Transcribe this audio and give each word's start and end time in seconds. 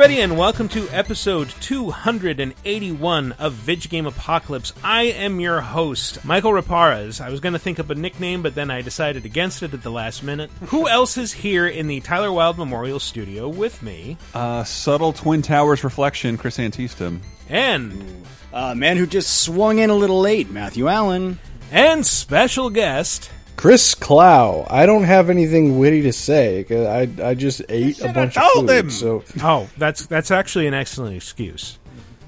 everybody, 0.00 0.20
and 0.20 0.38
welcome 0.38 0.68
to 0.68 0.88
episode 0.90 1.48
281 1.60 3.32
of 3.32 3.52
Vidjagame 3.52 4.06
Apocalypse. 4.06 4.72
I 4.84 5.06
am 5.06 5.40
your 5.40 5.60
host, 5.60 6.24
Michael 6.24 6.52
Raparas. 6.52 7.20
I 7.20 7.30
was 7.30 7.40
going 7.40 7.54
to 7.54 7.58
think 7.58 7.80
up 7.80 7.90
a 7.90 7.96
nickname, 7.96 8.40
but 8.40 8.54
then 8.54 8.70
I 8.70 8.80
decided 8.80 9.24
against 9.24 9.64
it 9.64 9.74
at 9.74 9.82
the 9.82 9.90
last 9.90 10.22
minute. 10.22 10.52
Who 10.66 10.86
else 10.86 11.16
is 11.16 11.32
here 11.32 11.66
in 11.66 11.88
the 11.88 11.98
Tyler 11.98 12.30
Wilde 12.30 12.58
Memorial 12.58 13.00
Studio 13.00 13.48
with 13.48 13.82
me? 13.82 14.16
Uh, 14.34 14.62
subtle 14.62 15.12
Twin 15.12 15.42
Towers 15.42 15.82
reflection, 15.82 16.36
Chris 16.38 16.58
Antista. 16.58 17.18
And 17.48 18.24
Uh, 18.52 18.76
man 18.76 18.98
who 18.98 19.06
just 19.06 19.42
swung 19.42 19.80
in 19.80 19.90
a 19.90 19.96
little 19.96 20.20
late, 20.20 20.48
Matthew 20.48 20.86
Allen. 20.86 21.40
and 21.72 22.06
special 22.06 22.70
guest. 22.70 23.30
Chris 23.58 23.96
Clow. 23.96 24.64
I 24.70 24.86
don't 24.86 25.02
have 25.02 25.30
anything 25.30 25.78
witty 25.80 26.02
to 26.02 26.12
say. 26.12 26.64
I 26.70 27.08
I 27.22 27.34
just 27.34 27.60
ate 27.68 28.00
a 28.00 28.12
bunch 28.12 28.36
of 28.38 28.44
food. 28.52 28.70
him. 28.70 28.90
So 28.90 29.24
Oh, 29.42 29.68
that's 29.76 30.06
that's 30.06 30.30
actually 30.30 30.68
an 30.68 30.74
excellent 30.74 31.16
excuse. 31.16 31.78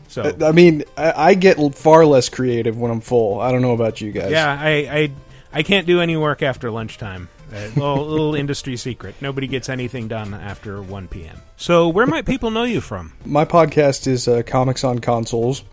So 0.08 0.36
I 0.42 0.50
mean, 0.50 0.82
I, 0.96 1.28
I 1.30 1.34
get 1.34 1.56
far 1.76 2.04
less 2.04 2.28
creative 2.28 2.76
when 2.76 2.90
I'm 2.90 3.00
full. 3.00 3.40
I 3.40 3.52
don't 3.52 3.62
know 3.62 3.74
about 3.74 4.00
you 4.00 4.10
guys. 4.10 4.32
yeah, 4.32 4.58
I, 4.60 4.70
I 4.70 5.12
I 5.52 5.62
can't 5.62 5.86
do 5.86 6.00
any 6.00 6.16
work 6.16 6.42
after 6.42 6.68
lunchtime. 6.68 7.28
A 7.52 7.68
little, 7.68 8.06
little 8.06 8.34
industry 8.34 8.76
secret. 8.76 9.14
Nobody 9.20 9.46
gets 9.48 9.68
anything 9.68 10.06
done 10.06 10.34
after 10.34 10.80
1 10.80 11.08
p.m. 11.08 11.40
So, 11.56 11.88
where 11.88 12.06
might 12.06 12.24
people 12.24 12.52
know 12.52 12.62
you 12.62 12.80
from? 12.80 13.12
My 13.24 13.44
podcast 13.44 14.06
is 14.06 14.28
uh, 14.28 14.42
Comics 14.46 14.84
on 14.84 15.00
Consoles, 15.00 15.64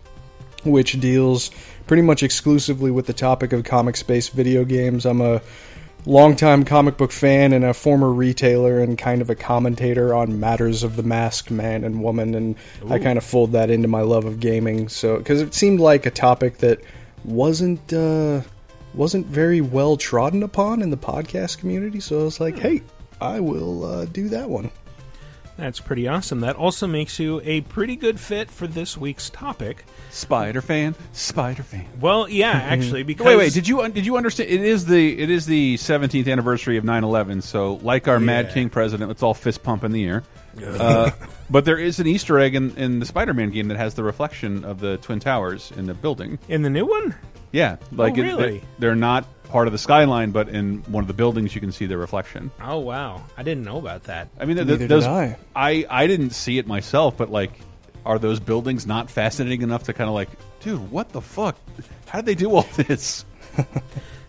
which 0.64 0.98
deals 1.00 1.52
pretty 1.88 2.02
much 2.02 2.22
exclusively 2.22 2.90
with 2.90 3.06
the 3.06 3.12
topic 3.12 3.52
of 3.52 3.64
comics 3.64 4.02
based 4.04 4.32
video 4.32 4.64
games. 4.64 5.04
I'm 5.04 5.20
a 5.20 5.42
longtime 6.06 6.64
comic 6.64 6.96
book 6.96 7.10
fan 7.10 7.52
and 7.52 7.64
a 7.64 7.74
former 7.74 8.12
retailer 8.12 8.78
and 8.78 8.96
kind 8.96 9.20
of 9.20 9.28
a 9.28 9.34
commentator 9.34 10.14
on 10.14 10.38
matters 10.38 10.84
of 10.84 10.94
the 10.94 11.02
masked 11.02 11.50
man 11.50 11.82
and 11.82 12.02
woman 12.02 12.34
and 12.34 12.54
I 12.88 12.98
kind 13.00 13.18
of 13.18 13.24
fold 13.24 13.52
that 13.52 13.68
into 13.68 13.88
my 13.88 14.02
love 14.02 14.24
of 14.24 14.38
gaming. 14.38 14.88
So 14.88 15.20
cuz 15.20 15.40
it 15.40 15.54
seemed 15.54 15.80
like 15.80 16.06
a 16.06 16.10
topic 16.10 16.58
that 16.58 16.78
wasn't 17.24 17.92
uh 17.92 18.42
wasn't 18.94 19.26
very 19.26 19.60
well 19.60 19.96
trodden 19.96 20.42
upon 20.42 20.82
in 20.82 20.90
the 20.90 20.96
podcast 20.96 21.58
community 21.58 22.00
so 22.00 22.20
I 22.20 22.24
was 22.24 22.40
like 22.40 22.58
hey 22.58 22.82
I 23.20 23.40
will 23.40 23.84
uh, 23.84 24.04
do 24.06 24.28
that 24.28 24.48
one 24.48 24.70
That's 25.58 25.80
pretty 25.80 26.06
awesome. 26.06 26.40
That 26.40 26.54
also 26.54 26.86
makes 26.86 27.18
you 27.18 27.40
a 27.44 27.62
pretty 27.62 27.96
good 27.96 28.18
fit 28.20 28.48
for 28.48 28.68
this 28.68 28.96
week's 28.96 29.28
topic. 29.28 29.84
Spider 30.10 30.62
fan, 30.62 30.94
Spider 31.12 31.64
fan. 31.64 31.84
Well, 32.00 32.28
yeah, 32.28 32.52
actually, 32.52 33.02
because 33.02 33.26
Wait, 33.26 33.36
wait. 33.36 33.52
Did 33.52 33.66
you 33.66 33.86
did 33.88 34.06
you 34.06 34.16
understand? 34.16 34.50
It 34.50 34.60
is 34.62 34.86
the 34.86 35.18
it 35.20 35.28
is 35.30 35.46
the 35.46 35.74
17th 35.74 36.30
anniversary 36.30 36.76
of 36.76 36.84
9/11. 36.84 37.42
So, 37.42 37.74
like 37.82 38.06
our 38.06 38.20
Mad 38.20 38.52
King 38.54 38.70
president, 38.70 39.08
let's 39.08 39.22
all 39.24 39.34
fist 39.34 39.64
pump 39.64 39.82
in 39.82 39.90
the 39.90 40.04
air. 40.06 40.22
Uh, 40.64 41.10
but 41.50 41.64
there 41.64 41.76
is 41.78 41.98
an 41.98 42.06
Easter 42.06 42.38
egg 42.38 42.54
in, 42.54 42.76
in 42.76 43.00
the 43.00 43.06
Spider-Man 43.06 43.50
game 43.50 43.66
that 43.68 43.76
has 43.76 43.94
the 43.94 44.04
reflection 44.04 44.64
of 44.64 44.78
the 44.80 44.96
Twin 44.98 45.18
Towers 45.20 45.72
in 45.76 45.86
the 45.86 45.94
building. 45.94 46.38
in 46.48 46.62
the 46.62 46.70
new 46.70 46.86
one? 46.86 47.14
Yeah, 47.52 47.76
like 47.92 48.14
Oh, 48.16 48.20
it- 48.20 48.22
really? 48.22 48.64
they're 48.78 48.94
not 48.94 49.26
part 49.48 49.66
of 49.66 49.72
the 49.72 49.78
skyline, 49.78 50.30
but 50.30 50.48
in 50.48 50.78
one 50.84 51.02
of 51.02 51.08
the 51.08 51.14
buildings 51.14 51.54
you 51.54 51.60
can 51.60 51.72
see 51.72 51.86
their 51.86 51.98
reflection. 51.98 52.50
Oh 52.62 52.78
wow, 52.78 53.22
I 53.36 53.42
didn't 53.42 53.64
know 53.64 53.78
about 53.78 54.04
that. 54.04 54.28
I 54.38 54.44
mean, 54.44 54.56
th- 54.56 54.66
Neither 54.68 54.86
those, 54.86 55.04
did 55.04 55.10
I. 55.10 55.36
I 55.56 55.86
I 55.88 56.06
didn't 56.06 56.30
see 56.30 56.58
it 56.58 56.66
myself, 56.66 57.16
but 57.16 57.30
like, 57.30 57.52
are 58.04 58.18
those 58.18 58.40
buildings 58.40 58.86
not 58.86 59.10
fascinating 59.10 59.62
enough 59.62 59.84
to 59.84 59.92
kind 59.92 60.08
of 60.08 60.14
like, 60.14 60.28
dude, 60.60 60.90
what 60.90 61.10
the 61.10 61.20
fuck? 61.20 61.56
How 62.06 62.18
did 62.20 62.26
they 62.26 62.34
do 62.34 62.50
all 62.54 62.62
this? 62.76 63.24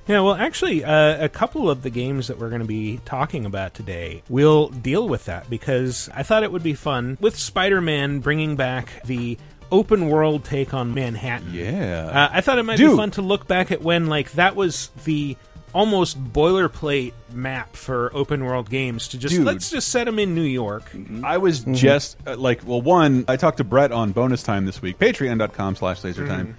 Yeah, 0.08 0.22
well, 0.22 0.34
actually, 0.34 0.84
uh, 0.84 1.24
a 1.24 1.30
couple 1.30 1.70
of 1.70 1.84
the 1.84 1.92
games 1.92 2.30
that 2.30 2.40
we're 2.40 2.50
going 2.50 2.62
to 2.64 2.68
be 2.68 3.00
talking 3.06 3.46
about 3.46 3.76
today 3.76 4.24
will 4.28 4.70
deal 4.70 5.08
with 5.08 5.26
that 5.26 5.48
because 5.52 6.10
I 6.16 6.24
thought 6.24 6.42
it 6.42 6.52
would 6.52 6.64
be 6.64 6.74
fun 6.74 7.20
with 7.22 7.38
Spider-Man 7.38 8.18
bringing 8.20 8.56
back 8.56 9.04
the 9.06 9.38
open 9.72 10.10
world 10.10 10.44
take 10.44 10.74
on 10.74 10.94
Manhattan. 10.94 11.54
Yeah. 11.54 12.10
Uh, 12.12 12.30
I 12.32 12.42
thought 12.42 12.60
it 12.60 12.64
might 12.64 12.78
be 12.78 12.88
fun 12.88 13.12
to 13.12 13.22
look 13.22 13.48
back 13.48 13.72
at 13.72 13.82
when 13.82 14.08
like 14.08 14.32
that 14.34 14.56
was 14.56 14.90
the 15.06 15.38
almost 15.74 16.22
boilerplate 16.34 17.14
map 17.32 17.76
for 17.76 18.10
open 18.16 18.44
world 18.44 18.70
games 18.70 19.10
to 19.10 19.18
just 19.18 19.36
Dude. 19.36 19.46
let's 19.46 19.70
just 19.70 19.90
set 19.90 20.06
them 20.06 20.18
in 20.18 20.34
New 20.34 20.42
York. 20.42 20.92
I 21.24 21.38
was 21.38 21.60
just 21.60 22.18
uh, 22.26 22.36
like, 22.38 22.66
well, 22.66 22.82
one, 22.82 23.26
I 23.28 23.36
talked 23.38 23.58
to 23.58 23.64
Brett 23.64 23.92
on 23.92 24.12
bonus 24.12 24.42
time 24.42 24.66
this 24.66 24.82
week, 24.82 24.98
patreon.com 24.98 25.76
slash 25.76 26.04
laser 26.04 26.26
time. 26.26 26.58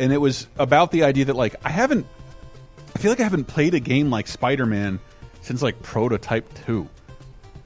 And 0.00 0.12
it 0.12 0.18
was 0.18 0.46
about 0.58 0.90
the 0.90 1.04
idea 1.04 1.24
that, 1.26 1.36
like, 1.36 1.56
I 1.64 1.70
haven't, 1.70 2.06
I 2.94 2.98
feel 2.98 3.10
like 3.10 3.20
I 3.20 3.24
haven't 3.24 3.44
played 3.46 3.74
a 3.74 3.80
game 3.80 4.10
like 4.10 4.28
Spider 4.28 4.66
Man 4.66 5.00
since, 5.40 5.62
like, 5.62 5.82
Prototype 5.82 6.52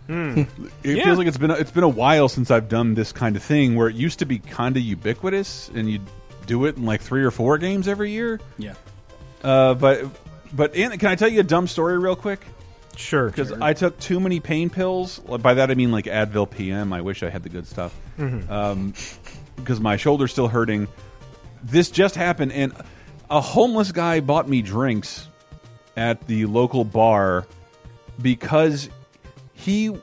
2. 0.08 0.46
it 0.84 0.96
Yeah. 0.96 1.04
feels 1.04 1.18
like 1.18 1.26
it's 1.26 1.38
been 1.38 1.50
a, 1.50 1.54
it's 1.54 1.70
been 1.70 1.84
a 1.84 1.88
while 1.88 2.28
since 2.28 2.50
I've 2.50 2.68
done 2.68 2.94
this 2.94 3.12
kind 3.12 3.36
of 3.36 3.42
thing 3.42 3.74
where 3.76 3.88
it 3.88 3.94
used 3.96 4.18
to 4.20 4.24
be 4.26 4.38
kind 4.38 4.76
of 4.76 4.82
ubiquitous 4.82 5.70
and 5.74 5.90
you'd 5.90 6.02
do 6.46 6.64
it 6.66 6.76
in 6.76 6.84
like 6.84 7.00
three 7.00 7.22
or 7.24 7.30
four 7.30 7.58
games 7.58 7.86
every 7.88 8.10
year. 8.10 8.40
Yeah. 8.58 8.74
Uh, 9.42 9.74
but 9.74 10.04
but 10.52 10.74
can 10.74 11.06
I 11.06 11.14
tell 11.14 11.28
you 11.28 11.40
a 11.40 11.44
dumb 11.44 11.66
story 11.66 11.98
real 11.98 12.16
quick? 12.16 12.44
Sure, 12.94 13.28
Because 13.28 13.52
I 13.52 13.72
took 13.72 13.98
too 14.00 14.20
many 14.20 14.38
pain 14.40 14.68
pills. 14.68 15.18
By 15.18 15.54
that 15.54 15.70
I 15.70 15.74
mean 15.74 15.90
like 15.92 16.04
Advil 16.04 16.50
PM. 16.50 16.92
I 16.92 17.00
wish 17.00 17.22
I 17.22 17.30
had 17.30 17.42
the 17.42 17.48
good 17.48 17.66
stuff. 17.66 17.94
Um, 18.18 18.92
because 19.56 19.80
my 19.80 19.96
shoulder's 19.96 20.30
still 20.30 20.48
hurting. 20.48 20.88
This 21.64 21.90
just 21.90 22.16
happened, 22.16 22.52
and 22.52 22.72
a 23.30 23.40
homeless 23.40 23.92
guy 23.92 24.20
bought 24.20 24.46
me 24.48 24.60
drinks 24.62 25.26
at 25.96 26.26
the 26.26 26.44
local 26.46 26.84
bar 26.84 27.46
because 28.20 28.90
he, 29.62 29.96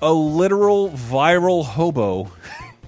a 0.00 0.12
literal 0.12 0.90
viral 0.90 1.64
hobo. 1.64 2.30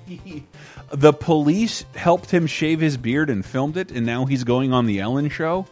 the 0.93 1.13
police 1.13 1.85
helped 1.95 2.31
him 2.31 2.47
shave 2.47 2.81
his 2.81 2.97
beard 2.97 3.31
and 3.31 3.45
filmed 3.45 3.77
it, 3.77 3.91
and 3.91 4.07
now 4.07 4.25
he's 4.25 4.45
going 4.45 4.73
on 4.73 4.87
the 4.87 5.01
Ellen 5.01 5.29
show. 5.29 5.67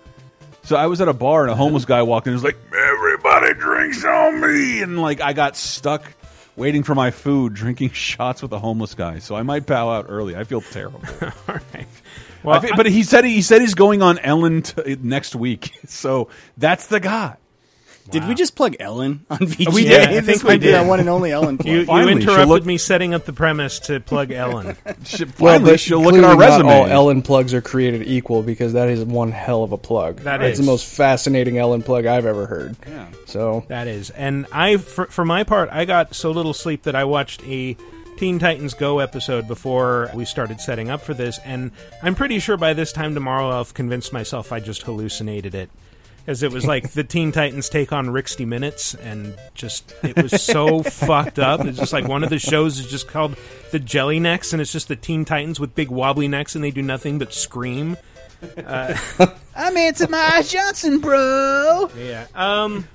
So 0.64 0.76
I 0.76 0.86
was 0.86 1.00
at 1.00 1.08
a 1.08 1.14
bar 1.14 1.42
and 1.42 1.50
a 1.50 1.54
homeless 1.54 1.84
guy 1.84 2.02
walked 2.02 2.26
in 2.26 2.34
and 2.34 2.42
was 2.42 2.44
like, 2.44 2.58
"Everybody 2.76 3.54
drinks 3.54 4.04
on 4.04 4.40
me," 4.40 4.82
and 4.82 5.00
like 5.00 5.20
I 5.20 5.32
got 5.32 5.56
stuck 5.56 6.02
waiting 6.56 6.82
for 6.82 6.94
my 6.94 7.10
food, 7.10 7.54
drinking 7.54 7.90
shots 7.92 8.42
with 8.42 8.52
a 8.52 8.58
homeless 8.58 8.94
guy. 8.94 9.20
So 9.20 9.34
I 9.36 9.42
might 9.42 9.66
bow 9.66 9.90
out 9.90 10.06
early. 10.08 10.36
I 10.36 10.44
feel 10.44 10.60
terrible. 10.60 11.00
All 11.22 11.60
right. 11.74 11.86
Well, 12.42 12.62
but 12.76 12.86
he 12.86 13.02
said 13.02 13.24
he 13.24 13.42
said 13.42 13.60
he's 13.60 13.74
going 13.74 14.02
on 14.02 14.18
Ellen 14.18 14.62
t 14.62 14.96
next 15.00 15.34
week, 15.34 15.72
so 15.86 16.28
that's 16.56 16.86
the 16.86 17.00
guy. 17.00 17.36
Did 18.10 18.26
we 18.28 18.34
just 18.34 18.54
plug 18.56 18.76
Ellen 18.80 19.24
on 19.30 19.38
VGA? 19.38 19.72
We 19.74 19.84
did. 19.84 20.08
I 20.08 20.20
think 20.20 20.42
we 20.42 20.58
did. 20.58 20.74
That 20.74 20.86
one 20.86 21.00
and 21.00 21.08
only 21.08 21.30
Ellen 21.32 21.58
plug. 21.58 21.68
you, 21.68 21.80
you 21.80 21.86
Finally, 21.86 22.12
she'll 22.14 22.20
interrupted 22.30 22.48
look- 22.48 22.64
me 22.66 22.78
setting 22.78 23.14
up 23.14 23.24
the 23.24 23.32
premise 23.32 23.78
to 23.80 24.00
plug 24.00 24.30
Ellen. 24.30 24.76
She, 25.04 25.24
Well, 25.24 25.54
finally, 25.54 25.72
but 25.72 25.80
she'll 25.80 26.02
look 26.02 26.14
at 26.14 26.24
our 26.24 26.34
clearly 26.34 26.52
resume. 26.52 26.66
Not 26.68 26.76
all 26.76 26.86
Ellen 26.86 27.22
plugs 27.22 27.54
are 27.54 27.60
created 27.62 28.06
equal 28.06 28.42
because 28.42 28.72
that 28.74 28.88
is 28.88 29.04
one 29.04 29.30
hell 29.32 29.62
of 29.62 29.72
a 29.72 29.78
plug. 29.78 30.16
That 30.20 30.38
That's 30.38 30.58
is. 30.58 30.64
the 30.64 30.70
most 30.70 30.86
fascinating 30.86 31.56
Ellen 31.58 31.82
plug 31.82 32.04
I've 32.06 32.26
ever 32.26 32.46
heard. 32.46 32.76
Yeah. 32.86 33.06
So 33.26 33.64
That 33.68 33.86
is, 33.88 34.10
and 34.10 34.46
I, 34.52 34.76
for, 34.76 35.06
for 35.06 35.24
my 35.24 35.44
part, 35.44 35.68
I 35.72 35.84
got 35.84 36.14
so 36.14 36.30
little 36.30 36.54
sleep 36.54 36.82
that 36.84 36.94
I 36.96 37.04
watched 37.04 37.42
a 37.44 37.76
Teen 38.16 38.38
Titans 38.40 38.74
Go 38.74 38.98
episode 38.98 39.46
before 39.46 40.10
we 40.14 40.24
started 40.24 40.60
setting 40.60 40.90
up 40.90 41.02
for 41.02 41.14
this, 41.14 41.38
and 41.44 41.70
I'm 42.02 42.14
pretty 42.16 42.40
sure 42.40 42.56
by 42.56 42.72
this 42.74 42.92
time 42.92 43.14
tomorrow 43.14 43.48
I'll 43.50 43.58
have 43.64 43.74
convinced 43.74 44.12
myself 44.12 44.50
I 44.52 44.58
just 44.60 44.82
hallucinated 44.82 45.54
it. 45.54 45.70
As 46.28 46.42
it 46.42 46.52
was 46.52 46.66
like 46.66 46.90
the 46.92 47.02
Teen 47.02 47.32
Titans 47.32 47.70
take 47.70 47.90
on 47.90 48.10
Rixty 48.10 48.44
Minutes, 48.44 48.92
and 48.92 49.34
just 49.54 49.94
it 50.04 50.22
was 50.22 50.42
so 50.42 50.82
fucked 50.84 51.38
up. 51.38 51.64
It's 51.64 51.78
just 51.78 51.94
like 51.94 52.06
one 52.06 52.22
of 52.22 52.28
the 52.28 52.38
shows 52.38 52.78
is 52.78 52.86
just 52.86 53.08
called 53.08 53.34
the 53.70 53.78
Jelly 53.78 54.20
Necks, 54.20 54.52
and 54.52 54.60
it's 54.60 54.70
just 54.70 54.88
the 54.88 54.96
Teen 54.96 55.24
Titans 55.24 55.58
with 55.58 55.74
big 55.74 55.90
wobbly 55.90 56.28
necks, 56.28 56.54
and 56.54 56.62
they 56.62 56.70
do 56.70 56.82
nothing 56.82 57.18
but 57.18 57.32
scream. 57.32 57.96
I'm 58.66 59.76
Anson 59.76 60.10
Miles 60.10 60.52
Johnson, 60.52 60.98
bro. 61.00 61.90
Yeah. 61.96 62.26
Um, 62.34 62.86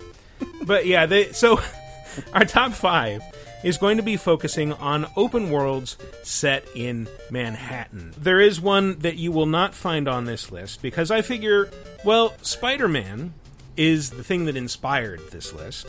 but 0.62 0.86
yeah, 0.86 1.08
they, 1.08 1.32
so 1.32 1.60
our 2.34 2.46
top 2.46 2.74
five 2.74 3.24
is 3.64 3.78
going 3.78 3.98
to 3.98 4.04
be 4.04 4.18
focusing 4.18 4.74
on 4.74 5.08
open 5.16 5.50
worlds 5.50 5.98
set 6.24 6.68
in 6.76 7.08
Manhattan. 7.30 8.14
There 8.18 8.42
is 8.42 8.60
one 8.60 9.00
that 9.00 9.16
you 9.16 9.32
will 9.32 9.46
not 9.46 9.74
find 9.74 10.08
on 10.08 10.26
this 10.26 10.52
list 10.52 10.82
because 10.82 11.12
I 11.12 11.22
figure, 11.22 11.70
well, 12.04 12.34
Spider 12.42 12.88
Man 12.88 13.34
is 13.78 14.12
the 14.12 14.24
thing 14.24 14.46
that 14.46 14.56
inspired 14.56 15.22
this 15.32 15.54
list. 15.54 15.88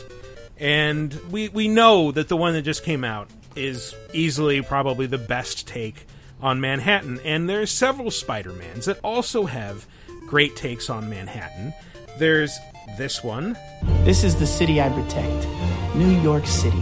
And 0.57 1.13
we, 1.29 1.49
we 1.49 1.67
know 1.67 2.11
that 2.11 2.29
the 2.29 2.37
one 2.37 2.53
that 2.53 2.61
just 2.61 2.83
came 2.83 3.03
out 3.03 3.29
is 3.55 3.93
easily 4.13 4.61
probably 4.61 5.05
the 5.05 5.17
best 5.17 5.67
take 5.67 6.07
on 6.41 6.61
Manhattan. 6.61 7.19
And 7.23 7.49
there's 7.49 7.71
several 7.71 8.11
Spider-Mans 8.11 8.85
that 8.85 8.99
also 9.03 9.45
have 9.45 9.85
great 10.27 10.55
takes 10.55 10.89
on 10.89 11.09
Manhattan. 11.09 11.73
There's 12.17 12.57
this 12.97 13.23
one. 13.23 13.57
This 14.03 14.23
is 14.23 14.35
the 14.35 14.47
city 14.47 14.81
I 14.81 14.89
protect 14.89 15.47
New 15.95 16.21
York 16.21 16.45
City. 16.45 16.81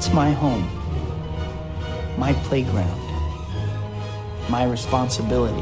It's 0.00 0.14
my 0.14 0.30
home, 0.30 0.66
my 2.16 2.32
playground, 2.48 2.98
my 4.48 4.64
responsibility. 4.64 5.60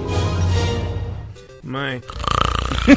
My 1.65 2.01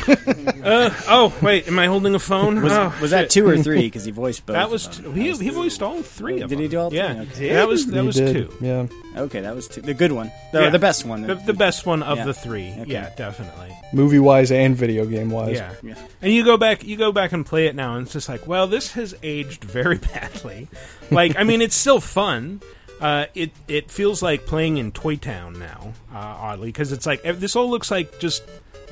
Oh 0.63 1.33
wait, 1.41 1.67
am 1.67 1.79
I 1.79 1.87
holding 1.87 2.15
a 2.15 2.19
phone? 2.19 2.61
Was, 2.61 2.71
oh, 2.73 2.93
was 3.01 3.11
that 3.11 3.29
two 3.29 3.47
or 3.47 3.57
three? 3.57 3.81
Because 3.81 4.05
he 4.05 4.11
voiced 4.11 4.45
both. 4.45 4.55
That 4.55 4.65
of 4.65 4.71
was 4.71 4.87
them. 4.87 5.13
t- 5.13 5.21
he, 5.21 5.31
he 5.31 5.49
voiced 5.49 5.81
all 5.81 6.01
three 6.01 6.41
of 6.41 6.49
Did 6.49 6.57
them. 6.57 6.63
he 6.63 6.67
do 6.67 6.79
all 6.79 6.89
three? 6.89 6.99
Yeah, 6.99 7.25
Okay. 7.33 7.49
that 7.53 7.67
was 7.67 7.85
that 7.87 7.99
He 8.01 8.05
was 8.07 8.15
did, 8.15 8.33
two. 8.33 8.55
Yeah. 8.61 8.87
Okay, 9.21 9.41
that 9.41 9.55
was 9.55 9.67
two. 9.67 9.81
the 9.81 9.93
good 9.93 10.11
one, 10.11 10.31
the, 10.53 10.61
Yeah. 10.63 10.69
the 10.69 10.79
best 10.79 11.05
one. 11.05 11.23
The, 11.23 11.35
the 11.35 11.53
best 11.53 11.85
one 11.85 12.03
of 12.03 12.17
Yeah. 12.19 12.25
the 12.25 12.33
three. 12.33 12.69
Okay. 12.79 12.91
Yeah, 12.91 13.09
definitely. 13.15 13.75
Movie 13.93 14.19
wise 14.19 14.51
and 14.51 14.75
video 14.75 15.05
game 15.05 15.29
wise. 15.29 15.55
Yeah. 15.57 15.73
Yeah. 15.83 15.95
And 16.21 16.31
you 16.31 16.43
go 16.45 16.57
back 16.57 16.83
you 16.85 16.95
go 16.95 17.11
back 17.11 17.31
and 17.33 17.45
play 17.45 17.65
it 17.67 17.75
now 17.75 17.95
and 17.95 18.03
it's 18.05 18.13
just 18.13 18.29
like, 18.29 18.47
well, 18.47 18.67
this 18.67 18.91
has 18.93 19.15
aged 19.23 19.63
very 19.63 19.97
badly. 20.13 20.67
Like, 21.09 21.35
I 21.37 21.43
mean, 21.43 21.61
it's 21.61 21.75
still 21.75 21.99
fun. 21.99 22.61
Uh, 23.01 23.25
it 23.33 23.51
it 23.67 23.89
feels 23.89 24.21
like 24.21 24.45
playing 24.45 24.77
in 24.77 24.91
Toy 24.91 25.15
Town 25.15 25.57
now, 25.57 25.91
uh, 26.13 26.17
oddly, 26.17 26.67
because 26.67 26.91
it's 26.91 27.07
like 27.07 27.19
ev- 27.25 27.39
this 27.39 27.55
all 27.55 27.67
looks 27.69 27.89
like 27.89 28.19
just 28.19 28.43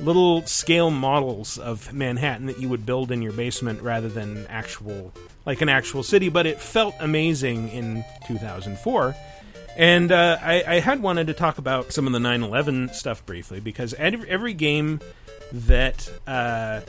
little 0.02 0.46
scale 0.46 0.90
models 0.90 1.58
of 1.58 1.92
Manhattan 1.92 2.46
that 2.46 2.58
you 2.58 2.68
would 2.68 2.86
build 2.86 3.10
in 3.12 3.22
your 3.22 3.32
basement 3.32 3.82
rather 3.82 4.08
than 4.08 4.46
actual 4.48 5.12
like 5.46 5.60
an 5.60 5.68
actual 5.68 6.02
city. 6.02 6.28
But 6.28 6.46
it 6.46 6.60
felt 6.60 6.94
amazing 7.00 7.68
in 7.70 8.04
2004. 8.26 9.14
And 9.76 10.10
uh, 10.12 10.38
I, 10.42 10.64
I 10.66 10.80
had 10.80 11.00
wanted 11.02 11.28
to 11.28 11.34
talk 11.34 11.58
about 11.58 11.92
some 11.92 12.06
of 12.06 12.12
the 12.12 12.18
9/11 12.18 12.92
stuff 12.94 13.24
briefly 13.24 13.60
because 13.60 13.94
every, 13.94 14.28
every 14.28 14.52
game 14.54 15.00
that 15.52 16.10
uh, 16.26 16.80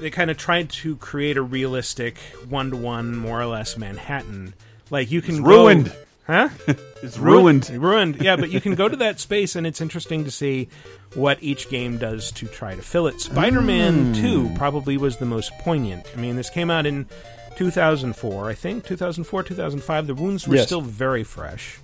they 0.00 0.10
kind 0.10 0.30
of 0.30 0.36
tried 0.36 0.70
to 0.70 0.96
create 0.96 1.36
a 1.36 1.42
realistic 1.42 2.18
one-to-one, 2.48 3.16
more 3.16 3.40
or 3.40 3.46
less 3.46 3.76
Manhattan. 3.76 4.54
Like 4.90 5.10
you 5.10 5.22
can 5.22 5.36
It's 5.36 5.40
go- 5.44 5.50
ruined. 5.64 5.92
Huh? 6.30 6.48
It's 7.02 7.16
ruined. 7.16 7.70
ruined. 7.70 8.20
Yeah, 8.20 8.36
but 8.36 8.50
you 8.50 8.60
can 8.60 8.74
go 8.74 8.86
to 8.86 8.96
that 8.96 9.20
space, 9.20 9.56
and 9.56 9.66
it's 9.66 9.80
interesting 9.80 10.24
to 10.24 10.30
see 10.30 10.68
what 11.14 11.38
each 11.42 11.70
game 11.70 11.96
does 11.96 12.30
to 12.32 12.46
try 12.46 12.74
to 12.74 12.82
fill 12.82 13.06
it. 13.06 13.20
Spider-Man 13.22 14.14
Hmm. 14.14 14.20
Two 14.20 14.50
probably 14.54 14.98
was 14.98 15.16
the 15.16 15.24
most 15.24 15.50
poignant. 15.60 16.04
I 16.14 16.20
mean, 16.20 16.36
this 16.36 16.50
came 16.50 16.70
out 16.70 16.84
in 16.84 17.06
2004, 17.56 18.50
I 18.50 18.54
think, 18.54 18.84
2004, 18.84 19.42
2005. 19.44 20.06
The 20.06 20.14
wounds 20.14 20.46
were 20.46 20.56
Yes. 20.56 20.66
still 20.66 20.80
very 20.82 21.24
fresh. 21.24 21.78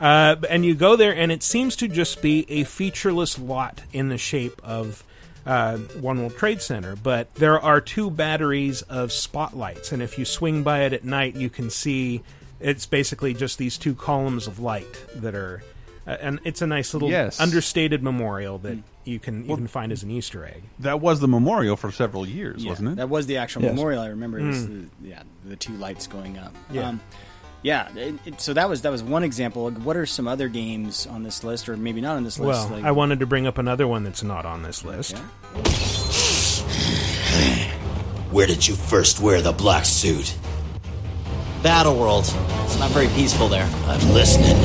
Uh, 0.00 0.36
and 0.48 0.64
you 0.64 0.74
go 0.74 0.96
there, 0.96 1.14
and 1.14 1.30
it 1.32 1.42
seems 1.42 1.76
to 1.76 1.88
just 1.88 2.20
be 2.22 2.44
a 2.50 2.64
featureless 2.64 3.38
lot 3.38 3.82
in 3.92 4.08
the 4.08 4.18
shape 4.18 4.60
of 4.64 5.02
uh, 5.46 5.78
One 6.00 6.18
World 6.20 6.36
Trade 6.36 6.60
Center. 6.60 6.96
But 6.96 7.34
there 7.36 7.58
are 7.58 7.80
two 7.80 8.10
batteries 8.10 8.82
of 8.82 9.10
spotlights, 9.10 9.92
and 9.92 10.02
if 10.02 10.18
you 10.18 10.24
swing 10.26 10.62
by 10.62 10.80
it 10.84 10.92
at 10.92 11.04
night, 11.04 11.34
you 11.34 11.48
can 11.48 11.70
see 11.70 12.20
it's 12.60 12.86
basically 12.86 13.34
just 13.34 13.58
these 13.58 13.76
two 13.78 13.94
columns 13.94 14.46
of 14.46 14.58
light 14.60 15.04
that 15.16 15.34
are. 15.34 15.62
Uh, 16.06 16.16
and 16.20 16.40
it's 16.44 16.62
a 16.62 16.66
nice 16.66 16.94
little 16.94 17.10
Yes. 17.10 17.38
understated 17.40 18.02
memorial 18.02 18.56
that 18.58 18.78
you 19.04 19.18
can 19.18 19.44
you 19.48 19.54
can 19.54 19.66
find 19.66 19.92
as 19.92 20.02
an 20.02 20.10
Easter 20.10 20.44
egg. 20.46 20.62
That 20.78 21.00
was 21.00 21.20
the 21.20 21.28
memorial 21.28 21.76
for 21.76 21.92
several 21.92 22.26
years, 22.26 22.64
Yeah, 22.64 22.70
wasn't 22.70 22.88
it? 22.90 22.96
That 22.96 23.10
was 23.10 23.26
the 23.26 23.36
actual 23.36 23.62
Yes. 23.62 23.74
memorial. 23.74 24.02
I 24.02 24.06
remember. 24.08 24.38
It 24.38 24.44
was 24.46 24.66
the, 24.66 24.84
yeah, 25.02 25.22
the 25.46 25.56
two 25.56 25.74
lights 25.74 26.06
going 26.06 26.38
up. 26.38 26.54
Yeah. 26.72 26.88
Um, 26.88 27.00
yeah. 27.62 27.94
it- 27.94 28.14
it- 28.24 28.40
so 28.40 28.54
that 28.54 28.68
was 28.68 28.80
that 28.82 28.90
was 28.90 29.02
one 29.02 29.24
example. 29.24 29.70
What 29.70 29.96
are 29.98 30.06
some 30.06 30.26
other 30.26 30.48
games 30.48 31.06
on 31.06 31.22
this 31.22 31.44
list, 31.44 31.68
or 31.68 31.76
maybe 31.76 32.00
not 32.00 32.16
on 32.16 32.24
this 32.24 32.38
list? 32.38 32.68
Well, 32.70 32.78
like, 32.78 32.84
I 32.84 32.92
wanted 32.92 33.20
to 33.20 33.26
bring 33.26 33.46
up 33.46 33.58
another 33.58 33.86
one 33.86 34.02
that's 34.02 34.22
not 34.22 34.46
on 34.46 34.62
this 34.62 34.82
list. 34.84 35.16
Yeah. 35.16 35.22
Where 38.30 38.46
did 38.46 38.66
you 38.66 38.74
first 38.74 39.20
wear 39.20 39.42
the 39.42 39.52
black 39.52 39.84
suit? 39.84 40.34
Battleworld. 41.62 42.20
It's 42.64 42.78
not 42.78 42.90
very 42.90 43.08
peaceful 43.08 43.48
there. 43.48 43.68
I'm 43.86 44.12
listening. 44.12 44.56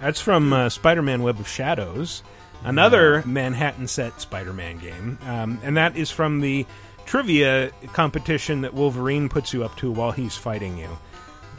That's 0.00 0.20
from 0.20 0.52
uh, 0.52 0.68
Spider-Man: 0.68 1.22
Web 1.22 1.40
of 1.40 1.48
Shadows, 1.48 2.22
another 2.64 3.22
Manhattan 3.24 3.86
set 3.86 4.20
Spider-Man 4.20 4.78
game, 4.78 5.18
um, 5.22 5.58
and 5.62 5.76
that 5.76 5.96
is 5.96 6.10
from 6.10 6.40
the 6.40 6.66
trivia 7.06 7.70
competition 7.92 8.60
that 8.60 8.74
Wolverine 8.74 9.28
puts 9.28 9.54
you 9.54 9.64
up 9.64 9.76
to 9.78 9.90
while 9.90 10.12
he's 10.12 10.36
fighting 10.36 10.76
you. 10.76 10.98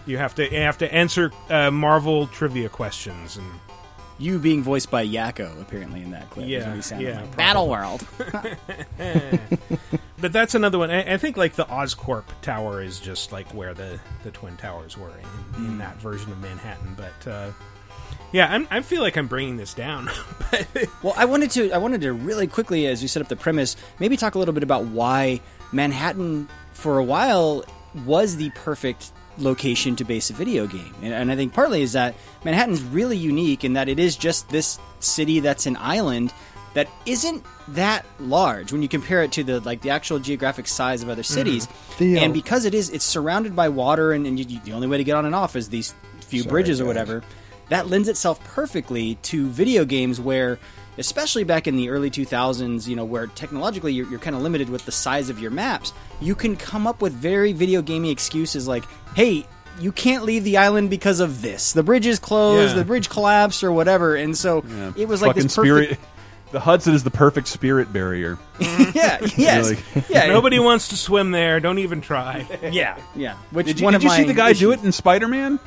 You 0.06 0.18
have 0.20 0.36
to 0.36 0.44
you 0.44 0.60
have 0.60 0.78
to 0.78 0.94
answer 0.94 1.32
uh, 1.50 1.72
Marvel 1.72 2.28
trivia 2.28 2.70
questions, 2.70 3.38
and 3.38 3.48
You 4.20 4.40
being 4.40 4.64
voiced 4.64 4.90
by 4.90 5.06
Yakko, 5.06 5.62
apparently 5.62 6.02
in 6.02 6.12
that 6.12 6.30
clip. 6.32 6.46
is 6.46 6.52
Yeah, 6.52 6.74
what 6.76 6.84
sounded 6.84 7.08
yeah, 7.08 7.22
like. 7.22 7.32
probably. 7.32 8.06
Battleworld. 8.06 9.98
but 10.22 10.34
that's 10.34 10.56
another 10.56 10.80
one. 10.80 10.90
I, 10.90 11.14
I 11.14 11.18
think 11.18 11.38
like 11.38 11.54
the 11.54 11.66
Oscorp 11.66 12.24
Tower 12.42 12.82
is 12.82 13.00
just 13.00 13.32
like 13.32 13.48
where 13.54 13.74
the 13.74 14.00
the 14.24 14.32
Twin 14.32 14.58
Towers 14.58 14.98
were 14.98 15.12
in, 15.58 15.66
in 15.66 15.78
that 15.78 15.98
version 16.02 16.32
of 16.32 16.40
Manhattan, 16.42 16.96
but. 16.98 17.28
Uh, 17.32 17.52
yeah, 18.34 18.48
I'm, 18.54 18.68
I 18.70 18.82
feel 18.82 19.02
like 19.02 19.16
I'm 19.18 19.28
bringing 19.28 19.56
this 19.56 19.74
down. 19.74 20.10
but 20.52 20.68
Well, 21.02 21.14
I 21.16 21.26
wanted 21.26 21.52
to 21.52 21.72
I 21.72 21.78
wanted 21.78 22.02
to 22.02 22.12
really 22.14 22.48
quickly, 22.48 22.88
as 22.88 23.02
we 23.02 23.08
set 23.08 23.22
up 23.22 23.30
the 23.30 23.36
premise, 23.38 23.78
maybe 24.00 24.18
talk 24.18 24.36
a 24.36 24.40
little 24.40 24.54
bit 24.54 24.64
about 24.64 24.84
why 24.86 25.40
Manhattan, 25.72 26.48
for 26.74 26.98
a 26.98 27.04
while, 27.04 27.64
was 28.06 28.36
the 28.36 28.50
perfect 28.52 29.12
location 29.38 29.96
to 29.98 30.04
base 30.06 30.30
a 30.30 30.34
video 30.34 30.68
game, 30.68 30.94
and, 31.02 31.14
and 31.14 31.32
I 31.32 31.36
think 31.36 31.54
partly 31.54 31.82
is 31.82 31.94
that 31.94 32.16
Manhattan's 32.44 32.82
really 32.82 33.18
unique 33.18 33.64
in 33.64 33.74
that 33.74 33.90
it 33.90 34.00
is 34.00 34.16
just 34.16 34.50
this 34.50 34.80
city 35.00 35.40
that's 35.40 35.66
an 35.66 35.78
island 35.78 36.34
that 36.74 36.88
isn't 37.06 37.44
that 37.70 38.06
large 38.20 38.72
when 38.72 38.82
you 38.84 38.88
compare 38.88 39.24
it 39.24 39.32
to 39.34 39.44
the 39.44 39.60
like 39.62 39.82
the 39.82 39.90
actual 39.90 40.20
geographic 40.20 40.68
size 40.68 41.02
of 41.04 41.10
other 41.10 41.24
cities, 41.24 41.68
The, 41.98 42.18
uh, 42.18 42.22
and 42.22 42.34
because 42.34 42.66
it 42.66 42.74
is, 42.74 42.90
it's 42.90 43.06
surrounded 43.06 43.56
by 43.56 43.70
water, 43.70 44.12
and, 44.12 44.26
and 44.28 44.40
you, 44.40 44.46
you- 44.48 44.60
the 44.64 44.74
only 44.74 44.88
way 44.88 44.98
to 44.98 45.04
get 45.04 45.16
on 45.16 45.26
and 45.26 45.34
off 45.36 45.56
is 45.56 45.70
these 45.70 45.94
few 46.22 46.42
Sorry, 46.42 46.50
bridges 46.52 46.80
or 46.82 46.84
guys. 46.84 46.88
whatever 46.90 47.24
that 47.70 47.88
lends 47.90 48.08
itself 48.08 48.42
perfectly 48.46 49.16
to 49.24 49.48
video 49.50 49.84
games 49.86 50.20
where 50.22 50.58
especially 50.98 51.44
back 51.44 51.68
in 51.68 51.76
the 51.76 51.90
early 51.90 52.10
2000s 52.10 52.88
you 52.88 52.96
know 52.96 53.06
where 53.06 53.28
technologically 53.28 53.94
you're, 53.94 54.10
you're 54.10 54.20
kind 54.20 54.36
of 54.36 54.42
limited 54.42 54.70
with 54.70 54.86
the 54.86 54.92
size 54.92 55.30
of 55.30 55.40
your 55.40 55.52
maps 55.52 55.94
you 56.22 56.36
can 56.36 56.56
come 56.56 56.88
up 56.88 57.02
with 57.02 57.14
very 57.14 57.54
video 57.54 57.82
gamey 57.82 58.12
excuses 58.12 58.68
like 58.68 58.84
hey 59.16 59.46
you 59.80 59.92
can't 59.92 60.24
leave 60.24 60.44
the 60.44 60.58
island 60.58 60.90
because 60.90 61.20
of 61.20 61.42
this 61.42 61.74
the 61.74 61.84
bridge 61.84 62.06
is 62.08 62.20
closed 62.20 62.72
Yeah. 62.76 62.80
the 62.82 62.86
bridge 62.86 63.10
collapsed 63.10 63.64
or 63.64 63.72
whatever 63.72 64.16
and 64.16 64.36
so 64.38 64.64
Yeah. 64.68 64.92
it 64.98 65.08
was 65.08 65.22
like 65.22 65.30
Fucking 65.30 65.44
this 65.44 65.56
perfect 65.56 65.86
spirit. 65.94 66.00
The 66.50 66.62
Hudson 66.62 66.94
is 66.96 67.04
the 67.04 67.12
perfect 67.12 67.48
spirit 67.50 67.92
barrier. 67.92 68.38
yeah 68.60 69.20
yes 69.36 69.70
Really? 69.70 69.78
yeah 70.10 70.28
nobody 70.28 70.60
wants 70.60 70.88
to 70.88 70.98
swim 70.98 71.32
there. 71.32 71.60
Don't 71.60 71.80
even 71.80 72.00
try. 72.02 72.48
yeah 72.72 72.98
yeah 73.16 73.36
which 73.52 73.68
Did 73.68 73.80
you, 73.82 73.84
one 73.84 73.92
did 73.94 73.98
of 73.98 74.04
you 74.04 74.10
see 74.12 74.24
the 74.24 74.34
guy 74.34 74.54
do 74.54 74.72
it 74.72 74.82
in 74.84 74.92
Spider 74.94 75.28
Man? 75.28 75.60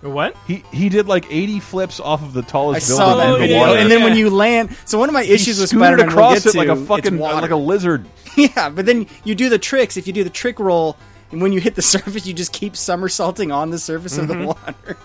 what? 0.00 0.36
He 0.46 0.62
he 0.72 0.88
did 0.88 1.08
like 1.08 1.26
eighty 1.28 1.58
flips 1.58 1.98
off 1.98 2.22
of 2.22 2.32
the 2.32 2.42
I 2.42 2.44
tallest 2.44 2.86
saw 2.86 3.16
building 3.16 3.18
that 3.18 3.26
Oh, 3.26 3.34
in 3.34 3.40
the 3.40 3.46
video, 3.48 3.58
water. 3.58 3.78
and 3.80 3.90
then 3.90 4.02
when 4.04 4.16
you 4.16 4.30
land, 4.30 4.76
so 4.84 4.96
one 4.98 5.08
of 5.08 5.12
my 5.12 5.24
he 5.24 5.32
issues 5.32 5.58
with 5.60 5.70
Spider-Man 5.70 6.06
we'll 6.06 6.08
across 6.08 6.44
get 6.44 6.54
it 6.54 6.58
like 6.58 6.68
a 6.68 6.76
fucking 6.76 7.18
like 7.18 7.50
a 7.50 7.56
lizard. 7.56 8.06
Yeah, 8.56 8.68
but 8.70 8.86
then 8.86 9.06
you 9.24 9.34
do 9.34 9.48
the 9.48 9.58
tricks. 9.58 9.96
If 9.96 10.06
you 10.06 10.12
do 10.12 10.24
the 10.24 10.30
trick 10.30 10.58
roll, 10.60 10.96
and 11.32 11.42
when 11.42 11.52
you 11.52 11.60
hit 11.60 11.74
the 11.74 11.82
surface, 11.96 12.26
you 12.26 12.34
just 12.34 12.52
keep 12.52 12.76
somersaulting 12.76 13.50
on 13.52 13.70
the 13.70 13.78
surface 13.78 14.16
of 14.16 14.28
the 14.28 14.46
water. 14.46 14.96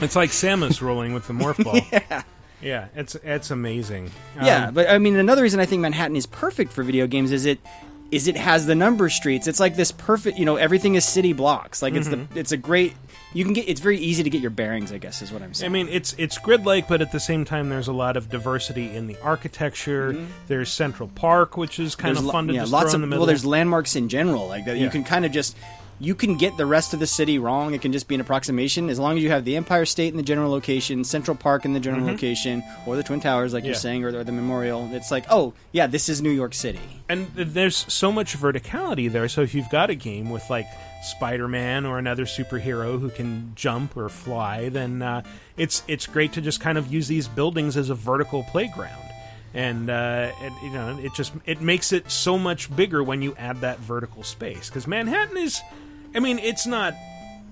It's 0.00 0.16
like 0.16 0.30
Samus 0.30 0.80
rolling 0.82 1.14
with 1.14 1.26
the 1.26 1.32
morph 1.40 1.62
ball. 1.64 1.80
yeah. 1.92 2.22
Yeah, 2.60 2.88
it's 2.94 3.14
it's 3.16 3.50
amazing. 3.50 4.10
Um, 4.38 4.46
yeah, 4.46 4.70
but 4.70 4.88
I 4.88 4.98
mean, 4.98 5.16
another 5.16 5.42
reason 5.42 5.60
I 5.60 5.66
think 5.66 5.82
Manhattan 5.82 6.16
is 6.16 6.26
perfect 6.26 6.72
for 6.72 6.82
video 6.82 7.06
games 7.06 7.30
is 7.30 7.44
it 7.44 7.58
is 8.10 8.26
it 8.26 8.36
has 8.36 8.64
the 8.64 8.74
number 8.74 9.10
streets. 9.10 9.46
It's 9.46 9.60
like 9.60 9.76
this 9.76 9.92
perfect, 9.92 10.38
you 10.38 10.44
know, 10.46 10.56
everything 10.56 10.94
is 10.94 11.04
city 11.04 11.32
blocks. 11.32 11.82
Like 11.82 11.94
it's 11.94 12.08
the 12.08 12.26
it's 12.34 12.52
a 12.52 12.56
great. 12.56 12.94
You 13.34 13.44
can 13.44 13.52
get. 13.52 13.68
It's 13.68 13.80
very 13.80 13.98
easy 13.98 14.22
to 14.22 14.30
get 14.30 14.40
your 14.40 14.50
bearings. 14.52 14.92
I 14.92 14.98
guess 14.98 15.20
is 15.20 15.30
what 15.32 15.42
I'm 15.42 15.52
saying. 15.52 15.70
I 15.70 15.72
mean, 15.72 15.88
it's 15.90 16.14
it's 16.16 16.38
grid-like, 16.38 16.88
but 16.88 17.02
at 17.02 17.12
the 17.12 17.20
same 17.20 17.44
time, 17.44 17.68
there's 17.68 17.88
a 17.88 17.92
lot 17.92 18.16
of 18.16 18.30
diversity 18.30 18.94
in 18.94 19.06
the 19.08 19.20
architecture. 19.20 20.12
Mm-hmm. 20.14 20.24
There's 20.46 20.72
Central 20.72 21.08
Park, 21.08 21.56
which 21.56 21.78
is 21.78 21.94
kind 21.96 22.14
There's 22.14 22.20
of 22.20 22.26
lo- 22.26 22.32
fun 22.32 22.46
to 22.46 22.54
yeah, 22.54 22.60
just 22.60 22.72
lots 22.72 22.84
throw 22.84 22.90
of 22.90 22.94
in 22.94 23.00
the 23.02 23.06
middle. 23.08 23.22
well. 23.22 23.26
There's 23.26 23.44
landmarks 23.44 23.96
in 23.96 24.08
general 24.08 24.46
like 24.48 24.64
that. 24.66 24.76
Yeah. 24.76 24.84
You 24.84 24.90
can 24.90 25.04
kind 25.04 25.24
of 25.26 25.32
just 25.32 25.56
you 26.00 26.14
can 26.14 26.36
get 26.36 26.56
the 26.56 26.66
rest 26.66 26.92
of 26.94 27.00
the 27.00 27.06
city 27.06 27.38
wrong. 27.38 27.72
It 27.74 27.80
can 27.80 27.92
just 27.92 28.08
be 28.08 28.14
an 28.14 28.20
approximation 28.20 28.90
as 28.90 28.98
long 28.98 29.16
as 29.16 29.22
you 29.22 29.30
have 29.30 29.44
the 29.44 29.56
Empire 29.56 29.84
State 29.84 30.08
in 30.12 30.16
the 30.16 30.22
general 30.22 30.50
location, 30.50 31.04
Central 31.04 31.36
Park 31.36 31.64
in 31.64 31.72
the 31.72 31.80
general 31.80 32.04
location, 32.06 32.62
or 32.86 32.96
the 32.96 33.02
Twin 33.02 33.20
Towers, 33.20 33.54
like 33.54 33.64
you're 33.64 33.74
Mm-hmm. 33.74 33.80
Saying, 33.80 34.04
or, 34.04 34.12
the- 34.12 34.18
or 34.20 34.24
the 34.24 34.32
Memorial. 34.32 34.88
It's 34.92 35.10
like, 35.10 35.24
oh 35.30 35.54
yeah, 35.72 35.86
this 35.86 36.08
is 36.08 36.20
New 36.22 36.30
York 36.30 36.54
City. 36.54 36.80
and 37.08 37.26
there's 37.34 37.90
so 37.92 38.10
much 38.12 38.36
verticality 38.36 39.10
there. 39.10 39.28
So 39.28 39.42
if 39.42 39.54
you've 39.54 39.70
got 39.70 39.90
a 39.90 39.94
game 39.94 40.30
with 40.30 40.48
like 40.50 40.66
Spider-Man 41.04 41.86
or 41.86 41.98
another 41.98 42.24
superhero 42.24 42.98
who 42.98 43.10
can 43.10 43.52
jump 43.54 43.96
or 43.96 44.08
fly, 44.08 44.68
then 44.70 45.00
uh, 45.02 45.22
it's 45.56 45.82
it's 45.86 46.06
great 46.06 46.32
to 46.32 46.40
just 46.40 46.60
kind 46.60 46.76
of 46.78 46.92
use 46.92 47.06
these 47.08 47.28
buildings 47.28 47.76
as 47.76 47.90
a 47.90 47.94
vertical 47.94 48.42
playground. 48.44 49.00
And, 49.56 49.88
uh, 49.88 50.32
and 50.42 50.52
you 50.64 50.70
know, 50.70 50.98
it 51.00 51.14
just 51.14 51.32
it 51.46 51.60
makes 51.60 51.92
it 51.92 52.10
so 52.10 52.36
much 52.36 52.74
bigger 52.74 53.04
when 53.04 53.22
you 53.22 53.36
add 53.38 53.60
that 53.60 53.78
vertical 53.78 54.24
space. 54.24 54.68
Because 54.68 54.88
Manhattan 54.88 55.36
is, 55.36 55.60
I 56.14 56.20
mean, 56.20 56.38
it's 56.38 56.66
not 56.66 56.94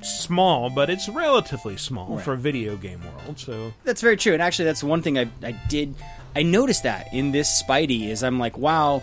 small, 0.02 0.70
but 0.70 0.90
it's 0.90 1.08
relatively 1.08 1.76
small 1.76 2.18
for 2.18 2.32
a 2.34 2.36
video 2.36 2.76
game 2.76 3.00
world. 3.02 3.38
So 3.38 3.72
That's 3.84 4.00
very 4.00 4.16
true. 4.16 4.32
And 4.32 4.42
actually, 4.42 4.66
that's 4.66 4.82
one 4.84 5.02
thing 5.02 5.18
I, 5.18 5.28
I 5.42 5.52
did. 5.68 5.94
I 6.34 6.42
noticed 6.42 6.84
that 6.84 7.12
in 7.12 7.32
this 7.32 7.62
Spidey 7.62 8.08
is 8.08 8.22
I'm 8.22 8.38
like, 8.38 8.56
wow, 8.56 9.02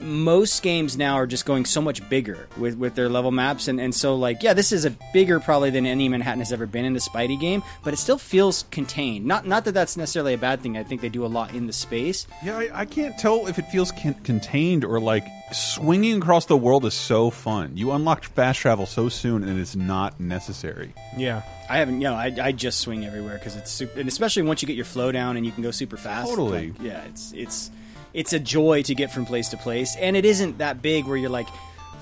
most 0.00 0.62
games 0.62 0.96
now 0.96 1.14
are 1.14 1.26
just 1.26 1.44
going 1.46 1.64
so 1.64 1.80
much 1.80 2.06
bigger 2.08 2.48
with, 2.58 2.76
with 2.76 2.94
their 2.94 3.08
level 3.08 3.30
maps 3.30 3.66
and, 3.68 3.80
and 3.80 3.94
so 3.94 4.14
like 4.14 4.42
yeah 4.42 4.52
this 4.52 4.72
is 4.72 4.84
a 4.84 4.90
bigger 5.12 5.40
probably 5.40 5.70
than 5.70 5.86
any 5.86 6.08
manhattan 6.08 6.40
has 6.40 6.52
ever 6.52 6.66
been 6.66 6.84
in 6.84 6.94
a 6.96 6.98
spidey 6.98 7.38
game 7.40 7.62
but 7.82 7.92
it 7.94 7.96
still 7.96 8.18
feels 8.18 8.64
contained 8.70 9.24
not 9.24 9.46
not 9.46 9.64
that 9.64 9.72
that's 9.72 9.96
necessarily 9.96 10.34
a 10.34 10.38
bad 10.38 10.60
thing 10.60 10.76
i 10.76 10.82
think 10.82 11.00
they 11.00 11.08
do 11.08 11.24
a 11.24 11.28
lot 11.28 11.54
in 11.54 11.66
the 11.66 11.72
space 11.72 12.26
Yeah, 12.42 12.58
I, 12.58 12.80
I 12.80 12.84
can't 12.84 13.16
tell 13.18 13.46
if 13.46 13.58
it 13.58 13.66
feels 13.70 13.90
con 13.92 14.14
contained 14.24 14.84
or 14.84 15.00
like 15.00 15.24
swinging 15.52 16.18
across 16.18 16.46
the 16.46 16.56
world 16.56 16.84
is 16.84 16.92
so 16.94 17.30
fun. 17.30 17.76
You 17.76 17.92
unlocked 17.92 18.24
fast 18.26 18.58
travel 18.58 18.84
so 18.84 19.08
soon, 19.08 19.44
and 19.44 19.60
it's 19.60 19.76
not 19.76 20.18
necessary. 20.18 20.92
Yeah. 21.16 21.42
i 21.70 21.78
haven't 21.78 22.00
you 22.00 22.08
know 22.08 22.14
i, 22.14 22.32
I 22.42 22.52
just 22.52 22.80
swing 22.80 23.04
everywhere 23.06 23.38
because 23.38 23.56
it's 23.56 23.70
super 23.70 23.98
and 24.00 24.08
especially 24.08 24.42
once 24.42 24.60
you 24.62 24.66
get 24.66 24.76
your 24.76 24.84
flow 24.84 25.10
down 25.12 25.36
and 25.36 25.46
you 25.46 25.52
can 25.52 25.62
go 25.62 25.70
super 25.70 25.96
fast 25.96 26.28
Totally. 26.28 26.70
like, 26.72 26.82
yeah 26.82 27.02
it's 27.04 27.32
it's 27.32 27.70
it's 28.16 28.32
a 28.32 28.40
joy 28.40 28.82
to 28.82 28.94
get 28.94 29.12
from 29.12 29.24
place 29.24 29.50
to 29.50 29.56
place 29.56 29.94
and 29.96 30.16
it 30.16 30.24
isn't 30.24 30.58
that 30.58 30.82
big 30.82 31.04
where 31.06 31.16
you're 31.16 31.30
like 31.30 31.46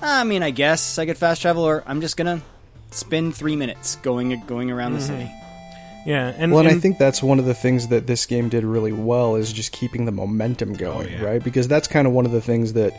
"Ah, 0.01 0.21
i 0.21 0.23
mean 0.23 0.41
i 0.41 0.49
guess 0.49 0.97
i 0.97 1.05
could 1.05 1.17
fast 1.17 1.41
travel 1.41 1.63
or 1.63 1.83
i'm 1.85 2.01
just 2.01 2.17
gonna 2.17 2.41
spend 2.89 3.35
three 3.35 3.55
minutes 3.55 3.97
going 3.97 4.41
going 4.47 4.71
around 4.71 4.93
the 4.93 5.01
city 5.01 5.29
Yeah. 6.05 6.33
And, 6.37 6.51
Well, 6.51 6.61
and 6.61 6.69
I 6.69 6.79
think 6.79 6.99
that's 6.99 7.23
one 7.23 7.39
of 7.39 7.45
the 7.45 7.55
things 7.55 7.87
that 7.87 8.05
this 8.05 8.27
game 8.27 8.47
did 8.47 8.63
really 8.63 8.93
well 8.93 9.35
is 9.35 9.51
just 9.51 9.71
keeping 9.71 10.05
the 10.05 10.11
momentum 10.11 10.73
going, 10.73 11.11
yeah. 11.11 11.23
right? 11.23 11.43
Because 11.43 11.67
that's 11.67 11.87
kind 11.87 12.05
of 12.05 12.13
one 12.13 12.27
of 12.27 12.31
the 12.31 12.41
things 12.41 12.73
that 12.73 12.93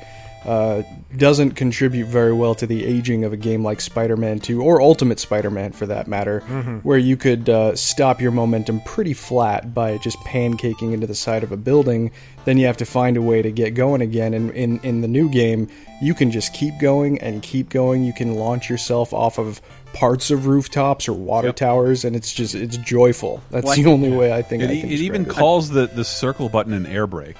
uh, 0.47 0.83
doesn't 1.17 1.53
contribute 1.53 2.07
very 2.07 2.33
well 2.33 2.55
to 2.55 2.67
the 2.67 2.85
aging 2.85 3.25
of 3.25 3.33
a 3.33 3.37
game 3.37 3.65
like 3.65 3.81
Spider-Man 3.81 4.39
2 4.39 4.63
or 4.63 4.81
Ultimate 4.81 5.19
Spider-Man, 5.19 5.73
for 5.73 5.87
that 5.87 6.07
matter, 6.07 6.41
where 6.83 6.99
you 6.99 7.17
could 7.17 7.49
uh, 7.49 7.75
stop 7.75 8.21
your 8.21 8.31
momentum 8.31 8.81
pretty 8.83 9.13
flat 9.13 9.75
by 9.75 9.99
just 9.99 10.19
pancaking 10.21 10.93
into 10.93 11.07
the 11.07 11.15
side 11.15 11.43
of 11.43 11.51
a 11.51 11.57
building. 11.57 12.13
Then 12.45 12.59
you 12.59 12.67
have 12.67 12.77
to 12.77 12.87
find 12.87 13.17
a 13.17 13.23
way 13.23 13.43
to 13.43 13.51
get 13.51 13.75
going 13.75 14.01
again. 14.03 14.33
And 14.35 14.51
in 14.53 14.79
in 14.81 15.01
the 15.01 15.09
new 15.09 15.29
game, 15.29 15.69
you 16.01 16.15
can 16.15 16.31
just 16.31 16.55
keep 16.55 16.79
going 16.79 17.19
and 17.21 17.43
keep 17.43 17.69
going. 17.69 18.05
You 18.05 18.13
can 18.13 18.37
launch 18.37 18.71
yourself 18.71 19.13
off 19.13 19.39
of 19.39 19.61
parts 19.93 20.31
of 20.31 20.47
rooftops 20.47 21.09
or 21.09 21.13
water 21.15 21.51
towers, 21.53 22.05
and 22.05 22.15
it's 22.15 22.33
just 22.33 22.55
it's 22.55 22.77
joyful. 22.77 23.43
That's 23.51 23.67
Well, 23.67 23.75
the 23.77 23.87
only 23.87 24.13
way 24.13 24.33
I 24.33 24.43
think 24.43 24.63
It, 24.63 24.71
I 24.71 24.75
it 24.75 25.01
even 25.01 25.25
calls 25.25 25.71
the, 25.71 25.89
the 25.89 26.05
circle 26.05 26.49
button 26.49 26.73
an 26.73 26.87
air 26.87 27.09
brake. 27.09 27.37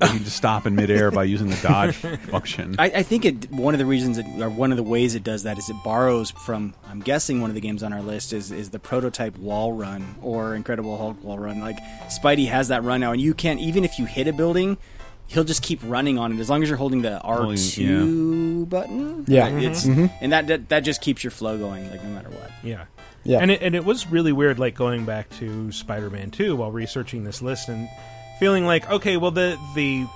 You 0.00 0.08
can 0.08 0.24
just 0.24 0.36
stop 0.36 0.66
in 0.66 0.74
midair 0.74 1.10
by 1.10 1.24
using 1.24 1.48
the 1.48 1.58
dodge 1.62 1.96
function. 1.96 2.76
I, 2.78 2.86
I 2.86 3.02
think 3.02 3.24
it. 3.24 3.50
One 3.50 3.74
of 3.74 3.78
the 3.78 3.86
reasons, 3.86 4.18
it, 4.18 4.26
or 4.40 4.50
one 4.50 4.70
of 4.70 4.76
the 4.76 4.82
ways 4.82 5.14
it 5.14 5.24
does 5.24 5.44
that, 5.44 5.58
is 5.58 5.68
it 5.68 5.76
borrows 5.84 6.30
from. 6.30 6.74
I'm 6.88 7.00
guessing 7.00 7.40
one 7.40 7.50
of 7.50 7.54
the 7.54 7.60
games 7.60 7.82
on 7.82 7.92
our 7.92 8.02
list 8.02 8.32
is 8.32 8.50
is 8.50 8.70
the 8.70 8.78
prototype 8.78 9.36
wall 9.38 9.72
run 9.72 10.14
or 10.22 10.54
Incredible 10.54 10.96
Hulk 10.96 11.22
wall 11.22 11.38
run. 11.38 11.60
Like 11.60 11.78
Spidey 12.08 12.48
has 12.48 12.68
that 12.68 12.82
run 12.82 13.00
now, 13.00 13.12
and 13.12 13.20
you 13.20 13.34
can't 13.34 13.60
even 13.60 13.84
if 13.84 13.98
you 13.98 14.06
hit 14.06 14.28
a 14.28 14.32
building, 14.32 14.76
he'll 15.26 15.44
just 15.44 15.62
keep 15.62 15.80
running 15.84 16.18
on 16.18 16.32
it 16.32 16.40
as 16.40 16.50
long 16.50 16.62
as 16.62 16.68
you're 16.68 16.78
holding 16.78 17.02
the 17.02 17.20
R 17.20 17.42
Holding- 17.42 17.56
two 17.56 18.66
button. 18.66 19.24
Yeah. 19.26 19.48
Like, 19.48 19.62
it's 19.62 19.84
mm-hmm. 19.84 20.04
Mm-hmm. 20.04 20.24
and 20.24 20.32
that, 20.32 20.46
that 20.48 20.68
that 20.68 20.80
just 20.80 21.00
keeps 21.00 21.24
your 21.24 21.30
flow 21.30 21.58
going, 21.58 21.90
like 21.90 22.02
no 22.02 22.10
matter 22.10 22.30
what. 22.30 22.50
Yeah. 22.62 22.84
Yeah. 23.24 23.38
And 23.38 23.50
it, 23.50 23.62
and 23.62 23.74
it 23.74 23.84
was 23.84 24.06
really 24.06 24.32
weird, 24.32 24.58
like 24.58 24.74
going 24.74 25.06
back 25.06 25.30
to 25.38 25.72
Spider-Man 25.72 26.30
2 26.30 26.56
while 26.56 26.70
researching 26.70 27.24
this 27.24 27.40
list 27.40 27.70
and 27.70 27.88
feeling 28.38 28.66
like, 28.66 28.90
okay, 28.90 29.16
well 29.16 29.30
the 29.30 29.58
the 29.74 30.06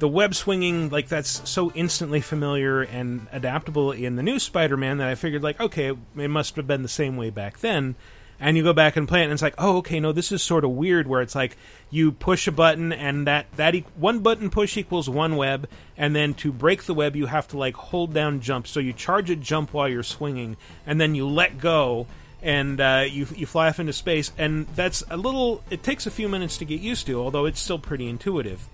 the 0.00 0.08
web 0.08 0.34
swinging, 0.34 0.90
like 0.90 1.08
that's 1.08 1.48
so 1.48 1.70
instantly 1.72 2.20
familiar 2.20 2.82
and 2.82 3.26
adaptable 3.32 3.92
in 3.92 4.16
the 4.16 4.22
new 4.22 4.38
Spider-Man 4.38 4.98
that 4.98 5.08
I 5.08 5.14
figured, 5.14 5.42
like, 5.42 5.60
okay, 5.60 5.92
it 6.16 6.28
must 6.28 6.56
have 6.56 6.66
been 6.66 6.82
the 6.82 6.88
same 6.88 7.16
way 7.16 7.30
back 7.30 7.60
then. 7.60 7.94
And 8.40 8.56
you 8.56 8.64
go 8.64 8.72
back 8.72 8.96
and 8.96 9.06
play 9.06 9.20
it, 9.20 9.24
and 9.24 9.32
it's 9.32 9.40
like, 9.40 9.54
oh, 9.58 9.76
okay, 9.76 10.00
no, 10.00 10.10
this 10.10 10.32
is 10.32 10.42
sort 10.42 10.64
of 10.64 10.72
weird. 10.72 11.06
Where 11.06 11.22
it's 11.22 11.36
like 11.36 11.56
you 11.88 12.10
push 12.10 12.48
a 12.48 12.52
button, 12.52 12.92
and 12.92 13.28
that 13.28 13.46
that 13.52 13.76
e- 13.76 13.84
one 13.94 14.18
button 14.18 14.50
push 14.50 14.76
equals 14.76 15.08
one 15.08 15.36
web, 15.36 15.68
and 15.96 16.16
then 16.16 16.34
to 16.34 16.52
break 16.52 16.82
the 16.82 16.94
web, 16.94 17.14
you 17.14 17.26
have 17.26 17.46
to 17.48 17.56
like 17.56 17.76
hold 17.76 18.12
down 18.12 18.40
jump. 18.40 18.66
So 18.66 18.80
you 18.80 18.92
charge 18.92 19.30
a 19.30 19.36
jump 19.36 19.72
while 19.72 19.88
you're 19.88 20.02
swinging, 20.02 20.56
and 20.84 21.00
then 21.00 21.14
you 21.14 21.28
let 21.28 21.58
go, 21.58 22.08
and 22.44 22.80
uh, 22.80 23.04
you 23.08 23.26
you 23.34 23.46
fly 23.46 23.68
off 23.68 23.80
into 23.80 23.92
space. 23.92 24.30
And 24.38 24.68
that's 24.76 25.02
a 25.10 25.16
little. 25.16 25.64
It 25.70 25.82
takes 25.82 26.06
a 26.06 26.10
few 26.10 26.28
minutes 26.28 26.58
to 26.58 26.64
get 26.64 26.80
used 26.80 27.06
to, 27.06 27.20
although 27.20 27.46
it's 27.46 27.58
still 27.58 27.78
pretty 27.78 28.08
intuitive. 28.08 28.68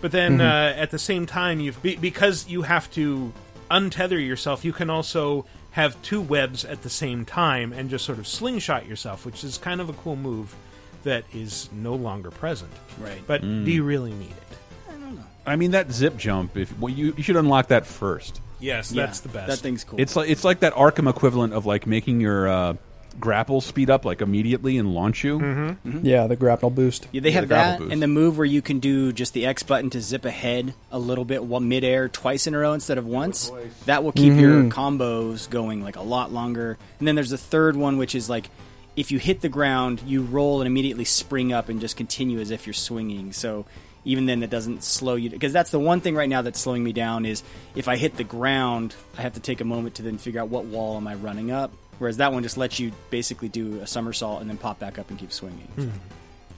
But 0.00 0.12
then 0.12 0.40
uh, 0.40 0.74
at 0.76 0.90
the 0.90 0.98
same 0.98 1.24
time, 1.24 1.58
you've 1.58 1.82
be, 1.82 1.96
because 1.96 2.46
you 2.48 2.62
have 2.62 2.88
to 2.92 3.32
untether 3.70 4.24
yourself. 4.24 4.64
You 4.64 4.72
can 4.72 4.90
also 4.90 5.46
have 5.70 6.00
two 6.02 6.20
webs 6.20 6.64
at 6.64 6.82
the 6.82 6.90
same 6.90 7.24
time 7.24 7.72
and 7.72 7.90
just 7.90 8.04
sort 8.04 8.18
of 8.18 8.26
slingshot 8.26 8.86
yourself, 8.86 9.26
which 9.26 9.42
is 9.42 9.58
kind 9.58 9.80
of 9.80 9.88
a 9.88 9.92
cool 9.94 10.16
move 10.16 10.54
that 11.04 11.24
is 11.32 11.70
no 11.72 11.94
longer 11.94 12.30
present. 12.30 12.72
Right. 13.00 13.20
But 13.26 13.40
do 13.40 13.70
you 13.70 13.84
really 13.84 14.12
need 14.12 14.30
it? 14.30 14.58
I 14.88 14.92
don't 14.92 15.16
know. 15.16 15.24
I 15.46 15.56
mean, 15.56 15.70
that 15.70 15.90
zip 15.90 16.16
jump. 16.16 16.56
If 16.56 16.78
well, 16.78 16.92
you, 16.92 17.14
you 17.16 17.22
should 17.22 17.36
unlock 17.36 17.68
that 17.68 17.86
first. 17.86 18.40
Yes, 18.58 18.92
Yeah, 18.92 19.06
that's 19.06 19.20
the 19.20 19.28
best. 19.28 19.48
That 19.48 19.58
thing's 19.58 19.84
cool. 19.84 20.00
It's 20.00 20.16
like 20.16 20.28
it's 20.28 20.44
like 20.44 20.60
that 20.60 20.74
Arkham 20.74 21.08
equivalent 21.08 21.52
of 21.52 21.66
like 21.66 21.86
making 21.86 22.20
your 22.20 22.48
uh, 22.48 22.74
grapple 23.18 23.60
speed 23.60 23.90
up 23.90 24.04
like 24.04 24.20
immediately 24.20 24.78
and 24.78 24.94
launch 24.94 25.24
you. 25.24 25.76
it. 25.84 26.04
Yeah, 26.04 26.26
the 26.26 26.36
grapnel 26.36 26.70
boost. 26.70 27.08
Yeah, 27.12 27.20
they 27.20 27.30
Yeah, 27.30 27.34
have 27.36 27.48
the 27.48 27.54
that 27.54 27.78
boost. 27.78 27.92
and 27.92 28.02
the 28.02 28.08
move 28.08 28.36
where 28.38 28.46
you 28.46 28.62
can 28.62 28.78
do 28.78 29.12
just 29.12 29.32
the 29.32 29.46
X 29.46 29.62
button 29.62 29.90
to 29.90 30.00
zip 30.00 30.24
ahead 30.24 30.74
a 30.90 30.98
little 30.98 31.24
bit 31.24 31.44
while 31.44 31.60
midair 31.60 32.08
twice 32.08 32.46
in 32.46 32.54
a 32.54 32.58
row 32.58 32.72
instead 32.72 32.98
of 32.98 33.06
once. 33.06 33.50
That 33.86 34.04
will 34.04 34.12
keep 34.12 34.34
your 34.34 34.62
mm-hmm. 34.62 34.68
combos 34.68 35.48
going 35.48 35.82
like 35.82 35.96
a 35.96 36.02
lot 36.02 36.32
longer. 36.32 36.78
And 36.98 37.08
then 37.08 37.14
there's 37.14 37.30
the 37.30 37.38
third 37.38 37.76
one, 37.76 37.98
which 37.98 38.14
is 38.14 38.28
like 38.30 38.50
if 38.96 39.10
you 39.10 39.18
hit 39.18 39.40
the 39.42 39.48
ground, 39.48 40.02
you 40.06 40.22
roll 40.22 40.60
and 40.60 40.66
immediately 40.66 41.04
spring 41.04 41.52
up 41.52 41.68
and 41.68 41.80
just 41.80 41.96
continue 41.96 42.40
as 42.40 42.50
if 42.50 42.66
you're 42.66 42.74
swinging. 42.74 43.32
So 43.32 43.66
even 44.06 44.26
then, 44.26 44.40
that 44.40 44.50
doesn't 44.50 44.84
slow 44.84 45.16
you 45.16 45.30
because 45.30 45.52
that's 45.52 45.70
the 45.70 45.80
one 45.80 46.00
thing 46.00 46.14
right 46.14 46.28
now 46.28 46.40
that's 46.40 46.60
slowing 46.60 46.84
me 46.84 46.92
down 46.92 47.26
is 47.26 47.42
if 47.74 47.88
I 47.88 47.96
hit 47.96 48.16
the 48.16 48.24
ground, 48.24 48.94
I 49.18 49.22
have 49.22 49.34
to 49.34 49.40
take 49.40 49.60
a 49.60 49.64
moment 49.64 49.96
to 49.96 50.02
then 50.02 50.16
figure 50.16 50.40
out 50.40 50.48
what 50.48 50.64
wall 50.64 50.96
am 50.96 51.06
I 51.08 51.14
running 51.14 51.50
up. 51.50 51.72
Whereas 51.98 52.18
that 52.18 52.32
one 52.32 52.42
just 52.42 52.56
lets 52.56 52.78
you 52.78 52.92
basically 53.10 53.48
do 53.48 53.80
a 53.80 53.86
somersault 53.86 54.40
and 54.40 54.50
then 54.50 54.58
pop 54.58 54.78
back 54.78 54.98
up 54.98 55.10
and 55.10 55.18
keep 55.18 55.32
swinging. 55.32 55.68
So- 55.76 55.90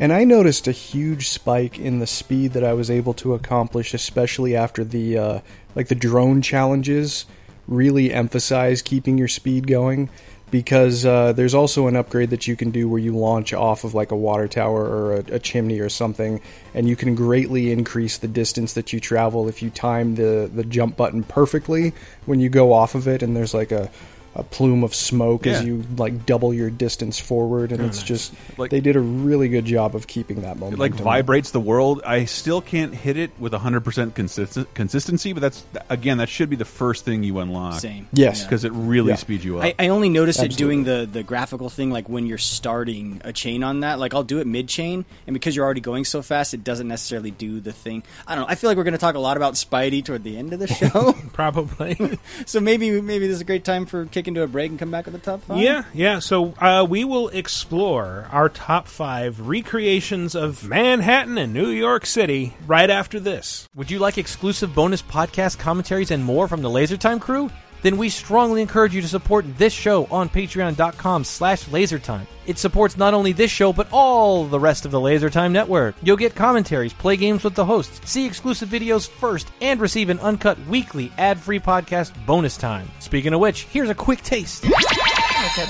And 0.01 0.13
I 0.13 0.25
noticed 0.25 0.69
a 0.69 0.73
huge 0.73 1.29
spike 1.29 1.79
in 1.79 1.99
the 1.99 2.07
speed 2.07 2.53
that 2.53 2.63
I 2.63 2.73
was 2.73 2.91
able 2.91 3.15
to 3.15 3.35
accomplish, 3.35 3.95
especially 3.95 4.55
after 4.55 4.85
the 4.85 5.19
uh, 5.19 5.41
like 5.75 5.89
the 5.89 5.95
drone 5.97 6.41
challenges 6.43 7.27
really 7.67 8.13
emphasize 8.13 8.81
keeping 8.81 9.19
your 9.19 9.29
speed 9.29 9.67
going. 9.67 10.09
Because 10.51 11.05
uh, 11.05 11.35
there's 11.35 11.53
also 11.53 11.89
an 11.89 11.97
upgrade 11.97 12.31
that 12.31 12.47
you 12.47 12.57
can 12.57 12.71
do 12.71 12.89
where 12.89 12.99
you 12.99 13.15
launch 13.15 13.53
off 13.53 13.85
of 13.85 13.93
like 13.93 14.13
a 14.13 14.17
water 14.17 14.49
tower 14.49 14.83
or 14.83 15.17
a, 15.17 15.35
a 15.35 15.39
chimney 15.39 15.79
or 15.79 15.91
something, 15.91 16.41
and 16.73 16.89
you 16.89 16.97
can 16.97 17.15
greatly 17.15 17.71
increase 17.71 18.17
the 18.17 18.29
distance 18.29 18.73
that 18.73 18.91
you 18.91 18.99
travel 18.99 19.47
if 19.47 19.63
you 19.63 19.69
time 19.69 20.15
the 20.15 20.51
the 20.51 20.65
jump 20.65 20.97
button 20.97 21.23
perfectly 21.23 21.93
when 22.25 22.41
you 22.41 22.49
go 22.49 22.73
off 22.73 22.95
of 22.95 23.07
it. 23.07 23.23
And 23.23 23.37
there's 23.37 23.53
like 23.53 23.73
a 23.73 23.91
a 24.35 24.43
plume 24.43 24.85
of 24.85 24.95
smoke 24.95 25.47
as 25.47 25.65
you 25.65 25.85
like 25.97 26.25
double 26.27 26.55
your 26.55 26.71
distance 26.71 27.19
forward, 27.19 27.73
and 27.73 27.81
it's 27.85 28.03
just 28.03 28.33
Like- 28.57 28.71
they 28.71 28.81
did 28.81 28.95
a 28.97 29.01
really 29.01 29.49
good 29.49 29.65
job 29.65 29.97
of 29.97 30.07
keeping 30.07 30.43
that 30.43 30.53
It 30.57 30.61
momentum. 30.61 30.79
like 30.81 30.95
vibrates 30.95 31.51
the 31.51 31.61
world. 31.61 32.03
I 32.07 32.25
still 32.27 32.61
can't 32.61 32.95
hit 32.95 33.17
it 33.17 33.31
with 33.41 33.53
100% 33.53 34.15
consist- 34.15 34.59
consistency, 34.75 35.33
but 35.33 35.41
that's 35.41 35.65
again 35.91 36.19
that 36.19 36.29
should 36.29 36.51
be 36.51 36.57
the 36.57 36.65
first 36.65 37.05
thing 37.05 37.23
you 37.25 37.39
unlock. 37.39 37.81
Same. 37.81 38.07
Yes. 38.13 38.45
because 38.45 38.65
it 38.65 38.73
really 38.73 39.09
Yeah. 39.11 39.17
speeds 39.17 39.45
you 39.45 39.59
up. 39.59 39.65
I, 39.65 39.75
I 39.79 39.89
only 39.89 40.09
noticed 40.09 40.43
it 40.43 40.57
doing 40.57 40.85
the, 40.85 41.09
the 41.11 41.23
graphical 41.23 41.69
thing 41.69 41.91
like 41.91 42.09
when 42.09 42.27
you're 42.27 42.39
starting 42.39 43.21
a 43.25 43.33
chain 43.33 43.63
on 43.65 43.81
that. 43.81 43.99
Like 43.99 44.15
I'll 44.15 44.23
do 44.25 44.39
it 44.39 44.47
mid 44.47 44.69
chain, 44.69 45.05
and 45.27 45.35
because 45.35 45.57
you're 45.57 45.65
already 45.65 45.81
going 45.81 46.05
so 46.05 46.23
fast, 46.23 46.55
it 46.55 46.63
doesn't 46.65 46.87
necessarily 46.89 47.31
do 47.31 47.61
the 47.61 47.73
thing. 47.73 48.03
I 48.27 48.35
don't 48.35 48.45
know. 48.45 48.49
I 48.51 48.55
feel 48.55 48.71
like 48.71 48.77
we're 48.77 48.85
going 48.85 48.93
to 48.93 48.99
talk 48.99 49.15
a 49.17 49.19
lot 49.21 49.37
about 49.37 49.55
Spidey 49.55 50.05
toward 50.05 50.23
the 50.23 50.37
end 50.37 50.53
of 50.53 50.61
the 50.61 50.67
show, 50.73 51.15
Probably. 51.33 52.19
so 52.47 52.61
maybe 52.61 53.01
maybe 53.01 53.27
this 53.27 53.37
is 53.37 53.41
a 53.41 53.45
great 53.45 53.65
time 53.65 53.87
for 53.87 54.07
kicking 54.19 54.35
to 54.35 54.43
a 54.43 54.49
break 54.49 54.69
and 54.71 54.81
come 54.81 54.91
back 54.91 55.05
with 55.05 55.15
the 55.15 55.21
top 55.21 55.43
five. 55.43 55.59
yeah, 55.59 55.85
yeah. 55.95 56.19
So 56.19 56.53
uh, 56.59 56.85
we 56.89 57.05
will 57.05 57.29
explore 57.29 58.27
our 58.33 58.49
top 58.49 58.89
five 58.89 59.47
recreations 59.47 60.35
of 60.35 60.65
Manhattan 60.65 61.39
and 61.39 61.55
New 61.55 61.69
York 61.69 62.05
City 62.05 62.57
right 62.67 62.91
after 62.91 63.21
this. 63.21 63.69
Would 63.77 63.93
you 63.93 64.01
like 64.01 64.19
exclusive 64.19 64.75
bonus 64.75 65.03
podcast 65.03 65.61
commentaries 65.61 66.11
and 66.11 66.25
more 66.25 66.49
from 66.49 66.63
the 66.63 66.69
LaserTime 66.69 67.21
crew? 67.21 67.49
Then 67.83 67.97
we 67.97 68.09
strongly 68.09 68.63
encourage 68.63 68.95
you 68.95 69.03
to 69.03 69.09
support 69.09 69.45
this 69.57 69.73
show 69.73 70.07
on 70.07 70.29
patreon.com 70.29 71.25
slash 71.25 71.65
lasertime. 71.67 72.27
It 72.47 72.59
supports 72.59 72.97
not 72.97 73.13
only 73.13 73.33
this 73.33 73.51
show, 73.51 73.73
but 73.75 73.89
all 73.93 74.47
the 74.47 74.59
rest 74.59 74.87
of 74.87 74.91
the 74.91 74.99
LaserTime 74.99 75.53
network. 75.53 75.95
You'll 76.03 76.17
get 76.17 76.35
commentaries, 76.35 76.95
play 76.95 77.17
games 77.17 77.45
with 77.45 77.55
the 77.55 77.65
hosts, 77.65 78.11
see 78.11 78.25
exclusive 78.25 78.71
videos 78.71 79.07
first, 79.07 79.49
and 79.61 79.79
receive 79.81 80.09
an 80.09 80.19
uncut 80.21 80.59
weekly 80.67 81.13
ad-free 81.19 81.61
podcast 81.61 82.13
bonus 82.25 82.57
time. 82.57 82.91
Speaking 83.01 83.35
of 83.35 83.41
which, 83.41 83.65
here's 83.65 83.91
a 83.91 83.95
quick 83.95 84.23
taste. 84.23 84.65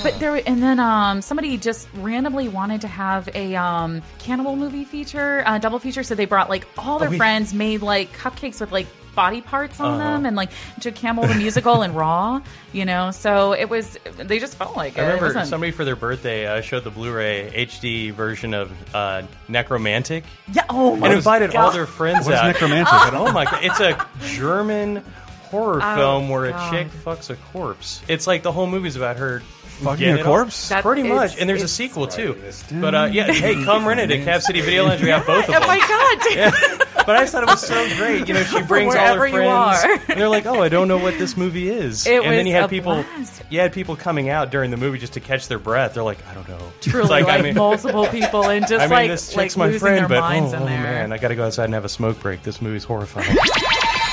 But 0.01 0.19
there, 0.19 0.41
and 0.47 0.63
then 0.63 0.79
um, 0.79 1.21
somebody 1.21 1.57
just 1.57 1.87
randomly 1.95 2.47
wanted 2.47 2.81
to 2.81 2.87
have 2.87 3.29
a 3.35 3.55
um, 3.55 4.01
cannibal 4.17 4.55
movie 4.55 4.83
feature, 4.83 5.43
uh, 5.45 5.57
double 5.57 5.79
feature. 5.79 6.03
So 6.03 6.15
they 6.15 6.25
brought 6.25 6.49
like 6.49 6.65
all 6.77 6.97
their 6.97 7.11
friends, 7.11 7.53
made 7.53 7.81
like 7.81 8.11
cupcakes 8.13 8.59
with 8.61 8.71
like 8.71 8.87
body 9.15 9.41
parts 9.41 9.79
on 9.79 9.99
Uh-huh. 9.99 10.11
them, 10.11 10.25
and 10.25 10.35
like 10.35 10.49
Jim 10.79 10.93
Campbell 10.93 11.27
the 11.27 11.35
musical 11.35 11.81
and 11.81 11.95
Raw. 11.95 12.41
You 12.73 12.85
know, 12.85 13.11
so 13.11 13.53
it 13.53 13.69
was. 13.69 13.97
They 14.17 14.39
just 14.39 14.55
felt 14.55 14.75
like 14.77 14.97
it. 14.97 15.01
I 15.01 15.03
It 15.03 15.05
remember 15.07 15.25
wasn't- 15.27 15.47
somebody 15.47 15.71
for 15.71 15.83
their 15.85 15.95
birthday 15.95 16.45
uh, 16.47 16.61
showed 16.61 16.83
the 16.83 16.91
Blu-ray 16.91 17.51
HD 17.67 18.11
version 18.13 18.53
of 18.53 18.71
uh, 18.95 19.23
Nekromantik 19.49 20.23
Yeah. 20.53 20.63
Oh 20.69 20.95
my 20.95 21.07
and 21.07 21.15
invited 21.17 21.55
all 21.55 21.71
their 21.71 21.85
friends 21.87 22.25
What 22.25 22.35
is 22.35 22.39
out. 22.39 22.55
Nekromantik? 22.55 23.13
Oh 23.13 23.31
my 23.31 23.45
god! 23.45 23.63
It's 23.63 23.79
a 23.79 24.05
German 24.23 25.03
horror 25.49 25.79
Oh, 25.83 25.95
film 25.95 26.29
where 26.29 26.49
God. 26.51 26.73
a 26.73 26.77
chick 26.77 26.87
fucks 27.03 27.29
a 27.31 27.35
corpse. 27.51 28.01
It's 28.07 28.27
like 28.27 28.43
the 28.43 28.51
whole 28.51 28.67
movie's 28.67 28.95
about 28.95 29.17
her 29.17 29.41
Fucking 29.83 30.19
a 30.19 30.23
corpse? 30.23 30.69
That- 30.69 30.83
Pretty 30.83 31.01
it's- 31.01 31.15
much, 31.15 31.39
and 31.39 31.49
there's 31.49 31.61
a 31.61 31.63
it's- 31.65 31.71
sequel 31.71 32.07
too. 32.07 32.37
But 32.71 32.95
uh, 32.95 33.09
yeah, 33.11 33.31
hey, 33.31 33.63
come 33.63 33.87
rent 33.87 33.99
it 33.99 34.11
at 34.11 34.23
Cap 34.25 34.41
City 34.41 34.61
Video 34.61 34.85
Lounge. 34.85 35.01
We 35.01 35.09
have 35.09 35.25
both 35.25 35.47
of 35.47 35.53
them. 35.53 35.63
Oh 35.63 35.67
my 35.67 35.77
God. 35.79 36.85
But 37.09 37.15
I 37.15 37.21
just 37.21 37.31
thought 37.31 37.41
it 37.41 37.49
was 37.49 37.61
so 37.65 37.87
great. 37.97 38.27
You 38.27 38.35
know, 38.35 38.43
she 38.43 38.61
brings 38.67 38.93
all 38.93 39.01
her 39.01 39.19
wherever 39.19 39.27
you 39.27 39.33
friends, 39.33 39.83
are. 39.83 40.11
and 40.11 40.19
they're 40.21 40.29
like, 40.29 40.45
"Oh, 40.45 40.61
I 40.61 40.69
don't 40.69 40.87
know 40.87 40.99
what 40.99 41.17
this 41.17 41.35
movie 41.35 41.67
is." 41.67 42.05
It 42.05 42.21
and 42.21 42.25
then 42.25 42.37
was 42.45 42.47
you 42.47 42.53
had 42.53 42.65
a 42.65 42.67
people, 42.67 43.03
blast. 43.03 43.41
you 43.49 43.59
had 43.59 43.73
people 43.73 43.95
coming 43.95 44.29
out 44.29 44.51
during 44.51 44.69
the 44.69 44.77
movie 44.77 44.99
just 44.99 45.13
to 45.13 45.19
catch 45.19 45.47
their 45.47 45.57
breath. 45.57 45.95
They're 45.95 46.03
like, 46.03 46.19
"I 46.27 46.35
don't 46.35 46.47
know." 46.47 46.59
Truly, 46.81 47.01
It's 47.01 47.09
like, 47.09 47.25
I 47.25 47.41
mean, 47.41 47.55
multiple 47.55 48.05
people 48.07 48.47
and 48.51 48.67
just 48.67 48.73
I 48.81 48.85
mean, 48.85 48.89
like 48.91 49.09
this 49.09 49.35
like 49.35 49.57
my 49.57 49.67
losing 49.67 49.79
friend, 49.79 49.97
their 50.01 50.07
but 50.07 50.19
minds 50.19 50.53
oh, 50.53 50.57
in 50.57 50.63
oh, 50.63 50.65
there. 50.67 50.83
man, 50.83 51.11
I 51.11 51.17
got 51.17 51.29
to 51.29 51.35
go 51.35 51.45
outside 51.47 51.65
and 51.65 51.73
have 51.73 51.85
a 51.85 51.89
smoke 51.89 52.19
break. 52.19 52.43
This 52.43 52.61
movie's 52.61 52.83
horrifying. 52.83 53.35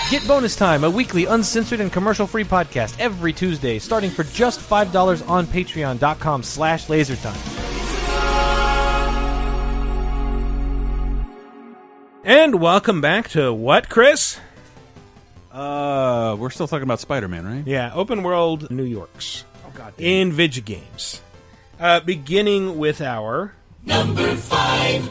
Get 0.08 0.26
Bonus 0.28 0.54
Time, 0.54 0.84
a 0.84 0.90
weekly 0.90 1.24
uncensored 1.24 1.80
and 1.80 1.92
commercial-free 1.92 2.44
podcast 2.44 2.96
every 3.00 3.32
Tuesday, 3.32 3.80
starting 3.80 4.08
for 4.08 4.22
just 4.22 4.60
$5 4.60 5.28
on 5.28 5.46
patreon.com 5.46 6.44
slash 6.44 6.86
lasertime. 6.86 7.34
And 12.22 12.60
welcome 12.60 13.00
back 13.00 13.30
to 13.30 13.52
what, 13.52 13.88
Chris? 13.88 14.38
Uh, 15.50 16.36
we're 16.38 16.50
still 16.50 16.68
talking 16.68 16.84
about 16.84 17.00
Spider-Man, 17.00 17.44
right? 17.44 17.66
Yeah, 17.66 17.90
open 17.92 18.22
world 18.22 18.70
New 18.70 18.84
York's. 18.84 19.44
Oh 19.66 19.72
God! 19.74 19.92
In 19.98 20.30
Vidge 20.30 20.64
Games, 20.64 21.20
uh, 21.80 21.98
beginning 22.00 22.78
with 22.78 23.00
our 23.00 23.54
Number 23.84 24.36
five. 24.36 25.08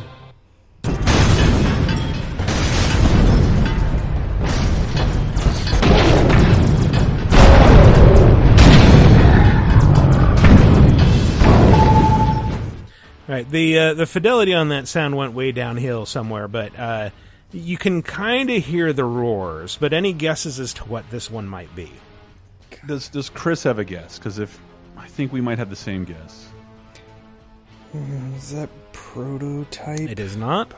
Right. 13.28 13.50
The 13.50 13.80
uh, 13.80 13.94
the 13.94 14.06
fidelity 14.06 14.54
on 14.54 14.70
that 14.70 14.88
sound 14.88 15.16
went 15.16 15.34
way 15.34 15.52
downhill 15.52 16.06
somewhere, 16.06 16.48
but 16.48 16.78
uh, 16.78 17.10
you 17.52 17.78
can 17.78 18.02
kind 18.02 18.50
of 18.50 18.64
hear 18.64 18.94
the 18.94 19.06
roars. 19.06 19.78
But 19.78 19.94
any 19.94 20.14
guesses 20.14 20.60
as 20.60 20.74
to 20.76 20.84
what 20.86 21.10
this 21.10 21.30
one 21.30 21.48
might 21.48 21.74
be? 21.76 21.92
Does 22.86 23.10
Does 23.10 23.30
Chris 23.30 23.64
have 23.64 23.80
a 23.80 23.84
guess? 23.84 24.18
Because 24.18 24.40
if 24.40 24.60
I 24.98 25.08
think 25.08 25.32
we 25.32 25.42
might 25.42 25.58
have 25.58 25.70
the 25.70 25.76
same 25.76 26.04
guess. 26.04 26.50
Is 27.94 28.52
that 28.52 28.70
prototype? 28.92 30.02
It 30.02 30.20
is 30.20 30.36
not. 30.36 30.72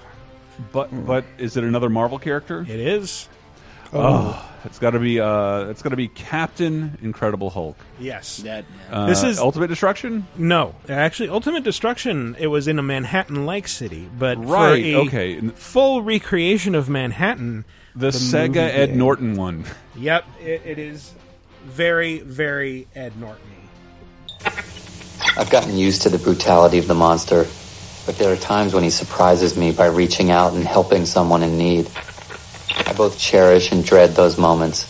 But 0.72 0.90
but 1.06 1.26
is 1.38 1.58
it 1.58 1.64
another 1.64 1.90
Marvel 1.90 2.20
character? 2.20 2.62
It 2.62 2.80
is. 2.80 3.28
Oh, 3.94 4.44
it's 4.66 4.80
got 4.80 4.92
to 4.92 5.00
be 5.00 5.20
uh, 5.20 5.66
it's 5.66 5.82
got 5.82 5.90
to 5.92 5.96
be 5.96 6.08
Captain 6.10 6.98
Incredible 7.02 7.50
Hulk. 7.50 7.78
Yes. 8.00 8.38
That 8.38 8.66
Uh, 8.92 9.06
This 9.08 9.24
is- 9.24 9.40
Ultimate 9.40 9.68
Destruction. 9.68 10.28
No, 10.38 10.76
actually, 10.90 11.30
Ultimate 11.30 11.64
Destruction. 11.64 12.36
It 12.40 12.48
was 12.48 12.68
in 12.68 12.80
a 12.80 12.84
Manhattan-like 12.84 13.68
city, 13.68 14.08
but 14.18 14.38
Right, 14.44 14.82
For 14.84 14.88
a 14.90 14.96
okay. 15.08 15.40
Full 15.56 16.02
recreation 16.02 16.76
of 16.76 16.90
Manhattan. 16.90 17.66
The, 17.96 18.10
Sega 18.10 18.48
movie 18.48 18.60
Ed 18.60 18.86
game. 18.88 18.98
Norton 19.00 19.36
one. 19.36 19.66
Yep, 19.96 20.26
it, 20.42 20.62
it 20.66 20.78
is 20.80 21.12
very, 21.66 22.20
very 22.20 22.88
Ed 22.94 23.18
Norton. 23.20 23.42
I've 25.38 25.50
gotten 25.50 25.76
used 25.76 26.04
to 26.04 26.10
the 26.10 26.20
brutality 26.20 26.78
of 26.78 26.88
the 26.88 26.94
monster, 26.94 27.48
but 28.06 28.18
there 28.18 28.32
are 28.32 28.36
times 28.38 28.74
when 28.74 28.84
he 28.84 28.90
surprises 28.92 29.58
me 29.58 29.72
by 29.72 29.88
reaching 29.88 30.30
out 30.30 30.54
and 30.54 30.64
helping 30.64 31.06
someone 31.06 31.42
in 31.42 31.58
need. 31.58 31.90
I 32.76 32.94
both 32.94 33.18
cherish 33.20 33.72
and 33.72 33.84
dread 33.86 34.12
those 34.12 34.38
moments, 34.38 34.86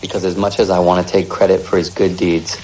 because 0.00 0.24
as 0.24 0.36
much 0.36 0.58
as 0.60 0.70
I 0.70 0.78
want 0.78 1.06
to 1.06 1.12
take 1.12 1.28
credit 1.28 1.60
for 1.60 1.76
his 1.76 1.90
good 1.90 2.16
deeds, 2.16 2.56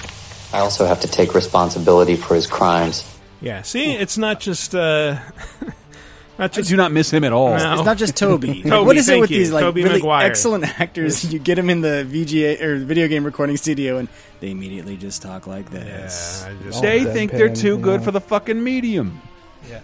I 0.53 0.59
also 0.59 0.85
have 0.85 1.01
to 1.01 1.07
take 1.07 1.33
responsibility 1.35 2.15
for 2.15 2.35
his 2.35 2.47
crimes. 2.47 3.03
Yeah, 3.41 3.61
see, 3.61 3.93
it's 3.93 4.17
not 4.17 4.39
just 4.39 4.73
uh, 4.73 5.19
not 6.39 6.39
I 6.39 6.47
just 6.47 6.69
do 6.69 6.75
not 6.77 6.91
miss 6.91 7.11
him 7.11 7.23
at 7.23 7.33
all. 7.33 7.49
No. 7.55 7.73
It's 7.73 7.85
not 7.85 7.97
just 7.97 8.15
Toby. 8.15 8.47
Toby, 8.63 8.69
Like, 8.69 8.85
what 8.85 8.97
is 8.97 9.09
it 9.09 9.19
with 9.19 9.29
you. 9.31 9.37
these 9.39 9.51
like 9.51 9.61
Toby 9.63 9.83
really 9.83 9.95
Maguire. 9.97 10.25
excellent 10.25 10.63
actors? 10.79 11.31
You 11.31 11.37
get 11.39 11.55
them 11.55 11.69
in 11.69 11.81
the 11.81 12.07
VGA 12.09 12.61
or 12.61 12.77
video 12.77 13.07
game 13.07 13.23
recording 13.25 13.57
studio, 13.57 13.97
and 13.97 14.07
they 14.39 14.49
immediately 14.51 14.97
just 14.97 15.21
talk 15.21 15.45
like 15.47 15.69
this. 15.69 16.45
Yeah, 16.47 16.53
just- 16.63 16.81
They 16.81 17.03
think 17.03 17.31
deadpan, 17.31 17.37
they're 17.37 17.55
too 17.55 17.77
good 17.77 17.99
yeah. 17.99 18.05
for 18.05 18.11
the 18.11 18.21
fucking 18.21 18.63
medium. 18.63 19.21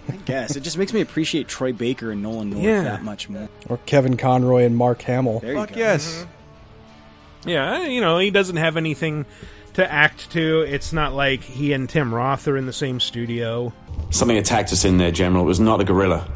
I 0.09 0.15
guess 0.25 0.55
it 0.55 0.61
just 0.61 0.77
makes 0.77 0.93
me 0.93 1.01
appreciate 1.01 1.47
Troy 1.47 1.73
Baker 1.73 2.11
and 2.11 2.21
Nolan 2.23 2.49
North 2.51 2.63
Yeah. 2.63 2.83
that 2.83 3.03
much 3.03 3.29
more. 3.29 3.49
Or 3.69 3.77
Kevin 3.85 4.17
Conroy 4.17 4.63
and 4.63 4.75
Mark 4.77 5.01
Hamill. 5.03 5.39
There 5.39 5.53
you 5.53 5.59
Fuck 5.59 5.69
go. 5.73 5.77
yes. 5.79 6.25
Mm-hmm. 7.43 7.49
yeah, 7.49 7.85
you 7.87 8.01
know, 8.01 8.17
he 8.19 8.31
doesn't 8.31 8.57
have 8.57 8.77
anything 8.77 9.25
to 9.73 9.91
act 9.91 10.31
to. 10.31 10.61
It's 10.61 10.93
not 10.93 11.13
like 11.13 11.41
he 11.41 11.73
and 11.73 11.89
Tim 11.89 12.13
Roth 12.13 12.47
are 12.47 12.57
in 12.57 12.65
the 12.65 12.73
same 12.73 12.99
studio. 12.99 13.73
Something 14.11 14.37
attacked 14.37 14.71
us 14.71 14.85
in 14.85 14.97
there, 14.97 15.11
General. 15.11 15.43
It 15.43 15.47
was 15.47 15.59
not 15.59 15.81
a 15.81 15.83
gorilla. 15.83 16.27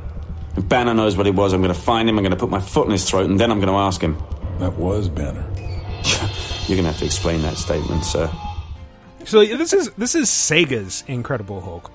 If 0.56 0.68
Banner 0.68 0.94
knows 0.96 1.16
what 1.16 1.28
it 1.28 1.36
was, 1.36 1.54
I'm 1.54 1.62
going 1.62 1.74
to 1.74 1.80
find 1.80 2.10
him, 2.10 2.18
I'm 2.18 2.24
going 2.24 2.32
to 2.32 2.38
put 2.38 2.50
my 2.50 2.60
foot 2.60 2.86
in 2.88 2.92
his 2.92 3.08
throat, 3.08 3.30
and 3.30 3.40
then 3.40 3.52
I'm 3.52 3.60
going 3.60 3.72
to 3.72 3.78
ask 3.78 4.02
him. 4.02 4.18
That 4.60 4.74
was 4.74 5.08
Banner. 5.08 5.46
You're 6.68 6.76
going 6.78 6.84
to 6.84 6.92
have 6.92 6.98
to 6.98 7.06
explain 7.06 7.42
that 7.44 7.58
statement, 7.58 8.04
sir. 8.04 8.30
So 9.26 9.46
this 9.46 9.74
is 9.74 9.92
this 9.98 10.16
is 10.16 10.30
Sega's 10.30 11.04
Incredible 11.08 11.62
Hulk. 11.62 11.92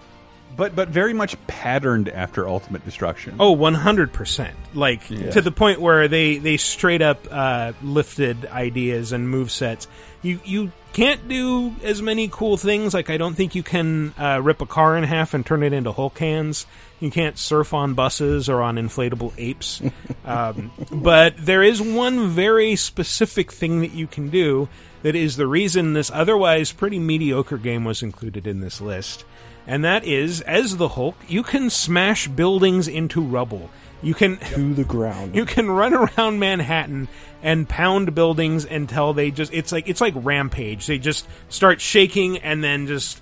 But 0.56 0.76
but 0.76 0.88
very 0.88 1.14
much 1.14 1.36
patterned 1.46 2.08
after 2.08 2.48
Ultimate 2.48 2.84
Destruction. 2.84 3.36
Oh, 3.40 3.56
100%. 3.56 4.52
Like, 4.74 5.06
to 5.06 5.40
the 5.40 5.50
point 5.50 5.80
where 5.80 6.08
they, 6.08 6.38
they 6.38 6.56
straight 6.56 7.02
up 7.02 7.26
uh, 7.30 7.72
lifted 7.82 8.46
ideas 8.46 9.12
and 9.12 9.28
move 9.28 9.50
sets. 9.50 9.88
You, 10.22 10.40
you 10.44 10.72
can't 10.92 11.26
do 11.28 11.74
as 11.82 12.00
many 12.02 12.28
cool 12.28 12.56
things. 12.56 12.94
Like, 12.94 13.10
I 13.10 13.16
don't 13.16 13.34
think 13.34 13.54
you 13.54 13.62
can 13.62 14.14
uh, 14.18 14.40
rip 14.42 14.60
a 14.60 14.66
car 14.66 14.96
in 14.96 15.04
half 15.04 15.34
and 15.34 15.44
turn 15.44 15.62
it 15.62 15.72
into 15.72 15.92
Hulk 15.92 16.18
hands. 16.18 16.66
You 17.00 17.10
can't 17.10 17.36
surf 17.36 17.74
on 17.74 17.94
buses 17.94 18.48
or 18.48 18.62
on 18.62 18.76
inflatable 18.76 19.32
apes. 19.36 19.82
um, 20.24 20.70
but 20.90 21.34
there 21.38 21.62
is 21.62 21.80
one 21.80 22.28
very 22.28 22.76
specific 22.76 23.50
thing 23.50 23.80
that 23.80 23.92
you 23.92 24.06
can 24.06 24.30
do 24.30 24.68
that 25.02 25.16
is 25.16 25.36
the 25.36 25.46
reason 25.46 25.94
this 25.94 26.10
otherwise 26.12 26.72
pretty 26.72 26.98
mediocre 26.98 27.58
game 27.58 27.84
was 27.84 28.02
included 28.02 28.46
in 28.46 28.60
this 28.60 28.80
list 28.80 29.24
and 29.66 29.84
that 29.84 30.04
is 30.04 30.40
as 30.42 30.76
the 30.76 30.88
Hulk, 30.88 31.16
you 31.28 31.42
can 31.42 31.70
smash 31.70 32.28
buildings 32.28 32.88
into 32.88 33.20
rubble. 33.20 33.70
You 34.02 34.14
can 34.14 34.38
To 34.38 34.74
the 34.74 34.84
ground. 34.84 35.34
you 35.36 35.44
can 35.44 35.70
run 35.70 35.94
around 35.94 36.40
Manhattan 36.40 37.08
and 37.42 37.68
pound 37.68 38.14
buildings 38.14 38.64
until 38.64 39.12
they 39.12 39.30
just 39.30 39.52
it's 39.52 39.70
like 39.72 39.88
it's 39.88 40.00
like 40.00 40.14
rampage. 40.16 40.86
They 40.86 40.98
just 40.98 41.26
start 41.48 41.80
shaking 41.80 42.38
and 42.38 42.62
then 42.62 42.86
just 42.86 43.20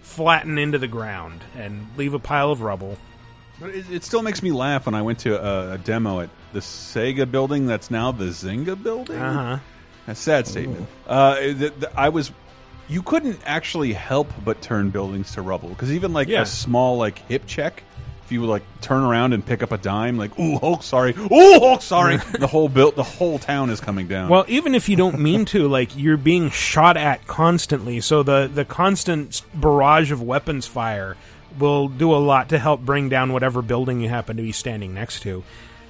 flatten 0.00 0.58
into 0.58 0.78
the 0.78 0.88
ground 0.88 1.40
and 1.56 1.86
leave 1.96 2.14
a 2.14 2.18
pile 2.18 2.50
of 2.50 2.62
rubble. 2.62 2.96
But 3.60 3.70
it, 3.70 3.90
it 3.90 4.04
still 4.04 4.22
makes 4.22 4.42
me 4.42 4.50
laugh 4.50 4.86
when 4.86 4.94
I 4.94 5.02
went 5.02 5.20
to 5.20 5.40
a, 5.40 5.74
a 5.74 5.78
demo 5.78 6.20
at 6.20 6.30
the 6.52 6.60
Sega 6.60 7.30
building 7.30 7.66
that's 7.66 7.90
now 7.90 8.12
the 8.12 8.26
Zynga 8.26 8.82
building. 8.82 9.18
Uh-huh. 9.18 9.58
A 10.08 10.14
sad 10.14 10.48
statement. 10.48 10.88
Uh, 11.06 11.36
th- 11.36 11.58
th- 11.58 11.92
I 11.96 12.08
was. 12.08 12.32
You 12.88 13.02
couldn't 13.02 13.40
actually 13.46 13.92
help 13.92 14.30
but 14.44 14.60
turn 14.60 14.90
buildings 14.90 15.32
to 15.32 15.42
rubble 15.42 15.68
because 15.70 15.92
even 15.92 16.12
like 16.12 16.28
Yeah. 16.28 16.42
a 16.42 16.46
small 16.46 16.96
like 16.98 17.18
hip 17.28 17.46
check, 17.46 17.82
if 18.24 18.32
you 18.32 18.40
would 18.40 18.50
like 18.50 18.62
turn 18.80 19.02
around 19.02 19.32
and 19.32 19.44
pick 19.44 19.62
up 19.62 19.72
a 19.72 19.78
dime, 19.78 20.18
like 20.18 20.38
ooh 20.38 20.58
Hulk, 20.58 20.82
sorry, 20.82 21.12
ooh 21.12 21.58
Hulk, 21.60 21.82
sorry, 21.82 22.16
the 22.38 22.46
whole 22.46 22.68
built 22.68 22.96
the 22.96 23.02
whole 23.02 23.38
town 23.38 23.70
is 23.70 23.80
coming 23.80 24.08
down. 24.08 24.28
Well, 24.28 24.44
even 24.48 24.74
if 24.74 24.88
you 24.88 24.96
don't 24.96 25.18
mean 25.20 25.44
to, 25.46 25.68
like 25.68 25.96
you're 25.96 26.16
being 26.16 26.50
shot 26.50 26.96
at 26.96 27.26
constantly, 27.26 28.00
so 28.00 28.22
the 28.22 28.50
the 28.52 28.64
constant 28.64 29.42
barrage 29.54 30.12
of 30.12 30.20
weapons 30.22 30.66
fire 30.66 31.16
will 31.58 31.88
do 31.88 32.12
a 32.14 32.16
lot 32.16 32.48
to 32.50 32.58
help 32.58 32.80
bring 32.80 33.08
down 33.08 33.32
whatever 33.32 33.60
building 33.62 34.00
you 34.00 34.08
happen 34.08 34.36
to 34.38 34.42
be 34.42 34.52
standing 34.52 34.94
next 34.94 35.20
to. 35.20 35.42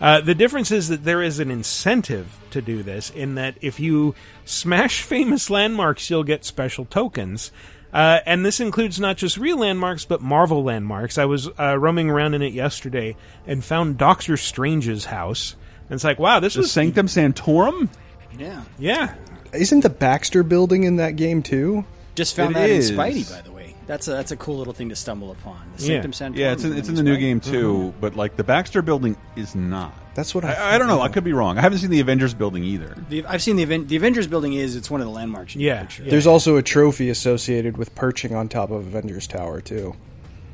Uh, 0.03 0.21
the 0.21 0.35
difference 0.35 0.73
is 0.73 0.89
that 0.89 1.05
there 1.05 1.23
is 1.23 1.39
an 1.39 1.51
incentive 1.51 2.37
to 2.51 2.61
do 2.61 2.83
this 2.83 3.11
in 3.11 3.37
that 3.37 3.57
if 3.61 3.79
you 3.79 4.15
smash 4.45 5.03
famous 5.05 5.49
landmarks, 5.49 6.11
you'll 6.11 6.25
get 6.25 6.45
special 6.45 6.85
tokens. 6.85 7.53
Uh, 7.93 8.19
and 8.27 8.45
this 8.45 8.59
includes 8.59 8.99
not 8.99 9.17
just 9.17 9.37
real 9.37 9.59
landmarks, 9.59 10.05
but 10.05 10.21
Marvel 10.21 10.65
landmarks. 10.65 11.19
I 11.19 11.27
was 11.27 11.49
uh, 11.59 11.79
roaming 11.79 12.11
around 12.11 12.35
in 12.35 12.43
it 12.43 12.53
yesterday 12.53 13.17
and 13.47 13.65
found 13.65 13.97
Doctor 13.97 14.37
Strange's 14.37 15.05
house. 15.05 15.55
And 15.89 15.95
it's 15.95 16.05
like, 16.05 16.19
wow, 16.19 16.41
this 16.41 16.55
the 16.55 16.61
was 16.61 16.73
Sanctum 16.73 17.07
Sanctorum. 17.07 17.89
Yeah, 18.37 18.63
yeah. 18.79 19.15
Isn't 19.53 19.81
the 19.81 19.91
Baxter 19.91 20.43
building 20.43 20.85
in 20.85 20.97
that 20.97 21.17
game 21.17 21.43
too? 21.43 21.85
just 22.15 22.37
found 22.37 22.51
It 22.53 22.55
that 22.55 22.71
is. 22.71 22.91
in 22.91 22.97
Spidey, 22.97 23.31
by 23.31 23.41
the 23.43 23.52
way. 23.52 23.52
That's 23.93 24.09
a 24.09 24.13
that's 24.13 24.31
a 24.33 24.37
cool 24.39 24.57
little 24.57 24.73
thing 24.73 24.89
to 24.89 24.97
stumble 24.97 25.31
upon. 25.33 25.61
The 25.77 25.83
Yeah, 25.83 25.89
Sanctum 25.89 26.13
Sanctorum 26.15 26.41
yeah, 26.47 26.53
it's 26.53 26.65
in, 26.65 26.73
it's 26.75 26.89
in 26.89 26.95
the 26.95 27.03
new 27.03 27.11
right. 27.13 27.21
game 27.21 27.41
too. 27.41 27.93
Mhm. 27.95 28.01
But 28.01 28.17
like 28.17 28.37
the 28.37 28.43
Baxter 28.43 28.81
building 28.81 29.19
is 29.37 29.55
not. 29.55 29.93
That's 30.15 30.35
what 30.35 30.47
I 30.47 30.55
I, 30.55 30.75
I 30.77 30.79
don't 30.79 30.89
know. 30.89 31.03
I 31.03 31.09
could 31.11 31.25
be 31.25 31.35
wrong. 31.35 31.59
I 31.59 31.61
haven't 31.61 31.77
seen 31.81 31.91
the 31.91 32.01
Avengers 32.01 32.33
building 32.33 32.65
either. 32.65 32.97
The, 33.11 33.27
I've 33.27 33.43
seen 33.43 33.57
the 33.57 33.65
Aven- 33.65 33.89
the 33.89 33.97
Avengers 33.97 34.27
building 34.27 34.55
is 34.55 34.77
it's 34.77 34.91
one 34.91 35.03
of 35.03 35.07
the 35.07 35.13
landmarks. 35.13 35.55
You 35.55 35.67
Yeah, 35.67 35.83
picture. 35.83 36.05
There's 36.05 36.27
also 36.27 36.57
a 36.57 36.63
trophy 36.63 37.11
associated 37.11 37.77
with 37.77 37.95
perching 37.95 38.35
on 38.35 38.49
top 38.49 38.71
of 38.71 38.87
Avengers 38.87 39.27
Tower 39.27 39.61
too. 39.61 39.95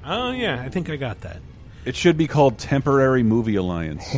Oh 0.04 0.32
yeah, 0.32 0.60
I 0.60 0.68
think 0.68 0.90
I 0.90 0.96
got 0.96 1.20
that. 1.20 1.36
It 1.84 1.94
should 1.94 2.16
be 2.16 2.26
called 2.26 2.58
Temporary 2.58 3.22
Movie 3.22 3.54
Alliance. 3.54 4.04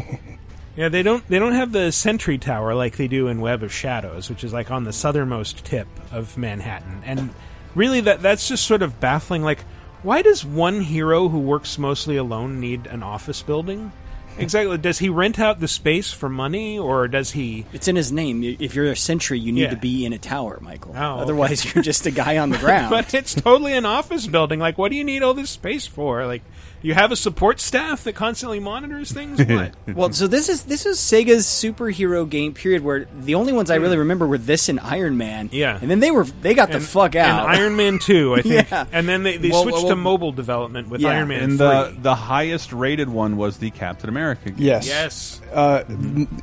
Yeah, 0.76 0.88
they 0.88 1.02
don't 1.02 1.26
they 1.28 1.38
don't 1.40 1.52
have 1.52 1.72
the 1.72 1.90
Sentry 1.90 2.38
Tower 2.38 2.74
like 2.74 2.96
they 2.96 3.09
do 3.09 3.26
in 3.26 3.40
Web 3.40 3.62
of 3.64 3.72
Shadows, 3.72 4.30
which 4.30 4.44
is 4.44 4.52
like 4.52 4.70
on 4.70 4.85
the 4.85 4.92
southernmost 4.94 5.64
tip 5.64 5.88
of 6.12 6.38
Manhattan. 6.38 7.02
And 7.04 7.30
really 7.74 8.00
that 8.02 8.22
that's 8.22 8.48
just 8.48 8.66
sort 8.66 8.83
of 8.83 8.98
baffling 9.00 9.42
like 9.42 9.64
why 10.02 10.22
does 10.22 10.44
one 10.44 10.80
hero 10.80 11.28
who 11.28 11.38
works 11.38 11.76
mostly 11.78 12.16
alone 12.16 12.59
need 12.61 12.87
an 12.87 13.02
office 13.02 13.42
building? 13.42 13.92
Exactly. 14.38 14.78
Does 14.78 14.98
he 15.00 15.11
rent 15.11 15.38
out 15.38 15.61
the 15.61 15.68
space 15.68 16.12
for 16.12 16.28
money 16.30 16.78
or 16.78 17.09
does 17.09 17.33
he 17.33 17.66
It's 17.74 17.88
in 17.88 17.96
his 17.96 18.11
name. 18.11 18.42
If 18.42 18.74
you're 18.74 18.87
a 18.87 18.96
sentry, 18.96 19.38
you 19.38 19.52
need 19.52 19.62
Yeah. 19.62 19.70
to 19.70 19.76
be 19.76 20.06
in 20.06 20.14
a 20.14 20.18
tower, 20.18 20.59
Michael. 20.62 20.94
Oh, 20.96 21.14
okay. 21.14 21.22
Otherwise, 21.22 21.74
you're 21.74 21.83
just 21.85 22.06
a 22.06 22.11
guy 22.11 22.38
on 22.38 22.48
the 22.48 22.56
ground. 22.66 22.88
but 22.90 23.12
it's 23.12 23.35
totally 23.35 23.74
an 23.76 23.85
office 23.85 24.26
building. 24.26 24.59
Like, 24.59 24.78
what 24.78 24.90
do 24.90 24.96
you 24.96 25.04
need 25.04 25.22
all 25.22 25.35
this 25.35 25.50
space 25.50 25.87
for? 25.87 26.24
Like, 26.26 26.42
you 26.83 26.95
have 26.95 27.12
a 27.12 27.16
support 27.16 27.61
staff 27.61 28.05
that 28.05 28.14
constantly 28.14 28.61
monitors 28.61 29.12
things. 29.12 29.40
What? 29.51 29.75
well, 29.97 30.12
so 30.12 30.27
this 30.27 30.49
is 30.49 30.64
this 30.64 30.87
is 30.87 30.99
Sega's 30.99 31.45
superhero 31.47 32.29
game 32.29 32.55
period 32.55 32.83
where 32.83 33.07
the 33.21 33.35
only 33.35 33.53
ones 33.53 33.71
I 33.71 33.77
really 33.77 33.99
remember 33.99 34.27
were 34.27 34.38
this 34.38 34.69
and 34.69 34.79
Iron 34.81 35.16
Man. 35.16 35.49
Hmm. 35.49 35.55
Yeah. 35.57 35.79
and 35.81 35.90
then 35.90 36.01
they 36.01 36.11
were 36.11 36.25
they 36.25 36.55
got 36.55 36.71
the 36.71 36.81
fuck 36.81 37.16
out. 37.16 37.49
And 37.49 37.57
Iron 37.59 37.77
Man 37.77 37.99
Two, 37.99 38.35
I 38.35 38.43
think. 38.43 38.71
Yeah. 38.71 38.87
And 38.93 39.09
then 39.09 39.23
they, 39.23 39.37
they 39.37 39.51
Well, 39.51 39.62
switched 39.62 39.79
well, 39.79 39.88
to 39.88 39.97
mobile 39.97 40.33
development 40.33 40.88
with 40.88 41.01
Yeah. 41.01 41.11
Iron 41.11 41.29
Man 41.29 41.43
and 41.43 41.59
3. 41.59 41.66
the 41.66 41.97
the 42.01 42.14
highest 42.14 42.73
rated 42.73 43.09
one 43.09 43.37
was 43.37 43.59
the 43.59 43.71
Captain 43.71 44.09
America. 44.09 44.51
Game. 44.51 44.57
Yes. 44.59 44.87
Yes. 44.87 45.40
Uh, 45.53 45.85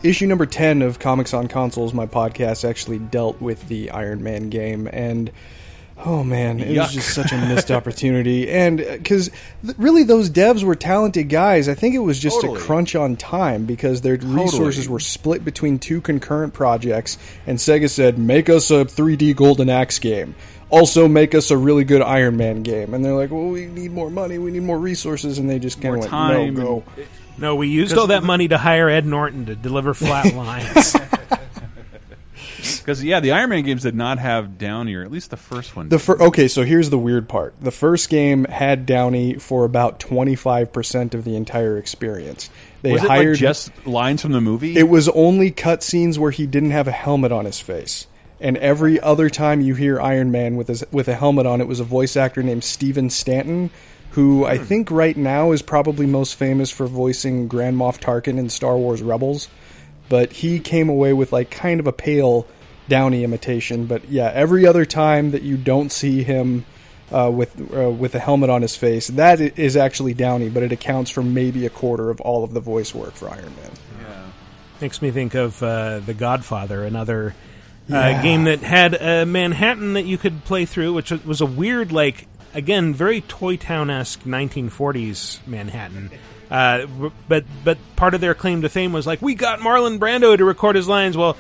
issue 0.04 0.28
number 0.28 0.46
10 0.46 0.82
of 0.82 1.00
Comics 1.00 1.34
on 1.34 1.48
Consoles, 1.48 1.94
my 1.94 2.06
podcast, 2.06 2.68
actually 2.68 3.00
dealt 3.00 3.40
with 3.42 3.68
the 3.70 3.90
Iron 3.92 4.22
Man 4.24 4.50
game. 4.50 4.90
And, 4.92 5.32
oh 6.06 6.24
man, 6.24 6.60
it 6.60 6.70
Yuck. 6.70 6.84
was 6.84 6.94
just 6.94 7.14
such 7.14 7.32
a 7.32 7.38
missed 7.38 7.72
opportunity. 7.72 8.50
And, 8.50 8.82
uh, 8.82 8.98
because 8.98 9.30
th- 9.64 9.78
really, 9.78 10.04
those 10.04 10.30
devs 10.30 10.64
were 10.64 10.76
talented 10.76 11.30
guys. 11.30 11.68
I 11.68 11.74
think 11.74 11.96
it 11.96 12.00
was 12.00 12.20
just 12.20 12.42
Totally. 12.42 12.60
a 12.60 12.64
crunch 12.64 12.96
on 12.96 13.16
time 13.16 13.66
because 13.66 14.02
their 14.02 14.18
resources 14.18 14.88
were 14.88 15.00
split 15.00 15.44
between 15.44 15.80
two 15.80 16.02
concurrent 16.02 16.54
projects. 16.54 17.18
And 17.46 17.58
Sega 17.58 17.90
said, 17.90 18.18
make 18.18 18.50
us 18.50 18.70
a 18.72 18.86
3D 18.86 19.36
Golden 19.36 19.70
Axe 19.70 20.00
game. 20.00 20.36
Also, 20.70 21.08
make 21.08 21.34
us 21.34 21.50
a 21.50 21.58
really 21.58 21.86
good 21.86 22.02
Iron 22.02 22.36
Man 22.38 22.62
game. 22.62 22.94
And 22.94 23.04
they're 23.04 23.16
like, 23.16 23.32
well, 23.32 23.48
we 23.48 23.68
need 23.68 23.92
more 23.92 24.10
money, 24.10 24.38
we 24.38 24.52
need 24.52 24.64
more 24.64 24.78
resources. 24.78 25.40
And 25.40 25.50
they 25.50 25.60
just 25.60 25.82
kind 25.82 25.96
of 25.96 26.00
went, 26.02 26.12
time 26.12 26.54
no, 26.56 26.62
go. 26.62 26.84
Uh, 26.98 27.06
no, 27.38 27.56
we 27.56 27.70
used 27.70 27.98
all 27.98 28.08
that 28.08 28.24
money 28.24 28.48
to 28.50 28.58
hire 28.58 28.90
Ed 28.90 29.06
Norton 29.06 29.46
to 29.46 29.56
deliver 29.56 29.94
flat 29.94 30.34
lines. 30.36 30.96
Because 32.80 33.04
yeah, 33.04 33.20
the 33.20 33.32
Iron 33.32 33.50
Man 33.50 33.64
games 33.64 33.84
did 33.84 33.96
not 33.96 34.20
have 34.20 34.58
Downey, 34.58 34.96
or 34.96 35.04
at 35.04 35.12
least 35.12 35.30
the 35.30 35.38
first 35.38 35.76
one. 35.76 35.90
The 35.90 36.00
fir- 36.00 36.20
okay, 36.20 36.48
so 36.48 36.64
here's 36.64 36.90
the 36.90 36.98
weird 36.98 37.30
part. 37.30 37.56
The 37.62 37.72
first 37.72 38.10
game 38.10 38.46
had 38.46 38.86
Downey 38.86 39.36
for 39.36 39.66
about 39.66 40.00
25% 40.00 41.14
of 41.14 41.24
the 41.24 41.36
entire 41.36 41.78
experience. 41.78 42.50
They 42.82 42.94
was 42.94 43.04
it 43.04 43.08
hired 43.08 43.30
like 43.30 43.40
just 43.40 43.88
lines 43.88 44.22
from 44.22 44.32
the 44.32 44.42
movie? 44.42 44.78
It 44.78 44.90
was 44.90 45.10
only 45.10 45.52
cutscenes 45.52 46.18
where 46.18 46.32
he 46.32 46.46
didn't 46.46 46.72
have 46.72 46.88
a 46.88 46.92
helmet 46.92 47.32
on 47.32 47.46
his 47.46 47.60
face. 47.60 48.08
And 48.40 48.58
every 48.58 49.00
other 49.00 49.30
time 49.30 49.62
you 49.62 49.76
hear 49.76 50.00
Iron 50.00 50.32
Man 50.32 50.56
with 50.56 50.68
his, 50.68 50.84
with 50.92 51.08
a 51.08 51.16
helmet 51.16 51.46
on, 51.46 51.60
it 51.60 51.68
was 51.68 51.80
a 51.80 51.84
voice 51.84 52.16
actor 52.16 52.44
named 52.44 52.64
Stephen 52.64 53.10
Stanton, 53.10 53.72
who 54.12 54.46
I 54.46 54.58
hmm. 54.58 54.64
think 54.64 54.92
right 54.92 55.18
now 55.18 55.52
is 55.52 55.62
probably 55.62 56.06
most 56.06 56.36
famous 56.36 56.70
for 56.70 56.88
voicing 56.88 57.48
Grand 57.48 57.78
Moff 57.78 58.00
Tarkin 58.00 58.38
in 58.38 58.50
Star 58.50 58.78
Wars 58.78 59.02
Rebels. 59.02 59.48
But 60.10 60.32
he 60.32 60.60
came 60.60 60.88
away 60.88 61.14
with 61.14 61.34
like 61.34 61.52
kind 61.52 61.80
of 61.80 61.88
a 61.88 61.92
pale 61.92 62.48
Downey 62.88 63.24
imitation. 63.24 63.86
But 63.86 64.10
yeah, 64.10 64.32
every 64.34 64.66
other 64.66 64.86
time 64.86 65.32
that 65.32 65.42
you 65.42 65.58
don't 65.58 65.92
see 65.92 66.24
him 66.24 66.66
uh, 67.12 67.30
with 67.34 67.60
uh, 67.76 67.90
with 67.90 68.16
a 68.16 68.20
helmet 68.20 68.50
on 68.50 68.62
his 68.62 68.76
face, 68.76 69.08
that 69.08 69.40
is 69.40 69.78
actually 69.78 70.14
Downey, 70.14 70.50
but 70.50 70.64
it 70.64 70.72
accounts 70.72 71.12
for 71.12 71.22
maybe 71.24 71.66
a 71.66 71.70
quarter 71.70 72.10
of 72.10 72.20
all 72.22 72.44
of 72.44 72.54
the 72.54 72.60
voice 72.60 72.94
work 72.94 73.14
for 73.14 73.30
Iron 73.30 73.56
Man. 73.56 73.72
Yeah. 74.02 74.26
Makes 74.82 75.02
me 75.02 75.12
think 75.12 75.34
of 75.36 75.62
uh, 75.64 76.00
The 76.00 76.14
Godfather, 76.14 76.84
another 76.84 77.34
uh, 77.90 77.94
Yeah. 77.96 78.22
game 78.22 78.44
that 78.46 78.60
had 78.60 78.94
a 78.94 79.26
Manhattan 79.26 79.94
that 79.94 80.06
you 80.06 80.18
could 80.18 80.44
play 80.46 80.66
through, 80.66 80.94
which 80.94 81.12
was 81.12 81.40
a 81.42 81.46
weird, 81.46 81.92
like, 81.94 82.28
again, 82.54 82.94
very 82.94 83.22
Toy 83.22 83.56
Town 83.58 83.90
esque 83.90 84.24
1940s 84.26 85.40
Manhattan. 85.48 86.12
Uh, 86.50 86.86
but 87.28 87.44
but 87.66 87.78
part 87.98 88.14
of 88.14 88.22
their 88.22 88.34
claim 88.34 88.62
to 88.62 88.70
fame 88.70 88.94
was 88.94 89.06
like 89.06 89.22
we 89.22 89.36
got 89.36 89.60
Marlon 89.60 90.00
Brando 90.00 90.38
to 90.38 90.46
record 90.46 90.78
his 90.78 90.88
lines. 90.88 91.18
Well, 91.18 91.36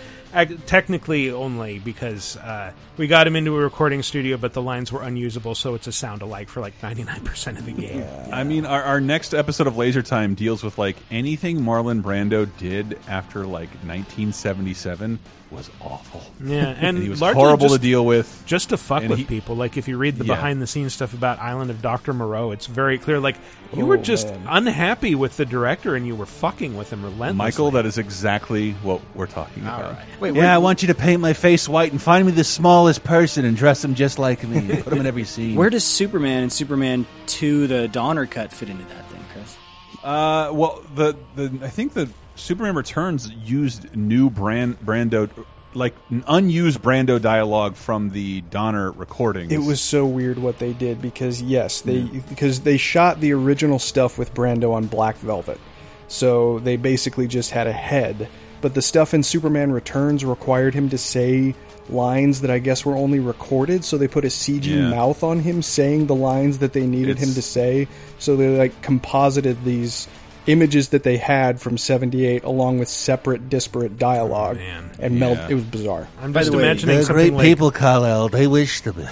technically 0.65 1.31
only 1.31 1.79
because 1.79 2.37
uh, 2.37 2.71
we 2.97 3.07
got 3.07 3.27
him 3.27 3.35
into 3.35 3.55
a 3.57 3.59
recording 3.61 4.01
studio, 4.03 4.37
but 4.37 4.53
the 4.53 4.61
lines 4.61 4.91
were 4.91 5.01
unusable, 5.03 5.55
so 5.55 5.75
it's 5.75 5.87
a 5.87 5.91
sound 5.91 6.21
alike 6.21 6.49
for 6.49 6.61
like 6.61 6.73
ninety 6.81 7.03
nine 7.03 7.21
percent 7.23 7.57
of 7.59 7.65
the 7.65 7.71
game. 7.71 8.05
I 8.31 8.43
mean, 8.43 8.65
our, 8.65 8.81
our 8.83 9.01
next 9.01 9.33
episode 9.33 9.67
of 9.67 9.77
Laser 9.77 10.01
Time 10.01 10.33
deals 10.35 10.63
with 10.63 10.77
like 10.77 10.95
anything 11.11 11.59
Marlon 11.61 12.01
Brando 12.01 12.47
did 12.57 12.99
after 13.07 13.45
like 13.45 13.69
1977 13.85 15.19
was 15.49 15.69
awful. 15.79 16.21
Yeah, 16.43 16.65
and, 16.77 16.97
he 16.97 17.07
was 17.07 17.21
horrible 17.21 17.67
just- 17.69 17.75
to 17.75 17.81
deal 17.81 18.05
with. 18.05 18.43
just 18.45 18.69
to 18.69 18.77
fuck 18.77 19.01
And 19.03 19.09
with 19.11 19.19
he- 19.19 19.25
people. 19.25 19.55
Like 19.55 19.77
if 19.77 19.87
you 19.87 19.97
read 19.97 20.17
the 20.17 20.25
Yeah. 20.25 20.35
behind 20.35 20.61
the 20.61 20.67
scenes 20.67 20.93
stuff 20.93 21.13
about 21.13 21.39
Island 21.39 21.71
of 21.71 21.81
Doctor 21.81 22.13
Moreau, 22.13 22.51
it's 22.51 22.65
very 22.65 22.97
clear. 22.97 23.19
Like 23.21 23.37
you 23.73 23.83
Oh, 23.83 23.85
were 23.85 23.97
just 23.97 24.27
man. 24.27 24.43
unhappy 24.49 25.15
with 25.15 25.37
the 25.37 25.45
director, 25.45 25.95
and 25.95 26.05
you 26.05 26.15
were 26.15 26.25
fucking 26.25 26.75
with 26.75 26.91
him 26.91 27.01
relentlessly. 27.01 27.33
Michael, 27.37 27.71
that 27.71 27.85
is 27.85 27.97
exactly 27.97 28.71
what 28.83 29.01
we're 29.15 29.25
talking 29.27 29.63
about. 29.63 29.97
Wait, 30.19 30.35
yeah, 30.35 30.53
I 30.53 30.57
want 30.57 30.81
you 30.81 30.89
to 30.89 30.95
paint 30.95 31.21
my 31.21 31.33
face 31.33 31.67
white 31.69 31.91
and 31.93 32.01
find 32.01 32.25
me 32.25 32.31
the 32.33 32.43
smallest 32.93 33.03
person 33.03 33.45
and 33.45 33.57
dress 33.57 33.83
him 33.83 33.95
just 33.95 34.19
like 34.19 34.43
me. 34.47 34.57
and 34.57 34.83
Put 34.83 34.93
him 34.93 34.99
in 34.99 35.05
every 35.05 35.23
scene. 35.25 35.55
Where 35.55 35.69
does 35.69 35.83
Superman 35.83 36.43
and 36.43 36.53
Superman 36.53 37.05
2, 37.27 37.67
the 37.67 37.87
Donner 37.87 38.25
cut, 38.25 38.51
fit 38.53 38.69
into 38.69 38.83
that 38.85 39.09
thing, 39.09 39.23
Chris? 39.33 39.57
Uh, 40.03 40.51
well, 40.53 40.83
the 40.95 41.17
the 41.35 41.59
I 41.63 41.69
think 41.69 41.93
the 41.93 42.09
Superman 42.35 42.75
Returns 42.75 43.29
used 43.31 43.93
new 43.95 44.29
brand 44.29 44.79
Brando, 44.79 45.29
like 45.73 45.95
an 46.09 46.23
unused 46.27 46.81
Brando 46.81 47.21
dialogue 47.21 47.75
from 47.75 48.09
the 48.11 48.41
Donner 48.41 48.91
recordings. 48.91 49.51
It 49.51 49.57
was 49.59 49.81
so 49.81 50.05
weird 50.05 50.39
what 50.39 50.59
they 50.59 50.71
did 50.73 51.01
because 51.01 51.41
yes, 51.41 51.81
they 51.81 52.03
because 52.03 52.61
they 52.61 52.77
shot 52.77 53.19
the 53.19 53.33
original 53.33 53.79
stuff 53.79 54.17
with 54.17 54.33
Brando 54.33 54.73
on 54.73 54.87
Black 54.87 55.17
Velvet. 55.17 55.59
So 56.07 56.59
they 56.59 56.77
basically 56.77 57.27
just 57.27 57.51
had 57.51 57.67
a 57.67 57.73
head, 57.73 58.29
but 58.61 58.73
the 58.75 58.81
stuff 58.81 59.13
in 59.13 59.23
Superman 59.23 59.73
Returns 59.73 60.23
required 60.23 60.73
him 60.73 60.87
to 60.89 60.97
say 60.97 61.53
lines 61.89 62.41
that 62.41 62.51
I 62.51 62.59
guess 62.59 62.85
were 62.85 62.95
only 62.95 63.19
recorded, 63.19 63.83
so 63.83 63.97
they 63.97 64.07
put 64.07 64.25
a 64.25 64.29
CG 64.29 64.65
Yeah. 64.75 64.89
mouth 64.89 65.23
on 65.23 65.39
him 65.39 65.61
saying 65.61 66.07
the 66.07 66.15
lines 66.15 66.59
that 66.59 66.73
they 66.73 66.85
needed 66.85 67.17
him 67.19 67.33
to 67.33 67.41
say. 67.41 67.87
So 68.19 68.35
they 68.35 68.57
like 68.57 68.81
composited 68.81 69.63
these 69.63 70.07
images 70.47 70.89
that 70.89 71.03
they 71.03 71.17
had 71.17 71.59
from 71.59 71.77
78 71.77 72.43
along 72.45 72.79
with 72.79 72.87
separate 72.87 73.49
disparate 73.49 73.97
dialogue 73.99 74.57
and 74.97 75.19
meld 75.19 75.37
Yeah. 75.37 75.47
it 75.49 75.53
was 75.55 75.63
bizarre. 75.65 76.07
I'm 76.21 76.33
just 76.33 76.53
imagining 76.53 76.95
They're 76.95 77.03
something 77.03 77.15
great 77.27 77.33
like 77.33 77.45
people, 77.45 77.69
Kal-El. 77.71 78.29
They 78.29 78.47
wish 78.47 78.79
to 78.81 78.93
be. 78.93 79.03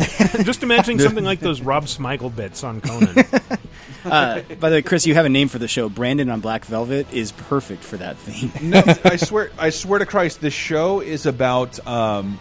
just 0.43 0.63
imagining 0.63 0.97
something 1.05 1.25
like 1.25 1.41
those 1.41 1.59
Rob 1.61 1.85
Smigel 1.88 2.33
bits 2.33 2.63
on 2.63 2.81
Conan. 2.81 3.25
Uh, 4.05 4.41
by 4.59 4.69
the 4.69 4.75
way, 4.75 4.81
Chris, 4.83 5.07
you 5.07 5.15
have 5.15 5.25
a 5.25 5.29
name 5.29 5.47
for 5.47 5.57
the 5.57 5.67
show. 5.67 5.89
Brandon 5.89 6.29
on 6.29 6.39
Black 6.39 6.63
Velvet 6.65 7.07
is 7.11 7.31
perfect 7.31 7.83
for 7.83 7.97
that 7.97 8.15
theme. 8.17 8.69
no, 8.69 8.83
I 9.03 9.15
swear, 9.15 9.49
I 9.57 9.71
swear 9.71 9.97
to 9.97 10.05
Christ, 10.05 10.41
the 10.41 10.51
show 10.51 10.99
is 10.99 11.25
about 11.25 11.85
um, 11.88 12.39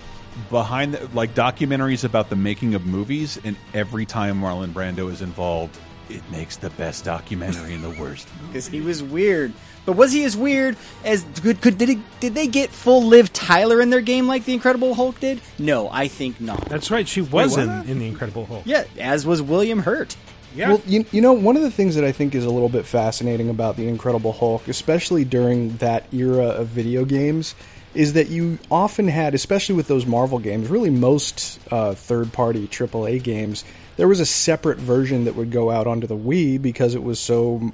behind, 0.51 0.95
the, 0.95 1.09
like 1.15 1.35
documentaries 1.35 2.05
about 2.05 2.31
the 2.31 2.37
making 2.37 2.75
of 2.75 2.87
movies, 2.87 3.39
and 3.45 3.57
every 3.73 4.07
time 4.07 4.41
Marlon 4.41 4.73
Brando 4.73 5.11
is 5.11 5.23
involved, 5.23 5.79
it 6.09 6.23
makes 6.31 6.57
the 6.57 6.71
best 6.71 7.05
documentary 7.05 7.75
and 7.75 7.83
the 7.83 8.01
worst. 8.01 8.29
because 8.47 8.69
he 8.69 8.81
was 8.81 9.03
weird. 9.03 9.53
But 9.87 9.97
was 9.97 10.13
he 10.13 10.25
as 10.25 10.37
weird 10.37 10.77
as 11.05 11.25
good? 11.25 11.61
Could 11.61 11.77
did 11.77 11.91
he, 11.91 12.03
did 12.21 12.35
they 12.35 12.47
get 12.47 12.71
full 12.71 13.03
Liv 13.03 13.33
Tyler 13.33 13.81
in 13.83 13.91
their 13.91 14.01
game 14.01 14.27
like 14.27 14.45
the 14.45 14.55
Incredible 14.55 14.95
Hulk 14.95 15.21
did? 15.21 15.43
No, 15.59 15.91
I 15.91 16.09
think 16.09 16.41
not. 16.41 16.65
That's 16.69 16.91
right. 16.91 17.07
She 17.07 17.21
was 17.21 17.57
was 17.57 17.59
in, 17.59 17.71
in 17.89 17.99
the 17.99 18.07
Incredible 18.07 18.47
Hulk. 18.47 18.63
Yeah, 18.65 18.85
as 18.99 19.27
was 19.27 19.43
William 19.43 19.81
Hurt. 19.81 20.17
Yeah. 20.55 20.69
Well, 20.69 20.83
you, 20.87 21.05
you 21.11 21.21
know, 21.21 21.33
one 21.33 21.57
of 21.57 21.63
the 21.63 21.71
things 21.71 21.97
that 21.97 22.05
I 22.05 22.13
think 22.13 22.35
is 22.35 22.45
a 22.45 22.51
little 22.51 22.69
bit 22.69 22.87
fascinating 22.87 23.51
about 23.51 23.77
the 23.77 23.89
Incredible 23.89 24.33
Hulk, 24.33 24.69
especially 24.69 25.25
during 25.25 25.77
that 25.79 26.13
era 26.15 26.47
of 26.47 26.69
video 26.69 27.05
games, 27.05 27.55
is 27.95 28.15
that 28.15 28.29
you 28.29 28.59
often 28.71 29.09
had, 29.09 29.35
especially 29.35 29.75
with 29.75 29.87
those 29.89 30.07
Marvel 30.07 30.39
games, 30.39 30.69
really 30.69 30.91
most 30.91 31.59
uh, 31.71 31.95
third-party 31.95 32.67
AAA 32.69 33.23
games, 33.23 33.65
there 33.97 34.09
was 34.09 34.19
a 34.21 34.27
separate 34.27 34.79
version 34.79 35.25
that 35.25 35.37
would 35.37 35.51
go 35.53 35.71
out 35.71 35.87
onto 35.87 36.07
the 36.07 36.17
Wii 36.17 36.61
because 36.61 36.95
it 36.95 37.03
was 37.03 37.21
so 37.21 37.73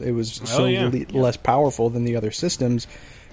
it 0.00 0.12
was 0.12 0.32
so 0.44 0.64
Oh, 0.64 0.66
yeah. 0.66 0.90
less 1.12 1.36
powerful 1.36 1.88
than 1.90 2.04
the 2.04 2.16
other 2.16 2.30
systems. 2.32 2.86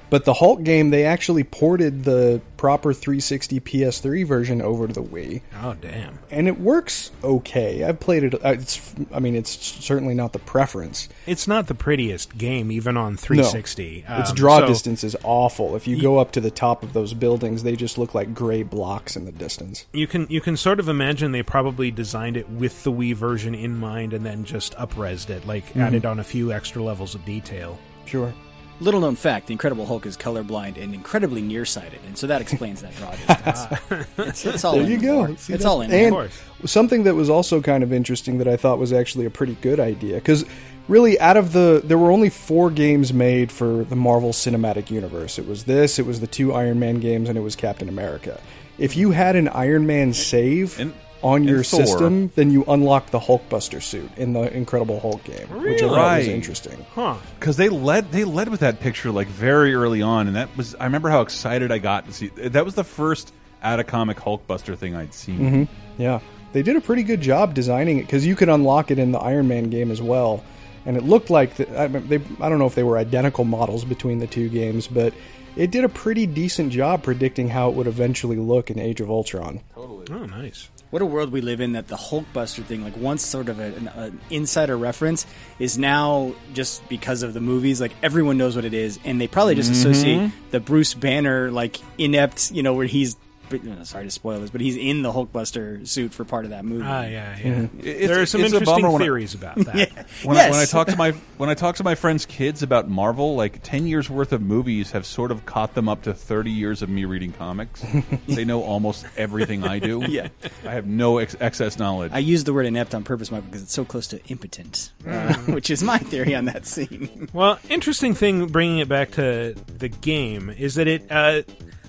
But 0.10 0.24
the 0.26 0.34
Hulk 0.36 0.64
game, 0.64 0.90
they 0.90 1.04
actually 1.06 1.44
ported 1.44 2.04
the 2.06 2.42
proper 2.56 2.94
360 2.94 3.60
PS3 3.60 4.26
version 4.26 4.62
over 4.62 4.88
to 4.88 4.94
the 4.94 5.04
Wii. 5.04 5.42
Oh 5.62 5.76
damn! 5.80 6.20
And 6.32 6.48
it 6.48 6.60
works 6.60 7.12
okay. 7.24 7.84
I've 7.84 8.00
played 8.00 8.24
it. 8.24 8.34
uh, 8.36 8.50
It's, 8.54 8.94
I 9.14 9.20
mean, 9.20 9.36
it's 9.36 9.52
certainly 9.52 10.14
not 10.16 10.34
the 10.34 10.40
preference. 10.40 11.10
It's 11.26 11.48
not 11.48 11.68
the 11.68 11.76
prettiest 11.76 12.38
game, 12.38 12.72
even 12.72 12.96
on 12.98 13.18
360. 13.18 14.06
No, 14.08 14.18
its 14.20 14.30
Um, 14.30 14.36
draw 14.36 14.60
so- 14.60 14.68
distance 14.68 15.04
is 15.04 15.16
awful. 15.24 15.76
If 15.76 15.88
you 15.88 16.02
go 16.02 16.20
up 16.20 16.32
to 16.32 16.42
the 16.42 16.52
top 16.52 16.84
of 16.84 16.94
those 16.94 17.14
buildings, 17.14 17.64
they 17.64 17.76
just 17.76 17.98
look 17.98 18.16
like 18.16 18.34
gray 18.34 18.64
blocks 18.64 19.16
in 19.16 19.26
the 19.26 19.32
distance. 19.32 19.86
You 19.94 20.08
can 20.08 20.26
you 20.30 20.40
can 20.42 20.56
sort 20.58 20.80
of 20.80 20.88
imagine 20.90 21.32
they 21.34 21.44
probably 21.44 21.92
designed 21.92 22.38
it 22.38 22.50
with 22.50 22.84
the 22.84 22.92
Wii 22.92 23.14
version 23.14 23.54
in 23.54 23.76
mind, 23.78 24.14
and 24.14 24.26
then 24.26 24.46
just 24.46 24.74
upresed 24.78 25.30
it, 25.30 25.46
like 25.46 25.74
Mhm. 25.74 25.82
added 25.82 26.06
on 26.06 26.20
a 26.20 26.24
few 26.24 26.52
extra 26.52 26.82
levels 26.82 27.14
of 27.14 27.26
detail. 27.26 27.78
Sure. 28.06 28.34
Little 28.80 29.00
known 29.00 29.16
fact: 29.16 29.48
the 29.48 29.54
Incredible 29.54 29.86
Hulk 29.86 30.06
is 30.06 30.16
colorblind 30.16 30.82
and 30.82 30.94
incredibly 30.94 31.42
nearsighted, 31.42 32.00
and 32.06 32.18
so 32.18 32.28
that 32.28 32.42
explains 32.42 32.82
that 32.84 32.96
draw 32.96 33.12
distance. 33.28 34.08
it's, 34.18 34.46
it's 34.46 34.64
all 34.64 34.74
there 34.74 34.84
in 34.84 34.92
you 34.92 34.98
the 34.98 35.06
go. 35.06 35.36
See, 35.36 35.54
It's 35.54 35.66
all 35.66 35.82
in. 35.82 35.92
And 35.92 36.16
there. 36.16 36.30
something 36.66 37.04
that 37.04 37.16
was 37.16 37.30
also 37.30 37.62
kind 37.62 37.84
of 37.84 37.92
interesting 37.92 38.38
that 38.38 38.48
I 38.48 38.56
thought 38.56 38.78
was 38.78 38.94
actually 38.94 39.26
a 39.26 39.30
pretty 39.32 39.56
good 39.62 39.80
idea 39.80 40.16
because 40.16 40.46
really 40.88 41.20
out 41.20 41.38
of 41.38 41.54
the 41.54 41.82
there 41.84 41.98
were 41.98 42.12
only 42.12 42.30
four 42.30 42.70
games 42.70 43.12
made 43.12 43.52
for 43.52 43.84
the 43.84 43.96
Marvel 43.96 44.32
Cinematic 44.32 44.92
Universe. 44.92 45.40
It 45.40 45.48
was 45.48 45.64
this, 45.64 45.98
it 45.98 46.06
was 46.06 46.20
the 46.20 46.28
two 46.28 46.54
Iron 46.54 46.80
Man 46.80 47.00
games, 47.00 47.30
and 47.30 47.38
it 47.38 47.42
was 47.42 47.56
Captain 47.56 47.90
America. 47.90 48.40
If 48.78 48.96
you 48.96 49.10
had 49.10 49.36
an 49.36 49.48
Iron 49.48 49.88
Man 49.88 50.14
save 50.14 50.80
on 51.24 51.44
your 51.44 51.64
Thor. 51.64 51.86
system, 51.86 52.32
then 52.36 52.52
you 52.52 52.64
unlock 52.68 53.10
the 53.10 53.20
Hulkbuster 53.20 53.82
suit 53.82 54.10
in 54.18 54.34
the 54.34 54.54
Incredible 54.56 55.00
Hulk 55.00 55.24
game, 55.24 55.48
which 55.64 55.82
I 55.82 55.88
thought 55.88 56.18
was 56.20 56.28
interesting. 56.28 56.86
Huh. 56.94 57.16
because 57.40 57.58
they 57.58 57.70
led 57.70 58.12
they 58.12 58.24
led 58.24 58.50
with 58.50 58.60
that 58.60 58.80
picture 58.80 59.12
like 59.12 59.28
very 59.28 59.74
early 59.74 60.02
on, 60.02 60.28
and 60.28 60.36
that 60.36 60.56
was 60.56 60.76
I 60.76 60.86
remember 60.86 61.10
how 61.10 61.22
excited 61.22 61.72
I 61.72 61.80
got 61.80 62.06
to 62.06 62.14
see 62.14 62.28
that 62.30 62.64
was 62.66 62.76
the 62.76 62.84
first 62.84 63.34
out 63.64 63.80
of 63.80 63.88
comic 63.88 64.18
Hulkbuster 64.18 64.78
thing 64.78 64.96
I'd 64.96 65.14
seen. 65.14 65.38
hmm 65.38 66.02
Yeah, 66.02 66.20
they 66.54 66.62
did 66.62 66.76
a 66.76 66.82
pretty 66.82 67.04
good 67.04 67.22
job 67.22 67.54
designing 67.54 67.98
it 67.98 68.04
because 68.04 68.26
you 68.26 68.36
could 68.36 68.50
unlock 68.50 68.92
it 68.92 69.00
in 69.00 69.12
the 69.12 69.20
Iron 69.20 69.48
Man 69.48 69.70
game 69.72 69.90
as 69.92 70.02
well, 70.02 70.44
and 70.86 70.96
it 70.96 71.04
looked 71.04 71.30
like 71.32 71.56
the, 71.56 71.80
I, 71.80 71.88
mean, 71.88 72.08
they, 72.08 72.22
I 72.40 72.50
don't 72.50 72.60
know 72.60 72.68
if 72.68 72.76
they 72.76 72.84
were 72.84 72.98
identical 72.98 73.44
models 73.44 73.84
between 73.84 74.20
the 74.20 74.28
two 74.28 74.48
games, 74.50 74.88
but 74.88 75.14
it 75.56 75.72
did 75.72 75.84
a 75.84 75.90
pretty 75.90 76.28
decent 76.28 76.72
job 76.72 77.02
predicting 77.02 77.50
how 77.50 77.70
it 77.70 77.76
would 77.76 77.88
eventually 77.88 78.38
look 78.38 78.70
in 78.70 78.78
Age 78.78 79.02
of 79.02 79.10
Ultron. 79.10 79.60
Totally. 79.74 80.06
Oh, 80.12 80.26
nice. 80.26 80.70
What 80.90 81.02
a 81.02 81.06
world 81.06 81.32
we 81.34 81.42
live 81.42 81.60
in 81.60 81.74
that 81.74 81.88
the 81.90 81.98
Hulkbuster 81.98 82.64
thing, 82.64 82.82
like 82.84 82.96
once 82.96 83.22
sort 83.26 83.50
of 83.50 83.60
a, 83.60 83.64
an, 83.76 83.88
an 83.90 84.20
insider 84.30 84.78
reference, 84.78 85.26
is 85.60 85.78
now 85.78 86.34
just 86.54 86.88
because 86.88 87.24
of 87.24 87.34
the 87.34 87.42
movies. 87.42 87.82
Like 87.82 87.92
everyone 88.02 88.38
knows 88.38 88.56
what 88.56 88.64
it 88.64 88.74
is, 88.74 88.98
and 89.04 89.20
they 89.20 89.28
probably 89.28 89.56
just 89.56 89.72
Mhm. 89.72 89.76
associate 89.76 90.32
the 90.52 90.60
Bruce 90.62 90.94
Banner 90.94 91.52
like 91.52 91.78
inept, 91.98 92.52
you 92.52 92.64
know, 92.64 92.74
where 92.74 92.86
he's. 92.88 93.18
But, 93.50 93.62
Sorry 93.88 94.06
to 94.06 94.12
spoil 94.12 94.40
this, 94.40 94.50
but 94.50 94.62
he's 94.62 94.76
in 94.76 95.02
the 95.02 95.12
Hulkbuster 95.12 95.88
suit 95.88 96.14
for 96.14 96.26
part 96.26 96.46
of 96.46 96.52
that 96.52 96.66
movie. 96.66 96.84
Ah, 96.86 97.02
yeah, 97.04 97.08
yeah. 97.08 97.36
Mm-hmm. 97.44 97.80
It's- 97.80 98.08
there 98.10 98.22
are 98.22 98.26
some 98.26 98.42
interesting 98.42 98.66
bummer 98.66 98.92
when 98.92 99.02
I- 99.02 99.06
theories 99.06 99.34
about 99.34 99.56
that. 99.66 99.76
Yeah. 99.76 100.04
When, 100.24 100.36
Yes. 100.38 100.48
I, 100.48 100.52
when 100.52 100.60
I 100.60 100.66
talk 100.66 100.88
to 100.88 100.96
my 100.96 101.12
when 101.38 101.50
I 101.50 101.54
talk 101.54 101.76
to 101.78 101.84
my 101.84 101.96
friends' 101.96 102.26
kids 102.26 102.64
about 102.64 102.90
Marvel, 102.90 103.36
like 103.36 103.62
ten 103.64 103.88
years 103.88 104.10
worth 104.10 104.32
of 104.34 104.42
movies 104.42 104.92
have 104.92 105.06
sort 105.06 105.32
of 105.32 105.46
caught 105.46 105.74
them 105.76 105.88
up 105.90 106.04
to 106.04 106.14
thirty 106.14 106.52
years 106.52 106.82
of 106.82 106.90
me 106.90 107.06
reading 107.06 107.32
comics. 107.34 107.84
they 108.28 108.46
know 108.46 108.64
almost 108.64 109.06
everything 109.18 109.64
I 109.64 109.80
do. 109.80 110.04
Yeah. 110.08 110.28
I 110.66 110.72
have 110.74 110.86
no 110.86 111.18
ex- 111.20 111.36
excess 111.40 111.78
knowledge. 111.78 112.12
I 112.14 112.20
use 112.20 112.44
the 112.44 112.54
word 112.54 112.66
inept 112.66 112.94
on 112.96 113.04
purpose, 113.04 113.32
Michael, 113.32 113.48
because 113.48 113.64
it's 113.64 113.74
so 113.74 113.86
close 113.86 114.08
to 114.08 114.24
impotent, 114.28 114.92
uh, 115.08 115.34
which 115.52 115.70
is 115.70 115.84
my 115.84 115.98
theory 115.98 116.36
on 116.36 116.46
that 116.46 116.66
scene. 116.66 117.30
Well, 117.34 117.60
interesting 117.70 118.14
thing 118.14 118.48
bringing 118.48 118.80
it 118.80 118.90
back 118.90 119.12
to 119.12 119.56
the 119.78 119.90
game 119.90 120.50
is 120.50 120.76
that 120.76 120.88
it. 120.88 121.12
Uh, 121.12 121.42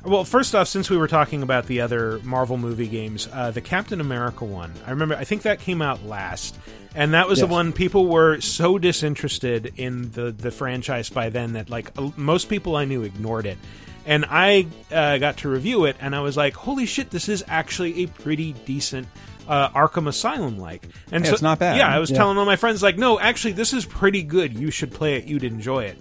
well, 0.08 0.24
first 0.24 0.54
off, 0.54 0.68
since 0.68 0.90
we 0.90 0.96
were 0.96 1.08
talking 1.08 1.42
about 1.42 1.66
the 1.66 1.80
other 1.80 2.20
Marvel 2.24 2.56
movie 2.56 2.88
games, 2.88 3.28
uh, 3.32 3.50
the 3.50 3.60
Captain 3.60 4.00
America 4.00 4.44
one, 4.44 4.72
I 4.86 4.90
remember. 4.90 5.14
I 5.16 5.24
think 5.24 5.42
that 5.42 5.60
came 5.60 5.80
out 5.82 6.04
last, 6.04 6.58
and 6.94 7.14
that 7.14 7.28
was 7.28 7.40
the 7.40 7.46
one 7.46 7.72
people 7.72 8.06
were 8.06 8.40
so 8.40 8.78
disinterested 8.78 9.72
in 9.76 10.10
the 10.12 10.32
the 10.32 10.50
franchise 10.50 11.10
by 11.10 11.28
then 11.28 11.52
that 11.54 11.70
like 11.70 11.92
most 12.16 12.48
people 12.48 12.76
I 12.76 12.84
knew 12.84 13.02
ignored 13.02 13.46
it. 13.46 13.58
And 14.06 14.24
I 14.28 14.66
uh, 14.90 15.18
got 15.18 15.38
to 15.38 15.50
review 15.50 15.84
it, 15.84 15.96
and 16.00 16.16
I 16.16 16.20
was 16.20 16.36
like, 16.36 16.54
"Holy 16.54 16.86
shit! 16.86 17.10
This 17.10 17.28
is 17.28 17.44
actually 17.46 18.04
a 18.04 18.06
pretty 18.06 18.54
decent 18.64 19.06
uh, 19.46 19.68
Arkham 19.70 20.08
Asylum 20.08 20.58
like." 20.58 20.88
And 21.12 21.24
Yeah, 21.24 21.32
it's 21.32 21.42
not 21.42 21.58
bad. 21.58 21.76
Yeah, 21.76 21.88
I 21.94 21.98
was 21.98 22.10
Yeah. 22.10 22.16
telling 22.16 22.38
all 22.38 22.46
my 22.46 22.56
friends 22.56 22.82
like, 22.82 22.96
"No, 22.96 23.20
actually, 23.20 23.52
this 23.52 23.74
is 23.74 23.84
pretty 23.84 24.22
good. 24.22 24.54
You 24.58 24.70
should 24.70 24.92
play 24.92 25.16
it. 25.16 25.26
You'd 25.26 25.44
enjoy 25.44 25.84
it." 25.84 25.98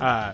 Uh, 0.00 0.32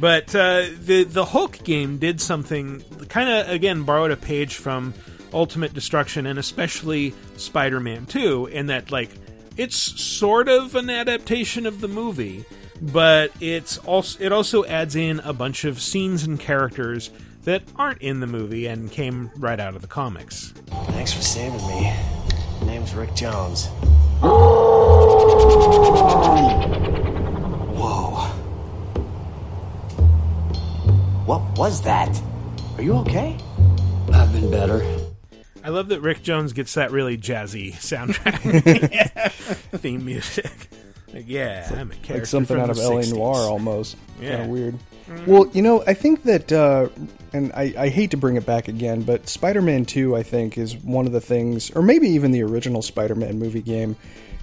but 0.00 0.34
uh, 0.34 0.66
the 0.80 1.04
the 1.04 1.24
Hulk 1.24 1.62
game 1.64 1.98
did 1.98 2.20
something 2.20 2.82
kind 3.08 3.28
of 3.28 3.48
again 3.48 3.82
borrowed 3.84 4.10
a 4.10 4.16
page 4.16 4.56
from 4.56 4.94
Ultimate 5.32 5.74
Destruction 5.74 6.26
and 6.26 6.38
especially 6.38 7.14
Spider 7.36 7.80
Man 7.80 8.06
Two 8.06 8.46
in 8.46 8.66
that 8.66 8.90
like 8.90 9.10
it's 9.56 9.76
sort 9.76 10.48
of 10.48 10.74
an 10.76 10.88
adaptation 10.88 11.66
of 11.66 11.80
the 11.80 11.88
movie, 11.88 12.44
but 12.80 13.32
it's 13.40 13.78
also 13.78 14.22
it 14.22 14.32
also 14.32 14.64
adds 14.64 14.94
in 14.94 15.20
a 15.20 15.32
bunch 15.32 15.64
of 15.64 15.80
scenes 15.80 16.22
and 16.22 16.38
characters 16.38 17.10
that 17.44 17.62
aren't 17.76 18.00
in 18.00 18.20
the 18.20 18.26
movie 18.26 18.66
and 18.66 18.90
came 18.92 19.30
right 19.36 19.58
out 19.58 19.74
of 19.74 19.82
the 19.82 19.88
comics. 19.88 20.52
Thanks 20.88 21.12
for 21.12 21.22
saving 21.22 21.66
me. 21.66 21.92
My 22.60 22.66
name's 22.66 22.94
Rick 22.94 23.14
Jones. 23.14 23.66
Whoa. 27.78 28.47
What 31.28 31.58
was 31.58 31.82
that? 31.82 32.22
Are 32.78 32.82
you 32.82 32.94
okay? 33.00 33.36
I've 34.14 34.32
been 34.32 34.50
better. 34.50 34.82
I 35.62 35.68
love 35.68 35.88
that 35.88 36.00
Rick 36.00 36.22
Jones 36.22 36.54
gets 36.54 36.72
that 36.72 36.90
really 36.90 37.18
jazzy 37.18 37.74
soundtrack 37.74 39.30
theme 39.78 40.06
music. 40.06 40.50
Like, 41.12 41.24
yeah, 41.26 41.68
I'm 41.70 41.90
a 41.90 41.94
character 41.96 42.14
like 42.14 42.24
something 42.24 42.58
out 42.58 42.70
of 42.70 42.78
LA 42.78 43.02
60s. 43.02 43.12
Noir 43.12 43.40
almost. 43.40 43.98
Yeah. 44.18 44.30
Kind 44.36 44.42
of 44.44 44.48
weird. 44.48 44.78
Mhm. 45.06 45.26
Well, 45.26 45.50
you 45.52 45.60
know, 45.60 45.84
I 45.86 45.92
think 45.92 46.22
that, 46.22 46.50
uh, 46.50 46.88
and 47.34 47.52
I, 47.52 47.74
I 47.76 47.88
hate 47.90 48.12
to 48.12 48.16
bring 48.16 48.36
it 48.36 48.46
back 48.46 48.68
again, 48.68 49.02
but 49.02 49.28
Spider 49.28 49.60
Man 49.60 49.84
2, 49.84 50.16
I 50.16 50.22
think, 50.22 50.56
is 50.56 50.78
one 50.78 51.04
of 51.04 51.12
the 51.12 51.20
things, 51.20 51.70
or 51.72 51.82
maybe 51.82 52.08
even 52.08 52.30
the 52.30 52.42
original 52.42 52.80
Spider 52.80 53.14
Man 53.14 53.38
movie 53.38 53.60
game, 53.60 53.96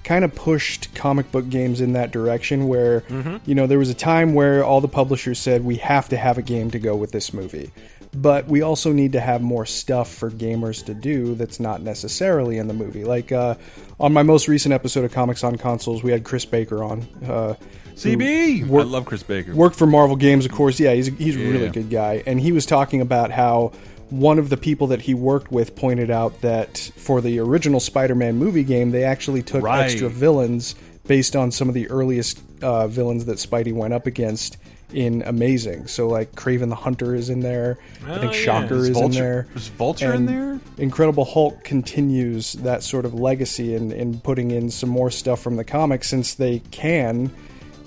kind 0.06 0.24
of 0.24 0.34
pushed 0.34 0.94
comic 0.96 1.30
book 1.32 1.50
games 1.50 1.82
in 1.82 1.92
that 1.94 2.12
direction 2.12 2.68
where, 2.70 3.02
Mhm. 3.10 3.42
you 3.46 3.54
know, 3.56 3.68
there 3.68 3.80
was 3.80 3.90
a 3.90 3.94
time 3.96 4.34
where 4.34 4.64
all 4.64 4.80
the 4.80 4.88
publishers 4.88 5.40
said, 5.40 5.66
we 5.66 5.76
have 5.78 6.08
to 6.10 6.16
have 6.18 6.38
a 6.38 6.42
game 6.42 6.72
to 6.72 6.80
go 6.80 6.96
with 6.96 7.12
this 7.12 7.34
movie. 7.34 7.72
But 8.14 8.48
we 8.48 8.62
also 8.62 8.94
need 8.94 9.12
to 9.12 9.20
have 9.20 9.42
more 9.42 9.66
stuff 9.66 10.10
for 10.14 10.32
gamers 10.32 10.86
to 10.86 10.94
do 10.94 11.36
that's 11.36 11.60
not 11.60 11.82
necessarily 11.82 12.58
in 12.58 12.70
the 12.70 12.74
movie. 12.74 13.04
Like 13.04 13.34
uh, 13.34 13.56
on 14.00 14.14
my 14.14 14.24
most 14.24 14.48
recent 14.48 14.74
episode 14.74 15.04
of 15.04 15.12
Comics 15.12 15.44
on 15.44 15.58
Consoles, 15.58 16.02
we 16.02 16.12
had 16.14 16.24
Chris 16.24 16.46
Baker 16.46 16.82
on. 16.82 17.08
Uh, 17.28 17.56
CB! 17.96 18.64
I 18.64 18.84
love 18.84 19.06
Chris 19.06 19.24
Baker. 19.24 19.54
Worked 19.56 19.76
for 19.76 19.86
Marvel 19.88 20.16
Games, 20.16 20.46
of 20.46 20.52
course. 20.52 20.80
Yeah, 20.80 20.94
he's, 20.94 21.08
he's 21.08 21.36
a 21.36 21.40
really 21.40 21.70
good 21.70 21.90
guy. 21.90 22.24
And 22.26 22.40
he 22.40 22.52
was 22.52 22.66
talking 22.66 23.02
about 23.02 23.32
how 23.32 23.72
one 24.10 24.38
of 24.38 24.50
the 24.50 24.58
people 24.58 24.88
that 24.88 25.02
he 25.02 25.14
worked 25.14 25.52
with 25.52 25.76
pointed 25.76 26.12
out 26.12 26.42
that 26.42 26.78
for 26.98 27.22
the 27.22 27.40
original 27.40 27.80
Spider 27.80 28.16
Man 28.16 28.36
movie 28.36 28.64
game, 28.64 28.92
they 28.92 29.04
actually 29.04 29.42
took 29.42 29.64
Right. 29.64 29.84
extra 29.86 30.10
villains 30.10 30.76
based 31.08 31.36
on 31.36 31.52
some 31.52 31.68
of 31.70 31.74
the 31.76 31.90
earliest 31.90 32.42
uh, 32.62 32.88
villains 32.88 33.26
that 33.26 33.38
Spidey 33.38 33.74
went 33.74 33.94
up 33.94 34.06
against 34.08 34.58
in 34.94 35.24
Amazing. 35.26 35.88
So, 35.88 36.08
like, 36.08 36.34
Kraven 36.34 36.70
the 36.70 36.76
Hunter 36.76 37.16
is 37.16 37.30
in 37.30 37.40
there. 37.42 37.78
I 38.06 38.12
Oh, 38.12 38.20
think 38.22 38.34
yeah. 38.34 38.40
Shocker 38.40 38.76
Is 38.76 38.82
is 38.84 38.88
in 38.90 38.94
Vulture- 38.94 39.20
there. 39.20 39.48
is 39.56 39.68
Vulture 39.70 40.14
in 40.14 40.26
there? 40.26 40.60
Incredible 40.78 41.26
Hulk 41.26 41.64
continues 41.64 42.54
that 42.54 42.84
sort 42.84 43.06
of 43.06 43.14
legacy 43.14 43.74
in, 43.76 43.92
in 43.92 44.20
putting 44.20 44.52
in 44.52 44.70
some 44.70 44.90
more 44.90 45.10
stuff 45.10 45.42
from 45.42 45.56
the 45.56 45.64
comics 45.64 46.08
since 46.08 46.34
they 46.36 46.60
can. 46.72 47.32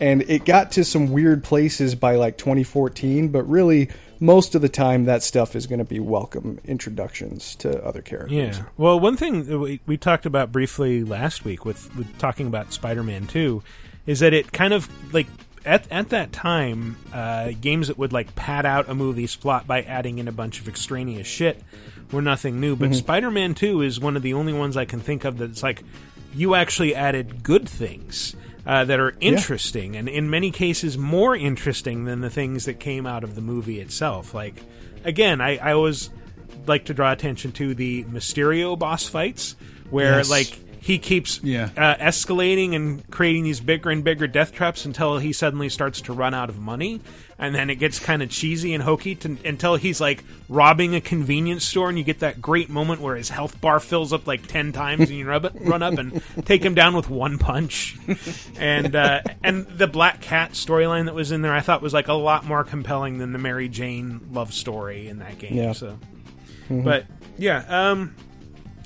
And 0.01 0.23
it 0.23 0.45
got 0.45 0.73
to 0.73 0.85
some 0.85 1.13
weird 1.13 1.43
places 1.43 1.95
by 1.95 2.17
like 2.17 2.39
2014, 2.39 3.29
but 3.29 3.43
really, 3.49 3.89
most 4.21 4.55
of 4.55 4.63
the 4.63 4.69
time, 4.69 5.05
that 5.07 5.23
stuff 5.23 5.57
is 5.57 5.67
going 5.67 5.79
to 5.81 5.85
be 5.85 6.01
welcome 6.01 6.59
introductions 6.65 7.55
to 7.57 7.85
other 7.85 8.03
characters. 8.03 8.59
Yeah. 8.59 8.65
Well, 8.77 8.99
one 9.01 9.17
thing 9.17 9.45
that 9.45 9.59
we, 9.59 9.81
we 9.87 9.97
talked 9.97 10.27
about 10.27 10.53
briefly 10.53 11.05
last 11.05 11.45
week 11.45 11.65
with, 11.65 11.95
with 11.97 12.17
talking 12.19 12.47
about 12.47 12.73
Spider-Man 12.73 13.27
2 13.27 13.63
is 14.07 14.21
that 14.21 14.33
it 14.33 14.53
kind 14.53 14.73
of 14.73 14.89
like 15.13 15.27
at 15.65 15.91
at 15.91 16.11
that 16.11 16.33
time, 16.33 16.97
uh, 17.13 17.51
games 17.61 17.89
that 17.89 17.99
would 17.99 18.13
like 18.13 18.35
pad 18.37 18.65
out 18.65 18.89
a 18.89 18.95
movie's 18.95 19.35
plot 19.37 19.67
by 19.67 19.83
adding 19.83 20.19
in 20.19 20.29
a 20.29 20.33
bunch 20.33 20.61
of 20.61 20.69
extraneous 20.69 21.27
shit 21.27 21.61
were 22.13 22.23
nothing 22.23 22.59
new. 22.61 22.75
But 22.77 22.91
Mhm. 22.91 22.95
Spider-Man 22.95 23.55
2 23.55 23.83
is 23.83 24.01
one 24.01 24.17
of 24.17 24.23
the 24.23 24.35
only 24.35 24.53
ones 24.53 24.77
I 24.77 24.85
can 24.85 25.01
think 25.01 25.25
of 25.25 25.39
that's 25.39 25.63
like 25.63 25.83
you 26.35 26.55
actually 26.55 26.95
added 26.95 27.43
good 27.43 27.69
things. 27.69 28.35
Uh, 28.69 28.85
that 28.85 29.01
are 29.01 29.15
interesting 29.21 29.97
and 29.97 30.11
in 30.11 30.29
many 30.29 30.51
cases 30.51 30.99
more 30.99 31.35
interesting 31.35 32.05
than 32.05 32.21
the 32.21 32.29
things 32.29 32.67
that 32.67 32.79
came 32.79 33.07
out 33.07 33.25
of 33.25 33.35
the 33.35 33.41
movie 33.41 33.81
itself. 33.81 34.35
Like, 34.35 34.63
again, 35.05 35.41
I, 35.41 35.57
I 35.57 35.73
always 35.73 36.11
like 36.67 36.85
to 36.85 36.93
draw 36.93 37.11
attention 37.11 37.53
to 37.53 37.75
the 37.75 38.05
Mysterio 38.05 38.79
boss 38.79 39.09
fights, 39.09 39.57
where 39.89 40.19
Yes. 40.19 40.29
like 40.29 40.59
he 40.89 40.99
keeps 40.99 41.39
Yeah. 41.43 41.69
uh, 41.77 41.97
escalating 41.97 42.75
and 42.75 43.09
creating 43.11 43.45
these 43.45 43.61
bigger 43.61 43.91
and 43.91 44.03
bigger 44.03 44.27
death 44.27 44.53
traps 44.53 44.87
until 44.87 45.19
he 45.19 45.33
suddenly 45.35 45.69
starts 45.69 46.01
to 46.01 46.15
run 46.15 46.33
out 46.33 46.49
of 46.49 46.59
money, 46.59 47.03
and 47.39 47.55
then 47.55 47.69
it 47.69 47.75
gets 47.75 47.99
kind 47.99 48.23
of 48.23 48.31
cheesy 48.31 48.73
and 48.73 48.83
hokey 48.83 49.15
to, 49.17 49.37
until 49.45 49.77
he's 49.77 50.01
like 50.01 50.25
robbing 50.49 50.95
a 50.95 51.01
convenience 51.03 51.65
store, 51.67 51.91
and 51.91 51.99
you 51.99 52.05
get 52.05 52.21
that 52.21 52.41
great 52.41 52.71
moment 52.71 53.03
where 53.03 53.17
his 53.17 53.29
health 53.29 53.61
bar 53.61 53.81
fills 53.81 54.15
up 54.15 54.27
like 54.27 54.47
ten 54.47 54.73
times, 54.73 55.11
and 55.11 55.19
you 55.19 55.27
rub 55.29 55.45
it, 55.45 55.53
run 55.61 55.83
up 55.83 55.99
and 55.99 56.23
take 56.47 56.65
him 56.65 56.75
down 56.75 56.97
with 56.97 57.11
one 57.11 57.37
punch. 57.39 57.97
And 58.59 58.97
uh, 58.97 59.21
and 59.45 59.67
the 59.67 59.87
Black 59.87 60.23
Cat 60.23 60.53
storyline 60.53 61.05
that 61.05 61.15
was 61.15 61.33
in 61.33 61.43
there, 61.43 61.53
I 61.53 61.61
thought 61.61 61.83
was 61.83 61.93
like 61.93 62.09
a 62.09 62.15
lot 62.15 62.47
more 62.47 62.65
compelling 62.65 63.19
than 63.19 63.33
the 63.33 63.39
Mary 63.39 63.69
Jane 63.69 64.21
love 64.33 64.55
story 64.55 65.09
in 65.09 65.19
that 65.19 65.39
game. 65.39 65.55
Yeah. 65.55 65.73
So, 65.73 65.99
Mhm. 66.71 66.83
but 66.85 67.05
yeah, 67.37 67.65
um, 67.69 68.15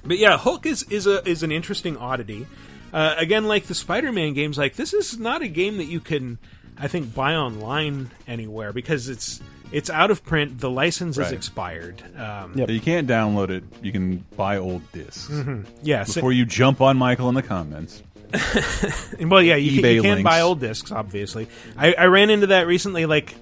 but 0.04 0.18
yeah, 0.18 0.36
Hulk 0.36 0.66
is 0.66 0.82
is 0.84 1.06
a 1.06 1.26
is 1.28 1.42
an 1.42 1.52
interesting 1.52 1.96
oddity. 1.96 2.46
Uh, 2.92 3.14
again, 3.16 3.46
like 3.48 3.64
the 3.64 3.74
Spider-Man 3.74 4.34
games, 4.34 4.58
like 4.58 4.76
this 4.76 4.92
is 4.92 5.18
not 5.18 5.40
a 5.42 5.48
game 5.48 5.78
that 5.78 5.86
you 5.86 5.98
can, 6.00 6.38
I 6.78 6.88
think, 6.88 7.14
buy 7.14 7.34
online 7.36 8.10
anywhere 8.28 8.72
because 8.72 9.08
it's 9.08 9.40
it's 9.72 9.88
out 9.88 10.10
of 10.10 10.22
print. 10.24 10.58
The 10.58 10.68
license 10.68 11.16
is 11.16 11.24
Right. 11.24 11.32
expired. 11.32 12.02
Um, 12.16 12.52
You 12.68 12.80
can't 12.80 13.08
download 13.08 13.48
it. 13.48 13.64
You 13.82 13.90
can 13.92 14.22
buy 14.36 14.58
old 14.58 14.82
discs. 14.92 15.28
Mhm. 15.32 15.64
Yeah, 15.82 16.04
so- 16.04 16.14
Before 16.16 16.32
you 16.32 16.44
jump 16.44 16.82
on 16.82 16.98
Michael 16.98 17.30
in 17.30 17.34
the 17.34 17.42
comments. 17.42 18.02
well, 19.20 19.42
yeah, 19.42 19.56
you 19.56 19.80
can, 19.80 19.84
eBay 19.84 19.94
you 19.94 20.02
can 20.02 20.10
links. 20.16 20.24
buy 20.24 20.40
old 20.40 20.60
discs. 20.60 20.90
Obviously, 20.92 21.48
I, 21.76 21.92
I 21.94 22.04
ran 22.06 22.28
into 22.30 22.48
that 22.48 22.66
recently. 22.66 23.06
Like, 23.06 23.34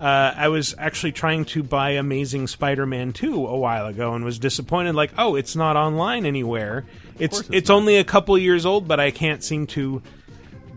uh, 0.00 0.32
I 0.36 0.48
was 0.48 0.74
actually 0.78 1.12
trying 1.12 1.44
to 1.46 1.62
buy 1.62 1.90
Amazing 1.92 2.46
Spider-Man 2.46 3.12
two 3.12 3.46
a 3.46 3.56
while 3.56 3.86
ago 3.86 4.14
and 4.14 4.24
was 4.24 4.38
disappointed. 4.38 4.94
Like, 4.94 5.12
oh, 5.18 5.34
it's 5.34 5.56
not 5.56 5.76
online 5.76 6.24
anywhere. 6.26 6.84
It's 7.18 7.42
it's, 7.50 7.68
only 7.70 7.96
a 7.96 8.04
couple 8.04 8.38
years 8.38 8.64
old, 8.64 8.86
but 8.86 9.00
I 9.00 9.10
can't 9.10 9.42
seem 9.42 9.66
to 9.68 10.02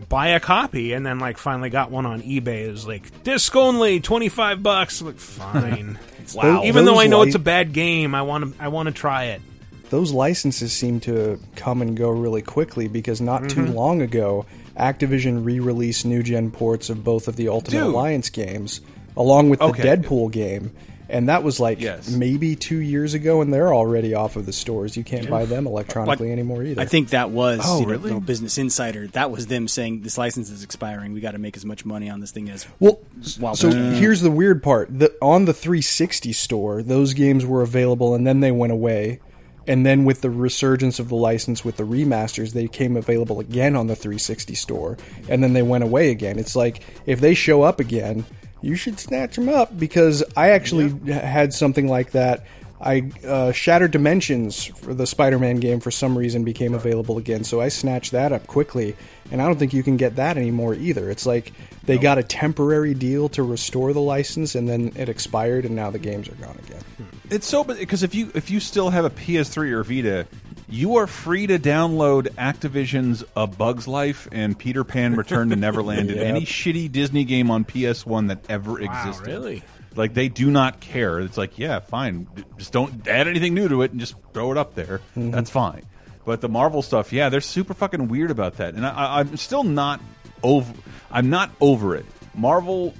buy 0.08 0.28
a 0.28 0.40
copy. 0.40 0.92
And 0.92 1.06
then 1.06 1.18
like 1.20 1.38
finally 1.38 1.70
got 1.70 1.90
one 1.90 2.04
on 2.04 2.20
eBay. 2.22 2.66
It 2.66 2.70
was 2.72 2.86
like 2.86 3.22
disc 3.22 3.54
only, 3.54 4.00
twenty 4.00 4.28
five 4.28 4.62
bucks. 4.62 5.00
I'm 5.00 5.06
like, 5.08 5.18
fine. 5.18 5.98
Wow. 6.34 6.62
Even 6.64 6.84
though 6.84 7.00
I 7.00 7.08
know 7.08 7.20
li- 7.22 7.26
it's 7.26 7.34
a 7.34 7.40
bad 7.40 7.72
game, 7.72 8.14
I 8.14 8.22
want 8.22 8.54
to 8.56 8.62
I 8.62 8.68
want 8.68 8.86
to 8.86 8.92
try 8.92 9.24
it. 9.24 9.42
those 9.90 10.12
licenses 10.12 10.72
seem 10.72 11.00
to 11.00 11.38
come 11.56 11.82
and 11.82 11.96
go 11.96 12.08
really 12.10 12.42
quickly 12.42 12.86
because 12.88 13.20
not 13.20 13.50
too 13.50 13.62
Mhm. 13.64 13.74
long 13.74 14.00
ago, 14.00 14.46
Activision 14.78 15.44
re-released 15.44 16.06
new 16.06 16.22
gen 16.22 16.50
ports 16.52 16.88
of 16.90 17.02
both 17.04 17.26
of 17.28 17.34
the 17.36 17.48
Ultimate 17.48 17.80
Dude. 17.80 17.88
Alliance 17.88 18.30
games, 18.30 18.80
along 19.16 19.50
with 19.50 19.58
the 19.60 19.66
Okay. 19.66 19.82
Deadpool 19.82 20.30
game, 20.32 20.72
and 21.08 21.28
that 21.28 21.42
was 21.42 21.60
like 21.60 21.78
maybe 22.10 22.56
two 22.56 22.78
years 22.78 23.12
ago, 23.14 23.42
and 23.42 23.52
they're 23.52 23.74
already 23.74 24.14
off 24.14 24.36
of 24.36 24.46
the 24.46 24.52
stores. 24.52 24.96
You 24.96 25.04
can't 25.04 25.28
buy 25.28 25.44
them 25.44 25.66
electronically 25.66 26.28
Like, 26.28 26.32
anymore 26.32 26.62
either. 26.62 26.80
I 26.80 26.86
think 26.86 27.10
that 27.10 27.30
was 27.30 27.60
Oh, 27.64 27.80
you 27.80 27.86
know, 27.86 27.90
really? 27.92 28.02
little 28.04 28.20
Business 28.20 28.56
Insider. 28.56 29.06
That 29.08 29.30
was 29.30 29.46
them 29.48 29.68
saying 29.68 30.00
this 30.02 30.16
license 30.16 30.48
is 30.50 30.62
expiring. 30.64 31.12
We 31.12 31.20
got 31.20 31.32
to 31.32 31.38
make 31.38 31.56
as 31.56 31.64
much 31.66 31.84
money 31.84 32.08
on 32.08 32.20
this 32.20 32.30
thing 32.30 32.48
as 32.48 32.66
Well, 32.80 33.00
while 33.38 33.54
so 33.54 33.68
we 33.68 33.74
can. 33.74 33.94
here's 33.94 34.22
the 34.22 34.30
weird 34.30 34.62
part: 34.62 34.88
the, 34.98 35.12
on 35.20 35.44
the 35.44 35.52
360 35.52 36.32
store, 36.32 36.82
those 36.82 37.12
games 37.14 37.44
were 37.44 37.62
available, 37.62 38.14
and 38.14 38.26
then 38.26 38.40
they 38.40 38.52
went 38.52 38.72
away. 38.72 39.20
And 39.64 39.86
then 39.86 40.04
with 40.04 40.22
the 40.22 40.30
resurgence 40.30 40.98
of 40.98 41.08
the 41.08 41.14
license 41.14 41.64
with 41.64 41.76
the 41.76 41.84
remasters, 41.84 42.52
they 42.52 42.66
came 42.66 42.96
available 42.96 43.38
again 43.38 43.76
on 43.76 43.86
the 43.86 43.94
360 43.94 44.56
store, 44.56 44.98
and 45.28 45.40
then 45.40 45.52
they 45.52 45.62
went 45.62 45.84
away 45.84 46.10
again. 46.10 46.36
It's 46.36 46.56
like 46.56 46.80
if 47.06 47.20
they 47.20 47.34
show 47.34 47.62
up 47.62 47.78
again, 47.78 48.24
you 48.62 48.74
should 48.76 48.98
snatch 48.98 49.36
them 49.36 49.48
up 49.48 49.78
because 49.78 50.22
I 50.36 50.50
actually 50.50 50.86
h- 50.86 51.20
had 51.22 51.52
something 51.52 51.88
like 51.88 52.12
that. 52.12 52.44
I 52.82 53.10
uh, 53.24 53.52
Shattered 53.52 53.92
Dimensions 53.92 54.64
for 54.64 54.92
the 54.92 55.06
Spider-Man 55.06 55.56
game 55.56 55.80
for 55.80 55.90
some 55.90 56.18
reason 56.18 56.42
became 56.42 56.74
available 56.74 57.16
again, 57.16 57.44
so 57.44 57.60
I 57.60 57.68
snatched 57.68 58.12
that 58.12 58.32
up 58.32 58.46
quickly, 58.46 58.96
and 59.30 59.40
I 59.40 59.46
don't 59.46 59.58
think 59.58 59.72
you 59.72 59.82
can 59.82 59.96
get 59.96 60.16
that 60.16 60.36
anymore 60.36 60.74
either. 60.74 61.08
It's 61.08 61.24
like 61.24 61.52
they 61.84 61.96
got 61.98 62.18
a 62.18 62.22
temporary 62.22 62.94
deal 62.94 63.28
to 63.30 63.42
restore 63.42 63.92
the 63.92 64.00
license, 64.00 64.54
and 64.54 64.68
then 64.68 64.92
it 64.96 65.08
expired, 65.08 65.64
and 65.64 65.76
now 65.76 65.90
the 65.90 66.00
games 66.00 66.28
are 66.28 66.34
gone 66.34 66.58
again. 66.66 66.82
It's 67.30 67.46
so 67.46 67.62
because 67.64 68.02
if 68.02 68.14
you 68.14 68.30
if 68.34 68.50
you 68.50 68.58
still 68.58 68.90
have 68.90 69.04
a 69.04 69.10
PS3 69.10 69.70
or 69.70 69.84
Vita, 69.84 70.26
you 70.68 70.96
are 70.96 71.06
free 71.06 71.46
to 71.46 71.58
download 71.58 72.28
Activision's 72.34 73.24
A 73.36 73.46
Bug's 73.46 73.86
Life 73.86 74.26
and 74.32 74.58
Peter 74.58 74.84
Pan 74.84 75.14
Return 75.14 75.50
to 75.50 75.56
Neverland 75.56 76.10
and 76.10 76.18
any 76.18 76.42
shitty 76.42 76.90
Disney 76.90 77.24
game 77.24 77.50
on 77.50 77.64
PS1 77.64 78.28
that 78.28 78.44
ever 78.48 78.80
existed. 78.80 79.26
really? 79.26 79.62
Like 79.96 80.14
they 80.14 80.28
do 80.28 80.50
not 80.50 80.80
care. 80.80 81.20
It's 81.20 81.36
like, 81.36 81.58
yeah, 81.58 81.80
fine. 81.80 82.26
Just 82.58 82.72
don't 82.72 83.06
add 83.06 83.28
anything 83.28 83.54
new 83.54 83.68
to 83.68 83.82
it 83.82 83.90
and 83.90 84.00
just 84.00 84.14
throw 84.32 84.50
it 84.52 84.58
up 84.58 84.74
there. 84.74 85.00
Mhm. 85.16 85.32
That's 85.32 85.50
fine. 85.50 85.82
But 86.24 86.40
the 86.40 86.48
Marvel 86.48 86.82
stuff, 86.82 87.12
yeah, 87.12 87.28
they're 87.28 87.40
super 87.40 87.74
fucking 87.74 88.08
weird 88.08 88.30
about 88.30 88.56
that. 88.58 88.74
And 88.74 88.86
I, 88.86 88.90
I, 88.90 89.20
I'm 89.20 89.36
still 89.36 89.64
not 89.64 90.00
over. 90.42 90.72
I'm 91.10 91.30
not 91.30 91.50
over 91.60 91.96
it. 91.96 92.06
Marvel 92.34 92.94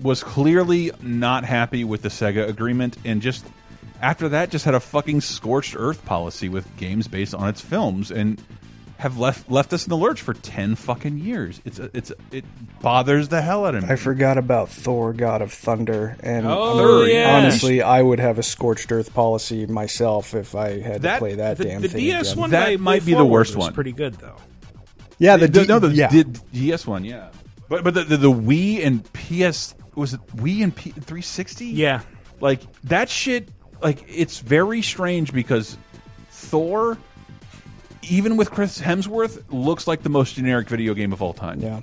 was 0.00 0.22
clearly 0.22 0.90
not 1.02 1.44
happy 1.44 1.84
with 1.84 2.02
the 2.02 2.08
Sega 2.08 2.48
agreement, 2.48 2.96
and 3.04 3.20
just 3.22 3.44
after 4.00 4.28
that, 4.30 4.50
just 4.50 4.64
had 4.64 4.74
a 4.74 4.80
fucking 4.80 5.20
scorched 5.20 5.74
earth 5.78 6.04
policy 6.04 6.48
with 6.48 6.76
games 6.76 7.08
based 7.08 7.34
on 7.34 7.48
its 7.48 7.60
films, 7.60 8.10
and 8.10 8.42
have 9.04 9.18
left 9.18 9.50
left 9.50 9.72
us 9.74 9.84
in 9.84 9.90
the 9.90 9.96
lurch 9.96 10.22
for 10.22 10.32
ten 10.34 10.74
fucking 10.76 11.18
years. 11.18 11.60
It's 11.66 11.78
a, 11.78 11.90
it's 11.92 12.10
a, 12.10 12.14
it 12.32 12.44
bothers 12.80 13.28
the 13.28 13.42
hell 13.42 13.66
out 13.66 13.74
of 13.74 13.84
me. 13.84 13.90
I 13.90 13.96
forgot 13.96 14.38
about 14.38 14.70
Thor: 14.70 15.12
God 15.12 15.42
of 15.42 15.52
Thunder, 15.52 16.16
and 16.22 16.46
Oh, 16.46 17.04
yeah. 17.04 17.36
honestly, 17.36 17.82
I 17.82 18.00
would 18.00 18.18
have 18.18 18.38
a 18.38 18.42
scorched 18.42 18.90
earth 18.90 19.12
policy 19.12 19.66
myself 19.66 20.34
if 20.34 20.54
I 20.54 20.80
had 20.80 21.02
That- 21.02 21.14
to 21.14 21.18
play 21.18 21.34
that 21.34 21.58
The, 21.58 21.64
damn 21.64 21.82
the 21.82 21.88
thing. 21.88 22.00
DS 22.00 22.28
again. 22.32 22.40
one 22.40 22.50
That 22.50 22.80
might 22.80 23.04
be 23.04 23.12
the 23.14 23.24
worst 23.26 23.56
one. 23.56 23.74
Pretty 23.74 23.92
good 23.92 24.14
though. 24.14 24.36
Yeah, 25.18 25.36
the 25.36 25.48
D- 25.48 25.66
no, 25.66 25.78
the, 25.78 25.88
yeah. 25.94 26.08
the 26.08 26.24
DS 26.24 26.86
one, 26.86 27.04
yeah. 27.04 27.28
But 27.68 27.84
but 27.84 27.94
the, 27.94 28.04
the 28.04 28.16
the 28.16 28.32
Wii 28.32 28.84
and 28.86 29.04
PS 29.12 29.74
was 29.94 30.14
it 30.14 30.20
Wii 30.36 30.62
and 30.64 30.74
P, 30.74 30.90
360? 30.90 31.66
Yeah, 31.66 32.00
like 32.40 32.60
that 32.84 33.08
shit. 33.10 33.48
Like 33.82 34.02
it's 34.08 34.38
very 34.38 34.80
strange 34.82 35.30
because 35.32 35.76
Thor, 36.30 36.96
even 38.10 38.36
with 38.36 38.50
Chris 38.50 38.80
Hemsworth, 38.80 39.42
looks 39.50 39.86
like 39.86 40.02
the 40.02 40.08
most 40.08 40.34
generic 40.34 40.68
video 40.68 40.94
game 40.94 41.12
of 41.12 41.22
all 41.22 41.32
time. 41.32 41.60
Yeah. 41.60 41.80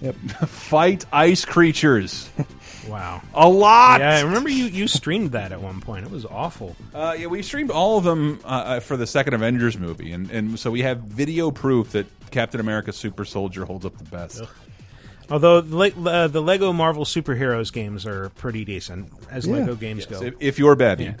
Yep. 0.00 0.14
Fight 0.48 1.04
ice 1.12 1.44
creatures. 1.44 2.28
Wow. 2.86 3.22
A 3.32 3.48
lot. 3.48 4.00
Yeah, 4.02 4.18
I 4.18 4.20
remember 4.20 4.50
you 4.50 4.66
you 4.66 4.88
streamed 4.88 5.32
that 5.32 5.52
at 5.52 5.62
one 5.62 5.80
point. 5.80 6.04
It 6.04 6.10
was 6.10 6.26
awful. 6.26 6.76
Uh, 6.94 7.16
yeah, 7.18 7.28
we 7.28 7.40
streamed 7.40 7.70
all 7.70 7.96
of 7.96 8.04
them 8.04 8.40
uh, 8.44 8.46
uh, 8.48 8.80
for 8.80 8.98
the 8.98 9.06
second 9.06 9.32
Avengers 9.32 9.78
movie, 9.78 10.12
and, 10.12 10.30
and 10.30 10.58
so 10.58 10.70
we 10.70 10.82
have 10.82 10.98
video 10.98 11.50
proof 11.50 11.92
that 11.92 12.04
Captain 12.30 12.60
America 12.60 12.92
Super 12.92 13.24
Soldier 13.24 13.64
holds 13.64 13.86
up 13.86 13.96
the 13.96 14.04
best. 14.04 14.42
Although 15.30 15.62
the, 15.62 15.74
Le- 15.74 16.10
uh, 16.10 16.28
the 16.28 16.42
Lego 16.42 16.74
Marvel 16.74 17.06
superheroes 17.06 17.72
games 17.72 18.04
are 18.04 18.28
pretty 18.30 18.66
decent 18.66 19.10
as 19.30 19.46
Yeah. 19.46 19.54
Lego 19.60 19.76
games 19.76 20.06
Yes, 20.10 20.20
go. 20.20 20.26
if- 20.26 20.34
if 20.40 20.58
you're 20.58 20.76
Babby. 20.76 21.04
Yeah. 21.04 21.14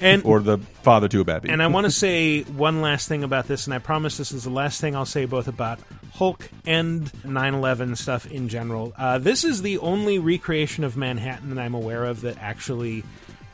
And 0.00 0.24
or 0.24 0.40
the 0.40 0.58
father 0.58 1.08
to 1.08 1.20
a 1.20 1.24
baby. 1.24 1.48
And 1.48 1.62
I 1.62 1.68
want 1.68 1.86
to 1.86 1.90
say 2.06 2.42
one 2.42 2.82
last 2.82 3.08
thing 3.08 3.24
about 3.24 3.48
this, 3.48 3.66
and 3.66 3.74
I 3.74 3.78
promise 3.78 4.16
this 4.16 4.32
is 4.32 4.44
the 4.44 4.50
last 4.50 4.80
thing 4.80 4.94
I'll 4.94 5.06
say 5.06 5.24
both 5.24 5.48
about 5.48 5.80
Hulk 6.12 6.48
and 6.64 7.10
9 7.24 7.54
11 7.54 7.96
stuff 7.96 8.30
in 8.30 8.48
general. 8.48 8.92
Uh, 8.96 9.18
this 9.18 9.44
is 9.44 9.62
the 9.62 9.78
only 9.78 10.18
recreation 10.18 10.84
of 10.84 10.96
Manhattan 10.96 11.54
that 11.54 11.60
I'm 11.60 11.74
aware 11.74 12.04
of 12.04 12.22
that 12.22 12.38
actually 12.38 13.04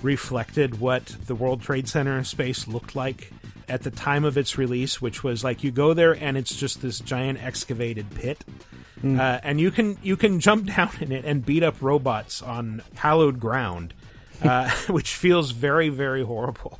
reflected 0.02 0.80
what 0.80 1.06
the 1.26 1.34
World 1.34 1.62
Trade 1.62 1.88
Center 1.88 2.22
space 2.24 2.66
looked 2.66 2.96
like 2.96 3.32
at 3.68 3.82
the 3.82 3.90
time 3.90 4.24
of 4.24 4.36
its 4.36 4.58
release, 4.58 5.00
which 5.00 5.22
was 5.24 5.42
like 5.42 5.64
you 5.64 5.70
go 5.70 5.94
there 5.94 6.12
and 6.12 6.36
it's 6.36 6.54
just 6.54 6.82
this 6.82 7.00
giant 7.00 7.42
excavated 7.42 8.10
pit. 8.14 8.44
Hmm. 9.00 9.18
Uh, 9.18 9.40
and 9.42 9.60
you 9.60 9.70
can 9.70 9.98
you 10.02 10.16
can 10.16 10.40
jump 10.40 10.66
down 10.76 10.90
in 11.00 11.12
it 11.12 11.24
and 11.24 11.44
beat 11.44 11.62
up 11.62 11.76
robots 11.80 12.42
on 12.42 12.82
hallowed 12.94 13.40
ground, 13.40 13.94
uh, 14.48 14.70
which 14.88 15.14
feels 15.14 15.50
very 15.50 15.88
very 15.88 16.24
horrible 16.24 16.78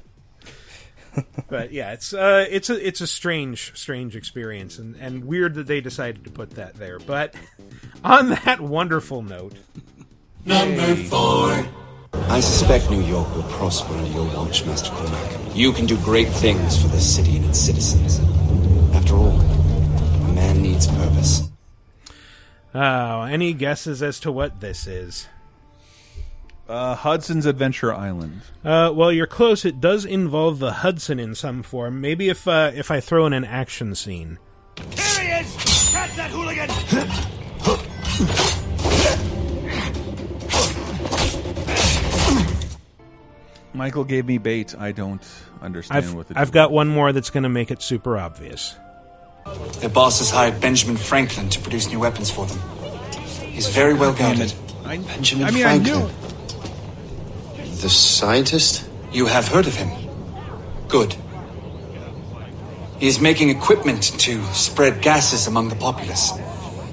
but 1.48 1.72
yeah, 1.72 1.92
it's 1.92 2.14
uh, 2.14 2.46
it's 2.48 2.70
a 2.70 2.86
it's 2.86 3.00
a 3.00 3.06
strange 3.06 3.72
strange 3.76 4.16
experience 4.16 4.78
and, 4.78 4.96
and 4.96 5.24
weird 5.24 5.54
that 5.54 5.66
they 5.66 5.80
decided 5.80 6.24
to 6.24 6.30
put 6.30 6.52
that 6.52 6.74
there. 6.74 6.98
But 6.98 7.34
on 8.04 8.30
that 8.30 8.60
wonderful 8.60 9.22
note, 9.22 9.54
Number 10.44 10.96
four. 10.96 11.66
I 12.14 12.40
suspect 12.40 12.90
New 12.90 13.02
York 13.02 13.34
will 13.34 13.42
prosper 13.44 13.94
under 13.94 14.10
your 14.10 14.26
watch, 14.36 14.66
Master 14.66 14.90
Cormac. 14.90 15.56
You 15.56 15.72
can 15.72 15.86
do 15.86 15.96
great 15.98 16.28
things 16.28 16.80
for 16.80 16.88
this 16.88 17.14
city 17.14 17.36
and 17.36 17.46
its 17.46 17.58
citizens. 17.58 18.18
After 18.94 19.14
all, 19.14 19.38
a 19.40 20.32
man 20.34 20.62
needs 20.62 20.86
purpose. 20.86 21.48
oh, 22.74 23.22
any 23.22 23.54
guesses 23.54 24.02
as 24.02 24.20
to 24.20 24.32
what 24.32 24.60
this 24.60 24.86
is? 24.86 25.28
Uh, 26.72 26.94
Hudson's 26.94 27.44
Adventure 27.44 27.92
Island. 27.92 28.40
Uh, 28.64 28.90
well, 28.94 29.12
you're 29.12 29.26
close. 29.26 29.66
It 29.66 29.78
does 29.78 30.06
involve 30.06 30.58
the 30.58 30.72
Hudson 30.72 31.20
in 31.20 31.34
some 31.34 31.62
form. 31.62 32.00
Maybe 32.00 32.30
if 32.30 32.48
uh, 32.48 32.70
if 32.74 32.90
I 32.90 32.98
throw 32.98 33.26
in 33.26 33.34
an 33.34 33.44
action 33.44 33.94
scene. 33.94 34.38
Here 34.78 34.86
he 35.20 35.28
is! 35.42 35.92
Catch 35.92 36.16
that 36.16 36.30
hooligan! 36.30 36.70
Michael 43.74 44.04
gave 44.04 44.24
me 44.24 44.38
bait. 44.38 44.74
I 44.78 44.92
don't 44.92 45.22
understand 45.60 46.06
I've 46.06 46.14
what 46.14 46.28
the 46.28 46.38
I've 46.38 46.52
got 46.52 46.72
one 46.72 46.88
more 46.88 47.12
that's 47.12 47.28
going 47.28 47.42
to 47.42 47.50
make 47.50 47.70
it 47.70 47.82
super 47.82 48.16
obvious. 48.16 48.76
Their 49.80 49.90
boss 49.90 50.20
has 50.20 50.30
hired 50.30 50.58
Benjamin 50.62 50.96
Franklin 50.96 51.50
to 51.50 51.60
produce 51.60 51.90
new 51.90 52.00
weapons 52.00 52.30
for 52.30 52.46
them. 52.46 52.58
He's 53.50 53.68
very 53.68 53.92
well 53.92 54.14
guarded. 54.14 54.54
Benjamin 54.82 55.44
I 55.44 55.50
mean, 55.50 55.66
I 55.66 55.78
Franklin. 55.78 56.31
The 57.82 57.88
scientist? 57.88 58.88
You 59.10 59.26
have 59.26 59.48
heard 59.48 59.66
of 59.66 59.74
him. 59.74 59.90
Good. 60.86 61.16
He 63.00 63.08
is 63.08 63.20
making 63.20 63.50
equipment 63.50 64.04
to 64.20 64.40
spread 64.54 65.02
gases 65.02 65.48
among 65.48 65.68
the 65.68 65.74
populace. 65.74 66.30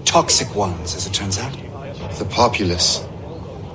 Toxic 0.06 0.56
ones, 0.56 0.96
as 0.96 1.06
it 1.06 1.14
turns 1.14 1.38
out. 1.38 1.54
The 2.18 2.26
populace. 2.26 3.06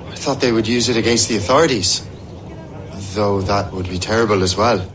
I 0.09 0.15
thought 0.15 0.41
they 0.41 0.51
would 0.51 0.67
use 0.67 0.89
it 0.89 0.97
against 0.97 1.29
the 1.29 1.37
authorities. 1.37 2.05
Though 3.13 3.39
that 3.43 3.71
would 3.71 3.87
be 3.87 3.97
terrible 3.97 4.43
as 4.43 4.57
well. 4.57 4.85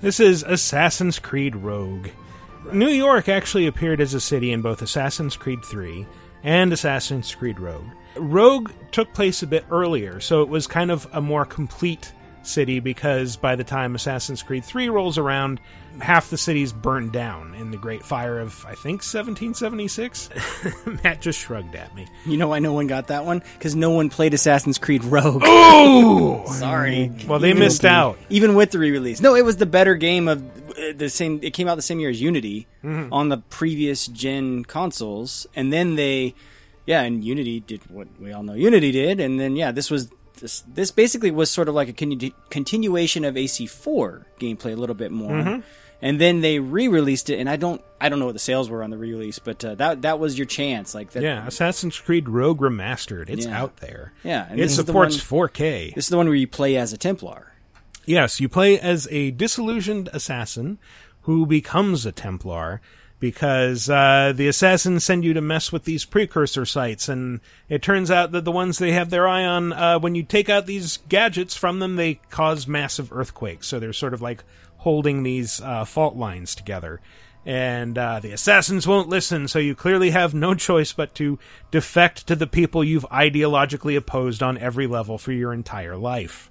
This 0.00 0.20
is 0.20 0.42
Assassin's 0.42 1.18
Creed 1.18 1.56
Rogue. 1.56 2.08
New 2.74 2.90
York 2.90 3.26
actually 3.26 3.66
appeared 3.66 4.02
as 4.02 4.12
a 4.12 4.20
city 4.20 4.52
in 4.52 4.60
both 4.60 4.82
Assassin's 4.82 5.34
Creed 5.34 5.64
3 5.64 6.06
and 6.42 6.74
Assassin's 6.74 7.34
Creed 7.34 7.58
Rogue. 7.58 7.88
Rogue 8.16 8.70
took 8.92 9.12
place 9.14 9.42
a 9.42 9.46
bit 9.46 9.64
earlier, 9.70 10.20
so 10.20 10.42
it 10.42 10.48
was 10.48 10.66
kind 10.66 10.90
of 10.90 11.06
a 11.12 11.20
more 11.20 11.44
complete 11.44 12.12
city 12.42 12.80
because 12.80 13.36
by 13.36 13.54
the 13.54 13.64
time 13.64 13.94
Assassin's 13.94 14.42
Creed 14.42 14.64
3 14.64 14.88
rolls 14.88 15.18
around, 15.18 15.60
half 16.00 16.30
the 16.30 16.38
city's 16.38 16.72
burned 16.72 17.12
down 17.12 17.54
in 17.54 17.70
the 17.70 17.76
Great 17.76 18.02
Fire 18.02 18.38
of, 18.38 18.64
I 18.66 18.74
think, 18.74 19.02
1776. 19.02 20.30
Matt 21.04 21.20
just 21.20 21.38
shrugged 21.38 21.74
at 21.74 21.94
me. 21.94 22.06
You 22.24 22.38
know 22.38 22.48
why 22.48 22.58
no 22.58 22.72
one 22.72 22.86
got 22.86 23.08
that 23.08 23.24
one? 23.26 23.42
Because 23.58 23.76
no 23.76 23.90
one 23.90 24.08
played 24.08 24.32
Assassin's 24.34 24.78
Creed 24.78 25.04
Rogue. 25.04 25.42
Oh! 25.44 26.44
sorry. 26.52 27.12
Well, 27.28 27.38
they 27.40 27.52
missed 27.52 27.84
out. 27.84 28.18
Even 28.30 28.54
with 28.54 28.70
the 28.70 28.78
re-release, 28.78 29.20
no, 29.20 29.34
it 29.34 29.44
was 29.44 29.58
the 29.58 29.66
better 29.66 29.94
game 29.94 30.26
of 30.26 30.42
uh, 30.70 30.92
the 30.96 31.10
same. 31.10 31.40
It 31.42 31.52
came 31.52 31.68
out 31.68 31.74
the 31.74 31.82
same 31.82 32.00
year 32.00 32.10
as 32.10 32.20
Unity 32.22 32.66
Mhm. 32.82 33.08
on 33.12 33.28
the 33.28 33.36
previous 33.38 34.06
gen 34.06 34.64
consoles, 34.64 35.46
and 35.54 35.70
then 35.70 35.96
they, 35.96 36.34
yeah, 36.86 37.02
and 37.02 37.24
Unity 37.24 37.60
did 37.60 37.80
what 37.90 38.08
we 38.20 38.32
all 38.32 38.42
know 38.42 38.54
Unity 38.54 38.92
did, 38.92 39.20
and 39.20 39.38
then 39.40 39.56
yeah, 39.56 39.72
this 39.72 39.90
was. 39.90 40.10
This, 40.40 40.62
this 40.72 40.90
basically 40.90 41.30
was 41.30 41.50
sort 41.50 41.68
of 41.68 41.74
like 41.74 41.88
a 41.88 41.92
con- 41.92 42.32
continuation 42.48 43.26
of 43.26 43.34
AC4 43.34 44.24
gameplay 44.40 44.72
a 44.72 44.76
little 44.76 44.94
bit 44.94 45.12
more, 45.12 45.32
Mhm. 45.32 45.62
and 46.00 46.18
then 46.18 46.40
they 46.40 46.58
re-released 46.60 47.28
it. 47.28 47.38
And 47.38 47.46
I 47.50 47.56
don't, 47.56 47.82
I 48.00 48.08
don't 48.08 48.20
know 48.20 48.24
what 48.24 48.32
the 48.32 48.38
sales 48.38 48.70
were 48.70 48.82
on 48.82 48.88
the 48.88 48.96
re-release, 48.96 49.38
but 49.38 49.62
uh, 49.62 49.74
that 49.74 50.00
that 50.02 50.18
was 50.18 50.38
your 50.38 50.46
chance. 50.46 50.94
Like 50.94 51.10
that, 51.10 51.22
yeah, 51.22 51.46
Assassin's 51.46 51.98
Creed 51.98 52.26
Rogue 52.26 52.60
Remastered. 52.60 53.28
It's 53.28 53.44
Yeah. 53.44 53.60
out 53.60 53.78
there. 53.78 54.14
Yeah, 54.24 54.46
and 54.48 54.58
it 54.58 54.62
this 54.62 54.70
is 54.72 54.76
the 54.78 54.84
supports 54.86 55.30
one- 55.30 55.48
4K. 55.50 55.92
This 55.94 56.06
is 56.06 56.08
the 56.08 56.16
one 56.16 56.26
where 56.26 56.34
you 56.36 56.46
play 56.46 56.74
as 56.78 56.94
a 56.94 56.96
Templar. 56.96 57.52
Yes, 58.06 58.40
you 58.40 58.48
play 58.48 58.80
as 58.80 59.06
a 59.10 59.32
disillusioned 59.32 60.08
assassin 60.14 60.78
who 61.22 61.44
becomes 61.44 62.06
a 62.06 62.12
Templar 62.12 62.80
because 63.20 63.88
uh, 63.90 64.32
the 64.34 64.48
assassins 64.48 65.04
send 65.04 65.24
you 65.24 65.34
to 65.34 65.40
mess 65.40 65.70
with 65.70 65.84
these 65.84 66.06
precursor 66.06 66.64
sites, 66.64 67.08
and 67.08 67.40
it 67.68 67.82
turns 67.82 68.10
out 68.10 68.32
that 68.32 68.44
the 68.44 68.50
ones 68.50 68.78
they 68.78 68.92
have 68.92 69.10
their 69.10 69.28
eye 69.28 69.44
on, 69.44 69.72
uh, 69.72 69.98
when 69.98 70.14
you 70.14 70.22
take 70.22 70.48
out 70.48 70.66
these 70.66 70.96
gadgets 71.08 71.54
from 71.54 71.78
them, 71.78 71.96
they 71.96 72.14
cause 72.30 72.66
massive 72.66 73.12
earthquakes. 73.12 73.68
So 73.68 73.78
they're 73.78 73.92
sort 73.92 74.14
of 74.14 74.22
like 74.22 74.42
holding 74.78 75.22
these 75.22 75.60
uh, 75.60 75.84
fault 75.84 76.16
lines 76.16 76.54
together. 76.54 77.00
And 77.44 77.96
uh, 77.96 78.20
the 78.20 78.32
assassins 78.32 78.86
won't 78.86 79.08
listen, 79.08 79.48
so 79.48 79.58
you 79.58 79.74
clearly 79.74 80.10
have 80.10 80.34
no 80.34 80.54
choice 80.56 80.92
but 80.92 81.14
to 81.16 81.38
defect 81.70 82.26
to 82.26 82.36
the 82.36 82.46
people 82.46 82.82
you've 82.82 83.08
ideologically 83.10 83.96
opposed 83.96 84.42
on 84.42 84.58
every 84.58 84.86
level 84.86 85.18
for 85.18 85.32
your 85.32 85.52
entire 85.52 85.96
life. 85.96 86.49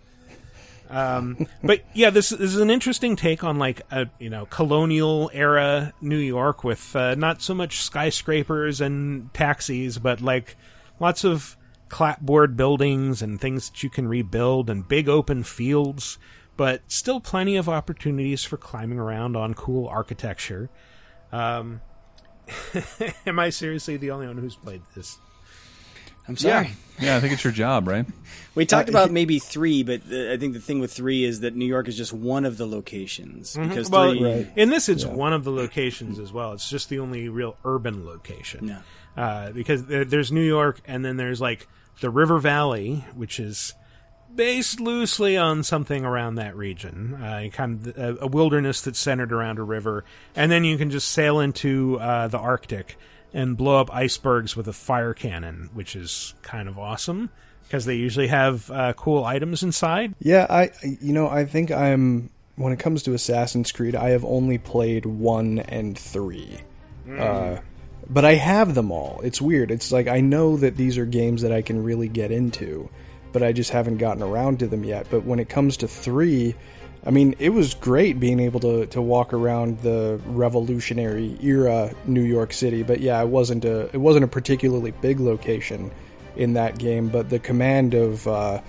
Um, 0.89 1.47
but 1.63 1.81
yeah, 1.93 2.09
this, 2.09 2.29
this 2.29 2.53
is 2.53 2.57
an 2.57 2.69
interesting 2.71 3.15
take 3.15 3.43
on 3.43 3.59
like 3.59 3.81
a 3.91 4.07
you 4.19 4.29
know 4.29 4.45
colonial 4.45 5.29
era 5.33 5.93
New 6.01 6.17
York 6.17 6.63
with 6.63 6.95
uh, 6.95 7.15
not 7.15 7.41
so 7.41 7.53
much 7.53 7.81
skyscrapers 7.81 8.81
and 8.81 9.33
taxis, 9.33 9.99
but 9.99 10.21
like 10.21 10.57
lots 10.99 11.23
of 11.23 11.55
clapboard 11.89 12.55
buildings 12.55 13.21
and 13.21 13.39
things 13.39 13.69
that 13.69 13.83
you 13.83 13.89
can 13.89 14.07
rebuild 14.07 14.69
and 14.69 14.87
big 14.87 15.09
open 15.09 15.43
fields, 15.43 16.17
but 16.57 16.81
still 16.87 17.19
plenty 17.19 17.55
of 17.55 17.67
opportunities 17.67 18.43
for 18.43 18.57
climbing 18.57 18.99
around 18.99 19.35
on 19.35 19.53
cool 19.53 19.87
architecture. 19.87 20.69
Um, 21.31 21.81
am 23.25 23.39
I 23.39 23.49
seriously 23.49 23.97
the 23.97 24.11
only 24.11 24.27
one 24.27 24.37
who's 24.37 24.55
played 24.55 24.81
this? 24.95 25.17
I'm 26.29 26.37
sorry. 26.37 26.71
Yeah, 26.99 27.15
I 27.17 27.19
think 27.19 27.33
it's 27.33 27.43
your 27.43 27.53
job, 27.53 27.87
right? 27.87 28.05
We 28.55 28.65
talked 28.65 28.89
Uh, 28.89 28.93
about 28.93 29.11
maybe 29.11 29.37
three, 29.39 29.83
but 29.83 30.01
uh, 30.11 30.33
I 30.33 30.37
think 30.37 30.53
the 30.53 30.59
thing 30.59 30.79
with 30.79 30.91
three 30.91 31.23
is 31.23 31.41
that 31.41 31.55
New 31.55 31.67
York 31.67 31.87
is 31.87 31.95
just 31.95 32.11
one 32.11 32.45
of 32.45 32.57
the 32.57 32.65
locations 32.65 33.55
Mhm. 33.55 33.69
because 33.69 33.89
well, 33.89 34.11
three. 34.11 34.47
in 34.55 34.69
this, 34.69 34.89
it's 34.89 35.05
one 35.05 35.33
of 35.33 35.43
the 35.43 35.51
locations 35.51 36.19
as 36.19 36.33
well. 36.33 36.51
It's 36.53 36.69
just 36.69 36.89
the 36.89 36.99
only 36.99 37.29
real 37.29 37.55
urban 37.63 38.05
location. 38.05 38.67
Yeah. 38.67 38.79
Uh, 39.15 39.51
because 39.51 39.85
there, 39.85 40.03
there's 40.03 40.31
New 40.31 40.43
York, 40.43 40.81
and 40.87 41.05
then 41.05 41.15
there's 41.15 41.39
like 41.39 41.67
the 42.01 42.09
River 42.09 42.39
Valley, 42.39 43.05
which 43.15 43.39
is 43.39 43.73
based 44.35 44.79
loosely 44.79 45.37
on 45.37 45.63
something 45.63 46.03
around 46.03 46.35
that 46.35 46.55
region, 46.57 47.13
uh, 47.21 47.47
kind 47.53 47.87
of 47.87 47.97
a, 47.97 48.17
a 48.21 48.27
wilderness 48.27 48.81
that's 48.81 48.99
centered 48.99 49.31
around 49.31 49.59
a 49.59 49.63
river, 49.63 50.03
and 50.35 50.51
then 50.51 50.63
you 50.65 50.77
can 50.77 50.89
just 50.89 51.09
sail 51.09 51.39
into 51.39 51.97
uh, 51.99 52.27
the 52.27 52.39
Arctic 52.39 52.97
and 53.33 53.55
blow 53.57 53.79
up 53.79 53.93
icebergs 53.93 54.55
with 54.55 54.67
a 54.67 54.73
fire 54.73 55.13
cannon, 55.13 55.69
which 55.73 55.95
is 55.95 56.33
kind 56.41 56.67
of 56.69 56.77
awesome 56.79 57.29
because 57.63 57.85
they 57.85 57.95
usually 57.95 58.27
have 58.27 58.69
uh, 58.71 58.93
cool 58.93 59.23
items 59.23 59.61
inside. 59.63 60.15
Yeah, 60.19 60.47
I 60.49 60.71
you 60.83 61.13
know 61.13 61.29
I 61.29 61.45
think 61.45 61.71
I'm 61.71 62.29
when 62.55 62.73
it 62.73 62.79
comes 62.79 63.03
to 63.03 63.13
Assassin's 63.13 63.71
Creed, 63.71 63.95
I 63.95 64.09
have 64.09 64.25
only 64.25 64.57
played 64.57 65.05
one 65.05 65.59
and 65.59 65.97
three, 65.97 66.57
Mm. 67.07 67.19
uh, 67.19 67.61
but 68.09 68.25
I 68.25 68.33
have 68.35 68.75
them 68.75 68.91
all. 68.91 69.21
It's 69.23 69.41
weird. 69.41 69.71
It's 69.71 69.91
like 69.91 70.07
I 70.07 70.19
know 70.21 70.57
that 70.57 70.75
these 70.75 70.97
are 70.97 71.05
games 71.05 71.41
that 71.43 71.51
I 71.51 71.61
can 71.61 71.83
really 71.83 72.07
get 72.09 72.31
into, 72.31 72.89
but 73.31 73.43
I 73.43 73.51
just 73.51 73.71
haven't 73.71 73.97
gotten 73.97 74.23
around 74.23 74.59
to 74.59 74.67
them 74.67 74.83
yet. 74.83 75.07
But 75.09 75.23
when 75.25 75.39
it 75.39 75.49
comes 75.49 75.77
to 75.77 75.87
three. 75.87 76.55
I 77.05 77.11
mean, 77.11 77.35
it 77.39 77.49
was 77.49 77.73
great 77.73 78.19
being 78.19 78.39
able 78.39 78.59
to, 78.59 78.85
to 78.87 79.01
walk 79.01 79.31
around 79.33 79.79
the 79.79 80.19
revolutionary 80.25 81.37
era 81.41 81.93
New 82.05 82.23
York 82.23 82.51
City, 82.53 82.83
but 82.83 82.99
yeah, 82.99 83.21
it 83.21 83.29
wasn't 83.29 83.63
a 83.65 83.89
it 83.93 83.97
wasn't 83.97 84.25
a 84.25 84.27
particularly 84.27 84.91
big 84.91 85.19
location 85.19 85.91
in 86.35 86.53
that 86.53 86.77
game. 86.77 87.07
But 87.09 87.29
the 87.29 87.39
command 87.39 87.93
of 87.93 88.27
uh, 88.27 88.59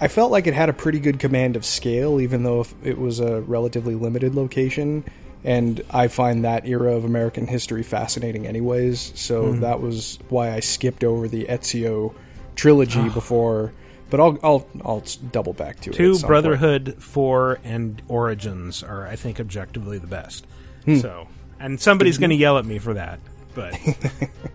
I 0.00 0.08
felt 0.08 0.30
like 0.30 0.46
it 0.46 0.54
had 0.54 0.68
a 0.68 0.72
pretty 0.74 1.00
good 1.00 1.18
command 1.18 1.56
of 1.56 1.64
scale, 1.64 2.20
even 2.20 2.42
though 2.42 2.66
it 2.84 2.98
was 2.98 3.20
a 3.20 3.40
relatively 3.42 3.94
limited 3.94 4.34
location. 4.34 5.04
And 5.44 5.82
I 5.90 6.08
find 6.08 6.44
that 6.44 6.68
era 6.68 6.94
of 6.94 7.04
American 7.04 7.46
history 7.46 7.82
fascinating, 7.82 8.46
anyways. 8.46 9.12
So 9.16 9.54
Mhm. 9.54 9.60
that 9.60 9.80
was 9.80 10.18
why 10.28 10.52
I 10.52 10.60
skipped 10.60 11.02
over 11.02 11.26
the 11.26 11.46
Ezio 11.46 12.12
trilogy 12.54 13.08
before. 13.08 13.72
But 14.12 14.20
I'll 14.20 14.38
I'll 14.44 14.66
I'll 14.84 15.04
double 15.32 15.54
back 15.54 15.80
to 15.80 15.90
it. 15.90 15.94
Two 15.94 16.10
at 16.10 16.16
some 16.16 16.20
point. 16.20 16.28
Brotherhood, 16.28 16.96
Four, 16.98 17.58
and 17.64 18.00
Origins 18.06 18.84
are, 18.84 19.08
I 19.08 19.16
think, 19.16 19.40
objectively 19.40 19.98
the 19.98 20.06
best. 20.06 20.46
Hmm. 20.84 20.98
So, 20.98 21.28
and 21.58 21.80
somebody's 21.80 22.18
going 22.18 22.30
to 22.30 22.36
yell 22.36 22.58
at 22.58 22.66
me 22.66 22.78
for 22.78 22.94
that, 22.94 23.18
but 23.54 23.74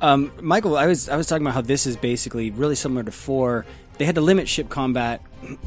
Um, 0.00 0.32
Michael, 0.40 0.76
I 0.76 0.86
was 0.86 1.08
I 1.08 1.16
was 1.16 1.26
talking 1.26 1.44
about 1.44 1.54
how 1.54 1.60
this 1.60 1.86
is 1.86 1.96
basically 1.96 2.50
really 2.50 2.74
similar 2.74 3.02
to 3.02 3.12
four. 3.12 3.66
They 3.98 4.04
had 4.06 4.14
to 4.14 4.20
limit 4.20 4.48
ship 4.48 4.68
combat. 4.68 5.20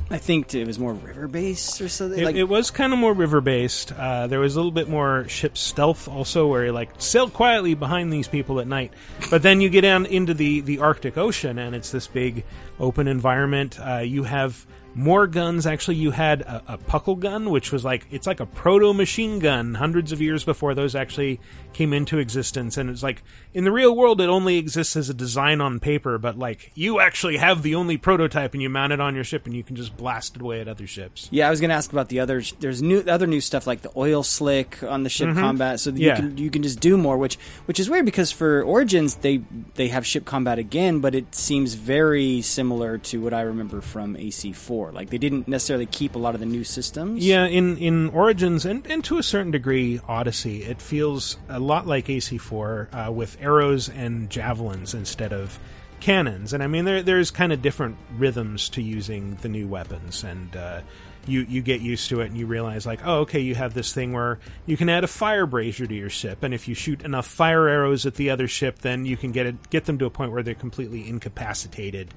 I 0.10 0.18
think 0.18 0.54
it 0.54 0.68
was 0.68 0.78
more 0.78 0.94
river 0.94 1.28
based 1.28 1.82
or 1.82 1.90
something. 1.90 2.20
it, 2.20 2.26
like 2.26 2.36
it 2.36 2.44
was 2.44 2.72
kind 2.72 2.94
of 2.94 3.00
more 3.00 3.14
river 3.14 3.42
based. 3.42 3.92
Uh, 3.92 4.28
there 4.28 4.40
was 4.40 4.56
a 4.56 4.60
little 4.60 4.72
bit 4.72 4.88
more 4.88 5.28
ship 5.28 5.58
stealth 5.58 6.08
also, 6.08 6.48
where 6.48 6.66
you 6.66 6.72
like 6.72 6.90
sail 7.00 7.30
quietly 7.30 7.74
behind 7.74 8.14
these 8.14 8.28
people 8.28 8.60
at 8.60 8.68
night. 8.68 8.94
But 9.30 9.42
then 9.42 9.62
you 9.62 9.70
get 9.70 9.82
down 9.82 10.06
into 10.06 10.34
the 10.34 10.62
the 10.62 10.80
Arctic 10.80 11.18
Ocean, 11.18 11.58
and 11.58 11.76
it's 11.76 11.92
this 11.92 12.08
big 12.08 12.46
open 12.80 13.08
environment. 13.08 13.80
Uh, 13.80 14.00
you 14.00 14.24
have 14.24 14.66
more 14.96 15.26
guns. 15.28 15.66
Actually, 15.66 15.96
you 15.96 16.12
had 16.12 16.42
a, 16.42 16.64
a 16.74 16.78
puckle 16.78 17.20
gun, 17.20 17.50
which 17.50 17.72
was 17.72 17.84
like 17.84 18.06
it's 18.12 18.28
like 18.28 18.40
a 18.40 18.46
proto 18.46 18.94
machine 18.94 19.40
gun, 19.40 19.74
hundreds 19.74 20.12
of 20.12 20.22
years 20.22 20.44
before 20.44 20.76
those 20.76 20.96
actually 20.96 21.40
came 21.74 21.94
into 21.94 22.18
existence. 22.18 22.78
And 22.78 22.90
it's 22.90 23.04
like 23.04 23.24
in 23.54 23.64
the 23.64 23.72
real 23.72 23.96
world, 23.96 24.22
it 24.22 24.30
only 24.30 24.58
exists 24.58 24.96
as 24.96 25.10
a 25.10 25.14
design 25.14 25.62
on 25.62 25.80
paper, 25.80 26.18
but 26.18 26.38
like 26.38 26.72
you 26.76 27.00
actually 27.00 27.38
have 27.38 27.64
the 27.64 27.76
only 27.76 27.98
prototype, 27.98 28.54
and 28.54 28.62
you 28.62 28.70
mount 28.70 28.94
it 28.94 29.00
on 29.02 29.16
your 29.16 29.24
ship, 29.24 29.46
and 29.46 29.56
you 29.56 29.64
can 29.64 29.76
just 29.76 29.96
blast 29.98 30.36
it 30.36 30.42
away 30.42 30.62
at 30.62 30.68
other 30.68 30.88
ships. 30.88 31.28
Yeah, 31.32 31.48
I 31.48 31.50
was 31.50 31.60
going 31.60 31.70
to 31.70 31.76
ask 31.76 31.92
about 31.92 32.10
the 32.10 32.20
other 32.20 32.42
There's 32.60 32.82
new 32.82 33.02
other 33.08 33.28
new 33.28 33.42
stuff 33.42 33.68
like 33.68 33.82
the 33.82 33.92
oil 33.96 34.24
slick 34.24 34.82
on 34.84 35.04
the 35.04 35.10
ship 35.10 35.30
Mhm. 35.30 35.40
combat, 35.40 35.80
so 35.80 35.92
Yeah. 35.92 36.10
you 36.10 36.16
can 36.16 36.38
you 36.38 36.50
can 36.50 36.64
just 36.64 36.80
do 36.80 36.98
more. 36.98 37.18
Which 37.18 37.36
which 37.66 37.80
is 37.80 37.90
weird 37.90 38.06
because 38.06 38.32
for 38.32 38.64
Origins 38.64 39.16
they 39.16 39.42
they 39.76 39.88
have 39.90 40.06
ship 40.06 40.26
combat 40.26 40.60
again, 40.60 41.00
but 41.00 41.16
it 41.16 41.34
seems 41.36 41.74
very 41.74 42.42
similar 42.42 42.98
to 43.00 43.22
what 43.22 43.34
I 43.34 43.42
remember 43.42 43.82
from 43.82 44.16
AC4. 44.16 44.92
Like 44.94 45.10
they 45.10 45.18
didn't 45.18 45.48
necessarily 45.48 45.86
keep 45.86 46.16
a 46.16 46.20
lot 46.20 46.34
of 46.36 46.40
the 46.40 46.46
new 46.46 46.64
systems. 46.64 47.26
Yeah, 47.26 47.46
in, 47.46 47.78
in 47.78 48.10
Origins 48.10 48.66
and, 48.66 48.86
and 48.88 49.04
to 49.06 49.18
a 49.18 49.24
certain 49.24 49.52
degree 49.52 50.00
Odyssey, 50.08 50.64
it 50.64 50.82
feels 50.82 51.38
a 51.50 51.60
lot 51.64 51.88
like 51.88 52.08
AC4 52.08 53.08
uh, 53.08 53.12
with 53.12 53.38
arrows 53.42 53.90
and 53.90 54.30
javelins 54.30 54.94
instead 54.94 55.34
of 55.34 55.58
cannons. 56.04 56.54
And 56.54 56.62
I 56.62 56.68
mean, 56.68 56.86
there 56.86 57.02
there's 57.02 57.32
kind 57.32 57.54
of 57.54 57.62
different 57.62 57.98
rhythms 58.18 58.70
to 58.70 58.82
using 58.82 59.36
the 59.42 59.50
new 59.50 59.68
weapons, 59.68 60.24
and 60.24 60.56
uh, 60.56 60.82
you 61.26 61.42
you 61.48 61.62
get 61.62 61.82
used 61.82 62.10
to 62.10 62.22
it, 62.22 62.28
and 62.28 62.38
you 62.38 62.46
realize 62.46 62.86
like, 62.86 63.00
oh, 63.06 63.22
okay, 63.22 63.40
you 63.40 63.56
have 63.56 63.74
this 63.74 63.94
thing 63.94 64.12
where 64.12 64.40
you 64.66 64.76
can 64.76 64.90
add 64.90 65.04
a 65.04 65.08
fire 65.08 65.46
brazier 65.46 65.88
to 65.88 65.96
your 65.96 66.10
ship, 66.10 66.44
and 66.44 66.54
if 66.54 66.68
you 66.68 66.76
shoot 66.76 67.02
enough 67.04 67.26
fire 67.26 67.68
arrows 67.70 68.06
at 68.06 68.16
the 68.16 68.30
other 68.30 68.48
ship, 68.48 68.80
then 68.80 69.06
you 69.06 69.16
can 69.16 69.32
get 69.32 69.46
it 69.46 69.70
get 69.70 69.86
them 69.86 69.98
to 69.98 70.06
a 70.06 70.10
point 70.10 70.32
where 70.32 70.44
they're 70.44 70.54
completely 70.54 71.08
incapacitated 71.08 72.14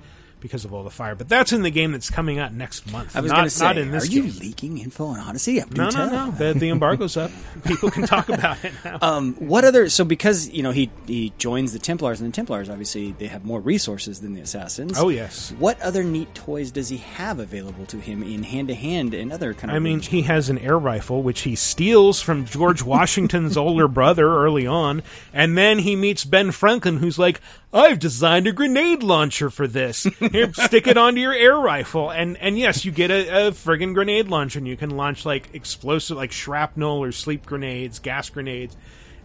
because 0.47 0.65
of 0.65 0.73
all 0.73 0.85
the 0.85 0.91
fire. 0.91 1.15
But 1.15 1.29
that's 1.29 1.53
in 1.53 1.63
the 1.63 1.71
game 1.71 1.93
that's 1.93 2.11
coming 2.11 2.39
out 2.39 2.53
next 2.53 2.91
month. 2.91 3.17
I 3.17 3.21
was 3.21 3.31
not, 3.31 3.37
going 3.39 3.47
to 3.47 3.51
say, 3.51 3.65
not 3.65 3.79
in 3.79 3.91
this 3.91 4.05
are 4.05 4.13
you 4.13 4.23
game. 4.23 4.39
leaking 4.39 4.79
info 4.79 5.07
on 5.07 5.21
Odyssey? 5.21 5.61
Do 5.61 5.67
No, 5.75 5.91
no, 5.91 6.09
no. 6.09 6.31
The, 6.31 6.55
the 6.59 6.69
embargo's 6.69 7.17
up. 7.17 7.31
People 7.65 7.91
can 7.91 8.07
talk 8.07 8.29
about 8.29 8.65
it 8.65 8.73
now. 8.85 8.99
Um, 9.07 9.35
what 9.35 9.65
other? 9.65 9.89
So 9.89 10.05
because 10.05 10.49
you 10.51 10.63
know 10.63 10.71
he 10.71 10.91
he 11.07 11.33
joins 11.39 11.73
the 11.73 11.79
Templars, 11.79 12.21
and 12.21 12.33
the 12.33 12.35
Templars 12.35 12.69
obviously 12.69 13.13
they 13.13 13.27
have 13.27 13.45
more 13.45 13.61
resources 13.61 14.21
than 14.21 14.35
the 14.35 14.41
Assassins. 14.41 14.99
Oh, 14.99 15.09
yes. 15.09 15.53
What 15.59 15.81
other 15.81 16.03
neat 16.03 16.35
toys 16.35 16.71
does 16.71 16.89
he 16.89 16.97
have 16.99 17.39
available 17.39 17.87
to 17.87 17.99
him 17.99 18.23
in 18.23 18.43
hand 18.43 18.69
to 18.69 18.75
hand 18.75 19.15
and 19.15 19.33
other 19.33 19.55
kind 19.55 19.71
of? 19.71 19.77
I 19.77 19.79
mean, 19.79 20.01
he 20.01 20.23
has 20.23 20.49
an 20.49 20.59
air 20.59 20.79
rifle, 20.79 21.23
which 21.23 21.41
he 21.41 21.57
steals 21.57 22.21
from 22.21 22.47
George 22.47 22.83
Washington's 22.83 23.57
older 23.57 23.89
brother 23.89 24.29
early 24.29 24.67
on, 24.67 25.03
and 25.33 25.57
then 25.57 25.81
he 25.81 25.97
meets 25.97 26.25
Ben 26.25 26.51
Franklin, 26.51 26.99
who's 26.99 27.19
like, 27.19 27.41
"I've 27.73 27.99
designed 27.99 28.47
a 28.47 28.53
grenade 28.53 29.03
launcher 29.03 29.51
for 29.51 29.67
this. 29.67 30.05
Here, 30.05 30.53
stick 30.53 30.87
it 30.87 30.97
onto 30.97 31.21
your 31.21 31.35
air 31.35 31.57
rifle." 31.57 32.11
And 32.11 32.37
and 32.39 32.59
yes, 32.59 32.85
you 32.85 32.93
get 32.93 33.11
a, 33.11 33.49
a 33.49 33.51
friggin' 33.53 33.95
grenade 33.95 34.29
launcher, 34.29 34.59
and 34.59 34.69
you 34.69 34.77
can 34.77 34.91
launch 34.91 35.25
like 35.25 35.55
explosive, 35.55 36.17
like 36.17 36.33
shrapnel 36.33 37.03
or 37.03 37.13
sleep 37.13 37.45
grenades, 37.47 37.99
gas 37.99 38.31
grenades, 38.31 38.77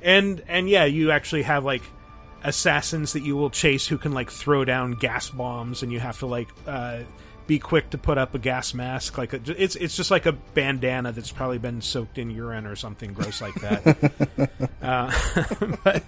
and 0.02 0.44
and 0.48 0.70
yeah, 0.70 0.86
you 0.86 1.12
actually 1.12 1.44
have 1.44 1.64
like 1.64 1.84
assassins 2.44 3.14
that 3.14 3.22
you 3.22 3.36
will 3.38 3.50
chase 3.52 3.86
who 3.86 3.98
can 3.98 4.14
like 4.14 4.32
throw 4.32 4.66
down 4.66 4.94
gas 4.94 5.30
bombs, 5.30 5.84
and 5.84 5.92
you 5.92 6.00
have 6.00 6.20
to 6.20 6.26
like. 6.26 6.50
Uh, 6.68 7.00
be 7.52 7.60
quick 7.60 7.90
to 7.90 7.98
put 7.98 8.18
up 8.18 8.34
a 8.34 8.40
gas 8.40 8.74
mask. 8.74 9.18
Like 9.18 9.34
a, 9.34 9.42
it's 9.62 9.76
it's 9.76 9.98
just 9.98 10.10
like 10.10 10.26
a 10.26 10.32
bandana 10.32 11.12
that's 11.12 11.34
probably 11.34 11.58
been 11.58 11.82
soaked 11.82 12.18
in 12.18 12.30
urine 12.30 12.66
or 12.66 12.78
something 12.78 13.12
gross 13.12 13.42
like 13.42 13.56
that. 13.56 14.62
uh, 14.82 15.12
but 15.84 16.02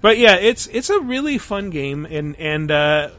but 0.00 0.16
yeah, 0.16 0.36
it's 0.36 0.66
it's 0.68 0.88
a 0.88 0.98
really 0.98 1.36
fun 1.36 1.68
game, 1.68 2.06
and 2.06 2.36
and 2.36 2.70
uh, 2.70 3.10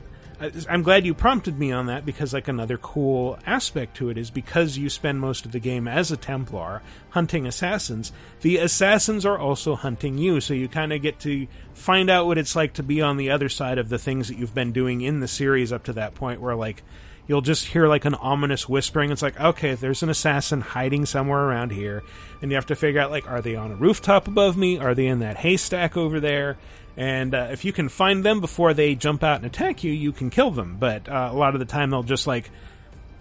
I'm 0.67 0.81
glad 0.81 1.05
you 1.05 1.13
prompted 1.13 1.59
me 1.59 1.71
on 1.71 1.85
that 1.85 2.07
because 2.07 2.33
like 2.33 2.47
another 2.47 2.79
cool 2.79 3.37
aspect 3.45 3.97
to 3.97 4.09
it 4.09 4.17
is 4.17 4.31
because 4.31 4.75
you 4.75 4.89
spend 4.89 5.21
most 5.21 5.45
of 5.45 5.51
the 5.51 5.59
game 5.59 5.87
as 5.87 6.11
a 6.11 6.17
Templar 6.17 6.81
hunting 7.11 7.45
assassins. 7.45 8.11
The 8.41 8.57
assassins 8.57 9.27
are 9.27 9.37
also 9.37 9.75
hunting 9.75 10.17
you, 10.17 10.41
so 10.41 10.55
you 10.55 10.67
kind 10.67 10.91
of 10.91 11.03
get 11.03 11.19
to 11.19 11.45
find 11.75 12.09
out 12.09 12.25
what 12.25 12.39
it's 12.39 12.55
like 12.55 12.73
to 12.73 12.83
be 12.83 12.99
on 12.99 13.17
the 13.17 13.29
other 13.29 13.47
side 13.47 13.77
of 13.77 13.89
the 13.89 13.99
things 13.99 14.27
that 14.27 14.39
you've 14.39 14.55
been 14.55 14.71
doing 14.71 15.01
in 15.01 15.19
the 15.19 15.27
series 15.27 15.71
up 15.71 15.83
to 15.83 15.93
that 15.93 16.15
point, 16.15 16.41
where 16.41 16.55
like 16.55 16.81
you'll 17.27 17.41
just 17.41 17.65
hear 17.65 17.87
like 17.87 18.05
an 18.05 18.15
ominous 18.15 18.67
whispering. 18.67 19.11
It's 19.11 19.21
like, 19.21 19.39
okay, 19.39 19.75
there's 19.75 20.03
an 20.03 20.09
assassin 20.09 20.61
hiding 20.61 21.05
somewhere 21.05 21.41
around 21.41 21.71
here, 21.71 22.03
and 22.41 22.51
you 22.51 22.55
have 22.55 22.67
to 22.67 22.75
figure 22.75 23.01
out 23.01 23.11
like, 23.11 23.29
are 23.29 23.41
they 23.41 23.55
on 23.55 23.71
a 23.71 23.75
rooftop 23.75 24.27
above 24.27 24.57
me? 24.57 24.79
Are 24.79 24.95
they 24.95 25.07
in 25.07 25.19
that 25.19 25.37
haystack 25.37 25.97
over 25.97 26.19
there? 26.19 26.57
And 26.95 27.35
uh, 27.35 27.49
if 27.51 27.63
you 27.63 27.71
can 27.73 27.89
find 27.89 28.23
them 28.23 28.41
before 28.41 28.73
they 28.73 28.95
jump 28.95 29.23
out 29.23 29.37
and 29.37 29.45
attack 29.45 29.83
you, 29.83 29.91
you 29.91 30.11
can 30.11 30.31
kill 30.31 30.49
them. 30.49 30.77
But 30.79 31.07
uh, 31.07 31.29
a 31.31 31.35
lot 31.35 31.53
of 31.53 31.59
the 31.59 31.65
time, 31.65 31.91
they'll 31.91 32.01
just 32.01 32.25
like, 32.25 32.49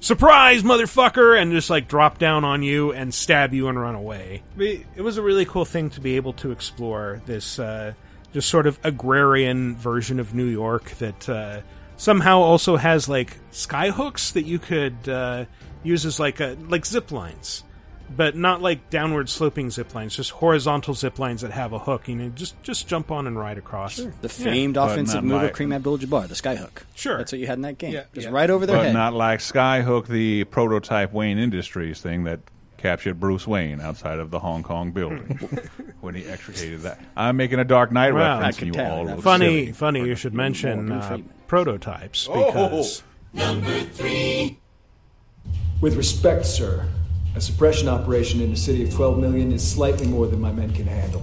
surprise, 0.01 0.63
motherfucker, 0.63 1.39
and 1.41 1.53
just 1.53 1.69
like 1.69 1.87
drop 1.87 2.19
down 2.19 2.45
on 2.45 2.63
you 2.63 2.93
and 2.93 3.13
stab 3.13 3.53
you 3.53 3.69
and 3.69 3.79
run 3.79 3.95
away. 3.95 4.43
It 4.59 5.03
was 5.03 5.19
a 5.19 5.23
really 5.23 5.45
cool 5.45 5.67
thing 5.67 5.91
to 5.91 6.01
be 6.01 6.17
able 6.17 6.33
to 6.35 6.53
explore 6.53 7.21
this 7.27 7.59
uh, 7.59 7.93
just 8.33 8.49
sort 8.49 8.67
of 8.67 8.79
agrarian 8.83 9.77
version 9.77 10.21
of 10.21 10.35
New 10.35 10.47
York 10.47 10.91
that 10.93 11.29
uh, 11.29 11.61
somehow 11.97 12.39
also 12.41 12.77
has 12.77 13.09
like 13.09 13.37
sky 13.51 13.91
hooks 13.91 14.33
that 14.33 14.45
you 14.45 14.59
could 14.59 15.09
uh, 15.09 15.45
use 15.83 16.05
as 16.07 16.19
like 16.21 16.41
a, 16.41 16.57
like 16.69 16.85
zip 16.87 17.11
lines, 17.13 17.65
but 18.15 18.37
not 18.37 18.63
like 18.63 18.89
downward 18.91 19.29
sloping 19.29 19.71
zip 19.71 19.95
lines, 19.95 20.15
just 20.15 20.31
horizontal 20.31 20.95
zip 20.95 21.19
lines 21.19 21.41
that 21.41 21.51
have 21.51 21.73
a 21.73 21.79
hook. 21.79 22.09
You 22.09 22.17
know, 22.17 22.29
just 22.31 22.61
just 22.63 22.87
jump 22.87 23.11
on 23.11 23.27
and 23.27 23.39
ride 23.39 23.59
across. 23.59 23.95
Sure. 23.95 24.13
The 24.23 24.29
Yeah. 24.39 24.45
famed 24.45 24.77
offensive 24.77 25.25
move 25.25 25.43
of 25.43 25.53
Kareem 25.53 25.75
Abdul-Jabbar, 25.75 26.29
the 26.29 26.35
skyhook. 26.35 26.83
Sure, 26.95 27.19
that's 27.19 27.33
what 27.33 27.41
you 27.41 27.47
had 27.47 27.59
in 27.59 27.63
that 27.63 27.79
game. 27.79 27.93
Yeah, 27.95 28.05
just 28.15 28.27
yeah. 28.29 28.33
right 28.33 28.51
over 28.51 28.67
their 28.67 28.77
but 28.77 28.85
head. 28.87 28.95
not 28.95 29.13
like 29.15 29.41
Skyhook, 29.41 30.07
the 30.07 30.45
prototype 30.45 31.13
Wayne 31.13 31.39
Industries 31.39 32.01
thing 32.01 32.25
that 32.25 32.41
captured 32.79 33.19
Bruce 33.19 33.47
Wayne 33.47 33.81
outside 33.81 34.19
of 34.19 34.31
the 34.31 34.39
Hong 34.39 34.63
Kong 34.63 34.91
building 34.93 35.27
when 36.01 36.15
he 36.15 36.25
extricated 36.27 36.81
that. 36.83 37.01
I'm 37.17 37.37
making 37.37 37.59
a 37.59 37.65
Dark 37.65 37.91
Knight 37.93 38.13
Wow. 38.15 38.37
reference. 38.39 38.61
and 38.63 38.75
you 38.75 38.83
all 38.83 39.05
look 39.07 39.23
funny, 39.23 39.47
silly. 39.67 39.73
funny. 39.73 40.01
You 40.07 40.15
should 40.15 40.35
mention 40.35 40.93
uh, 40.93 41.01
Freeman. 41.01 41.31
prototypes 41.47 42.29
Oh. 42.31 42.45
because 42.47 43.03
Number 43.33 43.81
three. 43.81 44.59
With 45.81 45.97
respect, 45.97 46.47
sir, 46.47 46.89
a 47.35 47.41
suppression 47.41 47.87
operation 47.89 48.41
in 48.41 48.51
a 48.53 48.57
city 48.57 48.83
of 48.83 48.95
12 48.95 49.19
million 49.19 49.53
is 49.53 49.67
slightly 49.69 50.07
more 50.07 50.27
than 50.27 50.41
my 50.41 50.53
men 50.53 50.73
can 50.73 50.87
handle. 50.87 51.23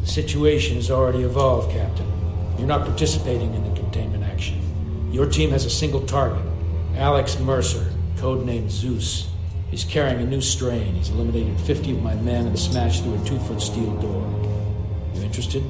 The 0.00 0.06
situation 0.08 0.74
has 0.76 0.90
already 0.90 1.22
evolved, 1.22 1.70
Captain. 1.70 2.10
You're 2.58 2.66
not 2.66 2.84
participating 2.84 3.54
in 3.54 3.62
the 3.62 3.80
containment 3.80 4.24
action. 4.24 4.60
Your 5.12 5.26
team 5.26 5.50
has 5.50 5.64
a 5.64 5.70
single 5.70 6.00
target 6.06 6.42
Alex 6.96 7.38
Mercer, 7.38 7.86
codenamed 8.16 8.70
Zeus. 8.70 9.28
He's 9.72 9.82
carrying 9.84 10.20
a 10.20 10.26
new 10.26 10.40
strain. 10.40 10.94
He's 10.94 11.08
eliminated 11.10 11.58
50 11.62 11.92
of 11.92 12.02
my 12.02 12.14
men 12.14 12.46
and 12.46 12.56
smashed 12.58 13.02
through 13.02 13.20
a 13.20 13.24
two 13.24 13.38
foot 13.40 13.60
steel 13.60 13.96
door. 13.96 14.22
You 15.14 15.22
interested? 15.22 15.64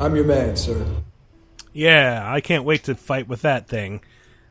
I'm 0.00 0.16
your 0.16 0.24
man, 0.24 0.56
sir. 0.56 0.84
yeah, 1.72 2.22
I 2.26 2.40
can't 2.40 2.64
wait 2.64 2.84
to 2.84 2.94
fight 2.96 3.28
with 3.28 3.42
that 3.42 3.68
thing. 3.68 4.00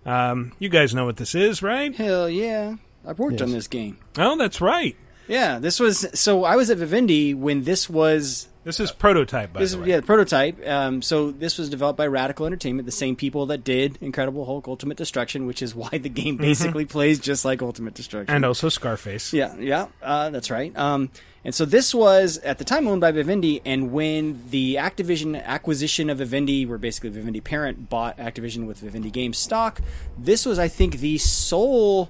Um, 0.05 0.53
you 0.59 0.69
guys 0.69 0.95
know 0.95 1.05
what 1.05 1.17
this 1.17 1.35
is, 1.35 1.61
right? 1.61 1.93
Hell 1.95 2.29
yeah, 2.29 2.75
I've 3.05 3.19
worked 3.19 3.33
Yes. 3.39 3.41
on 3.41 3.51
this 3.51 3.67
game. 3.67 3.97
Oh, 4.17 4.37
that's 4.37 4.61
right. 4.61 4.95
Yeah, 5.31 5.59
this 5.59 5.79
was 5.79 6.05
so. 6.13 6.43
I 6.43 6.55
was 6.57 6.69
at 6.69 6.77
Vivendi 6.77 7.33
when 7.33 7.63
this 7.63 7.89
was. 7.89 8.47
This 8.63 8.79
is 8.79 8.91
prototype, 8.91 9.53
by 9.53 9.61
this 9.61 9.71
the 9.71 9.79
way. 9.79 9.87
Yeah, 9.87 9.95
the 10.01 10.05
prototype. 10.05 10.67
Um, 10.67 11.01
so 11.01 11.31
this 11.31 11.57
was 11.57 11.67
developed 11.69 11.97
by 11.97 12.05
Radical 12.05 12.45
Entertainment, 12.45 12.85
the 12.85 12.91
same 12.91 13.15
people 13.15 13.47
that 13.47 13.63
did 13.63 13.97
Incredible 14.01 14.45
Hulk: 14.45 14.67
Ultimate 14.67 14.97
Destruction, 14.97 15.47
which 15.47 15.61
is 15.63 15.73
why 15.73 15.89
the 15.89 16.09
game 16.09 16.37
Mhm. 16.37 16.41
basically 16.41 16.85
plays 16.85 17.17
just 17.19 17.43
like 17.45 17.61
Ultimate 17.63 17.95
Destruction. 17.95 18.35
And 18.35 18.45
also 18.45 18.69
Scarface. 18.69 19.33
Yeah, 19.33 19.55
yeah, 19.57 19.87
uh, 20.03 20.29
that's 20.29 20.51
right. 20.51 20.77
Um, 20.77 21.09
and 21.43 21.55
so 21.55 21.65
this 21.65 21.95
was 21.95 22.37
at 22.39 22.59
the 22.59 22.63
time 22.63 22.87
owned 22.87 23.01
by 23.01 23.11
Vivendi, 23.11 23.61
and 23.65 23.91
when 23.91 24.43
the 24.51 24.75
Activision 24.75 25.43
acquisition 25.43 26.11
of 26.11 26.19
Vivendi, 26.19 26.67
where 26.67 26.77
basically 26.77 27.09
Vivendi 27.09 27.41
parent 27.41 27.89
bought 27.89 28.17
Activision 28.17 28.67
with 28.67 28.77
Vivendi 28.79 29.09
Games 29.09 29.39
stock, 29.39 29.81
this 30.19 30.45
was, 30.45 30.59
I 30.59 30.67
think, 30.67 30.97
the 30.99 31.17
sole 31.17 32.09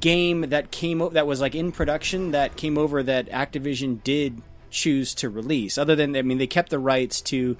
game 0.00 0.42
that 0.50 0.70
came 0.70 1.00
o- 1.00 1.10
that 1.10 1.26
was 1.26 1.40
like 1.40 1.54
in 1.54 1.72
production 1.72 2.32
that 2.32 2.56
came 2.56 2.76
over 2.76 3.02
that 3.02 3.28
Activision 3.28 4.02
did 4.02 4.42
choose 4.70 5.14
to 5.16 5.30
release. 5.30 5.78
Other 5.78 5.96
than, 5.96 6.16
I 6.16 6.22
mean, 6.22 6.38
they 6.38 6.46
kept 6.46 6.70
the 6.70 6.78
rights 6.78 7.20
to 7.22 7.56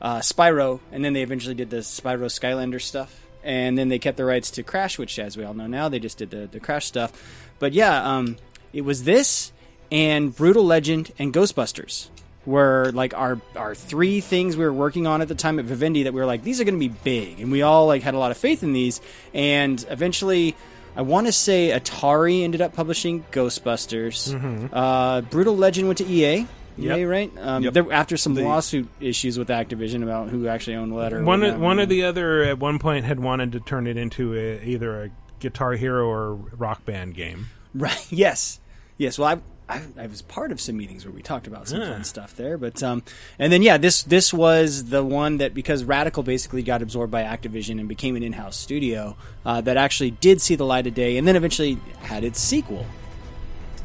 uh, 0.00 0.18
Spyro, 0.18 0.80
and 0.92 1.04
then 1.04 1.12
they 1.12 1.22
eventually 1.22 1.54
did 1.54 1.70
the 1.70 1.78
Spyro 1.78 2.26
Skylander 2.26 2.80
stuff, 2.80 3.24
and 3.44 3.78
then 3.78 3.88
they 3.88 3.98
kept 3.98 4.16
the 4.16 4.24
rights 4.24 4.50
to 4.52 4.62
Crash, 4.62 4.98
which, 4.98 5.18
as 5.18 5.36
we 5.36 5.44
all 5.44 5.54
know 5.54 5.66
now, 5.66 5.88
they 5.88 5.98
just 5.98 6.18
did 6.18 6.30
the, 6.30 6.46
the 6.46 6.60
Crash 6.60 6.86
stuff. 6.86 7.12
But 7.58 7.72
yeah, 7.72 8.02
um, 8.02 8.36
it 8.72 8.82
was 8.82 9.04
this 9.04 9.52
and 9.90 10.34
Brutal 10.34 10.64
Legend 10.64 11.12
and 11.18 11.32
Ghostbusters 11.32 12.08
were 12.46 12.90
like 12.94 13.12
our 13.14 13.40
our 13.54 13.74
three 13.74 14.20
things 14.20 14.56
we 14.56 14.64
were 14.64 14.72
working 14.72 15.06
on 15.06 15.20
at 15.20 15.28
the 15.28 15.34
time 15.34 15.58
at 15.58 15.66
Vivendi 15.66 16.04
that 16.04 16.14
we 16.14 16.20
were 16.20 16.26
like 16.26 16.42
these 16.42 16.60
are 16.60 16.64
going 16.64 16.74
to 16.74 16.88
be 16.88 16.94
big, 17.04 17.40
and 17.40 17.52
we 17.52 17.62
all 17.62 17.86
like 17.86 18.02
had 18.02 18.14
a 18.14 18.18
lot 18.18 18.30
of 18.30 18.36
faith 18.36 18.62
in 18.62 18.72
these, 18.72 19.00
and 19.34 19.84
eventually. 19.90 20.56
I 20.96 21.02
want 21.02 21.26
to 21.26 21.32
say 21.32 21.70
Atari 21.70 22.42
ended 22.42 22.60
up 22.60 22.74
publishing 22.74 23.24
Ghostbusters. 23.32 24.34
Mhm. 24.34 24.70
Uh, 24.72 25.20
Brutal 25.22 25.56
Legend 25.56 25.86
went 25.88 25.98
to 25.98 26.06
EA. 26.06 26.46
Yep. 26.76 26.98
EA, 26.98 27.04
right? 27.04 27.32
Um, 27.38 27.62
Yep. 27.64 27.72
there, 27.74 27.92
after 27.92 28.16
some 28.16 28.34
The- 28.34 28.42
lawsuit 28.42 28.88
issues 29.00 29.38
with 29.38 29.48
Activision 29.48 30.02
about 30.02 30.30
who 30.30 30.46
actually 30.48 30.76
owned 30.76 30.94
what. 30.94 31.12
Or 31.12 31.22
One, 31.22 31.60
one 31.60 31.78
or 31.80 31.86
the 31.86 32.04
other 32.04 32.42
at 32.42 32.58
one 32.58 32.78
point 32.78 33.04
had 33.04 33.20
wanted 33.20 33.52
to 33.52 33.60
turn 33.60 33.86
it 33.86 33.96
into 33.96 34.34
a, 34.34 34.62
either 34.64 35.02
a 35.04 35.10
Guitar 35.40 35.72
Hero 35.72 36.06
or 36.06 36.34
Rock 36.34 36.84
Band 36.84 37.14
game. 37.14 37.46
Right. 37.74 38.06
Yes. 38.10 38.60
Yes. 38.98 39.18
Well, 39.18 39.28
I, 39.28 39.38
I 39.70 39.82
I 40.02 40.06
was 40.08 40.22
part 40.22 40.52
of 40.52 40.60
some 40.60 40.76
meetings 40.76 41.04
where 41.04 41.12
we 41.14 41.22
talked 41.22 41.46
about 41.46 41.68
some 41.68 41.80
Yeah. 41.80 41.92
fun 41.92 42.04
stuff 42.04 42.34
there, 42.36 42.58
but 42.58 42.82
um, 42.82 43.02
and 43.38 43.52
then 43.52 43.62
yeah, 43.62 43.78
this 43.78 44.02
this 44.02 44.34
was 44.34 44.90
the 44.90 45.04
one 45.04 45.38
that 45.38 45.54
because 45.54 45.84
Radical 45.84 46.22
basically 46.22 46.62
got 46.62 46.82
absorbed 46.82 47.10
by 47.12 47.22
Activision 47.22 47.78
and 47.78 47.88
became 47.88 48.16
an 48.16 48.22
in-house 48.22 48.56
studio 48.56 49.16
uh, 49.46 49.60
that 49.62 49.76
actually 49.76 50.10
did 50.10 50.40
see 50.40 50.54
the 50.56 50.66
light 50.66 50.86
of 50.86 50.94
day, 50.94 51.16
and 51.16 51.26
then 51.28 51.36
eventually 51.36 51.78
had 52.00 52.24
its 52.24 52.40
sequel. 52.40 52.84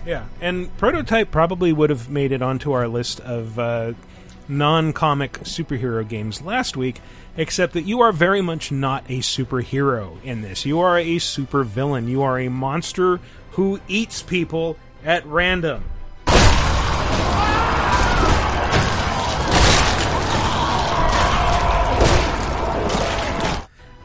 Yeah, 0.05 0.25
and 0.41 0.75
Prototype 0.77 1.31
probably 1.31 1.73
would 1.73 1.89
have 1.89 2.09
made 2.09 2.31
it 2.31 2.41
onto 2.41 2.71
our 2.73 2.87
list 2.87 3.19
of 3.21 3.57
uh, 3.57 3.93
non 4.47 4.93
comic 4.93 5.33
superhero 5.39 6.07
games 6.07 6.41
last 6.41 6.77
week, 6.77 7.01
except 7.37 7.73
that 7.73 7.83
you 7.83 8.01
are 8.01 8.11
very 8.11 8.41
much 8.41 8.71
not 8.71 9.03
a 9.09 9.19
superhero 9.19 10.21
in 10.23 10.41
this. 10.41 10.65
You 10.65 10.79
are 10.79 10.97
a 10.99 11.15
supervillain. 11.17 12.07
You 12.07 12.21
are 12.21 12.39
a 12.39 12.49
monster 12.49 13.19
who 13.51 13.79
eats 13.87 14.21
people 14.21 14.77
at 15.05 15.25
random. 15.27 15.83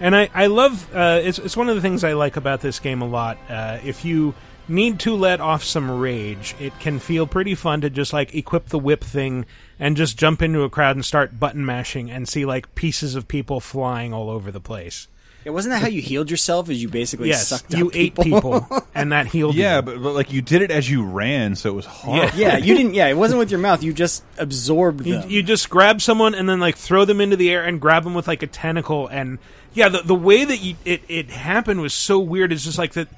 And 0.02 0.16
I, 0.16 0.30
I 0.32 0.46
love 0.46 0.94
uh, 0.94 1.20
it's 1.22 1.38
it's 1.38 1.56
one 1.56 1.68
of 1.68 1.74
the 1.74 1.82
things 1.82 2.04
I 2.04 2.14
like 2.14 2.36
about 2.36 2.60
this 2.60 2.78
game 2.78 3.02
a 3.02 3.06
lot. 3.06 3.36
Uh, 3.50 3.78
if 3.84 4.02
you 4.04 4.34
need 4.66 5.00
to 5.00 5.14
let 5.14 5.40
off 5.40 5.62
some 5.62 5.90
rage, 5.90 6.54
it 6.58 6.78
can 6.80 6.98
feel 6.98 7.26
pretty 7.26 7.54
fun 7.54 7.82
to 7.82 7.90
just 7.90 8.12
like 8.12 8.34
equip 8.34 8.66
the 8.66 8.78
whip 8.78 9.04
thing 9.04 9.44
and 9.78 9.98
just 9.98 10.16
jump 10.16 10.40
into 10.40 10.62
a 10.62 10.70
crowd 10.70 10.96
and 10.96 11.04
start 11.04 11.38
button 11.38 11.66
mashing 11.66 12.10
and 12.10 12.26
see 12.26 12.46
like 12.46 12.74
pieces 12.74 13.14
of 13.14 13.28
people 13.28 13.60
flying 13.60 14.14
all 14.14 14.30
over 14.30 14.50
the 14.50 14.60
place. 14.60 15.06
Yeah, 15.44 15.52
wasn't 15.52 15.72
that 15.72 15.80
how 15.80 15.88
you 15.88 16.02
healed 16.02 16.30
yourself? 16.30 16.68
Is 16.68 16.82
you 16.82 16.88
basically 16.88 17.28
Yes, 17.28 17.48
sucked 17.48 17.72
you 17.72 17.86
up 17.88 17.96
ate 17.96 18.14
people, 18.14 18.60
people, 18.60 18.86
and 18.94 19.12
that 19.12 19.26
healed 19.32 19.54
Yeah, 19.54 19.76
you. 19.76 19.82
but, 19.82 20.02
but 20.02 20.12
like 20.14 20.32
you 20.32 20.42
did 20.42 20.60
it 20.62 20.70
as 20.70 20.88
you 20.90 21.02
ran, 21.04 21.56
so 21.56 21.70
it 21.70 21.74
was 21.74 21.86
hard. 21.86 22.34
yeah, 22.34 22.58
you 22.58 22.74
didn't. 22.76 22.92
Yeah, 22.94 23.06
it 23.08 23.16
wasn't 23.16 23.38
with 23.38 23.50
your 23.50 23.60
mouth. 23.60 23.82
You 23.82 23.92
just 23.94 24.22
absorbed 24.36 25.06
You, 25.06 25.22
you 25.26 25.42
just 25.42 25.70
grab 25.70 26.02
someone 26.02 26.34
and 26.34 26.48
then 26.48 26.60
like 26.60 26.76
throw 26.76 27.04
them 27.06 27.20
into 27.22 27.36
the 27.36 27.50
air 27.50 27.64
and 27.64 27.80
grab 27.80 28.04
them 28.04 28.12
with 28.14 28.28
like 28.28 28.42
a 28.42 28.46
tentacle 28.46 29.06
and 29.08 29.38
yeah 29.72 29.88
the 29.88 30.02
the 30.02 30.14
way 30.14 30.44
that 30.44 30.58
you, 30.58 30.74
it 30.84 31.02
it 31.08 31.30
happened 31.30 31.80
was 31.80 31.94
so 31.94 32.18
weird. 32.18 32.52
It's 32.52 32.64
just 32.64 32.76
like 32.78 32.92
that 32.94 33.08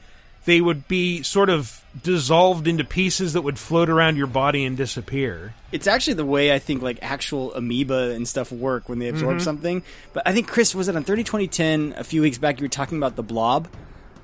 they 0.44 0.60
would 0.60 0.88
be 0.88 1.22
sort 1.22 1.48
of 1.50 1.84
dissolved 2.02 2.66
into 2.66 2.84
pieces 2.84 3.34
that 3.34 3.42
would 3.42 3.58
float 3.58 3.88
around 3.90 4.16
your 4.16 4.26
body 4.26 4.64
and 4.64 4.76
disappear. 4.76 5.54
It's 5.72 5.86
actually 5.86 6.14
the 6.14 6.24
way 6.24 6.52
I 6.52 6.58
think 6.58 6.82
like 6.82 6.98
actual 7.02 7.54
amoeba 7.54 8.10
and 8.10 8.26
stuff 8.26 8.50
work 8.50 8.88
when 8.88 8.98
they 8.98 9.08
absorb 9.08 9.36
Mhm. 9.38 9.42
something. 9.42 9.82
But 10.12 10.22
I 10.26 10.32
think 10.32 10.48
Chris 10.48 10.74
was 10.74 10.88
it 10.88 10.96
on 10.96 11.04
30 11.04 11.22
2010 11.24 11.94
a 11.96 12.04
few 12.04 12.22
weeks 12.22 12.38
back 12.38 12.60
you 12.60 12.64
were 12.64 12.68
talking 12.70 12.96
about 12.98 13.16
the 13.16 13.22
blob. 13.22 13.68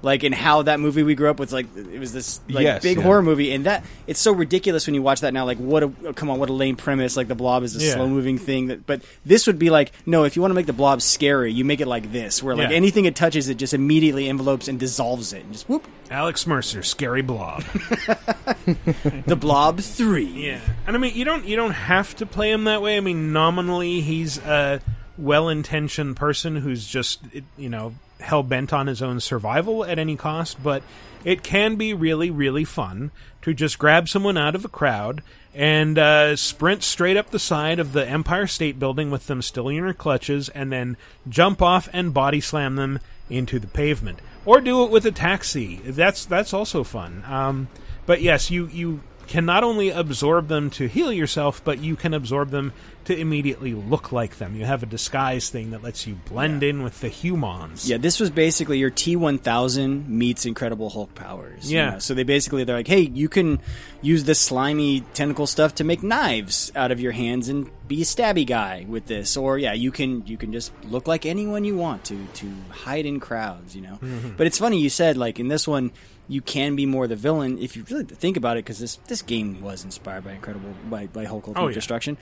Like 0.00 0.22
in 0.22 0.32
how 0.32 0.62
that 0.62 0.78
movie 0.78 1.02
we 1.02 1.16
grew 1.16 1.28
up 1.28 1.40
with 1.40 1.50
like 1.52 1.66
it 1.76 1.98
was 1.98 2.12
this 2.12 2.40
like 2.48 2.62
Yes, 2.62 2.82
big 2.84 2.98
yeah. 2.98 3.02
horror 3.02 3.20
movie 3.20 3.52
and 3.52 3.66
that 3.66 3.84
it's 4.06 4.20
so 4.20 4.30
ridiculous 4.30 4.86
when 4.86 4.94
you 4.94 5.02
watch 5.02 5.22
that 5.22 5.34
now 5.34 5.44
like 5.44 5.58
what 5.58 5.82
a 5.82 5.88
come 6.14 6.30
on 6.30 6.38
what 6.38 6.48
a 6.48 6.52
lame 6.52 6.76
premise 6.76 7.16
like 7.16 7.26
the 7.26 7.34
blob 7.34 7.64
is 7.64 7.74
a 7.74 7.84
Yeah. 7.84 7.94
slow 7.94 8.06
moving 8.08 8.38
thing 8.38 8.68
that 8.68 8.86
but 8.86 9.02
this 9.26 9.48
would 9.48 9.58
be 9.58 9.70
like 9.70 9.90
no 10.06 10.22
if 10.22 10.36
you 10.36 10.42
want 10.42 10.50
to 10.50 10.54
make 10.54 10.66
the 10.66 10.72
blob 10.72 11.02
scary 11.02 11.52
you 11.52 11.64
make 11.64 11.80
it 11.80 11.88
like 11.88 12.12
this 12.12 12.40
where 12.44 12.54
like 12.54 12.70
Yeah. 12.70 12.76
anything 12.76 13.06
it 13.06 13.16
touches 13.16 13.48
it 13.48 13.56
just 13.56 13.74
immediately 13.74 14.28
envelopes 14.28 14.68
and 14.68 14.78
dissolves 14.78 15.32
it 15.32 15.42
and 15.42 15.52
just 15.52 15.68
whoop 15.68 15.84
Alex 16.12 16.46
Mercer, 16.46 16.82
scary 16.82 17.20
blob. 17.20 17.64
the 19.26 19.36
blob 19.38 19.80
3 19.80 20.24
Yeah, 20.24 20.60
and 20.86 20.96
I 20.96 20.98
mean 20.98 21.14
you 21.14 21.24
don't 21.24 21.44
you 21.44 21.56
don't 21.56 21.72
have 21.72 22.14
to 22.16 22.26
play 22.26 22.50
him 22.52 22.64
that 22.64 22.82
way. 22.82 22.96
I 22.96 23.00
mean 23.00 23.32
nominally 23.32 24.00
he's 24.00 24.38
a 24.38 24.80
well-intentioned 25.18 26.16
person 26.16 26.56
who's 26.56 26.86
just 26.86 27.20
you 27.56 27.68
know 27.68 27.94
hell 28.20 28.42
bent 28.42 28.72
on 28.72 28.86
his 28.86 29.02
own 29.02 29.20
survival 29.20 29.84
at 29.84 29.98
any 29.98 30.16
cost, 30.16 30.62
but 30.62 30.82
it 31.24 31.42
can 31.42 31.76
be 31.76 31.92
really 31.92 32.30
really 32.30 32.64
fun 32.64 33.10
to 33.42 33.54
just 33.54 33.78
grab 33.78 34.08
someone 34.08 34.36
out 34.36 34.54
of 34.54 34.64
a 34.64 34.68
crowd 34.68 35.22
and 35.54 35.98
uh, 35.98 36.36
sprint 36.36 36.82
straight 36.82 37.16
up 37.16 37.30
the 37.30 37.38
side 37.38 37.78
of 37.78 37.92
the 37.92 38.06
Empire 38.06 38.46
State 38.46 38.78
Building 38.78 39.10
with 39.10 39.26
them 39.26 39.42
still 39.42 39.68
in 39.68 39.76
your 39.76 39.92
clutches, 39.92 40.48
and 40.50 40.70
then 40.70 40.96
jump 41.28 41.60
off 41.62 41.88
and 41.92 42.14
body 42.14 42.40
slam 42.40 42.76
them 42.76 43.00
into 43.28 43.58
the 43.58 43.66
pavement, 43.66 44.20
or 44.44 44.60
do 44.60 44.84
it 44.84 44.90
with 44.90 45.04
a 45.06 45.10
taxi. 45.10 45.76
That's 45.84 46.24
that's 46.26 46.54
also 46.54 46.84
fun. 46.84 47.24
Um, 47.26 47.68
but 48.06 48.22
yes, 48.22 48.50
you 48.50 48.66
you 48.68 49.00
can 49.28 49.44
not 49.46 49.62
only 49.62 49.90
absorb 49.90 50.48
them 50.48 50.70
to 50.70 50.88
heal 50.88 51.12
yourself, 51.12 51.62
but 51.62 51.78
you 51.78 51.94
can 51.94 52.14
absorb 52.14 52.50
them 52.50 52.72
to 53.04 53.16
immediately 53.16 53.72
look 53.74 54.10
like 54.10 54.36
them. 54.38 54.56
You 54.56 54.64
have 54.64 54.82
a 54.82 54.86
disguise 54.86 55.48
thing 55.50 55.70
that 55.70 55.82
lets 55.82 56.06
you 56.06 56.14
blend 56.28 56.62
in 56.62 56.82
with 56.82 57.00
the 57.00 57.08
humans. 57.08 57.88
Yeah, 57.88 57.96
this 57.98 58.18
was 58.20 58.28
basically 58.30 58.78
your 58.78 58.90
T1000 58.90 60.08
meets 60.08 60.44
Incredible 60.46 60.90
Hulk 60.90 61.14
powers. 61.14 61.70
you 61.70 61.78
Yeah. 61.78 61.90
know? 61.92 61.98
So 62.00 62.14
they 62.14 62.22
basically 62.24 62.64
they're 62.64 62.76
like, 62.76 62.88
hey, 62.88 63.00
you 63.00 63.28
can 63.28 63.60
use 64.02 64.24
this 64.24 64.38
slimy 64.38 65.02
tentacle 65.14 65.46
stuff 65.46 65.74
to 65.76 65.84
make 65.84 66.02
knives 66.02 66.72
out 66.74 66.90
of 66.90 67.00
your 67.00 67.12
hands 67.12 67.48
and 67.48 67.70
be 67.86 68.02
a 68.02 68.04
stabby 68.04 68.46
guy 68.46 68.84
with 68.88 69.06
this, 69.06 69.36
or 69.36 69.58
yeah, 69.58 69.72
you 69.72 69.90
can 69.90 70.26
you 70.26 70.36
can 70.36 70.52
just 70.52 70.72
look 70.84 71.06
like 71.08 71.24
anyone 71.24 71.64
you 71.64 71.76
want 71.76 72.04
to 72.04 72.26
to 72.34 72.46
hide 72.70 73.06
in 73.06 73.20
crowds. 73.20 73.74
You 73.74 73.82
know, 73.82 73.98
Mm-hmm. 74.02 74.28
Mhm. 74.28 74.36
but 74.36 74.46
it's 74.46 74.58
funny 74.58 74.78
you 74.80 74.90
said 74.90 75.16
like 75.16 75.38
in 75.40 75.48
this 75.48 75.66
one. 75.66 75.90
You 76.28 76.40
can 76.42 76.76
be 76.76 76.84
more 76.86 77.06
the 77.06 77.16
villain 77.16 77.58
if 77.58 77.74
you 77.76 77.84
really 77.90 78.04
think 78.04 78.36
about 78.36 78.56
it, 78.56 78.64
because 78.64 78.78
this 78.78 78.96
this 79.08 79.22
game 79.22 79.60
was 79.62 79.82
inspired 79.84 80.24
by 80.24 80.32
Incredible 80.32 80.74
by, 80.90 81.06
by 81.06 81.24
Hulk 81.24 81.48
Ultimate 81.48 81.64
Oh, 81.64 81.68
yeah. 81.68 81.74
Destruction. 81.74 82.18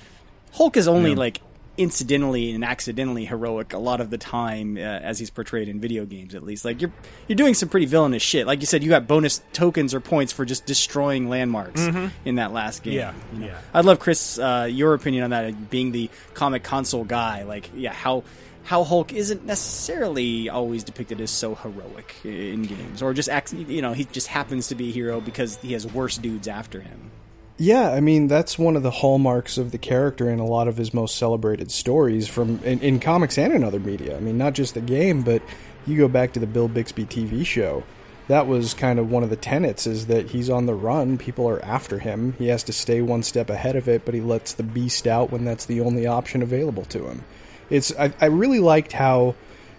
Hulk 0.53 0.77
is 0.77 0.87
only 0.89 1.11
Yeah. 1.11 1.17
like 1.17 1.41
incidentally 1.79 2.53
and 2.53 2.65
accidentally 2.65 3.27
heroic 3.27 3.75
a 3.75 3.79
lot 3.79 4.01
of 4.01 4.09
the 4.09 4.17
time 4.17 4.79
uh, 4.79 4.81
as 4.81 5.19
he's 5.19 5.29
portrayed 5.29 5.69
in 5.69 5.79
video 5.79 6.07
games 6.07 6.35
at 6.35 6.43
least 6.43 6.65
like 6.65 6.81
you're 6.81 6.91
you're 7.29 7.37
doing 7.37 7.53
some 7.53 7.69
pretty 7.69 7.85
villainous 7.85 8.23
shit 8.23 8.47
like 8.47 8.61
you 8.61 8.67
said 8.67 8.83
you 8.83 8.89
got 8.89 9.07
bonus 9.07 9.43
tokens 9.53 9.93
or 9.93 10.01
points 10.01 10.33
for 10.33 10.47
just 10.47 10.65
destroying 10.65 11.29
landmarks 11.29 11.83
Mhm. 11.83 12.11
in 12.25 12.37
that 12.37 12.51
last 12.51 12.83
game 12.83 12.95
Yeah, 12.95 13.13
you 13.35 13.41
know? 13.41 13.47
yeah. 13.49 13.59
i'd 13.75 13.85
love 13.85 13.99
chris 13.99 14.39
uh, 14.39 14.67
your 14.71 14.95
opinion 14.95 15.25
on 15.25 15.31
that 15.31 15.69
being 15.69 15.93
the 15.93 16.09
comic 16.33 16.63
console 16.63 17.05
guy 17.05 17.43
like 17.43 17.69
yeah 17.75 17.93
how 17.93 18.25
how 18.67 18.83
Hulk 18.83 19.13
isn't 19.13 19.47
necessarily 19.47 20.49
always 20.49 20.83
depicted 20.83 21.21
as 21.21 21.31
so 21.31 21.55
heroic 21.55 22.17
in 22.25 22.65
games, 22.65 23.01
or 23.01 23.15
just 23.15 23.29
acts, 23.29 23.53
you 23.53 23.81
know, 23.81 23.93
he 23.93 24.05
just 24.07 24.27
happens 24.27 24.69
to 24.69 24.75
be 24.75 24.89
a 24.89 24.93
hero 24.93 25.21
because 25.21 25.57
he 25.59 25.73
has 25.73 25.87
worse 25.87 26.19
dudes 26.19 26.49
after 26.49 26.81
him. 26.81 27.13
Yeah, 27.59 27.93
I 27.93 28.01
mean 28.01 28.27
that's 28.27 28.59
one 28.59 28.77
of 28.77 28.83
the 28.83 28.91
hallmarks 28.91 29.57
of 29.57 29.71
the 29.71 29.79
character 29.79 30.29
in 30.29 30.41
a 30.41 30.45
lot 30.45 30.67
of 30.67 30.77
his 30.77 30.93
most 30.93 31.17
celebrated 31.17 31.71
stories 31.71 32.27
from 32.29 32.59
in, 32.65 32.81
in 32.81 32.99
comics 32.99 33.39
and 33.39 33.53
in 33.53 33.63
other 33.63 33.79
media. 33.79 34.17
I 34.17 34.21
mean, 34.21 34.37
not 34.37 34.55
just 34.55 34.75
the 34.75 34.81
game, 34.81 35.23
but 35.23 35.43
you 35.87 35.97
go 35.97 36.09
back 36.09 36.33
to 36.33 36.41
the 36.41 36.47
Bill 36.47 36.69
Bixby 36.69 37.05
TV 37.07 37.47
show. 37.47 37.85
That 38.27 38.49
was 38.49 38.75
kind 38.75 38.99
of 38.99 39.13
one 39.13 39.23
of 39.23 39.31
the 39.31 39.37
tenets 39.37 39.87
is 39.87 40.07
that 40.09 40.31
he's 40.31 40.51
on 40.51 40.67
the 40.67 40.75
run, 40.75 41.19
people 41.19 41.49
are 41.49 41.65
after 41.65 42.01
him. 42.01 42.35
He 42.37 42.49
has 42.49 42.65
to 42.65 42.73
stay 42.73 43.01
one 43.01 43.23
step 43.23 43.49
ahead 43.49 43.77
of 43.77 43.89
it, 43.89 44.05
but 44.05 44.15
he 44.15 44.21
lets 44.21 44.55
the 44.55 44.65
beast 44.65 45.07
out 45.07 45.31
when 45.31 45.45
that's 45.45 45.67
the 45.67 45.81
only 45.81 46.05
option 46.05 46.43
available 46.43 46.85
to 46.87 47.07
him. 47.07 47.25
It's 47.71 47.97
I, 47.97 48.13
I 48.21 48.27
really 48.27 48.61
liked 48.61 48.93
how 48.93 49.35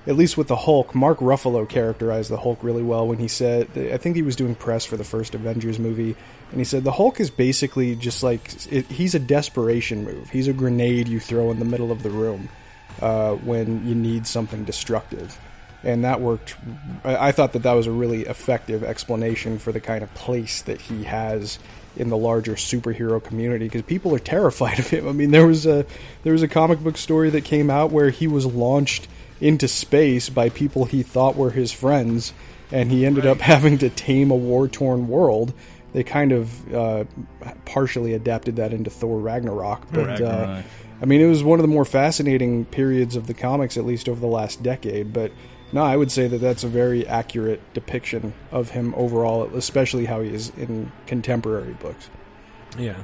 at 0.07 0.15
least 0.15 0.37
with 0.37 0.47
the 0.47 0.55
Hulk, 0.55 0.95
Mark 0.95 1.19
Ruffalo 1.19 1.67
characterized 1.67 2.31
the 2.31 2.37
Hulk 2.37 2.59
really 2.63 2.81
well 2.81 3.05
when 3.05 3.19
he 3.19 3.27
said, 3.27 3.69
I 3.75 3.97
think 3.97 4.15
he 4.15 4.21
was 4.21 4.37
doing 4.37 4.55
press 4.55 4.85
for 4.85 4.95
the 4.95 5.03
first 5.03 5.35
Avengers 5.35 5.79
movie, 5.79 6.15
and 6.49 6.59
he 6.59 6.63
said 6.63 6.85
the 6.85 6.93
Hulk 6.93 7.19
is 7.19 7.29
basically 7.29 7.93
just 7.95 8.23
like 8.23 8.71
it, 8.71 8.85
he's 8.85 9.15
a 9.15 9.19
desperation 9.19 10.05
move. 10.05 10.29
He's 10.29 10.47
a 10.47 10.53
grenade 10.53 11.09
you 11.09 11.19
throw 11.19 11.51
in 11.51 11.59
the 11.59 11.65
middle 11.65 11.91
of 11.91 12.03
the 12.03 12.09
room 12.09 12.47
uh, 13.01 13.35
when 13.35 13.85
you 13.85 13.95
need 13.95 14.25
something 14.25 14.63
destructive. 14.63 15.37
And 15.83 16.05
that 16.05 16.21
worked. 16.21 16.55
I, 17.03 17.27
I 17.27 17.31
thought 17.33 17.51
that 17.53 17.63
that 17.63 17.73
was 17.73 17.85
a 17.85 17.91
really 17.91 18.21
effective 18.21 18.83
explanation 18.83 19.59
for 19.59 19.73
the 19.73 19.81
kind 19.81 20.03
of 20.03 20.13
place 20.13 20.61
that 20.63 20.79
he 20.79 21.03
has 21.03 21.59
in 21.97 22.09
the 22.09 22.17
larger 22.17 22.53
superhero 22.53 23.23
community 23.23 23.65
because 23.65 23.81
people 23.81 24.13
are 24.15 24.19
terrified 24.19 24.79
of 24.79 24.89
him. 24.89 25.07
I 25.07 25.11
mean, 25.11 25.31
there 25.31 25.47
was 25.47 25.65
a 25.65 25.85
there 26.23 26.33
was 26.33 26.43
a 26.43 26.47
comic 26.47 26.79
book 26.79 26.97
story 26.97 27.29
that 27.31 27.43
came 27.43 27.69
out 27.69 27.91
where 27.91 28.09
he 28.09 28.27
was 28.27 28.45
launched 28.45 29.07
into 29.39 29.67
space 29.67 30.29
by 30.29 30.49
people 30.49 30.85
he 30.85 31.03
thought 31.03 31.35
were 31.35 31.51
his 31.51 31.71
friends, 31.71 32.33
and 32.71 32.91
he 32.91 33.05
ended 33.05 33.25
up 33.25 33.39
having 33.39 33.77
to 33.79 33.89
tame 33.89 34.31
a 34.31 34.35
war 34.35 34.67
torn 34.67 35.07
world. 35.07 35.53
They 35.93 36.03
kind 36.03 36.31
of 36.31 36.73
uh, 36.73 37.05
partially 37.65 38.13
adapted 38.13 38.57
that 38.57 38.73
into 38.73 38.89
Thor 38.89 39.19
Ragnarok, 39.19 39.91
but 39.91 40.21
uh, 40.21 40.61
I 41.01 41.05
mean, 41.05 41.21
it 41.21 41.27
was 41.27 41.43
one 41.43 41.59
of 41.59 41.63
the 41.63 41.69
more 41.69 41.85
fascinating 41.85 42.65
periods 42.65 43.15
of 43.15 43.27
the 43.27 43.33
comics, 43.33 43.77
at 43.77 43.85
least 43.85 44.09
over 44.09 44.19
the 44.19 44.27
last 44.27 44.61
decade. 44.63 45.13
But 45.13 45.31
no, 45.71 45.83
I 45.83 45.97
would 45.97 46.11
say 46.11 46.27
that 46.27 46.39
that's 46.39 46.63
a 46.63 46.67
very 46.67 47.05
accurate 47.07 47.61
depiction 47.73 48.33
of 48.51 48.69
him 48.69 48.93
overall, 48.95 49.43
especially 49.55 50.05
how 50.05 50.21
he 50.21 50.33
is 50.33 50.49
in 50.57 50.91
contemporary 51.05 51.73
books. 51.73 52.09
Yeah. 52.77 52.97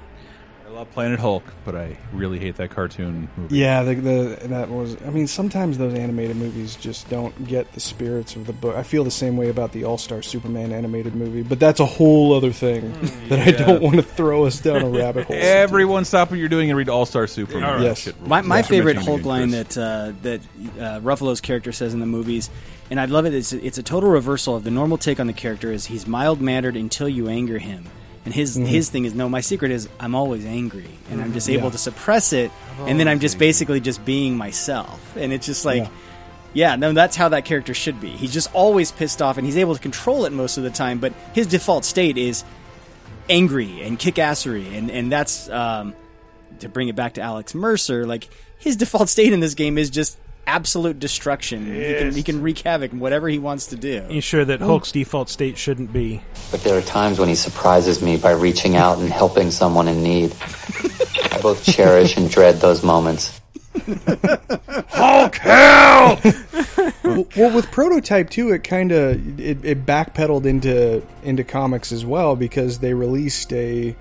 I 0.73 0.77
love 0.77 0.91
Planet 0.91 1.19
Hulk, 1.19 1.43
but 1.65 1.75
I 1.75 1.97
really 2.13 2.39
hate 2.39 2.55
that 2.55 2.71
cartoon 2.71 3.29
movie. 3.37 3.57
Yeah, 3.57 3.83
the, 3.83 3.93
the 3.93 4.47
that 4.47 4.69
was. 4.69 4.97
I 5.05 5.11
mean, 5.11 5.27
sometimes 5.27 5.77
those 5.77 5.93
animated 5.93 6.35
movies 6.35 6.75
just 6.75 7.07
don't 7.09 7.47
get 7.47 7.71
the 7.73 7.79
spirits 7.79 8.35
of 8.35 8.47
the 8.47 8.53
book. 8.53 8.75
I 8.75 8.81
feel 8.81 9.03
the 9.03 9.11
same 9.11 9.37
way 9.37 9.49
about 9.49 9.71
the 9.71 9.83
All 9.83 9.99
Star 9.99 10.23
Superman 10.23 10.71
animated 10.71 11.13
movie, 11.13 11.43
but 11.43 11.59
that's 11.59 11.79
a 11.79 11.85
whole 11.85 12.33
other 12.33 12.51
thing 12.51 12.91
that 13.29 13.47
I 13.47 13.51
don't 13.51 13.83
want 13.83 13.97
to 13.97 14.01
throw 14.01 14.45
us 14.45 14.59
down 14.61 14.81
a 14.81 14.89
rabbit 14.89 15.27
hole. 15.27 15.35
Everyone 15.39 16.05
stop 16.05 16.31
what 16.31 16.39
you're 16.39 16.49
doing 16.49 16.71
and 16.71 16.77
read 16.77 16.89
All 16.89 17.05
Star 17.05 17.27
Superman. 17.27 17.83
Yes. 17.83 17.99
Shit 17.99 18.19
My, 18.25 18.41
my 18.41 18.57
rules. 18.57 18.67
favorite 18.67 18.97
Hulk 18.97 19.25
line 19.25 19.51
that 19.51 19.77
uh, 19.77 20.13
that 20.23 20.41
uh, 20.79 20.99
Ruffalo's 21.01 21.39
character 21.41 21.71
says 21.71 21.93
in 21.93 21.99
the 21.99 22.07
movies, 22.07 22.49
and 22.89 22.99
I 22.99 23.05
love 23.05 23.27
it. 23.27 23.35
It's 23.35 23.53
it's 23.53 23.77
a 23.77 23.83
total 23.83 24.09
reversal 24.09 24.55
of 24.55 24.63
the 24.63 24.71
normal 24.71 24.97
take 24.97 25.19
on 25.19 25.27
the 25.27 25.33
character. 25.33 25.71
Is 25.71 25.85
he's 25.85 26.07
mild 26.07 26.41
mannered 26.41 26.75
until 26.75 27.07
you 27.07 27.27
anger 27.27 27.59
him, 27.59 27.85
and 28.25 28.33
his 28.33 28.57
Mhm. 28.57 28.65
his 28.67 28.89
thing 28.89 29.05
is 29.05 29.13
no. 29.13 29.27
My 29.29 29.41
secret 29.41 29.71
is 29.71 29.87
I'm 29.99 30.15
always 30.15 30.45
angry, 30.45 30.89
and 31.11 31.21
I'm 31.21 31.33
just 31.33 31.49
able 31.49 31.65
Yeah. 31.65 31.71
to 31.71 31.77
suppress 31.77 32.33
it, 32.33 32.51
and 32.85 32.99
then 32.99 33.07
I'm 33.07 33.19
just 33.19 33.37
basically 33.37 33.79
just 33.79 34.03
being 34.05 34.37
myself, 34.37 34.99
and 35.17 35.31
it's 35.33 35.45
just 35.45 35.65
like. 35.65 35.87
Yeah, 36.55 36.75
no, 36.75 36.93
that's 36.93 37.15
how 37.15 37.29
that 37.29 37.45
character 37.45 37.73
should 37.73 37.99
be. 37.99 38.09
He's 38.09 38.31
just 38.31 38.47
always 38.53 38.91
pissed 38.91 39.23
off, 39.23 39.39
and 39.39 39.47
he's 39.47 39.57
able 39.57 39.73
to 39.73 39.81
control 39.81 40.25
it 40.25 40.31
most 40.31 40.55
of 40.57 40.63
the 40.63 40.69
time. 40.69 40.99
But 40.99 41.11
his 41.33 41.47
default 41.47 41.83
state 41.83 42.15
is 42.15 42.43
angry 43.27 43.81
and 43.81 43.97
kickassery, 43.97 44.77
and 44.77 44.91
and 44.91 45.11
that's 45.11 45.49
um, 45.49 45.95
to 46.59 46.69
bring 46.69 46.89
it 46.89 46.95
back 46.95 47.15
to 47.15 47.21
Alex 47.21 47.55
Mercer. 47.55 48.05
Like 48.05 48.29
his 48.59 48.75
default 48.75 49.09
state 49.09 49.33
in 49.33 49.39
this 49.39 49.55
game 49.55 49.79
is 49.79 49.89
just 49.89 50.15
absolute 50.47 50.99
destruction. 50.99 51.65
He 51.65 51.93
can 51.95 52.13
he 52.13 52.23
can 52.23 52.41
wreak 52.41 52.59
havoc 52.59 52.91
whatever 52.91 53.27
he 53.29 53.39
wants 53.39 53.67
to 53.67 53.75
do. 53.75 54.05
You 54.09 54.21
sure 54.21 54.45
that 54.45 54.59
Hulk's 54.59 54.91
default 54.91 55.29
state 55.29 55.57
shouldn't 55.57 55.93
be 55.93 56.21
But 56.51 56.63
there 56.63 56.77
are 56.77 56.81
times 56.81 57.19
when 57.19 57.29
he 57.29 57.35
surprises 57.35 58.01
me 58.01 58.17
by 58.17 58.31
reaching 58.31 58.75
out 58.75 58.99
and 58.99 59.09
helping 59.09 59.51
someone 59.51 59.87
in 59.87 60.03
need. 60.03 60.33
I 61.31 61.39
both 61.41 61.63
cherish 61.63 62.17
and 62.17 62.29
dread 62.29 62.55
those 62.55 62.83
moments. 62.83 63.39
Hulk 64.89 65.35
hell! 65.37 66.19
Well, 67.03 67.55
with 67.55 67.71
prototype 67.71 68.29
too, 68.29 68.51
it 68.51 68.63
kind 68.63 68.91
of 68.91 69.39
it, 69.39 69.63
it 69.65 69.85
backpedaled 69.85 70.45
into 70.45 71.01
into 71.23 71.43
comics 71.43 71.91
as 71.91 72.05
well 72.05 72.35
because 72.35 72.79
they 72.79 72.93
released 72.93 73.51
a. 73.53 73.95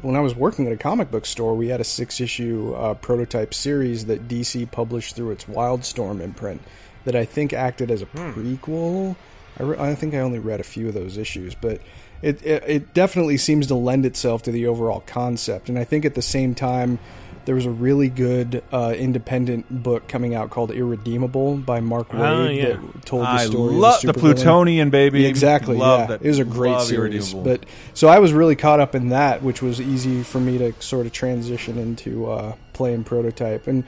When 0.00 0.16
I 0.16 0.20
was 0.20 0.34
working 0.34 0.66
at 0.66 0.72
a 0.72 0.76
comic 0.76 1.10
book 1.10 1.26
store, 1.26 1.54
we 1.54 1.68
had 1.68 1.80
a 1.80 1.84
six 1.84 2.20
issue 2.20 2.74
uh, 2.74 2.94
prototype 2.94 3.52
series 3.52 4.06
that 4.06 4.28
DC 4.28 4.70
published 4.70 5.16
through 5.16 5.32
its 5.32 5.44
Wildstorm 5.44 6.20
imprint 6.20 6.62
that 7.04 7.14
I 7.14 7.24
think 7.24 7.52
acted 7.52 7.90
as 7.90 8.02
a 8.02 8.06
prequel. 8.06 9.16
I, 9.58 9.62
re- 9.62 9.78
I 9.78 9.94
think 9.94 10.14
I 10.14 10.18
only 10.18 10.38
read 10.38 10.60
a 10.60 10.64
few 10.64 10.88
of 10.88 10.94
those 10.94 11.18
issues, 11.18 11.54
but 11.54 11.80
it, 12.22 12.44
it 12.44 12.64
it 12.66 12.94
definitely 12.94 13.36
seems 13.36 13.66
to 13.66 13.74
lend 13.74 14.06
itself 14.06 14.42
to 14.44 14.52
the 14.52 14.66
overall 14.66 15.00
concept. 15.06 15.68
And 15.68 15.78
I 15.78 15.84
think 15.84 16.04
at 16.04 16.14
the 16.14 16.22
same 16.22 16.54
time, 16.54 16.98
there 17.44 17.54
was 17.54 17.66
a 17.66 17.70
really 17.70 18.08
good 18.08 18.62
uh, 18.72 18.94
independent 18.96 19.82
book 19.82 20.08
coming 20.08 20.34
out 20.34 20.50
called 20.50 20.70
Irredeemable 20.70 21.56
by 21.56 21.80
Mark 21.80 22.10
Waid 22.10 22.20
Oh, 22.20 22.48
yeah. 22.48 22.64
that 22.76 23.04
told 23.06 23.22
the 23.24 23.28
I 23.28 23.46
story. 23.46 23.74
love 23.74 23.96
of 23.96 24.00
the 24.02 24.12
supervillain. 24.12 24.20
Plutonian, 24.20 24.90
baby. 24.90 25.22
Yeah, 25.22 25.28
exactly. 25.28 25.76
Love 25.76 26.00
yeah. 26.00 26.06
that. 26.06 26.22
It 26.24 26.28
was 26.28 26.38
a 26.38 26.44
great 26.44 26.72
Love 26.72 26.86
series. 26.86 27.34
But 27.34 27.66
so 27.94 28.08
I 28.08 28.18
was 28.18 28.32
really 28.32 28.56
caught 28.56 28.80
up 28.80 28.94
in 28.94 29.08
that, 29.10 29.42
which 29.42 29.62
was 29.62 29.80
easy 29.80 30.22
for 30.22 30.40
me 30.40 30.58
to 30.58 30.72
sort 30.80 31.06
of 31.06 31.12
transition 31.12 31.78
into 31.78 32.30
uh, 32.30 32.54
playing 32.72 33.04
prototype. 33.04 33.66
And 33.66 33.84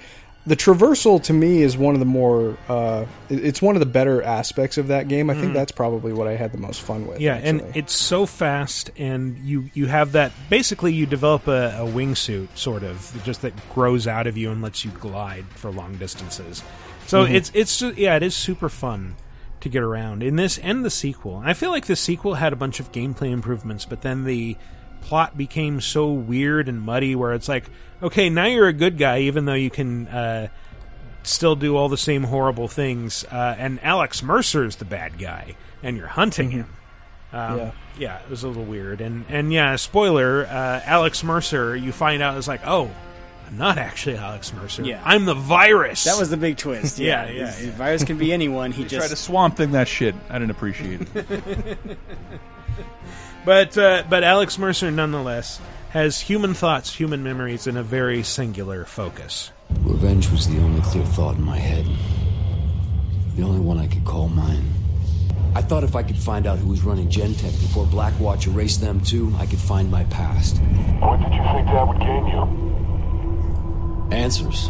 the 0.46 0.56
traversal 0.56 1.22
to 1.22 1.32
me 1.32 1.62
is 1.62 1.76
one 1.76 1.94
of 1.94 2.00
the 2.00 2.06
more 2.06 2.56
uh, 2.68 3.06
it's 3.30 3.62
one 3.62 3.76
of 3.76 3.80
the 3.80 3.86
better 3.86 4.22
aspects 4.22 4.76
of 4.76 4.88
that 4.88 5.08
game. 5.08 5.30
I 5.30 5.34
think 5.34 5.52
Mm. 5.52 5.54
that's 5.54 5.72
probably 5.72 6.12
what 6.12 6.28
I 6.28 6.36
had 6.36 6.52
the 6.52 6.58
most 6.58 6.82
fun 6.82 7.06
with. 7.06 7.20
Yeah, 7.20 7.34
actually. 7.36 7.48
and 7.48 7.76
it's 7.76 7.94
so 7.94 8.26
fast, 8.26 8.90
and 8.98 9.38
you 9.38 9.70
you 9.74 9.86
have 9.86 10.12
that. 10.12 10.32
Basically, 10.50 10.92
you 10.92 11.06
develop 11.06 11.46
a, 11.48 11.68
a 11.78 11.86
wingsuit, 11.86 12.48
sort 12.56 12.82
of, 12.82 13.18
just 13.24 13.42
that 13.42 13.52
grows 13.70 14.06
out 14.06 14.26
of 14.26 14.36
you 14.36 14.50
and 14.50 14.60
lets 14.60 14.84
you 14.84 14.90
glide 14.92 15.46
for 15.54 15.70
long 15.70 15.96
distances. 15.96 16.62
So 17.06 17.24
Mhm. 17.24 17.34
it's 17.34 17.50
it's 17.54 17.80
yeah, 17.96 18.16
it 18.16 18.22
is 18.22 18.34
super 18.34 18.68
fun 18.68 19.16
to 19.60 19.68
get 19.70 19.82
around 19.82 20.22
in 20.22 20.36
this 20.36 20.58
and 20.58 20.84
the 20.84 20.90
sequel. 20.90 21.40
I 21.42 21.54
feel 21.54 21.70
like 21.70 21.86
the 21.86 21.96
sequel 21.96 22.34
had 22.34 22.52
a 22.52 22.56
bunch 22.56 22.80
of 22.80 22.92
gameplay 22.92 23.30
improvements, 23.30 23.86
but 23.86 24.02
then 24.02 24.24
the 24.24 24.58
plot 25.04 25.36
became 25.36 25.80
so 25.80 26.10
weird 26.12 26.68
and 26.68 26.80
muddy, 26.80 27.14
where 27.14 27.32
it's 27.34 27.48
like, 27.48 27.64
okay, 28.02 28.28
now 28.30 28.46
you're 28.46 28.68
a 28.68 28.72
good 28.72 28.98
guy, 28.98 29.20
even 29.20 29.44
though 29.44 29.54
you 29.54 29.70
can. 29.70 30.08
Uh, 30.08 30.48
still 31.26 31.56
do 31.56 31.74
all 31.74 31.88
the 31.88 31.96
same 31.96 32.22
horrible 32.22 32.68
things. 32.68 33.24
Uh, 33.32 33.54
and 33.58 33.82
Alex 33.82 34.22
Mercer 34.22 34.62
is 34.64 34.76
the 34.76 34.84
bad 34.84 35.18
guy, 35.18 35.56
and 35.82 35.96
you're 35.96 36.06
hunting 36.06 36.50
him. 36.50 36.66
Um, 37.32 37.56
Yeah. 37.58 37.70
yeah, 37.98 38.18
it 38.18 38.28
was 38.28 38.42
a 38.44 38.48
little 38.48 38.64
weird. 38.64 39.00
And 39.00 39.24
and 39.30 39.50
yeah, 39.50 39.76
spoiler: 39.76 40.44
uh, 40.44 40.80
Alex 40.84 41.24
Mercer. 41.24 41.74
You 41.74 41.92
find 41.92 42.22
out 42.22 42.36
is 42.36 42.46
like, 42.46 42.60
oh, 42.66 42.90
I'm 43.48 43.56
not 43.56 43.78
actually 43.78 44.18
Alex 44.18 44.52
Mercer. 44.52 44.82
Yeah. 44.84 45.00
I'm 45.02 45.24
the 45.24 45.32
virus. 45.32 46.04
That 46.04 46.18
was 46.18 46.28
the 46.28 46.36
big 46.36 46.58
twist. 46.58 46.98
Yeah, 46.98 47.24
Yeah, 47.24 47.32
yeah, 47.46 47.50
The 47.56 47.64
yeah. 47.68 47.72
virus 47.72 48.04
can 48.04 48.18
be 48.18 48.30
anyone. 48.30 48.70
He 48.70 48.82
He 48.82 48.88
just 48.88 49.00
tried 49.06 49.08
to 49.08 49.16
swamp 49.16 49.56
thing 49.56 49.72
that 49.72 49.88
shit. 49.88 50.14
I 50.28 50.34
didn't 50.38 50.50
appreciate 50.50 51.00
it. 51.14 51.88
But 53.44 53.76
uh, 53.76 54.04
but 54.08 54.24
Alex 54.24 54.58
Mercer, 54.58 54.90
nonetheless, 54.90 55.60
has 55.90 56.20
human 56.20 56.54
thoughts, 56.54 56.94
human 56.94 57.22
memories, 57.22 57.66
and 57.66 57.76
a 57.76 57.82
very 57.82 58.22
singular 58.22 58.84
focus. 58.84 59.50
Revenge 59.82 60.30
was 60.30 60.48
the 60.48 60.58
only 60.58 60.80
clear 60.82 61.04
thought 61.04 61.36
in 61.36 61.42
my 61.42 61.58
head. 61.58 61.86
The 63.36 63.42
only 63.42 63.60
one 63.60 63.78
I 63.78 63.86
could 63.86 64.04
call 64.04 64.28
mine. 64.28 64.64
I 65.54 65.62
thought 65.62 65.84
if 65.84 65.94
I 65.94 66.02
could 66.02 66.16
find 66.16 66.46
out 66.46 66.58
who 66.58 66.68
was 66.68 66.82
running 66.82 67.08
Gentek 67.08 67.52
before 67.60 67.86
Blackwatch 67.86 68.46
erased 68.46 68.80
them 68.80 69.00
too, 69.00 69.32
I 69.38 69.46
could 69.46 69.60
find 69.60 69.90
my 69.90 70.04
past. 70.04 70.56
What 71.00 71.20
did 71.20 71.32
you 71.32 71.42
think 71.52 71.66
that 71.66 71.86
would 71.86 72.00
gain 72.00 72.26
you? 72.26 72.42
Answers. 74.10 74.68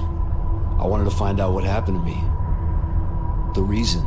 I 0.79 0.87
wanted 0.87 1.05
to 1.05 1.11
find 1.11 1.41
out 1.41 1.55
what 1.55 1.65
happened 1.65 1.99
to 1.99 2.05
me. 2.05 2.17
The 3.55 3.63
reason. 3.63 4.03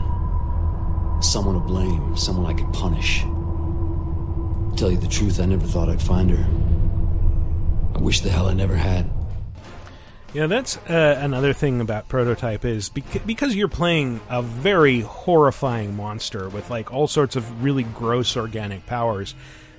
Someone 1.21 1.55
to 1.55 1.61
blame, 1.61 2.15
someone 2.15 2.45
I 2.45 2.53
could 2.53 2.71
punish. 2.73 3.25
Tell 4.77 4.91
you 4.91 4.97
the 4.97 5.07
truth, 5.07 5.39
I 5.39 5.45
never 5.45 5.65
thought 5.65 5.89
I'd 5.89 6.01
find 6.01 6.29
her. 6.29 6.45
I 7.95 7.99
wish 7.99 8.21
the 8.21 8.29
hell 8.29 8.47
I 8.47 8.53
never 8.53 8.75
had. 8.75 9.09
Yeah, 10.35 10.45
that's 10.45 10.77
uh, 10.77 11.17
another 11.19 11.51
thing 11.51 11.81
about 11.81 12.09
Prototype 12.09 12.63
is 12.63 12.89
bec- 12.89 13.25
because 13.25 13.55
you're 13.55 13.69
playing 13.69 14.21
a 14.29 14.43
very 14.43 14.99
horrifying 14.99 15.95
monster 15.95 16.47
with 16.47 16.69
like 16.69 16.93
all 16.93 17.07
sorts 17.07 17.35
of 17.35 17.63
really 17.63 17.83
gross 17.83 18.37
organic 18.37 18.85
powers. 18.85 19.33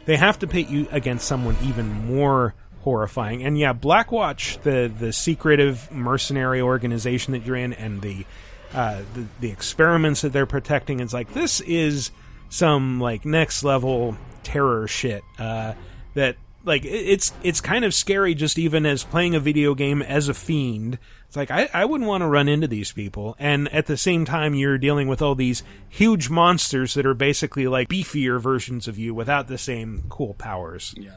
They 0.06 0.16
have 0.16 0.40
to 0.40 0.48
pit 0.48 0.68
you 0.68 0.88
against 0.90 1.28
someone 1.28 1.56
even 1.62 2.06
more 2.06 2.54
horrifying. 2.80 3.44
And 3.44 3.56
yeah, 3.56 3.74
Blackwatch, 3.74 4.62
the 4.62 4.92
the 4.92 5.12
secretive 5.12 5.92
mercenary 5.92 6.60
organization 6.60 7.34
that 7.34 7.46
you're 7.46 7.54
in, 7.54 7.72
and 7.72 8.02
the 8.02 8.26
uh, 8.74 9.02
the, 9.14 9.26
the 9.38 9.50
experiments 9.50 10.22
that 10.22 10.32
they're 10.32 10.44
protecting, 10.44 10.98
it's 10.98 11.12
like 11.12 11.34
this 11.34 11.60
is 11.60 12.10
some 12.48 12.98
like 13.00 13.24
next 13.24 13.62
level 13.62 14.16
terror 14.42 14.86
shit 14.88 15.22
uh, 15.38 15.74
that 16.14 16.36
like 16.64 16.84
it's 16.84 17.32
it's 17.42 17.60
kind 17.60 17.84
of 17.84 17.94
scary 17.94 18.34
just 18.34 18.58
even 18.58 18.84
as 18.84 19.04
playing 19.04 19.34
a 19.34 19.40
video 19.40 19.74
game 19.74 20.02
as 20.02 20.28
a 20.28 20.34
fiend. 20.34 20.98
It's 21.26 21.36
like 21.36 21.50
i, 21.50 21.68
I 21.74 21.84
wouldn't 21.84 22.08
want 22.08 22.22
to 22.22 22.26
run 22.26 22.48
into 22.48 22.66
these 22.66 22.90
people 22.90 23.36
and 23.38 23.68
at 23.68 23.84
the 23.84 23.98
same 23.98 24.24
time 24.24 24.54
you're 24.54 24.78
dealing 24.78 25.08
with 25.08 25.20
all 25.20 25.34
these 25.34 25.62
huge 25.90 26.30
monsters 26.30 26.94
that 26.94 27.04
are 27.04 27.12
basically 27.12 27.68
like 27.68 27.88
beefier 27.90 28.40
versions 28.40 28.88
of 28.88 28.98
you 28.98 29.12
without 29.12 29.46
the 29.46 29.58
same 29.58 30.04
cool 30.08 30.32
powers 30.32 30.94
yeah. 30.96 31.10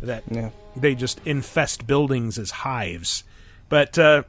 that 0.00 0.24
Yeah. 0.30 0.50
they 0.74 0.94
just 0.94 1.20
infest 1.26 1.86
buildings 1.86 2.38
as 2.38 2.50
hives. 2.50 3.24
But 3.68 3.98
uh 3.98 4.22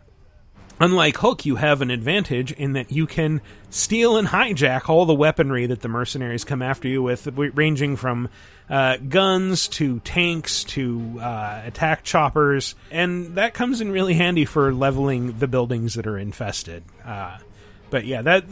Unlike 0.81 1.17
Hulk, 1.17 1.45
you 1.45 1.57
have 1.57 1.81
an 1.81 1.91
advantage 1.91 2.53
in 2.53 2.73
that 2.73 2.89
you 2.89 3.05
can 3.05 3.41
steal 3.69 4.15
and 4.15 4.27
hijack 4.27 4.87
all 4.87 5.05
the 5.05 5.13
weaponry 5.13 5.65
that 5.65 5.81
the 5.81 5.89
mercenaries 5.89 6.45
come 6.45 6.61
after 6.61 6.87
you 6.87 7.03
with, 7.03 7.27
ranging 7.35 7.97
from 7.97 8.29
uh, 8.69 8.95
guns 8.97 9.67
to 9.67 9.99
tanks 9.99 10.63
to 10.63 11.19
uh, 11.21 11.63
attack 11.65 12.03
choppers, 12.03 12.75
and 12.91 13.35
that 13.35 13.53
comes 13.53 13.81
in 13.81 13.91
really 13.91 14.13
handy 14.13 14.45
for 14.45 14.73
leveling 14.73 15.37
the 15.39 15.47
buildings 15.47 15.95
that 15.95 16.07
are 16.07 16.17
infested. 16.17 16.83
Uh, 17.03 17.37
but 17.89 18.05
yeah, 18.05 18.21
that 18.21 18.45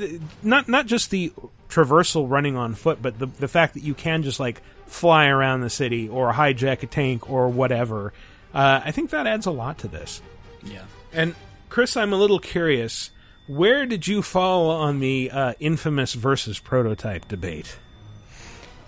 not 0.44 0.68
not 0.68 0.86
just 0.86 1.12
the 1.12 1.32
traversal 1.70 2.30
running 2.30 2.58
on 2.58 2.74
foot, 2.74 3.02
but 3.02 3.18
the 3.20 3.28
the 3.28 3.48
fact 3.48 3.76
that 3.76 3.84
you 3.84 3.94
can 3.94 4.24
just 4.24 4.40
like 4.40 4.62
fly 4.88 5.28
around 5.28 5.62
the 5.62 5.70
city 5.70 6.10
or 6.10 6.34
hijack 6.34 6.84
a 6.84 6.88
tank 6.88 7.30
or 7.30 7.48
whatever. 7.48 8.12
Uh, 8.54 8.82
I 8.84 8.92
think 8.92 9.12
that 9.12 9.28
adds 9.28 9.46
a 9.46 9.52
lot 9.52 9.78
to 9.80 9.88
this. 9.88 10.22
Yeah. 10.64 10.84
And 11.14 11.36
Chris, 11.70 11.98
I'm 11.98 12.14
a 12.14 12.18
little 12.18 12.40
curious. 12.40 13.12
Where 13.48 13.86
did 13.86 14.08
you 14.08 14.22
fall 14.22 14.70
on 14.72 15.00
the 15.00 15.32
uh, 15.32 15.54
infamous 15.60 16.14
versus 16.14 16.60
prototype 16.60 17.28
debate? 17.28 17.78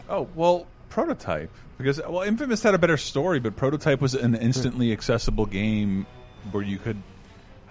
Oh 0.10 0.28
well, 0.36 0.68
prototype 0.90 1.52
because 1.78 2.02
well, 2.08 2.24
Infamous 2.24 2.62
had 2.62 2.76
a 2.76 2.78
better 2.78 2.98
story, 2.98 3.40
but 3.40 3.56
prototype 3.56 4.02
was 4.02 4.14
an 4.14 4.36
instantly 4.36 4.92
accessible 4.92 5.46
game 5.46 6.06
where 6.52 6.64
you 6.64 6.78
could, 6.78 7.02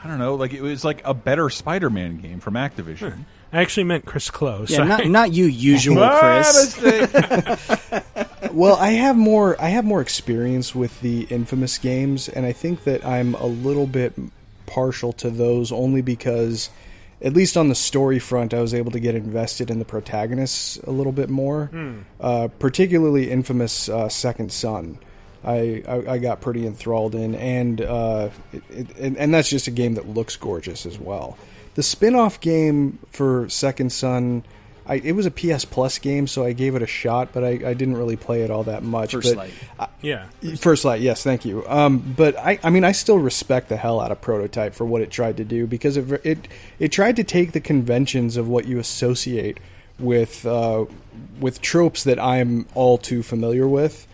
I 0.02 0.08
don't 0.08 0.18
know, 0.18 0.34
like 0.34 0.54
it 0.54 0.62
was 0.62 0.84
like 0.84 1.02
a 1.04 1.12
better 1.12 1.50
Spider-Man 1.50 2.18
game 2.18 2.40
from 2.40 2.54
Activision. 2.54 3.26
I 3.52 3.60
actually 3.60 3.84
meant 3.84 4.06
Chris 4.06 4.30
Close. 4.30 4.70
Yeah, 4.70 4.84
not 4.84 5.06
not 5.08 5.32
you, 5.32 5.44
usual 5.44 6.08
Chris. 6.18 6.80
well, 8.52 8.76
I 8.76 8.90
have 8.92 9.16
more. 9.16 9.60
I 9.60 9.68
have 9.68 9.84
more 9.84 10.00
experience 10.00 10.74
with 10.74 10.98
the 11.02 11.24
infamous 11.24 11.76
games, 11.76 12.28
and 12.28 12.46
I 12.46 12.52
think 12.52 12.84
that 12.84 13.04
I'm 13.04 13.34
a 13.34 13.46
little 13.46 13.86
bit 13.86 14.14
partial 14.68 15.12
to 15.14 15.30
those 15.30 15.72
only 15.72 16.02
because, 16.02 16.70
at 17.20 17.32
least 17.32 17.56
on 17.56 17.68
the 17.68 17.74
story 17.74 18.20
front, 18.20 18.54
I 18.54 18.60
was 18.60 18.72
able 18.74 18.92
to 18.92 19.00
get 19.00 19.14
invested 19.16 19.70
in 19.70 19.80
the 19.80 19.84
protagonists 19.84 20.76
a 20.84 20.90
little 20.92 21.12
bit 21.12 21.28
more. 21.28 21.66
Hmm. 21.72 22.00
Uh, 22.20 22.48
particularly 22.58 23.30
infamous 23.30 23.88
uh, 23.88 24.08
Second 24.08 24.52
Son. 24.52 24.98
I, 25.44 25.82
I 25.88 26.14
I 26.14 26.18
got 26.18 26.40
pretty 26.40 26.66
enthralled 26.66 27.14
in, 27.14 27.34
and 27.36 27.80
uh, 27.80 28.30
it, 28.52 28.62
it, 28.70 28.96
and, 28.98 29.16
and 29.16 29.32
that's 29.32 29.48
just 29.48 29.68
a 29.68 29.70
game 29.70 29.94
that 29.94 30.08
looks 30.08 30.36
gorgeous 30.36 30.84
as 30.84 30.98
well. 30.98 31.38
The 31.74 31.82
spin-off 31.84 32.40
game 32.40 32.98
for 33.12 33.48
Second 33.48 33.92
Son, 33.92 34.42
I, 34.88 34.94
it 34.96 35.12
was 35.12 35.26
a 35.26 35.30
PS 35.30 35.64
Plus 35.66 35.98
game, 35.98 36.26
so 36.26 36.44
I 36.44 36.52
gave 36.54 36.74
it 36.74 36.82
a 36.82 36.86
shot, 36.86 37.28
but 37.32 37.44
I, 37.44 37.48
I 37.50 37.74
didn't 37.74 37.96
really 37.98 38.16
play 38.16 38.42
it 38.42 38.50
all 38.50 38.64
that 38.64 38.82
much. 38.82 39.12
First 39.12 39.34
but 39.34 39.36
Light. 39.36 39.52
I- 39.78 39.88
Yeah. 40.00 40.26
First 40.56 40.84
Light, 40.84 41.00
yes, 41.02 41.22
thank 41.22 41.44
you. 41.44 41.62
Um, 41.68 41.98
but 42.16 42.36
I, 42.38 42.58
I 42.62 42.70
mean, 42.70 42.84
I 42.84 42.92
still 42.92 43.18
respect 43.18 43.68
the 43.68 43.76
hell 43.76 44.00
out 44.00 44.10
of 44.10 44.20
Prototype 44.20 44.74
for 44.74 44.84
what 44.86 45.02
it 45.02 45.10
tried 45.10 45.36
to 45.36 45.44
do 45.44 45.66
because 45.66 45.96
it 45.96 46.10
it 46.24 46.48
it 46.78 46.88
tried 46.92 47.16
to 47.16 47.24
take 47.24 47.52
the 47.52 47.60
conventions 47.60 48.36
of 48.36 48.48
what 48.48 48.64
you 48.66 48.78
associate 48.78 49.58
with 49.98 50.46
uh, 50.46 50.86
with 51.40 51.60
tropes 51.60 52.04
that 52.04 52.18
I'm 52.18 52.66
all 52.74 52.96
too 52.98 53.22
familiar 53.22 53.66
with, 53.68 54.06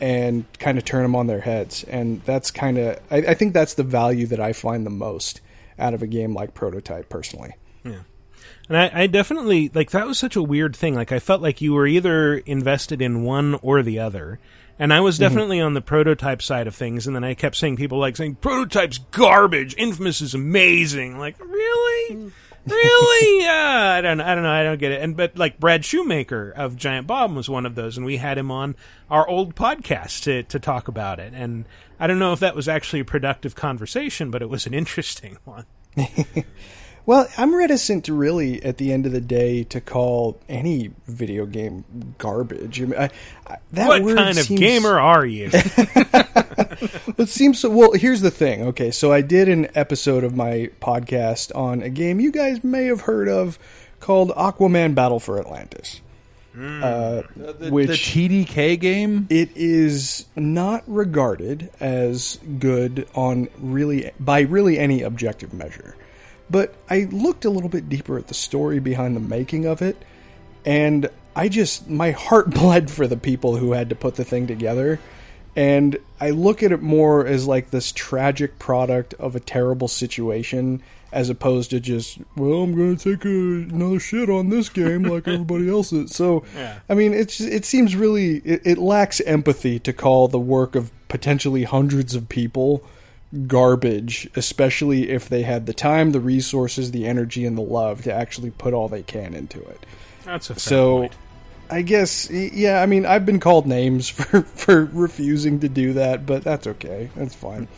and 0.00 0.44
kind 0.58 0.76
of 0.78 0.84
turn 0.84 1.02
them 1.02 1.16
on 1.16 1.26
their 1.26 1.40
heads. 1.40 1.84
And 1.84 2.20
that's 2.24 2.50
kind 2.50 2.76
of 2.76 2.98
I, 3.10 3.16
I 3.18 3.34
think 3.34 3.54
that's 3.54 3.74
the 3.74 3.82
value 3.84 4.26
that 4.26 4.40
I 4.40 4.52
find 4.52 4.84
the 4.84 4.90
most 4.90 5.40
out 5.78 5.94
of 5.94 6.02
a 6.02 6.06
game 6.06 6.34
like 6.34 6.54
Prototype, 6.54 7.08
personally. 7.08 7.54
Yeah. 7.84 8.00
And 8.68 8.76
I, 8.76 8.90
I 9.02 9.06
definitely 9.06 9.70
like 9.74 9.90
that 9.92 10.06
was 10.06 10.18
such 10.18 10.36
a 10.36 10.42
weird 10.42 10.76
thing. 10.76 10.94
Like 10.94 11.10
I 11.12 11.18
felt 11.20 11.40
like 11.40 11.60
you 11.60 11.72
were 11.72 11.86
either 11.86 12.34
invested 12.38 13.00
in 13.00 13.22
one 13.22 13.54
or 13.62 13.82
the 13.82 13.98
other. 13.98 14.38
And 14.78 14.92
I 14.92 15.00
was 15.00 15.16
Mm-hmm. 15.16 15.22
definitely 15.24 15.60
on 15.60 15.74
the 15.74 15.80
prototype 15.80 16.40
side 16.42 16.66
of 16.68 16.74
things, 16.74 17.06
and 17.06 17.16
then 17.16 17.24
I 17.24 17.34
kept 17.34 17.56
seeing 17.56 17.76
people 17.76 17.98
like 17.98 18.16
saying 18.16 18.36
prototype's 18.36 18.98
garbage, 19.10 19.74
Infamous 19.76 20.20
is 20.20 20.34
amazing. 20.34 21.18
Like 21.18 21.38
really, 21.40 22.30
really? 22.66 23.42
Yeah, 23.42 23.94
I 23.96 24.00
don't 24.02 24.18
know, 24.18 24.24
I 24.24 24.34
don't 24.34 24.44
know 24.44 24.52
I 24.52 24.62
don't 24.62 24.78
get 24.78 24.92
it. 24.92 25.02
And 25.02 25.16
but 25.16 25.36
like 25.38 25.58
Brad 25.58 25.84
Shoemaker 25.84 26.52
of 26.54 26.76
Giant 26.76 27.06
Bomb 27.06 27.34
was 27.34 27.48
one 27.48 27.64
of 27.66 27.74
those, 27.74 27.96
and 27.96 28.04
we 28.06 28.18
had 28.18 28.36
him 28.38 28.50
on 28.50 28.76
our 29.10 29.26
old 29.26 29.54
podcast 29.56 30.24
to 30.24 30.42
to 30.44 30.58
talk 30.60 30.86
about 30.88 31.18
it. 31.18 31.32
And 31.34 31.64
I 31.98 32.06
don't 32.06 32.18
know 32.20 32.32
if 32.34 32.40
that 32.40 32.54
was 32.54 32.68
actually 32.68 33.00
a 33.00 33.04
productive 33.04 33.54
conversation, 33.56 34.30
but 34.30 34.42
it 34.42 34.48
was 34.50 34.66
an 34.66 34.74
interesting 34.74 35.38
one. 35.44 35.64
Well, 37.08 37.26
I'm 37.38 37.54
reticent 37.54 38.04
to 38.04 38.12
really, 38.12 38.62
at 38.62 38.76
the 38.76 38.92
end 38.92 39.06
of 39.06 39.12
the 39.12 39.20
day, 39.22 39.64
to 39.64 39.80
call 39.80 40.38
any 40.46 40.90
video 41.06 41.46
game 41.46 42.14
garbage. 42.18 42.82
I 42.82 42.84
mean, 42.84 43.00
I, 43.00 43.10
I, 43.46 43.56
that 43.72 43.88
what 43.88 44.02
word 44.02 44.18
kind 44.18 44.36
of 44.36 44.46
gamer 44.46 45.00
are 45.00 45.24
you? 45.24 45.48
it 45.54 47.30
seems 47.30 47.60
so. 47.60 47.70
Well, 47.70 47.92
here's 47.92 48.20
the 48.20 48.30
thing. 48.30 48.60
Okay, 48.60 48.90
so 48.90 49.10
I 49.10 49.22
did 49.22 49.48
an 49.48 49.68
episode 49.74 50.22
of 50.22 50.36
my 50.36 50.68
podcast 50.82 51.50
on 51.56 51.80
a 51.80 51.88
game 51.88 52.20
you 52.20 52.30
guys 52.30 52.62
may 52.62 52.84
have 52.84 53.00
heard 53.00 53.30
of 53.30 53.58
called 54.00 54.28
Aquaman 54.32 54.94
Battle 54.94 55.18
for 55.18 55.40
Atlantis. 55.40 56.02
Uh, 56.54 57.22
the 57.34 57.70
which 57.70 57.88
TDK 57.88 58.78
game? 58.78 59.26
It 59.30 59.48
is 59.54 60.26
not 60.36 60.84
regarded 60.86 61.70
as 61.80 62.38
good 62.58 63.08
on 63.14 63.48
really 63.58 64.10
by 64.20 64.40
really 64.40 64.78
any 64.78 65.00
objective 65.00 65.54
measure. 65.54 65.96
But 66.50 66.74
I 66.88 67.08
looked 67.10 67.44
a 67.44 67.50
little 67.50 67.68
bit 67.68 67.88
deeper 67.88 68.18
at 68.18 68.28
the 68.28 68.34
story 68.34 68.78
behind 68.78 69.14
the 69.14 69.20
making 69.20 69.66
of 69.66 69.82
it, 69.82 70.02
and 70.64 71.08
I 71.36 71.48
just 71.48 71.88
my 71.88 72.10
heart 72.10 72.50
bled 72.54 72.90
for 72.90 73.06
the 73.06 73.16
people 73.16 73.56
who 73.56 73.72
had 73.72 73.88
to 73.90 73.94
put 73.94 74.16
the 74.16 74.24
thing 74.24 74.46
together. 74.46 74.98
And 75.56 75.98
I 76.20 76.30
look 76.30 76.62
at 76.62 76.70
it 76.70 76.82
more 76.82 77.26
as 77.26 77.46
like 77.46 77.70
this 77.70 77.90
tragic 77.90 78.58
product 78.60 79.14
of 79.14 79.34
a 79.34 79.40
terrible 79.40 79.88
situation 79.88 80.82
as 81.10 81.30
opposed 81.30 81.70
to 81.70 81.80
just, 81.80 82.18
well, 82.36 82.62
I'm 82.62 82.76
going 82.76 82.96
to 82.96 83.16
take 83.16 83.24
a, 83.24 83.28
another 83.28 83.98
shit 83.98 84.28
on 84.28 84.50
this 84.50 84.68
game 84.68 85.04
like 85.04 85.26
everybody 85.28 85.68
else 85.68 85.92
is. 85.92 86.14
So, 86.14 86.44
Yeah. 86.54 86.78
I 86.88 86.94
mean, 86.94 87.14
it's 87.14 87.40
it 87.40 87.64
seems 87.64 87.96
really 87.96 88.36
it, 88.38 88.62
it 88.64 88.78
lacks 88.78 89.20
empathy 89.22 89.78
to 89.80 89.92
call 89.92 90.28
the 90.28 90.38
work 90.38 90.76
of 90.76 90.92
potentially 91.08 91.64
hundreds 91.64 92.14
of 92.14 92.28
people 92.28 92.84
garbage, 93.46 94.28
especially 94.36 95.10
if 95.10 95.28
they 95.28 95.42
had 95.42 95.66
the 95.66 95.74
time, 95.74 96.12
the 96.12 96.20
resources, 96.20 96.90
the 96.90 97.06
energy, 97.06 97.44
and 97.44 97.56
the 97.56 97.62
love 97.62 98.02
to 98.02 98.12
actually 98.12 98.50
put 98.50 98.74
all 98.74 98.88
they 98.88 99.02
can 99.02 99.34
into 99.34 99.60
it. 99.60 99.84
That's 100.24 100.50
a 100.50 100.54
fair 100.54 100.60
so. 100.60 100.98
point. 101.00 101.16
I 101.70 101.82
guess, 101.82 102.30
yeah. 102.30 102.80
I 102.80 102.86
mean, 102.86 103.04
I've 103.04 103.26
been 103.26 103.40
called 103.40 103.66
names 103.66 104.08
for 104.08 104.42
for 104.42 104.86
refusing 104.86 105.60
to 105.60 105.68
do 105.68 105.94
that, 105.94 106.24
but 106.24 106.42
that's 106.42 106.66
okay. 106.66 107.10
That's 107.14 107.34
fine. 107.34 107.68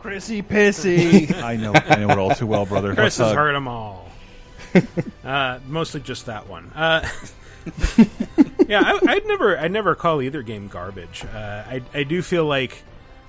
Chrissy 0.00 0.42
Pissy. 0.42 1.34
I 1.42 1.56
know. 1.56 1.72
I 1.74 1.96
know 1.96 2.10
it 2.10 2.18
all 2.18 2.34
too 2.34 2.46
well, 2.46 2.66
brother. 2.66 2.94
Chris 2.94 3.18
Let's, 3.18 3.18
has 3.18 3.32
uh, 3.32 3.34
heard 3.34 3.54
them 3.54 3.68
all. 3.68 4.08
uh, 5.24 5.58
mostly 5.66 6.00
just 6.00 6.26
that 6.26 6.48
one. 6.48 6.70
Uh, 6.74 7.08
yeah, 8.68 8.82
I, 8.82 8.98
I'd 9.06 9.26
never, 9.26 9.58
I'd 9.58 9.72
never 9.72 9.94
call 9.94 10.20
either 10.20 10.42
game 10.42 10.68
garbage. 10.68 11.24
Uh, 11.24 11.64
I, 11.66 11.82
I 11.92 12.02
do 12.02 12.20
feel 12.22 12.44
like, 12.44 12.82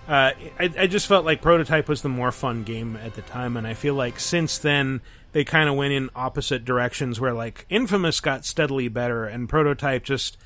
uh, 0.08 0.32
I, 0.60 0.74
I 0.78 0.88
just 0.88 1.08
felt 1.08 1.26
like 1.26 1.42
Prototype 1.42 1.88
was 1.88 2.02
the 2.02 2.10
more 2.10 2.32
fun 2.32 2.64
game 2.64 2.98
at 2.98 3.16
the 3.16 3.22
time, 3.22 3.58
and 3.58 3.66
I 3.66 3.74
feel 3.74 3.96
like 3.96 4.20
since 4.20 4.58
then 4.58 5.02
they 5.32 5.44
kind 5.44 5.68
of 5.68 5.76
went 5.76 5.94
in 5.94 6.10
opposite 6.16 6.64
directions. 6.64 7.20
Where 7.20 7.34
like 7.34 7.66
Infamous 7.70 8.20
got 8.20 8.46
steadily 8.46 8.88
better, 8.88 9.26
and 9.26 9.50
Prototype 9.50 10.04
just, 10.04 10.38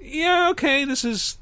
yeah, 0.00 0.48
okay, 0.50 0.84
this 0.84 1.04
is 1.04 1.38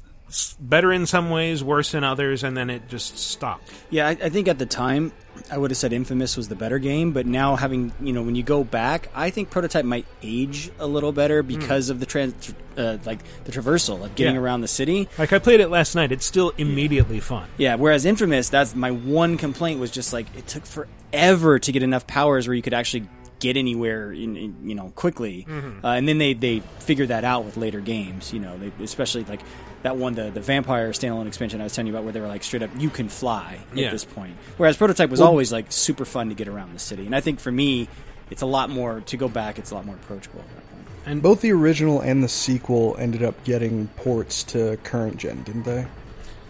better 0.59 0.91
in 0.91 1.05
some 1.05 1.29
ways, 1.29 1.63
worse 1.63 1.93
in 1.93 2.03
others, 2.03 2.43
and 2.43 2.55
then 2.55 2.69
it 2.69 2.87
just 2.87 3.17
stopped. 3.17 3.69
Yeah, 3.89 4.07
I, 4.07 4.11
I 4.11 4.29
think 4.29 4.47
at 4.47 4.59
the 4.59 4.65
time 4.65 5.11
I 5.51 5.57
would 5.57 5.71
have 5.71 5.77
said 5.77 5.93
Infamous 5.93 6.37
was 6.37 6.47
the 6.47 6.55
better 6.55 6.79
game, 6.79 7.11
but 7.11 7.25
now 7.25 7.55
having 7.55 7.91
you 8.01 8.13
know 8.13 8.21
when 8.23 8.35
you 8.35 8.43
go 8.43 8.63
back, 8.63 9.09
I 9.15 9.29
think 9.29 9.49
Prototype 9.49 9.85
might 9.85 10.05
age 10.21 10.71
a 10.79 10.87
little 10.87 11.11
better 11.11 11.43
because 11.43 11.89
of 11.89 11.99
the 11.99 12.05
trans, 12.05 12.53
uh, 12.77 12.97
like 13.05 13.19
the 13.45 13.51
traversal 13.51 14.03
of 14.05 14.15
getting 14.15 14.35
Yeah. 14.35 14.41
around 14.41 14.61
the 14.61 14.67
city. 14.67 15.09
Like 15.17 15.33
I 15.33 15.39
played 15.39 15.59
it 15.59 15.69
last 15.69 15.95
night; 15.95 16.11
it's 16.11 16.25
still 16.25 16.51
immediately 16.57 17.19
fun. 17.19 17.47
Yeah, 17.57 17.75
whereas 17.75 18.05
Infamous, 18.05 18.49
that's 18.49 18.75
my 18.75 18.91
one 18.91 19.37
complaint 19.37 19.79
was 19.79 19.91
just 19.91 20.13
like 20.13 20.27
it 20.37 20.47
took 20.47 20.65
forever 20.65 21.59
to 21.59 21.71
get 21.71 21.83
enough 21.83 22.07
powers 22.07 22.47
where 22.47 22.55
you 22.55 22.61
could 22.61 22.73
actually 22.73 23.07
get 23.43 23.57
anywhere 23.57 24.11
in, 24.11 24.35
in 24.37 24.55
you 24.69 24.73
know 24.73 24.91
quickly, 24.95 25.45
Mhm. 25.47 25.83
uh, 25.83 25.87
and 25.89 26.07
then 26.07 26.17
they 26.17 26.33
they 26.33 26.61
figured 26.79 27.09
that 27.09 27.23
out 27.23 27.45
with 27.45 27.57
later 27.57 27.79
games. 27.81 28.33
You 28.33 28.39
know, 28.39 28.57
they, 28.57 28.71
especially 28.83 29.23
like 29.25 29.41
that 29.83 29.97
one 29.97 30.15
the 30.15 30.31
the 30.31 30.39
vampire 30.41 30.89
standalone 30.91 31.27
expansion 31.27 31.59
I 31.61 31.65
was 31.65 31.73
telling 31.75 31.87
you 31.87 31.93
about 31.93 32.05
where 32.05 32.13
they 32.13 32.21
were 32.21 32.27
like 32.27 32.43
straight 32.43 32.63
up 32.63 32.69
you 32.77 32.89
can 32.89 33.09
fly 33.09 33.59
Yeah. 33.75 33.87
at 33.87 33.91
this 33.91 34.05
point. 34.05 34.33
Whereas 34.57 34.77
Prototype 34.77 35.09
was 35.09 35.19
Well- 35.19 35.29
always 35.29 35.51
like 35.51 35.65
super 35.71 36.05
fun 36.05 36.29
to 36.29 36.35
get 36.35 36.47
around 36.47 36.73
the 36.73 36.79
city, 36.79 37.05
and 37.05 37.13
I 37.15 37.19
think 37.21 37.39
for 37.39 37.51
me, 37.51 37.87
it's 38.31 38.41
a 38.41 38.45
lot 38.47 38.69
more 38.69 39.01
to 39.05 39.17
go 39.17 39.27
back. 39.27 39.59
It's 39.59 39.71
a 39.71 39.75
lot 39.75 39.85
more 39.85 39.95
approachable. 39.95 40.39
At 40.39 40.55
that 40.55 40.69
point. 40.73 40.87
And 41.05 41.21
Both 41.21 41.41
the 41.41 41.51
original 41.51 41.99
and 41.99 42.23
the 42.23 42.29
sequel 42.29 42.95
ended 42.97 43.21
up 43.23 43.43
getting 43.43 43.87
ports 43.97 44.41
to 44.45 44.77
current 44.85 45.17
gen, 45.17 45.43
didn't 45.43 45.63
they? 45.65 45.85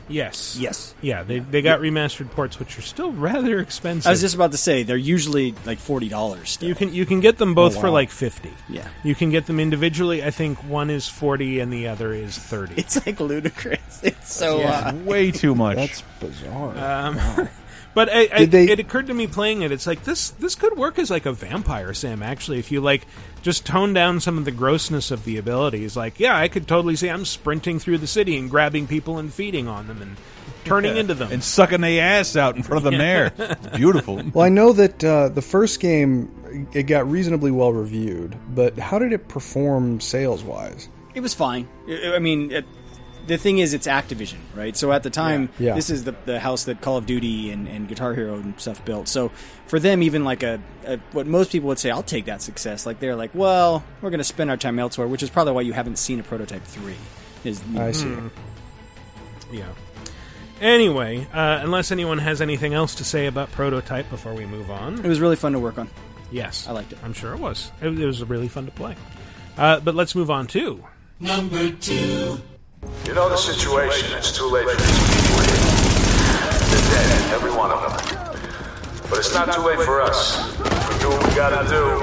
Yes. 0.09 0.57
Yes. 0.59 0.93
Yeah, 1.01 1.23
they 1.23 1.39
they 1.39 1.61
got 1.61 1.79
remastered 1.79 2.29
ports, 2.31 2.59
which 2.59 2.77
are 2.77 2.81
still 2.81 3.11
rather 3.11 3.59
expensive. 3.59 4.07
I 4.07 4.11
was 4.11 4.21
just 4.21 4.35
about 4.35 4.51
to 4.51 4.57
say 4.57 4.83
they're 4.83 4.97
usually 4.97 5.55
like 5.65 5.79
forty 5.79 6.09
dollars. 6.09 6.57
you 6.61 6.75
can 6.75 6.93
you 6.93 7.05
can 7.05 7.19
get 7.21 7.37
them 7.37 7.53
both 7.53 7.77
Oh, 7.77 7.81
for 7.81 7.89
like 7.89 8.09
fifty. 8.09 8.51
Yeah. 8.69 8.87
You 9.03 9.15
can 9.15 9.29
get 9.29 9.45
them 9.45 9.59
individually. 9.59 10.23
I 10.23 10.31
think 10.31 10.57
one 10.69 10.89
is 10.89 11.07
forty 11.07 11.59
and 11.59 11.71
the 11.71 11.87
other 11.87 12.13
is 12.13 12.37
thirty. 12.37 12.73
It's 12.77 13.05
like 13.05 13.19
ludicrous. 13.19 14.01
It's 14.03 14.33
so 14.33 14.59
Yeah. 14.59 14.89
uh, 14.89 14.95
way 15.05 15.31
too 15.31 15.55
much. 15.55 15.77
That's 15.77 16.03
bizarre. 16.19 16.77
Um, 16.77 17.49
but 17.93 18.09
I, 18.11 18.27
I, 18.33 18.45
they- 18.45 18.69
it 18.69 18.79
occurred 18.79 19.07
to 19.07 19.13
me 19.13 19.27
playing 19.27 19.61
it. 19.61 19.71
It's 19.71 19.87
like 19.87 20.03
this. 20.03 20.31
This 20.31 20.55
could 20.55 20.77
work 20.77 20.99
as 20.99 21.09
like 21.09 21.25
a 21.25 21.31
vampire 21.33 21.93
sim. 21.93 22.23
Actually, 22.23 22.59
if 22.59 22.71
you 22.71 22.81
like, 22.81 23.05
just 23.41 23.65
tone 23.65 23.93
down 23.93 24.19
some 24.19 24.37
of 24.37 24.45
the 24.45 24.51
grossness 24.51 25.11
of 25.11 25.23
the 25.25 25.37
abilities. 25.37 25.95
Like, 25.97 26.19
yeah, 26.19 26.37
I 26.37 26.47
could 26.47 26.67
totally 26.67 26.95
see 26.95 27.09
I'm 27.09 27.25
sprinting 27.25 27.79
through 27.79 27.99
the 27.99 28.07
city 28.07 28.37
and 28.37 28.49
grabbing 28.49 28.87
people 28.87 29.17
and 29.17 29.33
feeding 29.33 29.67
on 29.67 29.87
them 29.87 30.01
and 30.01 30.15
turning 30.65 30.95
Yeah. 30.95 31.01
into 31.01 31.13
them 31.13 31.31
and 31.31 31.43
sucking 31.43 31.81
their 31.81 32.01
ass 32.01 32.35
out 32.37 32.55
in 32.55 32.63
front 32.63 32.85
of 32.85 32.91
the 32.91 32.97
mayor. 32.97 33.31
Beautiful. 33.75 34.21
Well, 34.33 34.45
I 34.45 34.49
know 34.49 34.71
that 34.73 35.03
uh, 35.03 35.29
the 35.29 35.41
first 35.41 35.79
game 35.79 36.67
it 36.73 36.83
got 36.83 37.09
reasonably 37.09 37.51
well 37.51 37.73
reviewed, 37.73 38.37
but 38.55 38.77
how 38.79 38.97
did 38.99 39.11
it 39.11 39.27
perform 39.27 39.99
sales 39.99 40.43
wise? 40.43 40.87
It 41.15 41.19
was 41.21 41.33
fine. 41.33 41.67
I 41.87 42.13
I 42.15 42.19
mean, 42.19 42.51
it, 42.51 42.65
the 43.27 43.37
thing 43.37 43.59
is, 43.59 43.73
it's 43.73 43.87
Activision, 43.87 44.37
right? 44.55 44.75
So 44.75 44.91
at 44.91 45.03
the 45.03 45.09
time, 45.09 45.49
Yeah. 45.57 45.67
Yeah. 45.69 45.75
this 45.75 45.89
is 45.89 46.03
the, 46.03 46.15
the 46.25 46.39
house 46.39 46.65
that 46.65 46.81
Call 46.81 46.97
of 46.97 47.05
Duty 47.05 47.51
and, 47.51 47.67
and 47.67 47.87
Guitar 47.87 48.13
Hero 48.13 48.35
and 48.35 48.59
stuff 48.59 48.83
built. 48.85 49.07
So 49.07 49.29
for 49.67 49.79
them, 49.79 50.03
even 50.03 50.23
like 50.23 50.43
a, 50.43 50.59
a 50.85 50.97
what 51.13 51.25
most 51.27 51.51
people 51.51 51.67
would 51.69 51.79
say, 51.79 51.89
I'll 51.91 52.03
take 52.03 52.25
that 52.25 52.41
success. 52.41 52.85
Like 52.85 52.99
they're 52.99 53.15
like, 53.15 53.31
well, 53.33 53.83
we're 54.01 54.09
going 54.09 54.19
to 54.19 54.23
spend 54.23 54.49
our 54.49 54.57
time 54.57 54.77
elsewhere, 54.79 55.07
which 55.07 55.23
is 55.23 55.29
probably 55.29 55.53
why 55.53 55.61
you 55.61 55.73
haven't 55.73 55.97
seen 55.97 56.19
a 56.19 56.23
prototype 56.23 56.63
three. 56.63 56.95
Is 57.43 57.61
you 57.67 57.73
know, 57.79 57.85
I 57.85 57.91
see. 57.91 58.07
Hmm. 58.07 58.27
Yeah. 59.51 59.65
Anyway, 60.61 61.27
uh, 61.33 61.59
unless 61.61 61.91
anyone 61.91 62.19
has 62.19 62.41
anything 62.41 62.73
else 62.73 62.95
to 62.95 63.03
say 63.03 63.27
about 63.27 63.51
Prototype 63.51 64.09
before 64.09 64.33
we 64.33 64.45
move 64.45 64.71
on. 64.71 64.93
It 65.03 65.07
was 65.07 65.19
really 65.19 65.35
fun 65.35 65.51
to 65.53 65.59
work 65.59 65.77
on. 65.77 65.89
Yes. 66.31 66.67
I 66.67 66.71
liked 66.71 66.93
it. 66.93 66.99
I'm 67.03 67.13
sure 67.13 67.33
it 67.33 67.39
was. 67.39 67.71
It, 67.81 67.87
it 67.99 68.05
was 68.05 68.23
really 68.23 68.47
fun 68.47 68.65
to 68.65 68.71
play. 68.71 68.95
Uh, 69.57 69.79
but 69.81 69.93
let's 69.93 70.15
move 70.15 70.31
on 70.31 70.47
to. 70.47 70.83
Number 71.19 71.69
two. 71.71 72.39
You 73.05 73.13
know 73.13 73.29
the 73.29 73.37
situation. 73.37 74.17
It's 74.17 74.35
too 74.35 74.49
late 74.49 74.67
for 74.67 74.75
these 74.75 74.99
people 75.09 75.41
here. 75.43 75.59
They're 76.69 76.87
dead, 76.89 77.33
every 77.33 77.51
one 77.51 77.71
of 77.71 77.81
them. 77.81 77.93
But 79.09 79.19
it's 79.19 79.33
not 79.33 79.53
too 79.53 79.61
late 79.61 79.79
for 79.79 80.01
us. 80.01 80.37
If 80.59 80.93
we 80.93 80.99
do 80.99 81.09
what 81.09 81.27
we 81.27 81.35
gotta 81.35 81.67
do, 81.69 81.99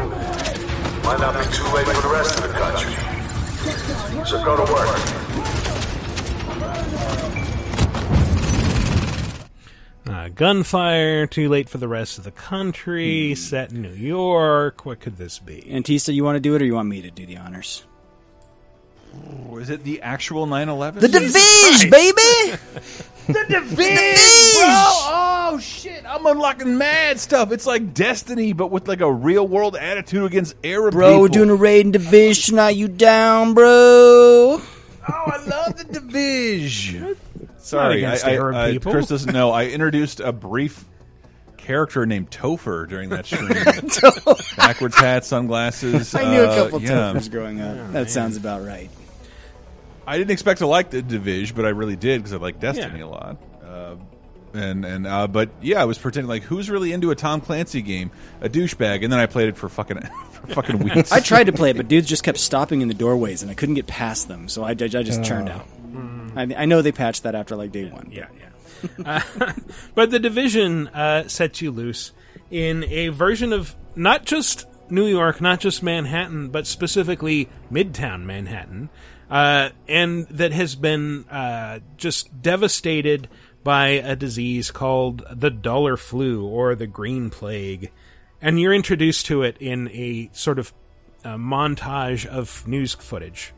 might 1.05 1.19
not 1.19 1.35
be 1.35 1.45
too 1.53 1.65
late 1.75 1.87
for 1.87 2.01
the 2.03 2.13
rest 2.13 2.39
of 2.39 2.43
the 2.45 2.53
country. 2.53 2.95
So 4.25 4.45
go 4.45 4.57
to 4.57 4.73
work. 4.73 4.89
Uh, 10.07 10.29
gunfire, 10.29 11.27
too 11.27 11.49
late 11.49 11.69
for 11.69 11.79
the 11.79 11.89
rest 11.89 12.19
of 12.19 12.25
the 12.25 12.31
country, 12.31 13.35
set 13.35 13.73
in 13.73 13.81
New 13.81 13.93
York. 13.95 14.85
What 14.85 15.01
could 15.01 15.17
this 15.17 15.39
be? 15.39 15.63
Antista, 15.71 16.13
you 16.13 16.25
want 16.25 16.37
to 16.37 16.41
do 16.41 16.55
it, 16.55 16.63
or 16.63 16.65
you 16.65 16.75
want 16.75 16.89
me 16.89 17.03
to 17.03 17.11
do 17.11 17.27
the 17.27 17.37
honors? 17.37 17.85
Was 19.49 19.69
it 19.71 19.85
the 19.85 20.01
actual 20.03 20.47
9/11? 20.47 21.01
The 21.01 21.09
Division, 21.09 21.91
baby. 21.91 22.17
the 23.27 23.45
Division, 23.49 23.77
bro. 23.77 24.67
Oh 24.73 25.59
shit! 25.61 26.05
I'm 26.07 26.25
unlocking 26.25 26.79
mad 26.79 27.19
stuff. 27.19 27.53
It's 27.53 27.67
like 27.67 27.93
Destiny, 27.93 28.53
but 28.53 28.69
with 28.71 28.89
like 28.89 29.01
a 29.01 29.13
real 29.13 29.47
world 29.47 29.77
attitude 29.77 30.25
against 30.25 30.55
Arab 30.65 30.93
Bro, 30.95 31.09
people. 31.09 31.21
we're 31.23 31.29
doing 31.29 31.51
a 31.51 31.55
raid 31.55 31.87
in 31.87 31.93
Division. 31.93 32.59
Are 32.59 32.71
you 32.71 32.89
down, 32.89 33.55
bro? 33.55 33.67
Oh, 33.67 34.63
I 35.09 35.45
love 35.47 35.77
the 35.77 35.85
Division. 35.85 37.03
Not 37.09 37.17
Sorry, 37.63 37.99
against 37.99 38.25
I, 38.25 38.31
I, 38.31 38.35
Arab 38.35 38.55
I- 38.57 38.73
people. 38.73 38.93
Chris 38.93 39.09
doesn't 39.09 39.33
know. 39.33 39.51
I 39.51 39.67
introduced 39.67 40.21
a 40.21 40.33
brief 40.33 40.85
character 41.57 42.07
named 42.07 42.31
Topher 42.31 42.89
during 42.89 43.11
that 43.11 43.27
stream. 43.27 44.57
Backwards 44.57 44.97
hat, 44.97 45.25
sunglasses. 45.25 46.15
I 46.15 46.25
knew 46.31 46.41
a 46.43 46.47
uh, 46.47 46.65
couple 46.65 46.83
yeah. 46.83 47.13
Tophers 47.13 47.29
growing 47.29 47.61
up. 47.61 47.93
that 47.93 48.11
sounds 48.11 48.37
about 48.37 48.65
right. 48.65 48.91
I 50.11 50.19
didn't 50.19 50.31
expect 50.33 50.59
to 50.59 50.67
like 50.67 50.91
the 50.91 51.03
Division, 51.03 51.55
but 51.57 51.65
I 51.65 51.71
really 51.71 51.97
did 51.97 52.21
because 52.21 52.33
I 52.33 52.37
like 52.37 52.59
Destiny 52.61 53.01
a 53.01 53.07
lot. 53.09 53.37
Uh, 53.65 53.97
And 54.53 54.85
and 54.85 55.07
uh, 55.07 55.29
but 55.29 55.51
yeah, 55.63 55.81
I 55.81 55.85
was 55.85 55.97
pretending 55.97 56.29
like 56.29 56.43
who's 56.43 56.69
really 56.69 56.93
into 56.93 57.13
a 57.13 57.15
Tom 57.15 57.41
Clancy 57.41 57.83
game, 57.83 58.11
a 58.41 58.49
douchebag, 58.49 59.05
and 59.05 59.13
then 59.13 59.21
I 59.21 59.27
played 59.27 59.49
it 59.49 59.57
for 59.57 59.69
fucking 59.69 60.01
for 60.33 60.47
fucking 60.49 60.79
weeks. 60.85 61.13
I 61.13 61.21
tried 61.21 61.45
to 61.45 61.53
play 61.53 61.71
it, 61.71 61.77
but 61.77 61.87
dudes 61.87 62.09
just 62.09 62.25
kept 62.25 62.39
stopping 62.39 62.81
in 62.81 62.89
the 62.89 62.95
doorways, 62.95 63.43
and 63.43 63.51
I 63.51 63.55
couldn't 63.55 63.77
get 63.77 63.87
past 63.87 64.27
them. 64.27 64.49
So 64.49 64.65
I, 64.65 64.71
I 64.71 64.75
just 64.75 65.23
turned 65.25 65.49
Oh. 65.49 65.53
out. 65.53 65.67
I, 66.37 66.63
I 66.63 66.65
know 66.67 66.83
they 66.83 66.91
patched 66.93 67.23
that 67.25 67.35
after 67.37 67.55
like 67.57 67.71
day 67.73 67.85
one. 67.91 68.09
Yeah, 68.13 68.27
yeah. 68.41 69.23
Uh, 69.39 69.53
but 69.95 70.11
the 70.11 70.19
division 70.19 70.89
uh, 70.89 71.29
sets 71.29 71.61
you 71.63 71.71
loose 71.71 72.11
in 72.51 72.83
a 72.85 73.09
version 73.09 73.53
of 73.53 73.75
not 73.95 74.25
just 74.27 74.67
New 74.91 75.07
York, 75.07 75.41
not 75.41 75.61
just 75.61 75.83
Manhattan, 75.83 76.49
but 76.49 76.67
specifically 76.67 77.49
Midtown 77.71 78.25
Manhattan, 78.25 78.91
uh, 79.31 79.71
and 79.89 80.27
that 80.29 80.53
has 80.53 80.75
been 80.75 81.25
uh, 81.29 81.81
just 81.97 82.43
devastated 82.43 83.29
by 83.63 83.89
a 83.89 84.17
disease 84.17 84.71
called 84.71 85.25
the 85.31 85.51
dollar 85.51 85.97
flu 85.97 86.45
or 86.47 86.75
the 86.75 86.87
green 86.87 87.31
plague. 87.31 87.91
And 88.43 88.59
you're 88.59 88.73
introduced 88.75 89.27
to 89.27 89.43
it 89.43 89.57
in 89.61 89.89
a 89.89 90.31
sort 90.33 90.59
of 90.59 90.73
uh, 91.25 91.37
montage 91.37 92.27
of 92.27 92.67
news 92.67 92.95
footage. 92.95 93.53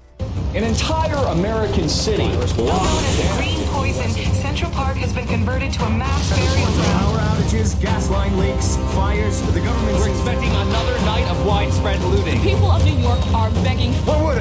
An 0.54 0.64
entire 0.64 1.16
American 1.32 1.88
city. 1.88 2.28
Known 2.28 2.42
as 2.42 3.36
green 3.36 3.64
poison. 3.68 4.10
Central 4.34 4.70
Park 4.72 4.96
has 4.98 5.12
been 5.12 5.26
converted 5.26 5.72
to 5.72 5.84
a 5.84 5.90
mass 5.90 6.30
burial 6.30 6.72
ground. 6.72 6.98
Power 6.98 7.18
outages, 7.18 7.80
gas 7.80 8.10
line 8.10 8.36
leaks, 8.36 8.76
fires. 8.94 9.40
The 9.52 9.60
government. 9.60 9.98
We're 9.98 10.10
expecting 10.10 10.50
another 10.50 10.98
night 11.06 11.26
of 11.30 11.46
widespread 11.46 12.00
looting. 12.02 12.42
The 12.42 12.50
People 12.50 12.70
of 12.70 12.84
New 12.84 12.98
York 12.98 13.26
are 13.32 13.50
begging 13.64 13.92
for 14.04 14.34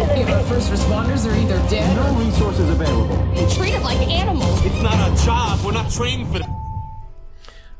First 0.00 0.72
responders 0.72 1.30
are 1.30 1.36
either 1.36 1.58
dead 1.68 1.96
No 1.96 2.18
resources 2.18 2.68
available. 2.70 3.16
treated 3.54 3.82
like 3.82 3.98
animals. 4.08 4.64
It's 4.64 4.82
not 4.82 4.94
a 4.94 5.24
job. 5.24 5.60
We're 5.64 5.72
not 5.72 5.90
trained 5.90 6.28
for. 6.28 6.40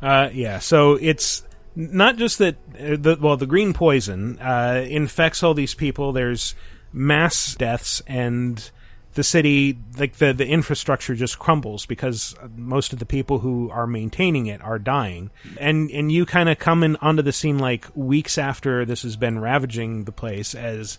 Uh, 0.00 0.30
yeah, 0.32 0.58
so 0.58 0.94
it's 0.94 1.42
not 1.74 2.16
just 2.16 2.38
that 2.38 2.56
uh, 2.78 2.96
the 2.96 3.18
well, 3.20 3.36
the 3.36 3.46
green 3.46 3.72
poison 3.72 4.38
uh, 4.38 4.84
infects 4.88 5.42
all 5.42 5.54
these 5.54 5.74
people. 5.74 6.12
There's 6.12 6.54
mass 6.92 7.54
deaths, 7.54 8.02
and 8.06 8.70
the 9.14 9.24
city, 9.24 9.78
like 9.98 10.14
the 10.16 10.32
the 10.32 10.46
infrastructure, 10.46 11.14
just 11.14 11.38
crumbles 11.38 11.86
because 11.86 12.34
most 12.56 12.92
of 12.92 12.98
the 12.98 13.06
people 13.06 13.40
who 13.40 13.70
are 13.70 13.86
maintaining 13.86 14.46
it 14.46 14.62
are 14.62 14.78
dying. 14.78 15.30
And 15.58 15.90
and 15.90 16.10
you 16.12 16.24
kind 16.26 16.48
of 16.48 16.58
come 16.58 16.82
in 16.82 16.96
onto 16.96 17.22
the 17.22 17.32
scene 17.32 17.58
like 17.58 17.86
weeks 17.94 18.38
after 18.38 18.84
this 18.84 19.02
has 19.02 19.16
been 19.16 19.38
ravaging 19.38 20.04
the 20.04 20.12
place 20.12 20.54
as 20.54 20.98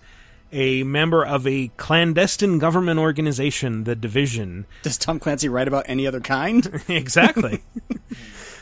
a 0.52 0.84
member 0.84 1.26
of 1.26 1.47
a 1.47 1.70
clandestine 1.78 2.60
government 2.60 2.99
organization, 2.99 3.84
the 3.86 3.95
Division. 3.95 4.66
Does 4.84 4.97
Tom 4.97 5.20
Clancy 5.20 5.47
write 5.49 5.68
about 5.68 5.86
any 5.88 6.06
other 6.08 6.20
kind? 6.22 6.82
exactly. 6.88 7.64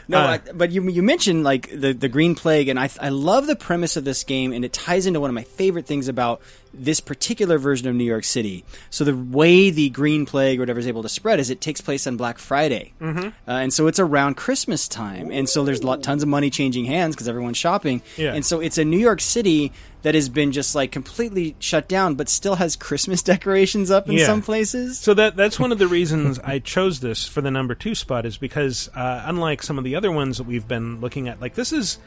No, 0.07 0.17
Uh, 0.17 0.39
I, 0.43 0.51
but 0.53 0.71
you 0.71 0.89
you 0.89 1.03
mentioned 1.03 1.43
like 1.43 1.69
the 1.69 1.93
the 1.93 2.09
green 2.09 2.33
plague, 2.33 2.67
and 2.67 2.79
I 2.79 2.89
I 2.99 3.09
love 3.09 3.45
the 3.45 3.55
premise 3.55 3.95
of 3.95 4.05
this 4.05 4.23
game, 4.23 4.51
and 4.53 4.65
it 4.65 4.73
ties 4.73 5.05
into 5.05 5.19
one 5.19 5.29
of 5.29 5.35
my 5.35 5.43
favorite 5.43 5.85
things 5.85 6.07
about 6.07 6.41
this 6.73 6.99
particular 6.99 7.59
version 7.59 7.87
of 7.87 7.93
New 7.93 8.03
York 8.05 8.23
City. 8.23 8.65
So 8.89 9.03
the 9.03 9.15
way 9.15 9.69
the 9.69 9.89
green 9.91 10.25
plague 10.25 10.57
or 10.57 10.63
whatever 10.63 10.79
is 10.79 10.87
able 10.87 11.03
to 11.03 11.09
spread 11.09 11.39
is 11.39 11.51
it 11.51 11.61
takes 11.61 11.79
place 11.79 12.07
on 12.07 12.17
Black 12.17 12.39
Friday, 12.39 12.93
Mhm. 12.99 13.27
uh, 13.27 13.51
and 13.51 13.71
so 13.71 13.85
it's 13.85 13.99
around 13.99 14.35
Christmas 14.35 14.87
time, 14.87 15.29
and 15.31 15.47
so 15.47 15.63
there's 15.63 15.83
lot, 15.83 16.01
tons 16.01 16.23
of 16.23 16.29
money 16.29 16.49
changing 16.49 16.85
hands 16.85 17.13
because 17.15 17.27
everyone's 17.27 17.57
shopping, 17.57 18.01
Yeah. 18.17 18.33
and 18.33 18.43
so 18.43 18.59
it's 18.61 18.79
a 18.79 18.85
New 18.85 18.97
York 18.99 19.21
City 19.21 19.71
that 20.01 20.15
has 20.15 20.29
been 20.29 20.51
just 20.51 20.75
like 20.75 20.91
completely 20.91 21.55
shut 21.59 21.87
down, 21.89 22.15
but 22.15 22.29
still 22.29 22.55
has 22.55 22.75
Christmas 22.75 23.21
decorations 23.33 23.91
up 23.91 24.07
in 24.07 24.15
Yeah. 24.15 24.25
some 24.25 24.41
places. 24.41 24.97
So 24.99 25.13
that 25.13 25.35
that's 25.35 25.59
one 25.59 25.71
of 25.71 25.77
the 25.79 25.87
reasons 25.87 26.39
I 26.39 26.59
chose 26.59 26.99
this 27.01 27.27
for 27.27 27.41
the 27.41 27.51
number 27.51 27.75
two 27.75 27.95
spot 27.95 28.25
is 28.25 28.37
because 28.37 28.89
uh, 28.95 29.23
unlike 29.25 29.61
some 29.63 29.77
of 29.77 29.83
the 29.83 29.95
other 29.95 30.11
ones 30.11 30.37
that 30.37 30.45
we've 30.45 30.67
been 30.67 31.01
looking 31.01 31.27
at, 31.27 31.41
like 31.41 31.55
this 31.55 31.73
is 31.73 31.97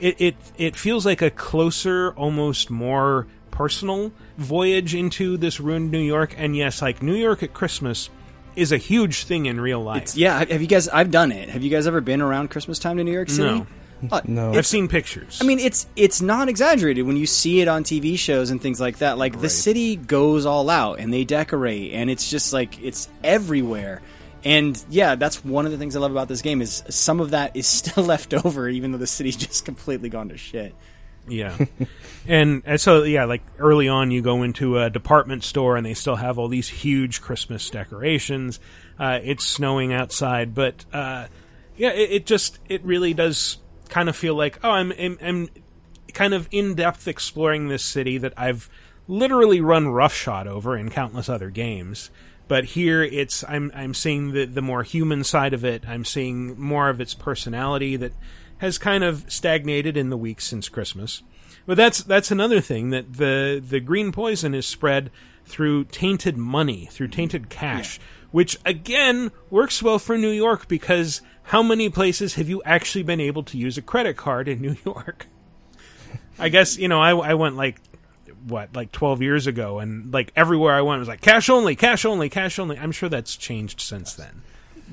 it 0.00 0.20
it 0.20 0.36
it 0.56 0.76
feels 0.76 1.04
like 1.04 1.20
a 1.22 1.30
closer, 1.30 2.12
almost 2.12 2.70
more 2.70 3.26
personal 3.50 4.10
voyage 4.38 4.94
into 4.94 5.36
this 5.36 5.60
ruined 5.60 5.90
New 5.90 6.00
York. 6.00 6.34
And 6.38 6.56
yes, 6.56 6.80
like 6.80 7.02
New 7.02 7.14
York 7.14 7.42
at 7.42 7.52
Christmas 7.52 8.08
is 8.56 8.72
a 8.72 8.78
huge 8.78 9.24
thing 9.24 9.46
in 9.46 9.60
real 9.60 9.80
life. 9.82 10.02
It's, 10.02 10.16
yeah, 10.16 10.38
have 10.38 10.50
have 10.50 10.60
you 10.62 10.66
guys? 10.68 10.88
I've 10.88 11.10
done 11.10 11.32
it. 11.32 11.50
Have 11.50 11.62
you 11.62 11.70
guys 11.70 11.86
ever 11.86 12.00
been 12.00 12.22
around 12.22 12.48
Christmas 12.50 12.78
time 12.78 12.96
to 12.96 13.04
New 13.04 13.12
York 13.12 13.28
City? 13.28 13.58
No. 13.60 13.66
Uh, 14.10 14.20
No. 14.26 14.52
I've 14.52 14.66
seen 14.66 14.88
pictures. 14.88 15.38
I 15.40 15.44
mean, 15.44 15.58
it's 15.58 15.86
it's 15.96 16.20
not 16.20 16.48
exaggerated 16.48 17.06
when 17.06 17.16
you 17.16 17.26
see 17.26 17.60
it 17.60 17.68
on 17.68 17.84
TV 17.84 18.18
shows 18.18 18.50
and 18.50 18.60
things 18.60 18.80
like 18.80 18.98
that. 18.98 19.18
Like 19.18 19.40
the 19.40 19.48
city 19.48 19.96
goes 19.96 20.46
all 20.46 20.70
out 20.70 20.98
and 20.98 21.12
they 21.12 21.24
decorate, 21.24 21.92
and 21.92 22.10
it's 22.10 22.30
just 22.30 22.52
like 22.52 22.82
it's 22.82 23.08
everywhere. 23.22 24.02
And 24.44 24.82
yeah, 24.90 25.14
that's 25.14 25.44
one 25.44 25.66
of 25.66 25.72
the 25.72 25.78
things 25.78 25.94
I 25.94 26.00
love 26.00 26.10
about 26.10 26.28
this 26.28 26.42
game 26.42 26.62
is 26.62 26.82
some 26.88 27.20
of 27.20 27.30
that 27.30 27.56
is 27.56 27.66
still 27.68 28.04
left 28.04 28.34
over, 28.34 28.68
even 28.68 28.92
though 28.92 28.98
the 28.98 29.06
city's 29.06 29.36
just 29.36 29.64
completely 29.64 30.08
gone 30.08 30.30
to 30.30 30.36
shit. 30.36 30.74
Yeah. 31.28 31.56
and, 32.26 32.62
and 32.66 32.80
so 32.80 33.04
yeah, 33.04 33.24
like 33.24 33.42
early 33.58 33.88
on 33.88 34.10
you 34.10 34.22
go 34.22 34.42
into 34.42 34.78
a 34.78 34.90
department 34.90 35.44
store 35.44 35.76
and 35.76 35.86
they 35.86 35.94
still 35.94 36.16
have 36.16 36.38
all 36.38 36.48
these 36.48 36.68
huge 36.68 37.20
Christmas 37.20 37.70
decorations. 37.70 38.58
Uh, 38.98 39.20
it's 39.22 39.44
snowing 39.44 39.92
outside, 39.92 40.54
but 40.54 40.84
uh, 40.92 41.26
yeah, 41.76 41.90
it, 41.90 42.10
it 42.10 42.26
just 42.26 42.58
it 42.68 42.82
really 42.84 43.14
does 43.14 43.58
kind 43.92 44.08
of 44.08 44.16
feel 44.16 44.34
like 44.34 44.58
oh, 44.64 44.70
I'm 44.70 44.92
I'm, 44.98 45.18
I'm 45.22 45.48
kind 46.14 46.34
of 46.34 46.48
in 46.50 46.74
depth 46.74 47.06
exploring 47.06 47.68
this 47.68 47.84
city 47.84 48.18
that 48.18 48.32
I've 48.36 48.68
literally 49.06 49.60
run 49.60 49.88
roughshod 49.88 50.46
over 50.46 50.76
in 50.76 50.90
countless 50.90 51.28
other 51.28 51.50
games. 51.50 52.10
But 52.48 52.64
here 52.64 53.02
it's 53.02 53.44
I'm 53.46 53.70
I'm 53.74 53.94
seeing 53.94 54.32
the 54.32 54.46
the 54.46 54.62
more 54.62 54.82
human 54.82 55.24
side 55.24 55.52
of 55.52 55.64
it. 55.64 55.86
I'm 55.86 56.04
seeing 56.04 56.58
more 56.58 56.88
of 56.88 57.00
its 57.00 57.14
personality 57.14 57.96
that 57.96 58.12
has 58.58 58.78
kind 58.78 59.04
of 59.04 59.30
stagnated 59.30 59.96
in 59.96 60.10
the 60.10 60.16
weeks 60.16 60.46
since 60.46 60.68
Christmas. 60.68 61.22
But 61.66 61.76
that's 61.76 62.02
that's 62.02 62.30
another 62.30 62.60
thing 62.60 62.90
that 62.90 63.12
the 63.14 63.62
the 63.64 63.80
green 63.80 64.10
poison 64.10 64.54
is 64.54 64.66
spread 64.66 65.10
through 65.44 65.84
tainted 65.84 66.36
money, 66.36 66.88
through 66.90 67.08
tainted 67.08 67.42
mm-hmm. 67.42 67.50
cash, 67.50 68.00
which 68.30 68.58
again 68.64 69.30
works 69.50 69.82
well 69.82 69.98
for 69.98 70.16
New 70.16 70.30
York 70.30 70.66
because 70.66 71.20
how 71.44 71.62
many 71.62 71.88
places 71.88 72.34
have 72.34 72.48
you 72.48 72.62
actually 72.64 73.02
been 73.02 73.20
able 73.20 73.42
to 73.44 73.58
use 73.58 73.76
a 73.78 73.82
credit 73.82 74.16
card 74.16 74.48
in 74.48 74.60
New 74.62 74.76
York? 74.84 75.26
I 76.38 76.48
guess 76.48 76.78
you 76.78 76.88
know 76.88 77.00
I, 77.00 77.10
I 77.14 77.34
went 77.34 77.56
like 77.56 77.80
what 78.46 78.74
like 78.74 78.92
12 78.92 79.22
years 79.22 79.46
ago 79.46 79.78
and 79.78 80.12
like 80.12 80.32
everywhere 80.34 80.74
I 80.74 80.82
went 80.82 80.98
was 80.98 81.08
like 81.08 81.20
cash 81.20 81.48
only, 81.48 81.76
cash 81.76 82.04
only, 82.04 82.28
cash 82.28 82.58
only. 82.58 82.78
I'm 82.78 82.92
sure 82.92 83.08
that's 83.08 83.36
changed 83.36 83.80
since 83.80 84.14
then. 84.14 84.42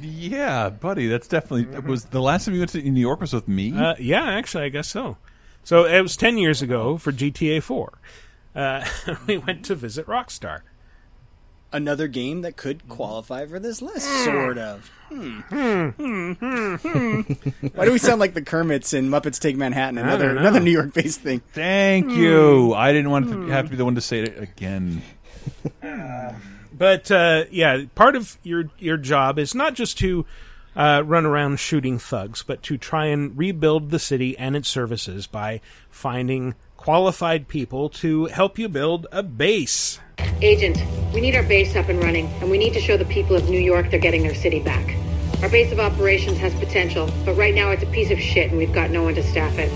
Yeah, 0.02 0.70
buddy, 0.70 1.08
that's 1.08 1.28
definitely 1.28 1.80
was 1.82 2.06
the 2.06 2.22
last 2.22 2.46
time 2.46 2.54
you 2.54 2.62
went 2.62 2.72
to 2.72 2.82
New 2.82 3.02
York 3.02 3.20
was 3.20 3.34
with 3.34 3.48
me. 3.48 3.76
Uh, 3.76 3.96
yeah, 4.00 4.24
actually, 4.24 4.66
I 4.66 4.70
guess 4.70 4.88
so. 4.88 5.18
So 5.64 5.86
it 5.86 6.02
was 6.02 6.16
10 6.16 6.38
years 6.38 6.62
ago 6.62 6.98
for 6.98 7.12
GTA 7.12 7.62
4. 7.62 7.94
Uh, 8.56 8.86
we 9.28 9.38
went 9.38 9.66
to 9.66 9.76
visit 9.76 10.06
Rockstar. 10.08 10.62
Another 11.72 12.08
game 12.08 12.42
that 12.42 12.58
could 12.58 12.90
qualify 12.90 13.46
for 13.46 13.60
this 13.60 13.82
list, 13.82 14.08
sort 14.24 14.58
of. 14.58 14.90
Hmm. 15.10 15.40
Hmm, 15.42 15.90
hmm, 15.90 16.76
hmm. 16.76 17.22
Why 17.76 17.86
do 17.86 17.92
we 17.92 18.00
sound 18.00 18.20
like 18.20 18.34
the 18.34 18.42
Kermits 18.42 18.94
in 18.94 19.10
Muppets 19.10 19.40
Take 19.40 19.56
Manhattan? 19.56 19.98
Another 20.00 20.36
another 20.36 20.60
New 20.60 20.72
York 20.72 20.94
based 20.94 21.22
thing. 21.22 21.42
Thank 21.54 22.12
you. 22.12 22.74
I 22.74 22.92
didn't 22.92 23.12
want 23.12 23.30
to 23.30 23.48
have 23.48 23.66
to 23.66 23.72
be 23.72 23.78
the 23.78 23.86
one 23.86 23.96
to 23.96 24.02
say 24.02 24.22
it 24.22 24.42
again. 24.42 25.04
But 26.80 27.12
uh, 27.12 27.44
yeah, 27.52 27.84
part 27.94 28.16
of 28.16 28.38
your 28.42 28.70
your 28.80 28.96
job 28.96 29.38
is 29.38 29.54
not 29.54 29.74
just 29.74 29.98
to 30.00 30.26
uh, 30.78 31.04
run 31.06 31.26
around 31.26 31.60
shooting 31.60 32.00
thugs, 32.00 32.42
but 32.42 32.64
to 32.64 32.78
try 32.78 33.08
and 33.08 33.38
rebuild 33.38 33.90
the 33.90 34.00
city 34.00 34.38
and 34.38 34.56
its 34.56 34.70
services 34.70 35.28
by 35.28 35.60
finding 35.90 36.56
qualified 36.80 37.46
people 37.50 37.90
to 37.90 38.28
help 38.28 38.58
you 38.58 38.70
build 38.70 39.06
a 39.12 39.22
base. 39.22 40.00
Agent, 40.42 40.82
we 41.14 41.20
need 41.20 41.36
our 41.36 41.44
base 41.44 41.76
up 41.76 41.90
and 41.90 42.02
running, 42.02 42.26
and 42.40 42.50
we 42.50 42.58
need 42.58 42.72
to 42.72 42.80
show 42.80 42.96
the 42.96 43.04
people 43.04 43.36
of 43.36 43.50
New 43.50 43.60
York 43.60 43.92
they're 43.92 44.00
getting 44.00 44.24
their 44.24 44.34
city 44.34 44.62
back. 44.62 44.96
Our 45.44 45.50
base 45.50 45.74
of 45.74 45.80
operations 45.82 46.38
has 46.38 46.54
potential, 46.56 47.12
but 47.26 47.34
right 47.36 47.54
now 47.54 47.72
it's 47.72 47.84
a 47.84 47.88
piece 47.88 48.12
of 48.12 48.20
shit 48.20 48.50
and 48.50 48.58
we've 48.58 48.72
got 48.72 48.92
no 48.92 49.04
one 49.04 49.14
to 49.16 49.24
staff 49.24 49.60
it. 49.60 49.70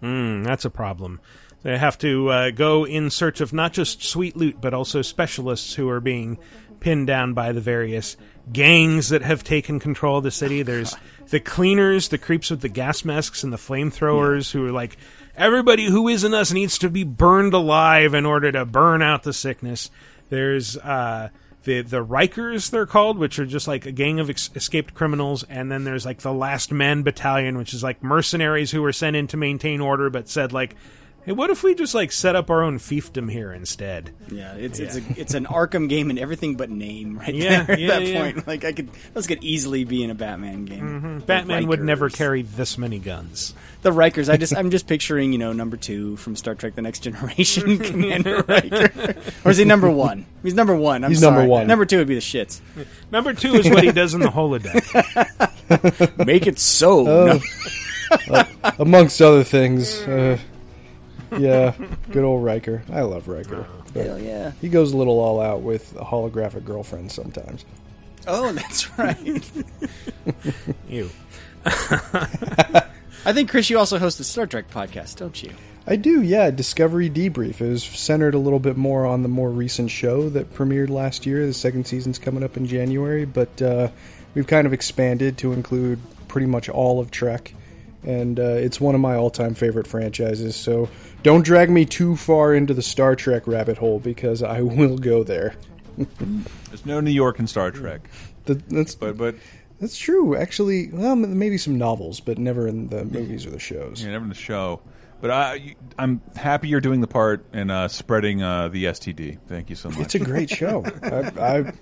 Hmm, 0.00 0.44
that's 0.44 0.64
a 0.64 0.70
problem. 0.70 1.20
They 1.62 1.76
have 1.76 1.98
to 1.98 2.28
uh, 2.30 2.50
go 2.52 2.86
in 2.86 3.10
search 3.10 3.40
of 3.40 3.52
not 3.52 3.72
just 3.72 4.04
sweet 4.04 4.36
loot, 4.36 4.60
but 4.60 4.72
also 4.72 5.02
specialists 5.02 5.74
who 5.74 5.88
are 5.88 6.00
being 6.00 6.38
pinned 6.78 7.08
down 7.08 7.34
by 7.34 7.50
the 7.50 7.60
various 7.60 8.16
gangs 8.52 9.08
that 9.08 9.22
have 9.22 9.42
taken 9.42 9.80
control 9.80 10.18
of 10.18 10.24
the 10.24 10.30
city. 10.30 10.62
There's 10.62 10.94
the 11.30 11.40
cleaners, 11.40 12.08
the 12.08 12.18
creeps 12.18 12.50
with 12.50 12.60
the 12.60 12.68
gas 12.68 13.04
masks, 13.04 13.42
and 13.42 13.52
the 13.52 13.56
flamethrowers 13.56 14.52
who 14.52 14.64
are 14.66 14.72
like, 14.72 14.96
everybody 15.38 15.86
who 15.86 16.08
isn't 16.08 16.34
us 16.34 16.52
needs 16.52 16.76
to 16.78 16.90
be 16.90 17.04
burned 17.04 17.54
alive 17.54 18.12
in 18.12 18.26
order 18.26 18.52
to 18.52 18.66
burn 18.66 19.00
out 19.00 19.22
the 19.22 19.32
sickness. 19.32 19.90
There's 20.28 20.76
uh, 20.76 21.30
the 21.64 21.82
the 21.82 22.04
Rikers, 22.04 22.70
they're 22.70 22.86
called, 22.86 23.18
which 23.18 23.38
are 23.38 23.46
just 23.46 23.68
like 23.68 23.86
a 23.86 23.92
gang 23.92 24.20
of 24.20 24.28
ex- 24.28 24.50
escaped 24.54 24.94
criminals, 24.94 25.44
and 25.44 25.70
then 25.70 25.84
there's 25.84 26.04
like 26.04 26.20
the 26.20 26.32
Last 26.32 26.72
Man 26.72 27.02
Battalion, 27.02 27.56
which 27.56 27.72
is 27.72 27.82
like 27.82 28.02
mercenaries 28.02 28.70
who 28.70 28.82
were 28.82 28.92
sent 28.92 29.16
in 29.16 29.26
to 29.28 29.36
maintain 29.36 29.80
order, 29.80 30.10
but 30.10 30.28
said 30.28 30.52
like, 30.52 30.74
Hey, 31.28 31.34
what 31.34 31.50
if 31.50 31.62
we 31.62 31.74
just 31.74 31.94
like 31.94 32.10
set 32.10 32.36
up 32.36 32.48
our 32.48 32.62
own 32.62 32.78
fiefdom 32.78 33.30
here 33.30 33.52
instead? 33.52 34.14
Yeah, 34.30 34.54
it's 34.54 34.78
it's 34.78 34.96
a, 34.96 35.02
it's 35.14 35.34
an 35.34 35.44
Arkham 35.44 35.86
game 35.86 36.08
and 36.08 36.18
everything 36.18 36.54
but 36.56 36.70
name 36.70 37.18
right 37.18 37.34
Yeah, 37.34 37.64
there 37.64 37.72
at 37.72 37.78
yeah, 37.78 37.88
that 37.88 38.02
yeah. 38.06 38.18
point. 38.22 38.46
Like 38.46 38.64
I 38.64 38.72
could 38.72 38.88
this 39.12 39.26
could 39.26 39.44
easily 39.44 39.84
be 39.84 40.02
in 40.02 40.08
a 40.08 40.14
Batman 40.14 40.64
game. 40.64 41.02
Mhm. 41.02 41.20
The 41.20 41.26
Batman 41.26 41.66
would 41.66 41.82
never 41.82 42.08
Rikers. 42.08 42.14
carry 42.14 42.40
this 42.40 42.78
many 42.78 42.98
guns. 42.98 43.52
The 43.82 43.90
Rikers. 43.90 44.32
I 44.32 44.38
just 44.38 44.56
I'm 44.56 44.70
just 44.70 44.86
picturing 44.86 45.32
you 45.32 45.38
know 45.38 45.52
number 45.52 45.76
two 45.76 46.16
from 46.16 46.34
Star 46.34 46.54
Trek: 46.54 46.76
The 46.76 46.80
Next 46.80 47.00
Generation, 47.00 47.78
Commander 47.80 48.42
Riker, 48.48 49.14
or 49.44 49.50
is 49.50 49.58
he 49.58 49.66
number 49.66 49.90
one? 49.90 50.24
He's 50.42 50.54
number 50.54 50.74
one. 50.76 51.04
I'm 51.04 51.10
He's 51.10 51.20
number 51.20 51.44
one. 51.44 51.66
Number 51.66 51.84
two 51.84 51.98
would 51.98 52.08
be 52.08 52.14
the 52.14 52.22
shits. 52.22 52.62
Number 53.12 53.34
two 53.34 53.52
is 53.56 53.68
what 53.68 53.82
he 53.84 53.92
does 53.92 54.14
in 54.14 54.20
the 54.20 54.28
holodeck. 54.28 54.80
Make 56.26 56.46
it 56.46 56.58
so. 56.58 57.06
Oh. 57.06 57.26
No. 57.26 57.40
Uh, 58.30 58.44
amongst 58.78 59.20
other 59.20 59.44
things. 59.44 60.00
Uh, 60.00 60.38
yeah, 61.36 61.74
good 62.10 62.24
old 62.24 62.44
Riker. 62.44 62.82
I 62.92 63.02
love 63.02 63.28
Riker. 63.28 63.66
But 63.92 64.06
Hell 64.06 64.20
yeah. 64.20 64.52
He 64.60 64.68
goes 64.68 64.92
a 64.92 64.96
little 64.96 65.18
all 65.18 65.40
out 65.40 65.62
with 65.62 65.94
a 65.96 66.04
holographic 66.04 66.64
girlfriend 66.64 67.10
sometimes. 67.12 67.64
Oh, 68.26 68.52
that's 68.52 68.98
right. 68.98 69.50
you. 70.88 71.10
I 71.64 73.32
think 73.32 73.50
Chris, 73.50 73.68
you 73.68 73.78
also 73.78 73.98
host 73.98 74.20
a 74.20 74.24
Star 74.24 74.46
Trek 74.46 74.70
podcast, 74.70 75.16
don't 75.16 75.42
you? 75.42 75.50
I 75.86 75.96
do, 75.96 76.22
yeah. 76.22 76.50
Discovery 76.50 77.08
Debrief 77.08 77.60
is 77.62 77.82
centered 77.82 78.34
a 78.34 78.38
little 78.38 78.58
bit 78.58 78.76
more 78.76 79.06
on 79.06 79.22
the 79.22 79.28
more 79.28 79.50
recent 79.50 79.90
show 79.90 80.28
that 80.30 80.52
premiered 80.52 80.90
last 80.90 81.24
year. 81.24 81.46
The 81.46 81.54
second 81.54 81.86
season's 81.86 82.18
coming 82.18 82.42
up 82.42 82.56
in 82.56 82.66
January, 82.66 83.24
but 83.24 83.60
uh, 83.62 83.88
we've 84.34 84.46
kind 84.46 84.66
of 84.66 84.72
expanded 84.72 85.38
to 85.38 85.52
include 85.52 85.98
pretty 86.28 86.46
much 86.46 86.68
all 86.68 87.00
of 87.00 87.10
Trek, 87.10 87.54
and 88.04 88.38
uh, 88.38 88.42
it's 88.42 88.80
one 88.80 88.94
of 88.94 89.00
my 89.00 89.14
all-time 89.14 89.54
favorite 89.54 89.86
franchises. 89.86 90.56
So 90.56 90.90
don't 91.22 91.44
drag 91.44 91.70
me 91.70 91.84
too 91.84 92.16
far 92.16 92.54
into 92.54 92.74
the 92.74 92.82
Star 92.82 93.16
Trek 93.16 93.46
rabbit 93.46 93.78
hole 93.78 93.98
because 93.98 94.42
I 94.42 94.60
will 94.62 94.98
go 94.98 95.24
there. 95.24 95.54
There's 96.68 96.86
no 96.86 97.00
New 97.00 97.10
York 97.10 97.38
in 97.38 97.46
Star 97.46 97.70
Trek. 97.70 98.08
The, 98.44 98.54
that's 98.54 98.94
but 98.94 99.16
but 99.16 99.34
that's 99.80 99.98
true. 99.98 100.36
Actually, 100.36 100.90
well, 100.92 101.16
maybe 101.16 101.58
some 101.58 101.76
novels, 101.76 102.20
but 102.20 102.38
never 102.38 102.66
in 102.66 102.88
the 102.88 103.04
movies 103.04 103.46
or 103.46 103.50
the 103.50 103.58
shows. 103.58 104.02
Yeah, 104.02 104.10
never 104.10 104.24
in 104.24 104.28
the 104.28 104.34
show. 104.34 104.80
But 105.20 105.32
I, 105.32 105.74
I'm 105.98 106.20
happy 106.36 106.68
you're 106.68 106.80
doing 106.80 107.00
the 107.00 107.08
part 107.08 107.44
and 107.52 107.72
uh, 107.72 107.88
spreading 107.88 108.40
uh, 108.40 108.68
the 108.68 108.84
STD. 108.84 109.38
Thank 109.48 109.68
you 109.68 109.74
so 109.74 109.88
much. 109.90 109.98
It's 109.98 110.14
a 110.14 110.20
great 110.20 110.48
show. 110.48 110.84
I, 111.02 111.08
I, 111.40 111.72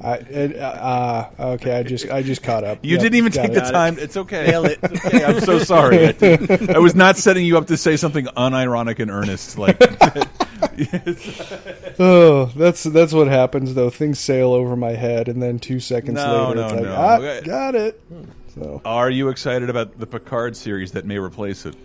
I 0.00 0.14
it, 0.16 0.56
uh, 0.58 1.30
okay. 1.38 1.78
I 1.78 1.84
just, 1.84 2.10
I 2.10 2.22
just 2.22 2.42
caught 2.42 2.64
up. 2.64 2.84
You 2.84 2.94
Yep, 2.94 3.00
didn't 3.02 3.14
even 3.18 3.30
take 3.32 3.50
it. 3.52 3.54
the 3.54 3.60
time. 3.60 3.96
It's 3.96 4.16
okay. 4.16 4.48
Nail 4.48 4.64
it. 4.64 4.80
It's 4.82 5.04
okay. 5.06 5.24
I'm 5.24 5.40
so 5.40 5.60
sorry. 5.60 6.08
I, 6.08 6.12
didn't- 6.12 6.70
I 6.70 6.78
was 6.80 6.96
not 6.96 7.16
setting 7.16 7.46
you 7.46 7.58
up 7.58 7.68
to 7.68 7.76
say 7.76 7.96
something 7.96 8.26
unironic 8.26 8.98
and 8.98 9.08
earnest. 9.08 9.56
Like, 9.56 9.76
oh, 12.00 12.46
that's 12.56 12.84
that's 12.84 13.12
what 13.12 13.28
happens 13.28 13.74
though. 13.74 13.90
Things 13.90 14.18
sail 14.18 14.52
over 14.52 14.76
my 14.76 14.92
head, 14.92 15.28
and 15.28 15.42
then 15.42 15.58
two 15.58 15.80
seconds 15.80 16.16
No, 16.16 16.48
later, 16.48 16.54
no, 16.56 16.64
it's 16.64 16.74
like, 16.74 16.82
no. 16.84 16.94
ah, 16.96 17.16
Okay. 17.18 17.46
got 17.46 17.74
it. 17.74 18.00
So 18.54 18.80
are 18.84 19.10
you 19.10 19.28
excited 19.28 19.70
about 19.70 19.98
the 19.98 20.06
Picard 20.06 20.56
series 20.56 20.92
that 20.92 21.06
may 21.06 21.18
replace 21.18 21.66
it? 21.66 21.76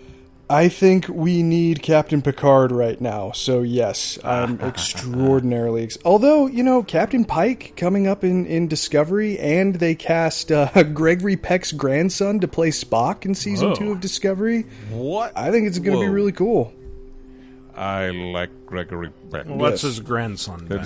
I 0.48 0.70
think 0.70 1.08
we 1.08 1.42
need 1.42 1.82
Captain 1.82 2.22
Picard 2.22 2.72
right 2.72 3.02
now. 3.02 3.32
So 3.32 3.62
yes, 3.64 4.20
I'm 4.24 4.60
extraordinarily. 4.62 5.84
Ex- 5.84 5.98
Although 6.06 6.46
you 6.48 6.62
know, 6.62 6.84
Captain 6.84 7.26
Pike 7.26 7.74
coming 7.76 8.06
up 8.08 8.24
in 8.24 8.46
in 8.46 8.68
Discovery, 8.68 9.40
and 9.40 9.76
they 9.76 9.96
cast 9.96 10.52
uh, 10.52 10.84
Gregory 10.94 11.36
Peck's 11.36 11.72
grandson 11.72 12.40
to 12.42 12.48
play 12.48 12.70
Spock 12.70 13.26
in 13.26 13.34
season 13.34 13.70
Whoa. 13.70 13.76
two 13.76 13.92
of 13.92 14.00
Discovery. 14.02 14.68
What? 14.92 15.36
I 15.36 15.50
think 15.52 15.68
it's 15.68 15.80
going 15.80 15.98
to 15.98 16.04
be 16.06 16.10
really 16.10 16.32
cool. 16.32 16.74
I 17.76 18.10
like 18.12 18.50
Gregory 18.68 19.12
Peck. 19.32 19.48
What's 19.48 19.84
Yes. 19.84 19.96
his 19.96 20.00
grandson? 20.00 20.68
Ben? 20.68 20.86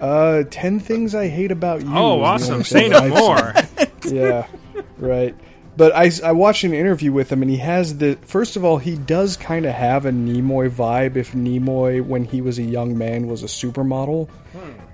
Uh, 0.00 0.42
ten 0.50 0.80
things 0.80 1.14
I 1.14 1.28
hate 1.28 1.52
about 1.52 1.82
you. 1.82 1.96
Oh, 1.96 2.20
awesome. 2.22 2.64
Say 2.64 2.88
no 2.88 3.06
more. 3.08 3.54
yeah, 4.04 4.48
right. 4.98 5.36
But 5.76 5.94
I, 5.94 6.10
I 6.22 6.32
watched 6.32 6.64
an 6.64 6.74
interview 6.74 7.12
with 7.12 7.32
him, 7.32 7.40
and 7.42 7.50
he 7.50 7.56
has 7.58 7.96
the. 7.98 8.18
First 8.22 8.56
of 8.56 8.64
all, 8.64 8.78
he 8.78 8.96
does 8.96 9.36
kind 9.36 9.64
of 9.64 9.72
have 9.72 10.04
a 10.04 10.10
Nimoy 10.10 10.70
vibe. 10.70 11.16
If 11.16 11.32
Nimoy, 11.32 12.04
when 12.04 12.24
he 12.24 12.40
was 12.42 12.58
a 12.58 12.62
young 12.62 12.98
man, 12.98 13.26
was 13.26 13.42
a 13.42 13.46
supermodel, 13.46 14.28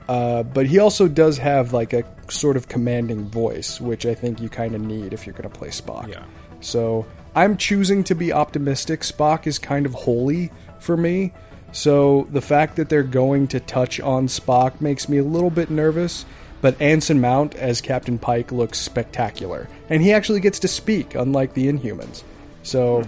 uh, 0.09 0.45
but 0.45 0.66
he 0.66 0.79
also 0.79 1.09
does 1.09 1.39
have 1.39 1.72
like 1.72 1.93
a 1.93 2.05
sort 2.31 2.57
of 2.57 2.68
commanding 2.68 3.29
voice, 3.29 3.81
which 3.81 4.07
I 4.07 4.14
think 4.14 4.41
you 4.41 4.49
kind 4.49 4.74
of 4.74 4.81
need 4.81 5.12
if 5.12 5.26
you're 5.26 5.35
going 5.35 5.51
to 5.51 5.59
play 5.59 5.68
Spock. 5.68 6.09
Yeah. 6.09 6.24
So 6.61 7.07
I'm 7.35 7.57
choosing 7.57 8.05
to 8.05 8.14
be 8.14 8.33
optimistic. 8.33 9.01
Spock 9.01 9.47
is 9.47 9.59
kind 9.59 9.85
of 9.85 9.95
holy 9.95 10.51
for 10.79 10.97
me. 10.97 11.33
So 11.72 12.26
the 12.31 12.41
fact 12.41 12.76
that 12.76 12.89
they're 12.89 13.03
going 13.03 13.49
to 13.49 13.61
touch 13.61 14.01
on 14.01 14.26
Spock 14.26 14.81
makes 14.81 15.09
me 15.09 15.18
a 15.18 15.24
little 15.24 15.51
bit 15.51 15.70
nervous. 15.70 16.24
But 16.61 16.80
Anson 16.80 17.20
Mount 17.20 17.54
as 17.54 17.80
Captain 17.80 18.18
Pike 18.18 18.50
looks 18.50 18.78
spectacular. 18.78 19.68
And 19.88 20.02
he 20.02 20.12
actually 20.12 20.40
gets 20.40 20.59
to 20.61 20.68
speak, 20.68 21.14
unlike 21.14 21.54
the 21.54 21.68
Inhumans. 21.68 22.22
So 22.64 23.04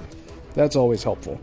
that's 0.55 0.77
always 0.77 1.03
helpful. 1.03 1.41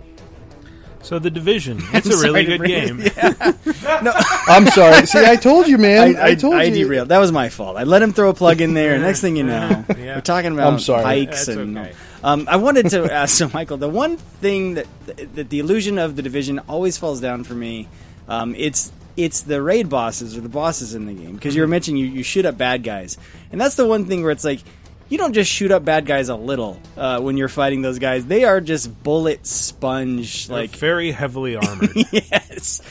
So 1.04 1.20
the 1.20 1.30
division. 1.30 1.80
It's 1.94 2.08
a 2.08 2.18
really 2.22 2.44
good 2.46 2.64
game. 2.66 3.00
it- 3.02 3.16
no, 4.04 4.12
I'm 4.48 4.68
sorry. 4.68 5.06
See, 5.06 5.26
I 5.26 5.36
told 5.38 5.68
you, 5.68 5.78
man. 5.78 6.18
I, 6.18 6.30
I, 6.32 6.36
told 6.36 6.56
I 6.56 6.64
you. 6.64 6.84
derailed. 6.86 7.10
That 7.10 7.20
was 7.20 7.32
my 7.32 7.50
fault. 7.50 7.78
I 7.78 7.84
let 7.84 8.02
him 8.02 8.12
throw 8.14 8.30
a 8.30 8.34
plug 8.34 8.60
in 8.62 8.74
there. 8.74 8.94
and 8.94 9.04
Next 9.04 9.22
thing 9.22 9.36
you 9.38 9.44
know, 9.46 9.86
Yeah. 9.98 10.16
we're 10.16 10.22
talking 10.22 10.52
about 10.54 10.74
I'm 10.74 10.80
sorry. 10.80 11.04
pikes 11.04 11.46
That's 11.46 11.58
and. 11.60 11.78
okay. 11.78 11.94
Um, 12.24 12.48
I 12.50 12.58
wanted 12.58 12.90
to 12.90 13.12
ask 13.14 13.38
so 13.38 13.50
Michael. 13.54 13.78
The 13.78 13.88
one 13.88 14.18
thing 14.18 14.74
that 14.74 14.88
that 15.36 15.50
the 15.50 15.60
illusion 15.60 15.98
of 16.00 16.16
the 16.16 16.22
division 16.24 16.60
always 16.68 16.98
falls 16.98 17.22
down 17.22 17.44
for 17.44 17.54
me, 17.54 17.88
um, 18.28 18.56
it's 18.56 18.92
it's 19.18 19.42
the 19.42 19.62
raid 19.62 19.90
bosses 19.90 20.38
or 20.38 20.42
the 20.42 20.50
bosses 20.50 20.96
in 20.96 21.06
the 21.08 21.14
game 21.14 21.34
because 21.36 21.56
you 21.56 21.62
were 21.62 21.68
mentioning 21.68 22.00
you, 22.02 22.08
you 22.08 22.24
shoot 22.24 22.46
up 22.46 22.58
bad 22.58 22.84
guys, 22.84 23.18
and 23.52 23.60
that's 23.60 23.76
the 23.76 23.86
one 23.86 24.06
thing 24.06 24.22
where 24.24 24.32
it's 24.32 24.46
like. 24.46 24.62
You 25.10 25.18
don't 25.18 25.32
just 25.32 25.50
shoot 25.50 25.72
up 25.72 25.86
bad 25.86 26.06
guys 26.06 26.28
a 26.28 26.36
little 26.36 26.82
uh, 26.98 27.22
when 27.22 27.38
you're 27.38 27.48
fighting 27.48 27.82
those 27.82 27.98
guys. 27.98 28.26
They 28.26 28.44
are 28.44 28.60
just 28.60 29.04
bullet 29.04 29.48
sponge, 29.48 30.48
They're 30.50 30.58
like 30.58 30.72
very 30.72 31.12
heavily 31.12 31.56
armored. 31.56 31.96
yes. 32.12 32.82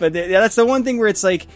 but 0.00 0.14
th- 0.14 0.30
that's 0.30 0.56
the 0.56 0.66
one 0.66 0.82
thing 0.82 0.98
where 0.98 1.06
it's 1.06 1.22
like 1.22 1.46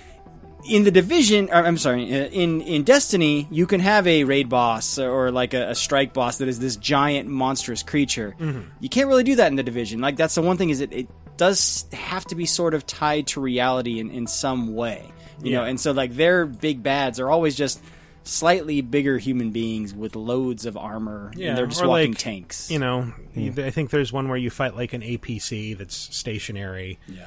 in 0.69 0.85
the 0.85 0.93
division. 0.93 1.49
Or, 1.51 1.55
I'm 1.67 1.79
sorry, 1.79 2.05
uh, 2.05 2.27
in 2.27 2.61
in 2.61 2.85
Destiny, 2.85 3.49
you 3.51 3.67
can 3.67 3.81
have 3.81 4.07
a 4.07 4.23
raid 4.23 4.49
boss 4.49 5.01
or 5.01 5.33
like 5.33 5.53
a, 5.53 5.71
a 5.71 5.75
strike 5.75 6.13
boss 6.15 6.39
that 6.39 6.47
is 6.47 6.61
this 6.61 6.77
giant 6.77 7.29
monstrous 7.29 7.83
creature. 7.83 8.37
You 8.79 8.89
can't 8.89 9.09
really 9.09 9.25
do 9.25 9.35
that 9.35 9.49
in 9.49 9.57
the 9.57 9.65
division. 9.65 10.01
Like 10.01 10.15
that's 10.17 10.37
the 10.37 10.43
one 10.43 10.59
thing 10.59 10.71
is 10.71 10.81
it, 10.81 10.93
it 10.93 11.09
does 11.43 11.87
have 11.93 12.25
to 12.25 12.37
be 12.37 12.47
sort 12.47 12.73
of 12.73 12.87
tied 12.87 13.27
to 13.27 13.41
reality 13.41 13.99
in, 13.99 14.13
in 14.13 14.29
some 14.29 14.77
way, 14.77 15.11
you 15.43 15.51
know. 15.51 15.65
And 15.65 15.81
so 15.81 15.91
like 15.91 16.15
their 16.15 16.47
big 16.47 16.85
bads 16.85 17.19
are 17.19 17.29
always 17.29 17.57
just 17.57 17.83
slightly 18.23 18.81
bigger 18.81 19.19
human 19.19 19.51
beings 19.51 19.93
with 19.93 20.15
loads 20.15 20.67
of 20.67 20.77
armor 20.77 21.33
and 21.35 21.59
they're 21.59 21.67
just 21.67 21.85
walking 21.85 22.13
like, 22.13 22.19
tanks 22.19 22.71
You 22.71 22.79
know, 22.79 23.13
I 23.37 23.71
think 23.71 23.91
there's 23.91 24.13
one 24.13 24.29
where 24.29 24.39
you 24.39 24.51
fight 24.51 24.77
like 24.77 24.93
an 24.93 25.01
APC 25.01 25.77
that's 25.77 25.97
stationary. 25.97 27.01
Yeah. 27.09 27.27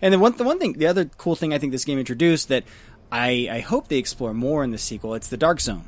And 0.00 0.12
then 0.12 0.20
one 0.20 0.36
the 0.36 0.44
one 0.44 0.60
thing, 0.60 0.74
the 0.74 0.86
other 0.86 1.06
cool 1.06 1.34
thing 1.34 1.52
I 1.52 1.58
think 1.58 1.72
this 1.72 1.84
game 1.84 1.98
introduced 1.98 2.46
that 2.50 2.62
I, 3.10 3.48
I 3.50 3.60
hope 3.60 3.88
they 3.88 3.98
explore 3.98 4.32
more 4.32 4.62
in 4.62 4.70
the 4.70 4.78
sequel. 4.78 5.14
It's 5.14 5.26
the 5.26 5.36
Dark 5.36 5.60
Zone, 5.60 5.86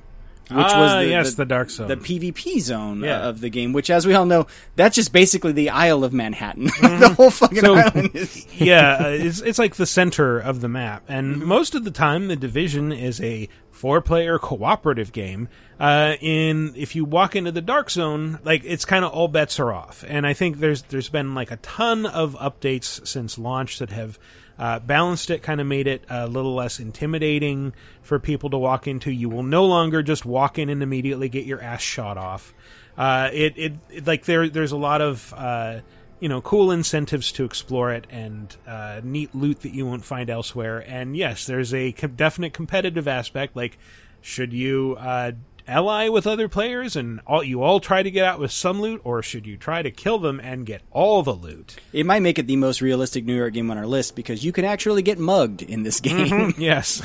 which 0.49 0.59
Ah, 0.67 0.81
was 0.81 1.05
the, 1.05 1.09
yes, 1.11 1.35
the 1.35 1.45
Dark 1.45 1.71
Zone. 1.71 1.89
the 1.89 1.97
PvP 1.97 2.61
zone 2.61 3.01
Yeah. 3.03 3.29
of 3.29 3.41
the 3.41 3.49
game. 3.51 3.73
Which, 3.73 3.91
as 3.91 4.07
we 4.07 4.15
all 4.15 4.27
know, 4.27 4.47
that's 4.77 4.95
just 4.95 5.13
basically 5.13 5.53
the 5.53 5.71
Isle 5.71 6.05
of 6.05 6.13
Manhattan. 6.13 6.65
the 6.81 7.15
whole 7.17 7.31
fucking 7.31 7.61
So- 7.61 7.75
island 7.75 8.11
is. 8.15 8.47
yeah, 8.61 8.97
uh, 9.01 9.09
it's 9.09 9.41
it's 9.41 9.59
like 9.59 9.75
the 9.77 9.87
center 9.87 10.39
of 10.39 10.61
the 10.61 10.69
map, 10.69 11.03
and 11.09 11.37
Mm-hmm. 11.37 11.47
most 11.49 11.75
of 11.75 11.85
the 11.85 11.91
time, 11.91 12.29
the 12.29 12.37
division 12.37 12.93
is 12.93 13.21
a 13.21 13.49
four-player 13.71 14.39
cooperative 14.39 15.13
game. 15.13 15.49
Uh, 15.79 16.15
in 16.23 16.73
if 16.77 16.97
you 16.97 17.05
walk 17.05 17.37
into 17.37 17.53
the 17.53 17.61
dark 17.61 17.91
zone, 17.91 18.39
like 18.45 18.63
it's 18.65 18.85
kind 18.87 19.05
of 19.05 19.13
all 19.13 19.29
bets 19.29 19.61
are 19.61 19.73
off, 19.73 20.05
and 20.09 20.27
I 20.27 20.33
think 20.33 20.59
there's 20.59 20.83
there's 20.83 21.09
been 21.11 21.35
like 21.35 21.51
a 21.51 21.57
ton 21.57 22.07
of 22.07 22.35
updates 22.37 23.07
since 23.07 23.37
launch 23.39 23.79
that 23.81 23.91
have. 23.91 24.19
Uh, 24.59 24.79
balanced 24.79 25.31
it, 25.31 25.43
kind 25.43 25.61
of 25.61 25.67
made 25.67 25.87
it 25.87 26.03
a 26.09 26.27
little 26.27 26.55
less 26.55 26.81
intimidating 26.81 27.75
for 28.01 28.19
people 28.19 28.49
to 28.49 28.57
walk 28.57 28.87
into. 28.87 29.11
You 29.11 29.29
will 29.29 29.43
no 29.43 29.67
longer 29.67 30.03
just 30.03 30.25
walk 30.25 30.59
in 30.59 30.71
and 30.71 30.83
immediately 30.83 31.29
get 31.29 31.45
your 31.45 31.61
ass 31.61 31.83
shot 31.83 32.17
off. 32.17 32.55
Uh, 32.97 33.29
it, 33.33 33.59
it, 33.59 33.73
it 33.91 34.07
like 34.07 34.25
there 34.25 34.49
there's 34.49 34.73
a 34.73 34.77
lot 34.77 35.03
of 35.03 35.35
uh, 35.37 35.81
you 36.21 36.29
know 36.29 36.41
cool 36.41 36.71
incentives 36.71 37.33
to 37.33 37.45
explore 37.45 37.93
it 37.93 38.07
and 38.09 38.57
uh, 38.67 39.01
neat 39.05 39.35
loot 39.35 39.61
that 39.61 39.75
you 39.75 39.85
won't 39.85 40.05
find 40.05 40.31
elsewhere. 40.31 40.83
And 40.87 41.15
yes, 41.15 41.47
there's 41.47 41.75
a 41.75 41.93
co- 41.93 42.09
definite 42.09 42.55
competitive 42.55 43.07
aspect. 43.07 43.57
Like, 43.57 43.79
should 44.23 44.55
you 44.55 44.97
uh, 44.99 45.33
ally 45.69 46.09
with 46.09 46.27
other 46.27 46.49
players 46.49 46.97
and 46.97 47.21
all 47.27 47.43
you 47.43 47.63
all 47.63 47.81
try 47.81 48.03
to 48.03 48.11
get 48.11 48.25
out 48.25 48.39
with 48.39 48.51
some 48.53 48.81
loot, 48.81 49.01
or 49.05 49.23
should 49.23 49.47
you 49.47 49.57
try 49.57 49.83
to 49.83 49.91
kill 49.91 50.19
them 50.19 50.41
and 50.41 50.65
get 50.67 50.83
all 50.91 51.23
the 51.23 51.33
loot? 51.33 51.77
It 51.93 52.07
might 52.07 52.23
make 52.23 52.39
it 52.39 52.47
the 52.47 52.57
most 52.57 52.81
realistic 52.81 53.25
New 53.25 53.35
York 53.37 53.55
game 53.55 53.71
on 53.71 53.79
our 53.79 53.87
list 53.87 54.17
because 54.17 54.45
you 54.45 54.53
can 54.53 54.65
actually 54.65 55.03
get 55.03 55.19
mugged 55.19 55.63
in 55.63 55.83
this 55.83 56.01
game. 56.01 56.27
Mhm, 56.53 56.59
yes, 56.59 57.01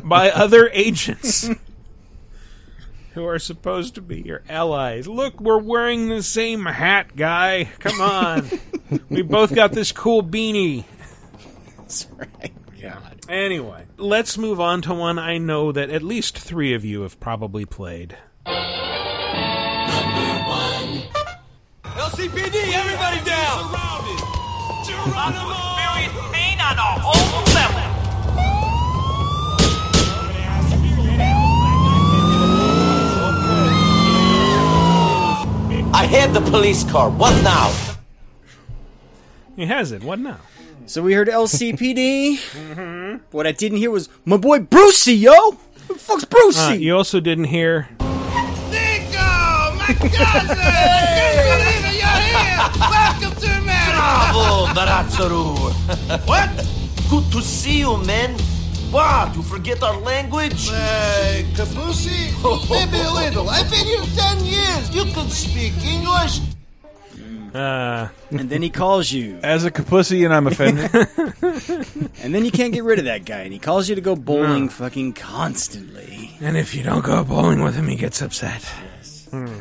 by 0.04 0.30
other 0.30 0.68
agents 0.72 1.48
who 3.14 3.24
are 3.26 3.38
supposed 3.38 3.94
to 3.96 4.02
be 4.02 4.20
your 4.20 4.42
allies. 4.48 5.08
Look, 5.08 5.40
we're 5.40 5.58
wearing 5.58 6.08
the 6.08 6.22
same 6.22 6.64
hat, 6.66 7.16
guy. 7.16 7.68
Come 7.80 8.00
on. 8.00 8.48
we 9.08 9.22
both 9.22 9.54
got 9.54 9.72
this 9.72 9.92
cool 9.92 10.22
beanie. 10.22 10.84
That's 11.78 12.06
right. 12.16 12.52
Yeah. 12.76 13.00
Anyway, 13.28 13.84
let's 13.98 14.38
move 14.38 14.58
on 14.58 14.80
to 14.80 14.94
one 14.94 15.18
I 15.18 15.36
know 15.36 15.70
that 15.70 15.90
at 15.90 16.02
least 16.02 16.38
three 16.38 16.72
of 16.72 16.82
you 16.82 17.02
have 17.02 17.20
probably 17.20 17.66
played. 17.66 18.16
LCPD, 21.84 22.72
everybody 22.72 23.22
down! 23.26 23.74
Pain 26.32 26.58
on 26.58 26.78
a 26.78 26.80
whole 26.80 27.44
level. 27.52 27.84
I 35.94 36.06
had 36.06 36.32
the 36.32 36.40
police 36.50 36.82
car. 36.84 37.10
What 37.10 37.42
now? 37.42 37.74
He 39.54 39.66
has 39.66 39.92
it. 39.92 40.02
What 40.02 40.18
now? 40.18 40.38
So 40.88 41.02
we 41.02 41.12
heard 41.12 41.28
LCPD. 41.28 43.20
What 43.30 43.46
I 43.46 43.52
didn't 43.52 43.76
hear 43.76 43.90
was 43.90 44.08
my 44.24 44.38
boy 44.38 44.60
Brucey, 44.60 45.12
yo. 45.16 45.34
Who 45.86 45.92
the 45.92 46.00
fuck's 46.00 46.24
Brucey? 46.24 46.60
Uh, 46.60 46.72
you 46.72 46.96
also 46.96 47.20
didn't 47.20 47.44
hear. 47.44 47.88
Niko! 48.72 49.76
Magazine! 49.76 50.48
Welcome 52.80 53.36
to 53.36 53.48
America! 53.60 54.00
Bravo, 54.00 54.72
Naratsaru. 54.72 56.24
what? 56.26 56.48
Good 57.10 57.32
to 57.32 57.42
see 57.42 57.80
you, 57.80 57.98
man. 58.04 58.32
What? 58.90 59.36
You 59.36 59.42
forget 59.42 59.82
our 59.82 60.00
language? 60.00 60.70
Uh, 60.72 61.44
Kabusi? 61.52 62.32
Maybe 62.70 63.04
a 63.04 63.12
little. 63.12 63.50
I've 63.50 63.70
been 63.70 63.84
here 63.84 64.06
ten 64.16 64.40
years. 64.42 64.88
You 64.94 65.04
can 65.12 65.28
speak 65.28 65.74
English. 65.84 66.40
Uh, 67.58 68.08
and 68.30 68.48
then 68.48 68.62
he 68.62 68.70
calls 68.70 69.10
you. 69.10 69.40
As 69.42 69.64
a 69.64 69.70
kapussy, 69.70 70.24
and 70.24 70.32
I'm 70.32 70.46
offended. 70.46 70.90
and 72.22 72.32
then 72.32 72.44
you 72.44 72.52
can't 72.52 72.72
get 72.72 72.84
rid 72.84 73.00
of 73.00 73.06
that 73.06 73.24
guy, 73.24 73.40
and 73.40 73.52
he 73.52 73.58
calls 73.58 73.88
you 73.88 73.96
to 73.96 74.00
go 74.00 74.14
bowling 74.14 74.68
fucking 74.68 75.14
constantly. 75.14 76.36
And 76.40 76.56
if 76.56 76.72
you 76.74 76.84
don't 76.84 77.04
go 77.04 77.24
bowling 77.24 77.62
with 77.62 77.74
him, 77.74 77.88
he 77.88 77.96
gets 77.96 78.22
upset. 78.22 78.62
Hmm. 79.30 79.60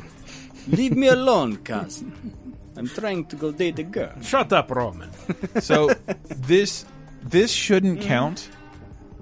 Leave 0.67 0.95
me 0.95 1.07
alone, 1.19 1.57
cousin. 1.57 2.11
I'm 2.75 2.87
trying 2.87 3.25
to 3.25 3.35
go 3.35 3.51
date 3.51 3.79
a 3.79 3.83
girl. 3.83 4.13
Shut 4.21 4.53
up, 4.53 4.69
Roman. 4.69 5.09
so 5.59 5.89
this 6.29 6.85
this 7.23 7.51
shouldn't 7.51 8.01
count, 8.01 8.47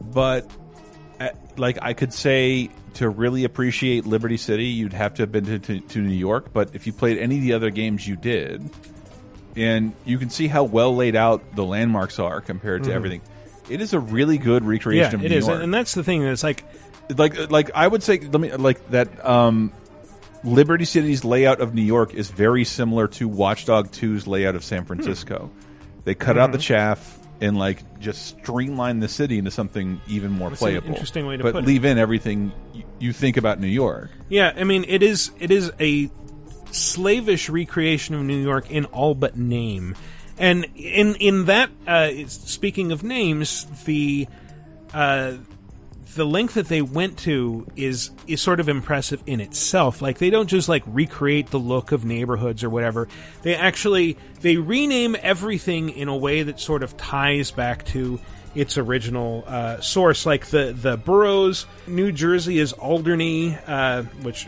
but 0.02 0.52
uh, 1.22 1.30
like 1.56 1.78
I 1.82 1.94
could 1.94 2.12
say 2.12 2.70
to 2.96 3.10
really 3.10 3.44
appreciate 3.44 4.06
Liberty 4.06 4.38
City, 4.38 4.66
you'd 4.66 4.94
have 4.94 5.14
to 5.16 5.24
have 5.24 5.32
been 5.32 5.46
to, 5.46 5.60
to, 5.60 5.80
to 5.80 6.00
New 6.02 6.16
York. 6.16 6.52
But 6.54 6.76
if 6.76 6.86
you 6.88 6.94
played 6.94 7.18
any 7.18 7.38
of 7.38 7.42
the 7.44 7.54
other 7.54 7.70
games 7.70 8.08
you 8.08 8.16
did, 8.16 8.70
and 9.56 9.94
you 10.06 10.18
can 10.18 10.30
see 10.30 10.48
how 10.48 10.64
well 10.64 10.96
laid 10.96 11.16
out 11.16 11.56
the 11.56 11.64
landmarks 11.64 12.20
are 12.20 12.42
compared 12.42 12.84
to 12.86 12.90
Mhm. 12.90 12.94
everything, 12.96 13.22
it 13.70 13.82
is 13.82 13.94
a 13.94 14.00
really 14.00 14.38
good 14.38 14.64
recreation 14.66 15.20
Yeah, 15.22 15.26
of 15.26 15.32
New 15.32 15.38
is, 15.38 15.48
York. 15.48 15.64
and 15.64 15.74
that's 15.74 15.94
the 15.94 16.04
thing. 16.04 16.24
That's 16.24 16.44
like, 16.44 16.64
like 17.16 17.50
like 17.52 17.72
I 17.76 17.88
would 17.88 18.04
say 18.04 18.20
let 18.20 18.40
me 18.42 18.52
like 18.56 18.90
that 18.92 19.26
um 19.26 19.72
Liberty 20.44 20.86
City's 20.86 21.24
layout 21.24 21.60
of 21.62 21.74
New 21.74 21.82
York 21.82 22.14
is 22.14 22.30
very 22.30 22.66
similar 22.66 23.08
to 23.10 23.28
Watchdog 23.28 23.92
2's 23.92 24.28
layout 24.28 24.56
of 24.56 24.64
San 24.64 24.86
Francisco. 24.86 25.50
They 26.04 26.14
cut 26.14 26.38
out 26.38 26.52
the 26.52 26.60
Mhm. 26.60 26.62
chaff 26.62 27.18
and 27.42 27.58
like 27.58 28.00
just 28.00 28.38
streamline 28.40 29.00
the 29.00 29.08
city 29.08 29.38
into 29.38 29.52
something 29.52 30.00
even 30.08 30.32
more 30.32 30.50
That's 30.50 30.62
an 30.62 30.68
playable. 30.70 30.88
interesting 30.90 31.26
way 31.26 31.38
to 31.38 31.44
but 31.44 31.54
put 31.54 31.64
it. 31.64 31.68
leave 31.68 31.84
in 31.86 31.98
everything 31.98 32.52
y- 32.74 32.84
you 33.00 33.12
think 33.14 33.38
about 33.38 33.60
New 33.60 33.68
York. 33.68 34.10
Yeah, 34.30 34.54
I 34.56 34.64
mean, 34.64 34.86
it 34.88 35.04
is 35.04 35.32
it 35.40 35.52
is 35.52 35.72
a 35.80 36.10
slavish 36.72 37.50
recreation 37.50 38.16
of 38.16 38.22
New 38.22 38.42
York 38.42 38.70
in 38.72 38.86
all 38.86 39.16
but 39.16 39.38
name, 39.38 39.96
and 40.38 40.66
in 40.76 41.16
in 41.16 41.46
that 41.46 41.70
uh, 41.88 42.10
speaking 42.28 42.92
of 42.92 43.04
names, 43.04 43.66
the 43.86 44.28
uh, 44.94 45.34
the 46.16 46.26
length 46.26 46.54
that 46.54 46.68
they 46.68 46.82
went 46.82 47.18
to 47.20 47.68
is 47.76 48.10
is 48.26 48.42
sort 48.42 48.60
of 48.60 48.70
impressive 48.70 49.22
in 49.28 49.42
itself. 49.42 50.02
Like 50.02 50.18
they 50.18 50.30
don't 50.30 50.48
just 50.48 50.68
like 50.70 50.84
recreate 50.88 51.52
the 51.52 51.60
look 51.60 51.92
of 51.92 52.06
neighborhoods 52.06 52.64
or 52.64 52.70
whatever. 52.70 53.08
They 53.44 53.56
actually 53.56 54.18
they 54.42 54.58
rename 54.58 55.16
everything 55.22 55.90
in 55.90 56.08
a 56.08 56.16
way 56.16 56.44
that 56.44 56.60
sort 56.60 56.84
of 56.84 56.96
ties 56.98 57.52
back 57.52 57.86
to 57.88 58.20
its 58.56 58.78
original 58.78 59.44
uh, 59.46 59.82
source. 59.82 60.26
Like 60.26 60.48
the 60.48 60.74
the 60.74 60.96
boroughs, 60.96 61.66
New 61.86 62.14
Jersey 62.14 62.60
is 62.60 62.72
Alderney, 62.74 63.58
uh, 63.68 64.04
which 64.24 64.48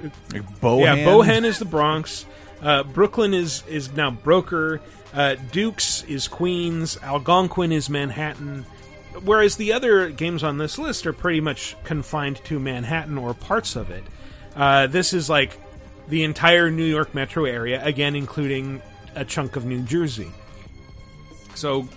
Bohan? 0.61 0.83
yeah, 0.83 0.95
Bohan 1.05 1.43
is 1.43 1.59
the 1.59 1.65
Bronx. 1.65 2.25
Uh, 2.61 2.83
Brooklyn 2.83 3.33
is 3.33 3.63
is 3.67 3.91
now 3.91 4.11
Broker. 4.11 4.79
Uh, 5.13 5.35
Dukes 5.51 6.03
is 6.03 6.27
Queens. 6.27 6.97
Algonquin 7.01 7.71
is 7.71 7.89
Manhattan. 7.89 8.65
Whereas 9.23 9.55
the 9.55 9.73
other 9.73 10.09
games 10.09 10.43
on 10.43 10.57
this 10.57 10.77
list 10.77 11.05
are 11.07 11.13
pretty 11.13 11.41
much 11.41 11.75
confined 11.83 12.37
to 12.45 12.59
Manhattan 12.59 13.17
or 13.17 13.33
parts 13.33 13.75
of 13.75 13.91
it. 13.91 14.03
Uh, 14.55 14.87
this 14.87 15.13
is 15.13 15.29
like 15.29 15.57
the 16.07 16.23
entire 16.23 16.71
New 16.71 16.85
York 16.85 17.13
metro 17.13 17.45
area, 17.45 17.83
again, 17.83 18.15
including 18.15 18.81
a 19.15 19.25
chunk 19.25 19.55
of 19.55 19.65
New 19.65 19.81
Jersey. 19.83 20.31
So 21.55 21.87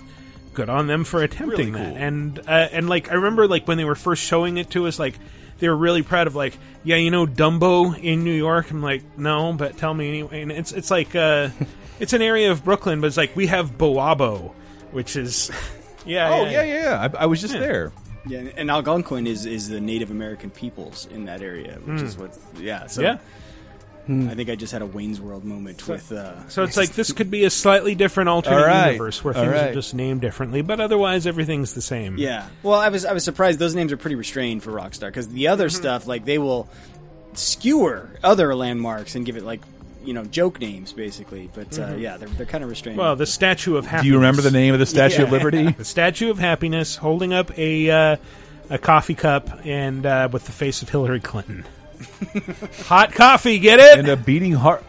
good 0.54 0.68
on 0.68 0.86
them 0.86 1.04
for 1.04 1.22
attempting 1.22 1.72
Really 1.72 1.84
that. 1.84 1.96
And 1.96 2.38
uh, 2.40 2.68
and 2.72 2.88
like 2.88 3.10
I 3.10 3.14
remember 3.14 3.46
like 3.46 3.68
when 3.68 3.78
they 3.78 3.84
were 3.84 3.94
first 3.94 4.22
showing 4.22 4.56
it 4.56 4.70
to 4.70 4.86
us, 4.86 4.98
like 4.98 5.14
they 5.58 5.68
were 5.68 5.76
really 5.76 6.02
proud 6.02 6.26
of 6.26 6.34
like, 6.34 6.54
yeah, 6.82 6.96
you 6.96 7.10
know 7.10 7.26
Dumbo 7.26 7.98
in 7.98 8.24
New 8.24 8.32
York. 8.32 8.70
I'm 8.70 8.82
like, 8.82 9.02
no, 9.18 9.52
but 9.52 9.76
tell 9.76 9.94
me 9.94 10.08
anyway. 10.08 10.42
And 10.42 10.50
it's 10.50 10.72
it's 10.72 10.90
like 10.90 11.14
uh, 11.14 11.50
it's 12.00 12.12
an 12.12 12.22
area 12.22 12.50
of 12.50 12.64
Brooklyn, 12.64 13.00
but 13.00 13.08
it's 13.08 13.16
like 13.16 13.36
we 13.36 13.46
have 13.46 13.78
Boabo, 13.78 14.52
which 14.90 15.16
is 15.16 15.50
yeah. 16.06 16.30
Oh 16.32 16.44
yeah, 16.44 16.62
yeah, 16.62 16.82
yeah. 16.82 17.08
I, 17.18 17.22
I 17.22 17.26
was 17.26 17.40
just 17.40 17.54
Yeah. 17.54 17.60
there. 17.60 17.92
Yeah, 18.26 18.40
and 18.56 18.70
Algonquin 18.70 19.26
is 19.26 19.46
is 19.46 19.68
the 19.68 19.80
Native 19.80 20.10
American 20.10 20.50
peoples 20.50 21.06
in 21.10 21.24
that 21.24 21.40
area, 21.42 21.78
which 21.84 22.00
Hmm. 22.00 22.06
is 22.06 22.16
what. 22.18 22.36
Yeah, 22.58 22.86
so 22.86 23.02
Yeah. 23.02 23.18
I 24.08 24.34
think 24.34 24.50
I 24.50 24.56
just 24.56 24.72
had 24.72 24.82
a 24.82 24.86
Wayne's 24.86 25.20
World 25.20 25.44
moment 25.44 25.86
with. 25.86 26.10
Uh, 26.10 26.48
So 26.48 26.64
it's 26.64 26.76
like 26.76 26.90
this 26.94 27.12
could 27.12 27.30
be 27.30 27.44
a 27.44 27.50
slightly 27.50 27.94
different 27.94 28.28
alternate 28.28 28.58
All 28.58 28.66
right. 28.66 28.86
universe 28.92 29.22
where 29.22 29.36
All 29.36 29.42
things 29.42 29.52
right. 29.54 29.70
are 29.70 29.74
just 29.74 29.94
named 29.94 30.20
differently, 30.20 30.62
but 30.62 30.80
otherwise 30.80 31.28
everything's 31.28 31.74
the 31.74 31.80
same. 31.82 32.16
Yeah. 32.18 32.46
Well, 32.64 32.74
I 32.80 32.88
was 32.88 33.04
I 33.04 33.12
was 33.12 33.22
surprised 33.22 33.60
those 33.60 33.76
names 33.76 33.92
are 33.92 33.96
pretty 33.96 34.16
restrained 34.16 34.64
for 34.64 34.72
Rockstar 34.72 35.06
because 35.08 35.28
the 35.28 35.46
other 35.48 35.68
Mm-hmm. 35.68 35.76
stuff 35.76 36.06
like 36.08 36.24
they 36.24 36.38
will 36.38 36.68
skewer 37.34 38.10
other 38.24 38.54
landmarks 38.54 39.14
and 39.14 39.24
give 39.24 39.36
it 39.36 39.44
like 39.44 39.60
you 40.04 40.12
know 40.14 40.24
joke 40.24 40.60
names 40.60 40.92
basically. 40.92 41.50
But 41.54 41.78
uh, 41.78 41.88
Mhm. 41.90 42.00
yeah, 42.00 42.16
they're 42.16 42.28
they're 42.28 42.46
kind 42.46 42.64
of 42.64 42.70
restrained. 42.70 42.98
Well, 42.98 43.16
the 43.16 43.26
Statue 43.26 43.76
of 43.76 43.84
Happiness. 43.86 44.02
Do 44.02 44.08
you 44.08 44.14
remember 44.16 44.42
the 44.42 44.50
name 44.50 44.72
of 44.74 44.80
the 44.80 44.86
Statue 44.86 45.22
of 45.22 45.28
Yeah. 45.28 45.32
Liberty? 45.36 45.70
the 45.78 45.84
Statue 45.84 46.30
of 46.30 46.38
Happiness 46.38 46.96
holding 46.96 47.32
up 47.32 47.56
a 47.58 47.90
uh, 47.90 48.16
a 48.70 48.78
coffee 48.78 49.14
cup 49.14 49.64
and 49.66 50.06
uh, 50.06 50.28
with 50.32 50.44
the 50.46 50.52
face 50.52 50.82
of 50.82 50.88
Hillary 50.88 51.20
Clinton. 51.20 51.64
Hot 52.86 53.12
coffee, 53.12 53.58
get 53.58 53.78
it? 53.80 53.98
And 53.98 54.08
a 54.08 54.16
beating 54.16 54.52
heart 54.52 54.82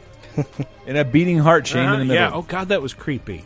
and 0.87 0.97
a 0.97 1.03
beating 1.03 1.39
heart 1.39 1.65
chain 1.65 1.83
in 1.91 1.99
the 1.99 2.05
middle. 2.05 2.13
Yeah. 2.15 2.31
Oh 2.33 2.41
God, 2.43 2.69
that 2.69 2.81
was 2.81 2.93
creepy. 2.93 3.43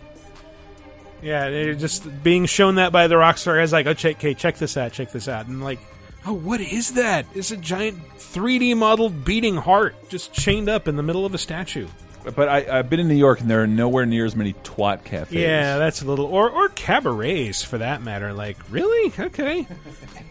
Yeah, 1.22 1.50
they're 1.50 1.74
just 1.74 2.24
being 2.24 2.46
shown 2.46 2.76
that 2.76 2.92
by 2.92 3.08
the 3.08 3.16
Rockstar 3.16 3.60
as 3.62 3.72
like, 3.74 3.88
oh, 3.88 3.94
check, 3.96 4.18
okay, 4.18 4.36
check 4.36 4.58
this 4.58 4.78
out, 4.78 4.92
check 4.92 5.12
this 5.12 5.28
out, 5.28 5.48
and 5.48 5.64
like, 5.64 5.80
oh, 6.26 6.34
what 6.34 6.62
is 6.62 6.94
that? 6.94 7.26
It's 7.34 7.52
a 7.52 7.58
giant 7.58 8.00
3D 8.18 8.76
modeled 8.78 9.24
beating 9.26 9.56
heart 9.56 9.96
just 10.10 10.34
chained 10.34 10.70
up 10.70 10.88
in 10.88 10.96
the 10.96 11.04
middle 11.04 11.26
of 11.26 11.34
a 11.34 11.38
statue. 11.38 11.88
But 12.36 12.50
I, 12.50 12.80
I've 12.80 12.90
been 12.90 13.00
in 13.00 13.08
New 13.08 13.14
York, 13.16 13.40
and 13.42 13.48
there 13.50 13.62
are 13.62 13.68
nowhere 13.68 14.08
near 14.08 14.26
as 14.26 14.36
many 14.36 14.54
twat 14.54 15.04
cafes. 15.04 15.40
Yeah, 15.40 15.78
that's 15.78 16.02
a 16.02 16.06
little, 16.06 16.26
or 16.26 16.50
or 16.50 16.70
cabarets 16.70 17.64
for 17.64 17.78
that 17.78 18.02
matter. 18.02 18.34
Like, 18.34 18.58
really? 18.72 19.14
Okay, 19.20 19.68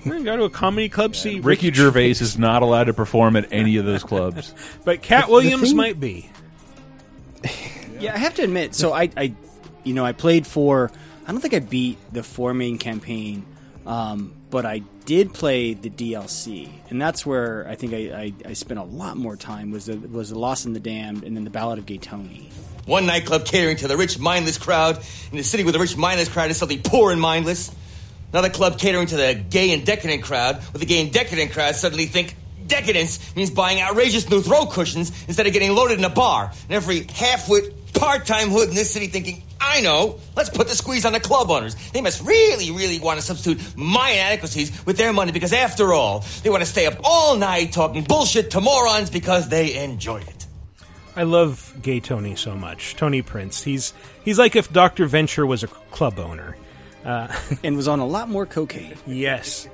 We're 0.05 0.13
gonna 0.15 0.25
go 0.25 0.37
to 0.39 0.43
a 0.45 0.51
comedy 0.51 0.89
club, 0.89 1.15
see 1.15 1.39
Ricky 1.39 1.73
Gervais 1.73 2.11
is 2.11 2.37
not 2.37 2.63
allowed 2.63 2.85
to 2.85 2.95
perform 2.95 3.37
at 3.37 3.53
any 3.53 3.77
of 3.77 3.85
those 3.85 4.03
clubs. 4.03 4.53
but 4.85 5.03
Katt 5.03 5.27
The 5.27 5.33
Williams 5.33 5.69
thing- 5.69 5.77
might 5.77 6.01
be. 6.01 6.31
Yeah, 8.01 8.13
I 8.13 8.19
have 8.19 8.35
to 8.35 8.43
admit. 8.43 8.75
So 8.75 8.93
I, 8.93 9.09
I, 9.17 9.33
you 9.85 9.95
know, 9.95 10.05
I 10.05 10.13
played 10.13 10.47
for. 10.49 10.91
I 11.27 11.33
don't 11.33 11.41
think 11.41 11.55
I 11.55 11.61
beat 11.61 11.97
the 12.13 12.23
four 12.25 12.53
main 12.53 12.77
campaign, 12.77 13.47
um, 13.87 14.35
but 14.55 14.65
I 14.65 14.83
did 15.05 15.35
play 15.35 15.75
the 15.75 15.91
DLC, 15.91 16.71
and 16.89 17.03
that's 17.03 17.27
where 17.27 17.67
I 17.69 17.75
think 17.75 17.93
I, 17.93 17.97
I, 17.97 18.51
I 18.51 18.53
spent 18.53 18.79
a 18.79 18.85
lot 18.85 19.17
more 19.17 19.35
time. 19.35 19.73
Was 19.73 19.87
the, 19.87 19.97
was 19.97 20.31
the 20.31 20.39
Lost 20.39 20.65
and 20.65 20.77
the 20.77 20.81
Damned, 20.81 21.25
and 21.25 21.37
then 21.37 21.43
the 21.43 21.51
Ballad 21.51 21.81
of 21.81 21.87
Gay 21.87 21.99
Tony. 21.99 22.51
One 22.87 23.05
nightclub 23.05 23.47
catering 23.47 23.79
to 23.79 23.89
the 23.89 23.97
rich, 23.97 24.17
mindless 24.17 24.57
crowd 24.57 25.05
in 25.33 25.39
a 25.39 25.43
city 25.43 25.65
where 25.65 25.73
the 25.73 25.81
rich, 25.81 25.97
mindless 25.97 26.29
crowd 26.29 26.53
is 26.53 26.59
suddenly 26.59 26.81
poor 26.81 27.11
and 27.11 27.21
mindless. 27.21 27.75
Another 28.31 28.49
club 28.49 28.79
catering 28.79 29.09
to 29.09 29.17
the 29.17 29.35
gay 29.35 29.73
and 29.73 29.85
decadent 29.85 30.23
crowd, 30.23 30.59
where 30.59 30.79
the 30.79 30.87
gay 30.87 31.03
and 31.03 31.13
decadent 31.13 31.51
crowd 31.51 31.75
suddenly 31.75 32.07
think 32.07 32.37
decadence 32.69 33.35
means 33.35 33.51
buying 33.51 33.81
outrageous 33.81 34.31
new 34.31 34.41
throw 34.41 34.67
cushions 34.67 35.11
instead 35.27 35.49
of 35.49 35.53
getting 35.53 35.73
loaded 35.73 35.99
in 35.99 36.05
a 36.05 36.11
bar. 36.11 36.53
And 36.69 36.71
every 36.71 37.09
half-wit 37.13 37.75
part-time 37.95 38.51
hood 38.51 38.69
in 38.69 38.75
this 38.75 38.91
city 38.91 39.07
thinking, 39.07 39.43
I 39.61 39.81
know, 39.81 40.19
let's 40.37 40.51
put 40.51 40.69
the 40.69 40.75
squeeze 40.75 41.05
on 41.05 41.13
the 41.13 41.21
club 41.21 41.51
owners. 41.51 41.75
They 41.93 42.01
must 42.01 42.23
really, 42.23 42.71
really 42.71 43.01
want 43.01 43.19
to 43.19 43.25
substitute 43.25 43.77
my 43.77 44.11
inadequacies 44.11 44.85
with 44.85 44.97
their 44.97 45.13
money 45.13 45.33
because 45.33 45.53
after 45.53 45.93
all, 45.93 46.25
they 46.43 46.51
want 46.51 46.63
to 46.63 46.69
stay 46.69 46.87
up 46.87 46.99
all 47.03 47.37
night 47.37 47.73
talking 47.73 48.05
bullshit 48.05 48.51
to 48.53 48.61
morons 48.61 49.11
because 49.11 49.49
they 49.49 49.83
enjoy 49.83 50.19
it. 50.19 50.47
I 51.17 51.23
love 51.23 51.75
gay 51.81 52.01
Tony 52.01 52.35
so 52.35 52.55
much. 52.55 52.97
Tony 52.97 53.23
Prince. 53.23 53.63
He's 53.63 53.95
he's 54.25 54.39
like 54.39 54.57
if 54.57 54.73
Dr. 54.73 55.07
Venture 55.07 55.47
was 55.47 55.63
a 55.63 55.69
club 55.69 56.19
owner. 56.19 56.57
Uh, 57.05 57.29
and 57.63 57.77
was 57.77 57.87
on 57.87 57.99
a 57.99 58.07
lot 58.07 58.31
more 58.31 58.47
cocaine. 58.47 58.95
Yes, 59.07 59.69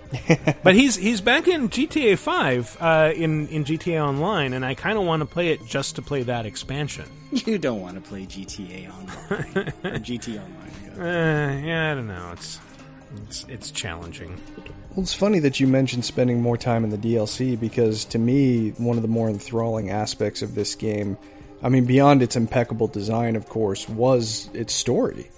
but 0.64 0.74
he's 0.74 0.96
he's 0.96 1.20
back 1.20 1.46
in 1.46 1.68
GTA 1.68 2.18
Five 2.18 2.76
uh, 2.80 3.12
in 3.14 3.46
in 3.48 3.64
GTA 3.64 4.04
Online, 4.04 4.52
and 4.52 4.64
I 4.64 4.74
kind 4.74 4.98
of 4.98 5.04
want 5.04 5.20
to 5.20 5.26
play 5.26 5.48
it 5.48 5.64
just 5.64 5.94
to 5.96 6.02
play 6.02 6.24
that 6.24 6.44
expansion. 6.46 7.06
You 7.30 7.58
don't 7.58 7.80
want 7.80 7.94
to 7.94 8.00
play 8.00 8.26
GTA 8.26 8.92
Online 8.92 9.72
or 9.84 9.98
GT 9.98 10.34
Online. 10.34 10.66
Uh, 11.00 11.58
yeah, 11.64 11.92
I 11.92 11.94
don't 11.94 12.08
know. 12.08 12.30
It's 12.32 12.58
it's 13.26 13.44
it's 13.48 13.70
challenging. 13.70 14.38
Well, 14.90 15.02
it's 15.02 15.14
funny 15.14 15.38
that 15.38 15.60
you 15.60 15.66
mentioned 15.66 16.04
spending 16.04 16.42
more 16.42 16.56
time 16.56 16.84
in 16.84 16.90
the 16.90 16.98
DLC 16.98 17.58
because 17.58 18.04
to 18.06 18.18
me, 18.18 18.70
one 18.70 18.96
of 18.96 19.02
the 19.02 19.08
more 19.08 19.30
enthralling 19.30 19.90
aspects 19.90 20.42
of 20.42 20.54
this 20.54 20.74
game, 20.74 21.16
I 21.62 21.68
mean, 21.68 21.84
beyond 21.86 22.22
its 22.22 22.36
impeccable 22.36 22.88
design, 22.88 23.36
of 23.36 23.48
course, 23.48 23.88
was 23.88 24.50
its 24.52 24.74
story. 24.74 25.30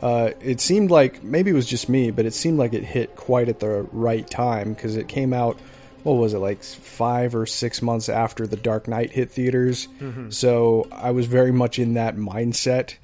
Uh, 0.00 0.30
it 0.40 0.60
seemed 0.60 0.90
like 0.90 1.22
maybe 1.24 1.50
it 1.50 1.54
was 1.54 1.66
just 1.66 1.88
me, 1.88 2.10
but 2.10 2.24
it 2.26 2.34
seemed 2.34 2.58
like 2.58 2.72
it 2.72 2.84
hit 2.84 3.16
quite 3.16 3.48
at 3.48 3.58
the 3.60 3.86
right 3.92 4.28
time 4.30 4.72
because 4.74 4.96
it 4.96 5.08
came 5.08 5.32
out. 5.32 5.58
What 6.04 6.12
was 6.14 6.32
it 6.34 6.38
like 6.38 6.62
five 6.62 7.34
or 7.34 7.44
six 7.46 7.82
months 7.82 8.08
after 8.08 8.46
the 8.46 8.56
Dark 8.56 8.86
Knight 8.86 9.10
hit 9.10 9.30
theaters? 9.30 9.88
Mhm. 10.00 10.32
So 10.32 10.86
I 10.92 11.10
was 11.10 11.26
very 11.26 11.50
much 11.52 11.78
in 11.78 11.94
that 11.94 12.16
mindset, 12.16 12.94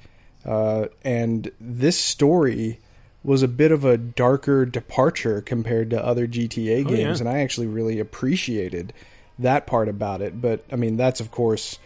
uh, 0.45 0.85
and 1.03 1.51
this 1.59 1.97
story 1.99 2.79
was 3.23 3.43
a 3.43 3.47
bit 3.47 3.71
of 3.71 3.83
a 3.83 3.97
darker 3.97 4.65
departure 4.65 5.41
compared 5.41 5.89
to 5.89 6.03
other 6.03 6.27
GTA 6.27 6.81
Oh, 6.85 6.89
games, 6.89 7.19
yeah. 7.19 7.27
and 7.27 7.29
I 7.29 7.39
actually 7.41 7.67
really 7.67 7.99
appreciated 7.99 8.93
that 9.37 9.67
part 9.67 9.89
about 9.89 10.21
it. 10.21 10.39
But 10.41 10.63
I 10.71 10.77
mean, 10.77 10.95
that's 10.95 11.19
of 11.19 11.31
course 11.31 11.77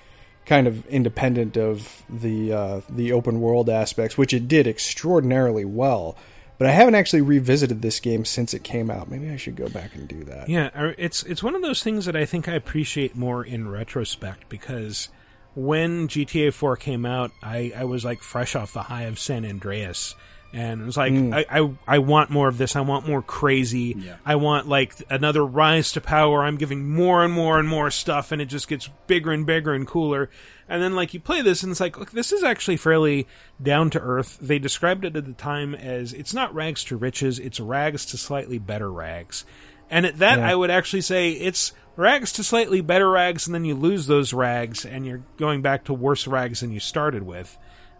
kind 0.49 0.67
of 0.67 0.83
independent 0.87 1.55
of 1.55 2.03
the 2.09 2.51
uh, 2.51 2.81
the 2.89 3.11
open 3.11 3.39
world 3.39 3.69
aspects, 3.69 4.17
which 4.17 4.33
it 4.33 4.47
did 4.47 4.65
extraordinarily 4.67 5.63
well. 5.63 6.17
But 6.57 6.67
I 6.67 6.71
haven't 6.71 6.95
actually 6.95 7.21
revisited 7.21 7.81
this 7.81 8.01
game 8.01 8.25
since 8.25 8.53
it 8.53 8.63
came 8.63 8.89
out. 8.89 9.09
Maybe 9.09 9.29
I 9.29 9.37
should 9.37 9.55
go 9.55 9.69
back 9.69 9.95
and 9.95 10.07
do 10.07 10.23
that. 10.25 10.49
Yeah, 10.49 10.71
it's 10.97 11.23
it's 11.23 11.43
one 11.43 11.55
of 11.55 11.61
those 11.61 11.83
things 11.83 12.05
that 12.05 12.15
I 12.15 12.25
think 12.25 12.49
I 12.49 12.53
appreciate 12.53 13.15
more 13.15 13.45
in 13.45 13.69
retrospect 13.69 14.49
because 14.49 15.09
when 15.55 16.07
GTA 16.07 16.51
4 16.51 16.75
came 16.77 17.05
out, 17.05 17.31
I, 17.43 17.71
I 17.75 17.83
was 17.83 18.03
like 18.03 18.21
fresh 18.21 18.55
off 18.55 18.73
the 18.73 18.83
high 18.83 19.03
of 19.03 19.19
San 19.19 19.45
Andreas. 19.45 20.15
And 20.51 20.81
it 20.81 20.85
was 20.85 20.97
like, 20.97 21.13
Mm. 21.13 21.33
I, 21.33 21.61
I, 21.61 21.71
I 21.87 21.97
want 21.99 22.31
more 22.31 22.47
of 22.47 22.57
this. 22.57 22.75
I 22.75 22.81
want 22.81 23.07
more 23.07 23.21
crazy. 23.21 24.11
I 24.25 24.35
want 24.35 24.67
like 24.67 24.95
another 25.09 25.45
rise 25.45 25.91
to 25.91 26.01
power. 26.01 26.43
I'm 26.43 26.57
giving 26.57 26.89
more 26.89 27.23
and 27.23 27.31
more 27.33 27.59
and 27.59 27.67
more 27.67 27.91
stuff, 27.91 28.31
and 28.31 28.41
it 28.41 28.45
just 28.45 28.67
gets 28.67 28.89
bigger 29.07 29.31
and 29.31 29.45
bigger 29.45 29.73
and 29.73 29.85
cooler. 29.85 30.29
And 30.67 30.81
then 30.81 30.95
like 30.95 31.13
you 31.13 31.19
play 31.19 31.41
this, 31.41 31.61
and 31.63 31.71
it's 31.71 31.79
like, 31.79 31.97
look, 31.99 32.11
this 32.11 32.31
is 32.31 32.43
actually 32.43 32.77
fairly 32.77 33.27
down 33.61 33.89
to 33.91 33.99
earth. 33.99 34.37
They 34.41 34.57
described 34.59 35.05
it 35.05 35.15
at 35.15 35.25
the 35.25 35.33
time 35.33 35.75
as 35.75 36.13
it's 36.13 36.33
not 36.33 36.53
rags 36.55 36.83
to 36.85 36.97
riches, 36.97 37.37
it's 37.39 37.59
rags 37.59 38.05
to 38.07 38.17
slightly 38.17 38.57
better 38.57 38.91
rags. 38.91 39.45
And 39.91 40.05
at 40.05 40.17
that, 40.19 40.37
Yeah. 40.39 40.49
I 40.49 40.55
would 40.55 40.69
actually 40.71 41.01
say 41.01 41.31
it's 41.31 41.73
rags 41.95 42.31
to 42.33 42.43
slightly 42.43 42.81
better 42.81 43.09
rags, 43.09 43.47
and 43.47 43.53
then 43.53 43.65
you 43.65 43.75
lose 43.75 44.07
those 44.07 44.33
rags, 44.33 44.85
and 44.85 45.05
you're 45.05 45.21
going 45.37 45.61
back 45.61 45.85
to 45.85 45.93
worse 45.93 46.25
rags 46.27 46.59
than 46.61 46.71
you 46.71 46.79
started 46.79 47.23
with. 47.23 47.55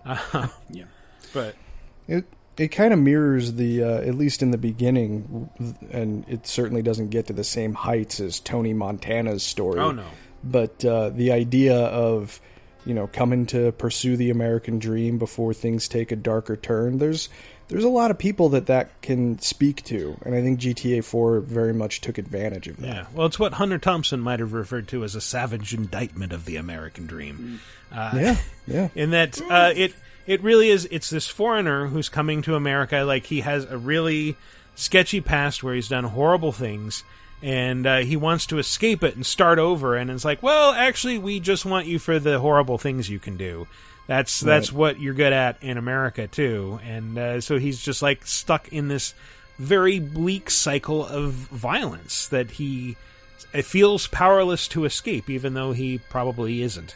Uh, 0.06 0.48
yeah, 0.70 0.86
but 1.34 1.56
It 2.08 2.26
it 2.60 2.70
kind 2.70 2.94
of 2.94 3.00
mirrors 3.00 3.54
the 3.54 3.84
uh, 3.84 4.02
at 4.02 4.16
least 4.16 4.44
in 4.44 4.52
the 4.52 4.58
beginning, 4.58 5.50
and 5.92 6.26
it 6.28 6.46
certainly 6.46 6.82
doesn't 6.82 7.10
get 7.10 7.28
to 7.28 7.34
the 7.34 7.44
same 7.44 7.74
heights 7.74 8.20
as 8.20 8.40
Tony 8.40 8.74
Montana's 8.74 9.44
story. 9.44 9.80
Oh, 9.80 9.92
no. 9.92 10.06
But 10.44 10.84
uh, 10.84 11.10
the 11.10 11.32
idea 11.32 11.78
of 11.78 12.42
you 12.86 12.94
know 12.94 13.08
coming 13.08 13.46
to 13.48 13.72
pursue 13.74 14.18
the 14.18 14.30
American 14.30 14.80
dream 14.80 15.18
before 15.18 15.54
things 15.54 15.88
take 15.88 16.12
a 16.12 16.16
darker 16.16 16.58
turn. 16.58 16.98
There's 16.98 17.30
there's 17.70 17.84
a 17.84 17.90
lot 17.90 18.12
of 18.12 18.18
people 18.18 18.50
that 18.50 18.66
that 18.66 19.02
can 19.02 19.40
speak 19.40 19.84
to, 19.86 20.18
and 20.26 20.36
I 20.36 20.42
think 20.42 20.60
GTA 20.60 21.04
4 21.04 21.40
very 21.42 21.74
much 21.74 22.02
took 22.02 22.18
advantage 22.18 22.68
of 22.68 22.78
that. 22.78 22.88
Yeah, 22.88 23.06
well, 23.14 23.28
it's 23.28 23.40
what 23.40 23.54
Hunter 23.54 23.78
Thompson 23.78 24.20
might 24.20 24.40
have 24.40 24.54
referred 24.54 24.88
to 24.90 25.04
as 25.04 25.16
a 25.16 25.22
savage 25.22 25.74
indictment 25.74 26.34
of 26.34 26.46
the 26.46 26.58
American 26.58 27.06
dream. 27.06 27.62
Uh, 27.92 28.12
Yeah, 28.16 28.38
yeah. 28.68 28.90
In 28.96 29.12
that 29.12 29.40
uh, 29.50 29.72
it 29.76 29.94
it 30.30 30.44
really 30.44 30.70
is. 30.70 30.88
It's 30.92 31.10
this 31.10 31.28
foreigner 31.28 31.88
who's 31.88 32.08
coming 32.08 32.44
to 32.44 32.54
America. 32.54 32.98
Like 32.98 33.26
he 33.26 33.42
has 33.42 33.66
a 33.66 33.80
really 33.80 34.38
sketchy 34.76 35.22
past 35.22 35.64
where 35.64 35.74
he's 35.74 35.90
done 35.90 36.04
horrible 36.04 36.52
things, 36.52 37.04
and 37.42 37.88
uh, 37.88 37.98
he 37.98 38.16
wants 38.16 38.46
to 38.48 38.60
escape 38.60 39.04
it 39.04 39.16
and 39.16 39.26
start 39.26 39.58
over. 39.58 39.96
And 39.96 40.12
it's 40.12 40.24
like, 40.24 40.44
well, 40.44 40.72
actually, 40.72 41.18
we 41.18 41.40
just 41.40 41.66
want 41.66 41.88
you 41.88 41.98
for 41.98 42.20
the 42.20 42.38
horrible 42.40 42.78
things 42.78 43.10
you 43.10 43.18
can 43.18 43.38
do. 43.38 43.68
That's 44.06 44.40
that's 44.40 44.72
what 44.72 45.00
you're 45.00 45.16
good 45.16 45.34
at 45.34 45.64
in 45.64 45.80
America 45.80 46.28
too. 46.28 46.80
And 46.84 47.18
uh, 47.18 47.42
so 47.42 47.58
he's 47.58 47.82
just 47.82 48.04
like 48.04 48.28
stuck 48.28 48.68
in 48.72 48.88
this 48.88 49.16
very 49.58 49.98
bleak 49.98 50.52
cycle 50.52 51.04
of 51.08 51.32
violence 51.32 52.28
that 52.28 52.52
he 52.52 52.98
it 53.52 53.66
feels 53.66 54.06
powerless 54.06 54.68
to 54.70 54.86
escape, 54.86 55.28
even 55.28 55.56
though 55.56 55.72
he 55.72 55.98
probably 55.98 56.62
isn't. 56.62 56.96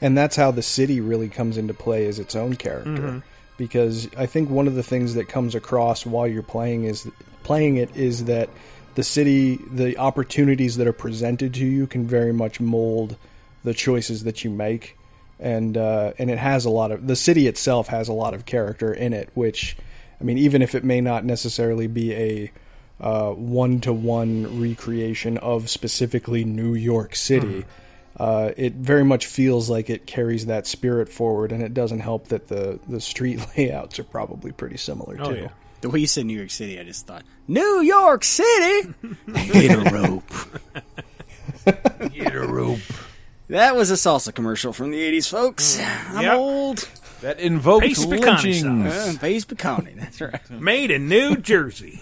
And 0.00 0.16
that's 0.16 0.36
how 0.36 0.50
the 0.50 0.62
city 0.62 1.00
really 1.00 1.28
comes 1.28 1.56
into 1.56 1.72
play 1.74 2.06
as 2.06 2.18
its 2.18 2.34
own 2.36 2.54
character 2.54 2.90
Mhm. 2.90 3.22
because 3.56 4.08
i 4.16 4.26
think 4.26 4.50
one 4.50 4.66
of 4.68 4.74
the 4.74 4.82
things 4.82 5.14
that 5.14 5.28
comes 5.28 5.54
across 5.54 6.04
while 6.06 6.26
you're 6.26 6.42
playing 6.42 6.84
is 6.84 7.06
playing 7.42 7.76
it 7.76 7.94
is 7.96 8.24
that 8.24 8.48
the 8.94 9.02
city 9.04 9.56
the 9.72 9.96
opportunities 9.98 10.76
that 10.76 10.86
are 10.86 10.92
presented 10.92 11.54
to 11.54 11.64
you 11.66 11.86
can 11.86 12.06
very 12.06 12.32
much 12.32 12.60
mold 12.60 13.16
the 13.64 13.74
choices 13.74 14.24
that 14.24 14.44
you 14.44 14.50
make 14.50 14.96
and 15.38 15.76
uh, 15.76 16.12
and 16.18 16.30
it 16.30 16.38
has 16.38 16.64
a 16.64 16.70
lot 16.70 16.90
of 16.90 17.06
the 17.06 17.16
city 17.16 17.46
itself 17.46 17.88
has 17.88 18.08
a 18.08 18.12
lot 18.12 18.32
of 18.34 18.46
character 18.46 18.92
in 18.92 19.12
it 19.12 19.28
which 19.34 19.76
i 20.20 20.24
mean 20.24 20.38
even 20.38 20.62
if 20.62 20.74
it 20.74 20.82
may 20.84 21.00
not 21.00 21.24
necessarily 21.24 21.86
be 21.86 22.12
a 22.14 22.50
uh, 22.98 23.30
one-to-one 23.32 24.60
recreation 24.60 25.36
of 25.38 25.68
specifically 25.68 26.44
new 26.44 26.74
york 26.74 27.14
city 27.14 27.46
Mhm. 27.46 27.64
Uh, 28.18 28.52
it 28.56 28.72
very 28.74 29.04
much 29.04 29.26
feels 29.26 29.68
like 29.68 29.90
it 29.90 30.06
carries 30.06 30.46
that 30.46 30.66
spirit 30.66 31.08
forward, 31.08 31.52
and 31.52 31.62
it 31.62 31.74
doesn't 31.74 32.00
help 32.00 32.28
that 32.28 32.48
the 32.48 32.78
the 32.88 33.00
street 33.00 33.40
layouts 33.58 33.98
are 33.98 34.04
probably 34.04 34.52
pretty 34.52 34.76
similar 34.78 35.16
Oh, 35.20 35.32
too. 35.32 35.40
yeah. 35.42 35.48
The 35.82 35.90
way 35.90 35.98
you 36.00 36.06
said 36.06 36.24
New 36.24 36.36
York 36.36 36.50
City, 36.50 36.80
I 36.80 36.84
just 36.84 37.06
thought 37.06 37.22
New 37.46 37.80
York 37.82 38.24
City. 38.24 38.94
Get 39.52 39.86
a 39.86 39.90
rope. 39.90 40.30
Get 42.12 42.34
a 42.34 42.46
rope. 42.46 42.80
That 43.48 43.76
was 43.76 43.90
a 43.90 43.94
salsa 43.94 44.34
commercial 44.34 44.72
from 44.72 44.90
the 44.90 44.98
'80s, 44.98 45.28
folks. 45.28 45.78
I'm 46.08 46.22
Yep. 46.24 46.36
old. 46.38 46.88
That 47.20 47.38
invoked 47.40 47.84
Pace 47.86 48.04
lynchings. 48.04 48.60
sauce. 48.62 49.16
Uh, 49.16 49.18
Pace 49.20 49.44
Picante. 49.44 49.94
That's 49.98 50.20
right. 50.20 50.50
Made 50.50 50.90
in 50.90 51.08
New 51.08 51.36
Jersey. 51.36 52.00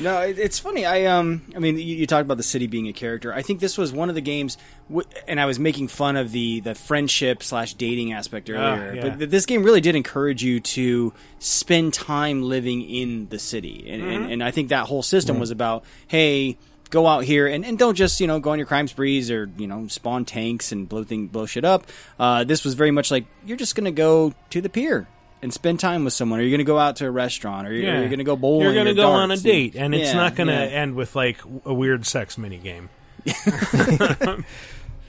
No, 0.00 0.20
it, 0.20 0.38
it's 0.38 0.58
funny. 0.58 0.86
I 0.86 1.06
um, 1.06 1.42
I 1.56 1.58
mean, 1.58 1.76
you, 1.76 1.82
you 1.96 2.06
talked 2.06 2.24
about 2.24 2.36
the 2.36 2.42
city 2.42 2.66
being 2.66 2.86
a 2.88 2.92
character. 2.92 3.32
I 3.34 3.42
think 3.42 3.58
this 3.60 3.76
was 3.76 3.92
one 3.92 4.08
of 4.08 4.14
the 4.14 4.20
games, 4.20 4.56
w- 4.88 5.08
and 5.26 5.40
I 5.40 5.46
was 5.46 5.58
making 5.58 5.88
fun 5.88 6.16
of 6.16 6.30
the 6.30 6.60
the 6.60 6.74
friendship 6.74 7.42
slash 7.42 7.74
dating 7.74 8.12
aspect 8.12 8.48
earlier. 8.48 8.94
yeah. 8.94 9.02
But 9.02 9.18
th- 9.18 9.30
this 9.30 9.44
game 9.46 9.62
really 9.64 9.80
did 9.80 9.96
encourage 9.96 10.42
you 10.42 10.60
to 10.60 11.12
spend 11.40 11.94
time 11.94 12.42
living 12.42 12.82
in 12.82 13.28
the 13.28 13.38
city, 13.38 13.86
and 13.88 14.02
and, 14.02 14.26
Mhm. 14.26 14.32
and 14.34 14.44
I 14.44 14.50
think 14.52 14.68
that 14.68 14.86
whole 14.86 15.02
system 15.02 15.34
Mm-hmm. 15.34 15.40
was 15.40 15.50
about, 15.50 15.84
hey. 16.06 16.56
Go 16.90 17.06
out 17.06 17.24
here 17.24 17.46
and, 17.46 17.66
and 17.66 17.78
don't 17.78 17.96
just 17.96 18.18
you 18.18 18.26
know 18.26 18.40
go 18.40 18.48
on 18.48 18.56
your 18.58 18.66
crime 18.66 18.88
sprees 18.88 19.30
or 19.30 19.50
you 19.58 19.66
know 19.66 19.86
spawn 19.88 20.24
tanks 20.24 20.72
and 20.72 20.88
blow 20.88 21.04
thing 21.04 21.26
blow 21.26 21.44
shit 21.44 21.62
up. 21.62 21.84
Uh, 22.18 22.44
this 22.44 22.64
was 22.64 22.72
very 22.72 22.90
much 22.90 23.10
like 23.10 23.26
you're 23.44 23.58
just 23.58 23.74
gonna 23.74 23.90
go 23.90 24.32
to 24.48 24.62
the 24.62 24.70
pier 24.70 25.06
and 25.42 25.52
spend 25.52 25.80
time 25.80 26.04
with 26.04 26.12
someone, 26.12 26.40
or 26.40 26.42
you're 26.42 26.50
gonna 26.50 26.64
go 26.64 26.78
out 26.78 26.96
to 26.96 27.06
a 27.06 27.10
restaurant, 27.10 27.66
or 27.68 27.72
you're, 27.72 27.92
or 27.94 28.00
you're 28.00 28.08
gonna 28.08 28.24
go 28.24 28.36
bowling. 28.36 28.64
You're 28.64 28.74
gonna 28.74 28.90
or 28.90 28.94
go 28.94 29.10
on 29.10 29.30
a 29.30 29.36
date, 29.36 29.74
and 29.76 29.94
it's 29.94 30.08
Yeah, 30.10 30.16
not 30.16 30.34
gonna 30.36 30.52
yeah. 30.52 30.58
end 30.80 30.94
with 30.94 31.14
like 31.16 31.38
a 31.64 31.72
weird 31.74 32.06
sex 32.06 32.36
minigame. 32.36 32.88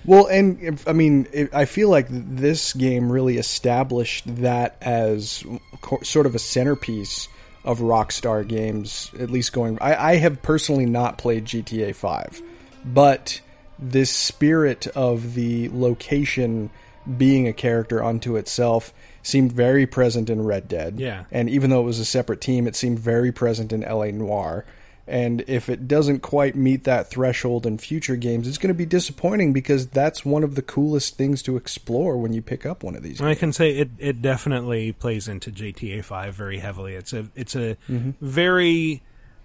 Well, 0.06 0.27
and 0.27 0.81
I 0.88 0.93
mean, 0.93 1.27
it, 1.34 1.53
I 1.53 1.65
feel 1.65 1.89
like 1.89 2.07
this 2.10 2.73
game 2.73 3.11
really 3.11 3.38
established 3.38 4.23
that 4.38 4.77
as 4.81 5.43
co- 5.81 5.99
sort 6.03 6.26
of 6.26 6.34
a 6.35 6.39
centerpiece 6.39 7.27
of 7.65 7.80
Rockstar 7.80 8.47
games. 8.47 9.11
At 9.19 9.30
least 9.30 9.51
going, 9.53 9.77
I, 9.81 10.11
I 10.11 10.15
have 10.15 10.41
personally 10.41 10.85
not 10.85 11.18
played 11.18 11.45
GTA 11.45 11.93
Five, 11.93 12.41
but 12.85 13.41
this 13.77 14.10
spirit 14.10 14.88
of 14.88 15.35
the 15.35 15.69
location 15.69 16.69
being 17.18 17.47
a 17.47 17.53
character 17.53 18.01
unto 18.03 18.35
itself 18.38 18.93
seemed 19.21 19.51
very 19.51 19.85
present 19.85 20.29
in 20.29 20.43
Red 20.43 20.67
Dead. 20.67 20.99
Yeah. 20.99 21.25
and 21.31 21.49
even 21.49 21.69
though 21.69 21.81
it 21.81 21.85
was 21.85 21.99
a 21.99 22.05
separate 22.05 22.41
team, 22.41 22.67
it 22.67 22.75
seemed 22.75 22.99
very 22.99 23.31
present 23.31 23.71
in 23.73 23.81
LA 23.81 24.11
Noire. 24.11 24.65
And 25.07 25.43
if 25.47 25.69
it 25.69 25.87
doesn't 25.87 26.19
quite 26.19 26.55
meet 26.55 26.83
that 26.83 27.09
threshold 27.09 27.65
in 27.65 27.79
future 27.79 28.15
games, 28.15 28.47
it's 28.47 28.59
going 28.59 28.67
to 28.67 28.75
be 28.75 28.85
disappointing 28.85 29.53
because 29.53 29.87
that's 29.87 30.23
one 30.23 30.43
of 30.43 30.53
the 30.53 30.61
coolest 30.61 31.17
things 31.17 31.41
to 31.43 31.57
explore 31.57 32.15
when 32.15 32.31
you 32.31 32.43
pick 32.43 32.63
up 32.63 32.83
one 32.83 32.95
of 32.95 33.01
these. 33.01 33.19
I 33.19 33.33
can 33.33 33.51
say 33.51 33.71
it, 33.71 33.89
it 33.97 34.21
definitely 34.21 34.91
plays 34.91 35.27
into 35.27 35.49
GTA 35.51 36.03
Five 36.05 36.35
very 36.35 36.59
heavily. 36.59 36.93
It's 36.93 37.11
a 37.11 37.25
it's 37.35 37.55
a 37.55 37.75
Mhm. 37.89 38.13
very 38.21 39.01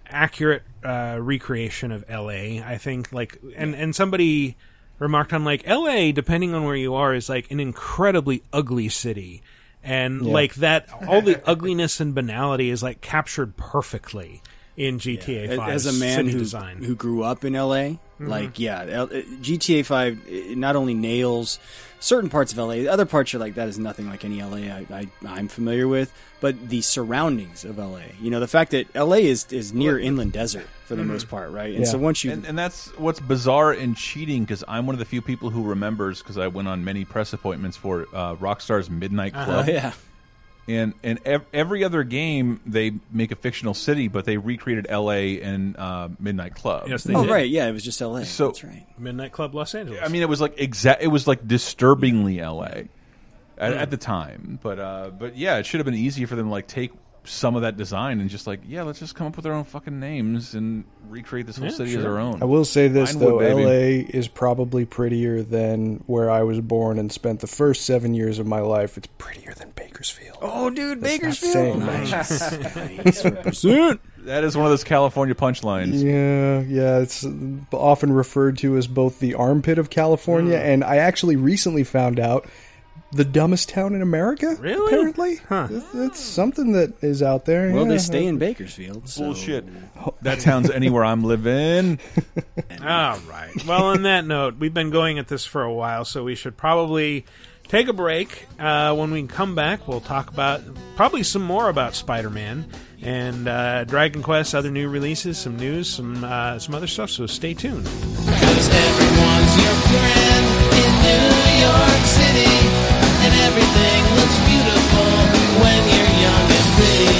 accurate 0.07 0.61
uh, 0.83 1.17
recreation 1.19 1.91
of 1.91 2.05
LA. 2.07 2.61
I 2.63 2.77
think 2.79 3.11
like 3.11 3.39
and 3.55 3.73
and 3.75 3.95
somebody 3.95 4.55
remarked 4.99 5.33
on 5.33 5.43
like 5.43 5.67
LA, 5.67 6.11
depending 6.11 6.53
on 6.53 6.63
where 6.63 6.75
you 6.75 6.93
are, 6.93 7.15
is 7.15 7.27
like 7.27 7.49
an 7.49 7.59
incredibly 7.59 8.43
ugly 8.53 8.87
city. 8.87 9.41
And 9.85 10.25
Yeah. 10.25 10.33
like 10.33 10.55
that, 10.55 10.87
all 11.07 11.21
the 11.21 11.39
ugliness 11.47 11.99
and 11.99 12.13
banality 12.15 12.69
is 12.71 12.81
like 12.81 13.01
captured 13.01 13.55
perfectly 13.55 14.41
in 14.75 14.97
GTA 14.99 15.55
Five. 15.55 15.69
as 15.73 15.85
a 15.85 15.93
man 15.93 16.27
who 16.27 16.39
design. 16.39 16.77
who 16.83 16.95
grew 16.95 17.23
up 17.23 17.45
in 17.45 17.53
LA, 17.55 17.99
Mhm. 18.19 18.27
like 18.27 18.59
yeah, 18.59 18.83
L- 18.89 19.07
GTA 19.07 19.85
Five 19.85 20.19
not 20.57 20.75
only 20.75 20.93
nails 20.95 21.59
certain 21.99 22.29
parts 22.29 22.51
of 22.51 22.57
LA, 22.57 22.73
The 22.75 22.87
other 22.89 23.05
parts 23.05 23.33
are 23.33 23.39
like 23.39 23.55
that 23.55 23.67
is 23.67 23.79
nothing 23.79 24.07
like 24.09 24.23
any 24.25 24.41
LA 24.41 24.57
I, 24.73 24.85
I 24.91 25.07
I'm 25.27 25.47
familiar 25.47 25.87
with, 25.87 26.13
but 26.41 26.69
the 26.69 26.81
surroundings 26.81 27.65
of 27.65 27.77
LA, 27.77 28.01
you 28.21 28.29
know, 28.31 28.39
the 28.39 28.47
fact 28.47 28.71
that 28.71 28.93
LA 28.95 29.17
is 29.17 29.45
is 29.51 29.73
near 29.73 29.97
inland 29.99 30.31
desert 30.33 30.67
for 30.85 30.95
the 30.95 31.01
Mhm. 31.03 31.07
most 31.07 31.27
part, 31.29 31.51
right? 31.51 31.75
And 31.75 31.87
so 31.87 31.97
once 31.97 32.23
you 32.23 32.31
and, 32.31 32.45
and 32.45 32.57
that's 32.57 32.87
what's 32.97 33.19
bizarre 33.19 33.71
and 33.71 33.95
cheating 33.97 34.43
because 34.43 34.63
I'm 34.67 34.85
one 34.85 34.93
of 34.95 34.99
the 34.99 35.05
few 35.05 35.21
people 35.21 35.49
who 35.49 35.63
remembers 35.63 36.19
because 36.21 36.37
I 36.37 36.47
went 36.47 36.67
on 36.67 36.83
many 36.83 37.05
press 37.05 37.33
appointments 37.33 37.75
for 37.77 38.07
uh, 38.13 38.35
Rockstar's 38.35 38.89
Midnight 38.89 39.33
Uh-huh. 39.35 39.45
Club. 39.63 39.67
Yeah. 39.69 39.93
And 40.67 40.93
and 41.03 41.19
ev- 41.25 41.45
every 41.53 41.83
other 41.83 42.03
game 42.03 42.59
they 42.65 42.93
make 43.11 43.31
a 43.31 43.35
fictional 43.35 43.75
city, 43.75 44.07
but 44.07 44.25
they 44.25 44.37
recreated 44.37 44.87
L.A. 44.89 45.39
and 45.41 45.77
uh, 45.77 46.09
Midnight 46.19 46.55
Club. 46.55 46.87
Yes, 46.87 47.03
they 47.03 47.13
oh 47.13 47.21
did. 47.23 47.31
right, 47.31 47.47
yeah, 47.47 47.67
it 47.67 47.71
was 47.71 47.83
just 47.83 48.01
LA. 48.01 48.23
So 48.23 48.47
That's 48.47 48.63
right. 48.63 48.83
Midnight 48.97 49.31
Club 49.31 49.53
Los 49.53 49.75
Angeles. 49.75 49.99
I 50.03 50.07
mean, 50.07 50.23
it 50.23 50.29
was 50.29 50.41
like 50.41 50.55
exact. 50.59 51.03
It 51.03 51.07
was 51.09 51.27
like 51.27 51.47
disturbingly 51.47 52.39
L.A. 52.39 52.87
At, 53.57 53.71
Mm. 53.73 53.77
at 53.77 53.89
the 53.91 53.95
time, 53.97 54.59
but 54.61 54.79
uh, 54.79 55.11
but 55.17 55.37
yeah, 55.37 55.57
it 55.59 55.65
should 55.65 55.79
have 55.79 55.85
been 55.85 55.93
easy 55.93 56.25
for 56.25 56.35
them 56.35 56.47
to 56.47 56.51
like 56.51 56.67
take 56.67 56.91
some 57.25 57.55
of 57.55 57.63
that 57.63 57.77
design 57.77 58.19
and 58.19 58.29
just 58.29 58.47
like 58.47 58.61
yeah, 58.67 58.83
let's 58.83 58.99
just 58.99 59.15
come 59.15 59.27
up 59.27 59.35
with 59.35 59.45
our 59.45 59.53
own 59.53 59.63
fucking 59.63 59.99
names 59.99 60.53
and 60.53 60.85
recreate 61.09 61.45
this 61.47 61.57
whole 61.57 61.67
Yeah, 61.67 61.73
city 61.73 61.95
as 61.95 62.05
our 62.05 62.19
own. 62.19 62.41
I 62.41 62.45
will 62.45 62.65
say 62.65 62.87
this 62.87 63.13
Vinewood, 63.13 63.19
though, 63.19 63.39
baby. 63.39 63.63
LA 64.03 64.09
is 64.17 64.27
probably 64.27 64.85
prettier 64.85 65.41
than 65.41 66.03
where 66.07 66.29
I 66.29 66.43
was 66.43 66.61
born 66.61 66.99
and 66.99 67.11
spent 67.11 67.39
the 67.41 67.47
first 67.47 67.85
seven 67.85 68.13
years 68.13 68.39
of 68.39 68.47
my 68.47 68.59
life. 68.59 68.97
It's 68.97 69.07
prettier 69.17 69.53
than 69.53 69.71
Bakersfield. 69.71 70.37
Oh, 70.41 70.69
dude, 70.69 71.01
That's 71.01 71.17
Bakersfield. 71.17 71.53
saying 71.53 71.79
Nice. 71.79 72.41
much. 72.51 73.25
Nice. 73.45 73.99
That 74.25 74.43
is 74.43 74.57
one 74.57 74.65
of 74.65 74.71
those 74.71 74.83
California 74.83 75.35
punchlines. 75.35 76.01
Yeah, 76.03 76.61
yeah, 76.61 76.97
it's 76.97 77.23
often 77.71 78.11
referred 78.11 78.57
to 78.57 78.75
as 78.75 78.87
both 78.87 79.19
the 79.19 79.35
armpit 79.35 79.77
of 79.77 79.91
California, 79.91 80.57
mm. 80.57 80.65
and 80.65 80.83
I 80.83 80.97
actually 80.97 81.35
recently 81.35 81.83
found 81.83 82.19
out 82.19 82.47
the 83.11 83.23
dumbest 83.25 83.69
town 83.69 83.95
in 83.95 84.01
America. 84.01 84.55
Really? 84.59 84.87
Apparently, 84.87 85.31
It's- 85.33 85.83
it's 85.93 86.19
something 86.19 86.73
that 86.73 87.01
is 87.03 87.23
out 87.23 87.45
there. 87.45 87.71
Well, 87.71 87.83
yeah. 87.83 87.91
they 87.93 87.97
stay 87.97 88.25
in 88.25 88.37
Bakersfield. 88.37 89.07
So. 89.07 89.23
Bullshit. 89.25 89.65
That 90.21 90.39
town's 90.41 90.69
anywhere 90.69 91.05
I'm 91.05 91.23
living. 91.23 91.99
All 92.81 93.17
right. 93.29 93.51
Well, 93.65 93.85
on 93.85 94.03
that 94.03 94.25
note, 94.25 94.55
we've 94.59 94.73
been 94.73 94.89
going 94.89 95.17
at 95.19 95.27
this 95.27 95.45
for 95.45 95.61
a 95.63 95.73
while, 95.73 96.03
so 96.05 96.23
we 96.23 96.35
should 96.35 96.57
probably 96.57 97.25
take 97.67 97.87
a 97.87 97.93
break. 97.93 98.45
Uh, 98.59 98.93
when 98.95 99.11
we 99.11 99.23
come 99.27 99.55
back, 99.55 99.87
we'll 99.87 100.01
talk 100.01 100.29
about 100.29 100.61
probably 100.95 101.23
some 101.23 101.41
more 101.41 101.69
about 101.69 101.95
Spider-Man 101.95 102.65
and 103.01 103.47
uh, 103.47 103.83
Dragon 103.85 104.21
Quest, 104.23 104.53
other 104.55 104.71
new 104.71 104.89
releases, 104.89 105.37
some 105.37 105.57
news, 105.57 105.89
some 105.89 106.23
uh, 106.23 106.59
some 106.59 106.75
other 106.75 106.87
stuff. 106.87 107.09
So 107.11 107.27
stay 107.27 107.53
tuned. 107.53 107.87
Everyone's 113.25 113.33
your 113.33 113.33
friend 113.33 113.33
in 113.33 113.33
New 113.33 113.33
York 113.33 113.33
City, 113.33 113.33
and 113.33 113.33
everything 113.41 114.01
looks 114.15 114.37
beautiful 114.45 115.09
when 115.61 115.81
you're 115.89 116.13
young 116.21 116.45
and 116.45 116.67
pretty. 116.77 117.17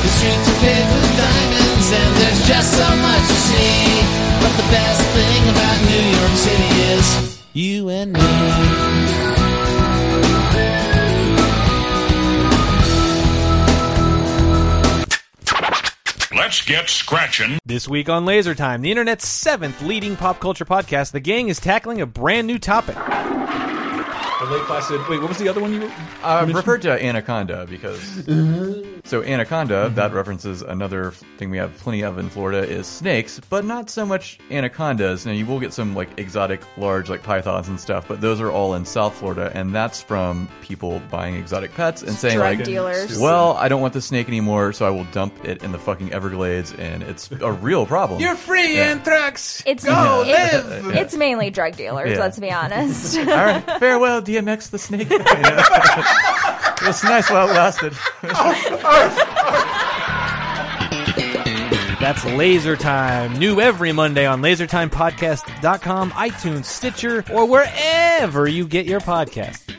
The 0.00 0.10
streets 0.16 0.46
are 0.46 0.60
paved 0.60 0.92
with 0.94 1.16
diamonds, 1.16 1.86
and 1.92 2.10
there's 2.16 2.42
just 2.46 2.70
so 2.76 2.88
much 2.96 3.24
to 3.26 3.34
see. 3.34 4.02
But 4.40 4.52
the 4.56 4.68
best 4.70 5.02
thing 5.10 5.42
about 5.50 5.76
New 5.90 6.04
York 6.18 6.34
City 6.36 6.70
is 6.94 7.06
you 7.52 7.88
and 7.88 8.12
me. 8.12 8.20
Let's 16.36 16.62
get 16.62 16.88
scratching. 16.88 17.58
This 17.64 17.88
week 17.88 18.08
on 18.08 18.24
Laser 18.24 18.54
Time, 18.54 18.82
the 18.82 18.90
internet's 18.90 19.26
seventh 19.26 19.82
leading 19.82 20.16
pop 20.16 20.40
culture 20.40 20.64
podcast, 20.64 21.12
the 21.12 21.20
gang 21.20 21.48
is 21.48 21.60
tackling 21.60 22.00
a 22.00 22.06
brand 22.06 22.46
new 22.46 22.58
topic. 22.58 22.96
A 24.40 24.44
Lake 24.46 24.62
Placid. 24.62 25.06
Wait, 25.06 25.20
what 25.20 25.28
was 25.28 25.36
the 25.36 25.48
other 25.50 25.60
one 25.60 25.70
you 25.74 25.80
were? 25.80 25.92
I 26.24 26.40
mentioned? 26.40 26.56
referred 26.56 26.82
to 26.82 27.04
Anaconda 27.04 27.66
because 27.68 28.00
so 29.04 29.22
Anaconda 29.22 29.90
that 29.96 30.14
references 30.14 30.62
another 30.62 31.10
thing 31.36 31.50
we 31.50 31.58
have 31.58 31.76
plenty 31.76 32.02
of 32.02 32.16
in 32.18 32.30
Florida 32.30 32.58
is 32.66 32.86
snakes, 32.86 33.38
but 33.50 33.66
not 33.66 33.90
so 33.90 34.06
much 34.06 34.38
anacondas. 34.50 35.26
Now 35.26 35.32
you 35.32 35.44
will 35.44 35.60
get 35.60 35.74
some 35.74 35.94
like 35.94 36.08
exotic 36.18 36.62
large 36.78 37.10
like 37.10 37.22
pythons 37.22 37.68
and 37.68 37.78
stuff, 37.78 38.08
but 38.08 38.22
those 38.22 38.40
are 38.40 38.50
all 38.50 38.72
in 38.74 38.86
South 38.86 39.14
Florida, 39.14 39.50
and 39.54 39.74
that's 39.74 40.00
from 40.02 40.48
people 40.62 41.02
buying 41.10 41.34
exotic 41.36 41.74
pets 41.74 42.02
and 42.02 42.12
saying 42.14 42.38
Drug 42.38 42.56
like, 42.58 42.64
dealers. 42.64 43.18
well, 43.18 43.54
I 43.58 43.68
don't 43.68 43.82
want 43.82 43.92
the 43.92 44.00
snake 44.00 44.26
anymore, 44.26 44.72
so 44.72 44.86
I 44.86 44.90
will 44.90 45.04
dump 45.12 45.44
it 45.44 45.62
in 45.62 45.72
the 45.72 45.78
fucking 45.78 46.14
Everglades, 46.14 46.72
and 46.78 47.02
it's 47.02 47.30
a 47.42 47.52
real 47.52 47.84
problem. 47.84 48.20
You're 48.20 48.36
free, 48.36 48.76
Yeah. 48.76 48.84
Anthrax. 48.92 49.62
It's 49.66 49.84
Go 49.84 50.22
it- 50.26 50.28
live! 50.28 50.94
It's 50.96 51.14
mainly 51.14 51.50
drug 51.50 51.76
dealers. 51.76 52.12
Yeah. 52.12 52.20
Let's 52.20 52.38
be 52.38 52.50
honest. 52.50 53.18
All 53.18 53.24
right, 53.26 53.62
farewell, 53.78 54.22
DMX 54.30 54.70
the 54.70 54.78
snake. 54.78 55.10
You 55.10 55.18
know? 55.18 55.24
it 55.24 56.86
was 56.86 57.02
nice 57.02 57.28
while 57.30 57.48
it 57.48 57.54
lasted. 57.54 57.92
That's 61.98 62.24
Laser 62.24 62.76
Time. 62.76 63.32
New 63.40 63.60
every 63.60 63.90
Monday 63.90 64.26
on 64.26 64.40
lasertimepodcast.com, 64.40 66.12
iTunes, 66.12 66.64
Stitcher, 66.66 67.24
or 67.32 67.46
wherever 67.46 68.46
you 68.48 68.68
get 68.68 68.86
your 68.86 69.00
podcast. 69.00 69.74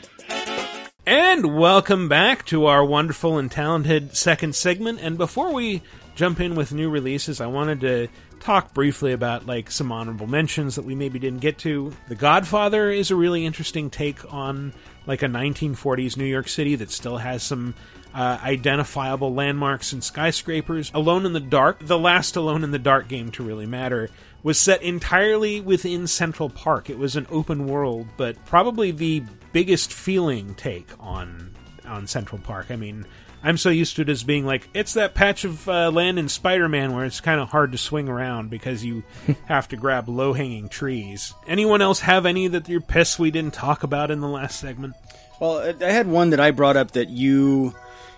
And 1.06 1.58
welcome 1.58 2.10
back 2.10 2.44
to 2.46 2.66
our 2.66 2.84
wonderful 2.84 3.38
and 3.38 3.50
talented 3.50 4.14
second 4.16 4.54
segment. 4.54 5.00
And 5.00 5.16
before 5.16 5.52
we 5.54 5.82
jump 6.14 6.40
in 6.40 6.54
with 6.54 6.72
new 6.74 6.90
releases, 6.90 7.40
I 7.40 7.46
wanted 7.46 7.80
to 7.80 8.08
talk 8.42 8.74
briefly 8.74 9.12
about 9.12 9.46
like 9.46 9.70
some 9.70 9.92
honorable 9.92 10.26
mentions 10.26 10.74
that 10.74 10.84
we 10.84 10.94
maybe 10.94 11.18
didn't 11.18 11.40
get 11.40 11.58
to. 11.58 11.92
The 12.08 12.16
Godfather 12.16 12.90
is 12.90 13.10
a 13.10 13.16
really 13.16 13.46
interesting 13.46 13.88
take 13.88 14.32
on 14.32 14.72
like 15.06 15.22
a 15.22 15.26
1940s 15.26 16.16
New 16.16 16.24
York 16.24 16.48
City 16.48 16.74
that 16.76 16.90
still 16.90 17.18
has 17.18 17.42
some 17.42 17.74
uh, 18.14 18.38
identifiable 18.42 19.32
landmarks 19.32 19.92
and 19.92 20.02
skyscrapers. 20.02 20.90
Alone 20.92 21.24
in 21.24 21.32
the 21.32 21.40
Dark, 21.40 21.78
the 21.80 21.98
last 21.98 22.36
Alone 22.36 22.64
in 22.64 22.72
the 22.72 22.78
Dark 22.78 23.08
game 23.08 23.30
to 23.32 23.44
really 23.44 23.66
matter, 23.66 24.10
was 24.42 24.58
set 24.58 24.82
entirely 24.82 25.60
within 25.60 26.06
Central 26.06 26.50
Park. 26.50 26.90
It 26.90 26.98
was 26.98 27.14
an 27.14 27.26
open 27.30 27.66
world, 27.68 28.08
but 28.16 28.44
probably 28.44 28.90
the 28.90 29.22
biggest 29.52 29.92
feeling 29.92 30.54
take 30.56 30.88
on 30.98 31.54
on 31.86 32.06
Central 32.06 32.40
Park. 32.40 32.66
I 32.70 32.76
mean, 32.76 33.06
I'm 33.44 33.56
so 33.56 33.70
used 33.70 33.96
to 33.96 34.02
it 34.02 34.08
as 34.08 34.22
being 34.22 34.46
like 34.46 34.68
it's 34.72 34.94
that 34.94 35.14
patch 35.14 35.44
of 35.44 35.68
uh, 35.68 35.90
land 35.90 36.18
in 36.18 36.28
Spider-Man 36.28 36.94
where 36.94 37.04
it's 37.04 37.20
kind 37.20 37.40
of 37.40 37.48
hard 37.50 37.72
to 37.72 37.78
swing 37.78 38.08
around 38.08 38.50
because 38.50 38.84
you 38.84 39.02
have 39.46 39.68
to 39.68 39.76
grab 39.76 40.08
low-hanging 40.08 40.68
trees. 40.68 41.34
Anyone 41.48 41.82
else 41.82 42.00
have 42.00 42.24
any 42.26 42.46
that 42.48 42.68
you're 42.68 42.80
pissed 42.80 43.18
we 43.18 43.30
didn't 43.30 43.54
talk 43.54 43.82
about 43.82 44.10
in 44.10 44.20
the 44.20 44.28
last 44.28 44.60
segment? 44.60 44.94
Well, 45.40 45.58
I- 45.58 45.84
I 45.84 45.90
had 45.90 46.06
one 46.06 46.30
that 46.30 46.40
I 46.40 46.52
brought 46.52 46.76
up 46.76 46.92
that 46.92 47.08
you, 47.08 47.74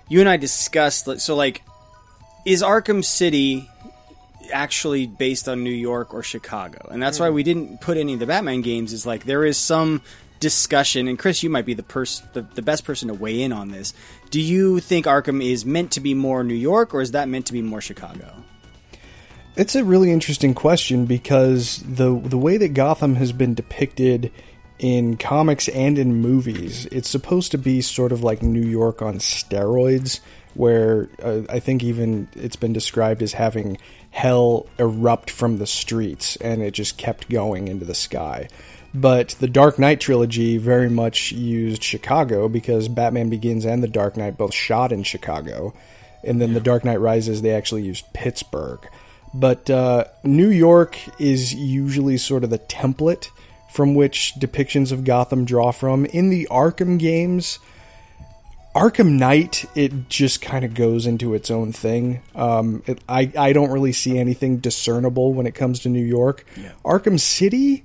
you 0.08 0.20
and 0.20 0.28
I 0.28 0.36
discussed. 0.36 1.08
So, 1.20 1.34
like, 1.34 1.62
is 2.44 2.62
Arkham 2.62 3.02
City 3.02 3.70
actually 4.52 5.06
based 5.06 5.48
on 5.48 5.64
New 5.64 5.70
York 5.70 6.12
or 6.12 6.22
Chicago? 6.22 6.86
And 6.90 7.02
that's 7.02 7.18
why 7.18 7.30
we 7.30 7.42
didn't 7.42 7.80
put 7.80 7.96
any 7.96 8.12
of 8.14 8.18
the 8.20 8.26
Batman 8.26 8.60
games. 8.60 8.92
Is 8.92 9.06
like 9.06 9.24
there 9.24 9.44
is 9.44 9.56
some 9.56 10.02
discussion, 10.40 11.08
and 11.08 11.18
Chris, 11.18 11.42
you 11.42 11.48
might 11.48 11.64
be 11.64 11.72
the 11.72 11.82
person, 11.82 12.28
the, 12.34 12.42
the 12.42 12.60
best 12.60 12.84
person 12.84 13.08
to 13.08 13.14
weigh 13.14 13.40
in 13.40 13.52
on 13.52 13.70
this. 13.70 13.94
Do 14.30 14.40
you 14.40 14.80
think 14.80 15.06
Arkham 15.06 15.44
is 15.44 15.64
meant 15.64 15.92
to 15.92 16.00
be 16.00 16.14
more 16.14 16.42
New 16.42 16.54
York, 16.54 16.94
or 16.94 17.00
is 17.00 17.12
that 17.12 17.28
meant 17.28 17.46
to 17.46 17.52
be 17.52 17.62
more 17.62 17.80
Chicago? 17.80 18.34
It's 19.56 19.76
a 19.76 19.84
really 19.84 20.10
interesting 20.10 20.54
question 20.54 21.06
because 21.06 21.78
the 21.86 22.18
the 22.18 22.38
way 22.38 22.56
that 22.56 22.74
Gotham 22.74 23.14
has 23.14 23.32
been 23.32 23.54
depicted 23.54 24.32
in 24.80 25.16
comics 25.16 25.68
and 25.68 25.98
in 25.98 26.16
movies, 26.16 26.86
it's 26.86 27.08
supposed 27.08 27.52
to 27.52 27.58
be 27.58 27.80
sort 27.80 28.10
of 28.10 28.24
like 28.24 28.42
New 28.42 28.66
York 28.66 29.00
on 29.00 29.18
steroids, 29.18 30.18
where 30.54 31.08
uh, 31.22 31.42
I 31.48 31.60
think 31.60 31.84
even 31.84 32.28
it's 32.34 32.56
been 32.56 32.72
described 32.72 33.22
as 33.22 33.32
having 33.32 33.78
hell 34.10 34.66
erupt 34.78 35.30
from 35.30 35.58
the 35.58 35.66
streets 35.66 36.36
and 36.36 36.62
it 36.62 36.72
just 36.72 36.96
kept 36.98 37.28
going 37.28 37.68
into 37.68 37.84
the 37.84 37.94
sky. 37.94 38.48
But 38.94 39.30
the 39.40 39.48
Dark 39.48 39.78
Knight 39.78 40.00
trilogy 40.00 40.56
very 40.56 40.88
much 40.88 41.32
used 41.32 41.82
Chicago 41.82 42.48
because 42.48 42.88
Batman 42.88 43.28
Begins 43.28 43.64
and 43.64 43.82
The 43.82 43.88
Dark 43.88 44.16
Knight 44.16 44.38
both 44.38 44.54
shot 44.54 44.92
in 44.92 45.02
Chicago. 45.02 45.74
And 46.22 46.40
then 46.40 46.54
The 46.54 46.60
Dark 46.60 46.84
Knight 46.84 47.00
Rises, 47.00 47.42
they 47.42 47.50
actually 47.50 47.82
used 47.82 48.12
Pittsburgh. 48.12 48.88
But 49.34 49.68
uh, 49.68 50.04
New 50.22 50.48
York 50.48 50.96
is 51.18 51.52
usually 51.52 52.16
sort 52.18 52.44
of 52.44 52.50
the 52.50 52.58
template 52.60 53.30
from 53.68 53.96
which 53.96 54.34
depictions 54.38 54.92
of 54.92 55.02
Gotham 55.02 55.44
draw 55.44 55.72
from. 55.72 56.06
In 56.06 56.30
the 56.30 56.46
Arkham 56.48 56.96
games, 56.96 57.58
Arkham 58.76 59.18
Knight, 59.18 59.64
it 59.74 60.08
just 60.08 60.40
kind 60.40 60.64
of 60.64 60.74
goes 60.74 61.04
into 61.06 61.34
its 61.34 61.50
own 61.50 61.72
thing. 61.72 62.22
Um, 62.36 62.84
it, 62.86 63.00
I 63.08 63.32
I 63.36 63.52
don't 63.52 63.72
really 63.72 63.92
see 63.92 64.18
anything 64.18 64.58
discernible 64.58 65.34
when 65.34 65.46
it 65.46 65.56
comes 65.56 65.80
to 65.80 65.88
New 65.88 66.04
York. 66.04 66.46
Arkham 66.84 67.18
City, 67.18 67.84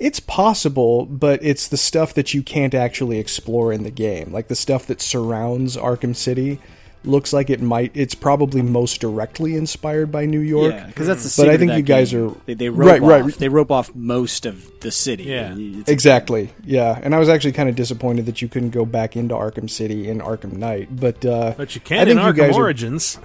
it's 0.00 0.18
possible, 0.18 1.06
but 1.06 1.38
it's 1.44 1.68
the 1.68 1.76
stuff 1.76 2.14
that 2.14 2.34
you 2.34 2.42
can't 2.42 2.74
actually 2.74 3.18
explore 3.20 3.72
in 3.72 3.84
the 3.84 3.90
game, 3.90 4.32
like 4.32 4.48
the 4.48 4.56
stuff 4.56 4.86
that 4.86 5.00
surrounds 5.00 5.76
Arkham 5.76 6.16
City. 6.16 6.58
Looks 7.02 7.32
like 7.32 7.48
it 7.48 7.62
might. 7.62 7.92
It's 7.94 8.14
probably 8.14 8.60
most 8.60 9.00
directly 9.00 9.56
inspired 9.56 10.12
by 10.12 10.26
New 10.26 10.40
York. 10.40 10.74
Yeah, 10.74 10.86
because 10.86 11.06
that's 11.06 11.34
the 11.34 11.42
But 11.42 11.50
I 11.50 11.56
think 11.56 11.72
you 11.72 11.80
guys 11.80 12.10
game. 12.10 12.28
are 12.28 12.36
they, 12.44 12.52
they 12.52 12.68
rope 12.68 12.88
right. 12.88 13.02
off, 13.02 13.08
Right. 13.26 13.34
They 13.38 13.48
rope 13.48 13.70
off 13.70 13.94
most 13.94 14.44
of 14.44 14.70
the 14.80 14.90
city. 14.90 15.22
Yeah. 15.24 15.52
It's- 15.56 15.88
Exactly. 15.88 16.50
Yeah, 16.62 16.98
and 17.02 17.14
I 17.14 17.18
was 17.18 17.30
actually 17.30 17.52
kind 17.52 17.70
of 17.70 17.74
disappointed 17.74 18.26
that 18.26 18.42
you 18.42 18.48
couldn't 18.48 18.70
go 18.70 18.84
back 18.84 19.16
into 19.16 19.34
Arkham 19.34 19.70
City 19.70 20.10
in 20.10 20.18
Arkham 20.18 20.52
Knight, 20.58 20.94
but 20.94 21.24
uh, 21.24 21.54
But 21.56 21.74
you 21.74 21.80
I 21.82 21.88
can 21.88 22.08
in 22.08 22.16
think 22.18 22.26
you 22.26 22.32
Arkham 22.34 22.36
guys 22.48 22.56
are- 22.58 22.60
Origins. 22.60 23.18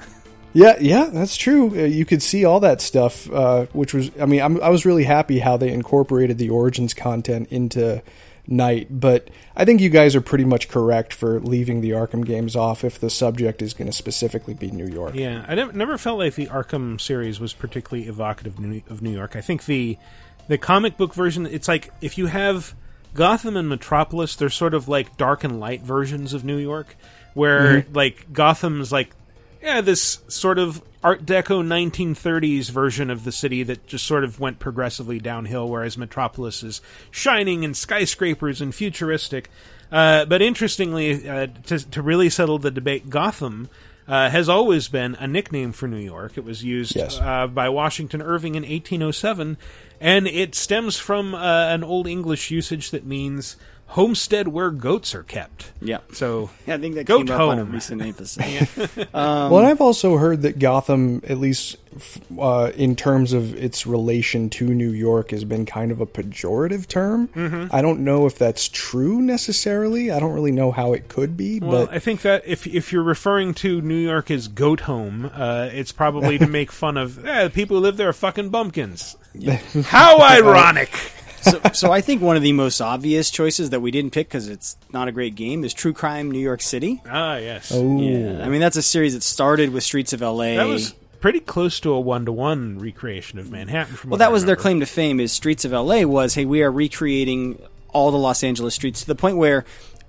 Yeah, 0.55 0.77
yeah, 0.79 1.09
that's 1.11 1.35
true. 1.35 1.69
Uh, 1.71 1.83
you 1.83 2.05
could 2.05 2.23
see 2.23 2.45
all 2.45 2.61
that 2.61 2.79
stuff, 2.79 3.29
uh, 3.29 3.65
which 3.73 3.93
was, 3.93 4.09
I 4.19 4.25
mean, 4.25 4.41
I'm, 4.41 4.61
I 4.61 4.69
was 4.69 4.85
really 4.85 5.03
happy 5.03 5.39
how 5.39 5.57
they 5.57 5.69
incorporated 5.69 6.37
the 6.37 6.49
Origins 6.49 6.93
content 6.93 7.49
into 7.51 8.01
Knight, 8.47 8.87
but 8.89 9.29
I 9.53 9.65
think 9.65 9.81
you 9.81 9.89
guys 9.89 10.15
are 10.15 10.21
pretty 10.21 10.45
much 10.45 10.69
correct 10.69 11.13
for 11.13 11.41
leaving 11.41 11.81
the 11.81 11.89
Arkham 11.91 12.25
games 12.25 12.55
off 12.55 12.85
if 12.85 12.99
the 12.99 13.09
subject 13.09 13.61
is 13.61 13.73
going 13.73 13.87
to 13.87 13.91
specifically 13.93 14.53
be 14.53 14.71
New 14.71 14.87
York. 14.87 15.15
Yeah, 15.15 15.43
I 15.45 15.55
never, 15.55 15.97
felt 15.97 16.19
like 16.19 16.35
the 16.35 16.47
Arkham 16.47 17.01
series 17.01 17.37
was 17.37 17.53
particularly 17.53 18.07
evocative 18.07 18.57
of 18.89 19.01
New, 19.01 19.11
York. 19.11 19.35
I 19.35 19.41
think 19.41 19.65
the 19.65 19.97
the 20.47 20.57
comic 20.59 20.95
book 20.95 21.13
version, 21.15 21.47
it's 21.47 21.67
like 21.67 21.89
if 22.01 22.17
you 22.17 22.27
have 22.27 22.75
Gotham 23.13 23.57
and 23.57 23.67
Metropolis, 23.67 24.35
they're 24.35 24.49
sort 24.49 24.73
of 24.75 24.87
like 24.87 25.17
dark 25.17 25.43
and 25.43 25.59
light 25.59 25.81
versions 25.81 26.33
of 26.33 26.45
New 26.45 26.57
York, 26.57 26.95
where 27.33 27.81
Mhm. 27.81 27.95
like 27.95 28.31
Gotham's 28.31 28.91
like 28.91 29.09
yeah, 29.65 29.81
this 29.81 30.19
sort 30.27 30.59
of 30.59 30.81
Art 31.03 31.25
Deco 31.25 31.63
1930s 31.65 32.69
version 32.69 33.09
of 33.09 33.23
the 33.23 33.31
city 33.31 33.63
that 33.63 33.87
just 33.87 34.05
sort 34.05 34.23
of 34.23 34.39
went 34.39 34.59
progressively 34.59 35.19
downhill, 35.19 35.67
whereas 35.67 35.97
Metropolis 35.97 36.61
is 36.63 36.81
shining 37.09 37.65
and 37.65 37.75
skyscrapers 37.75 38.61
and 38.61 38.73
futuristic. 38.73 39.49
Uh, 39.91 40.25
but 40.25 40.41
interestingly, 40.41 41.27
uh, 41.27 41.47
to, 41.65 41.79
to 41.91 42.01
really 42.01 42.29
settle 42.29 42.59
the 42.59 42.71
debate, 42.71 43.09
Gotham 43.09 43.67
uh, 44.07 44.29
has 44.29 44.47
always 44.49 44.87
been 44.87 45.15
a 45.15 45.27
nickname 45.27 45.71
for 45.71 45.87
New 45.87 45.97
York. 45.97 46.37
It 46.37 46.43
was 46.43 46.63
used 46.63 46.95
Yes. 46.95 47.19
uh, 47.19 47.47
by 47.47 47.69
Washington 47.69 48.21
Irving 48.21 48.53
in 48.55 48.61
1807, 48.63 49.57
and 49.99 50.27
it 50.27 50.53
stems 50.53 50.97
from 50.97 51.33
uh, 51.33 51.39
an 51.39 51.83
Old 51.83 52.05
English 52.05 52.51
usage 52.51 52.91
that 52.91 53.05
means 53.05 53.57
homestead 53.87 54.47
where 54.49 54.71
goats 54.71 55.13
are 55.15 55.23
kept. 55.23 55.71
Yeah. 55.81 55.99
So 56.11 56.49
I 56.67 56.77
think 56.77 56.95
that 56.95 57.05
goat 57.05 57.27
came 57.27 57.31
up 57.35 57.39
home. 57.39 57.49
on 57.51 57.59
a 57.59 57.63
recent 57.63 58.01
episode. 58.05 58.67
Um, 59.13 59.51
well, 59.51 59.57
I've 59.65 59.79
also 59.81 60.17
heard 60.17 60.41
that 60.41 60.59
Gotham, 60.59 61.21
at 61.27 61.37
least 61.37 61.77
uh, 62.37 62.71
in 62.75 62.95
terms 62.97 63.31
of 63.31 63.55
its 63.55 63.87
relation 63.87 64.49
to 64.49 64.65
New 64.67 64.89
York, 64.91 65.31
has 65.31 65.45
been 65.45 65.65
kind 65.65 65.91
of 65.91 66.01
a 66.01 66.05
pejorative 66.05 66.87
term. 66.87 67.29
Mhm. 67.29 67.69
I 67.71 67.81
don't 67.81 68.01
know 68.01 68.25
if 68.25 68.37
that's 68.37 68.67
true 68.67 69.21
necessarily. 69.21 70.11
I 70.11 70.19
don't 70.19 70.33
really 70.33 70.51
know 70.51 70.71
how 70.71 70.91
it 70.91 71.07
could 71.07 71.37
be, 71.37 71.59
Well, 71.61 71.85
but 71.85 71.95
I 71.95 71.99
think 71.99 72.21
that 72.23 72.43
if 72.45 72.67
if 72.67 72.91
you're 72.91 73.03
referring 73.03 73.53
to 73.55 73.79
New 73.81 73.95
York 73.95 74.29
as 74.29 74.49
goat 74.49 74.81
home, 74.81 75.31
uh, 75.33 75.69
it's 75.71 75.93
probably 75.93 76.37
to 76.37 76.47
make 76.47 76.69
fun 76.71 76.97
of 76.97 77.23
eh, 77.25 77.45
the 77.45 77.49
people 77.49 77.77
who 77.77 77.83
live 77.83 77.95
there 77.95 78.09
are 78.09 78.13
fucking 78.13 78.49
bumpkins. 78.49 79.15
How 79.85 80.19
ironic! 80.21 80.89
So, 81.45 81.61
so 81.73 81.91
I 81.91 82.01
think 82.01 82.21
one 82.21 82.35
of 82.35 82.41
the 82.41 82.53
most 82.53 82.81
obvious 82.81 83.29
choices 83.29 83.69
that 83.69 83.79
we 83.79 83.91
didn't 83.91 84.11
pick 84.11 84.27
because 84.27 84.47
it's 84.47 84.77
not 84.91 85.07
a 85.07 85.11
great 85.11 85.35
game 85.35 85.63
is 85.63 85.73
True 85.73 85.93
Crime 85.93 86.31
New 86.31 86.39
York 86.39 86.61
City. 86.61 87.01
Ah, 87.09 87.37
yes. 87.37 87.71
Oh, 87.73 87.99
Yeah, 88.01 88.43
I 88.43 88.49
mean 88.49 88.61
that's 88.61 88.77
a 88.77 88.81
series 88.81 89.13
that 89.13 89.23
started 89.23 89.71
with 89.71 89.83
Streets 89.83 90.13
of 90.13 90.21
L.A. 90.21 90.57
That 90.57 90.67
was 90.67 90.93
pretty 91.21 91.39
close 91.39 91.79
to 91.81 91.93
a 91.93 91.99
one 91.99 92.25
to 92.25 92.31
one 92.31 92.79
recreation 92.79 93.39
of 93.39 93.51
Manhattan. 93.51 93.95
From 93.95 94.09
well, 94.09 94.15
what 94.15 94.19
that 94.19 94.29
I 94.29 94.31
was 94.31 94.45
their 94.45 94.55
claim 94.55 94.79
to 94.79 94.85
fame. 94.85 95.19
Is 95.19 95.31
Streets 95.31 95.65
of 95.65 95.73
L.A. 95.73 96.05
was 96.05 96.33
hey, 96.33 96.45
we 96.45 96.63
are 96.63 96.71
recreating 96.71 97.61
all 97.89 98.11
the 98.11 98.17
Los 98.17 98.43
Angeles 98.43 98.75
streets 98.75 99.01
to 99.01 99.07
the 99.07 99.15
point 99.15 99.37
where. 99.37 99.65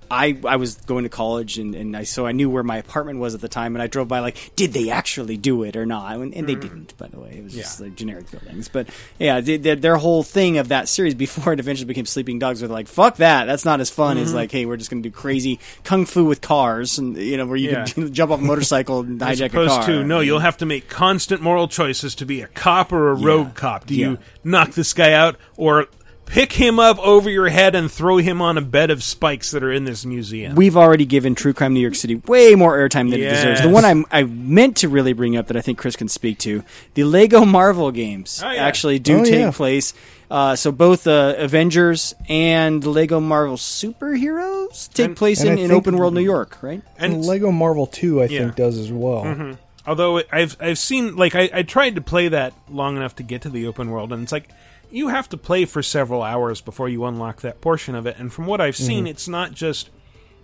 I, 0.09 0.37
I 0.45 0.55
was 0.55 0.75
going 0.75 1.03
to 1.03 1.09
college 1.09 1.57
and, 1.57 1.75
and 1.75 1.95
I 1.97 2.03
so 2.03 2.25
I 2.25 2.31
knew 2.31 2.49
where 2.49 2.63
my 2.63 2.77
apartment 2.77 3.19
was 3.19 3.35
at 3.35 3.41
the 3.41 3.47
time 3.49 3.75
and 3.75 3.83
I 3.83 3.87
drove 3.87 4.07
by 4.07 4.19
like 4.19 4.37
did 4.55 4.73
they 4.73 4.89
actually 4.89 5.37
do 5.37 5.63
it 5.63 5.75
or 5.75 5.85
not? 5.85 6.15
And, 6.15 6.33
and 6.33 6.47
they 6.47 6.55
didn't 6.55 6.97
by 6.97 7.07
the 7.07 7.19
way. 7.19 7.35
It 7.37 7.43
was 7.43 7.53
just 7.53 7.81
like 7.81 7.95
generic 7.95 8.29
buildings. 8.31 8.67
But 8.69 8.87
yeah 9.19 9.41
they, 9.41 9.57
their, 9.57 9.75
their 9.75 9.97
whole 9.97 10.23
thing 10.23 10.57
of 10.57 10.69
that 10.69 10.87
series 10.87 11.13
before 11.15 11.53
it 11.53 11.59
eventually 11.59 11.85
became 11.87 12.05
Sleeping 12.05 12.39
Dogs 12.39 12.61
were 12.61 12.67
like 12.67 12.87
fuck 12.87 13.17
that. 13.17 13.45
That's 13.45 13.65
not 13.65 13.79
as 13.81 13.89
fun 13.89 14.17
as 14.17 14.31
Mhm. 14.31 14.35
like 14.35 14.51
hey 14.51 14.65
we're 14.65 14.77
just 14.77 14.89
going 14.89 15.03
to 15.03 15.09
do 15.09 15.13
crazy 15.13 15.59
kung 15.83 16.05
fu 16.05 16.23
with 16.25 16.41
cars 16.41 16.97
and 16.97 17.17
you 17.17 17.37
know 17.37 17.45
where 17.45 17.57
you 17.57 17.71
Yeah. 17.71 17.85
can 17.85 18.13
jump 18.19 18.31
off 18.31 18.39
a 18.39 18.43
motorcycle 18.43 19.01
and 19.01 19.21
As 19.27 19.39
hijack 19.39 19.47
a 19.63 19.67
car. 19.67 19.85
to 19.87 20.03
no, 20.03 20.19
you'll 20.21 20.39
have 20.39 20.57
to 20.57 20.65
make 20.65 20.87
constant 20.89 21.41
moral 21.41 21.67
choices 21.67 22.15
to 22.15 22.25
be 22.25 22.41
a 22.41 22.47
cop 22.47 22.91
or 22.93 23.09
a 23.09 23.15
rogue 23.15 23.55
cop. 23.55 23.85
Do 23.85 23.95
you 23.95 24.17
knock 24.43 24.71
this 24.71 24.93
guy 24.93 25.13
out 25.13 25.35
or 25.57 25.87
pick 26.27 26.53
him 26.53 26.79
up 26.79 26.99
over 26.99 27.29
your 27.29 27.47
head 27.49 27.73
and 27.73 27.91
throw 27.91 28.17
him 28.17 28.41
on 28.41 28.57
a 28.57 28.61
bed 28.61 28.91
of 28.91 29.01
spikes 29.01 29.51
that 29.51 29.63
are 29.63 29.71
in 29.71 29.85
this 29.85 30.05
museum? 30.05 30.53
We've 30.55 30.77
already 30.77 31.05
given 31.05 31.33
True 31.35 31.53
Crime 31.53 31.73
New 31.73 31.79
York 31.79 31.95
City 31.95 32.15
way 32.27 32.53
more 32.55 32.77
airtime 32.77 33.09
than 33.09 33.19
it 33.21 33.29
deserves. 33.29 33.61
The 33.61 33.69
one 33.69 33.83
I, 33.85 34.19
I 34.19 34.23
meant 34.23 34.77
to 34.77 34.89
really 34.89 35.13
bring 35.13 35.35
up 35.35 35.47
that 35.47 35.57
I 35.57 35.61
think 35.61 35.77
Chris 35.79 35.95
can 35.95 36.07
speak 36.07 36.37
to, 36.39 36.63
the 36.93 37.03
Lego 37.05 37.43
Marvel 37.45 37.91
games 37.91 38.41
Oh, 38.45 38.51
yeah. 38.51 38.63
actually 38.65 38.99
do 38.99 39.19
Oh, 39.21 39.23
take 39.23 39.33
yeah. 39.39 39.51
place. 39.51 39.93
Uh, 40.29 40.55
so 40.57 40.71
both 40.73 41.07
uh, 41.07 41.35
Avengers 41.37 42.13
and 42.27 42.85
Lego 42.85 43.19
Marvel 43.21 43.55
superheroes 43.55 44.91
take 44.93 45.05
And- 45.07 45.15
place 45.15 45.41
And 45.41 45.51
in, 45.51 45.57
in 45.59 45.71
open 45.71 45.97
world 45.97 46.13
New 46.13 46.21
York, 46.21 46.57
right? 46.61 46.81
and 46.97 47.25
Lego 47.25 47.51
Marvel 47.51 47.87
2, 47.87 48.21
I 48.21 48.25
Yeah. 48.25 48.39
think, 48.39 48.55
does 48.55 48.77
as 48.77 48.91
well. 48.91 49.23
Mhm. 49.23 49.57
Although 49.85 50.21
I've 50.33 50.57
I've 50.59 50.77
seen 50.77 51.15
like 51.15 51.33
I, 51.33 51.49
I 51.53 51.61
tried 51.63 51.95
to 51.95 52.01
play 52.01 52.27
that 52.27 52.53
long 52.69 52.97
enough 52.97 53.15
to 53.17 53.23
get 53.23 53.43
to 53.43 53.49
the 53.49 53.67
open 53.67 53.89
world, 53.89 54.11
and 54.11 54.21
it's 54.21 54.33
like 54.33 54.49
you 54.91 55.09
have 55.09 55.27
to 55.29 55.37
play 55.37 55.65
for 55.65 55.83
several 55.83 56.23
hours 56.23 56.61
before 56.61 56.87
you 56.89 57.05
unlock 57.05 57.41
that 57.41 57.61
portion 57.61 57.95
of 57.95 58.05
it. 58.05 58.15
And 58.17 58.31
from 58.31 58.45
what 58.45 58.61
I've 58.61 58.75
seen, 58.77 59.05
Mhm. 59.05 59.09
it's 59.09 59.27
not 59.27 59.53
just 59.53 59.89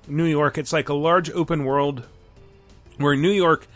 New 0.07 0.25
York; 0.25 0.57
it's 0.57 0.73
like 0.73 0.89
a 0.89 0.93
large 0.93 1.29
open 1.31 1.63
world 1.63 2.05
where 2.97 3.15
New 3.15 3.31
York, 3.31 3.67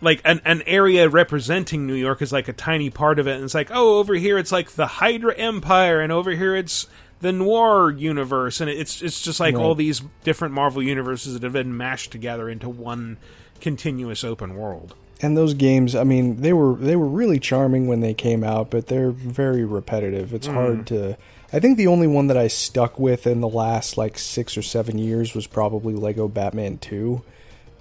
like 0.00 0.20
an 0.24 0.40
an 0.44 0.62
area 0.66 1.08
representing 1.08 1.86
New 1.86 1.94
York, 1.94 2.22
is 2.22 2.32
like 2.32 2.48
a 2.48 2.52
tiny 2.52 2.88
part 2.90 3.18
of 3.18 3.26
it. 3.26 3.34
And 3.36 3.44
it's 3.44 3.54
like 3.54 3.70
oh, 3.72 3.98
over 3.98 4.14
here 4.14 4.38
it's 4.38 4.52
like 4.52 4.70
the 4.72 4.86
Hydra 4.86 5.34
Empire, 5.36 6.00
and 6.00 6.10
over 6.12 6.30
here 6.30 6.56
it's 6.56 6.86
the 7.20 7.32
Noir 7.32 7.90
universe, 7.90 8.62
and 8.62 8.70
it's 8.70 9.02
it's 9.02 9.20
just 9.20 9.38
like 9.40 9.54
Right. 9.54 9.62
all 9.62 9.74
these 9.74 10.00
different 10.24 10.54
Marvel 10.54 10.82
universes 10.82 11.34
that 11.34 11.42
have 11.42 11.52
been 11.52 11.76
mashed 11.76 12.10
together 12.10 12.48
into 12.48 12.68
one 12.70 13.18
continuous 13.60 14.24
open 14.24 14.54
world. 14.56 14.94
And 15.22 15.36
those 15.36 15.54
games, 15.54 15.94
I 15.94 16.04
mean, 16.04 16.40
they 16.40 16.52
were 16.52 16.74
they 16.74 16.96
were 16.96 17.06
really 17.08 17.38
charming 17.38 17.86
when 17.86 18.00
they 18.00 18.14
came 18.14 18.42
out, 18.42 18.70
but 18.70 18.86
they're 18.86 19.10
very 19.10 19.64
repetitive. 19.64 20.32
It's 20.32 20.48
Mm. 20.48 20.54
hard 20.54 20.86
to. 20.88 21.16
I 21.52 21.58
think 21.58 21.76
the 21.76 21.88
only 21.88 22.06
one 22.06 22.28
that 22.28 22.36
I 22.38 22.46
stuck 22.48 22.98
with 22.98 23.26
in 23.26 23.40
the 23.40 23.48
last 23.48 23.98
like 23.98 24.18
six 24.18 24.56
or 24.56 24.62
seven 24.62 24.98
years 24.98 25.34
was 25.34 25.46
probably 25.46 25.94
Lego 25.94 26.26
Batman 26.28 26.78
Two. 26.78 27.22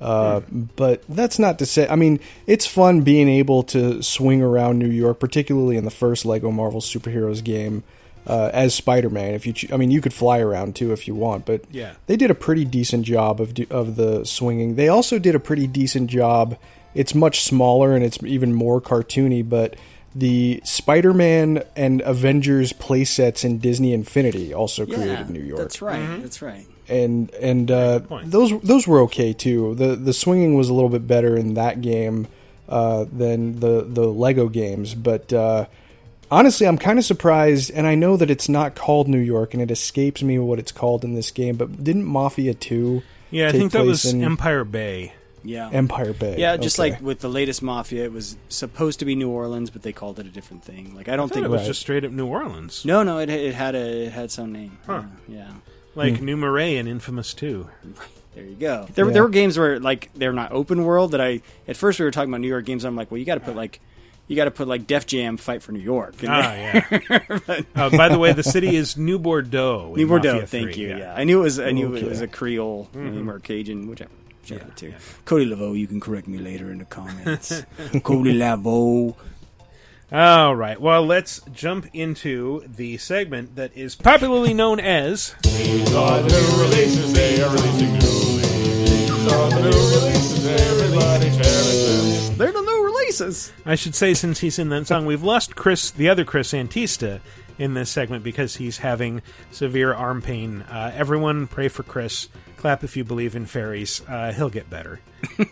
Uh, 0.02 0.42
But 0.76 1.04
that's 1.10 1.40
not 1.40 1.60
to 1.60 1.66
say. 1.66 1.88
I 1.88 1.96
mean, 1.96 2.20
it's 2.48 2.66
fun 2.66 3.02
being 3.02 3.28
able 3.30 3.64
to 3.64 4.02
swing 4.02 4.42
around 4.42 4.80
New 4.80 4.90
York, 4.90 5.20
particularly 5.20 5.76
in 5.78 5.84
the 5.86 5.92
first 5.92 6.26
Lego 6.26 6.52
Marvel 6.52 6.80
superheroes 6.82 7.44
game 7.44 7.84
uh, 8.26 8.50
as 8.54 8.74
Spider 8.74 9.10
Man. 9.10 9.34
If 9.34 9.46
you, 9.46 9.54
ch- 9.54 9.72
I 9.72 9.78
mean, 9.78 9.92
you 9.92 10.02
could 10.02 10.14
fly 10.14 10.40
around 10.40 10.76
too 10.76 10.92
if 10.94 11.08
you 11.08 11.16
want, 11.16 11.46
but 11.46 11.62
Yeah. 11.72 11.92
they 12.08 12.16
did 12.16 12.32
a 12.32 12.36
pretty 12.36 12.64
decent 12.66 13.06
job 13.06 13.42
of 13.42 13.54
do, 13.54 13.66
of 13.70 13.96
the 13.98 14.24
swinging. 14.26 14.76
They 14.76 14.88
also 14.88 15.20
did 15.20 15.36
a 15.36 15.40
pretty 15.40 15.68
decent 15.68 16.10
job. 16.10 16.56
It's 16.94 17.14
much 17.14 17.44
smaller 17.44 17.96
and 17.96 18.04
it's 18.04 18.22
even 18.24 18.54
more 18.54 18.82
cartoony, 18.82 19.48
but 19.48 19.76
the 20.16 20.62
Spider-Man 20.64 21.64
and 21.76 22.02
Avengers 22.02 22.74
playsets 22.74 23.46
in 23.46 23.60
Disney 23.60 23.94
Infinity 23.94 24.54
also 24.54 24.86
created 24.86 25.30
New 25.30 25.42
York. 25.42 25.62
That's 25.62 25.82
right. 25.82 26.22
That's 26.22 26.42
right. 26.42 26.66
And 26.88 27.32
and 27.36 27.70
uh, 27.70 28.00
those 28.24 28.60
those 28.62 28.88
were 28.88 29.02
okay 29.02 29.34
too. 29.34 29.76
The 29.76 29.96
the 29.96 30.14
swinging 30.14 30.56
was 30.56 30.70
a 30.70 30.74
little 30.74 30.90
bit 30.90 31.06
better 31.08 31.38
in 31.38 31.54
that 31.54 31.82
game 31.82 32.28
uh, 32.68 33.06
than 33.12 33.60
the 33.60 33.86
the 33.88 34.08
Lego 34.08 34.50
games, 34.50 34.96
but 34.96 35.32
uh, 35.32 35.68
honestly, 36.32 36.68
I'm 36.68 36.78
kind 36.78 36.98
of 36.98 37.06
surprised. 37.06 37.72
And 37.72 37.86
I 37.86 37.96
know 37.96 38.18
that 38.18 38.30
it's 38.30 38.50
not 38.50 38.76
called 38.76 39.08
New 39.08 39.20
York, 39.20 39.54
and 39.54 39.62
it 39.62 39.72
escapes 39.72 40.24
me 40.24 40.40
what 40.40 40.60
it's 40.60 40.72
called 40.72 41.04
in 41.04 41.14
this 41.14 41.32
game. 41.32 41.58
But 41.58 41.84
didn't 41.84 42.06
Mafia 42.06 42.54
Two? 42.54 43.04
Yeah, 43.32 43.50
I 43.50 43.52
take 43.52 43.60
think 43.60 43.72
that 43.74 43.86
was 43.86 44.06
in 44.06 44.24
Empire 44.24 44.64
Bay. 44.64 45.14
Yeah. 45.44 45.70
Empire 45.72 46.14
Bay. 46.14 46.36
Yeah, 46.38 46.58
just 46.58 46.80
Okay. 46.80 46.92
like 46.92 47.02
with 47.02 47.20
the 47.20 47.30
latest 47.30 47.62
Mafia, 47.62 48.04
it 48.04 48.12
was 48.12 48.38
supposed 48.50 49.00
to 49.00 49.06
be 49.06 49.16
New 49.16 49.30
Orleans, 49.30 49.70
but 49.70 49.82
they 49.84 49.94
called 49.94 50.20
it 50.20 50.26
a 50.26 50.30
different 50.30 50.64
thing. 50.64 50.96
Like 50.96 51.08
I 51.10 51.16
don't 51.16 51.32
I 51.32 51.34
think 51.36 51.46
it 51.46 51.50
was 51.50 51.66
just 51.66 51.80
straight 51.82 52.04
up 52.06 52.12
New 52.12 52.28
Orleans. 52.28 52.84
No, 52.86 53.04
no, 53.04 53.20
it, 53.20 53.30
it 53.30 53.54
had 53.56 53.76
a 53.76 54.06
it 54.08 54.12
had 54.12 54.26
its 54.26 54.38
own 54.40 54.52
name. 54.54 54.78
Huh. 54.86 55.04
Yeah, 55.28 55.38
yeah. 55.38 55.52
Like 55.96 56.18
Hmm. 56.18 56.26
New 56.26 56.38
Marais 56.38 56.78
and 56.78 56.88
Infamous 56.90 57.34
too. 57.34 57.70
There 58.36 58.44
you 58.48 58.56
go. 58.56 58.88
There, 58.94 59.08
Yeah. 59.08 59.12
there 59.14 59.24
were 59.24 59.30
games 59.30 59.58
where 59.58 59.80
like 59.80 60.12
they're 60.14 60.32
not 60.32 60.52
open 60.52 60.84
world 60.86 61.12
that 61.12 61.20
I 61.20 61.42
at 61.68 61.76
first 61.76 62.00
we 62.00 62.06
were 62.06 62.12
talking 62.12 62.30
about 62.30 62.42
New 62.42 62.48
York 62.48 62.64
games. 62.64 62.86
I'm 62.86 62.96
like, 62.96 63.10
well, 63.10 63.18
you 63.18 63.26
got 63.26 63.34
to 63.36 63.40
put 63.42 63.56
like 63.56 63.82
you 64.28 64.36
got 64.36 64.46
to 64.46 64.52
put 64.52 64.68
like 64.68 64.86
Def 64.86 65.08
Jam 65.08 65.36
"Fight 65.38 65.64
for 65.64 65.72
New 65.72 65.80
York." 65.80 66.22
in 66.24 66.30
Ah, 66.30 66.54
yeah. 66.54 67.00
But- 67.48 67.66
Uh, 67.76 67.90
by 67.90 68.08
the 68.08 68.20
way, 68.20 68.32
the 68.32 68.44
city 68.44 68.76
is 68.76 68.96
New 68.96 69.18
Bordeaux. 69.18 69.94
New 69.98 70.08
Bordeaux. 70.08 70.34
Mafia 70.42 70.48
Thank 70.48 70.74
3, 70.76 70.82
you. 70.84 70.90
yeah. 70.90 70.98
Yeah. 71.00 71.16
I 71.16 71.24
knew 71.24 71.40
it 71.40 71.44
was. 71.44 71.60
I 71.60 71.72
knew 71.72 71.96
it 71.96 72.08
was 72.08 72.22
a 72.22 72.28
Creole 72.28 72.88
Mhm. 72.96 73.14
name 73.16 73.30
or 73.32 73.40
Cajun, 73.40 73.90
whichever. 73.90 74.12
Whichever 74.52 74.72
too. 74.72 74.94
Cody 75.26 75.46
Laveau, 75.46 75.78
you 75.78 75.88
can 75.88 76.00
correct 76.00 76.28
me 76.28 76.38
later 76.38 76.72
in 76.72 76.80
the 76.80 76.86
comments. 76.86 77.64
Cody 78.04 78.38
Laveau. 78.38 79.16
All 80.12 80.56
right. 80.56 80.80
Well, 80.82 81.06
let's 81.06 81.42
jump 81.54 81.88
into 81.94 82.64
the 82.68 82.98
segment 82.98 83.56
that 83.56 83.76
is 83.78 83.96
popularly 83.96 84.54
known 84.54 84.80
as. 84.80 85.36
These 85.44 85.94
are 85.94 86.22
the 86.22 86.30
new 86.30 86.64
releases, 86.64 87.14
they 87.14 87.42
are 87.42 87.50
releasing 87.50 87.94
new 87.94 88.00
These 88.00 89.32
are 89.32 89.50
the 89.50 89.62
new 89.62 89.68
releases, 89.68 90.46
everybody 90.48 91.30
cherish. 91.30 92.38
They're 92.38 92.52
the 92.52 92.62
new 92.62 92.86
releases. 92.86 93.52
I 93.66 93.76
should 93.76 93.94
say, 93.94 94.16
since 94.16 94.40
he's 94.40 94.58
in 94.58 94.70
that 94.70 94.88
song, 94.88 95.06
we've 95.06 95.24
lost 95.24 95.56
Chris, 95.56 95.92
the 95.92 96.10
other 96.10 96.26
Chris 96.26 96.54
Antista, 96.54 97.20
in 97.60 97.74
this 97.76 97.90
segment 97.92 98.24
because 98.24 98.56
he's 98.56 98.78
having 98.80 99.22
severe 99.52 99.94
arm 99.94 100.22
pain. 100.22 100.62
Uh, 100.64 100.92
everyone, 100.96 101.46
pray 101.46 101.68
for 101.68 101.84
Chris. 101.84 102.30
Clap 102.60 102.84
if 102.84 102.96
you 102.98 103.04
believe 103.04 103.36
in 103.36 103.46
fairies. 103.46 104.02
Uh, 104.08 104.32
he'll 104.34 104.50
get 104.50 104.70
better. 104.70 105.00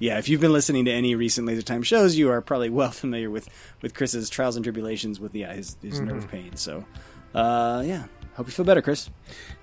Yeah, 0.00 0.18
if 0.18 0.28
you've 0.28 0.40
been 0.40 0.52
listening 0.52 0.84
to 0.84 0.92
any 0.92 1.16
recent 1.16 1.44
Laser 1.48 1.60
Time 1.62 1.82
shows, 1.82 2.16
you 2.16 2.30
are 2.30 2.40
probably 2.40 2.70
well 2.70 2.92
familiar 2.92 3.30
with 3.30 3.48
with 3.82 3.94
Chris's 3.94 4.30
trials 4.30 4.54
and 4.54 4.64
tribulations 4.64 5.18
with 5.18 5.34
yeah 5.34 5.52
his, 5.52 5.76
his 5.82 6.00
Mhm. 6.00 6.04
nerve 6.06 6.28
pain. 6.30 6.54
So, 6.54 6.84
uh, 7.34 7.82
yeah, 7.84 8.04
hope 8.34 8.46
you 8.46 8.52
feel 8.52 8.64
better, 8.64 8.80
Chris. 8.80 9.10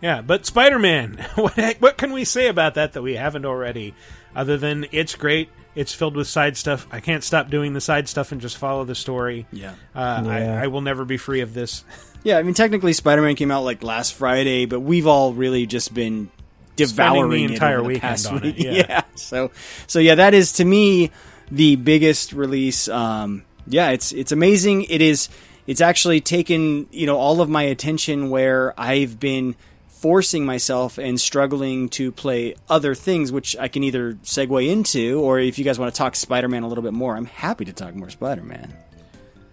Yeah, 0.02 0.22
but 0.22 0.46
Spider 0.46 0.78
Man, 0.78 1.26
what, 1.36 1.58
what 1.80 1.96
can 1.98 2.12
we 2.12 2.26
say 2.26 2.50
about 2.50 2.74
that 2.74 2.92
that 2.94 3.02
we 3.02 3.16
haven't 3.16 3.46
already? 3.46 3.94
Other 4.36 4.58
than 4.58 4.88
it's 4.92 5.16
great, 5.16 5.48
it's 5.76 5.94
filled 5.94 6.16
with 6.16 6.28
side 6.28 6.58
stuff. 6.58 6.88
I 6.92 7.00
can't 7.00 7.24
stop 7.24 7.50
doing 7.50 7.74
the 7.74 7.82
side 7.82 8.08
stuff 8.08 8.32
and 8.32 8.40
just 8.42 8.58
follow 8.58 8.86
the 8.86 8.96
story. 8.96 9.46
Yeah. 9.52 9.74
Uh, 9.94 10.24
Yeah. 10.26 10.60
I, 10.60 10.64
I 10.64 10.68
will 10.68 10.82
never 10.82 11.06
be 11.06 11.18
free 11.18 11.42
of 11.42 11.54
this. 11.54 11.84
Yeah, 12.26 12.40
I 12.40 12.42
mean 12.42 12.56
technically 12.56 12.94
Spider 12.94 13.22
Man 13.22 13.36
came 13.36 13.52
out 13.52 13.64
like 13.64 13.84
last 13.84 14.16
Friday, 14.16 14.66
but 14.66 14.80
we've 14.80 15.06
all 15.06 15.36
really 15.36 15.68
just 15.68 15.94
been 15.94 16.32
devouring 16.76 17.30
the 17.30 17.44
it 17.46 17.52
entire 17.52 17.76
over 17.76 17.84
the 17.84 17.88
weekend 17.90 18.02
past 18.02 18.32
on 18.32 18.42
week. 18.42 18.56
it, 18.60 18.78
yeah. 18.90 19.04
So 19.14 19.52
so 19.86 20.00
yeah, 20.00 20.16
that 20.16 20.34
is 20.34 20.54
to 20.54 20.66
me 20.66 21.12
the 21.52 21.76
biggest 21.76 22.34
release. 22.34 22.88
Um, 22.88 23.44
yeah, 23.68 23.92
it's 23.92 24.12
it's 24.12 24.32
amazing. 24.32 24.86
It 24.86 25.04
is 25.04 25.30
it's 25.68 25.82
actually 25.82 26.20
taken 26.20 26.88
you 26.92 27.06
know 27.06 27.18
all 27.18 27.42
of 27.42 27.50
my 27.50 27.62
attention 27.62 28.32
where 28.32 28.74
I've 28.76 29.20
been 29.20 29.56
forcing 29.96 30.46
myself 30.46 30.98
and 30.98 31.20
struggling 31.20 31.90
to 31.90 32.12
play 32.12 32.56
other 32.70 32.94
things, 32.94 33.32
which 33.32 33.56
I 33.58 33.68
can 33.68 33.84
either 33.84 34.14
segue 34.24 34.70
into, 34.70 35.20
or 35.22 35.40
if 35.40 35.58
you 35.58 35.66
guys 35.66 35.80
want 35.80 35.94
to 35.94 35.98
talk 35.98 36.16
Spider 36.16 36.48
Man 36.48 36.64
a 36.64 36.68
little 36.68 36.84
bit 36.84 36.94
more, 36.94 37.16
I'm 37.16 37.26
happy 37.26 37.66
to 37.66 37.74
talk 37.74 37.96
more 37.96 38.10
Spider 38.10 38.44
Man. 38.44 38.74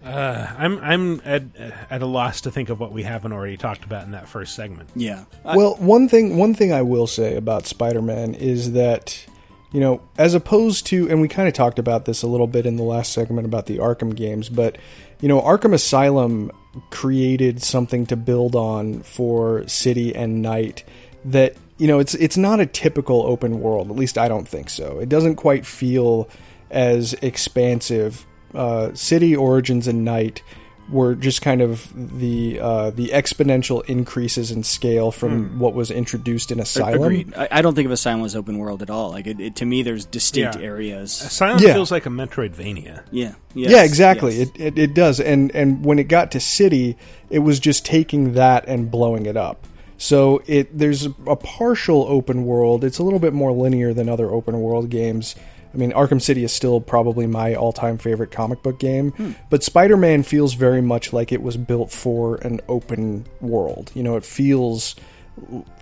Uh, 0.03 0.53
I'm 0.57 0.79
I'm 0.79 1.21
at, 1.23 1.43
at 1.89 2.01
a 2.01 2.05
loss 2.05 2.41
to 2.41 2.51
think 2.51 2.69
of 2.69 2.79
what 2.79 2.91
we 2.91 3.03
haven't 3.03 3.31
already 3.31 3.55
talked 3.55 3.85
about 3.85 4.03
in 4.03 4.11
that 4.11 4.27
first 4.27 4.53
segment. 4.53 4.89
Yeah. 4.95 5.23
well, 5.45 5.75
one 5.75 6.09
thing 6.09 6.35
one 6.35 6.53
thing 6.53 6.73
I 6.73 6.81
will 6.81 7.07
say 7.07 7.35
about 7.37 7.65
Spider-Man 7.67 8.35
is 8.35 8.73
that 8.73 9.25
you 9.71 9.79
know, 9.79 10.01
as 10.17 10.33
opposed 10.33 10.85
to 10.87 11.09
and 11.09 11.21
we 11.21 11.29
kind 11.29 11.47
of 11.47 11.53
talked 11.53 11.79
about 11.79 12.03
this 12.03 12.21
a 12.21 12.27
little 12.27 12.47
bit 12.47 12.65
in 12.65 12.75
the 12.75 12.83
last 12.83 13.13
segment 13.13 13.45
about 13.45 13.65
the 13.65 13.77
Arkham 13.77 14.13
games, 14.13 14.49
but 14.49 14.77
you 15.23 15.29
know, 15.29 15.39
Arkham 15.41 15.73
Asylum 15.73 16.51
created 16.89 17.63
something 17.63 18.05
to 18.07 18.17
build 18.17 18.57
on 18.57 19.03
for 19.03 19.65
City 19.69 20.13
and 20.13 20.41
Knight 20.41 20.83
that 21.23 21.55
you 21.77 21.87
know, 21.87 21.99
it's 21.99 22.13
it's 22.15 22.35
not 22.35 22.59
a 22.59 22.65
typical 22.65 23.21
open 23.25 23.61
world. 23.61 23.89
At 23.89 23.95
least 23.95 24.17
I 24.17 24.27
don't 24.27 24.45
think 24.45 24.69
so. 24.69 24.99
It 24.99 25.07
doesn't 25.07 25.37
quite 25.37 25.65
feel 25.65 26.27
as 26.69 27.13
expansive. 27.21 28.25
Uh, 28.53 28.93
City 28.95 29.33
Origins 29.33 29.87
and 29.87 30.03
Knight 30.03 30.43
were 30.89 31.15
just 31.15 31.41
kind 31.41 31.61
of 31.61 31.91
the 32.19 32.59
uh, 32.59 32.89
the 32.91 33.07
exponential 33.09 33.83
increases 33.85 34.51
in 34.51 34.63
scale 34.63 35.11
from 35.11 35.49
Hmm. 35.49 35.59
what 35.59 35.73
was 35.73 35.89
introduced 35.89 36.51
in 36.51 36.59
Asylum. 36.59 37.01
Agreed. 37.01 37.33
I, 37.35 37.47
I 37.51 37.61
don't 37.61 37.73
think 37.73 37.85
of 37.85 37.91
Asylum 37.91 38.25
as 38.25 38.35
open 38.35 38.57
world 38.57 38.81
at 38.81 38.89
all. 38.89 39.11
Like 39.11 39.25
it, 39.27 39.39
it, 39.39 39.55
to 39.57 39.65
me, 39.65 39.81
there's 39.83 40.05
distinct 40.05 40.57
Yeah. 40.57 40.65
areas. 40.65 41.21
Asylum 41.21 41.59
Yeah. 41.63 41.73
feels 41.73 41.89
like 41.91 42.05
a 42.05 42.09
Metroidvania. 42.09 43.03
Yeah. 43.11 43.33
yeah, 43.53 43.83
exactly. 43.83 44.41
It, 44.41 44.49
it 44.59 44.77
it 44.77 44.93
does, 44.93 45.19
and 45.19 45.55
and 45.55 45.85
when 45.85 45.99
it 45.99 46.09
got 46.09 46.31
to 46.31 46.39
City, 46.39 46.97
it 47.29 47.39
was 47.39 47.59
just 47.59 47.85
taking 47.85 48.33
that 48.33 48.65
and 48.67 48.91
blowing 48.91 49.25
it 49.25 49.37
up. 49.37 49.65
So 49.97 50.43
it 50.47 50.77
there's 50.77 51.05
a 51.05 51.35
partial 51.37 52.05
open 52.09 52.45
world. 52.45 52.83
It's 52.83 52.97
a 52.99 53.03
little 53.03 53.19
bit 53.19 53.31
more 53.33 53.51
linear 53.53 53.93
than 53.93 54.09
other 54.09 54.29
open 54.31 54.59
world 54.59 54.89
games. 54.89 55.35
I 55.73 55.77
mean, 55.77 55.91
Arkham 55.91 56.21
City 56.21 56.43
is 56.43 56.51
still 56.51 56.79
probably 56.79 57.25
my 57.25 57.55
all-time 57.55 57.97
favorite 57.97 58.31
comic 58.31 58.61
book 58.61 58.79
game, 58.79 59.11
Hmm. 59.11 59.31
but 59.49 59.63
Spider-Man 59.63 60.23
feels 60.23 60.53
very 60.53 60.81
much 60.81 61.11
like 61.13 61.31
it 61.31 61.41
was 61.41 61.57
built 61.57 61.91
for 61.91 62.35
an 62.35 62.61
open 62.69 63.25
world. 63.41 63.91
You 63.95 64.03
know, 64.03 64.15
it 64.15 64.25
feels 64.25 64.95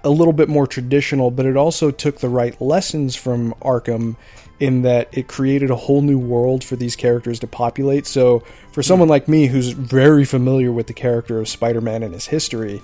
a 0.04 0.10
little 0.10 0.32
bit 0.34 0.48
more 0.48 0.66
traditional, 0.66 1.30
but 1.30 1.46
it 1.46 1.58
also 1.58 1.92
took 1.92 2.20
the 2.20 2.30
right 2.30 2.60
lessons 2.62 3.18
from 3.18 3.54
Arkham 3.62 4.16
in 4.62 4.84
that 4.84 5.10
it 5.12 5.28
created 5.28 5.70
a 5.72 5.76
whole 5.76 6.02
new 6.02 6.20
world 6.20 6.64
for 6.64 6.76
these 6.78 6.96
characters 6.96 7.40
to 7.40 7.48
populate. 7.48 8.08
So, 8.08 8.44
for 8.72 8.82
someone 8.82 9.10
like 9.10 9.28
me 9.28 9.48
who's 9.48 9.72
very 9.72 10.24
familiar 10.24 10.72
with 10.72 10.88
the 10.88 10.94
character 10.94 11.40
of 11.40 11.50
Spider 11.50 11.82
Man 11.82 12.02
and 12.04 12.14
his 12.14 12.28
history, 12.28 12.82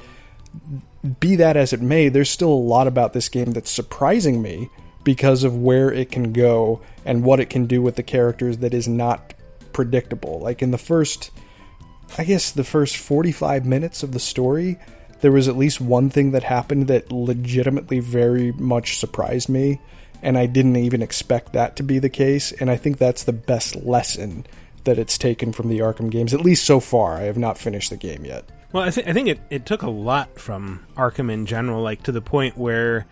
be 1.20 1.36
that 1.38 1.56
as 1.56 1.72
it 1.72 1.82
may, 1.82 2.10
there's 2.10 2.30
still 2.30 2.50
a 2.52 2.56
lot 2.74 2.88
about 2.88 3.14
this 3.14 3.30
game 3.30 3.52
that's 3.52 3.72
surprising 3.72 4.42
me 4.42 4.70
because 5.08 5.46
of 5.46 5.56
where 5.56 5.90
it 5.90 6.12
can 6.12 6.34
go 6.34 6.82
and 7.06 7.24
what 7.24 7.40
it 7.40 7.50
can 7.50 7.66
do 7.66 7.82
with 7.82 7.96
the 7.96 8.04
characters 8.04 8.58
that 8.58 8.74
is 8.74 8.90
not 8.90 9.34
predictable. 9.72 10.42
Like 10.42 10.62
in 10.62 10.72
the 10.72 10.78
first 10.78 11.32
I 12.18 12.26
guess 12.26 12.52
the 12.52 12.66
first 12.66 12.98
45 12.98 13.66
minutes 13.66 14.04
of 14.04 14.12
the 14.12 14.20
story, 14.20 14.78
there 15.22 15.32
was 15.32 15.48
at 15.48 15.56
least 15.56 15.80
one 15.80 16.10
thing 16.10 16.32
that 16.32 16.44
happened 16.44 16.90
that 16.90 17.10
legitimately 17.10 18.02
very 18.02 18.52
much 18.52 18.98
surprised 18.98 19.48
me, 19.48 19.80
and 20.22 20.38
I 20.38 20.46
didn't 20.46 20.76
even 20.76 21.02
expect 21.02 21.54
that 21.54 21.78
to 21.78 21.84
be 21.84 22.00
the 22.00 22.10
case, 22.10 22.52
and 22.52 22.70
I 22.70 22.76
think 22.76 22.98
that's 22.98 23.24
the 23.24 23.32
best 23.32 23.78
lesson 23.78 24.46
that 24.84 25.00
it's 25.00 25.18
taken 25.18 25.54
from 25.54 25.70
the 25.70 25.80
Arkham 25.80 26.10
games, 26.10 26.34
at 26.34 26.42
least 26.42 26.66
so 26.66 26.82
far. 26.82 27.16
I 27.16 27.24
have 27.24 27.38
not 27.38 27.58
finished 27.58 27.92
the 27.92 27.98
game 27.98 28.26
yet. 28.26 28.44
Well, 28.74 28.84
I, 28.84 28.90
th- 28.90 29.08
I 29.08 29.14
think 29.14 29.30
it, 29.30 29.40
it 29.50 29.66
took 29.66 29.84
a 29.84 29.90
lot 29.90 30.38
from 30.38 30.86
Arkham 30.98 31.32
in 31.32 31.46
general, 31.46 31.82
like 31.82 32.04
to 32.04 32.12
the 32.12 32.22
point 32.22 32.58
where 32.58 33.06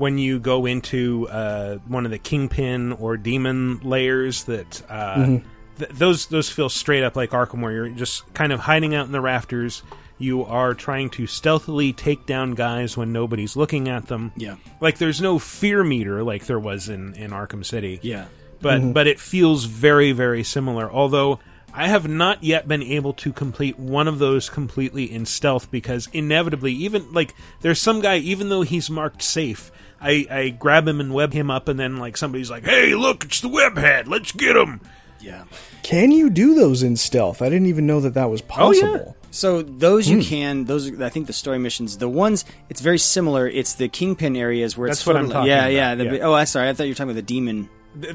when 0.00 0.16
you 0.18 0.38
go 0.38 0.64
into 0.66 1.28
uh, 1.28 1.76
one 1.86 2.04
of 2.06 2.10
the 2.10 2.18
Kingpin 2.18 2.92
or 2.92 3.16
Demon 3.18 3.80
layers, 3.82 4.44
that 4.44 4.82
uh, 4.88 5.16
Mhm. 5.16 5.42
th- 5.78 5.90
those 5.92 6.26
those 6.26 6.48
feel 6.48 6.68
straight 6.70 7.02
up 7.04 7.16
like 7.16 7.30
Arkham, 7.30 7.60
where 7.62 7.72
you're 7.72 7.88
just 7.90 8.32
kind 8.34 8.52
of 8.52 8.60
hiding 8.60 8.94
out 8.94 9.06
in 9.06 9.12
the 9.12 9.20
rafters. 9.20 9.82
You 10.18 10.44
are 10.44 10.74
trying 10.74 11.10
to 11.10 11.26
stealthily 11.26 11.92
take 11.92 12.26
down 12.26 12.52
guys 12.54 12.96
when 12.96 13.12
nobody's 13.12 13.56
looking 13.56 13.88
at 13.88 14.06
them. 14.06 14.32
Yeah. 14.36 14.56
like 14.80 14.98
there's 14.98 15.20
no 15.20 15.38
fear 15.38 15.84
meter 15.84 16.22
like 16.22 16.46
there 16.46 16.58
was 16.58 16.88
in 16.88 17.14
in 17.14 17.30
Arkham 17.30 17.64
City. 17.64 18.00
Yeah. 18.02 18.24
but 18.62 18.80
Mhm. 18.80 18.92
but 18.92 19.06
it 19.06 19.18
feels 19.20 19.64
very 19.64 20.12
very 20.12 20.42
similar. 20.44 20.90
Although 20.90 21.40
I 21.72 21.88
have 21.88 22.08
not 22.08 22.42
yet 22.42 22.66
been 22.68 22.82
able 22.82 23.12
to 23.14 23.32
complete 23.32 23.78
one 23.78 24.08
of 24.08 24.18
those 24.18 24.50
completely 24.50 25.04
in 25.10 25.24
stealth 25.24 25.70
because 25.70 26.08
inevitably, 26.12 26.72
even 26.72 27.12
like 27.12 27.32
there's 27.62 27.78
some 27.80 28.00
guy, 28.00 28.16
even 28.18 28.48
though 28.50 28.62
he's 28.62 28.90
marked 28.90 29.22
safe, 29.22 29.70
I, 30.00 30.26
I 30.30 30.48
grab 30.50 30.88
him 30.88 31.00
and 31.00 31.12
web 31.12 31.32
him 31.32 31.50
up, 31.50 31.68
and 31.68 31.78
then 31.78 31.98
like 31.98 32.16
somebody's 32.16 32.50
like, 32.50 32.64
"Hey, 32.64 32.94
look, 32.94 33.24
it's 33.24 33.40
the 33.40 33.48
web 33.48 33.76
head. 33.76 34.08
Let's 34.08 34.32
get 34.32 34.56
him." 34.56 34.80
Yeah. 35.20 35.44
Can 35.82 36.10
you 36.12 36.30
do 36.30 36.54
those 36.54 36.82
in 36.82 36.96
stealth? 36.96 37.42
I 37.42 37.50
didn't 37.50 37.66
even 37.66 37.86
know 37.86 38.00
that 38.00 38.14
that 38.14 38.30
was 38.30 38.40
possible. 38.40 39.16
So 39.30 39.62
those 39.62 40.08
you 40.08 40.16
Hmm. 40.16 40.22
can. 40.22 40.64
Those 40.64 40.88
are, 40.90 41.04
I 41.04 41.08
think 41.10 41.26
the 41.26 41.32
story 41.32 41.58
missions. 41.58 41.98
The 41.98 42.08
ones 42.08 42.44
it's 42.70 42.80
very 42.80 42.98
similar. 42.98 43.46
It's 43.46 43.74
the 43.74 43.88
kingpin 43.88 44.34
areas 44.36 44.76
where 44.78 44.88
it's 44.88 44.98
That's 45.00 45.06
what 45.06 45.16
I'm 45.16 45.28
talking 45.30 45.48
yeah, 45.48 45.66
about, 45.66 45.72
yeah, 45.72 45.94
the- 45.94 46.04
yeah. 46.16 46.22
Oh, 46.24 46.32
I'm 46.32 46.46
sorry. 46.46 46.68
I 46.68 46.72
thought 46.72 46.84
you 46.84 46.90
were 46.90 46.94
talking 46.94 47.10
about 47.10 47.16
the 47.16 47.22
demon. 47.22 47.68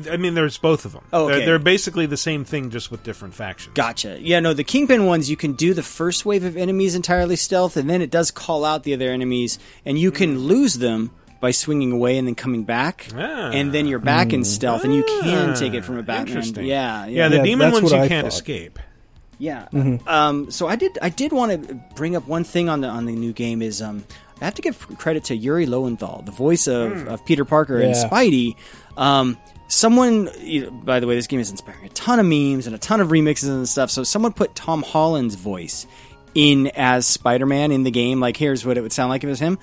I 0.10 0.16
mean, 0.18 0.36
there's 0.36 0.58
both 0.58 0.86
of 0.86 0.94
them. 0.94 1.04
Oh, 1.12 1.26
okay. 1.26 1.36
they're, 1.40 1.46
they're 1.46 1.60
basically 1.60 2.06
the 2.06 2.16
same 2.18 2.46
thing, 2.46 2.70
just 2.70 2.92
with 2.92 3.04
different 3.04 3.34
factions. 3.34 3.74
Gotcha. 3.76 4.18
Yeah, 4.22 4.40
no, 4.40 4.54
the 4.54 4.64
kingpin 4.64 5.06
ones 5.06 5.30
you 5.30 5.36
can 5.36 5.52
do 5.54 5.74
the 5.74 5.84
first 5.84 6.26
wave 6.26 6.46
of 6.46 6.56
enemies 6.56 6.96
entirely 6.96 7.36
stealth, 7.36 7.76
and 7.76 7.90
then 7.90 8.02
it 8.02 8.10
does 8.10 8.32
call 8.32 8.64
out 8.64 8.84
the 8.84 8.94
other 8.94 9.10
enemies, 9.10 9.60
and 9.86 10.00
you 10.00 10.12
can 10.12 10.40
lose 10.40 10.76
them 10.76 11.12
by 11.46 11.52
swinging 11.52 11.92
away 11.92 12.18
and 12.18 12.28
then 12.28 12.34
coming 12.34 12.64
back, 12.64 13.08
Ah. 13.16 13.52
and 13.52 13.72
then 13.72 13.86
you're 13.86 14.00
back 14.00 14.34
in 14.34 14.42
Mm. 14.42 14.46
stealth, 14.46 14.84
and 14.84 14.94
you 14.96 15.04
can 15.04 15.52
Ah, 15.52 15.54
take 15.54 15.74
it 15.76 15.86
from 15.86 15.98
a 16.00 16.04
Batman. 16.04 16.28
interesting. 16.28 16.66
Yeah, 16.66 17.06
Yeah, 17.06 17.28
the 17.28 17.44
demon 17.44 17.72
ones 17.72 17.92
you 17.92 17.98
I 17.98 18.08
can't 18.08 18.26
thought. 18.26 18.34
escape. 18.34 18.80
Yeah. 19.38 19.66
Mhm. 19.74 20.08
Um, 20.08 20.50
so 20.50 20.68
I 20.68 20.76
did. 20.76 20.98
I 21.04 21.10
did 21.10 21.32
want 21.34 21.52
to 21.68 21.76
bring 21.96 22.16
up 22.16 22.28
one 22.28 22.44
thing 22.44 22.68
on 22.70 22.82
the 22.82 22.88
on 22.88 23.06
the 23.06 23.12
new 23.12 23.32
game 23.34 23.62
is 23.62 23.80
um, 23.82 24.04
I 24.42 24.46
have 24.46 24.56
to 24.56 24.62
give 24.64 24.80
credit 24.98 25.26
to 25.26 25.36
Yuri 25.36 25.66
Lowenthal, 25.68 26.24
the 26.26 26.32
voice 26.32 26.68
of, 26.68 26.92
Hmm. 27.04 27.08
of 27.10 27.26
Peter 27.26 27.46
Parker 27.46 27.78
and 27.80 27.94
Yeah. 27.96 28.10
Spidey. 28.10 28.56
Um, 28.98 29.38
someone, 29.68 30.30
you 30.42 30.62
know, 30.64 30.72
by 30.72 31.00
the 31.00 31.06
way, 31.08 31.16
this 31.16 31.28
game 31.28 31.40
is 31.40 31.52
inspiring 31.52 31.86
a 31.86 31.90
ton 31.90 32.20
of 32.20 32.26
memes 32.26 32.66
and 32.66 32.76
a 32.76 32.80
ton 32.80 33.02
of 33.02 33.10
remixes 33.10 33.50
and 33.50 33.70
stuff. 33.70 33.92
So 33.92 34.04
someone 34.04 34.34
put 34.34 34.56
Tom 34.56 34.82
Holland's 34.84 35.36
voice 35.36 35.86
in 36.34 36.68
as 36.76 37.06
Spider 37.06 37.46
Man 37.46 37.72
in 37.72 37.84
the 37.84 37.92
game. 37.92 38.20
Like, 38.20 38.36
here's 38.36 38.66
what 38.66 38.78
it 38.78 38.82
would 38.82 38.92
sound 38.94 39.10
like 39.10 39.24
if 39.24 39.28
it 39.28 39.32
was 39.32 39.40
him, 39.40 39.58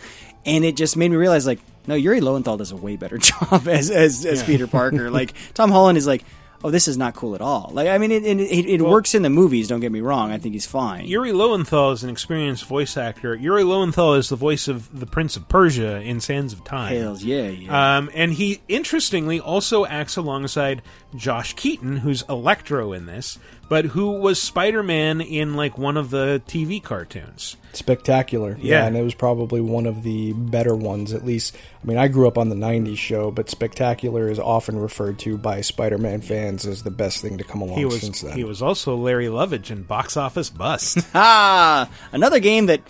and 0.47 0.65
it 0.65 0.77
just 0.77 0.97
made 0.97 1.11
me 1.11 1.17
realize, 1.17 1.47
like, 1.47 1.61
no, 1.87 1.95
Yuri 1.95 2.21
Lowenthal 2.21 2.57
does 2.57 2.73
a 2.73 2.77
way 2.77 2.97
better 2.97 3.19
job 3.31 3.67
as 3.69 3.91
as, 3.91 4.25
as 4.27 4.41
Yeah. 4.41 4.47
Peter 4.47 4.67
Parker. 4.67 5.11
like 5.11 5.35
Tom 5.55 5.71
Holland 5.71 5.99
is 5.99 6.07
like. 6.07 6.25
oh, 6.65 6.71
this 6.71 6.87
is 6.87 6.97
not 6.97 7.13
cool 7.17 7.35
at 7.35 7.41
all. 7.41 7.71
Like, 7.75 7.89
I 7.89 7.99
mean, 7.99 8.13
it 8.13 8.25
it, 8.25 8.39
it, 8.39 8.67
it 8.75 8.83
works 8.83 9.17
in 9.17 9.23
the 9.23 9.31
movies. 9.31 9.67
Don't 9.67 9.81
get 9.81 9.91
me 9.91 10.01
wrong. 10.01 10.31
I 10.31 10.39
think 10.39 10.53
he's 10.55 10.65
fine. 10.65 11.07
Yuri 11.07 11.33
Lowenthal 11.33 11.91
is 11.91 12.05
an 12.05 12.11
experienced 12.11 12.67
voice 12.67 12.97
actor. 12.97 13.35
Yuri 13.35 13.65
Lowenthal 13.65 14.15
is 14.15 14.29
the 14.29 14.37
voice 14.37 14.69
of 14.69 14.89
the 14.97 15.07
Prince 15.07 15.37
of 15.37 15.49
Persia 15.49 16.01
in 16.03 16.21
Sands 16.21 16.53
of 16.53 16.63
Time. 16.63 16.95
Hells 16.95 17.25
yeah, 17.25 17.49
yeah. 17.49 17.97
Um, 17.97 18.11
and 18.15 18.33
he, 18.33 18.61
interestingly, 18.69 19.41
also 19.41 19.85
acts 19.87 20.17
alongside 20.17 20.83
Josh 21.17 21.55
Keaton, 21.55 21.97
who's 21.97 22.23
Electro 22.29 22.93
in 22.93 23.07
this, 23.07 23.41
but 23.73 23.87
who 23.87 24.11
was 24.11 24.39
Spider 24.39 24.83
Man 24.83 25.23
in 25.23 25.55
like 25.55 25.79
one 25.79 25.97
of 25.97 26.11
the 26.11 26.43
TV 26.47 26.83
cartoons. 26.83 27.57
Spectacular. 27.73 28.59
Yeah. 28.61 28.81
Yeah. 28.81 28.87
and 28.87 28.95
it 28.99 29.03
was 29.03 29.15
probably 29.15 29.63
one 29.63 29.87
of 29.87 30.03
the 30.03 30.35
better 30.35 30.77
ones, 30.77 31.15
at 31.15 31.25
least. 31.25 31.57
I 31.83 31.87
mean, 31.87 31.97
I 31.97 32.09
grew 32.09 32.29
up 32.29 32.37
on 32.37 32.51
the 32.51 32.55
90s 32.55 32.99
show, 32.99 33.31
but 33.31 33.49
Spectacular 33.49 34.29
is 34.29 34.39
often 34.39 34.79
referred 34.79 35.19
to 35.21 35.39
by 35.39 35.63
Spider 35.63 35.97
Man 35.97 36.21
fans 36.21 36.67
as 36.67 36.83
the 36.83 36.91
best 36.91 37.23
thing 37.23 37.39
to 37.39 37.45
come 37.45 37.63
along 37.63 37.79
He 37.79 37.87
was 37.87 38.03
since 38.03 38.21
then. 38.21 38.37
he 38.37 38.45
was 38.45 38.61
also 38.61 38.95
Larry 38.95 39.31
Lovage 39.31 39.71
in 39.71 39.85
Box 39.85 40.19
Office 40.19 40.51
Bust. 40.51 40.99
ah, 41.15 41.89
another 42.13 42.41
game 42.41 42.67
that 42.67 42.83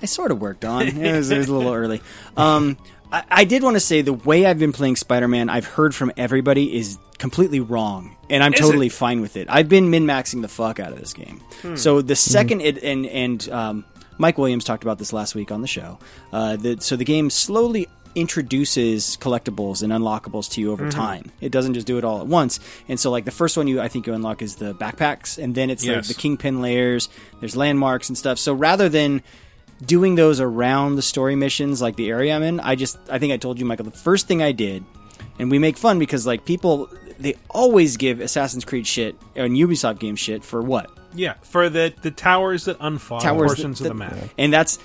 I 0.00 0.06
sort 0.06 0.30
of 0.30 0.40
worked 0.40 0.64
on. 0.64 0.86
It 0.86 1.12
was, 1.12 1.32
it 1.32 1.38
was 1.38 1.48
a 1.48 1.52
little 1.56 1.74
early. 1.74 2.00
Um, 2.36 2.78
I, 3.12 3.24
I 3.30 3.44
did 3.44 3.62
want 3.62 3.76
to 3.76 3.80
say 3.80 4.02
the 4.02 4.12
way 4.12 4.46
I've 4.46 4.58
been 4.58 4.72
playing 4.72 4.96
Spider 4.96 5.28
Man, 5.28 5.48
I've 5.48 5.66
heard 5.66 5.94
from 5.94 6.12
everybody 6.16 6.76
is 6.76 6.98
completely 7.18 7.60
wrong, 7.60 8.16
and 8.30 8.42
I'm 8.42 8.54
Is 8.54 8.60
totally 8.60 8.86
it? 8.86 8.92
fine 8.92 9.20
with 9.20 9.36
it. 9.36 9.46
I've 9.50 9.68
been 9.68 9.90
min 9.90 10.04
maxing 10.06 10.42
the 10.42 10.48
fuck 10.48 10.80
out 10.80 10.92
of 10.92 10.98
this 11.00 11.12
game. 11.12 11.40
Hmm. 11.62 11.76
So 11.76 12.00
the 12.02 12.14
2nd 12.14 12.62
it 12.64 12.82
and 12.82 13.06
and 13.06 13.48
um, 13.50 13.84
Mike 14.18 14.38
Williams 14.38 14.64
talked 14.64 14.84
about 14.84 14.98
this 14.98 15.12
last 15.12 15.34
week 15.34 15.50
on 15.52 15.60
the 15.62 15.68
show. 15.68 15.98
Uh, 16.32 16.56
the, 16.56 16.78
so 16.80 16.94
the 16.96 17.04
game 17.04 17.30
slowly 17.30 17.88
introduces 18.14 19.16
collectibles 19.20 19.82
and 19.82 19.92
unlockables 19.92 20.50
to 20.52 20.60
you 20.60 20.72
over 20.72 20.86
Mhm. 20.86 20.90
time. 20.90 21.30
It 21.40 21.50
doesn't 21.52 21.74
just 21.74 21.86
do 21.86 21.96
it 21.98 22.04
all 22.04 22.20
at 22.20 22.26
once. 22.26 22.58
And 22.88 22.98
so 22.98 23.10
like 23.10 23.24
the 23.24 23.30
first 23.30 23.56
one 23.56 23.66
you 23.68 23.80
I 23.80 23.88
think 23.88 24.06
you 24.06 24.14
unlock 24.14 24.42
is 24.42 24.56
the 24.56 24.74
backpacks 24.74 25.36
and 25.42 25.54
then 25.54 25.68
it's 25.70 25.84
Yes. 25.84 26.08
the, 26.08 26.14
the 26.14 26.20
kingpin 26.20 26.60
layers, 26.60 27.08
there's 27.40 27.56
landmarks 27.56 28.08
and 28.08 28.16
stuff. 28.18 28.38
So 28.38 28.52
rather 28.52 28.88
than 28.88 29.22
doing 29.84 30.14
those 30.14 30.40
around 30.40 30.96
the 30.96 31.02
story 31.02 31.36
missions 31.36 31.80
like 31.80 31.96
the 31.96 32.08
area 32.10 32.34
I'm 32.34 32.42
in, 32.42 32.60
I 32.60 32.74
just 32.74 32.98
I 33.10 33.18
think 33.18 33.32
I 33.32 33.36
told 33.36 33.58
you 33.58 33.64
Michael 33.64 33.84
the 33.86 33.90
first 33.90 34.26
thing 34.26 34.42
I 34.42 34.52
did 34.52 34.84
and 35.38 35.50
we 35.50 35.58
make 35.58 35.76
fun 35.76 35.98
because 35.98 36.26
like 36.26 36.44
people 36.44 36.88
they 37.18 37.34
always 37.50 37.96
give 37.96 38.20
Assassin's 38.20 38.64
Creed 38.64 38.86
shit 38.86 39.16
and 39.36 39.54
Ubisoft 39.56 39.98
game 39.98 40.16
shit 40.16 40.44
for 40.44 40.62
what? 40.62 40.90
yeah, 41.14 41.34
for 41.42 41.68
the 41.68 41.92
the 42.02 42.10
towers 42.10 42.66
that 42.66 42.78
unfog 42.78 43.20
Towers 43.22 43.48
portions 43.54 43.78
that- 43.80 43.90
of 43.90 43.98
the 43.98 44.04
that- 44.04 44.16
map. 44.16 44.30
And 44.38 44.52
that's 44.52 44.78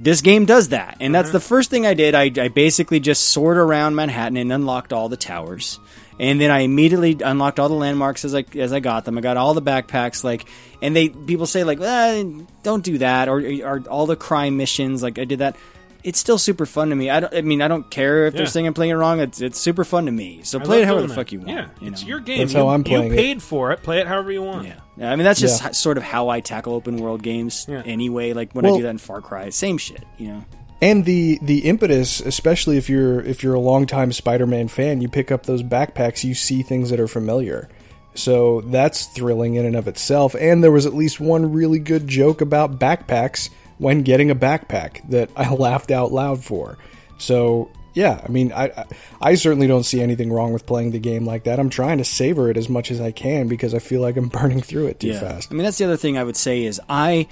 this 0.00 0.20
game 0.20 0.46
does 0.46 0.68
that. 0.70 0.96
And 1.00 1.14
that's 1.14 1.28
Uh-huh. 1.28 1.34
the 1.38 1.40
first 1.44 1.70
thing 1.70 1.86
I 1.86 1.94
did. 1.94 2.14
I, 2.14 2.30
I 2.44 2.48
basically 2.48 2.98
just 3.00 3.28
soared 3.30 3.56
around 3.56 3.94
Manhattan 3.94 4.36
and 4.36 4.52
unlocked 4.52 4.92
all 4.92 5.08
the 5.08 5.16
towers. 5.16 5.78
And 6.20 6.40
then 6.40 6.50
I 6.50 6.60
immediately 6.60 7.16
unlocked 7.24 7.58
all 7.58 7.68
the 7.68 7.74
landmarks 7.74 8.24
as 8.24 8.34
I 8.34 8.44
as 8.54 8.72
I 8.72 8.80
got 8.80 9.04
them. 9.04 9.16
I 9.18 9.20
got 9.22 9.36
all 9.36 9.54
the 9.54 9.62
backpacks, 9.62 10.22
like, 10.22 10.46
and 10.82 10.94
they 10.94 11.08
people 11.08 11.46
say 11.46 11.64
like, 11.64 11.80
eh, 11.80 12.24
don't 12.62 12.84
do 12.84 12.98
that, 12.98 13.28
or, 13.28 13.40
or 13.64 13.80
all 13.88 14.06
the 14.06 14.16
crime 14.16 14.56
missions. 14.56 15.02
Like 15.02 15.18
I 15.18 15.24
did 15.24 15.38
that. 15.40 15.56
It's 16.04 16.18
still 16.18 16.36
super 16.36 16.66
fun 16.66 16.90
to 16.90 16.96
me. 16.96 17.10
I 17.10 17.20
don't. 17.20 17.32
I 17.32 17.42
mean, 17.42 17.62
I 17.62 17.68
don't 17.68 17.88
care 17.88 18.26
if 18.26 18.34
they're 18.34 18.46
saying 18.46 18.66
I'm 18.66 18.74
playing 18.74 18.90
it 18.90 18.94
wrong. 18.96 19.20
It's 19.20 19.40
it's 19.40 19.58
super 19.58 19.84
fun 19.84 20.06
to 20.06 20.10
me. 20.12 20.40
So 20.42 20.58
I 20.58 20.64
play 20.64 20.82
it 20.82 20.86
however 20.86 21.06
the 21.06 21.14
fuck 21.14 21.30
you 21.30 21.38
want. 21.38 21.50
Yeah, 21.50 21.68
you 21.80 21.88
it's 21.92 22.02
know? 22.02 22.08
your 22.08 22.18
game. 22.20 22.38
That's 22.38 22.52
you, 22.52 22.58
how 22.58 22.68
I'm 22.70 22.82
playing 22.82 23.06
You 23.06 23.12
it. 23.12 23.16
paid 23.16 23.40
for 23.42 23.70
it. 23.70 23.84
Play 23.84 24.00
it 24.00 24.08
however 24.08 24.32
you 24.32 24.42
want. 24.42 24.66
Yeah, 24.96 25.12
I 25.12 25.14
mean 25.14 25.22
that's 25.24 25.38
just 25.40 25.62
Yeah. 25.62 25.68
h- 25.68 25.74
sort 25.76 25.98
of 25.98 26.02
how 26.02 26.28
I 26.28 26.40
tackle 26.40 26.74
open 26.74 26.96
world 26.96 27.22
games 27.22 27.66
Yeah. 27.68 27.82
anyway. 27.86 28.32
Like 28.32 28.52
when 28.52 28.66
I 28.66 28.70
do 28.76 28.82
that 28.82 28.88
in 28.90 28.98
Far 28.98 29.20
Cry, 29.20 29.48
same 29.50 29.78
shit. 29.78 30.02
You 30.18 30.26
know. 30.28 30.44
And 30.82 31.06
the 31.06 31.38
the 31.40 31.60
impetus, 31.60 32.20
especially 32.20 32.76
if 32.76 32.90
you're 32.90 33.22
if 33.22 33.42
you're 33.42 33.54
a 33.54 33.60
longtime 33.60 34.12
Spider-Man 34.12 34.68
fan, 34.68 35.00
you 35.00 35.08
pick 35.08 35.32
up 35.32 35.44
those 35.46 35.62
backpacks, 35.62 36.24
you 36.24 36.34
see 36.34 36.62
things 36.62 36.90
that 36.90 37.00
are 37.00 37.08
familiar. 37.08 37.70
So 38.14 38.60
that's 38.60 39.06
thrilling 39.06 39.54
in 39.54 39.64
and 39.64 39.74
of 39.76 39.88
itself. 39.88 40.34
And 40.38 40.62
there 40.62 40.70
was 40.70 40.84
at 40.84 40.92
least 40.92 41.18
one 41.18 41.50
really 41.52 41.78
good 41.78 42.06
joke 42.06 42.42
about 42.42 42.78
backpacks 42.78 43.48
when 43.78 44.02
getting 44.02 44.30
a 44.30 44.34
backpack 44.34 45.08
that 45.08 45.30
I 45.36 45.54
laughed 45.54 45.90
out 45.90 46.12
loud 46.12 46.44
for. 46.44 46.76
So 47.16 47.70
yeah, 47.94 48.20
I 48.24 48.28
mean, 48.28 48.52
I 48.52 48.64
I- 48.76 48.84
I 49.24 49.34
certainly 49.36 49.68
don't 49.68 49.84
see 49.84 50.00
anything 50.00 50.32
wrong 50.32 50.52
with 50.52 50.66
playing 50.66 50.90
the 50.90 50.98
game 50.98 51.24
like 51.24 51.44
that. 51.44 51.60
I'm 51.60 51.70
trying 51.70 51.98
to 51.98 52.04
savor 52.04 52.50
it 52.50 52.56
as 52.56 52.68
much 52.68 52.90
as 52.90 53.00
I 53.00 53.12
can 53.12 53.46
because 53.46 53.72
I 53.72 53.78
feel 53.78 54.00
like 54.02 54.16
I'm 54.16 54.28
burning 54.40 54.60
through 54.60 54.88
it 54.88 54.98
too 55.00 55.14
fast. 55.14 55.50
I 55.50 55.54
mean, 55.54 55.62
that's 55.62 55.78
the 55.78 55.84
other 55.84 55.96
thing 55.96 56.18
I 56.18 56.24
would 56.24 56.36
say 56.36 56.64
is 56.64 56.80
I, 56.88 57.28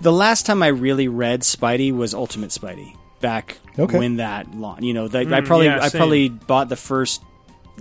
the 0.00 0.12
last 0.12 0.46
time 0.46 0.62
I 0.62 0.68
really 0.68 1.08
read 1.08 1.40
Spidey 1.42 1.94
was 1.94 2.14
Ultimate 2.14 2.50
Spidey 2.50 2.96
back 3.20 3.58
Okay. 3.78 3.98
when 3.98 4.16
that 4.16 4.52
launched. 4.54 4.82
You 4.82 4.94
know, 4.94 5.04
like, 5.04 5.28
I 5.28 5.40
Mm, 5.40 5.46
probably 5.46 5.66
yeah, 5.66 5.80
I 5.82 5.88
probably 5.90 6.28
bought 6.28 6.68
the 6.68 6.76
first 6.76 7.22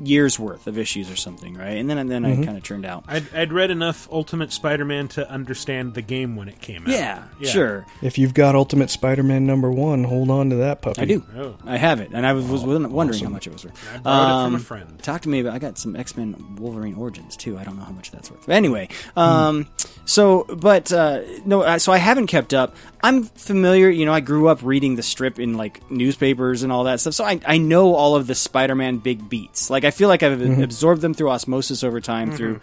year's 0.04 0.40
worth 0.40 0.68
of 0.68 0.78
issues 0.78 1.12
or 1.12 1.16
something, 1.16 1.56
right? 1.56 1.78
And 1.78 1.90
then 1.90 1.98
and 1.98 2.10
then 2.10 2.22
Mm-hmm. 2.24 2.42
I 2.42 2.46
kind 2.46 2.58
of 2.58 2.64
turned 2.64 2.86
out. 2.86 3.04
I'd, 3.08 3.34
I'd 3.34 3.52
read 3.52 3.72
enough 3.72 4.08
Ultimate 4.12 4.52
Spider-Man 4.52 5.08
to 5.10 5.30
understand 5.30 5.94
the 5.96 6.02
game 6.02 6.36
when 6.36 6.48
it 6.50 6.60
came 6.62 6.84
out. 6.84 6.90
Yeah, 6.90 7.24
sure. 7.44 7.86
If 8.02 8.18
you've 8.18 8.34
got 8.34 8.56
Ultimate 8.56 8.90
Spider-Man 8.90 9.46
number 9.46 9.72
one, 9.72 10.04
hold 10.04 10.30
on 10.30 10.50
to 10.52 10.58
that 10.58 10.82
puppy. 10.82 11.02
I 11.02 11.06
do. 11.06 11.24
Oh. 11.36 11.56
I 11.66 11.78
have 11.78 12.00
it, 12.00 12.12
and 12.14 12.26
I 12.26 12.34
was, 12.34 12.46
was 12.46 12.64
wondering 12.64 12.94
awesome. 12.94 13.26
how 13.28 13.30
much 13.34 13.48
it 13.48 13.54
was 13.54 13.66
worth. 13.66 13.88
I 13.94 13.98
borrowed 13.98 14.26
it 14.28 14.46
from 14.46 14.54
a 14.54 14.58
Um, 14.58 14.62
friend. 14.62 15.04
Talk 15.04 15.22
to 15.24 15.30
me 15.30 15.40
about. 15.40 15.54
I 15.54 15.60
got 15.60 15.78
some 15.78 15.96
X 15.96 16.16
Men 16.16 16.56
Wolverine 16.58 16.96
Origins 16.96 17.36
too. 17.36 17.58
I 17.58 17.64
don't 17.64 17.78
know 17.78 17.84
how 17.84 17.92
much 17.94 18.12
that's 18.12 18.30
worth. 18.32 18.46
But 18.46 18.56
anyway, 18.56 18.90
um, 19.16 19.68
so 20.06 20.46
but 20.58 20.92
uh, 20.94 21.22
no, 21.46 21.78
so 21.80 21.92
I 21.92 21.98
haven't 21.98 22.28
kept 22.28 22.54
up. 22.54 22.76
I'm 23.04 23.24
familiar. 23.24 23.90
You 23.90 24.06
know, 24.06 24.14
I 24.14 24.20
grew 24.20 24.48
up 24.48 24.60
reading 24.62 24.96
the 24.96 25.04
strip 25.04 25.40
in 25.40 25.58
like 25.58 25.90
newspapers 25.92 26.64
and 26.64 26.72
all 26.72 26.84
that 26.86 27.00
stuff. 27.00 27.14
So 27.16 27.24
I, 27.24 27.40
I 27.46 27.58
know 27.58 27.96
all 27.96 28.16
of 28.16 28.28
the 28.28 28.36
Spider-Man 28.36 28.98
big 28.98 29.28
beats. 29.30 29.70
Like 29.70 29.84
I 29.84 29.92
feel 29.92 30.08
like 30.08 30.24
I've 30.24 30.38
Mhm. 30.40 30.64
absorbed 30.64 31.02
them 31.02 31.14
through 31.14 31.30
osmosis 31.32 31.84
over 31.84 32.00
time 32.02 32.32
through. 32.32 32.60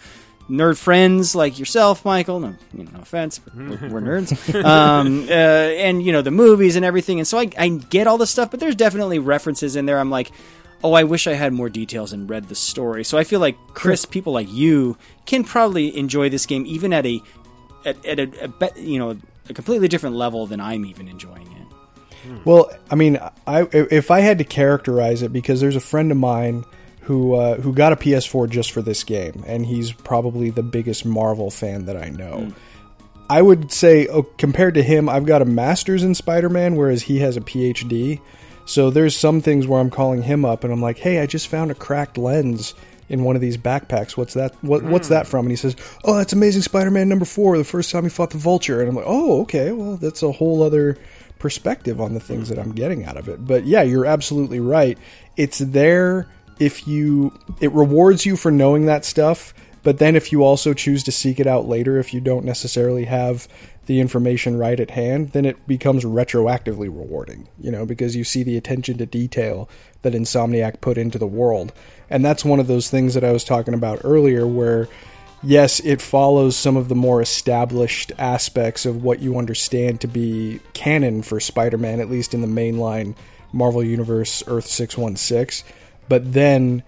Nerd 0.51 0.79
friends 0.79 1.35
like 1.35 1.59
yourself, 1.59 2.07
Michael. 2.07 2.41
No, 2.41 2.55
you 2.73 2.85
know, 2.85 2.91
no 2.95 3.01
offense, 3.01 3.39
but 3.39 3.55
we're, 3.55 3.89
we're 3.91 4.01
nerds. 4.01 4.33
um, 4.65 5.27
uh, 5.29 5.33
and 5.33 6.03
you 6.03 6.11
know 6.11 6.23
the 6.23 6.31
movies 6.31 6.75
and 6.75 6.87
everything. 6.87 7.19
And 7.19 7.29
so 7.29 7.39
I, 7.39 7.51
I 7.59 7.69
get 7.69 8.07
all 8.07 8.17
this 8.17 8.31
stuff, 8.31 8.51
but 8.51 8.59
there's 8.59 8.75
definitely 8.75 9.19
references 9.19 9.77
in 9.77 9.85
there. 9.85 9.99
I'm 10.01 10.09
like, 10.11 10.31
oh, 10.83 10.95
I 10.95 11.05
wish 11.05 11.27
I 11.27 11.35
had 11.35 11.53
more 11.53 11.69
details 11.69 12.15
and 12.15 12.31
read 12.31 12.49
the 12.49 12.55
story. 12.55 13.05
So 13.05 13.19
I 13.19 13.25
feel 13.25 13.41
like 13.41 13.59
Chris, 13.75 14.07
people 14.07 14.33
like 14.33 14.51
you, 14.51 14.97
can 15.27 15.45
probably 15.45 15.95
enjoy 15.95 16.31
this 16.31 16.47
game 16.47 16.65
even 16.65 16.95
at 16.95 17.05
a 17.05 17.21
at, 17.85 18.03
at 18.07 18.19
a, 18.19 18.45
a 18.45 18.49
be- 18.49 18.81
you 18.81 18.99
know 18.99 19.19
a 19.49 19.55
completely 19.55 19.89
different 19.89 20.17
level 20.17 20.47
than 20.47 20.61
I'm 20.61 20.85
even 20.85 21.09
enjoying 21.09 21.47
it. 21.53 21.59
Well, 22.45 22.71
I 22.91 22.95
mean, 22.95 23.19
I 23.47 23.67
if 23.73 24.11
I 24.11 24.21
had 24.21 24.39
to 24.39 24.45
characterize 24.45 25.23
it, 25.23 25.33
because 25.33 25.61
there's 25.61 25.77
a 25.77 25.81
friend 25.81 26.11
of 26.11 26.19
mine 26.19 26.65
who 27.03 27.35
uh, 27.35 27.57
who 27.57 27.73
got 27.73 27.93
a 27.93 27.97
PS4 27.97 28.51
just 28.51 28.73
for 28.73 28.83
this 28.83 29.05
game, 29.05 29.45
and 29.47 29.65
he's 29.65 29.93
probably 29.93 30.51
the 30.51 30.63
biggest 30.63 31.05
Marvel 31.07 31.51
fan 31.51 31.87
that 31.87 31.97
I 31.97 32.11
know. 32.11 32.53
I 33.31 33.43
would 33.43 33.73
say, 33.73 34.07
oh, 34.07 34.23
compared 34.23 34.75
to 34.75 34.83
him, 34.83 35.09
I've 35.09 35.27
got 35.27 35.43
a 35.43 35.45
master's 35.45 36.03
in 36.03 36.15
Spider-Man, 36.15 36.77
whereas 36.77 37.03
he 37.03 37.19
has 37.19 37.37
a 37.37 37.43
PhD. 37.43 38.21
So 38.65 38.91
there's 38.91 39.17
some 39.17 39.43
things 39.43 39.67
where 39.67 39.81
I'm 39.81 39.91
calling 39.91 40.23
him 40.23 40.45
up, 40.45 40.65
and 40.65 40.73
I'm 40.73 40.83
like, 40.83 40.99
"Hey, 40.99 41.21
I 41.21 41.27
just 41.27 41.49
found 41.49 41.71
a 41.71 41.75
cracked 41.75 42.19
lens." 42.19 42.75
In 43.09 43.25
one 43.25 43.37
of 43.37 43.43
these 43.43 43.57
backpacks, 43.57 44.19
what's 44.19 44.35
that? 44.35 44.55
What, 44.63 44.83
What's 44.83 45.09
hmm. 45.09 45.15
that 45.15 45.27
from? 45.27 45.47
And 45.47 45.51
he 45.51 45.57
says, 45.57 45.77
"Oh, 46.05 46.17
that's 46.17 46.33
Amazing 46.33 46.63
Spider-Man 46.63 47.09
number 47.09 47.25
four. 47.25 47.57
The 47.57 47.65
first 47.65 47.91
time 47.91 48.03
he 48.05 48.11
fought 48.11 48.31
the 48.31 48.39
Vulture." 48.39 48.81
And 48.81 48.89
I'm 48.89 48.97
like, 48.97 49.07
"Oh, 49.07 49.43
okay. 49.43 49.73
Well, 49.73 49.97
that's 49.97 50.23
a 50.23 50.31
whole 50.33 50.63
other 50.63 50.99
perspective 51.39 52.01
on 52.01 52.15
the 52.15 52.21
things 52.21 52.49
that 52.49 52.59
I'm 52.59 52.73
getting 52.73 53.05
out 53.05 53.17
of 53.17 53.29
it. 53.29 53.47
But 53.47 53.65
yeah, 53.65 53.83
you're 53.83 54.07
absolutely 54.07 54.61
right. 54.61 54.99
It's 55.37 55.59
there 55.59 56.29
if 56.59 56.89
you 56.89 57.39
it 57.61 57.73
rewards 57.73 58.27
you 58.27 58.37
for 58.37 58.51
knowing 58.51 58.87
that 58.87 59.05
stuff, 59.05 59.55
but 59.83 59.99
then 59.99 60.17
if 60.17 60.33
you 60.33 60.43
also 60.43 60.75
choose 60.75 61.05
to 61.05 61.13
seek 61.13 61.39
it 61.41 61.47
out 61.47 61.67
later 61.67 61.99
if 61.99 62.13
you 62.13 62.21
don't 62.21 62.45
necessarily 62.45 63.05
have 63.05 63.49
the 63.89 64.01
information 64.01 64.59
right 64.59 64.79
at 64.79 64.91
hand, 64.91 65.31
then 65.31 65.47
it 65.47 65.67
becomes 65.67 66.05
retroactively 66.05 66.89
rewarding, 66.89 67.49
you 67.59 67.71
know, 67.71 67.87
because 67.87 68.15
you 68.15 68.23
see 68.23 68.43
the 68.43 68.59
attention 68.59 68.99
to 68.99 69.07
detail 69.07 69.67
that 70.03 70.13
Insomniac 70.13 70.83
put 70.83 70.99
into 70.99 71.19
the 71.19 71.27
world. 71.27 71.73
And 72.11 72.23
that's 72.23 72.45
one 72.45 72.61
of 72.61 72.67
those 72.67 72.91
things 72.91 73.15
that 73.15 73.25
I 73.25 73.33
was 73.33 73.45
talking 73.45 73.73
about 73.73 74.03
earlier 74.05 74.47
where 74.47 74.89
yes, 75.43 75.81
it 75.81 76.03
follows 76.03 76.55
some 76.55 76.77
of 76.77 76.89
the 76.89 76.95
more 76.95 77.23
established 77.23 78.13
aspects 78.19 78.85
of 78.85 79.03
what 79.03 79.21
you 79.21 79.39
understand 79.39 80.03
to 80.03 80.07
be 80.07 80.61
canon 80.75 81.23
for 81.23 81.41
Spider 81.41 81.79
Man, 81.79 81.99
at 81.99 82.11
least 82.11 82.35
in 82.35 82.43
the 82.43 82.47
mainline 82.47 83.17
Marvel 83.55 83.83
Universe 83.83 84.43
Earth 84.47 84.67
616. 84.67 85.67
But 86.11 86.35
then 86.35 86.83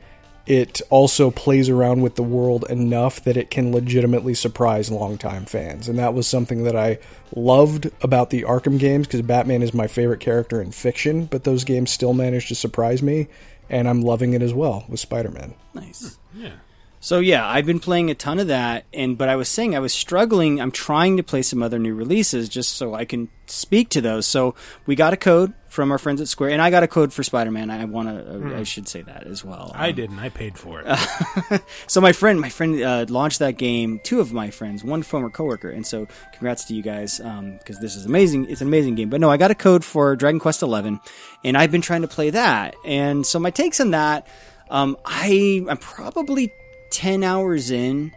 it 0.51 0.83
also 0.91 1.31
plays 1.31 1.69
around 1.69 2.03
with 2.03 2.17
the 2.17 2.25
world 2.25 2.65
enough 2.69 3.23
that 3.23 3.37
it 3.37 3.53
can 3.53 3.71
legitimately 3.71 4.35
surprise 4.35 4.91
longtime 4.91 5.45
fans. 5.45 5.89
And 5.89 5.97
that 6.01 6.13
was 6.13 6.27
something 6.27 6.65
that 6.65 6.75
I 6.75 6.99
loved 7.37 7.89
about 8.03 8.31
the 8.31 8.43
Arkham 8.43 8.77
games 8.77 9.07
because 9.07 9.23
Batman 9.23 9.63
is 9.63 9.73
my 9.73 9.87
favorite 9.87 10.19
character 10.19 10.61
in 10.61 10.73
fiction, 10.73 11.27
but 11.27 11.45
those 11.45 11.63
games 11.63 11.93
still 11.93 12.15
managed 12.15 12.49
to 12.49 12.57
surprise 12.57 13.01
me. 13.01 13.29
And 13.69 13.89
I'm 13.89 14.03
loving 14.03 14.33
it 14.33 14.43
as 14.43 14.53
well 14.53 14.85
with 14.89 14.99
Spider 14.99 15.31
Man. 15.31 15.55
Nice. 15.73 16.19
Hmm. 16.35 16.43
Yeah. 16.43 16.53
So 16.99 17.21
yeah, 17.21 17.49
I've 17.49 17.65
been 17.65 17.79
playing 17.79 18.11
a 18.11 18.17
ton 18.17 18.41
of 18.41 18.49
that, 18.49 18.87
and 18.93 19.17
but 19.17 19.29
I 19.29 19.37
was 19.37 19.49
saying 19.49 19.77
I 19.77 19.79
was 19.79 19.95
struggling. 19.95 20.61
I'm 20.61 20.73
trying 20.73 21.17
to 21.17 21.23
play 21.23 21.43
some 21.43 21.63
other 21.63 21.79
new 21.79 21.95
releases 21.95 22.49
just 22.49 22.75
so 22.75 22.93
I 22.93 23.05
can 23.05 23.29
speak 23.47 23.89
to 23.91 24.01
those. 24.01 24.27
So 24.27 24.57
we 24.85 24.97
got 24.97 25.13
a 25.13 25.17
code 25.17 25.55
from 25.71 25.91
our 25.93 25.99
friends 25.99 26.21
at 26.21 26.27
Square, 26.29 26.51
and 26.51 26.61
I 26.61 26.69
got 26.71 26.83
a 26.83 26.89
code 26.89 27.13
for 27.13 27.23
Spider 27.23 27.51
Man. 27.51 27.71
I 27.71 27.85
want 27.87 28.09
to, 28.09 28.23
Hmm. 28.39 28.55
I 28.57 28.65
should 28.65 28.89
say 28.89 29.03
that 29.03 29.25
as 29.27 29.45
well. 29.45 29.71
I 29.75 29.91
Um, 29.91 29.95
didn't. 29.95 30.19
I 30.19 30.29
paid 30.29 30.59
for 30.59 30.83
it. 30.85 31.63
so 31.87 32.01
my 32.01 32.13
friend, 32.13 32.41
my 32.41 32.49
friend 32.49 32.83
uh, 32.83 33.07
launched 33.09 33.39
that 33.39 33.57
game. 33.57 34.01
Two 34.03 34.21
of 34.21 34.33
my 34.33 34.51
friends, 34.51 34.83
one 34.85 35.03
former 35.03 35.31
coworker, 35.31 35.71
and 35.71 35.87
so 35.87 36.07
congrats 36.33 36.65
to 36.65 36.75
you 36.75 36.83
guys 36.83 37.19
because 37.19 37.79
this 37.81 37.97
is 37.97 38.05
amazing. 38.05 38.51
It's 38.51 38.61
an 38.61 38.67
amazing 38.67 38.97
game. 38.97 39.09
But 39.11 39.21
no, 39.21 39.31
I 39.31 39.37
got 39.37 39.51
a 39.51 39.55
code 39.55 39.85
for 39.85 40.17
Dragon 40.17 40.41
Quest 40.41 40.61
Eleven, 40.63 41.01
and 41.45 41.57
I've 41.57 41.71
been 41.71 41.83
trying 41.83 42.03
to 42.03 42.09
play 42.09 42.31
that. 42.31 42.75
And 42.85 43.25
so 43.25 43.39
my 43.39 43.51
takes 43.51 43.81
on 43.81 43.93
that, 43.93 44.27
um, 44.71 44.97
I 45.07 45.65
I'm 45.69 45.79
probably 45.79 46.53
ten 46.91 47.23
hours 47.23 47.71
in. 47.71 48.13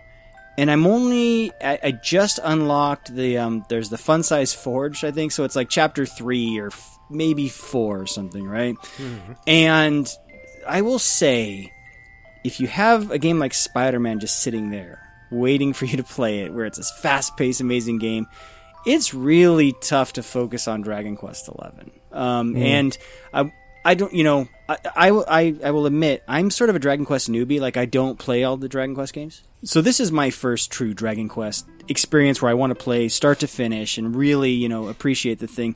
And 0.56 0.70
I'm 0.70 0.86
only 0.86 1.52
I, 1.64 1.80
I 1.84 1.92
just 1.94 2.40
unlocked 2.44 3.16
the 3.16 3.40
um 3.40 3.66
there's 3.70 3.90
the 3.90 3.98
fun 3.98 4.22
size 4.22 4.54
forge 4.54 5.04
I 5.04 5.10
think 5.10 5.32
so 5.32 5.46
it's 5.46 5.56
like 5.56 5.68
chapter 5.68 6.06
3 6.06 6.60
or 6.60 6.70
maybe 7.10 7.48
4 7.50 8.00
or 8.02 8.06
something 8.06 8.46
right? 8.48 8.76
And 9.48 10.10
I 10.68 10.82
will 10.82 11.00
say 11.00 11.72
if 12.44 12.60
you 12.60 12.68
have 12.68 13.12
a 13.12 13.18
game 13.18 13.40
like 13.40 13.54
Spider-Man 13.54 14.20
just 14.20 14.40
sitting 14.42 14.70
there 14.72 15.00
waiting 15.32 15.74
for 15.74 15.86
you 15.86 15.98
to 15.98 16.04
play 16.04 16.40
it 16.42 16.54
where 16.54 16.66
it's 16.66 16.78
a 16.80 16.84
fast-paced 17.02 17.60
amazing 17.62 17.98
game 17.98 18.28
it's 18.86 19.14
really 19.14 19.74
tough 19.82 20.14
to 20.14 20.22
focus 20.24 20.68
on 20.68 20.82
Dragon 20.82 21.16
Quest 21.16 21.46
XI 21.46 21.52
um, 22.12 22.54
Mm. 22.54 22.62
and 22.62 22.98
I 23.34 23.52
I 23.86 23.96
don't 23.96 24.14
you 24.14 24.24
know 24.24 24.48
I, 24.70 24.78
I, 24.96 25.10
I, 25.10 25.56
I 25.66 25.72
will 25.72 25.86
admit 25.86 26.24
I'm 26.28 26.52
sort 26.52 26.70
of 26.70 26.76
a 26.76 26.80
Dragon 26.80 27.06
Quest 27.06 27.30
newbie 27.32 27.60
like 27.60 27.78
I 27.78 27.86
don't 27.86 28.20
play 28.20 28.44
all 28.44 28.56
the 28.58 28.70
Dragon 28.70 28.94
Quest 28.96 29.14
games. 29.14 29.44
So 29.66 29.82
this 29.82 30.00
is 30.00 30.12
my 30.12 30.30
first 30.30 30.72
true 30.72 30.94
Dragon 30.94 31.28
Quest 31.30 31.66
experience 31.90 32.42
where 32.42 32.52
I 32.52 32.54
want 32.54 32.72
to 32.72 32.76
play 32.82 33.10
start 33.10 33.40
to 33.40 33.48
finish 33.48 33.98
and 33.98 34.16
really 34.16 34.52
you 34.52 34.70
know 34.70 34.88
appreciate 34.88 35.40
the 35.40 35.48
thing 35.48 35.76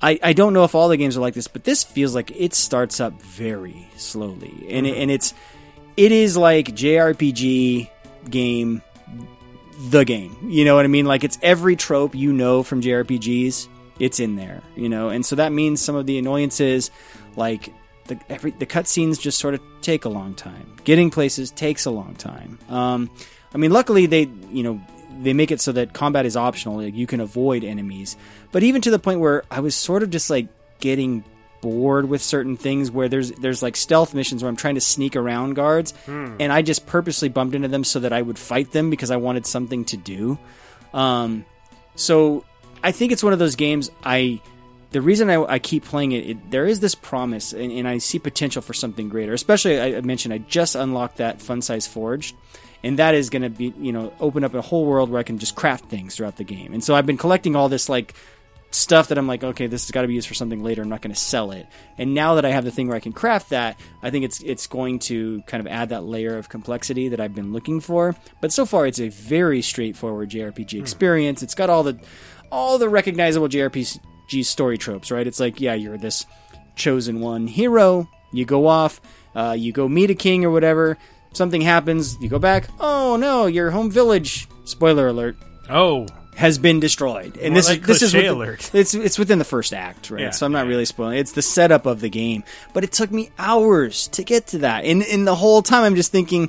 I, 0.00 0.18
I 0.22 0.32
don't 0.32 0.52
know 0.52 0.64
if 0.64 0.74
all 0.74 0.88
the 0.88 0.96
games 0.96 1.16
are 1.16 1.20
like 1.20 1.34
this, 1.34 1.48
but 1.48 1.64
this 1.64 1.82
feels 1.82 2.14
like 2.14 2.30
it 2.30 2.54
starts 2.54 3.00
up 3.00 3.20
very 3.20 3.88
slowly, 3.96 4.66
and 4.70 4.86
it, 4.86 4.96
and 4.96 5.10
it's 5.10 5.34
it 5.96 6.12
is 6.12 6.36
like 6.36 6.68
JRPG 6.68 7.90
game, 8.30 8.82
the 9.88 10.04
game. 10.04 10.36
You 10.48 10.64
know 10.64 10.76
what 10.76 10.84
I 10.84 10.88
mean? 10.88 11.06
Like 11.06 11.24
it's 11.24 11.38
every 11.42 11.74
trope 11.74 12.14
you 12.14 12.32
know 12.32 12.62
from 12.62 12.80
JRPGs, 12.80 13.66
it's 13.98 14.20
in 14.20 14.36
there. 14.36 14.62
You 14.76 14.88
know, 14.88 15.08
and 15.08 15.26
so 15.26 15.36
that 15.36 15.52
means 15.52 15.80
some 15.80 15.96
of 15.96 16.06
the 16.06 16.18
annoyances, 16.18 16.92
like 17.34 17.72
the 18.06 18.20
every 18.28 18.52
the 18.52 18.66
cutscenes, 18.66 19.20
just 19.20 19.38
sort 19.38 19.54
of 19.54 19.60
take 19.80 20.04
a 20.04 20.08
long 20.08 20.34
time. 20.34 20.76
Getting 20.84 21.10
places 21.10 21.50
takes 21.50 21.86
a 21.86 21.90
long 21.90 22.14
time. 22.14 22.60
Um, 22.68 23.10
I 23.52 23.58
mean, 23.58 23.72
luckily 23.72 24.06
they 24.06 24.28
you 24.52 24.62
know 24.62 24.80
they 25.20 25.32
make 25.32 25.50
it 25.50 25.60
so 25.60 25.72
that 25.72 25.92
combat 25.92 26.26
is 26.26 26.36
optional. 26.36 26.76
Like 26.76 26.94
you 26.94 27.06
can 27.06 27.20
avoid 27.20 27.64
enemies, 27.64 28.16
but 28.52 28.62
even 28.62 28.80
to 28.82 28.90
the 28.90 28.98
point 28.98 29.20
where 29.20 29.42
I 29.50 29.60
was 29.60 29.74
sort 29.74 30.02
of 30.02 30.10
just 30.10 30.30
like 30.30 30.48
getting 30.80 31.24
bored 31.60 32.08
with 32.08 32.22
certain 32.22 32.56
things 32.56 32.88
where 32.90 33.08
there's 33.08 33.32
there's 33.32 33.62
like 33.62 33.74
stealth 33.76 34.14
missions 34.14 34.42
where 34.42 34.48
I'm 34.48 34.56
trying 34.56 34.76
to 34.76 34.80
sneak 34.80 35.16
around 35.16 35.54
guards 35.54 35.92
Hmm. 36.06 36.36
and 36.38 36.52
I 36.52 36.62
just 36.62 36.86
purposely 36.86 37.28
bumped 37.28 37.54
into 37.56 37.66
them 37.66 37.82
so 37.82 37.98
that 38.00 38.12
I 38.12 38.22
would 38.22 38.38
fight 38.38 38.70
them 38.70 38.90
because 38.90 39.10
I 39.10 39.16
wanted 39.16 39.44
something 39.44 39.84
to 39.86 39.96
do. 39.96 40.38
Um, 40.94 41.44
so 41.96 42.44
I 42.84 42.92
think 42.92 43.10
it's 43.10 43.24
one 43.24 43.32
of 43.32 43.38
those 43.40 43.56
games 43.56 43.90
I 44.04 44.40
the 44.90 45.02
reason 45.02 45.28
I, 45.28 45.42
I 45.42 45.58
keep 45.58 45.84
playing 45.84 46.12
it, 46.12 46.30
it, 46.30 46.50
there 46.50 46.64
is 46.64 46.80
this 46.80 46.94
promise, 46.94 47.52
and, 47.52 47.70
and 47.70 47.86
I 47.86 47.98
see 47.98 48.18
potential 48.18 48.62
for 48.62 48.72
something 48.72 49.10
greater. 49.10 49.34
Especially, 49.34 49.78
I, 49.78 49.98
I 49.98 50.00
mentioned 50.00 50.32
I 50.32 50.38
just 50.38 50.76
unlocked 50.76 51.18
that 51.18 51.42
fun 51.42 51.60
size 51.60 51.86
forge, 51.86 52.34
and 52.82 52.98
that 52.98 53.14
is 53.14 53.28
going 53.28 53.42
to 53.42 53.50
be, 53.50 53.74
you 53.78 53.92
know, 53.92 54.14
open 54.18 54.44
up 54.44 54.54
a 54.54 54.62
whole 54.62 54.86
world 54.86 55.10
where 55.10 55.20
I 55.20 55.24
can 55.24 55.38
just 55.38 55.54
craft 55.56 55.90
things 55.90 56.16
throughout 56.16 56.36
the 56.36 56.44
game. 56.44 56.72
And 56.72 56.82
so 56.82 56.94
I've 56.94 57.04
been 57.04 57.18
collecting 57.18 57.54
all 57.54 57.68
this 57.68 57.90
like 57.90 58.14
stuff 58.70 59.08
that 59.08 59.18
I'm 59.18 59.26
like, 59.26 59.42
okay, 59.42 59.66
this 59.66 59.84
has 59.84 59.90
got 59.90 60.02
to 60.02 60.08
be 60.08 60.14
used 60.14 60.28
for 60.28 60.34
something 60.34 60.62
later. 60.62 60.82
I'm 60.82 60.88
not 60.88 61.00
going 61.02 61.14
to 61.14 61.20
sell 61.20 61.52
it. 61.52 61.66
And 61.96 62.14
now 62.14 62.34
that 62.34 62.44
I 62.44 62.50
have 62.50 62.64
the 62.64 62.70
thing 62.70 62.88
where 62.88 62.96
I 62.96 63.00
can 63.00 63.12
craft 63.12 63.50
that, 63.50 63.80
I 64.02 64.10
think 64.10 64.24
it's 64.24 64.40
it's 64.42 64.66
going 64.66 64.98
to 65.00 65.42
kind 65.42 65.60
of 65.60 65.66
add 65.66 65.88
that 65.90 66.04
layer 66.04 66.36
of 66.36 66.48
complexity 66.48 67.08
that 67.08 67.20
I've 67.20 67.34
been 67.34 67.52
looking 67.52 67.80
for. 67.80 68.14
But 68.40 68.52
so 68.52 68.66
far, 68.66 68.86
it's 68.86 69.00
a 69.00 69.08
very 69.08 69.62
straightforward 69.62 70.30
JRPG 70.30 70.80
experience. 70.80 71.42
It's 71.42 71.54
got 71.54 71.70
all 71.70 71.82
the 71.82 71.98
all 72.50 72.78
the 72.78 72.88
recognizable 72.88 73.48
JRPG 73.48 74.44
story 74.44 74.78
tropes, 74.78 75.10
right? 75.10 75.26
It's 75.26 75.40
like, 75.40 75.60
yeah, 75.60 75.74
you're 75.74 75.98
this 75.98 76.26
chosen 76.76 77.20
one 77.20 77.46
hero. 77.46 78.08
You 78.32 78.44
go 78.44 78.66
off, 78.66 79.00
uh, 79.34 79.56
you 79.58 79.72
go 79.72 79.88
meet 79.88 80.10
a 80.10 80.14
king 80.14 80.44
or 80.44 80.50
whatever. 80.50 80.98
Something 81.32 81.60
happens, 81.60 82.16
you 82.20 82.28
go 82.28 82.38
back. 82.38 82.68
Oh 82.80 83.16
no, 83.16 83.46
your 83.46 83.70
home 83.70 83.90
village. 83.90 84.48
Spoiler 84.64 85.08
alert. 85.08 85.36
Oh, 85.70 86.06
has 86.38 86.56
been 86.56 86.78
destroyed, 86.78 87.36
and 87.36 87.48
More 87.52 87.54
this 87.56 87.68
like 87.68 87.80
is 87.80 87.86
this 87.86 88.02
is 88.02 88.10
cliche 88.12 88.28
with- 88.30 88.36
alert. 88.38 88.70
It's 88.74 88.94
it's 88.94 89.18
within 89.18 89.38
the 89.38 89.44
first 89.44 89.74
act, 89.74 90.10
right? 90.10 90.20
Yeah, 90.22 90.30
so 90.30 90.46
I'm 90.46 90.52
not 90.52 90.66
really 90.68 90.84
spoiling. 90.84 91.18
It's 91.18 91.32
the 91.32 91.42
setup 91.42 91.84
of 91.84 92.00
the 92.00 92.08
game, 92.08 92.44
but 92.72 92.84
it 92.84 92.92
took 92.92 93.10
me 93.10 93.30
hours 93.38 94.06
to 94.08 94.22
get 94.22 94.46
to 94.48 94.58
that, 94.58 94.84
and 94.84 95.02
and 95.02 95.26
the 95.26 95.34
whole 95.34 95.62
time 95.62 95.82
I'm 95.84 95.96
just 95.96 96.12
thinking. 96.12 96.48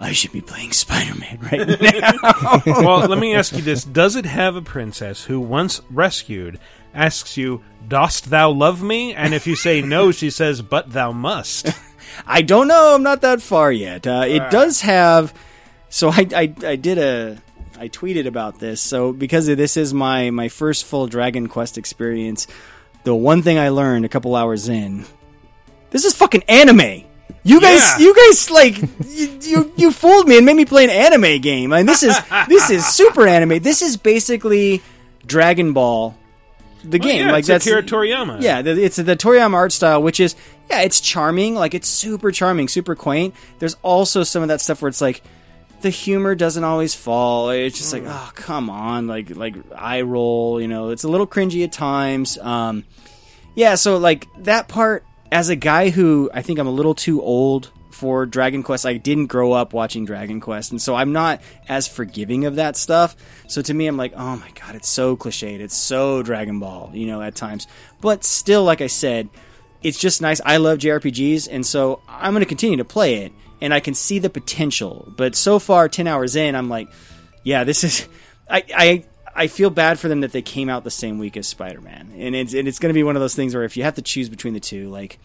I 0.00 0.10
should 0.10 0.32
be 0.32 0.40
playing 0.40 0.72
Spider-Man 0.72 1.38
right 1.52 1.80
now. 1.80 2.62
well, 2.66 3.06
let 3.08 3.18
me 3.20 3.36
ask 3.36 3.52
you 3.54 3.62
this: 3.62 3.84
Does 3.84 4.16
it 4.16 4.24
have 4.24 4.56
a 4.56 4.62
princess 4.62 5.22
who, 5.22 5.38
once 5.38 5.80
rescued, 5.90 6.58
asks 6.92 7.36
you, 7.36 7.62
"Dost 7.86 8.28
thou 8.28 8.50
love 8.50 8.82
me?" 8.82 9.14
And 9.14 9.32
if 9.32 9.46
you 9.46 9.54
say 9.54 9.80
no, 9.80 10.10
she 10.20 10.30
says, 10.30 10.60
"But 10.60 10.92
thou 10.92 11.12
must." 11.12 11.68
I 12.26 12.42
don't 12.42 12.66
know. 12.66 12.96
I'm 12.96 13.04
not 13.04 13.20
that 13.20 13.42
far 13.42 13.70
yet. 13.70 14.04
Uh, 14.06 14.24
it 14.26 14.42
Ah. 14.42 14.50
does 14.50 14.80
have. 14.80 15.32
So 15.88 16.08
I, 16.10 16.26
I 16.34 16.54
I 16.66 16.76
did 16.76 16.98
a 16.98 17.38
I 17.82 17.88
tweeted 17.88 18.26
about 18.26 18.60
this. 18.60 18.80
So 18.80 19.12
because 19.12 19.46
this 19.46 19.76
is 19.76 19.92
my 19.92 20.30
my 20.30 20.48
first 20.48 20.84
full 20.84 21.08
Dragon 21.08 21.48
Quest 21.48 21.76
experience, 21.78 22.46
the 23.02 23.12
one 23.12 23.42
thing 23.42 23.58
I 23.58 23.70
learned 23.70 24.04
a 24.04 24.08
couple 24.08 24.36
hours 24.36 24.68
in, 24.68 25.04
this 25.90 26.04
is 26.04 26.14
fucking 26.14 26.44
anime. 26.48 27.02
You 27.42 27.60
guys, 27.60 27.80
Yeah. 27.80 27.98
you 27.98 28.14
guys 28.14 28.50
like 28.52 28.80
you, 29.08 29.38
you 29.42 29.72
you 29.76 29.90
fooled 29.90 30.28
me 30.28 30.36
and 30.36 30.46
made 30.46 30.54
me 30.54 30.64
play 30.64 30.84
an 30.84 30.90
anime 30.90 31.40
game. 31.40 31.72
And 31.72 31.88
this 31.88 32.04
is 32.04 32.16
this 32.48 32.70
is 32.70 32.86
super 32.86 33.26
anime. 33.26 33.58
This 33.58 33.82
is 33.82 33.96
basically 33.96 34.80
Dragon 35.26 35.72
Ball 35.72 36.14
the 36.84 36.98
Well, 36.98 37.08
game. 37.08 37.26
yeah, 37.26 37.32
like 37.32 37.40
it's 37.40 37.48
that's 37.48 37.66
Akira 37.66 37.82
Toriyama. 37.82 38.42
Yeah, 38.42 38.62
the, 38.62 38.80
it's 38.80 38.94
the 38.94 39.16
Toriyama 39.16 39.54
art 39.54 39.72
style, 39.72 40.00
which 40.00 40.20
is 40.20 40.36
yeah, 40.70 40.82
it's 40.82 41.00
charming. 41.00 41.56
Like 41.56 41.74
it's 41.74 41.88
super 41.88 42.30
charming, 42.30 42.68
super 42.68 42.94
quaint. 42.94 43.34
There's 43.58 43.74
also 43.82 44.22
some 44.22 44.42
of 44.42 44.48
that 44.50 44.60
stuff 44.60 44.82
where 44.82 44.88
it's 44.88 45.00
like 45.00 45.20
the 45.82 45.90
humor 45.90 46.34
doesn't 46.34 46.64
always 46.64 46.94
fall. 46.94 47.50
It's 47.50 47.76
just 47.76 47.92
like 47.92 48.04
oh 48.06 48.30
come 48.34 48.70
on, 48.70 49.06
like 49.06 49.34
like 49.36 49.54
eye 49.74 50.02
roll. 50.02 50.60
You 50.60 50.68
know, 50.68 50.90
it's 50.90 51.04
a 51.04 51.08
little 51.08 51.26
cringy 51.26 51.64
at 51.64 51.72
times. 51.72 52.38
Um, 52.38 52.84
yeah, 53.54 53.74
so 53.74 53.98
like 53.98 54.26
that 54.38 54.68
part 54.68 55.04
as 55.30 55.48
a 55.48 55.56
guy 55.56 55.90
who 55.90 56.30
I 56.32 56.42
think 56.42 56.58
I'm 56.58 56.66
a 56.66 56.72
little 56.72 56.94
too 56.94 57.20
old 57.22 57.70
for 57.90 58.26
Dragon 58.26 58.62
Quest. 58.62 58.84
I 58.84 58.94
didn't 58.94 59.26
grow 59.26 59.52
up 59.52 59.72
watching 59.72 60.04
Dragon 60.04 60.40
Quest, 60.40 60.72
and 60.72 60.82
so 60.82 60.94
I'm 60.94 61.12
not 61.12 61.40
as 61.68 61.86
forgiving 61.86 62.46
of 62.46 62.56
that 62.56 62.76
stuff. 62.76 63.14
So 63.46 63.62
to 63.62 63.74
me, 63.74 63.86
I'm 63.86 63.96
like, 63.96 64.12
oh 64.16 64.36
my 64.36 64.50
god, 64.60 64.74
it's 64.74 64.88
so 64.88 65.16
cliched. 65.16 65.60
It's 65.60 65.76
so 65.76 66.22
Dragon 66.22 66.58
Ball, 66.58 66.90
you 66.92 67.06
know, 67.06 67.22
at 67.22 67.34
times. 67.34 67.66
But 68.00 68.24
still, 68.24 68.64
like 68.64 68.80
I 68.80 68.88
said, 68.88 69.28
it's 69.82 69.98
just 69.98 70.20
nice. 70.22 70.40
I 70.44 70.56
love 70.56 70.78
JRPGs, 70.78 71.48
and 71.50 71.64
so 71.64 72.00
I'm 72.08 72.32
going 72.32 72.42
to 72.42 72.48
continue 72.48 72.78
to 72.78 72.84
play 72.84 73.16
it, 73.24 73.32
and 73.62 73.72
I 73.72 73.80
can 73.80 73.94
see 73.94 74.18
the 74.18 74.28
potential. 74.28 75.10
But 75.16 75.34
so 75.34 75.58
far, 75.58 75.88
ten 75.88 76.06
hours 76.06 76.36
in, 76.36 76.54
I'm 76.54 76.68
like, 76.68 76.88
yeah, 77.44 77.64
this 77.64 77.82
is. 77.84 78.06
I 78.50 78.62
I 78.76 79.04
I 79.34 79.46
feel 79.46 79.70
bad 79.70 79.98
for 79.98 80.08
them 80.08 80.20
that 80.20 80.32
they 80.32 80.42
came 80.42 80.68
out 80.68 80.84
the 80.84 80.90
same 80.90 81.18
week 81.18 81.38
as 81.38 81.46
Spider 81.48 81.80
Man, 81.80 82.12
and 82.18 82.34
it's 82.34 82.52
and 82.52 82.68
it's 82.68 82.78
going 82.78 82.90
to 82.90 82.94
be 82.94 83.02
one 83.02 83.16
of 83.16 83.20
those 83.22 83.34
things 83.34 83.54
where 83.54 83.64
if 83.64 83.76
you 83.78 83.84
have 83.84 83.94
to 83.94 84.02
choose 84.02 84.28
between 84.28 84.52
the 84.52 84.60
two, 84.60 84.90
like 84.90 85.18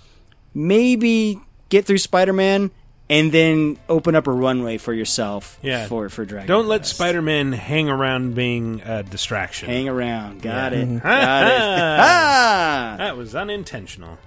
maybe 0.54 1.40
get 1.70 1.86
through 1.86 1.98
Spider 1.98 2.32
Man 2.34 2.72
and 3.10 3.32
then 3.32 3.78
open 3.88 4.16
up 4.16 4.28
a 4.28 4.32
runway 4.32 4.78
for 4.78 4.94
yourself 4.94 5.58
Yeah. 5.62 5.88
for 5.88 6.10
for 6.10 6.26
Dragon. 6.26 6.48
Don't 6.48 6.68
let 6.68 6.86
Spider-Man 6.86 7.54
hang 7.54 7.88
around 7.90 8.36
being 8.36 8.82
a 8.86 9.02
distraction. 9.04 9.70
Hang 9.70 9.88
around. 9.88 10.42
Got 10.42 10.74
Yeah. 10.74 10.80
it. 10.80 10.86
Got 11.04 11.44
it. 11.48 11.52
Ah! 12.00 12.96
That 12.98 13.16
was 13.18 13.34
unintentional. 13.36 14.18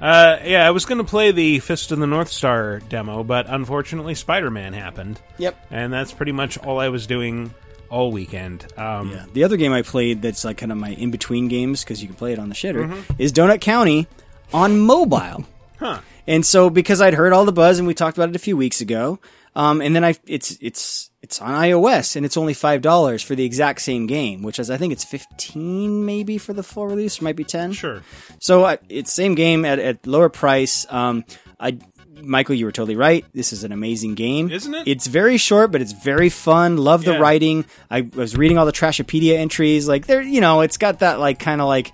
Uh, 0.00 0.38
yeah, 0.44 0.66
I 0.66 0.70
was 0.72 0.84
going 0.84 0.98
to 0.98 1.04
play 1.04 1.30
the 1.32 1.58
Fist 1.60 1.90
of 1.90 1.98
the 1.98 2.06
North 2.06 2.30
Star 2.30 2.80
demo, 2.80 3.22
but 3.24 3.46
unfortunately, 3.48 4.14
Spider 4.14 4.50
Man 4.50 4.72
happened. 4.74 5.20
Yep. 5.38 5.56
And 5.70 5.92
that's 5.92 6.12
pretty 6.12 6.32
much 6.32 6.58
all 6.58 6.78
I 6.78 6.88
was 6.90 7.06
doing 7.06 7.54
all 7.88 8.10
weekend. 8.12 8.66
Um, 8.76 9.10
Yeah. 9.10 9.24
The 9.32 9.44
other 9.44 9.56
game 9.56 9.72
I 9.72 9.82
played 9.82 10.20
that's 10.20 10.44
like 10.44 10.58
kind 10.58 10.70
of 10.72 10.76
my 10.78 10.90
in 10.90 11.10
between 11.10 11.48
games 11.48 11.82
because 11.82 12.02
you 12.02 12.08
can 12.08 12.16
play 12.16 12.32
it 12.32 12.38
on 12.38 12.48
the 12.48 12.54
shitter 12.54 12.90
Mhm. 12.90 13.02
is 13.18 13.32
Donut 13.32 13.60
County 13.60 14.06
on 14.52 14.80
mobile. 14.80 15.44
Huh. 15.78 16.00
And 16.26 16.44
so 16.44 16.68
because 16.68 17.00
I'd 17.00 17.14
heard 17.14 17.32
all 17.32 17.44
the 17.44 17.52
buzz 17.52 17.78
and 17.78 17.86
we 17.86 17.94
talked 17.94 18.18
about 18.18 18.28
it 18.30 18.36
a 18.36 18.40
few 18.40 18.56
weeks 18.56 18.80
ago, 18.80 19.18
um, 19.56 19.80
and 19.80 19.96
then 19.96 20.04
I 20.04 20.14
it's 20.26 20.56
it's 20.60 21.10
it's 21.22 21.40
on 21.40 21.50
iOS 21.50 22.14
and 22.14 22.24
it's 22.24 22.36
only 22.36 22.54
five 22.54 22.82
dollars 22.82 23.22
for 23.22 23.34
the 23.34 23.44
exact 23.44 23.80
same 23.80 24.06
game, 24.06 24.42
which 24.42 24.58
is 24.60 24.70
I 24.70 24.76
think 24.76 24.92
it's 24.92 25.02
fifteen 25.04 26.04
maybe 26.04 26.38
for 26.38 26.52
the 26.52 26.62
full 26.62 26.86
release, 26.86 27.20
or 27.20 27.24
might 27.24 27.34
be 27.36 27.42
ten. 27.44 27.72
Sure. 27.72 28.02
So 28.38 28.64
uh, 28.64 28.76
it's 28.88 29.12
same 29.12 29.34
game 29.34 29.64
at, 29.64 29.78
at 29.78 30.06
lower 30.06 30.28
price. 30.28 30.86
Um, 30.90 31.24
I 31.58 31.78
Michael, 32.22 32.54
you 32.54 32.64
were 32.64 32.72
totally 32.72 32.96
right. 32.96 33.24
This 33.34 33.52
is 33.52 33.62
an 33.64 33.72
amazing 33.72 34.14
game, 34.14 34.50
Isn't 34.50 34.74
it? 34.74 34.88
It's 34.88 35.06
very 35.06 35.36
short, 35.36 35.70
but 35.70 35.82
it's 35.82 35.92
very 35.92 36.30
fun. 36.30 36.76
Love 36.78 37.04
the 37.04 37.12
Yeah. 37.12 37.18
writing. 37.18 37.64
I 37.90 38.02
was 38.02 38.36
reading 38.36 38.56
all 38.56 38.64
the 38.66 38.72
Trashopedia 38.72 39.36
entries. 39.36 39.86
Like 39.86 40.06
there, 40.06 40.22
you 40.22 40.40
know, 40.40 40.62
it's 40.62 40.78
got 40.78 41.00
that 41.00 41.18
like 41.18 41.38
kind 41.38 41.60
of 41.60 41.66
like 41.68 41.92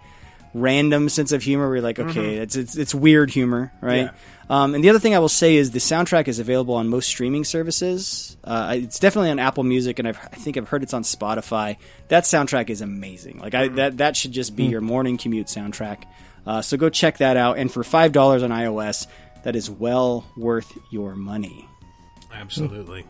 random 0.54 1.08
sense 1.08 1.32
of 1.32 1.42
humor. 1.42 1.74
You're 1.74 1.82
like, 1.82 1.98
okay, 1.98 2.36
Mhm. 2.36 2.40
it's, 2.42 2.56
it's 2.56 2.76
it's 2.76 2.94
weird 2.94 3.30
humor, 3.30 3.72
right? 3.80 4.04
Yeah. 4.06 4.10
Um, 4.50 4.74
and 4.74 4.84
the 4.84 4.90
other 4.90 4.98
thing 4.98 5.14
I 5.14 5.18
will 5.18 5.28
say 5.30 5.56
is 5.56 5.70
the 5.70 5.78
soundtrack 5.78 6.28
is 6.28 6.38
available 6.38 6.74
on 6.74 6.88
most 6.88 7.06
streaming 7.08 7.44
services. 7.44 8.36
Uh, 8.44 8.74
it's 8.76 8.98
definitely 8.98 9.30
on 9.30 9.38
Apple 9.38 9.64
Music, 9.64 9.98
and 9.98 10.06
I've, 10.06 10.18
I 10.18 10.36
think 10.36 10.56
I've 10.58 10.68
heard 10.68 10.82
it's 10.82 10.92
on 10.92 11.04
Spotify. 11.04 11.76
That 12.08 12.24
soundtrack 12.24 12.68
is 12.68 12.82
amazing. 12.82 13.38
Like 13.38 13.54
I, 13.54 13.68
that 13.68 13.98
that 13.98 14.16
should 14.16 14.32
just 14.32 14.54
be 14.54 14.66
Mm. 14.66 14.70
your 14.70 14.80
morning 14.82 15.16
commute 15.16 15.46
soundtrack. 15.46 16.02
Uh, 16.46 16.60
so 16.60 16.76
go 16.76 16.90
check 16.90 17.18
that 17.18 17.36
out. 17.36 17.56
And 17.56 17.72
for 17.72 17.82
five 17.84 18.12
dollars 18.12 18.42
on 18.42 18.50
iOS, 18.50 19.06
that 19.44 19.56
is 19.56 19.70
well 19.70 20.24
worth 20.36 20.70
your 20.90 21.14
money. 21.14 21.66
Absolutely. 22.34 23.04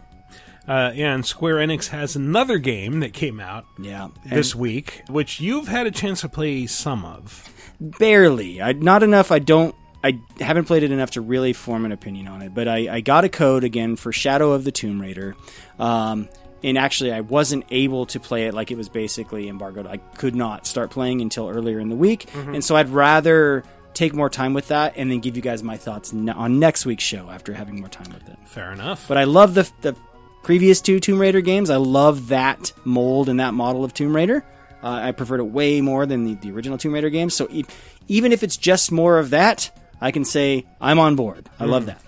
Uh, 0.68 0.92
and 0.94 1.26
Square 1.26 1.56
Enix 1.56 1.88
has 1.88 2.14
another 2.14 2.58
game 2.58 3.00
that 3.00 3.12
came 3.12 3.40
out 3.40 3.64
yeah, 3.80 4.08
this 4.24 4.54
week, 4.54 5.02
which 5.08 5.40
you've 5.40 5.66
had 5.68 5.86
a 5.86 5.90
chance 5.90 6.20
to 6.20 6.28
play 6.28 6.66
some 6.66 7.04
of. 7.04 7.48
barely. 7.80 8.62
I, 8.62 8.72
not 8.72 9.02
enough. 9.02 9.32
I 9.32 9.38
don't. 9.40 9.74
I 10.04 10.18
haven't 10.40 10.64
played 10.64 10.82
it 10.82 10.90
enough 10.90 11.12
to 11.12 11.20
really 11.20 11.52
form 11.52 11.84
an 11.84 11.92
opinion 11.92 12.26
on 12.28 12.42
it. 12.42 12.52
But 12.54 12.66
I, 12.68 12.92
I 12.96 13.00
got 13.00 13.24
a 13.24 13.28
code 13.28 13.62
again 13.64 13.94
for 13.96 14.12
Shadow 14.12 14.52
of 14.52 14.64
the 14.64 14.72
Tomb 14.72 15.00
Raider. 15.00 15.36
Um, 15.78 16.28
and 16.64 16.76
actually, 16.78 17.12
I 17.12 17.20
wasn't 17.22 17.64
able 17.70 18.06
to 18.06 18.20
play 18.20 18.46
it 18.46 18.54
like 18.54 18.70
it 18.70 18.76
was 18.76 18.88
basically 18.88 19.48
embargoed. 19.48 19.86
I 19.86 19.96
could 19.98 20.34
not 20.36 20.66
start 20.66 20.90
playing 20.90 21.20
until 21.20 21.48
earlier 21.48 21.78
in 21.80 21.88
the 21.88 21.96
week, 21.96 22.26
Mhm. 22.32 22.54
and 22.54 22.64
so 22.64 22.76
I'd 22.76 22.88
rather 22.88 23.64
take 23.94 24.14
more 24.14 24.30
time 24.30 24.54
with 24.54 24.68
that 24.68 24.94
and 24.96 25.10
then 25.10 25.18
give 25.20 25.36
you 25.36 25.42
guys 25.42 25.62
my 25.62 25.76
thoughts 25.76 26.12
on 26.14 26.58
next 26.58 26.86
week's 26.86 27.04
show 27.04 27.28
after 27.30 27.52
having 27.52 27.78
more 27.80 27.88
time 27.88 28.12
with 28.12 28.28
it. 28.28 28.38
Fair 28.46 28.72
enough. 28.72 29.06
But 29.08 29.18
I 29.18 29.24
love 29.24 29.54
the 29.54 29.68
the 29.82 29.94
previous 30.42 30.80
two 30.80 31.00
Tomb 31.00 31.18
Raider 31.20 31.40
games. 31.40 31.70
I 31.70 31.76
love 31.76 32.28
that 32.28 32.72
mold 32.84 33.28
and 33.28 33.40
that 33.40 33.54
model 33.54 33.84
of 33.84 33.94
Tomb 33.94 34.14
Raider. 34.14 34.44
Uh, 34.82 34.88
I 34.88 35.12
preferred 35.12 35.40
it 35.40 35.44
way 35.44 35.80
more 35.80 36.06
than 36.06 36.24
the, 36.24 36.34
the 36.34 36.50
original 36.50 36.76
Tomb 36.78 36.92
Raider 36.94 37.10
games. 37.10 37.34
So 37.34 37.46
e- 37.50 37.64
even 38.08 38.32
if 38.32 38.42
it's 38.42 38.56
just 38.56 38.90
more 38.90 39.18
of 39.18 39.30
that, 39.30 39.70
I 40.00 40.10
can 40.10 40.24
say 40.24 40.66
I'm 40.80 40.98
on 40.98 41.14
board. 41.16 41.48
I 41.60 41.66
love 41.66 41.84
Mm. 41.84 41.86
that. 41.86 42.02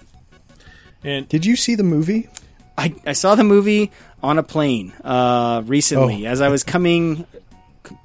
And 1.05 1.29
did 1.29 1.47
you 1.47 1.55
see 1.55 1.75
the 1.77 1.85
movie? 1.85 2.29
I, 2.77 2.95
I 3.07 3.13
saw 3.13 3.35
the 3.37 3.45
movie 3.45 3.93
on 4.23 4.39
a 4.39 4.43
plane 4.43 4.93
uh, 5.05 5.63
recently 5.65 6.27
Oh. 6.27 6.31
as 6.31 6.41
I 6.41 6.49
was 6.49 6.65
coming. 6.65 7.27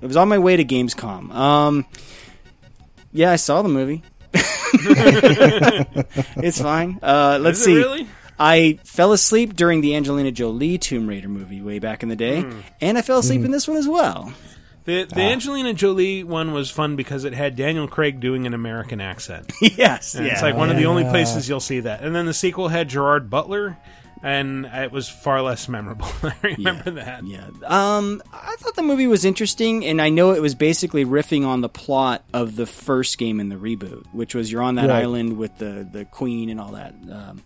It 0.01 0.05
was 0.05 0.17
on 0.17 0.27
my 0.27 0.37
way 0.37 0.57
to 0.57 0.65
Gamescom. 0.65 1.33
Um, 1.33 1.85
yeah, 3.11 3.31
I 3.31 3.37
saw 3.37 3.61
the 3.63 3.69
movie. 3.69 4.03
it's 6.37 6.61
fine. 6.61 6.99
Uh, 7.01 7.39
let's 7.41 7.59
Is 7.61 7.67
it 7.67 7.69
see. 7.69 7.75
really? 7.77 8.07
I 8.39 8.79
fell 8.85 9.11
asleep 9.11 9.55
during 9.55 9.81
the 9.81 9.95
Angelina 9.95 10.31
Jolie 10.31 10.77
Tomb 10.77 11.07
Raider 11.07 11.27
movie 11.29 11.61
way 11.61 11.79
back 11.79 12.03
in 12.03 12.09
the 12.09 12.15
day, 12.15 12.41
Hmm. 12.41 12.59
and 12.81 12.97
I 12.97 13.01
fell 13.01 13.19
asleep 13.19 13.39
Hmm. 13.41 13.45
in 13.47 13.51
this 13.51 13.67
one 13.67 13.77
as 13.77 13.87
well. 13.87 14.31
The 14.85 15.03
the 15.03 15.21
Angelina 15.21 15.73
Jolie 15.73 16.23
one 16.23 16.51
was 16.53 16.71
fun 16.71 16.95
because 16.95 17.23
it 17.25 17.33
had 17.33 17.55
Daniel 17.55 17.87
Craig 17.87 18.19
doing 18.19 18.47
an 18.47 18.53
American 18.53 19.01
accent. 19.01 19.51
yes, 19.61 20.15
And 20.15 20.25
It's 20.25 20.41
like 20.41 20.55
one 20.55 20.69
of 20.71 20.77
the 20.77 20.85
only 20.85 21.03
places 21.03 21.47
you'll 21.49 21.59
see 21.59 21.81
that. 21.81 22.01
And 22.01 22.15
then 22.15 22.25
the 22.25 22.33
sequel 22.33 22.69
had 22.69 22.87
Gerard 22.89 23.29
Butler, 23.29 23.77
and 24.23 24.65
it 24.65 24.91
was 24.91 25.07
far 25.07 25.41
less 25.43 25.67
memorable. 25.69 26.07
I 26.23 26.33
remember 26.57 26.91
that. 26.91 27.27
Yeah. 27.27 27.45
Um, 27.67 28.23
I 28.33 28.55
thought 28.59 28.75
the 28.75 28.81
movie 28.81 29.05
was 29.05 29.25
interesting, 29.25 29.85
and 29.85 30.01
I 30.01 30.09
know 30.09 30.31
it 30.31 30.41
was 30.41 30.55
basically 30.55 31.05
riffing 31.05 31.45
on 31.45 31.61
the 31.61 31.69
plot 31.69 32.23
of 32.33 32.55
the 32.55 32.65
first 32.65 33.17
game 33.19 33.39
in 33.39 33.49
the 33.49 33.57
reboot, 33.57 34.05
which 34.11 34.33
was 34.33 34.51
you're 34.51 34.63
on 34.63 34.75
that 34.75 34.89
Right. 34.89 35.03
island 35.03 35.37
with 35.37 35.57
the 35.59 35.87
the 35.91 36.05
queen 36.05 36.49
and 36.49 36.59
all 36.59 36.71
that. 36.71 36.95
Um, 37.11 37.43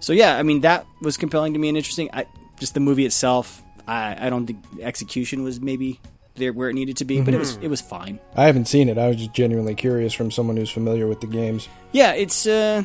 so 0.00 0.12
yeah, 0.12 0.36
I 0.36 0.42
mean 0.42 0.60
that 0.62 0.86
was 1.02 1.16
compelling 1.16 1.52
to 1.54 1.58
me 1.58 1.68
and 1.68 1.76
interesting. 1.76 2.10
I, 2.12 2.26
just 2.58 2.74
the 2.74 2.80
movie 2.80 3.06
itself, 3.06 3.62
I, 3.86 4.26
I 4.26 4.30
don't 4.30 4.46
think 4.46 4.58
execution 4.80 5.42
was 5.44 5.60
maybe 5.60 6.00
there 6.34 6.52
where 6.52 6.70
it 6.70 6.74
needed 6.74 6.96
to 6.98 7.04
be, 7.04 7.20
but 7.20 7.34
it 7.34 7.38
was 7.38 7.56
Mhm. 7.58 7.64
it 7.64 7.68
was 7.68 7.80
fine. 7.80 8.20
I 8.36 8.44
haven't 8.44 8.66
seen 8.66 8.88
it. 8.88 8.98
I 8.98 9.08
was 9.08 9.16
just 9.16 9.32
genuinely 9.32 9.74
curious 9.74 10.12
from 10.14 10.30
someone 10.30 10.56
who's 10.56 10.70
familiar 10.70 11.06
with 11.06 11.20
the 11.20 11.26
games. 11.26 11.68
Yeah, 11.92 12.12
it's. 12.12 12.46
Uh, 12.46 12.82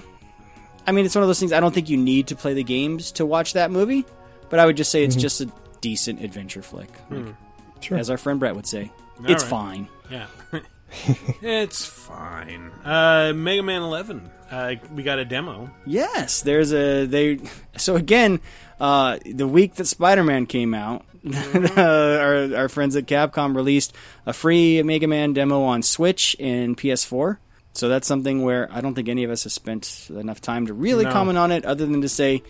I 0.85 0.91
mean, 0.91 1.05
it's 1.05 1.15
one 1.15 1.23
of 1.23 1.29
those 1.29 1.39
things. 1.39 1.53
I 1.53 1.59
don't 1.59 1.73
think 1.73 1.89
you 1.89 1.97
need 1.97 2.27
to 2.27 2.35
play 2.35 2.53
the 2.53 2.63
games 2.63 3.11
to 3.13 3.25
watch 3.25 3.53
that 3.53 3.71
movie, 3.71 4.05
but 4.49 4.59
I 4.59 4.65
would 4.65 4.75
just 4.77 4.91
say 4.91 5.03
it's 5.03 5.15
Mhm. 5.15 5.19
just 5.21 5.41
a 5.41 5.49
decent 5.81 6.21
adventure 6.21 6.61
flick, 6.61 6.89
like, 7.09 7.19
Hmm. 7.21 7.31
Sure. 7.79 7.97
as 7.97 8.09
our 8.09 8.17
friend 8.17 8.39
Brett 8.39 8.55
would 8.55 8.67
say. 8.67 8.91
All 9.19 9.31
it's 9.31 9.43
right. 9.43 9.49
fine. 9.49 9.87
Yeah. 10.11 10.27
it's 11.41 11.85
fine. 11.85 12.71
Uh, 12.83 13.33
Mega 13.35 13.63
Man 13.63 13.81
11. 13.81 14.29
Uh, 14.51 14.75
we 14.93 15.03
got 15.03 15.19
a 15.19 15.25
demo. 15.25 15.69
Yes, 15.85 16.41
there's 16.41 16.73
a 16.73 17.05
they. 17.05 17.39
So 17.77 17.95
again, 17.95 18.39
uh, 18.79 19.17
the 19.25 19.47
week 19.47 19.75
that 19.75 19.85
Spider-Man 19.85 20.45
came 20.45 20.73
out, 20.73 21.05
uh, 21.25 21.77
our 21.77 22.55
our 22.55 22.69
friends 22.69 22.95
at 22.95 23.05
Capcom 23.05 23.55
released 23.55 23.93
a 24.25 24.33
free 24.33 24.81
Mega 24.83 25.07
Man 25.07 25.33
demo 25.33 25.63
on 25.63 25.81
Switch 25.81 26.35
and 26.39 26.77
PS4. 26.77 27.37
So 27.73 27.89
that's 27.89 28.05
something 28.07 28.43
where 28.43 28.69
I 28.71 28.81
don't 28.81 28.93
think 28.93 29.09
any 29.09 29.23
of 29.23 29.31
us 29.31 29.43
have 29.45 29.51
spent 29.53 30.07
enough 30.11 30.39
time 30.41 30.67
to 30.67 30.73
really 30.73 31.05
No. 31.05 31.11
comment 31.11 31.39
on 31.39 31.51
it, 31.51 31.65
other 31.65 31.87
than 31.87 32.01
to 32.01 32.09
say, 32.09 32.43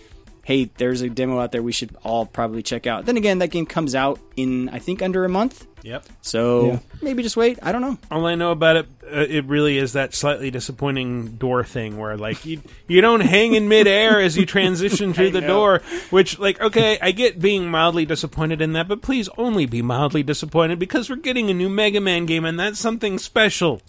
"Hey, 0.43 0.69
there's 0.77 1.01
a 1.01 1.09
demo 1.09 1.39
out 1.39 1.51
there 1.51 1.63
we 1.63 1.71
should 1.71 1.95
all 2.03 2.25
probably 2.25 2.61
check 2.63 2.85
out." 2.87 3.05
Then 3.05 3.17
again, 3.17 3.39
that 3.39 3.47
game 3.49 3.65
comes 3.65 3.95
out 3.95 4.19
in 4.35 4.69
I 4.69 4.79
think 4.79 5.01
under 5.01 5.25
a 5.25 5.29
month. 5.29 5.65
Yep. 5.83 6.05
So 6.21 6.65
Yeah. 6.67 6.79
maybe 7.01 7.23
just 7.23 7.35
wait. 7.35 7.59
I 7.61 7.73
don't 7.73 7.81
know. 7.81 7.97
All 8.09 8.25
I 8.25 8.35
know 8.35 8.51
about 8.51 8.77
it, 8.77 8.85
uh, 9.05 9.25
it 9.27 9.43
really 9.45 9.77
is 9.77 9.91
that 9.93 10.13
slightly 10.13 10.49
disappointing 10.49 11.31
door 11.35 11.65
thing 11.65 11.97
where, 11.97 12.15
like, 12.15 12.45
you 12.45 12.61
you 12.87 13.01
don't 13.01 13.19
hang 13.19 13.53
in 13.53 13.67
midair 13.67 14.21
as 14.21 14.37
you 14.37 14.45
transition 14.45 15.13
through 15.13 15.31
the 15.31 15.41
know. 15.41 15.47
door. 15.47 15.81
Which, 16.09 16.39
like, 16.39 16.61
okay, 16.61 16.97
I 17.01 17.11
get 17.11 17.41
being 17.41 17.67
mildly 17.69 18.05
disappointed 18.05 18.61
in 18.61 18.71
that, 18.73 18.87
but 18.87 19.01
please 19.01 19.27
only 19.37 19.65
be 19.65 19.81
mildly 19.81 20.23
disappointed 20.23 20.79
because 20.79 21.09
we're 21.09 21.17
getting 21.17 21.49
a 21.49 21.53
new 21.53 21.67
Mega 21.69 21.99
Man 21.99 22.25
game, 22.25 22.45
and 22.45 22.57
that's 22.57 22.79
something 22.79 23.19
special. 23.19 23.81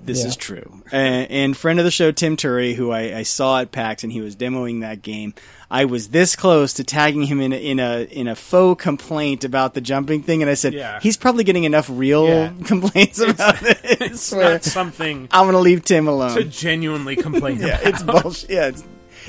This 0.00 0.20
Yeah. 0.20 0.26
is 0.28 0.36
true. 0.36 0.82
And, 0.92 1.30
and 1.30 1.56
friend 1.56 1.78
of 1.78 1.84
the 1.84 1.90
show, 1.90 2.12
Tim 2.12 2.36
Turi, 2.36 2.74
who 2.74 2.90
I, 2.90 3.18
I 3.18 3.22
saw 3.24 3.60
at 3.60 3.72
PAX 3.72 4.04
and 4.04 4.12
he 4.12 4.20
was 4.20 4.36
demoing 4.36 4.80
that 4.80 5.02
game. 5.02 5.34
I 5.70 5.84
was 5.84 6.08
this 6.08 6.34
close 6.34 6.72
to 6.74 6.84
tagging 6.84 7.24
him 7.24 7.40
in 7.42 7.52
a, 7.52 7.56
in 7.56 7.78
a 7.78 8.04
in 8.04 8.26
a 8.26 8.34
faux 8.34 8.82
complaint 8.82 9.44
about 9.44 9.74
the 9.74 9.82
jumping 9.82 10.22
thing, 10.22 10.40
and 10.40 10.50
I 10.50 10.54
said 10.54 10.72
Yeah. 10.72 10.98
he's 11.00 11.18
probably 11.18 11.44
getting 11.44 11.64
enough 11.64 11.90
real 11.90 12.26
Yeah. 12.26 12.52
complaints 12.64 13.18
about 13.20 13.60
this." 13.60 13.78
It's 13.84 14.32
not 14.32 14.64
something 14.64 15.28
I'm 15.30 15.46
gonna 15.46 15.58
leave 15.58 15.84
Tim 15.84 16.08
alone. 16.08 16.34
to 16.36 16.44
genuinely 16.44 17.16
complain 17.16 17.58
yeah, 17.60 17.78
about. 17.80 17.86
it's 17.86 18.02
bullshit. 18.02 18.50
Yeah, 18.50 18.66
it's, 18.68 18.84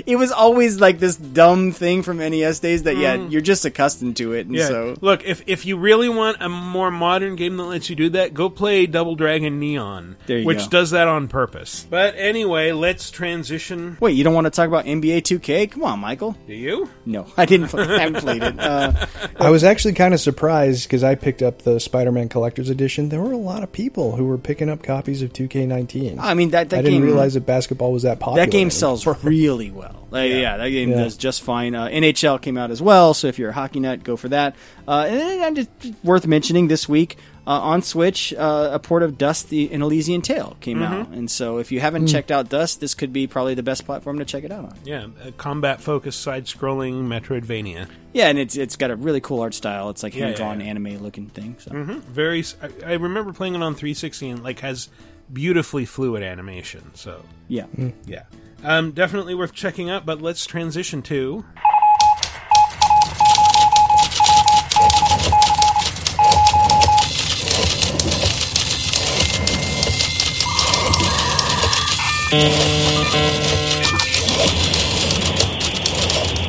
it 0.05 0.15
was 0.17 0.31
always 0.31 0.79
like 0.79 0.99
this 0.99 1.15
dumb 1.15 1.71
thing 1.71 2.03
from 2.03 2.17
NES 2.17 2.59
days 2.59 2.83
that 2.83 2.97
yeah, 2.97 3.17
Mm. 3.17 3.31
you're 3.31 3.41
just 3.41 3.65
accustomed 3.65 4.17
to 4.17 4.33
it, 4.33 4.45
and 4.47 4.55
Yeah. 4.55 4.67
so 4.67 4.95
Look, 5.01 5.25
if 5.25 5.43
if 5.47 5.65
you 5.65 5.77
really 5.77 6.09
want 6.09 6.37
a 6.41 6.49
more 6.49 6.91
modern 6.91 7.35
game 7.35 7.57
that 7.57 7.63
lets 7.63 7.89
you 7.89 7.95
do 7.95 8.09
that, 8.09 8.33
go 8.33 8.49
play 8.49 8.85
Double 8.85 9.15
Dragon 9.15 9.59
Neon, 9.59 10.15
There 10.27 10.39
you 10.39 10.45
which 10.45 10.65
go. 10.65 10.79
does 10.79 10.91
that 10.91 11.07
on 11.07 11.27
purpose. 11.27 11.85
But 11.89 12.15
anyway, 12.17 12.71
let's 12.71 13.09
transition. 13.11 13.97
Wait, 13.99 14.15
you 14.15 14.23
don't 14.23 14.33
want 14.33 14.45
to 14.45 14.51
talk 14.51 14.67
about 14.67 14.85
NBA 14.85 15.21
2K? 15.21 15.67
Come 15.71 15.83
on, 15.83 15.99
Michael. 15.99 16.35
Do 16.47 16.53
you? 16.53 16.89
No, 17.05 17.25
I 17.37 17.45
didn't. 17.45 17.67
Play, 17.69 17.83
I 17.83 17.99
haven't 17.99 18.21
played 18.21 18.43
it. 18.43 18.59
Uh, 18.59 18.93
I 19.39 19.49
was 19.49 19.63
actually 19.63 19.93
kind 19.93 20.13
of 20.13 20.19
surprised 20.19 20.87
because 20.87 21.03
I 21.03 21.15
picked 21.15 21.41
up 21.41 21.61
the 21.63 21.79
Spider-Man 21.79 22.29
Collector's 22.29 22.69
Edition. 22.69 23.09
There 23.09 23.21
were 23.21 23.31
a 23.31 23.37
lot 23.37 23.63
of 23.63 23.71
people 23.71 24.15
who 24.15 24.25
were 24.25 24.37
picking 24.37 24.69
up 24.69 24.83
copies 24.83 25.21
of 25.21 25.33
2K19. 25.33 26.17
I 26.19 26.33
mean, 26.33 26.51
that- 26.51 26.69
that 26.69 26.79
I 26.79 26.81
didn't 26.81 26.99
game- 26.99 27.05
realize 27.07 27.33
that 27.35 27.45
basketball 27.45 27.91
was 27.91 28.03
that 28.03 28.19
popular. 28.19 28.45
that 28.45 28.51
game 28.51 28.69
sells 28.69 29.05
really 29.23 29.71
well. 29.71 29.88
Like, 30.11 30.31
yeah. 30.31 30.57
that 30.57 30.69
game 30.69 30.89
Yeah. 30.89 31.03
does 31.03 31.17
just 31.17 31.41
fine. 31.43 31.75
Uh, 31.75 31.85
NHL 31.87 32.41
came 32.41 32.57
out 32.57 32.71
as 32.71 32.81
well, 32.81 33.13
so 33.13 33.27
if 33.27 33.37
you're 33.37 33.49
a 33.51 33.53
hockey 33.53 33.79
nut, 33.79 34.03
go 34.03 34.15
for 34.17 34.29
that. 34.29 34.55
Uh, 34.87 35.05
and 35.07 35.19
then, 35.19 35.67
and 35.67 35.95
worth 36.03 36.25
mentioning 36.25 36.67
this 36.67 36.89
week 36.89 37.17
uh, 37.45 37.51
on 37.51 37.81
Switch, 37.81 38.33
uh, 38.33 38.69
a 38.73 38.79
port 38.79 39.01
of 39.03 39.17
Dust: 39.17 39.49
The 39.49 39.71
An 39.71 39.81
Elysian 39.81 40.21
Tail 40.21 40.55
came 40.61 40.79
Mhm. 40.79 40.83
out, 40.83 41.07
and 41.09 41.29
so 41.31 41.57
if 41.57 41.71
you 41.71 41.79
haven't 41.79 42.05
Mm. 42.05 42.11
checked 42.11 42.31
out 42.31 42.49
Dust, 42.49 42.79
this 42.79 42.93
could 42.95 43.11
be 43.13 43.27
probably 43.27 43.53
the 43.55 43.63
best 43.63 43.85
platform 43.85 44.19
to 44.19 44.25
check 44.25 44.43
it 44.43 44.51
out 44.51 44.65
on. 44.65 44.73
Yeah, 44.83 45.07
combat-focused 45.37 46.21
side-scrolling 46.21 47.07
Metroidvania. 47.07 47.87
Yeah, 48.13 48.27
and 48.29 48.37
it's 48.39 48.55
it's 48.55 48.75
got 48.75 48.91
a 48.91 48.95
really 48.95 49.19
cool 49.21 49.41
art 49.41 49.53
style. 49.53 49.89
It's 49.89 50.03
like 50.03 50.13
Yeah, 50.15 50.19
yeah, 50.21 50.25
hand 50.27 50.37
drawn 50.37 50.59
yeah. 50.61 50.67
anime 50.67 51.01
looking 51.03 51.27
thing. 51.27 51.55
So. 51.59 51.71
hmm 51.71 51.99
Very. 52.11 52.39
s- 52.41 52.55
I, 52.61 52.91
I 52.91 52.93
remember 52.93 53.33
playing 53.33 53.55
it 53.55 53.61
on 53.63 53.73
360 53.75 54.29
and 54.29 54.43
like 54.43 54.59
has 54.59 54.89
beautifully 55.31 55.85
fluid 55.85 56.23
animation. 56.23 56.81
So 56.95 57.21
Yeah. 57.47 57.65
Mm. 57.77 57.93
yeah, 58.07 58.23
um, 58.63 58.91
definitely 58.91 59.35
worth 59.35 59.53
checking 59.53 59.89
out. 59.89 60.05
But 60.05 60.21
let's 60.21 60.45
transition 60.45 61.01
to. 61.03 61.45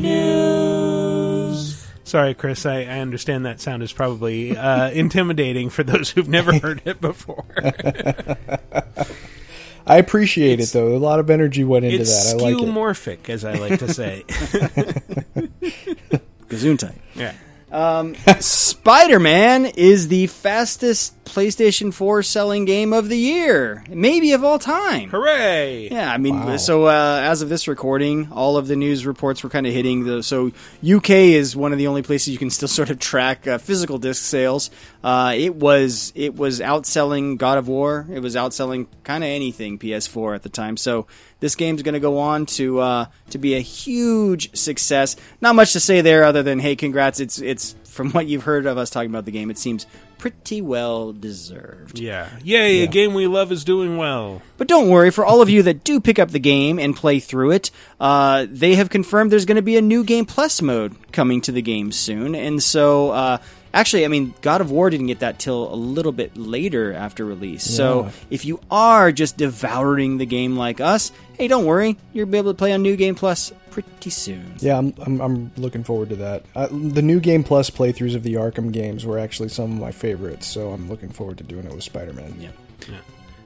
News. 0.00 1.86
Sorry, 2.04 2.34
Chris. 2.34 2.66
I, 2.66 2.80
I 2.82 2.98
understand 2.98 3.46
that 3.46 3.60
sound 3.60 3.82
is 3.82 3.92
probably 3.92 4.56
uh, 4.56 4.90
intimidating 4.92 5.70
for 5.70 5.82
those 5.82 6.10
who've 6.10 6.28
never 6.28 6.52
heard 6.58 6.82
it 6.84 7.00
before. 7.00 7.46
I 9.86 9.98
appreciate 9.98 10.60
it 10.60 10.68
though. 10.70 10.96
A 10.96 10.98
lot 10.98 11.20
of 11.20 11.30
energy 11.30 11.64
went 11.64 11.84
into 11.84 12.00
it's 12.00 12.32
that. 12.32 12.40
I 12.40 12.42
like 12.44 12.54
it. 12.54 12.60
skeuomorphic, 12.60 13.28
as 13.28 13.44
I 13.44 13.54
like 13.54 13.78
to 13.80 13.92
say. 13.92 14.24
Gesundheit. 16.48 16.94
yeah. 17.14 17.34
Um, 17.72 18.16
Spider 18.40 19.20
Man 19.20 19.64
is 19.66 20.08
the 20.08 20.26
fastest 20.26 21.19
PlayStation 21.30 21.94
4 21.94 22.22
selling 22.24 22.64
game 22.64 22.92
of 22.92 23.08
the 23.08 23.16
year, 23.16 23.84
maybe 23.88 24.32
of 24.32 24.42
all 24.42 24.58
time. 24.58 25.10
Hooray! 25.10 25.88
Yeah, 25.88 26.12
I 26.12 26.18
mean, 26.18 26.58
so 26.58 26.86
uh, 26.86 27.20
as 27.22 27.40
of 27.40 27.48
this 27.48 27.68
recording, 27.68 28.28
all 28.32 28.56
of 28.56 28.66
the 28.66 28.74
news 28.74 29.06
reports 29.06 29.44
were 29.44 29.48
kind 29.48 29.66
of 29.66 29.72
hitting 29.72 30.04
the. 30.04 30.22
So 30.22 30.50
UK 30.84 31.10
is 31.10 31.54
one 31.54 31.72
of 31.72 31.78
the 31.78 31.86
only 31.86 32.02
places 32.02 32.28
you 32.28 32.38
can 32.38 32.50
still 32.50 32.68
sort 32.80 32.90
of 32.90 32.98
track 32.98 33.46
uh, 33.46 33.58
physical 33.58 33.98
disc 33.98 34.24
sales. 34.24 34.70
Uh, 35.04 35.34
it 35.36 35.54
was 35.54 36.12
it 36.16 36.34
was 36.34 36.60
outselling 36.60 37.38
God 37.38 37.58
of 37.58 37.68
War. 37.68 38.06
It 38.12 38.20
was 38.20 38.34
outselling 38.34 38.88
kind 39.04 39.22
of 39.22 39.28
anything 39.28 39.78
PS4 39.78 40.34
at 40.34 40.42
the 40.42 40.48
time. 40.48 40.76
So 40.76 41.06
this 41.38 41.54
game's 41.54 41.82
going 41.82 41.94
to 41.94 42.00
go 42.00 42.18
on 42.18 42.46
to 42.46 42.80
uh, 42.80 43.06
to 43.30 43.38
be 43.38 43.54
a 43.54 43.60
huge 43.60 44.56
success. 44.56 45.14
Not 45.40 45.54
much 45.54 45.72
to 45.74 45.80
say 45.80 46.00
there, 46.00 46.24
other 46.24 46.42
than 46.42 46.58
hey, 46.58 46.74
congrats! 46.74 47.20
It's 47.20 47.40
it's 47.40 47.76
from 47.84 48.10
what 48.12 48.26
you've 48.26 48.44
heard 48.44 48.66
of 48.66 48.78
us 48.78 48.90
talking 48.90 49.10
about 49.10 49.24
the 49.24 49.32
game, 49.32 49.50
it 49.50 49.58
seems 49.58 49.86
pretty 50.20 50.60
well 50.60 51.14
deserved. 51.14 51.98
Yeah. 51.98 52.28
Yay, 52.44 52.82
a 52.82 52.86
game 52.86 53.14
we 53.14 53.26
love 53.26 53.50
is 53.50 53.64
doing 53.64 53.96
well. 53.96 54.42
But 54.58 54.68
don't 54.68 54.90
worry, 54.90 55.10
for 55.10 55.24
all 55.24 55.40
of 55.40 55.48
you 55.48 55.62
that 55.62 55.82
do 55.82 55.98
pick 55.98 56.18
up 56.18 56.30
the 56.30 56.38
game 56.38 56.78
and 56.78 56.94
play 56.94 57.20
through 57.20 57.52
it, 57.52 57.70
uh, 57.98 58.46
they 58.48 58.74
have 58.74 58.90
confirmed 58.90 59.32
there's 59.32 59.46
going 59.46 59.56
to 59.56 59.62
be 59.62 59.78
a 59.78 59.82
new 59.82 60.04
Game 60.04 60.26
Plus 60.26 60.60
mode 60.60 60.94
coming 61.10 61.40
to 61.40 61.52
the 61.52 61.62
game 61.62 61.90
soon. 61.90 62.34
And 62.34 62.62
so, 62.62 63.10
uh, 63.12 63.38
actually, 63.72 64.04
I 64.04 64.08
mean, 64.08 64.34
God 64.40 64.60
of 64.60 64.70
War 64.70 64.90
didn't 64.90 65.06
get 65.06 65.20
that 65.20 65.38
till 65.38 65.72
a 65.72 65.76
little 65.76 66.12
bit 66.12 66.36
later 66.36 66.92
after 66.92 67.24
release. 67.24 67.62
So 67.64 68.10
if 68.30 68.44
you 68.44 68.60
are 68.70 69.12
just 69.12 69.36
devouring 69.36 70.18
the 70.18 70.26
game 70.26 70.56
like 70.56 70.80
us, 70.80 71.12
hey, 71.38 71.48
don't 71.48 71.64
worry, 71.64 71.96
you'll 72.12 72.26
be 72.26 72.38
able 72.38 72.52
to 72.52 72.56
play 72.56 72.72
on 72.72 72.82
New 72.82 72.96
Game 72.96 73.14
Plus 73.14 73.52
pretty 73.70 74.10
soon. 74.10 74.54
Yeah, 74.58 74.78
I'm, 74.78 74.92
I'm, 74.98 75.20
I'm 75.20 75.52
looking 75.56 75.84
forward 75.84 76.10
to 76.10 76.16
that. 76.16 76.44
Uh, 76.54 76.68
the 76.70 77.02
new 77.02 77.20
Game 77.20 77.44
Plus 77.44 77.70
playthroughs 77.70 78.14
of 78.14 78.22
the 78.22 78.34
Arkham 78.34 78.72
games 78.72 79.06
were 79.06 79.18
actually 79.18 79.48
some 79.48 79.72
of 79.72 79.78
my 79.78 79.92
favorites, 79.92 80.46
so 80.46 80.70
I'm 80.70 80.88
looking 80.88 81.08
forward 81.08 81.38
to 81.38 81.44
doing 81.44 81.64
it 81.64 81.72
with 81.72 81.84
Spider 81.84 82.12
Man. 82.12 82.34
Yeah. 82.38 82.50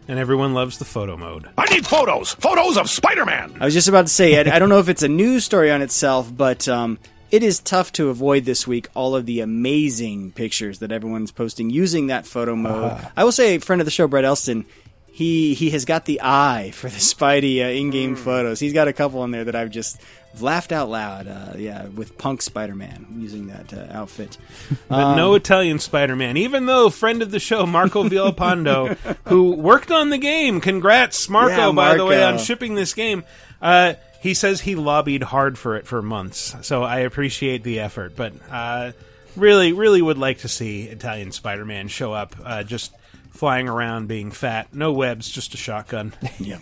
And 0.07 0.19
everyone 0.19 0.53
loves 0.53 0.77
the 0.77 0.85
photo 0.85 1.17
mode. 1.17 1.49
I 1.57 1.65
need 1.73 1.87
photos. 1.87 2.35
Photos 2.35 2.77
of 2.77 2.91
Spider-Man. 2.91 3.57
I 3.59 3.65
was 3.65 3.73
just 3.73 3.89
about 3.89 4.03
to 4.03 4.13
say, 4.13 4.37
I, 4.37 4.57
I 4.57 4.59
don't 4.59 4.69
know 4.69 4.79
if 4.79 4.91
it's 4.91 5.03
a 5.03 5.09
news 5.09 5.47
story 5.47 5.71
on 5.71 5.81
itself, 5.81 6.31
but 6.35 6.69
um, 6.69 6.99
it 7.35 7.43
is 7.43 7.59
tough 7.59 7.91
to 7.93 8.11
avoid 8.11 8.45
this 8.45 8.67
week 8.67 8.89
all 8.95 9.17
of 9.17 9.27
the 9.27 9.41
amazing 9.41 10.31
pictures 10.33 10.79
that 10.79 10.93
everyone's 10.93 11.33
posting 11.33 11.69
using 11.71 12.07
that 12.07 12.27
photo 12.27 12.55
mode. 12.55 12.93
Ah. 12.93 13.13
I 13.17 13.25
will 13.25 13.33
say, 13.33 13.59
friend 13.59 13.81
of 13.81 13.85
the 13.87 13.91
show, 13.91 14.07
Brett 14.07 14.25
Elston, 14.25 14.65
he 15.07 15.55
he 15.55 15.71
has 15.71 15.85
got 15.85 16.05
the 16.05 16.21
eye 16.23 16.71
for 16.75 16.89
the 16.89 16.99
Spidey 16.99 17.65
uh, 17.65 17.69
in-game 17.69 18.17
photos. 18.17 18.59
He's 18.61 18.73
got 18.73 18.89
a 18.89 18.93
couple 18.93 19.23
in 19.25 19.31
there 19.31 19.45
that 19.45 19.55
I've 19.55 19.71
just 19.71 20.01
laughed 20.41 20.73
out 20.73 20.89
loud. 20.91 21.29
Uh, 21.29 21.53
yeah, 21.57 21.87
with 21.87 22.19
Punk 22.19 22.43
Spider-Man 22.43 23.07
using 23.19 23.47
that 23.49 23.73
uh, 23.73 23.87
outfit. 23.93 24.39
But 24.89 24.99
Um, 24.99 25.17
no 25.17 25.35
Italian 25.35 25.79
Spider 25.79 26.17
Man, 26.17 26.37
even 26.37 26.67
though 26.67 26.91
friend 26.91 27.23
of 27.23 27.31
the 27.31 27.39
show, 27.41 27.65
Marco 27.67 28.03
Villalpando, 28.09 28.97
who 29.27 29.53
worked 29.53 29.91
on 29.93 30.11
the 30.11 30.19
game, 30.19 30.61
congrats, 30.61 31.29
Marco, 31.29 31.69
Yeah, 31.69 31.73
by 31.73 31.97
the 31.97 32.05
way, 32.05 32.23
on 32.23 32.39
shipping 32.39 32.75
this 32.75 32.93
game. 32.95 33.23
Uh, 33.63 33.95
he 34.25 34.33
says 34.33 34.59
he 34.59 34.75
lobbied 34.75 35.23
hard 35.23 35.59
for 35.59 35.77
it 35.77 35.87
for 35.87 36.01
months, 36.01 36.57
so 36.63 36.83
I 36.83 37.01
appreciate 37.01 37.63
the 37.63 37.81
effort. 37.81 38.17
But 38.17 38.33
uh, 38.51 38.93
really, 39.37 39.75
really 39.75 40.01
would 40.01 40.17
like 40.17 40.39
to 40.39 40.49
see 40.49 40.85
Italian 40.85 41.31
Spider 41.31 41.67
Man 41.67 41.89
show 41.89 42.15
up 42.15 42.35
uh, 42.43 42.63
just 42.63 42.95
flying 43.33 43.69
around 43.69 44.09
being 44.09 44.31
fat. 44.31 44.73
No 44.73 44.95
webs, 44.95 45.29
just 45.29 45.53
a 45.53 45.59
shotgun. 45.59 46.15
Yeah. 46.39 46.61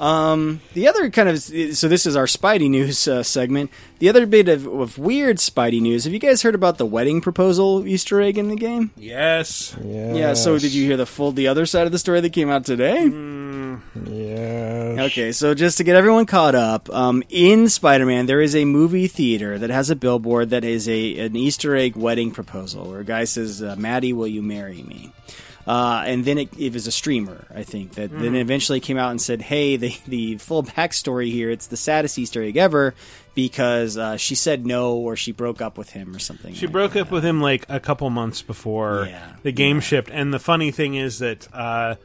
Um, 0.00 0.62
the 0.72 0.88
other 0.88 1.10
kind 1.10 1.28
of 1.28 1.38
so 1.40 1.86
this 1.86 2.06
is 2.06 2.16
our 2.16 2.24
Spidey 2.24 2.70
news 2.70 3.06
uh, 3.06 3.22
segment. 3.22 3.70
The 3.98 4.08
other 4.08 4.24
bit 4.24 4.48
of, 4.48 4.66
of 4.66 4.96
weird 4.96 5.36
Spidey 5.36 5.82
news. 5.82 6.04
Have 6.04 6.12
you 6.14 6.18
guys 6.18 6.40
heard 6.40 6.54
about 6.54 6.78
the 6.78 6.86
wedding 6.86 7.20
proposal 7.20 7.86
Easter 7.86 8.18
egg 8.18 8.38
in 8.38 8.48
the 8.48 8.56
game? 8.56 8.92
Yes. 8.96 9.76
Yeah. 9.84 10.32
So 10.32 10.58
did 10.58 10.72
you 10.72 10.86
hear 10.86 10.96
the 10.96 11.04
full 11.04 11.32
the 11.32 11.48
other 11.48 11.66
side 11.66 11.84
of 11.84 11.92
the 11.92 11.98
story 11.98 12.22
that 12.22 12.32
came 12.32 12.48
out 12.48 12.64
today? 12.64 13.04
Yeah. 14.06 15.04
Okay, 15.04 15.32
so 15.32 15.54
just 15.54 15.78
to 15.78 15.84
get 15.84 15.96
everyone 15.96 16.26
caught 16.26 16.54
up, 16.54 16.90
um, 16.90 17.22
in 17.28 17.68
Spider-Man 17.68 18.26
there 18.26 18.40
is 18.40 18.56
a 18.56 18.64
movie 18.64 19.06
theater 19.06 19.58
that 19.58 19.70
has 19.70 19.90
a 19.90 19.96
billboard 19.96 20.50
that 20.50 20.64
is 20.64 20.88
a 20.88 21.18
an 21.18 21.36
Easter 21.36 21.76
egg 21.76 21.94
wedding 21.96 22.30
proposal 22.30 22.90
where 22.90 23.00
a 23.00 23.04
guy 23.04 23.24
says, 23.24 23.62
uh, 23.62 23.76
"Maddie, 23.78 24.12
will 24.14 24.26
you 24.26 24.42
marry 24.42 24.82
me?" 24.82 25.12
Uh, 25.66 26.02
and 26.06 26.24
then 26.24 26.38
it, 26.38 26.48
it 26.58 26.72
was 26.72 26.86
a 26.86 26.92
streamer, 26.92 27.44
I 27.54 27.62
think, 27.64 27.94
that 27.94 28.10
then 28.10 28.32
Mhm. 28.32 28.40
eventually 28.40 28.80
came 28.80 28.96
out 28.96 29.10
and 29.10 29.20
said, 29.20 29.42
"Hey, 29.42 29.76
the 29.76 29.94
the 30.08 30.36
full 30.38 30.62
backstory 30.62 31.30
here. 31.30 31.50
It's 31.50 31.66
the 31.66 31.76
saddest 31.76 32.18
Easter 32.18 32.42
egg 32.42 32.56
ever 32.56 32.94
because 33.34 33.96
uh, 33.96 34.16
she 34.16 34.34
said 34.34 34.64
no 34.66 34.94
or 34.94 35.16
she 35.16 35.32
broke 35.32 35.60
up 35.60 35.76
with 35.78 35.90
him 35.90 36.14
or 36.14 36.18
something." 36.18 36.54
She 36.54 36.66
broke 36.66 36.96
up 36.96 37.10
with 37.10 37.24
him 37.24 37.40
like 37.40 37.66
a 37.68 37.78
couple 37.78 38.08
months 38.10 38.42
before 38.42 39.08
the 39.42 39.52
game 39.52 39.80
shipped, 39.80 40.10
and 40.12 40.32
the 40.32 40.38
funny 40.38 40.70
thing 40.70 40.94
is 40.94 41.18
that, 41.18 41.46
uh, 41.52 41.96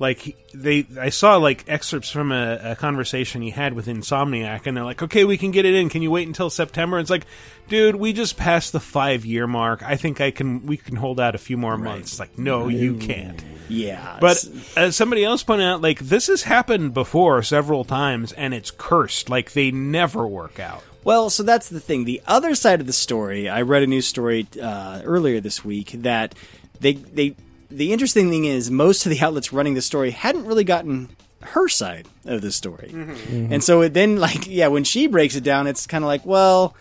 like 0.00 0.36
they, 0.54 0.86
I 0.98 1.10
saw 1.10 1.36
like 1.36 1.64
excerpts 1.68 2.10
from 2.10 2.32
a, 2.32 2.72
a 2.72 2.76
conversation 2.76 3.42
he 3.42 3.50
had 3.50 3.74
with 3.74 3.86
Insomniac, 3.86 4.66
and 4.66 4.74
they're 4.74 4.84
like, 4.84 5.02
"Okay, 5.02 5.24
we 5.24 5.36
can 5.36 5.50
get 5.50 5.66
it 5.66 5.74
in. 5.74 5.90
Can 5.90 6.00
you 6.00 6.10
wait 6.10 6.26
until 6.26 6.48
September?" 6.48 6.98
It's 6.98 7.10
like, 7.10 7.26
dude, 7.68 7.96
we 7.96 8.14
just 8.14 8.38
passed 8.38 8.72
the 8.72 8.80
five 8.80 9.26
year 9.26 9.46
mark. 9.46 9.82
I 9.82 9.96
think 9.96 10.22
I 10.22 10.30
can. 10.30 10.64
We 10.64 10.78
can 10.78 10.96
hold 10.96 11.20
out 11.20 11.34
a 11.34 11.38
few 11.38 11.58
more 11.58 11.76
months. 11.76 12.18
Like, 12.18 12.38
no, 12.38 12.68
you 12.68 12.96
can't. 12.96 13.44
Yeah, 13.68 14.18
But 14.20 14.44
as 14.76 14.96
somebody 14.96 15.22
else 15.22 15.44
pointed 15.44 15.66
out, 15.66 15.80
like 15.82 16.00
this 16.00 16.26
has 16.26 16.42
happened 16.42 16.92
before 16.94 17.42
several 17.42 17.84
times, 17.84 18.32
and 18.32 18.52
it's 18.54 18.70
cursed. 18.72 19.28
Like 19.28 19.52
they 19.52 19.70
never 19.70 20.26
work 20.26 20.58
out. 20.58 20.82
Well, 21.04 21.30
so 21.30 21.42
that's 21.42 21.68
the 21.68 21.78
thing. 21.78 22.04
The 22.04 22.20
other 22.26 22.54
side 22.54 22.80
of 22.80 22.86
the 22.86 22.92
story, 22.92 23.48
I 23.48 23.62
read 23.62 23.82
a 23.82 23.86
news 23.86 24.06
story 24.06 24.46
uh, 24.60 25.02
earlier 25.04 25.40
this 25.40 25.64
week 25.64 25.92
that 25.92 26.34
they 26.80 26.94
they 26.94 27.36
the 27.70 27.92
interesting 27.92 28.30
thing 28.30 28.44
is 28.44 28.70
most 28.70 29.06
of 29.06 29.10
the 29.10 29.20
outlets 29.20 29.52
running 29.52 29.74
the 29.74 29.82
story 29.82 30.10
hadn't 30.10 30.44
really 30.46 30.64
gotten 30.64 31.08
her 31.42 31.68
side 31.68 32.06
of 32.26 32.42
the 32.42 32.52
story, 32.52 32.90
Mm-hmm. 32.92 33.52
and 33.52 33.64
so 33.64 33.80
it 33.82 33.94
then 33.94 34.16
like 34.16 34.46
yeah, 34.46 34.68
when 34.68 34.84
she 34.84 35.06
breaks 35.06 35.36
it 35.36 35.44
down, 35.44 35.66
it's 35.66 35.86
kind 35.86 36.04
of 36.04 36.08
like 36.08 36.24
well. 36.26 36.74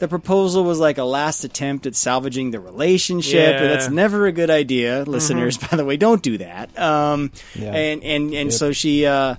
The 0.00 0.06
proposal 0.06 0.62
was 0.62 0.78
like 0.78 0.96
a 0.98 1.02
last 1.02 1.42
attempt 1.42 1.84
at 1.84 1.96
salvaging 1.96 2.52
the 2.52 2.60
relationship. 2.60 3.34
Yeah. 3.56 3.62
and 3.62 3.70
That's 3.72 3.88
never 3.90 4.26
a 4.28 4.32
good 4.32 4.48
idea, 4.48 5.02
listeners. 5.02 5.58
By 5.70 5.76
the 5.76 5.84
way, 5.84 5.96
don't 5.96 6.22
do 6.22 6.38
that. 6.38 6.78
Um, 6.78 7.32
Yeah. 7.56 7.74
And 7.74 8.04
and 8.04 8.24
and 8.32 8.50
Yep. 8.50 8.52
so 8.52 8.70
she 8.70 9.04
uh, 9.06 9.34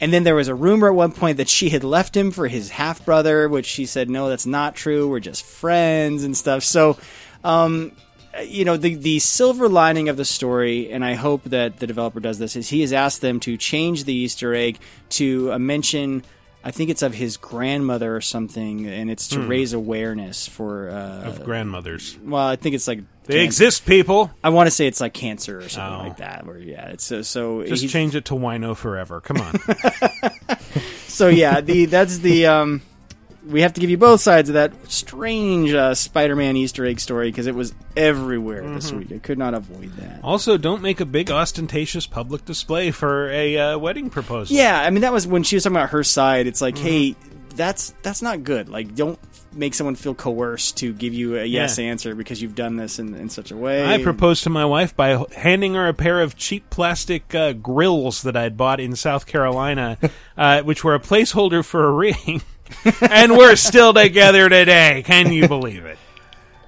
and 0.00 0.12
then 0.12 0.22
there 0.22 0.36
was 0.36 0.46
a 0.46 0.54
rumor 0.54 0.86
at 0.86 0.94
one 0.94 1.10
point 1.10 1.38
that 1.38 1.48
she 1.48 1.68
had 1.70 1.82
left 1.82 2.16
him 2.16 2.30
for 2.30 2.46
his 2.46 2.70
half 2.70 3.04
brother, 3.04 3.48
which 3.48 3.66
she 3.66 3.86
said, 3.86 4.08
no, 4.08 4.28
that's 4.28 4.46
not 4.46 4.76
true. 4.76 5.08
We're 5.08 5.18
just 5.18 5.44
friends 5.44 6.22
and 6.22 6.36
stuff. 6.36 6.62
So, 6.62 6.96
um, 7.42 7.90
you 8.42 8.64
know, 8.64 8.76
the, 8.76 8.94
the 8.94 9.18
silver 9.18 9.68
lining 9.68 10.08
of 10.08 10.16
the 10.16 10.24
story, 10.24 10.90
and 10.92 11.04
I 11.04 11.14
hope 11.14 11.44
that 11.44 11.78
the 11.78 11.86
developer 11.86 12.20
does 12.20 12.38
this, 12.38 12.56
is 12.56 12.68
he 12.68 12.80
has 12.80 12.92
asked 12.92 13.20
them 13.20 13.40
to 13.40 13.56
change 13.56 14.04
the 14.04 14.14
Easter 14.14 14.54
egg 14.54 14.78
to 15.10 15.50
a 15.52 15.58
mention. 15.58 16.24
I 16.66 16.70
think 16.70 16.88
it's 16.88 17.02
of 17.02 17.12
his 17.12 17.36
grandmother 17.36 18.16
or 18.16 18.22
something, 18.22 18.86
and 18.86 19.10
it's 19.10 19.28
to 19.28 19.40
Hmm. 19.42 19.48
raise 19.48 19.72
awareness 19.74 20.48
for 20.48 20.88
uh, 20.88 21.28
Of 21.28 21.44
grandmothers. 21.44 22.16
Well, 22.24 22.46
I 22.46 22.56
think 22.56 22.74
it's 22.74 22.88
like 22.88 23.00
They 23.26 23.44
exist, 23.44 23.84
people. 23.84 24.30
I 24.42 24.48
want 24.48 24.66
to 24.66 24.70
say 24.70 24.86
it's 24.86 25.00
like 25.00 25.12
cancer 25.12 25.58
or 25.58 25.68
something 25.68 26.00
Oh. 26.00 26.08
like 26.08 26.16
that. 26.18 26.44
Or 26.46 26.56
yeah, 26.58 26.88
it's 26.88 27.04
so 27.04 27.20
so. 27.22 27.64
Just 27.64 27.86
change 27.90 28.14
it 28.16 28.24
to 28.26 28.34
Wino 28.34 28.74
forever. 28.74 29.20
Come 29.20 29.42
on. 29.42 29.58
so 31.06 31.28
yeah, 31.28 31.60
the 31.60 31.84
that's 31.86 32.18
the 32.18 32.46
um, 32.46 32.80
we 33.46 33.60
have 33.62 33.72
to 33.74 33.80
give 33.80 33.90
you 33.90 33.98
both 33.98 34.20
sides 34.20 34.48
of 34.48 34.54
that 34.54 34.72
strange 34.90 35.72
uh, 35.72 35.94
Spider-Man 35.94 36.56
Easter 36.56 36.84
egg 36.86 36.98
story 37.00 37.30
because 37.30 37.46
it 37.46 37.54
was 37.54 37.74
everywhere 37.96 38.62
this 38.74 38.90
Mhm. 38.90 38.98
week. 38.98 39.12
I 39.12 39.18
could 39.18 39.38
not 39.38 39.54
avoid 39.54 39.92
that. 39.98 40.20
also, 40.24 40.56
don't 40.56 40.82
make 40.82 41.00
a 41.00 41.06
big 41.06 41.30
ostentatious 41.30 42.06
public 42.06 42.44
display 42.44 42.90
for 42.90 43.30
a 43.30 43.56
uh, 43.56 43.78
wedding 43.78 44.10
proposal. 44.10 44.56
Yeah, 44.56 44.80
I 44.80 44.90
mean 44.90 45.02
that 45.02 45.12
was 45.12 45.26
when 45.26 45.42
she 45.42 45.56
was 45.56 45.64
talking 45.64 45.76
about 45.76 45.90
her 45.90 46.02
side. 46.04 46.46
It's 46.46 46.60
Mm-hmm. 46.60 46.76
like, 46.76 46.78
hey, 46.78 47.16
that's 47.56 47.94
that's 48.02 48.22
not 48.22 48.42
good. 48.44 48.68
Like, 48.68 48.94
don't 48.94 49.18
make 49.56 49.74
someone 49.74 49.94
feel 49.94 50.14
coerced 50.14 50.78
to 50.78 50.92
give 50.92 51.14
you 51.14 51.36
a 51.38 51.44
yes 51.44 51.78
Yeah. 51.78 51.84
answer 51.84 52.14
because 52.16 52.42
you've 52.42 52.56
done 52.56 52.74
this 52.76 52.98
in, 52.98 53.14
in 53.14 53.28
such 53.28 53.52
a 53.52 53.56
way. 53.56 53.84
I 53.86 54.02
proposed 54.02 54.42
to 54.44 54.50
my 54.50 54.64
wife 54.64 54.96
by 54.96 55.24
handing 55.36 55.74
her 55.74 55.86
a 55.86 55.94
pair 55.94 56.20
of 56.20 56.34
cheap 56.36 56.68
plastic 56.70 57.32
uh, 57.34 57.52
grills 57.52 58.22
that 58.22 58.36
I'd 58.36 58.56
bought 58.56 58.80
in 58.80 58.96
South 58.96 59.26
Carolina, 59.26 59.96
uh, 60.36 60.62
which 60.62 60.82
were 60.82 60.94
a 60.96 61.00
placeholder 61.00 61.64
for 61.64 61.84
a 61.84 61.92
ring. 61.92 62.42
And 63.00 63.36
we're 63.36 63.56
still 63.56 63.92
together 63.94 64.48
today. 64.48 65.02
Can 65.04 65.32
you 65.32 65.48
believe 65.48 65.84
it? 65.84 65.98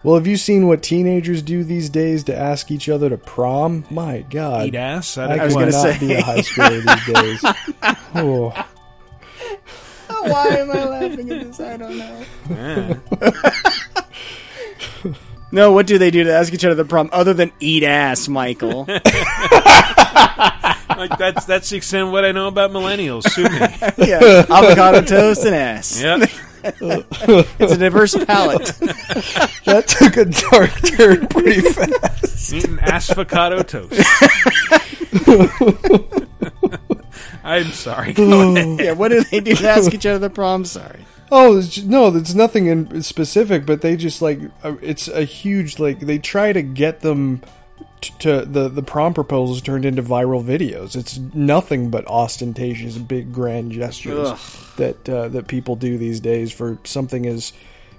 Well, 0.02 0.14
have 0.14 0.26
you 0.26 0.36
seen 0.36 0.68
what 0.68 0.82
teenagers 0.82 1.42
do 1.42 1.64
these 1.64 1.90
days 1.90 2.24
to 2.24 2.36
ask 2.36 2.70
each 2.70 2.88
other 2.88 3.08
to 3.08 3.16
prom? 3.18 3.84
My 3.90 4.20
God, 4.20 4.68
Eat 4.68 4.74
ass? 4.76 5.18
I 5.18 5.36
I, 5.36 5.44
was 5.44 5.54
gonna 5.54 5.72
say. 5.72 5.98
be 5.98 6.12
a 6.14 6.22
high 6.22 6.38
schooler 6.38 6.82
these 6.82 7.14
days. 7.14 7.44
Oh. 8.14 8.52
oh. 10.08 10.22
Why 10.30 10.46
am 10.58 10.70
I 10.70 10.84
laughing 10.84 11.30
at 11.30 11.42
this? 11.46 11.60
I 11.60 11.76
don't 11.76 11.98
know. 11.98 12.24
Yeah. 12.50 12.94
No, 15.52 15.72
what 15.72 15.86
do 15.86 15.96
they 15.98 16.10
do 16.10 16.24
to 16.24 16.32
ask 16.32 16.52
each 16.52 16.64
other 16.64 16.74
the 16.74 16.84
prom 16.84 17.08
other 17.12 17.32
than 17.32 17.52
eat 17.60 17.84
ass, 17.84 18.26
Michael? 18.28 18.84
like 20.96 21.16
that's 21.18 21.44
that's 21.44 21.70
the 21.70 21.76
extent 21.76 22.06
of 22.06 22.12
what 22.12 22.24
I 22.24 22.32
know 22.32 22.48
about 22.48 22.70
millennials. 22.70 23.24
Sue 23.30 23.44
me. 23.44 23.58
yeah, 24.08 24.44
avocado 24.48 25.02
toast 25.02 25.44
and 25.44 25.54
ass. 25.54 26.00
Yep. 26.00 26.30
it's 26.64 27.72
a 27.72 27.78
diverse 27.78 28.16
palate. 28.24 28.64
that 29.66 29.84
took 29.86 30.16
a 30.16 30.24
dark 30.24 30.70
turn 30.96 31.26
pretty 31.28 31.60
fast. 31.60 32.52
Eating 32.52 32.76
asfacado 32.78 33.64
toast. 33.66 33.94
I'm 37.44 37.66
sorry. 37.66 38.12
Go 38.12 38.56
ahead. 38.56 38.80
yeah, 38.80 38.92
what 38.92 39.08
do 39.08 39.22
they 39.22 39.40
do 39.40 39.54
to 39.54 39.68
ask 39.68 39.94
each 39.94 40.06
other 40.06 40.18
the 40.18 40.30
prom? 40.30 40.64
Sorry. 40.64 41.04
Oh 41.30 41.58
it's 41.58 41.68
ju- 41.68 41.88
no, 41.88 42.10
there's 42.10 42.34
nothing 42.34 42.66
in 42.66 43.02
specific, 43.02 43.66
but 43.66 43.80
they 43.82 43.96
just 43.96 44.22
like 44.22 44.40
uh, 44.62 44.76
it's 44.80 45.08
a 45.08 45.24
huge 45.24 45.78
like 45.78 46.00
they 46.00 46.18
try 46.18 46.52
to 46.52 46.62
get 46.62 47.00
them 47.00 47.38
t- 47.38 47.48
to 48.00 48.44
the 48.44 48.68
the 48.68 48.82
prom 48.82 49.14
proposals 49.14 49.62
turned 49.62 49.84
into 49.84 50.02
viral 50.02 50.44
videos. 50.44 50.96
It's 50.96 51.18
nothing 51.18 51.90
but 51.90 52.06
ostentatious, 52.06 52.98
big, 52.98 53.32
grand 53.32 53.72
gestures 53.72 54.30
Ugh. 54.30 54.38
that 54.76 55.08
uh, 55.08 55.28
that 55.28 55.48
people 55.48 55.76
do 55.76 55.98
these 55.98 56.20
days 56.20 56.52
for 56.52 56.78
something 56.84 57.26
as 57.26 57.52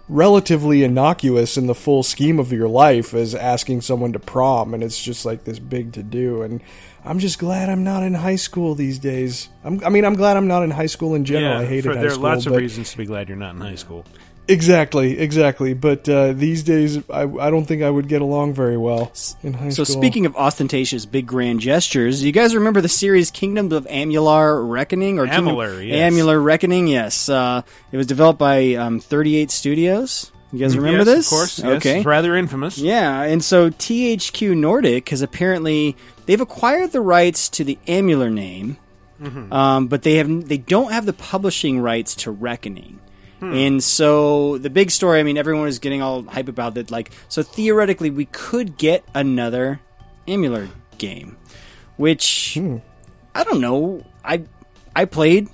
relatively 0.09 0.83
innocuous 0.83 1.57
in 1.57 1.67
the 1.67 1.75
full 1.75 2.01
scheme 2.01 2.39
of 2.39 2.53
your 2.53 2.67
life 2.67 3.13
as 3.13 3.35
asking 3.35 3.81
someone 3.81 4.13
to 4.13 4.19
prom, 4.19 4.73
and 4.73 4.83
it's 4.83 5.01
just 5.01 5.25
like 5.25 5.43
this 5.43 5.59
big 5.59 5.93
to 5.93 6.03
do. 6.03 6.41
And 6.41 6.61
I'm 7.03 7.19
just 7.19 7.39
glad 7.39 7.69
I'm 7.69 7.83
not 7.83 8.03
in 8.03 8.13
high 8.13 8.35
school 8.35 8.75
these 8.75 8.99
days. 8.99 9.49
I'm, 9.63 9.83
I 9.83 9.89
mean, 9.89 10.05
I'm 10.05 10.15
glad 10.15 10.37
I'm 10.37 10.47
not 10.47 10.63
in 10.63 10.71
high 10.71 10.85
school 10.85 11.15
in 11.15 11.25
general. 11.25 11.53
Yeah, 11.53 11.59
I 11.59 11.65
hated 11.65 11.83
for, 11.83 11.95
high 11.95 12.01
there 12.01 12.11
are 12.11 12.17
lots 12.17 12.45
of 12.45 12.53
reasons 12.53 12.91
to 12.91 12.97
be 12.97 13.05
glad 13.05 13.27
you're 13.27 13.37
not 13.37 13.55
in 13.55 13.61
high 13.61 13.75
school. 13.75 14.05
Exactly, 14.49 15.19
exactly. 15.19 15.73
But 15.73 16.07
uh, 16.07 16.33
these 16.33 16.63
days, 16.63 16.97
I, 17.09 17.23
I 17.23 17.49
don't 17.49 17.65
think 17.65 17.83
I 17.83 17.89
would 17.89 18.07
get 18.07 18.21
along 18.21 18.53
very 18.53 18.77
well 18.77 19.11
in 19.43 19.53
high 19.53 19.69
So 19.69 19.83
school. 19.83 19.97
speaking 20.01 20.25
of 20.25 20.35
ostentatious 20.37 21.05
big 21.05 21.27
grand 21.27 21.59
gestures, 21.59 22.23
you 22.23 22.31
guys 22.31 22.55
remember 22.55 22.79
the 22.81 22.87
series 22.89 23.29
Kingdoms 23.29 23.73
of 23.73 23.85
Amular 23.87 24.67
Reckoning 24.69 25.19
or 25.19 25.25
Kingdom- 25.27 25.47
Amular, 25.55 25.85
yes. 25.85 26.13
Amular 26.13 26.41
Reckoning? 26.43 26.87
Yes, 26.87 27.27
uh, 27.29 27.61
it 27.91 27.97
was 27.97 28.07
developed 28.07 28.39
by 28.39 28.75
um, 28.75 28.99
38 28.99 29.51
Studios. 29.51 30.31
You 30.53 30.59
guys 30.59 30.77
remember 30.77 31.03
Mm, 31.03 31.05
Yes, 31.07 31.15
this? 31.17 31.25
Of 31.27 31.29
course. 31.29 31.59
Yes. 31.59 31.67
Okay. 31.77 31.97
It's 31.97 32.05
rather 32.05 32.33
infamous. 32.37 32.77
Yeah, 32.77 33.23
and 33.23 33.43
so 33.43 33.69
THQ 33.69 34.55
Nordic 34.55 35.09
has 35.09 35.21
apparently 35.21 35.97
they've 36.25 36.39
acquired 36.39 36.93
the 36.93 37.01
rights 37.01 37.49
to 37.49 37.65
the 37.65 37.77
Amular 37.85 38.31
name, 38.31 38.77
Mhm. 39.21 39.51
um, 39.51 39.87
but 39.87 40.03
they 40.03 40.15
have 40.15 40.47
they 40.47 40.57
don't 40.57 40.93
have 40.93 41.05
the 41.05 41.11
publishing 41.11 41.81
rights 41.81 42.15
to 42.15 42.31
Reckoning. 42.31 42.99
Hmm. 43.39 43.53
And 43.53 43.83
so 43.83 44.57
the 44.57 44.69
big 44.69 44.91
story, 44.91 45.19
I 45.19 45.23
mean, 45.23 45.37
everyone 45.37 45.67
is 45.67 45.79
getting 45.79 46.01
all 46.01 46.23
hype 46.23 46.47
about 46.47 46.73
that. 46.75 46.89
Like, 46.89 47.11
so 47.29 47.43
theoretically, 47.43 48.09
we 48.09 48.25
could 48.25 48.77
get 48.77 49.03
another 49.13 49.79
Amular 50.27 50.69
game, 50.97 51.37
which 51.97 52.57
I 53.35 53.43
don't 53.43 53.61
know. 53.61 54.03
I 54.23 54.43
I 54.95 55.05
played 55.05 55.49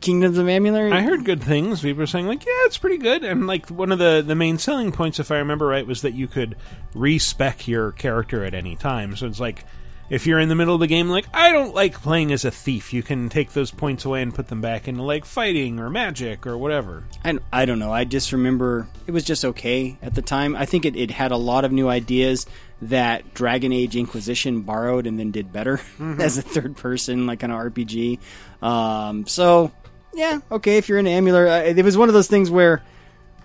Kingdoms 0.00 0.36
of 0.36 0.46
Amular. 0.46 0.92
I 0.92 1.02
heard 1.02 1.24
good 1.24 1.42
things. 1.42 1.80
People 1.80 2.00
were 2.00 2.06
saying 2.06 2.26
like, 2.26 2.44
yeah, 2.44 2.64
it's 2.64 2.78
pretty 2.78 2.98
good. 2.98 3.22
And 3.22 3.46
like 3.46 3.68
one 3.68 3.92
of 3.92 3.98
the 3.98 4.22
the 4.26 4.34
main 4.34 4.58
selling 4.58 4.90
points, 4.92 5.20
if 5.20 5.30
I 5.30 5.38
remember 5.38 5.66
right, 5.66 5.86
was 5.86 6.02
that 6.02 6.14
you 6.14 6.26
could 6.26 6.56
respec 6.94 7.68
your 7.68 7.92
character 7.92 8.44
at 8.44 8.54
any 8.54 8.74
time. 8.74 9.14
So 9.16 9.26
it's 9.26 9.40
like 9.40 9.64
if 10.12 10.26
you're 10.26 10.38
in 10.38 10.50
the 10.50 10.54
middle 10.54 10.74
of 10.74 10.80
the 10.80 10.86
game, 10.86 11.08
like 11.08 11.24
I 11.32 11.52
don't 11.52 11.74
like 11.74 12.00
playing 12.02 12.32
as 12.32 12.44
a 12.44 12.50
thief, 12.50 12.92
you 12.92 13.02
can 13.02 13.30
take 13.30 13.52
those 13.52 13.70
points 13.70 14.04
away 14.04 14.20
and 14.20 14.34
put 14.34 14.48
them 14.48 14.60
back 14.60 14.86
into 14.86 15.02
like 15.02 15.24
fighting 15.24 15.80
or 15.80 15.88
magic 15.88 16.46
or 16.46 16.58
whatever. 16.58 17.04
I, 17.24 17.38
I 17.50 17.64
don't 17.64 17.78
know. 17.78 17.90
I 17.92 18.04
just 18.04 18.30
remember 18.32 18.88
it 19.06 19.12
was 19.12 19.24
just 19.24 19.42
okay 19.44 19.96
at 20.02 20.14
the 20.14 20.20
time. 20.22 20.54
I 20.54 20.66
think 20.66 20.84
it, 20.84 20.96
it 20.96 21.10
had 21.10 21.32
a 21.32 21.36
lot 21.38 21.64
of 21.64 21.72
new 21.72 21.88
ideas 21.88 22.44
that 22.82 23.32
Dragon 23.32 23.72
Age 23.72 23.96
Inquisition 23.96 24.60
borrowed 24.62 25.06
and 25.06 25.18
then 25.18 25.30
did 25.30 25.50
better 25.52 25.78
Mhm. 25.98 26.20
as 26.20 26.36
a 26.36 26.42
third 26.42 26.76
person, 26.76 27.26
like 27.26 27.40
kind 27.40 27.52
of 27.52 27.58
RPG. 27.58 28.18
Um, 28.60 29.26
so, 29.26 29.72
yeah, 30.12 30.40
okay, 30.50 30.76
if 30.76 30.88
you're 30.90 30.98
into 30.98 31.10
Amular, 31.10 31.48
uh, 31.48 31.64
it 31.78 31.82
was 31.84 31.96
one 31.96 32.08
of 32.08 32.12
those 32.12 32.28
things 32.28 32.50
where 32.50 32.82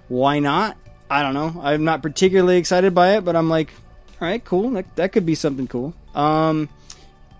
why 0.10 0.40
not? 0.40 0.76
I 1.10 1.22
don't 1.24 1.34
know. 1.34 1.62
I'm 1.62 1.86
not 1.86 2.02
particularly 2.02 2.58
excited 2.58 2.94
by 2.94 3.16
it, 3.18 3.24
but 3.24 3.36
I'm 3.38 3.50
like, 3.50 3.72
all 4.20 4.28
right, 4.28 4.44
cool. 4.44 4.72
That, 4.72 4.96
that 4.98 5.12
could 5.14 5.26
be 5.26 5.36
something 5.36 5.68
cool. 5.68 5.94
Um, 6.18 6.70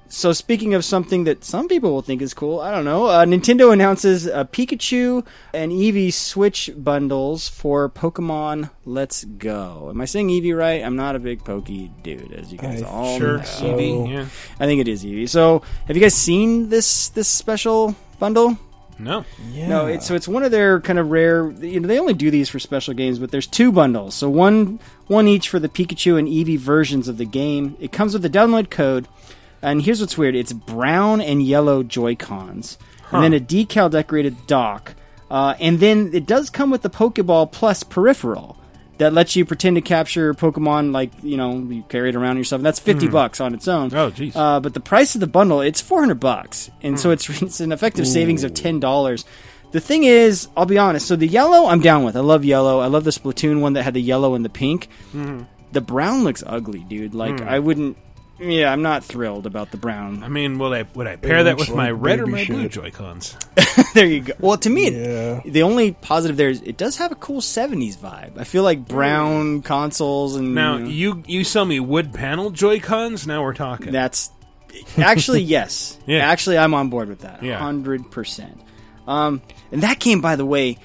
so 0.10 0.32
speaking 0.32 0.74
of 0.74 0.86
something 0.86 1.26
that 1.26 1.44
some 1.44 1.68
people 1.68 1.92
will 1.92 2.02
think 2.02 2.22
is 2.22 2.34
cool, 2.34 2.62
I 2.62 2.72
don't 2.72 2.86
know. 2.86 3.08
Uh, 3.08 3.26
Nintendo 3.26 3.74
announces 3.74 4.26
uh, 4.26 4.46
Pikachu 4.46 5.26
and 5.54 5.72
Eevee 5.74 6.14
Switch 6.14 6.70
bundles 6.78 7.50
for 7.50 7.90
Pokemon 7.90 8.70
Let's 8.86 9.26
Go. 9.26 9.88
Am 9.90 10.00
I 10.00 10.06
saying 10.06 10.30
Eevee 10.30 10.56
right? 10.58 10.82
I'm 10.82 10.96
not 10.96 11.18
a 11.18 11.20
big 11.20 11.44
Pokey 11.44 11.92
dude, 12.04 12.32
as 12.32 12.54
you 12.54 12.58
guys 12.58 12.82
I- 12.84 12.88
all 12.88 13.18
sure, 13.18 13.38
know. 13.40 13.44
Eevee, 13.44 14.10
yeah. 14.10 14.26
I 14.62 14.66
think 14.66 14.80
it 14.80 14.88
is 14.88 15.04
Eevee. 15.04 15.28
So, 15.28 15.62
have 15.88 15.98
you 15.98 16.02
guys 16.02 16.16
seen 16.16 16.70
this 16.70 17.10
this 17.10 17.28
special 17.28 17.94
bundle? 18.20 18.58
No. 19.00 19.26
Yeah. 19.52 19.68
No, 19.68 19.86
it's 19.88 20.08
so 20.08 20.16
it's 20.16 20.28
one 20.28 20.42
of 20.44 20.52
their 20.52 20.80
kind 20.80 20.98
of 21.00 21.12
rare. 21.12 21.52
You 21.52 21.82
know, 21.82 21.88
they 21.88 22.00
only 22.00 22.14
do 22.14 22.32
these 22.32 22.48
for 22.50 22.60
special 22.60 22.94
games, 22.94 23.20
but 23.20 23.30
there's 23.30 23.46
two 23.46 23.72
bundles, 23.74 24.16
so 24.16 24.30
one 24.30 24.80
one 25.08 25.28
each 25.28 25.50
for 25.50 25.60
the 25.60 25.70
Pikachu 25.70 26.18
and 26.20 26.28
Eevee 26.28 26.58
versions 26.60 27.08
of 27.08 27.18
the 27.18 27.26
game. 27.26 27.76
It 27.80 27.92
comes 27.92 28.14
with 28.14 28.24
a 28.26 28.30
download 28.30 28.70
code, 28.70 29.08
and 29.62 29.82
here's 29.82 30.00
what's 30.02 30.18
weird: 30.18 30.36
it's 30.36 30.54
brown 30.54 31.22
and 31.22 31.42
yellow 31.44 31.84
Joy 31.84 32.16
Cons, 32.16 32.78
Huh. 33.04 33.18
and 33.18 33.24
then 33.24 33.34
a 33.34 33.44
decal 33.44 33.90
decorated 33.90 34.48
dock, 34.48 34.94
uh, 35.32 35.56
and 35.60 35.80
then 35.80 36.12
it 36.14 36.26
does 36.26 36.50
come 36.50 36.70
with 36.70 36.82
the 36.82 36.90
Pokeball 36.90 37.52
Plus 37.52 37.84
peripheral 37.84 38.58
that 38.98 39.14
lets 39.14 39.36
you 39.36 39.46
pretend 39.46 39.76
to 39.76 39.82
capture 39.82 40.34
Pokemon 40.34 40.92
like 40.92 41.12
you 41.22 41.38
know 41.38 41.54
you 41.70 41.84
carry 41.88 42.10
it 42.10 42.16
around 42.16 42.38
yourself. 42.38 42.60
And 42.60 42.66
that's 42.66 42.80
fifty 42.80 43.06
Hmm. 43.06 43.12
bucks 43.14 43.40
on 43.40 43.54
its 43.54 43.68
own. 43.68 43.94
Oh, 43.94 44.10
jeez. 44.12 44.36
Uh, 44.36 44.60
but 44.60 44.74
the 44.74 44.80
price 44.80 45.14
of 45.16 45.22
the 45.22 45.28
bundle 45.28 45.62
it's 45.62 45.80
four 45.80 46.00
hundred 46.00 46.20
bucks, 46.20 46.70
and 46.82 47.00
so 47.00 47.10
Hmm. 47.10 47.14
it's 47.14 47.30
it's 47.42 47.60
an 47.60 47.72
effective 47.72 48.08
savings 48.08 48.44
of 48.44 48.54
ten 48.54 48.80
dollars. 48.80 49.24
The 49.72 49.80
thing 49.82 50.04
is, 50.04 50.48
I'll 50.56 50.66
be 50.66 50.78
honest. 50.78 51.08
So 51.08 51.16
the 51.16 51.28
yellow, 51.28 51.68
I'm 51.68 51.82
down 51.82 52.04
with. 52.04 52.16
I 52.16 52.22
love 52.22 52.46
yellow. 52.46 52.80
I 52.80 52.88
love 52.88 53.04
the 53.04 53.12
Splatoon 53.12 53.60
one 53.60 53.74
that 53.74 53.84
had 53.84 53.94
the 53.94 54.02
yellow 54.02 54.34
and 54.34 54.44
the 54.46 54.50
pink. 54.50 54.88
Mhm. 55.14 55.46
The 55.74 55.82
brown 55.82 56.24
looks 56.24 56.44
ugly, 56.48 56.80
dude. 56.88 57.14
Like 57.14 57.42
Hmm. 57.42 57.48
I 57.50 57.60
wouldn't. 57.60 57.98
Yeah, 58.40 58.72
I'm 58.72 58.84
not 58.84 59.04
thrilled 59.04 59.48
about 59.48 59.72
the 59.72 59.78
brown. 59.78 60.22
I 60.24 60.30
mean, 60.30 60.60
will 60.60 60.72
I 60.72 60.86
would 60.94 61.08
I 61.08 61.16
pair 61.16 61.44
that 61.44 61.58
with 61.58 61.70
looks 61.70 61.76
my 61.76 61.90
red 61.90 62.20
or 62.20 62.26
baby 62.28 62.32
my 62.38 62.46
blue 62.46 62.62
shit. 62.64 62.72
Joy 62.72 62.92
Cons? 62.92 63.36
there 63.96 64.06
you 64.06 64.22
go. 64.22 64.34
Well, 64.40 64.58
to 64.60 64.70
me, 64.70 64.86
it- 64.88 65.52
the 65.52 65.64
only 65.64 65.92
positive 65.94 66.38
there 66.38 66.50
is 66.50 66.62
it 66.62 66.78
does 66.78 66.98
have 66.98 67.12
a 67.12 67.16
cool 67.16 67.42
'70s 67.42 67.98
vibe. 67.98 68.38
I 68.38 68.44
feel 68.44 68.62
like 68.64 68.88
brown 68.88 69.64
consoles 69.64 70.36
and 70.36 70.54
Now 70.54 70.78
you 70.78 70.84
know, 70.84 70.90
you 70.90 71.24
you 71.28 71.44
sell 71.44 71.66
me 71.66 71.80
wood 71.80 72.14
panel 72.14 72.52
Joy 72.52 72.80
Cons. 72.80 73.26
Now 73.28 73.42
we're 73.44 73.54
talking. 73.56 73.92
That's 73.92 74.30
actually 74.98 75.42
yes. 75.58 75.98
Yeah. 76.06 76.20
Actually, 76.20 76.60
I'm 76.60 76.76
on 76.76 76.90
board 76.90 77.10
with 77.10 77.20
that. 77.22 77.42
Yeah. 77.44 77.58
hundred 77.58 78.12
percent. 78.12 78.62
Um, 79.08 79.42
and 79.72 79.82
that 79.84 80.00
came, 80.00 80.22
by 80.22 80.36
the 80.36 80.46
way, 80.46 80.78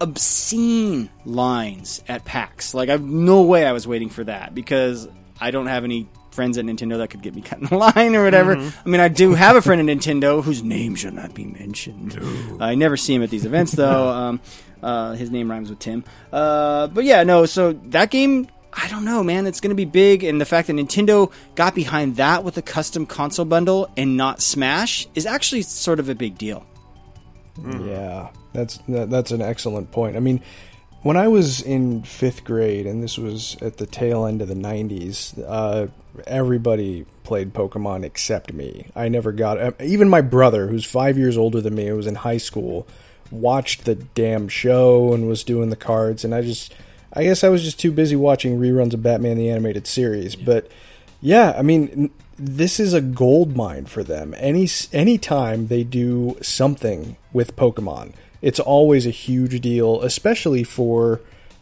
obscene 0.00 1.08
lines 1.24 2.02
at 2.08 2.24
PAX. 2.24 2.74
Like, 2.74 2.88
I've 2.88 3.02
no 3.02 3.42
way 3.42 3.64
I 3.66 3.72
was 3.72 3.86
waiting 3.86 4.10
for 4.10 4.24
that 4.24 4.54
because 4.54 5.08
I 5.40 5.50
don't 5.50 5.66
have 5.66 5.84
any 5.84 6.08
friends 6.32 6.56
at 6.58 6.64
Nintendo 6.64 6.98
that 6.98 7.08
could 7.10 7.22
get 7.22 7.34
me 7.34 7.42
cut 7.42 7.58
in 7.60 7.66
the 7.66 7.76
line 7.94 8.14
or 8.16 8.24
whatever. 8.24 8.56
Mhm. 8.56 8.74
I 8.84 8.88
mean, 8.88 9.00
I 9.00 9.08
do 9.08 9.34
have 9.34 9.56
a 9.56 9.62
friend 9.62 9.88
at 9.88 9.96
Nintendo 9.98 10.42
whose 10.42 10.62
name 10.62 10.94
shall 10.94 11.12
not 11.12 11.34
be 11.34 11.44
mentioned. 11.44 12.18
I 12.60 12.74
never 12.74 12.96
see 12.96 13.14
him 13.14 13.22
at 13.22 13.30
these 13.30 13.44
events 13.44 13.72
though. 13.72 14.08
um, 14.10 14.40
uh, 14.82 15.12
his 15.12 15.30
name 15.30 15.50
rhymes 15.50 15.70
with 15.70 15.78
Tim. 15.78 16.04
Uh, 16.32 16.88
but 16.88 17.04
yeah, 17.04 17.22
no. 17.22 17.46
So 17.46 17.72
that 17.72 18.10
game. 18.10 18.48
I 18.74 18.88
don't 18.88 19.04
know, 19.04 19.22
man. 19.22 19.46
It's 19.46 19.60
going 19.60 19.68
to 19.68 19.74
be 19.76 19.84
big, 19.84 20.24
and 20.24 20.40
the 20.40 20.46
fact 20.46 20.68
that 20.68 20.72
Nintendo 20.76 21.30
got 21.56 21.74
behind 21.74 22.16
that 22.16 22.42
with 22.42 22.56
a 22.56 22.62
custom 22.62 23.04
console 23.04 23.44
bundle 23.44 23.90
and 23.98 24.16
not 24.16 24.40
Smash 24.40 25.06
is 25.14 25.26
actually 25.26 25.60
sort 25.60 26.00
of 26.00 26.08
a 26.08 26.14
big 26.14 26.38
deal. 26.38 26.64
Yeah, 27.60 28.30
that's 28.52 28.78
that, 28.88 29.10
that's 29.10 29.30
an 29.30 29.42
excellent 29.42 29.90
point. 29.90 30.16
I 30.16 30.20
mean, 30.20 30.40
when 31.02 31.16
I 31.16 31.28
was 31.28 31.60
in 31.60 32.02
fifth 32.02 32.44
grade, 32.44 32.86
and 32.86 33.02
this 33.02 33.18
was 33.18 33.56
at 33.60 33.76
the 33.76 33.86
tail 33.86 34.24
end 34.24 34.40
of 34.40 34.48
the 34.48 34.54
'90s, 34.54 35.38
uh, 35.46 35.88
everybody 36.26 37.04
played 37.24 37.52
Pokemon 37.52 38.04
except 38.04 38.52
me. 38.52 38.86
I 38.96 39.08
never 39.08 39.32
got 39.32 39.58
uh, 39.58 39.72
even 39.80 40.08
my 40.08 40.20
brother, 40.20 40.68
who's 40.68 40.84
five 40.84 41.18
years 41.18 41.36
older 41.36 41.60
than 41.60 41.74
me, 41.74 41.86
who 41.86 41.96
was 41.96 42.06
in 42.06 42.16
high 42.16 42.38
school, 42.38 42.86
watched 43.30 43.84
the 43.84 43.96
damn 43.96 44.48
show 44.48 45.12
and 45.12 45.28
was 45.28 45.44
doing 45.44 45.70
the 45.70 45.76
cards, 45.76 46.24
and 46.24 46.34
I 46.34 46.42
just, 46.42 46.74
I 47.12 47.24
guess 47.24 47.44
I 47.44 47.48
was 47.48 47.62
just 47.62 47.78
too 47.78 47.92
busy 47.92 48.16
watching 48.16 48.58
reruns 48.58 48.94
of 48.94 49.02
Batman 49.02 49.36
the 49.36 49.50
Animated 49.50 49.86
Series. 49.86 50.36
But 50.36 50.70
yeah, 51.20 51.54
I 51.56 51.62
mean, 51.62 52.10
this 52.38 52.80
is 52.80 52.94
a 52.94 53.00
gold 53.00 53.56
mine 53.56 53.86
for 53.86 54.02
them. 54.02 54.34
Any 54.38 54.68
any 54.92 55.18
time 55.18 55.66
they 55.66 55.84
do 55.84 56.38
something 56.42 57.16
with 57.32 57.56
Pokemon, 57.56 58.12
it's 58.40 58.60
always 58.60 59.06
a 59.06 59.10
huge 59.10 59.60
deal, 59.60 60.02
especially 60.02 60.64
for 60.64 61.20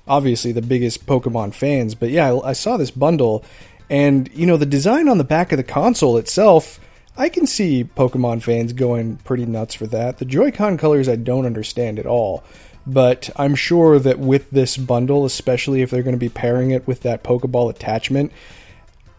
obviously 0.09 0.53
the 0.53 0.63
biggest 0.63 1.07
Pokemon 1.07 1.55
fans. 1.55 1.95
But 1.95 2.11
yeah, 2.11 2.33
I, 2.33 2.51
I 2.51 2.53
saw 2.53 2.77
this 2.77 2.91
bundle, 2.91 3.45
and 3.89 4.31
you 4.35 4.47
know 4.47 4.57
the 4.57 4.67
design 4.67 5.09
on 5.09 5.19
the 5.19 5.25
back 5.25 5.53
of 5.53 5.57
the 5.57 5.65
console 5.65 6.17
itself. 6.17 6.81
I 7.17 7.29
can 7.29 7.47
see 7.47 7.85
Pokemon 7.85 8.43
fans 8.43 8.73
going 8.73 9.17
pretty 9.19 9.45
nuts 9.45 9.75
for 9.75 9.87
that. 9.89 10.19
The 10.19 10.25
Joy-Con 10.25 10.79
colors 10.79 11.09
I 11.09 11.17
don't 11.17 11.45
understand 11.45 11.99
at 11.99 12.07
all, 12.07 12.43
but 12.87 13.29
I'm 13.37 13.55
sure 13.55 13.99
that 13.99 14.19
with 14.19 14.51
this 14.51 14.77
bundle, 14.77 15.25
especially 15.25 15.83
if 15.83 15.91
they're 15.91 16.03
going 16.03 16.15
to 16.15 16.19
be 16.19 16.29
pairing 16.29 16.71
it 16.71 16.87
with 16.87 17.03
that 17.03 17.23
Pokeball 17.23 17.69
attachment, 17.69 18.33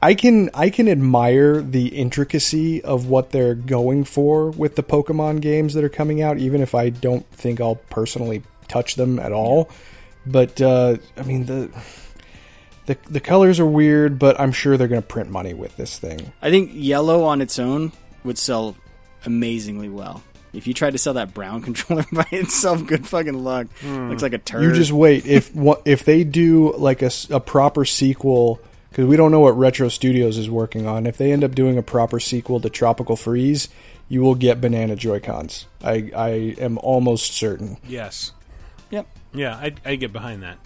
I 0.01 0.15
can 0.15 0.49
I 0.53 0.69
can 0.69 0.89
admire 0.89 1.61
the 1.61 1.87
intricacy 1.87 2.83
of 2.83 3.07
what 3.07 3.31
they're 3.31 3.55
going 3.55 4.03
for 4.03 4.49
with 4.49 4.75
the 4.75 4.83
Pokemon 4.83 5.41
games 5.41 5.75
that 5.75 5.83
are 5.83 5.89
coming 5.89 6.21
out, 6.21 6.39
even 6.39 6.61
if 6.61 6.73
I 6.73 6.89
don't 6.89 7.25
think 7.31 7.61
I'll 7.61 7.75
personally 7.75 8.41
touch 8.67 8.95
them 8.95 9.19
at 9.19 9.31
all. 9.31 9.69
But 10.25 10.59
uh, 10.59 10.97
I 11.17 11.23
mean 11.23 11.45
the 11.45 11.69
the 12.87 12.97
the 13.09 13.19
colors 13.19 13.59
are 13.59 13.65
weird, 13.65 14.17
but 14.17 14.39
I'm 14.39 14.51
sure 14.51 14.75
they're 14.75 14.87
going 14.87 15.01
to 15.01 15.07
print 15.07 15.29
money 15.29 15.53
with 15.53 15.77
this 15.77 15.99
thing. 15.99 16.31
I 16.41 16.49
think 16.49 16.71
yellow 16.73 17.23
on 17.23 17.41
its 17.41 17.59
own 17.59 17.91
would 18.23 18.39
sell 18.39 18.75
amazingly 19.25 19.89
well. 19.89 20.23
If 20.51 20.67
you 20.67 20.73
tried 20.73 20.91
to 20.91 20.97
sell 20.97 21.13
that 21.13 21.33
brown 21.33 21.61
controller 21.63 22.05
by 22.11 22.25
itself, 22.31 22.85
good 22.87 23.07
fucking 23.07 23.43
luck. 23.43 23.67
Looks 23.83 24.23
like 24.23 24.33
a 24.33 24.39
turd. 24.39 24.63
You 24.63 24.73
just 24.73 24.91
wait 24.91 25.27
if 25.27 25.53
what 25.55 25.83
if 25.85 26.05
they 26.05 26.23
do 26.23 26.73
like 26.75 27.03
a, 27.03 27.11
a 27.29 27.39
proper 27.39 27.85
sequel 27.85 28.59
because 28.91 29.05
we 29.07 29.15
don't 29.17 29.31
know 29.31 29.39
what 29.39 29.57
Retro 29.57 29.89
Studios 29.89 30.37
is 30.37 30.49
working 30.49 30.85
on. 30.85 31.07
If 31.07 31.17
they 31.17 31.31
end 31.31 31.43
up 31.43 31.55
doing 31.55 31.77
a 31.79 31.81
proper 31.83 32.19
sequel 32.19 32.59
to 32.59 32.69
Tropical 32.69 33.15
Freeze, 33.15 33.67
you 34.07 34.21
will 34.21 34.35
get 34.35 34.61
banana 34.61 34.95
Joy 34.95 35.19
Cons. 35.19 35.65
I 35.83 36.11
I 36.15 36.29
am 36.59 36.77
almost 36.77 37.31
certain. 37.33 37.77
Yes. 37.87 38.31
Yep. 38.91 39.07
Yeah, 39.33 39.55
I 39.55 39.73
I 39.85 39.95
get 39.95 40.11
behind 40.13 40.43
that. 40.43 40.57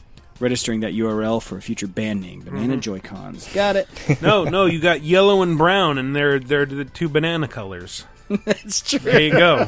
registering 0.42 0.82
that 0.82 0.92
URL 0.94 1.42
for 1.42 1.58
a 1.58 1.62
future 1.62 1.88
band 1.88 2.20
name, 2.20 2.42
Banana 2.42 2.76
Mhm. 2.76 2.82
Joy 2.82 3.00
Cons. 3.00 3.48
Got 3.54 3.78
it. 3.78 3.88
no, 4.22 4.44
no, 4.44 4.66
you 4.66 4.82
got 4.82 5.02
yellow 5.02 5.42
and 5.42 5.58
brown, 5.58 5.98
and 5.98 6.14
they're 6.16 6.40
they're 6.40 6.66
the 6.66 6.84
two 6.84 7.08
banana 7.08 7.48
colors. 7.48 8.04
That's 8.44 8.82
true. 8.82 9.00
There 9.00 9.22
you 9.22 9.32
go. 9.32 9.68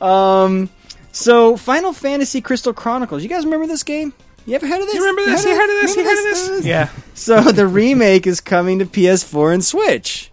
um, 0.04 0.68
so 1.12 1.56
Final 1.56 1.92
Fantasy 1.92 2.40
Crystal 2.40 2.72
Chronicles. 2.74 3.22
You 3.22 3.28
guys 3.28 3.44
remember 3.44 3.66
this 3.66 3.82
game? 3.84 4.12
You 4.48 4.54
ever 4.54 4.66
heard 4.66 4.80
of 4.80 4.86
this? 4.86 4.94
You 4.94 5.00
remember 5.06 5.24
this? 5.30 5.44
You 5.44 5.54
heard 5.54 5.70
of 5.76 5.82
this? 5.82 5.96
You 5.96 6.04
heard 6.04 6.18
of 6.18 6.24
this? 6.56 6.66
Yeah. 6.66 6.88
So 7.14 7.40
the 7.52 7.66
remake 7.66 8.26
is 8.26 8.40
coming 8.40 8.78
to 8.78 8.86
PS4 8.86 9.52
and 9.52 9.64
Switch. 9.64 10.30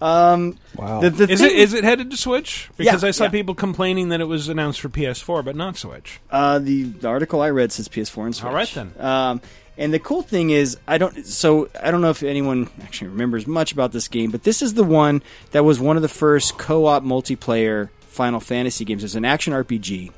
Um, 0.00 0.58
wow. 0.76 1.00
The, 1.00 1.10
the 1.10 1.30
is 1.30 1.40
thing- 1.40 1.50
it 1.50 1.56
is 1.56 1.72
it 1.72 1.84
headed 1.84 2.10
to 2.10 2.16
Switch? 2.16 2.68
Because 2.76 3.02
Yeah, 3.02 3.08
I 3.08 3.12
saw 3.12 3.24
yeah. 3.24 3.30
people 3.30 3.54
complaining 3.54 4.08
that 4.08 4.20
it 4.20 4.24
was 4.24 4.48
announced 4.48 4.80
for 4.80 4.88
PS4 4.88 5.44
but 5.44 5.54
not 5.54 5.76
Switch. 5.76 6.20
Uh, 6.30 6.58
the, 6.58 6.82
the 6.82 7.06
article 7.08 7.40
I 7.40 7.50
read 7.50 7.70
says 7.70 7.88
PS4 7.88 8.24
and 8.26 8.34
Switch. 8.36 8.46
All 8.48 8.52
right, 8.54 8.68
then. 8.74 8.92
Um, 8.98 9.40
and 9.78 9.94
the 9.94 9.98
cool 10.00 10.22
thing 10.22 10.50
is, 10.50 10.76
I 10.88 10.98
don't. 10.98 11.24
So 11.24 11.68
I 11.80 11.90
don't 11.92 12.00
know 12.00 12.10
if 12.10 12.22
anyone 12.24 12.68
actually 12.82 13.08
remembers 13.08 13.46
much 13.46 13.70
about 13.72 13.92
this 13.92 14.08
game, 14.08 14.30
but 14.32 14.42
this 14.42 14.62
is 14.62 14.74
the 14.74 14.84
one 14.84 15.22
that 15.52 15.64
was 15.64 15.78
one 15.80 15.96
of 15.96 16.02
the 16.02 16.08
first 16.08 16.58
co-op 16.58 17.04
multiplayer 17.04 17.88
Final 18.00 18.40
Fantasy 18.40 18.84
games. 18.84 19.02
It's 19.04 19.14
an 19.14 19.24
action 19.24 19.52
RPG, 19.52 20.12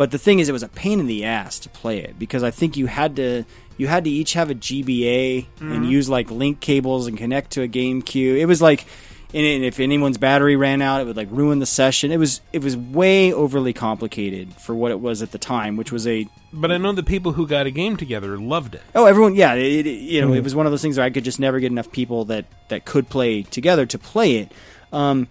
but 0.00 0.10
the 0.12 0.18
thing 0.18 0.38
is, 0.38 0.48
it 0.48 0.52
was 0.52 0.62
a 0.62 0.68
pain 0.68 0.98
in 0.98 1.06
the 1.06 1.26
ass 1.26 1.58
to 1.58 1.68
play 1.68 1.98
it 1.98 2.18
because 2.18 2.42
I 2.42 2.50
think 2.50 2.74
you 2.78 2.86
had 2.86 3.16
to 3.16 3.44
you 3.76 3.86
had 3.86 4.04
to 4.04 4.10
each 4.10 4.32
have 4.32 4.48
a 4.50 4.54
GBA 4.54 5.46
and 5.60 5.84
Mhm. 5.84 5.90
use 5.90 6.08
like 6.08 6.30
link 6.30 6.60
cables 6.60 7.06
and 7.06 7.18
connect 7.18 7.50
to 7.52 7.62
a 7.62 7.68
GameCube. 7.68 8.38
It 8.38 8.46
was 8.46 8.62
like. 8.62 8.86
And 9.32 9.46
and 9.46 9.62
if 9.64 9.78
anyone's 9.78 10.18
battery 10.18 10.56
ran 10.56 10.82
out, 10.82 11.00
it 11.00 11.06
would 11.06 11.16
like 11.16 11.28
ruin 11.30 11.60
the 11.60 11.66
session. 11.66 12.10
It 12.10 12.16
was 12.18 12.40
it 12.52 12.64
was 12.64 12.76
way 12.76 13.32
overly 13.32 13.72
complicated 13.72 14.54
for 14.54 14.74
what 14.74 14.90
it 14.90 14.98
was 15.00 15.22
at 15.22 15.30
the 15.30 15.38
time, 15.38 15.76
which 15.76 15.92
was 15.92 16.04
a 16.06 16.26
But 16.52 16.72
I 16.72 16.78
know 16.78 16.90
the 16.92 17.04
people 17.04 17.32
who 17.32 17.46
got 17.46 17.64
a 17.66 17.70
game 17.70 17.96
together 17.96 18.36
loved 18.38 18.74
it. 18.74 18.82
Oh, 18.94 19.04
everyone, 19.06 19.36
yeah. 19.36 19.54
It, 19.54 19.86
it- 19.86 20.00
you 20.00 20.20
know, 20.22 20.30
Mhm. 20.30 20.38
it 20.38 20.42
was 20.44 20.54
one 20.56 20.66
of 20.66 20.72
those 20.72 20.82
things 20.82 20.96
where 20.96 21.06
I 21.06 21.10
could 21.10 21.22
just 21.24 21.38
never 21.38 21.60
get 21.60 21.70
enough 21.70 21.92
people 21.92 22.24
that 22.24 22.46
that 22.70 22.84
could 22.84 23.08
play 23.08 23.42
together 23.42 23.86
to 23.86 23.98
play 23.98 24.38
it. 24.38 24.50
Um, 24.92 25.28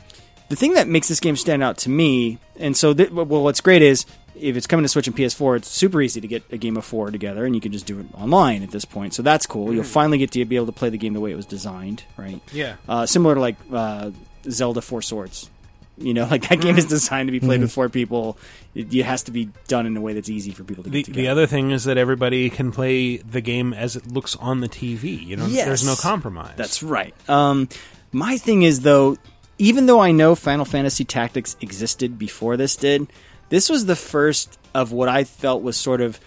the 0.48 0.56
thing 0.56 0.76
that 0.76 0.88
makes 0.88 1.10
this 1.10 1.20
game 1.20 1.36
stand 1.36 1.62
out 1.62 1.78
to 1.80 1.90
me, 1.90 2.38
and 2.58 2.78
so 2.78 2.94
th- 2.94 3.12
well, 3.12 3.26
what's 3.44 3.60
great 3.60 3.82
is 3.82 4.06
if 4.40 4.56
it's 4.58 4.68
coming 4.68 4.84
to 4.84 4.88
Switch 4.90 5.08
and 5.08 5.16
PS4, 5.16 5.58
it's 5.58 5.68
super 5.70 6.02
easy 6.02 6.22
to 6.22 6.28
get 6.28 6.44
a 6.52 6.58
game 6.58 6.78
of 6.78 6.86
four 6.86 7.12
together, 7.12 7.46
and 7.46 7.54
you 7.56 7.62
can 7.62 7.72
just 7.72 7.86
do 7.86 8.00
it 8.00 8.06
online 8.14 8.64
at 8.64 8.72
this 8.72 8.86
point. 8.86 9.14
So 9.14 9.22
that's 9.22 9.46
cool. 9.46 9.74
You'll 9.74 9.84
Mhm. 9.84 9.88
finally 9.88 10.18
get 10.18 10.32
to 10.32 10.46
be 10.46 10.56
able 10.56 10.66
to 10.68 10.72
play 10.72 10.90
the 10.90 10.98
game 10.98 11.14
the 11.14 11.20
way 11.20 11.32
it 11.32 11.36
was 11.36 11.46
designed, 11.46 12.04
right? 12.18 12.42
Yeah. 12.54 12.76
Uh, 12.88 13.06
similar 13.06 13.36
to 13.36 13.42
like 13.42 13.56
uh, 13.72 14.12
Zelda 14.50 14.82
Four 14.82 15.02
Swords. 15.02 15.50
You 15.98 16.14
know, 16.14 16.26
like 16.32 16.48
that 16.50 16.62
game 16.62 16.78
is 16.78 16.86
designed 16.86 17.28
to 17.28 17.32
be 17.32 17.40
played 17.42 17.60
Mhm. 17.60 17.64
with 17.64 17.72
four 17.74 17.90
people. 17.90 18.38
It, 18.74 18.94
it 18.94 19.04
has 19.04 19.24
to 19.24 19.32
be 19.32 19.50
done 19.68 19.86
in 19.86 19.98
a 19.98 20.02
way 20.02 20.14
that's 20.14 20.30
easy 20.30 20.52
for 20.52 20.64
people 20.64 20.84
to 20.86 20.90
The, 20.90 21.04
the 21.04 21.28
other 21.28 21.46
thing 21.46 21.72
is 21.72 21.84
that 21.84 21.98
everybody 21.98 22.50
can 22.50 22.72
play 22.72 23.18
the 23.18 23.42
game 23.42 23.74
as 23.74 23.96
it 23.98 24.08
looks 24.12 24.36
on 24.38 24.62
the 24.62 24.70
TV. 24.70 25.26
You 25.26 25.36
know, 25.36 25.48
there's 25.48 25.86
no 25.86 25.96
compromise. 25.96 26.54
That's 26.56 26.82
right. 26.82 27.14
Um, 27.30 27.68
my 28.14 28.38
thing 28.38 28.62
is 28.64 28.82
though, 28.82 29.18
even 29.58 29.88
though 29.88 30.00
I 30.00 30.12
know 30.14 30.36
Final 30.36 30.64
Fantasy 30.64 31.04
Tactics 31.04 31.58
existed 31.60 32.18
before 32.18 32.56
this 32.56 32.78
did, 32.78 33.08
this 33.50 33.70
was 33.70 33.86
the 33.86 33.96
first 33.96 34.58
of 34.74 34.92
what 34.92 35.10
I 35.10 35.24
felt 35.24 35.62
was 35.64 35.78
sort 35.78 36.02
of 36.02 36.20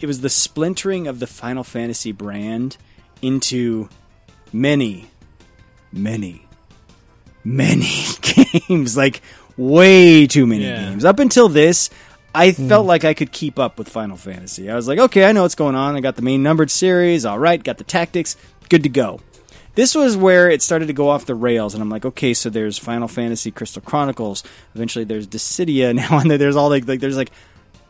it 0.00 0.06
was 0.06 0.22
the 0.22 0.30
splintering 0.30 1.06
of 1.06 1.20
the 1.20 1.26
Final 1.26 1.62
Fantasy 1.62 2.10
brand 2.12 2.78
into 3.20 3.88
many, 4.52 5.10
many, 5.92 6.46
many 7.44 7.92
games. 8.68 8.96
Like 8.96 9.20
way 9.56 10.26
too 10.26 10.46
many 10.46 10.64
Yeah. 10.64 10.88
games. 10.88 11.04
Up 11.04 11.18
until 11.18 11.48
this, 11.48 11.90
I 12.34 12.52
hmm. 12.52 12.68
felt 12.68 12.86
like 12.86 13.04
I 13.04 13.12
could 13.12 13.30
keep 13.30 13.58
up 13.58 13.78
with 13.78 13.88
Final 13.88 14.16
Fantasy. 14.16 14.70
I 14.70 14.76
was 14.76 14.88
like, 14.88 14.98
okay, 14.98 15.24
I 15.26 15.32
know 15.32 15.42
what's 15.42 15.54
going 15.54 15.74
on. 15.74 15.96
I 15.96 16.00
got 16.00 16.16
the 16.16 16.22
main 16.22 16.42
numbered 16.42 16.70
series. 16.70 17.26
All 17.26 17.38
right, 17.38 17.62
got 17.62 17.78
the 17.78 17.84
tactics. 17.84 18.36
Good 18.70 18.84
to 18.84 18.88
go. 18.88 19.20
This 19.74 19.94
was 19.94 20.16
where 20.16 20.50
it 20.50 20.62
started 20.62 20.86
to 20.86 20.92
go 20.92 21.08
off 21.08 21.26
the 21.26 21.34
rails, 21.34 21.74
and 21.74 21.82
I'm 21.82 21.88
like, 21.90 22.04
okay, 22.04 22.34
so 22.34 22.50
there's 22.50 22.76
Final 22.78 23.08
Fantasy 23.08 23.50
Crystal 23.50 23.80
Chronicles. 23.82 24.42
Eventually, 24.74 25.04
there's 25.04 25.26
Dissidia 25.26 25.94
now, 25.94 26.18
and 26.18 26.30
there's 26.30 26.56
all 26.56 26.68
like, 26.68 26.86
like 26.88 27.00
there's 27.00 27.16
like, 27.16 27.30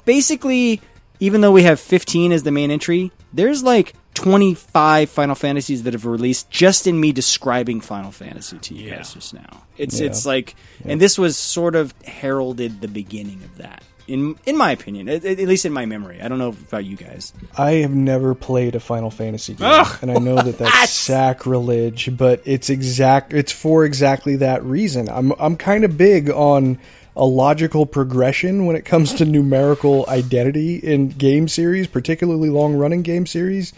basically, 0.05 0.81
even 1.21 1.41
though 1.41 1.53
we 1.53 1.63
have 1.65 1.81
15 1.81 2.33
as 2.33 2.43
the 2.43 2.51
main 2.51 2.71
entry, 2.71 3.13
there's 3.33 3.63
like 3.63 3.95
25 4.15 5.09
Final 5.11 5.35
Fantasies 5.35 5.85
that 5.85 5.93
have 5.95 6.05
released 6.07 6.51
just 6.51 6.87
in 6.87 6.99
me 7.01 7.13
describing 7.13 7.81
Final 7.81 8.11
Fantasy 8.11 8.59
to 8.59 8.75
you 8.75 8.91
guys 8.91 9.15
just 9.15 9.35
now. 9.35 9.63
It's 9.79 10.01
Yeah. 10.01 10.07
it's 10.07 10.27
like, 10.27 10.57
and 10.85 11.01
this 11.01 11.19
was 11.19 11.37
sort 11.37 11.75
of 11.75 11.95
heralded 12.05 12.81
the 12.81 12.89
beginning 12.89 13.43
of 13.45 13.57
that. 13.59 13.83
In, 14.11 14.37
in 14.47 14.57
my 14.57 14.73
opinion, 14.73 15.09
at, 15.09 15.25
at 15.25 15.39
least 15.39 15.65
in 15.65 15.73
my 15.73 15.87
memory, 15.87 16.21
I 16.21 16.29
don't 16.29 16.39
know 16.39 16.49
about 16.49 16.85
you 16.85 16.97
guys. 16.97 17.33
I 17.57 17.73
have 17.73 17.93
never 17.95 18.35
played 18.35 18.75
a 18.75 18.81
Final 18.81 19.11
Fantasy 19.11 19.55
game, 19.55 19.69
Ugh, 19.71 19.99
and 20.03 20.11
I 20.11 20.15
know 20.19 20.37
that 20.37 20.59
that's 20.59 20.91
sacrilege, 20.91 22.17
but 22.17 22.43
it's 22.45 22.71
exact. 22.71 23.33
It's 23.33 23.53
for 23.53 23.85
exactly 23.85 24.37
that 24.37 24.63
reason. 24.65 25.09
I'm 25.09 25.33
I'm 25.39 25.57
kind 25.57 25.85
of 25.85 25.97
big 25.97 26.31
on 26.31 26.79
a 27.17 27.25
logical 27.25 27.87
progression 27.87 28.67
when 28.67 28.77
it 28.77 28.85
comes 28.85 29.15
to 29.15 29.25
numerical 29.25 30.05
identity 30.09 30.77
in 30.77 31.09
game 31.09 31.49
series, 31.49 31.87
particularly 31.87 32.49
long 32.51 32.75
running 32.75 33.03
game 33.03 33.27
series. 33.27 33.73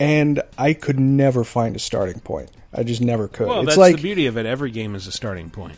And 0.00 0.42
I 0.56 0.74
could 0.74 1.00
never 1.00 1.42
find 1.42 1.74
a 1.74 1.80
starting 1.80 2.20
point. 2.20 2.50
I 2.72 2.84
just 2.84 3.00
never 3.00 3.28
could. 3.28 3.48
Well, 3.48 3.60
it's 3.60 3.70
that's 3.70 3.78
like 3.78 3.96
the 3.96 4.02
beauty 4.02 4.26
of 4.26 4.36
it. 4.36 4.46
Every 4.46 4.70
game 4.70 4.94
is 4.94 5.06
a 5.06 5.12
starting 5.12 5.50
point. 5.50 5.76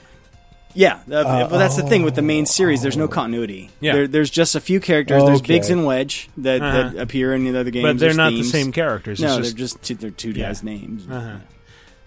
Yeah, 0.74 1.00
uh, 1.10 1.14
Uh, 1.14 1.48
but 1.48 1.58
that's 1.58 1.76
the 1.76 1.82
thing 1.82 2.02
with 2.04 2.14
the 2.14 2.22
main 2.22 2.46
series. 2.46 2.80
There's 2.82 2.96
no 2.96 3.08
continuity. 3.08 3.70
Yeah. 3.80 3.92
There, 3.94 4.06
there's 4.08 4.30
just 4.30 4.54
a 4.54 4.60
few 4.60 4.78
characters. 4.80 5.24
There's 5.24 5.40
Okay. 5.40 5.54
Biggs 5.54 5.68
and 5.70 5.84
Wedge 5.84 6.28
that, 6.38 6.60
that 6.60 6.86
Uh-huh. 6.86 6.98
appear 6.98 7.34
in 7.34 7.44
the 7.44 7.58
other 7.58 7.70
games. 7.70 7.82
But 7.84 7.98
they're 7.98 8.08
There's 8.10 8.16
not 8.16 8.30
the 8.30 8.44
same 8.44 8.70
characters. 8.72 9.20
It's 9.20 9.28
No, 9.28 9.38
just- 9.38 9.50
they're 9.56 9.58
just 9.58 9.82
two, 9.82 9.94
they're 9.96 10.10
two 10.10 10.30
Yeah. 10.30 10.46
guys' 10.46 10.62
names. 10.62 11.06
Uh-huh. 11.10 11.36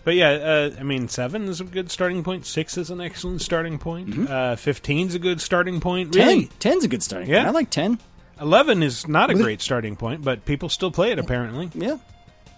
But 0.05 0.15
yeah, 0.15 0.29
uh, 0.31 0.71
I 0.79 0.83
mean, 0.83 1.07
seven 1.07 1.47
is 1.47 1.61
a 1.61 1.63
good 1.63 1.89
starting 1.91 2.23
point. 2.23 2.45
Six 2.45 2.77
is 2.77 2.89
an 2.89 2.99
excellent 2.99 3.41
starting 3.41 3.77
point. 3.77 4.09
Mm-hmm. 4.09 4.25
Uh, 4.29 4.55
Fifteen's 4.57 5.15
a 5.15 5.19
good 5.19 5.39
starting 5.39 5.79
point. 5.79 6.11
Ten. 6.13 6.27
Really, 6.27 6.49
Ten's 6.59 6.83
a 6.83 6.89
good 6.89 7.01
starting 7.03 7.29
Yeah, 7.29 7.37
point. 7.43 7.47
I 7.47 7.51
like 7.51 7.69
ten. 7.69 7.99
Eleven 8.41 8.83
is 8.83 9.07
not 9.07 9.29
a 9.29 9.33
great 9.33 9.61
starting 9.61 9.95
point, 9.95 10.21
but 10.23 10.43
people 10.45 10.67
still 10.67 10.91
play 10.91 11.11
it 11.11 11.19
apparently. 11.19 11.69
Yeah. 11.73 11.97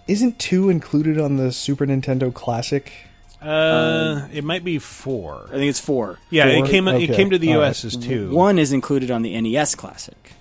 Isn't 0.07 0.39
two 0.39 0.69
included 0.69 1.19
on 1.19 1.37
the 1.37 1.51
Super 1.51 1.85
Nintendo 1.85 2.33
Classic? 2.33 2.91
Uh, 3.45 4.27
it 4.33 4.43
might 4.43 4.63
be 4.63 4.79
four. 4.79 5.45
I 5.49 5.51
think 5.53 5.69
it's 5.69 5.79
four. 5.79 6.19
Yeah, 6.29 6.53
Four? 6.53 6.65
it 6.65 6.69
came. 6.69 6.87
It 6.87 7.13
came 7.15 7.29
to 7.29 7.37
the 7.37 7.49
All 7.53 7.59
U.S. 7.61 7.83
right. 7.83 7.93
as 7.93 7.97
two. 7.97 8.31
One 8.31 8.57
is 8.59 8.71
included 8.73 9.11
on 9.11 9.21
the 9.21 9.39
NES 9.39 9.75
Classic. 9.75 10.31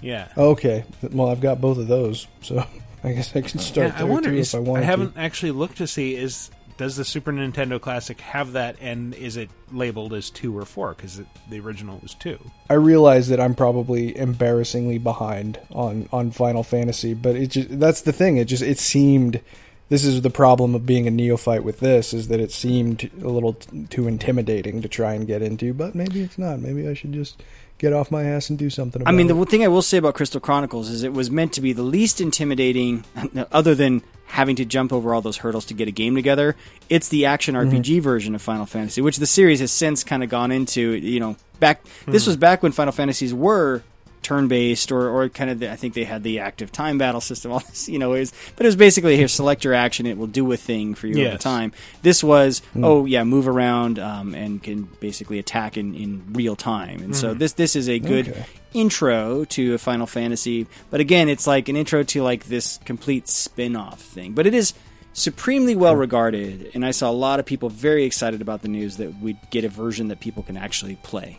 Yeah. 0.00 0.28
Okay, 0.36 0.84
well 1.10 1.28
I've 1.28 1.40
got 1.40 1.60
both 1.60 1.78
of 1.78 1.88
those, 1.88 2.26
so 2.40 2.64
I 3.04 3.12
guess 3.12 3.34
I 3.34 3.40
can 3.40 3.58
start 3.58 3.94
Yeah, 3.94 4.00
I 4.00 4.04
wonder. 4.04 4.30
too 4.30 4.36
Is, 4.36 4.54
if 4.54 4.68
I 4.68 4.72
I 4.72 4.80
haven't 4.82 5.14
to. 5.14 5.20
actually 5.20 5.52
looked 5.52 5.78
to 5.78 5.86
see 5.86 6.14
is 6.14 6.50
does 6.76 6.94
the 6.94 7.04
Super 7.04 7.32
Nintendo 7.32 7.80
Classic 7.80 8.20
have 8.20 8.52
that, 8.52 8.76
and 8.80 9.12
is 9.14 9.36
it 9.36 9.50
labeled 9.72 10.12
as 10.14 10.30
two 10.30 10.56
or 10.56 10.64
four? 10.64 10.94
Because 10.94 11.20
the 11.50 11.58
original 11.58 11.98
was 12.00 12.14
two. 12.14 12.38
I 12.70 12.74
realize 12.74 13.26
that 13.30 13.40
I'm 13.40 13.56
probably 13.56 14.16
embarrassingly 14.16 14.98
behind 14.98 15.58
on 15.72 16.08
on 16.12 16.30
Final 16.30 16.62
Fantasy, 16.62 17.14
but 17.14 17.34
it 17.34 17.48
just 17.48 17.80
that's 17.80 18.02
the 18.02 18.12
thing. 18.12 18.36
It 18.36 18.44
just 18.44 18.62
it 18.62 18.78
seemed 18.78 19.40
this 19.88 20.04
is 20.04 20.22
the 20.22 20.30
problem 20.30 20.74
of 20.74 20.84
being 20.86 21.06
a 21.06 21.10
neophyte 21.10 21.64
with 21.64 21.80
this 21.80 22.12
is 22.12 22.28
that 22.28 22.40
it 22.40 22.52
seemed 22.52 23.10
a 23.22 23.28
little 23.28 23.54
t- 23.54 23.86
too 23.90 24.06
intimidating 24.06 24.82
to 24.82 24.88
try 24.88 25.14
and 25.14 25.26
get 25.26 25.42
into, 25.42 25.72
but 25.74 25.94
maybe 25.94 26.20
it's 26.20 26.38
not. 26.38 26.60
Maybe 26.60 26.86
I 26.88 26.94
should 26.94 27.12
just 27.12 27.42
get 27.78 27.92
off 27.92 28.10
my 28.10 28.24
ass 28.24 28.50
and 28.50 28.58
do 28.58 28.68
something 28.70 29.00
about 29.02 29.12
I 29.12 29.16
mean, 29.16 29.28
the 29.28 29.36
one 29.36 29.46
thing 29.46 29.62
I 29.64 29.68
will 29.68 29.82
say 29.82 29.98
about 29.98 30.14
Crystal 30.14 30.40
Chronicles 30.40 30.90
is 30.90 31.04
it 31.04 31.12
was 31.12 31.30
meant 31.30 31.52
to 31.54 31.60
be 31.60 31.72
the 31.72 31.82
least 31.84 32.20
intimidating, 32.20 33.04
other 33.52 33.74
than 33.74 34.02
having 34.26 34.56
to 34.56 34.64
jump 34.64 34.92
over 34.92 35.14
all 35.14 35.22
those 35.22 35.38
hurdles 35.38 35.64
to 35.66 35.74
get 35.74 35.88
a 35.88 35.90
game 35.92 36.14
together. 36.14 36.54
It's 36.90 37.08
the 37.08 37.24
action 37.26 37.54
Mm-hmm. 37.54 37.76
RPG 37.78 38.02
version 38.02 38.34
of 38.34 38.42
Final 38.42 38.66
Fantasy, 38.66 39.00
which 39.00 39.16
the 39.18 39.26
series 39.26 39.60
has 39.60 39.72
since 39.72 40.04
kind 40.04 40.22
of 40.22 40.28
gone 40.28 40.50
into. 40.50 40.92
You 40.94 41.20
know, 41.20 41.36
back 41.60 41.82
this 42.06 42.24
Hmm. 42.24 42.30
was 42.30 42.36
back 42.36 42.62
when 42.62 42.72
Final 42.72 42.92
Fantasies 42.92 43.32
were 43.32 43.82
turn-based 44.28 44.92
or, 44.92 45.08
or 45.08 45.28
kind 45.30 45.50
of 45.50 45.58
the, 45.60 45.72
I 45.72 45.76
think 45.76 45.94
they 45.94 46.04
had 46.04 46.22
the 46.22 46.40
active 46.40 46.70
time 46.70 46.98
battle 46.98 47.20
system. 47.20 47.50
All 47.52 47.60
this, 47.60 47.88
you 47.88 47.98
know, 47.98 48.12
is 48.12 48.32
but 48.56 48.66
it 48.66 48.68
was 48.68 48.76
basically 48.76 49.16
here 49.16 49.28
select 49.28 49.64
your 49.64 49.74
action. 49.74 50.04
It 50.06 50.18
will 50.18 50.26
do 50.26 50.52
a 50.52 50.56
thing 50.56 50.94
for 50.94 51.06
you 51.06 51.14
over 51.22 51.30
Yes. 51.32 51.42
time. 51.42 51.72
This 52.02 52.22
was 52.22 52.60
Mm. 52.74 52.84
oh 52.84 53.04
yeah, 53.06 53.24
move 53.24 53.48
around 53.48 53.98
um, 53.98 54.34
and 54.34 54.62
can 54.62 54.82
basically 55.00 55.38
attack 55.38 55.76
in, 55.76 55.94
in 55.94 56.22
real 56.32 56.56
time. 56.56 57.00
And 57.02 57.16
so 57.16 57.34
Mhm. 57.34 57.38
this 57.38 57.52
this 57.54 57.74
is 57.76 57.88
a 57.88 57.98
good 57.98 58.28
Okay. 58.28 58.44
intro 58.74 59.44
to 59.46 59.74
a 59.74 59.78
Final 59.78 60.06
Fantasy. 60.06 60.66
But 60.90 61.00
again, 61.00 61.28
it's 61.28 61.46
like 61.46 61.68
an 61.68 61.76
intro 61.76 62.02
to 62.02 62.22
like 62.22 62.44
this 62.46 62.78
complete 62.84 63.28
spin-off 63.28 64.00
thing. 64.00 64.32
But 64.32 64.46
it 64.46 64.54
is 64.54 64.74
supremely 65.14 65.74
well 65.74 65.96
regarded, 65.96 66.70
and 66.74 66.84
I 66.84 66.92
saw 66.92 67.10
a 67.10 67.18
lot 67.26 67.40
of 67.40 67.46
people 67.46 67.70
very 67.70 68.04
excited 68.04 68.40
about 68.42 68.62
the 68.62 68.68
news 68.68 68.98
that 68.98 69.18
we'd 69.20 69.38
get 69.50 69.64
a 69.64 69.68
version 69.68 70.08
that 70.08 70.20
people 70.20 70.42
can 70.42 70.56
actually 70.56 70.96
play. 71.02 71.38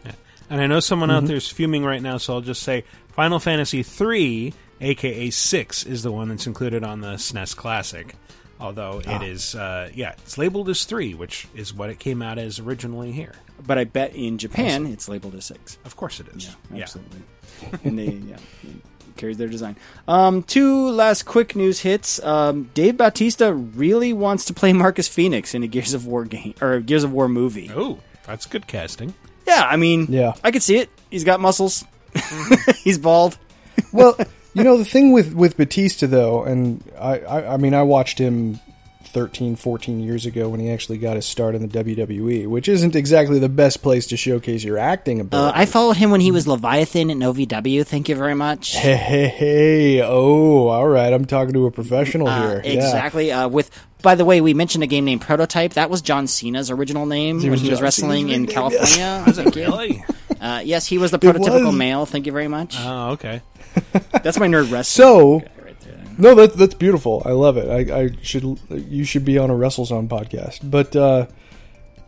And 0.50 0.60
I 0.62 0.68
know 0.68 0.80
someone 0.80 1.12
out 1.12 1.24
Mhm. 1.24 1.28
there's 1.28 1.48
fuming 1.48 1.84
right 1.84 2.02
now, 2.02 2.18
so 2.18 2.34
I'll 2.34 2.42
just 2.42 2.64
say 2.64 2.84
Final 3.14 3.40
Fantasy 3.40 3.84
III, 3.86 4.54
aka 4.82 5.30
six, 5.30 5.84
is 5.86 6.04
the 6.04 6.12
one 6.12 6.30
that's 6.30 6.48
included 6.48 6.84
on 6.84 7.02
the 7.02 7.18
SNES 7.18 7.54
Classic. 7.56 8.16
Although 8.60 9.02
Ah. 9.08 9.16
it 9.16 9.28
is, 9.28 9.56
uh, 9.56 9.90
yeah, 9.94 10.14
it's 10.18 10.38
labeled 10.38 10.68
as 10.70 10.84
three, 10.84 11.14
which 11.14 11.48
is 11.56 11.74
what 11.74 11.90
it 11.90 12.00
came 12.00 12.22
out 12.22 12.38
as 12.38 12.60
originally 12.60 13.12
here. 13.12 13.34
But 13.66 13.78
I 13.78 13.84
bet 13.86 14.16
in 14.16 14.38
Japan 14.38 14.86
it's 14.88 15.08
labeled 15.08 15.36
as 15.36 15.46
six. 15.46 15.78
Of 15.86 15.96
course 15.96 16.20
it 16.20 16.28
is. 16.36 16.50
Yeah. 16.74 16.82
absolutely. 16.82 17.22
and 17.84 18.00
they 18.00 18.06
yeah, 18.30 18.38
carries 19.18 19.38
their 19.38 19.50
design. 19.50 19.76
Um, 20.08 20.44
two 20.44 20.90
last 20.92 21.24
quick 21.26 21.56
news 21.58 21.82
hits. 21.82 22.24
Um, 22.24 22.70
Dave 22.74 22.96
Bautista 22.96 23.54
really 23.54 24.14
wants 24.14 24.46
to 24.46 24.54
play 24.54 24.72
Marcus 24.86 25.08
Phoenix 25.10 25.54
in 25.54 25.62
a 25.64 25.68
Gears 25.68 25.94
of 25.94 26.06
War 26.06 26.24
game 26.26 26.54
or 26.62 26.74
a 26.76 26.82
Gears 26.82 27.04
of 27.04 27.12
War 27.12 27.28
movie. 27.28 27.70
Oh, 27.76 28.00
that's 28.26 28.46
good 28.46 28.66
casting. 28.68 29.14
Yeah, 29.50 29.64
I 29.68 29.76
mean, 29.76 30.08
Yeah. 30.10 30.34
I 30.44 30.52
could 30.52 30.64
see 30.64 30.78
it. 30.78 30.90
He's 31.12 31.24
got 31.24 31.40
muscles. 31.40 31.84
He's 32.84 32.98
bald. 32.98 33.38
well, 33.92 34.16
you 34.54 34.64
know 34.64 34.78
the 34.78 34.86
thing 34.86 35.12
with 35.12 35.34
with 35.34 35.58
Batista 35.58 36.08
though, 36.08 36.44
and 36.44 36.84
I, 37.00 37.20
I 37.20 37.54
I 37.54 37.58
mean 37.58 37.74
I 37.74 37.84
watched 37.84 38.18
him 38.20 38.60
13, 39.06 39.56
14 39.56 40.00
years 40.02 40.28
ago 40.28 40.50
when 40.50 40.60
he 40.60 40.70
actually 40.70 41.00
got 41.00 41.16
his 41.16 41.26
start 41.26 41.56
in 41.56 41.68
the 41.68 41.84
WWE, 41.84 42.46
which 42.48 42.68
isn't 42.70 42.96
exactly 42.96 43.40
the 43.40 43.50
best 43.50 43.82
place 43.82 44.06
to 44.08 44.18
showcase 44.18 44.64
your 44.64 44.78
acting 44.78 45.20
Uh, 45.20 45.24
ability. 45.24 45.58
I 45.58 45.66
followed 45.66 45.98
him 45.98 46.12
when 46.12 46.22
he 46.22 46.30
was 46.32 46.48
Leviathan 46.48 47.10
in 47.10 47.20
OVW. 47.20 47.84
Thank 47.88 48.08
you 48.10 48.16
very 48.16 48.36
much. 48.36 48.76
Hey, 48.76 48.96
hey, 48.96 49.28
hey, 49.28 50.02
oh, 50.04 50.68
all 50.68 50.88
right. 50.88 51.12
I'm 51.12 51.26
talking 51.26 51.54
to 51.54 51.66
a 51.66 51.72
professional 51.72 52.28
Uh, 52.28 52.42
here. 52.50 52.62
Yeah. 52.64 52.72
exactly. 52.74 53.32
Uh, 53.32 53.48
with 53.48 53.72
by 54.02 54.16
the 54.16 54.26
way, 54.26 54.42
we 54.42 54.54
mentioned 54.54 54.84
a 54.84 54.88
game 54.88 55.06
named 55.06 55.22
Prototype. 55.22 55.74
That 55.74 55.90
was 55.90 56.02
John 56.02 56.28
Cena's 56.28 56.72
original 56.72 57.06
name 57.06 57.38
when 57.38 57.44
he 57.44 57.50
was 57.50 57.62
John 57.80 57.84
wrestling 57.84 58.28
Cena's 58.28 58.36
in 58.36 58.42
name, 58.46 58.54
California. 58.54 58.88
yes. 58.98 59.28
Was 59.28 59.38
it 59.38 59.44
Thank 59.44 59.56
you. 59.56 59.62
really? 59.64 60.06
Uh, 60.40 60.62
yes, 60.64 60.86
he 60.86 60.98
was 60.98 61.12
the 61.12 61.20
prototypical 61.20 61.66
was. 61.68 61.76
male. 61.76 62.06
Thank 62.06 62.26
you 62.26 62.32
very 62.32 62.48
much. 62.48 62.76
Oh, 62.80 63.12
okay. 63.12 63.42
That's 64.24 64.40
my 64.40 64.48
nerd 64.48 64.72
wrestling. 64.72 64.84
So, 64.84 65.44
no, 66.18 66.36
that's 66.36 66.56
that's 66.56 66.74
beautiful. 66.74 67.22
I 67.26 67.32
love 67.32 67.56
it. 67.58 67.70
I, 67.70 67.98
I 68.04 68.10
should 68.22 68.60
you 68.70 69.04
should 69.06 69.24
be 69.24 69.38
on 69.38 69.50
a 69.50 69.54
WrestleZone 69.54 70.08
podcast. 70.10 70.60
But 70.70 70.94
uh, 70.96 71.28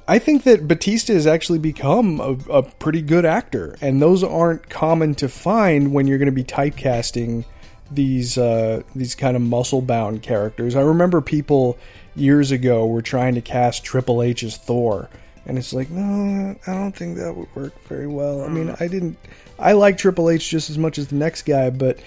I 0.07 0.19
think 0.19 0.43
that 0.43 0.67
Batista 0.67 1.13
has 1.13 1.25
actually 1.27 1.59
become 1.59 2.19
a, 2.19 2.31
a 2.51 2.63
pretty 2.63 3.01
good 3.01 3.25
actor, 3.25 3.77
and 3.79 4.01
those 4.01 4.21
aren't 4.23 4.69
common 4.69 5.15
to 5.15 5.29
find 5.29 5.93
when 5.93 6.07
you're 6.07 6.17
going 6.17 6.25
to 6.25 6.31
be 6.33 6.43
typecasting 6.43 7.45
these 7.91 8.37
uh, 8.37 8.83
these 8.95 9.15
kind 9.15 9.35
of 9.35 9.41
muscle 9.41 9.81
bound 9.81 10.21
characters. 10.23 10.75
I 10.75 10.81
remember 10.81 11.21
people 11.21 11.77
years 12.15 12.51
ago 12.51 12.85
were 12.87 13.01
trying 13.01 13.35
to 13.35 13.41
cast 13.41 13.83
Triple 13.83 14.21
H 14.21 14.43
as 14.43 14.57
Thor, 14.57 15.09
and 15.45 15.57
it's 15.57 15.73
like, 15.73 15.89
no, 15.89 16.55
I 16.65 16.73
don't 16.73 16.95
think 16.95 17.17
that 17.17 17.35
would 17.35 17.53
work 17.55 17.79
very 17.87 18.07
well. 18.07 18.41
I 18.41 18.47
mean, 18.47 18.75
I 18.79 18.87
didn't. 18.87 19.17
I 19.59 19.73
like 19.73 19.97
Triple 19.97 20.29
H 20.29 20.49
just 20.49 20.69
as 20.69 20.77
much 20.77 20.97
as 20.97 21.07
the 21.07 21.15
next 21.15 21.43
guy, 21.43 21.69
but 21.69 21.99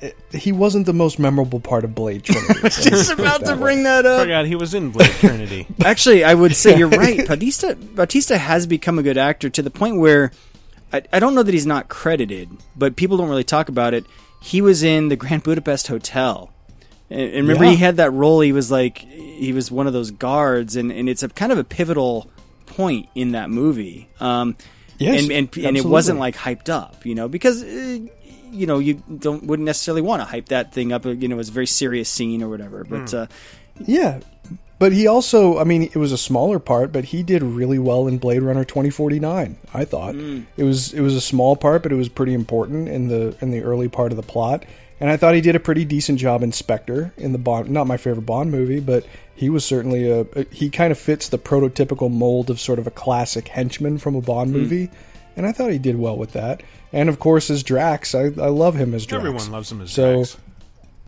it, 0.00 0.16
he 0.32 0.52
wasn't 0.52 0.86
the 0.86 0.92
most 0.92 1.18
memorable 1.18 1.60
part 1.60 1.84
of 1.84 1.94
Blade 1.94 2.22
Trinity. 2.24 2.60
Just 2.68 3.10
about 3.10 3.44
to 3.46 3.56
bring 3.56 3.82
that 3.84 4.06
up. 4.06 4.22
Forgot 4.22 4.46
he 4.46 4.56
was 4.56 4.74
in 4.74 4.90
Blade 4.90 5.10
Trinity. 5.18 5.66
Actually, 5.84 6.24
I 6.24 6.34
would 6.34 6.54
say 6.54 6.78
you're 6.78 6.88
right. 6.88 7.26
Bautista 7.26 7.76
Bautista 7.76 8.38
has 8.38 8.66
become 8.66 8.98
a 8.98 9.02
good 9.02 9.18
actor 9.18 9.50
to 9.50 9.62
the 9.62 9.70
point 9.70 9.98
where 9.98 10.32
I, 10.92 11.02
I 11.12 11.18
don't 11.18 11.34
know 11.34 11.42
that 11.42 11.52
he's 11.52 11.66
not 11.66 11.88
credited, 11.88 12.50
but 12.76 12.96
people 12.96 13.16
don't 13.16 13.28
really 13.28 13.44
talk 13.44 13.68
about 13.68 13.94
it. 13.94 14.04
He 14.44 14.60
was 14.60 14.82
in 14.82 15.08
the 15.08 15.16
Grand 15.16 15.42
Budapest 15.42 15.86
Hotel. 15.88 16.52
And, 17.10 17.20
and 17.20 17.48
remember, 17.48 17.64
Yeah. 17.64 17.70
he 17.70 17.76
had 17.76 17.96
that 17.96 18.10
role. 18.12 18.40
He 18.40 18.52
was 18.52 18.70
like 18.70 18.98
he 18.98 19.52
was 19.52 19.70
one 19.70 19.86
of 19.86 19.92
those 19.92 20.10
guards, 20.10 20.76
and, 20.76 20.92
and 20.92 21.08
it's 21.08 21.22
a 21.22 21.28
kind 21.28 21.50
of 21.52 21.58
a 21.58 21.64
pivotal 21.64 22.30
point 22.66 23.08
in 23.14 23.32
that 23.32 23.50
movie. 23.50 24.08
Um, 24.20 24.56
Yes, 24.98 25.22
and 25.24 25.32
and, 25.32 25.56
and 25.58 25.76
it 25.76 25.84
wasn't 25.84 26.20
like 26.20 26.36
hyped 26.36 26.68
up, 26.68 27.04
you 27.04 27.14
know, 27.16 27.26
because 27.26 27.62
uh, 27.64 27.98
you 28.52 28.66
know 28.66 28.78
you 28.78 29.02
don't 29.18 29.42
wouldn't 29.44 29.66
necessarily 29.66 30.02
want 30.02 30.20
to 30.20 30.24
hype 30.24 30.46
that 30.50 30.72
thing 30.72 30.92
up. 30.92 31.04
You 31.04 31.26
know, 31.28 31.34
it 31.34 31.38
was 31.38 31.48
a 31.48 31.52
very 31.52 31.66
serious 31.66 32.08
scene 32.08 32.42
or 32.44 32.48
whatever. 32.48 32.84
But 32.84 33.10
Hmm. 33.10 33.16
uh, 33.16 33.26
Yeah, 33.80 34.20
but 34.78 34.92
he 34.92 35.06
also, 35.06 35.58
I 35.58 35.64
mean, 35.64 35.82
it 35.84 35.96
was 35.96 36.12
a 36.12 36.18
smaller 36.18 36.58
part, 36.58 36.92
but 36.92 37.06
he 37.06 37.22
did 37.22 37.42
really 37.42 37.78
well 37.78 38.06
in 38.06 38.18
Blade 38.18 38.42
Runner 38.42 38.64
2049. 38.64 39.56
I 39.72 39.84
thought 39.84 40.14
Mm. 40.14 40.44
it 40.56 40.64
was 40.64 40.92
it 40.92 41.00
was 41.00 41.14
a 41.14 41.20
small 41.20 41.56
part, 41.56 41.82
but 41.82 41.92
it 41.92 41.96
was 41.96 42.08
pretty 42.08 42.34
important 42.34 42.88
in 42.88 43.08
the 43.08 43.34
in 43.40 43.50
the 43.50 43.62
early 43.62 43.88
part 43.88 44.12
of 44.12 44.16
the 44.16 44.22
plot. 44.22 44.64
And 45.00 45.10
I 45.10 45.16
thought 45.16 45.34
he 45.34 45.40
did 45.40 45.56
a 45.56 45.60
pretty 45.60 45.84
decent 45.84 46.18
job 46.20 46.42
in 46.42 46.52
Spectre 46.52 47.12
in 47.16 47.32
the 47.32 47.38
Bond. 47.38 47.68
Not 47.68 47.86
my 47.88 47.96
favorite 47.96 48.22
Bond 48.26 48.50
movie, 48.52 48.78
but 48.80 49.04
he 49.34 49.50
was 49.50 49.64
certainly 49.64 50.08
a. 50.08 50.20
a- 50.36 50.46
he 50.52 50.70
kind 50.70 50.92
of 50.92 50.98
fits 50.98 51.28
the 51.28 51.38
prototypical 51.38 52.10
mold 52.10 52.48
of 52.48 52.60
sort 52.60 52.78
of 52.78 52.86
a 52.86 52.90
classic 52.92 53.48
henchman 53.48 53.98
from 53.98 54.14
a 54.14 54.20
Bond 54.20 54.50
Mm. 54.50 54.52
movie, 54.54 54.90
and 55.36 55.46
I 55.46 55.52
thought 55.52 55.72
he 55.72 55.78
did 55.78 55.98
well 55.98 56.16
with 56.16 56.32
that. 56.32 56.62
And 56.92 57.08
of 57.08 57.18
course, 57.18 57.50
as 57.50 57.64
Drax, 57.64 58.14
I, 58.14 58.26
I 58.40 58.48
love 58.48 58.76
him 58.76 58.94
as 58.94 59.04
Drax. 59.04 59.18
Everyone 59.20 59.50
loves 59.50 59.72
him 59.72 59.80
as 59.80 59.90
so, 59.90 60.14
Drax. 60.14 60.36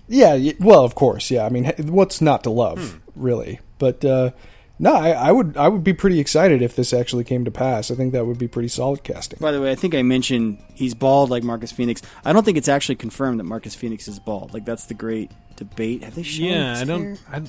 Yeah, 0.09 0.53
well, 0.61 0.85
of 0.85 0.95
course, 0.95 1.31
yeah. 1.31 1.45
I 1.45 1.49
mean, 1.49 1.65
what's 1.87 2.21
not 2.21 2.43
to 2.45 2.51
love, 2.51 2.79
Hmm. 2.93 2.99
really? 3.15 3.61
But 3.79 4.05
uh, 4.05 4.31
no, 4.79 4.95
I, 4.95 5.11
I 5.11 5.33
would 5.33 5.57
I 5.57 5.69
would 5.69 5.85
be 5.85 5.93
pretty 5.95 6.21
excited 6.21 6.63
if 6.63 6.77
this 6.77 6.93
actually 6.93 7.25
came 7.25 7.45
to 7.45 7.51
pass. 7.51 7.91
I 7.91 7.95
think 7.95 8.13
that 8.13 8.27
would 8.27 8.39
be 8.39 8.49
pretty 8.49 8.69
solid 8.69 9.03
casting. 9.05 9.39
By 9.41 9.53
the 9.53 9.61
way, 9.61 9.71
I 9.71 9.75
think 9.75 9.95
I 9.95 10.03
mentioned 10.03 10.59
he's 10.75 10.95
bald 10.95 11.31
like 11.31 11.43
Marcus 11.43 11.73
Phoenix. 11.73 12.03
I 12.25 12.33
don't 12.33 12.45
think 12.45 12.57
it's 12.59 12.69
actually 12.69 12.97
confirmed 12.97 13.39
that 13.41 13.45
Marcus 13.45 13.75
Phoenix 13.75 14.09
is 14.09 14.19
bald. 14.19 14.55
Like 14.55 14.65
that's 14.65 14.85
the 14.87 14.95
great 14.95 15.31
debate. 15.57 16.03
Have 16.05 16.15
they 16.15 16.23
shown? 16.23 16.47
Yeah, 16.47 16.71
his 16.71 16.83
I 16.83 16.85
don't. 16.85 17.19
I, 17.31 17.43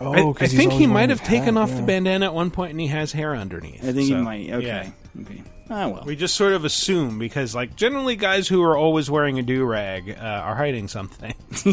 Oh, 0.00 0.12
I, 0.12 0.18
I 0.18 0.32
'cause 0.32 0.50
he's 0.50 0.58
think 0.58 0.72
he 0.72 0.86
might 0.88 1.10
have 1.10 1.20
his 1.20 1.28
taken 1.28 1.54
hat, 1.54 1.62
off 1.62 1.68
yeah. 1.70 1.76
the 1.76 1.82
bandana 1.82 2.26
at 2.26 2.34
one 2.34 2.50
point, 2.50 2.72
and 2.72 2.80
he 2.80 2.88
has 2.88 3.12
hair 3.12 3.36
underneath. 3.36 3.84
I 3.84 3.92
think 3.92 4.08
so, 4.08 4.16
he 4.16 4.20
might. 4.20 4.50
Okay. 4.50 4.66
yeah. 4.66 4.90
Okay. 5.20 5.42
Ah 5.74 5.88
well. 5.88 6.02
We 6.04 6.16
just 6.16 6.34
sort 6.34 6.52
of 6.52 6.66
assume 6.66 7.18
because, 7.18 7.54
like, 7.54 7.76
generally 7.76 8.14
guys 8.14 8.46
who 8.46 8.62
are 8.62 8.76
always 8.76 9.10
wearing 9.10 9.38
a 9.38 9.42
do 9.42 9.64
rag 9.64 10.10
uh, 10.10 10.20
are 10.22 10.54
hiding 10.54 10.86
something. 10.86 11.34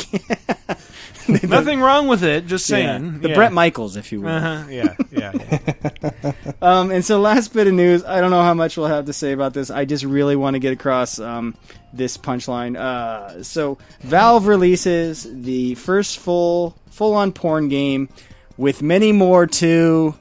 Nothing 1.43 1.81
wrong 1.81 2.07
with 2.07 2.23
it. 2.23 2.47
Just 2.47 2.69
Yeah. 2.69 2.97
saying. 2.97 3.19
The 3.19 3.29
Yeah. 3.29 3.35
Bret 3.35 3.51
Michaels, 3.53 3.97
if 3.97 4.11
you 4.13 4.21
will. 4.21 4.29
Uh-huh. 4.29 4.63
Yeah, 4.69 4.95
yeah, 5.11 5.31
yeah. 5.33 6.31
Um, 6.61 6.91
and 6.91 7.03
so, 7.05 7.19
last 7.19 7.53
bit 7.53 7.67
of 7.67 7.73
news. 7.73 8.03
I 8.05 8.19
don't 8.21 8.31
know 8.31 8.41
how 8.41 8.53
much 8.53 8.77
we'll 8.77 8.87
have 8.87 9.05
to 9.05 9.13
say 9.13 9.31
about 9.33 9.53
this. 9.53 9.69
I 9.69 9.85
just 9.85 10.03
really 10.03 10.35
want 10.35 10.55
to 10.55 10.59
get 10.59 10.73
across 10.73 11.19
um, 11.19 11.55
this 11.93 12.17
punchline. 12.17 12.77
Uh, 12.77 13.43
so, 13.43 13.77
Valve 14.01 14.47
releases 14.47 15.27
the 15.29 15.75
first 15.75 16.19
full 16.19 16.75
full 16.89 17.13
on 17.15 17.31
porn 17.31 17.67
game 17.69 18.09
with 18.57 18.81
many 18.81 19.11
more 19.11 19.45
to 19.47 20.15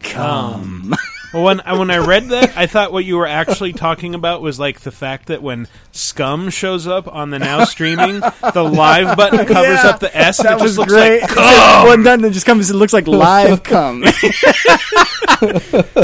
come. 0.00 0.94
Well, 1.34 1.42
when 1.42 1.60
I- 1.62 1.76
when 1.76 1.90
I 1.90 1.98
read 1.98 2.28
that, 2.28 2.56
I 2.56 2.66
thought 2.66 2.92
what 2.92 3.04
you 3.04 3.16
were 3.16 3.26
actually 3.26 3.72
talking 3.72 4.14
about 4.14 4.40
was 4.40 4.58
like 4.60 4.80
the 4.80 4.92
fact 4.92 5.26
that 5.26 5.42
when 5.42 5.66
Scum 5.92 6.48
shows 6.48 6.86
up 6.86 7.08
on 7.12 7.30
the 7.30 7.38
now 7.40 7.64
streaming, 7.64 8.20
the 8.20 8.62
live 8.62 9.16
button 9.16 9.38
covers 9.46 9.82
Yeah, 9.82 9.88
up 9.90 9.98
the 10.00 10.16
S, 10.16 10.38
and 10.38 10.46
that 10.48 10.52
it 10.58 10.62
just 10.62 10.62
was 10.62 10.78
looks 10.78 10.92
great. 10.92 11.22
like 11.22 11.30
cum. 11.30 12.02
done, 12.04 12.24
it 12.24 12.30
just 12.30 12.46
comes. 12.46 12.70
It 12.70 12.74
looks 12.74 12.92
like 12.92 13.08
live 13.08 13.62
cum. 13.64 14.00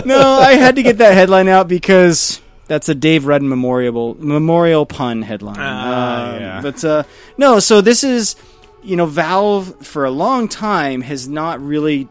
no, 0.05 0.21
I 0.41 0.57
had 0.59 0.77
to 0.77 0.83
get 0.83 0.99
that 0.99 1.15
headline 1.15 1.49
out 1.49 1.69
because 1.69 2.41
that's 2.67 2.89
a 2.89 2.95
Dave 2.95 3.27
Redden 3.27 3.49
memorial 3.49 4.17
memorial 4.19 4.87
pun 4.87 5.23
headline. 5.23 5.57
Ah, 5.59 6.33
Um, 6.35 6.41
yeah. 6.41 6.61
But 6.63 6.85
uh, 6.85 7.03
no, 7.39 7.59
so 7.61 7.81
this 7.81 8.05
is 8.05 8.37
you 8.83 8.97
know 8.97 9.07
Valve 9.07 9.87
for 9.87 10.05
a 10.05 10.11
long 10.11 10.49
time 10.49 11.03
has 11.03 11.29
not 11.29 11.61
really 11.61 12.09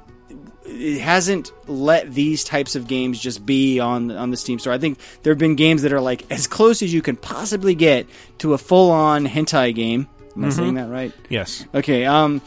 it 0.69 0.99
hasn't 1.01 1.51
let 1.67 2.13
these 2.13 2.43
types 2.43 2.75
of 2.75 2.87
games 2.87 3.19
just 3.19 3.45
be 3.45 3.79
on 3.79 4.11
on 4.11 4.31
the 4.31 4.37
Steam 4.37 4.59
store. 4.59 4.73
I 4.73 4.77
think 4.77 4.99
there 5.23 5.31
have 5.33 5.39
been 5.39 5.55
games 5.55 5.81
that 5.81 5.93
are 5.93 6.01
like 6.01 6.25
as 6.31 6.47
close 6.47 6.81
as 6.81 6.93
you 6.93 7.01
can 7.01 7.15
possibly 7.15 7.75
get 7.75 8.07
to 8.39 8.53
a 8.53 8.57
full 8.57 8.91
on 8.91 9.25
hentai 9.27 9.73
game. 9.75 10.07
Am 10.35 10.45
I 10.45 10.47
Mhm. 10.49 10.53
saying 10.53 10.73
that 10.75 10.89
right? 10.89 11.11
Yes. 11.29 11.65
Okay. 11.73 12.05
Um, 12.05 12.41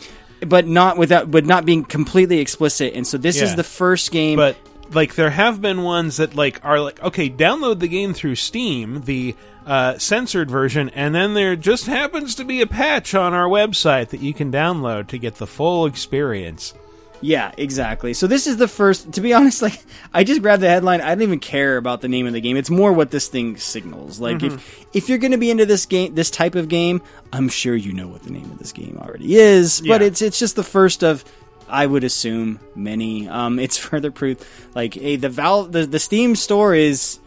but 0.46 0.66
not 0.66 0.96
without, 0.98 1.30
but 1.30 1.44
not 1.44 1.64
being 1.64 1.84
completely 1.84 2.38
explicit. 2.40 2.94
And 2.94 3.06
so 3.06 3.18
this 3.18 3.36
Yeah. 3.38 3.44
is 3.44 3.54
the 3.56 3.64
first 3.64 4.10
game. 4.10 4.36
But 4.36 4.56
like 4.92 5.14
there 5.14 5.30
have 5.30 5.60
been 5.60 5.82
ones 5.82 6.16
that 6.18 6.34
like 6.34 6.60
are 6.64 6.80
like 6.80 7.02
okay, 7.02 7.28
download 7.30 7.80
the 7.80 7.88
game 7.88 8.12
through 8.14 8.36
Steam, 8.36 9.02
the 9.04 9.34
uh, 9.66 9.96
censored 9.98 10.50
version, 10.50 10.88
and 10.88 11.14
then 11.14 11.34
there 11.34 11.54
just 11.54 11.86
happens 11.86 12.34
to 12.34 12.44
be 12.44 12.60
a 12.60 12.66
patch 12.66 13.14
on 13.14 13.32
our 13.32 13.46
website 13.48 14.08
that 14.08 14.20
you 14.20 14.34
can 14.34 14.50
download 14.50 15.06
to 15.06 15.18
get 15.18 15.36
the 15.36 15.46
full 15.46 15.86
experience. 15.86 16.74
Yeah, 17.22 17.52
exactly. 17.56 18.12
So 18.14 18.26
this 18.26 18.46
is 18.46 18.56
the 18.58 18.68
first. 18.68 19.12
To 19.12 19.20
be 19.20 19.32
honest, 19.38 19.62
like 19.62 19.82
I 20.12 20.24
just 20.24 20.42
grabbed 20.42 20.62
the 20.62 20.68
headline. 20.68 21.00
I 21.00 21.14
don't 21.14 21.22
even 21.22 21.40
care 21.40 21.76
about 21.76 22.00
the 22.02 22.08
name 22.08 22.26
of 22.26 22.32
the 22.32 22.40
game. 22.40 22.56
It's 22.56 22.68
more 22.70 22.92
what 22.92 23.10
this 23.10 23.28
thing 23.28 23.56
signals. 23.56 24.20
Like 24.20 24.38
Mhm. 24.38 24.54
if 24.54 24.86
if 24.92 25.08
you're 25.08 25.18
going 25.18 25.30
to 25.32 25.38
be 25.38 25.50
into 25.50 25.64
this 25.64 25.86
game, 25.86 26.14
this 26.14 26.30
type 26.30 26.54
of 26.54 26.68
game, 26.68 27.00
I'm 27.32 27.48
sure 27.48 27.74
you 27.74 27.92
know 27.92 28.08
what 28.08 28.22
the 28.24 28.30
name 28.30 28.50
of 28.50 28.58
this 28.58 28.72
game 28.72 28.98
already 29.00 29.36
is. 29.36 29.80
But 29.80 30.00
Yeah. 30.00 30.08
it's 30.08 30.20
it's 30.20 30.38
just 30.38 30.56
the 30.56 30.64
first 30.64 31.02
of. 31.02 31.24
I 31.68 31.86
would 31.86 32.04
assume 32.04 32.60
many. 32.76 33.28
Um, 33.28 33.58
it's 33.58 33.78
further 33.88 34.10
proof. 34.10 34.36
Like, 34.74 34.92
hey, 34.92 35.16
the 35.16 35.30
Valve, 35.30 35.72
the, 35.72 35.86
the 35.86 35.98
Steam 35.98 36.36
store 36.36 36.74
is, 36.74 37.18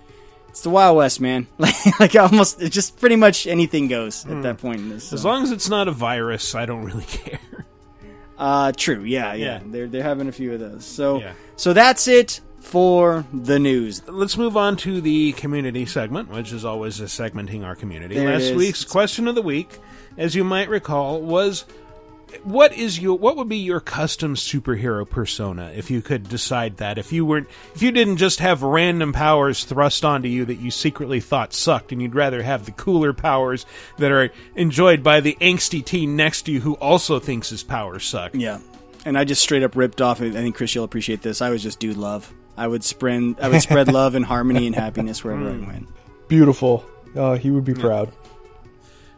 it's 0.49 0.61
the 0.61 0.69
Wild 0.69 0.97
West, 0.97 1.19
man. 1.19 1.47
Like, 1.57 1.99
like 1.99 2.15
almost, 2.15 2.61
it's 2.61 2.75
just 2.75 2.99
pretty 2.99 3.15
much 3.15 3.47
anything 3.47 3.87
goes 3.87 4.23
at 4.27 4.43
that 4.43 4.59
point 4.59 4.81
in 4.81 4.89
this. 4.89 5.11
As 5.13 5.25
long 5.25 5.41
as 5.41 5.49
it's 5.51 5.67
not 5.67 5.87
a 5.87 5.91
virus, 5.91 6.53
I 6.53 6.67
don't 6.67 6.83
really 6.83 7.05
care. 7.05 7.39
Uh, 8.37 8.71
true. 8.75 9.03
Yeah, 9.03 9.33
yeah. 9.33 9.45
Yeah. 9.45 9.59
They're 9.65 9.87
they're 9.87 10.03
having 10.03 10.27
a 10.27 10.31
few 10.31 10.53
of 10.53 10.59
those. 10.59 10.85
So 10.85 11.19
Yeah. 11.21 11.33
so 11.55 11.73
that's 11.73 12.07
it 12.07 12.41
for 12.59 13.25
the 13.33 13.59
news. 13.59 14.01
Let's 14.07 14.37
move 14.37 14.57
on 14.57 14.75
to 14.77 14.99
the 14.99 15.33
community 15.33 15.85
segment, 15.85 16.29
which 16.29 16.51
is 16.51 16.65
always 16.65 16.99
a 16.99 17.05
segmenting 17.05 17.63
our 17.63 17.75
community. 17.75 18.15
There 18.15 18.31
Last 18.31 18.53
week's 18.55 18.83
question 18.83 19.27
of 19.27 19.35
the 19.35 19.41
week, 19.41 19.79
as 20.17 20.35
you 20.35 20.43
might 20.43 20.67
recall, 20.69 21.21
was 21.21 21.65
what 22.43 22.73
is 22.73 22.99
your 22.99 23.17
what 23.17 23.37
would 23.37 23.49
be 23.49 23.57
your 23.57 23.79
custom 23.79 24.35
superhero 24.35 25.09
persona 25.09 25.71
if 25.75 25.89
you 25.89 26.01
could 26.01 26.27
decide 26.27 26.77
that 26.77 26.97
if 26.97 27.11
you 27.11 27.25
weren't 27.25 27.47
if 27.73 27.81
you 27.81 27.91
didn't 27.91 28.17
just 28.17 28.39
have 28.39 28.63
random 28.63 29.13
powers 29.13 29.63
thrust 29.63 30.05
onto 30.05 30.27
you 30.27 30.45
that 30.45 30.55
you 30.55 30.71
secretly 30.71 31.19
thought 31.19 31.53
sucked 31.53 31.91
and 31.91 32.01
you'd 32.01 32.15
rather 32.15 32.41
have 32.41 32.65
the 32.65 32.71
cooler 32.71 33.13
powers 33.13 33.65
that 33.97 34.11
are 34.11 34.29
enjoyed 34.55 35.03
by 35.03 35.19
the 35.19 35.37
angsty 35.41 35.83
teen 35.83 36.15
next 36.15 36.43
to 36.43 36.51
you 36.51 36.59
who 36.59 36.73
also 36.75 37.19
thinks 37.19 37.49
his 37.49 37.63
powers 37.63 38.05
suck. 38.05 38.31
Yeah. 38.33 38.59
And 39.05 39.17
I 39.17 39.23
just 39.23 39.41
straight 39.41 39.63
up 39.63 39.75
ripped 39.75 40.01
off. 40.01 40.21
I 40.21 40.31
think 40.31 40.55
Chris, 40.55 40.73
you'll 40.73 40.83
appreciate 40.83 41.21
this. 41.21 41.41
I 41.41 41.49
was 41.49 41.61
just 41.61 41.79
dude 41.79 41.97
love. 41.97 42.33
I 42.57 42.67
would 42.67 42.83
spread 42.83 43.35
I 43.41 43.49
would 43.49 43.61
spread 43.61 43.87
love 43.93 44.15
and 44.15 44.25
harmony 44.25 44.65
and 44.65 44.75
happiness 44.75 45.23
wherever 45.23 45.49
I 45.49 45.57
went. 45.57 45.87
Beautiful. 46.27 46.85
Uh, 47.15 47.35
he 47.35 47.51
would 47.51 47.65
be 47.65 47.73
proud. 47.73 48.11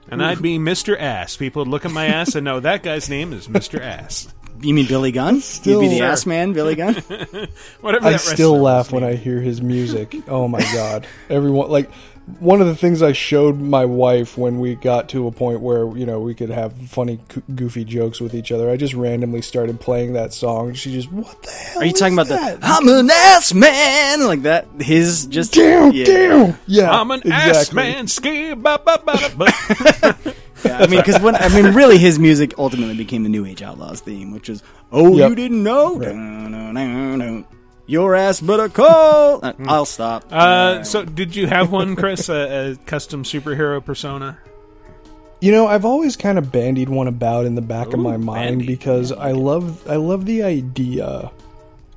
And 0.09 0.23
I'd 0.23 0.41
be 0.41 0.57
Mr. 0.57 0.99
Ass. 0.99 1.35
People 1.37 1.61
would 1.63 1.69
look 1.69 1.85
at 1.85 1.91
my 1.91 2.05
ass 2.05 2.35
and 2.35 2.45
know 2.45 2.59
that 2.59 2.81
guy's 2.83 3.09
name 3.09 3.33
is 3.33 3.47
Mr. 3.47 3.79
Ass. 3.81 4.27
You 4.59 4.73
mean 4.73 4.87
Billy 4.87 5.11
Gunn? 5.11 5.39
Still- 5.41 5.83
You'd 5.83 5.89
be 5.89 5.93
the 5.93 5.97
Sure. 5.99 6.07
ass 6.07 6.25
man, 6.25 6.51
Billy 6.53 6.73
Gunn. 6.73 6.95
Whatever 7.81 8.07
I 8.07 8.11
that 8.13 8.21
still 8.21 8.59
laugh 8.59 8.91
when 8.91 9.03
I 9.03 9.13
hear 9.13 9.39
his 9.39 9.61
music. 9.61 10.15
Oh 10.27 10.47
my 10.47 10.61
god! 10.73 11.05
Everyone 11.29 11.69
like 11.69 11.91
one 12.39 12.59
of 12.59 12.67
the 12.67 12.75
things 12.75 13.01
I 13.01 13.13
showed 13.13 13.59
my 13.59 13.85
wife 13.85 14.37
when 14.37 14.59
we 14.59 14.75
got 14.75 15.07
to 15.09 15.27
a 15.27 15.31
point 15.31 15.61
where 15.61 15.95
you 15.97 16.05
know 16.05 16.19
we 16.19 16.35
could 16.35 16.49
have 16.49 16.73
funny, 16.89 17.19
goofy 17.55 17.85
jokes 17.85 18.19
with 18.19 18.33
each 18.35 18.51
other. 18.51 18.69
I 18.69 18.75
just 18.77 18.93
randomly 18.93 19.41
started 19.41 19.79
playing 19.79 20.13
that 20.13 20.33
song. 20.33 20.73
She 20.73 20.91
just 20.91 21.11
what 21.11 21.41
the 21.43 21.51
hell? 21.51 21.81
Are 21.81 21.85
you 21.85 21.93
talking 21.93 22.13
about 22.13 22.27
that? 22.27 22.59
the 22.59 22.67
I'm 22.67 22.87
an 22.89 23.09
ass 23.09 23.53
man 23.53 24.25
like 24.25 24.41
that? 24.43 24.67
His 24.79 25.25
just 25.27 25.53
Damn, 25.53 25.93
yeah. 25.93 26.05
damn. 26.05 26.57
Yeah, 26.67 26.91
I'm 26.91 27.11
an 27.11 27.21
ass 27.31 27.47
exactly. 27.69 27.75
man. 27.75 28.07
Ski, 28.07 28.53
ba, 28.55 28.79
ba, 28.85 29.01
ba, 29.05 29.13
da, 29.17 29.29
ba. 29.35 30.33
Yeah, 30.65 30.79
I 30.79 30.87
mean, 30.87 30.99
because 30.99 31.21
when 31.21 31.35
I 31.35 31.49
mean, 31.49 31.75
really, 31.75 31.99
his 31.99 32.17
music 32.17 32.55
ultimately 32.57 32.95
became 32.97 33.21
the 33.21 33.29
New 33.29 33.45
Age 33.45 33.61
Outlaws 33.61 34.01
theme, 34.01 34.31
which 34.31 34.49
is 34.49 34.63
"Oh, 34.91 35.15
Yep. 35.15 35.29
you 35.29 35.35
didn't 35.35 35.61
know." 35.63 35.99
Dun-dun-dun-dun. 35.99 37.45
Your 37.87 38.15
ass 38.15 38.41
better 38.41 38.67
call. 38.67 39.39
Uh, 39.43 39.53
I'll 39.65 39.85
stop. 39.85 40.25
Uh, 40.29 40.83
so, 40.83 41.05
did 41.05 41.35
you 41.35 41.47
have 41.47 41.71
one, 41.71 41.95
Chris? 41.95 42.27
A, 42.27 42.71
a 42.71 42.75
custom 42.85 43.23
superhero 43.23 43.83
persona? 43.83 44.37
You 45.39 45.51
know, 45.51 45.67
I've 45.67 45.85
always 45.85 46.17
kind 46.17 46.37
of 46.37 46.51
bandied 46.51 46.89
one 46.89 47.07
about 47.07 47.45
in 47.45 47.55
the 47.55 47.61
back 47.61 47.93
of 47.93 47.99
my 47.99 48.17
mind 48.17 48.65
because 48.65 49.11
I 49.11 49.31
love 49.31 49.87
I 49.89 49.95
love 49.95 50.25
the 50.25 50.43
idea. 50.43 51.31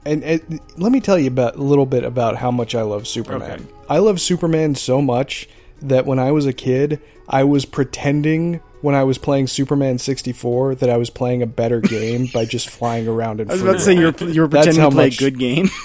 And, 0.05 0.23
and 0.23 0.61
let 0.77 0.93
me 0.93 1.01
tell 1.01 1.19
you 1.19 1.29
about 1.29 1.57
a 1.57 1.63
little 1.63 1.87
bit 1.87 2.05
about 2.05 2.37
how 2.37 2.51
much 2.51 2.75
I 2.75 2.83
love 2.83 3.07
Superman. 3.07 3.51
Okay. 3.51 3.65
I 3.89 3.99
love 3.99 4.21
Superman 4.21 4.75
so 4.75 5.03
much 5.03 5.49
that 5.83 6.07
when 6.07 6.19
I 6.19 6.33
was 6.33 6.47
a 6.47 6.53
kid, 6.53 7.01
I 7.29 7.45
was 7.45 7.65
pretending 7.65 8.61
when 8.81 8.95
I 8.95 9.05
was 9.05 9.19
playing 9.19 9.47
Superman 9.47 9.99
64 9.99 10.77
that 10.77 10.89
I 10.91 10.97
was 10.97 11.11
playing 11.11 11.43
a 11.43 11.47
better 11.47 11.81
game 11.81 12.27
by 12.33 12.45
just 12.45 12.71
flying 12.79 13.07
around 13.07 13.41
in 13.41 13.51
I 13.51 13.55
was 13.55 13.63
about 13.63 13.73
to 13.73 13.81
say 13.81 13.95
you 13.95 14.05
roam. 14.05 14.15
were, 14.21 14.29
you 14.29 14.41
were 14.43 14.49
That's 14.49 14.67
pretending 14.67 14.91
to 14.91 14.95
play 14.95 15.07
much- 15.07 15.17
a 15.17 15.25
good 15.25 15.39
game. 15.39 15.69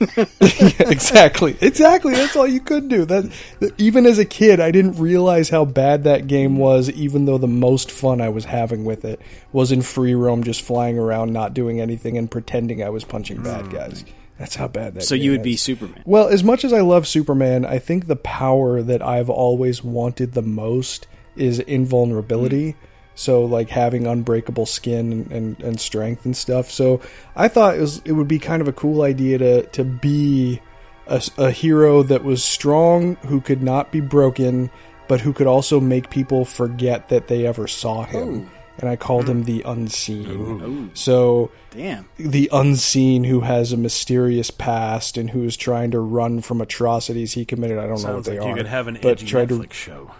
Yeah, 0.42 0.90
exactly. 0.90 1.56
Exactly. 1.60 2.14
That's 2.14 2.36
all 2.36 2.46
you 2.46 2.60
could 2.60 2.88
do. 2.88 3.04
That, 3.04 3.32
that- 3.60 3.80
even 3.80 4.06
as 4.06 4.18
a 4.18 4.24
kid, 4.24 4.60
I 4.60 4.70
didn't 4.70 4.98
realize 4.98 5.48
how 5.48 5.64
bad 5.64 6.04
that 6.04 6.26
game 6.26 6.52
mm-hmm. 6.52 6.60
was. 6.60 6.90
Even 6.90 7.24
though 7.24 7.38
the 7.38 7.48
most 7.48 7.90
fun 7.90 8.20
I 8.20 8.28
was 8.28 8.44
having 8.44 8.84
with 8.84 9.04
it 9.04 9.20
was 9.52 9.72
in 9.72 9.82
free 9.82 10.14
roam, 10.14 10.44
just 10.44 10.62
flying 10.62 10.98
around, 10.98 11.32
not 11.32 11.54
doing 11.54 11.80
anything, 11.80 12.18
and 12.18 12.30
pretending 12.30 12.82
I 12.82 12.90
was 12.90 13.04
punching 13.04 13.38
mm. 13.38 13.44
bad 13.44 13.70
guys. 13.70 14.04
That's 14.38 14.56
how 14.56 14.66
bad 14.68 14.94
that. 14.94 15.04
so 15.04 15.14
you 15.14 15.30
would 15.30 15.42
be. 15.42 15.56
Superman. 15.56 16.02
Well, 16.04 16.28
as 16.28 16.42
much 16.42 16.64
as 16.64 16.72
I 16.72 16.80
love 16.80 17.06
Superman, 17.06 17.64
I 17.64 17.78
think 17.78 18.06
the 18.06 18.16
power 18.16 18.82
that 18.82 19.00
I've 19.00 19.30
always 19.30 19.84
wanted 19.84 20.32
the 20.32 20.42
most 20.42 21.06
is 21.36 21.58
invulnerability. 21.60 22.76
So, 23.14 23.44
like 23.44 23.68
having 23.68 24.06
unbreakable 24.06 24.64
skin 24.64 25.12
and, 25.12 25.32
and, 25.32 25.62
and 25.62 25.80
strength 25.80 26.24
and 26.24 26.34
stuff. 26.34 26.70
So, 26.70 27.02
I 27.36 27.48
thought 27.48 27.76
it 27.76 27.80
was 27.80 28.00
it 28.06 28.12
would 28.12 28.28
be 28.28 28.38
kind 28.38 28.62
of 28.62 28.68
a 28.68 28.72
cool 28.72 29.02
idea 29.02 29.36
to 29.36 29.66
to 29.66 29.84
be 29.84 30.62
a 31.06 31.50
hero 31.50 32.02
that 32.04 32.24
was 32.24 32.42
strong, 32.42 33.16
who 33.26 33.40
could 33.40 33.62
not 33.62 33.92
be 33.92 34.00
broken, 34.00 34.70
but 35.08 35.20
who 35.20 35.32
could 35.32 35.46
also 35.46 35.80
make 35.80 36.10
people 36.10 36.44
forget 36.44 37.08
that 37.08 37.28
they 37.28 37.46
ever 37.46 37.66
saw 37.66 38.04
him. 38.04 38.48
Oh. 38.48 38.58
And 38.78 38.88
I 38.88 38.96
called 38.96 39.28
him 39.28 39.40
hmm. 39.40 39.44
the 39.44 39.62
unseen. 39.66 40.90
So, 40.94 41.50
Damn. 41.70 42.08
the 42.16 42.48
unseen 42.52 43.22
who 43.24 43.40
has 43.40 43.72
a 43.72 43.76
mysterious 43.76 44.50
past 44.50 45.18
and 45.18 45.28
who 45.28 45.44
is 45.44 45.56
trying 45.58 45.90
to 45.90 46.00
run 46.00 46.40
from 46.40 46.62
atrocities 46.62 47.34
he 47.34 47.44
committed. 47.44 47.78
I 47.78 47.86
don't 47.86 48.02
know 48.02 48.16
what 48.16 48.24
they 48.24 48.38
like 48.38 48.48
you 48.48 48.54
could 48.54 48.66
have 48.66 48.88
an 48.88 48.98
but 49.02 49.22
edgy 49.22 49.26
Netflix 49.26 49.68
to 49.68 49.74
show. 49.74 50.10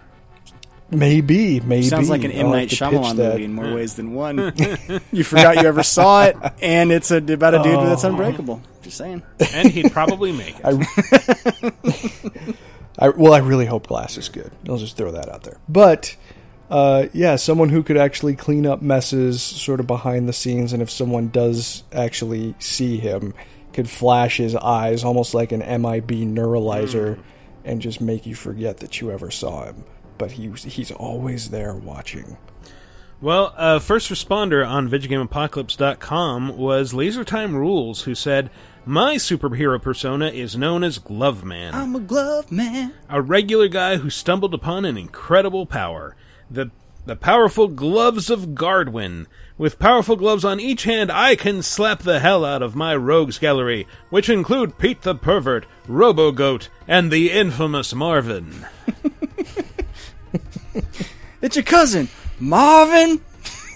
Maybe 0.93 1.61
maybe 1.61 1.83
Sounds 1.83 2.09
like 2.11 2.25
an 2.25 2.31
M 2.31 2.47
I'll 2.47 2.53
have 2.53 2.61
Night 2.61 2.69
Shyamalan 2.69 3.17
movie 3.17 3.45
in 3.45 3.53
more 3.55 3.75
ways 3.75 3.95
than 3.95 4.13
one. 4.15 4.39
you 5.13 5.25
forgot 5.25 5.57
you 5.61 5.67
ever 5.69 5.83
saw 5.83 6.25
it, 6.25 6.37
and 6.61 6.93
it's 6.93 7.11
a, 7.11 7.17
about 7.17 7.55
a 7.55 7.63
dude 7.63 7.79
that's 7.87 8.05
Oh. 8.05 8.11
unbreakable. 8.11 8.63
Just 8.83 8.97
saying. 8.99 9.23
And 9.55 9.71
he'd 9.71 9.93
probably 9.93 10.33
make 10.33 10.57
it. 10.63 10.65
I, 12.99 13.07
I 13.07 13.09
well, 13.11 13.33
I 13.33 13.39
really 13.39 13.67
hope 13.67 13.87
Glass 13.87 14.17
is 14.19 14.29
good. 14.29 14.51
I'll 14.69 14.77
just 14.79 14.97
throw 14.97 15.13
that 15.13 15.29
out 15.29 15.43
there. 15.45 15.59
But 15.69 16.17
uh, 16.71 17.07
yeah, 17.13 17.37
someone 17.37 17.69
who 17.69 17.83
could 17.83 17.97
actually 17.97 18.35
clean 18.37 18.67
up 18.67 18.83
messes, 18.83 19.43
sort 19.43 19.81
of 19.81 19.87
behind 19.87 20.29
the 20.29 20.33
scenes, 20.33 20.73
and 20.73 20.83
if 20.83 20.91
someone 20.91 21.29
does 21.29 21.85
actually 21.93 22.55
see 22.59 22.97
him, 22.99 23.35
could 23.73 23.89
flash 23.89 24.37
his 24.39 24.55
eyes 24.57 25.05
almost 25.05 25.35
like 25.35 25.53
an 25.53 25.61
MIB 25.61 26.11
neuralizer, 26.11 27.19
and 27.65 27.81
just 27.81 28.01
make 28.01 28.27
you 28.27 28.35
forget 28.35 28.79
that 28.79 29.01
you 29.01 29.11
ever 29.11 29.31
saw 29.31 29.65
him. 29.65 29.85
But 30.23 30.31
he 30.31 30.49
he's 30.51 30.93
always 30.93 31.51
there 31.51 31.75
watching. 31.75 32.37
Well, 33.21 33.53
uh, 33.57 33.81
first 33.81 34.09
responder 34.09 34.65
on 34.65 34.89
VidjagameApocalypse.com 34.89 36.57
was 36.57 36.93
LaserTime 36.93 37.55
Rules, 37.55 38.03
who 38.03 38.15
said, 38.15 38.49
My 38.87 39.17
superhero 39.17 39.83
persona 39.83 40.29
is 40.29 40.57
known 40.57 40.85
as 40.85 40.99
Glove 40.99 41.43
Man. 41.43 41.75
I'm 41.75 41.97
a 41.97 41.99
glove 41.99 42.53
man. 42.53 42.93
a 43.09 43.21
regular 43.21 43.67
guy 43.67 43.97
who 43.97 44.11
stumbled 44.11 44.55
upon 44.55 44.85
an 44.85 44.97
incredible 44.97 45.67
power. 45.67 46.15
The 46.49 46.71
the 47.05 47.17
powerful 47.17 47.67
gloves 47.67 48.31
of 48.31 48.55
Gardwin. 48.55 49.27
With 49.59 49.81
powerful 49.81 50.15
gloves 50.15 50.45
on 50.45 50.61
each 50.61 50.85
hand, 50.85 51.11
I 51.11 51.35
can 51.35 51.63
slap 51.65 52.05
the 52.05 52.21
hell 52.21 52.45
out 52.45 52.63
of 52.63 52.77
my 52.77 52.95
rogues 52.95 53.41
gallery, 53.41 53.89
which 54.09 54.31
include 54.31 54.79
Pete 54.79 55.03
the 55.03 55.17
Pervert, 55.17 55.67
Robo 55.89 56.31
Goat, 56.31 56.69
and 56.87 57.11
the 57.11 57.33
infamous 57.33 57.93
Marvin. 57.93 58.67
It's 61.43 61.57
your 61.57 61.65
cousin, 61.65 62.09
Marvin. 62.39 63.21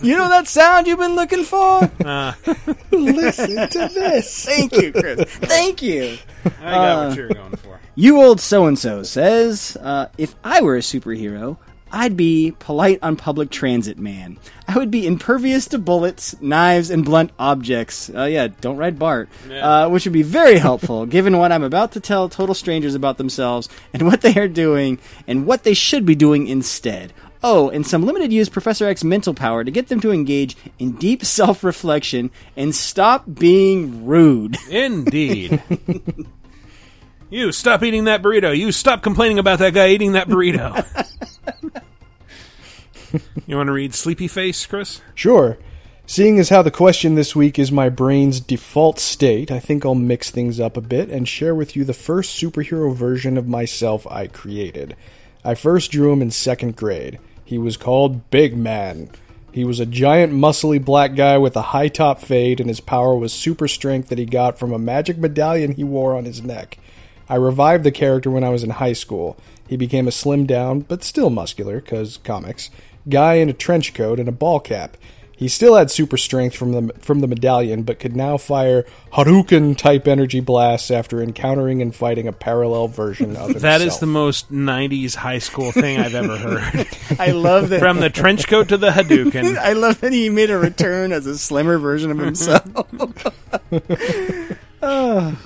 You 0.00 0.16
know 0.16 0.28
that 0.28 0.46
sound 0.46 0.86
you've 0.86 1.00
been 1.00 1.16
looking 1.16 1.42
for? 1.42 1.90
Uh, 2.04 2.32
Listen 2.92 3.68
to 3.68 3.90
this. 3.92 4.44
Thank 4.44 4.72
you, 4.76 4.92
Chris. 4.92 5.24
Thank 5.24 5.82
you. 5.82 6.16
I 6.44 6.50
got 6.70 6.74
Uh, 7.06 7.08
what 7.08 7.16
you're 7.16 7.28
going 7.30 7.56
for. 7.56 7.80
You 7.96 8.22
old 8.22 8.40
so 8.40 8.66
and 8.66 8.78
so 8.78 9.02
says, 9.02 9.76
uh, 9.80 10.06
if 10.16 10.36
I 10.44 10.60
were 10.60 10.76
a 10.76 10.80
superhero, 10.80 11.56
I'd 11.96 12.14
be 12.14 12.52
polite 12.58 12.98
on 13.00 13.16
public 13.16 13.48
transit 13.48 13.98
man. 13.98 14.36
I 14.68 14.76
would 14.76 14.90
be 14.90 15.06
impervious 15.06 15.66
to 15.68 15.78
bullets, 15.78 16.38
knives, 16.42 16.90
and 16.90 17.02
blunt 17.02 17.30
objects. 17.38 18.10
Uh, 18.14 18.24
yeah, 18.24 18.48
don't 18.60 18.76
ride 18.76 18.98
Bart. 18.98 19.30
Uh, 19.50 19.88
which 19.88 20.04
would 20.04 20.12
be 20.12 20.22
very 20.22 20.58
helpful 20.58 21.06
given 21.16 21.38
what 21.38 21.52
I'm 21.52 21.62
about 21.62 21.92
to 21.92 22.00
tell 22.00 22.28
total 22.28 22.54
strangers 22.54 22.94
about 22.94 23.16
themselves 23.16 23.70
and 23.94 24.02
what 24.02 24.20
they 24.20 24.34
are 24.34 24.46
doing 24.46 24.98
and 25.26 25.46
what 25.46 25.64
they 25.64 25.72
should 25.72 26.04
be 26.04 26.14
doing 26.14 26.48
instead. 26.48 27.14
Oh, 27.42 27.70
and 27.70 27.86
some 27.86 28.04
limited 28.04 28.30
use 28.30 28.50
Professor 28.50 28.86
X 28.86 29.02
mental 29.02 29.32
power 29.32 29.64
to 29.64 29.70
get 29.70 29.88
them 29.88 30.00
to 30.00 30.12
engage 30.12 30.54
in 30.78 30.96
deep 30.96 31.24
self 31.24 31.64
reflection 31.64 32.30
and 32.58 32.74
stop 32.74 33.24
being 33.26 34.04
rude. 34.04 34.58
Indeed. 34.68 35.62
you 37.30 37.52
stop 37.52 37.82
eating 37.82 38.04
that 38.04 38.20
burrito. 38.20 38.54
You 38.54 38.70
stop 38.70 39.02
complaining 39.02 39.38
about 39.38 39.60
that 39.60 39.72
guy 39.72 39.88
eating 39.88 40.12
that 40.12 40.28
burrito. 40.28 40.84
You 43.46 43.56
want 43.56 43.68
to 43.68 43.72
read 43.72 43.94
Sleepy 43.94 44.28
Face, 44.28 44.66
Chris? 44.66 45.00
Sure. 45.14 45.58
Seeing 46.08 46.38
as 46.38 46.50
how 46.50 46.62
the 46.62 46.70
question 46.70 47.16
this 47.16 47.34
week 47.34 47.58
is 47.58 47.72
my 47.72 47.88
brain's 47.88 48.38
default 48.38 49.00
state, 49.00 49.50
I 49.50 49.58
think 49.58 49.84
I'll 49.84 49.96
mix 49.96 50.30
things 50.30 50.60
up 50.60 50.76
a 50.76 50.80
bit 50.80 51.10
and 51.10 51.26
share 51.28 51.54
with 51.54 51.74
you 51.74 51.84
the 51.84 51.92
first 51.92 52.40
superhero 52.40 52.94
version 52.94 53.36
of 53.36 53.48
myself 53.48 54.06
I 54.06 54.28
created. 54.28 54.94
I 55.44 55.56
first 55.56 55.90
drew 55.90 56.12
him 56.12 56.22
in 56.22 56.30
second 56.30 56.76
grade. 56.76 57.18
He 57.44 57.58
was 57.58 57.76
called 57.76 58.30
Big 58.30 58.56
Man. 58.56 59.10
He 59.50 59.64
was 59.64 59.80
a 59.80 59.86
giant, 59.86 60.32
muscly 60.32 60.84
black 60.84 61.14
guy 61.14 61.38
with 61.38 61.56
a 61.56 61.62
high 61.62 61.88
top 61.88 62.20
fade, 62.20 62.60
and 62.60 62.68
his 62.68 62.80
power 62.80 63.16
was 63.16 63.32
super 63.32 63.66
strength 63.66 64.08
that 64.10 64.18
he 64.18 64.26
got 64.26 64.58
from 64.58 64.72
a 64.72 64.78
magic 64.78 65.18
medallion 65.18 65.72
he 65.72 65.82
wore 65.82 66.14
on 66.14 66.24
his 66.24 66.42
neck. 66.42 66.78
I 67.28 67.36
revived 67.36 67.82
the 67.82 67.90
character 67.90 68.30
when 68.30 68.44
I 68.44 68.50
was 68.50 68.62
in 68.62 68.70
high 68.70 68.92
school. 68.92 69.36
He 69.66 69.76
became 69.76 70.06
a 70.06 70.12
slim 70.12 70.46
down, 70.46 70.80
but 70.80 71.02
still 71.02 71.30
muscular, 71.30 71.80
because 71.80 72.18
comics, 72.18 72.70
guy 73.08 73.34
in 73.34 73.48
a 73.48 73.52
trench 73.52 73.94
coat 73.94 74.18
and 74.18 74.28
a 74.28 74.32
ball 74.32 74.60
cap. 74.60 74.96
He 75.38 75.48
still 75.48 75.76
had 75.76 75.90
super 75.90 76.16
strength 76.16 76.56
from 76.56 76.72
the 76.72 76.94
from 76.98 77.20
the 77.20 77.26
medallion, 77.26 77.82
but 77.82 77.98
could 77.98 78.16
now 78.16 78.38
fire 78.38 78.86
Hadouken 79.12 79.76
type 79.76 80.08
energy 80.08 80.40
blasts 80.40 80.90
after 80.90 81.22
encountering 81.22 81.82
and 81.82 81.94
fighting 81.94 82.26
a 82.26 82.32
parallel 82.32 82.88
version 82.88 83.36
of 83.36 83.50
himself. 83.50 83.60
That 83.62 83.82
is 83.82 83.98
the 83.98 84.06
most 84.06 84.50
'90s 84.50 85.14
high 85.14 85.38
school 85.38 85.72
thing 85.72 85.98
I've 86.00 86.14
ever 86.14 86.38
heard. 86.38 86.88
I 87.20 87.32
love 87.32 87.68
that. 87.68 87.80
From 87.80 88.00
the 88.00 88.08
trench 88.08 88.48
coat 88.48 88.68
to 88.70 88.78
the 88.78 88.88
Hadouken. 88.88 89.58
I 89.58 89.74
love 89.74 90.00
that 90.00 90.14
he 90.14 90.30
made 90.30 90.50
a 90.50 90.56
return 90.56 91.12
as 91.12 91.26
a 91.26 91.36
slimmer 91.36 91.76
version 91.76 92.10
of 92.10 92.16
himself. 92.18 92.64
Ah. 94.82 95.38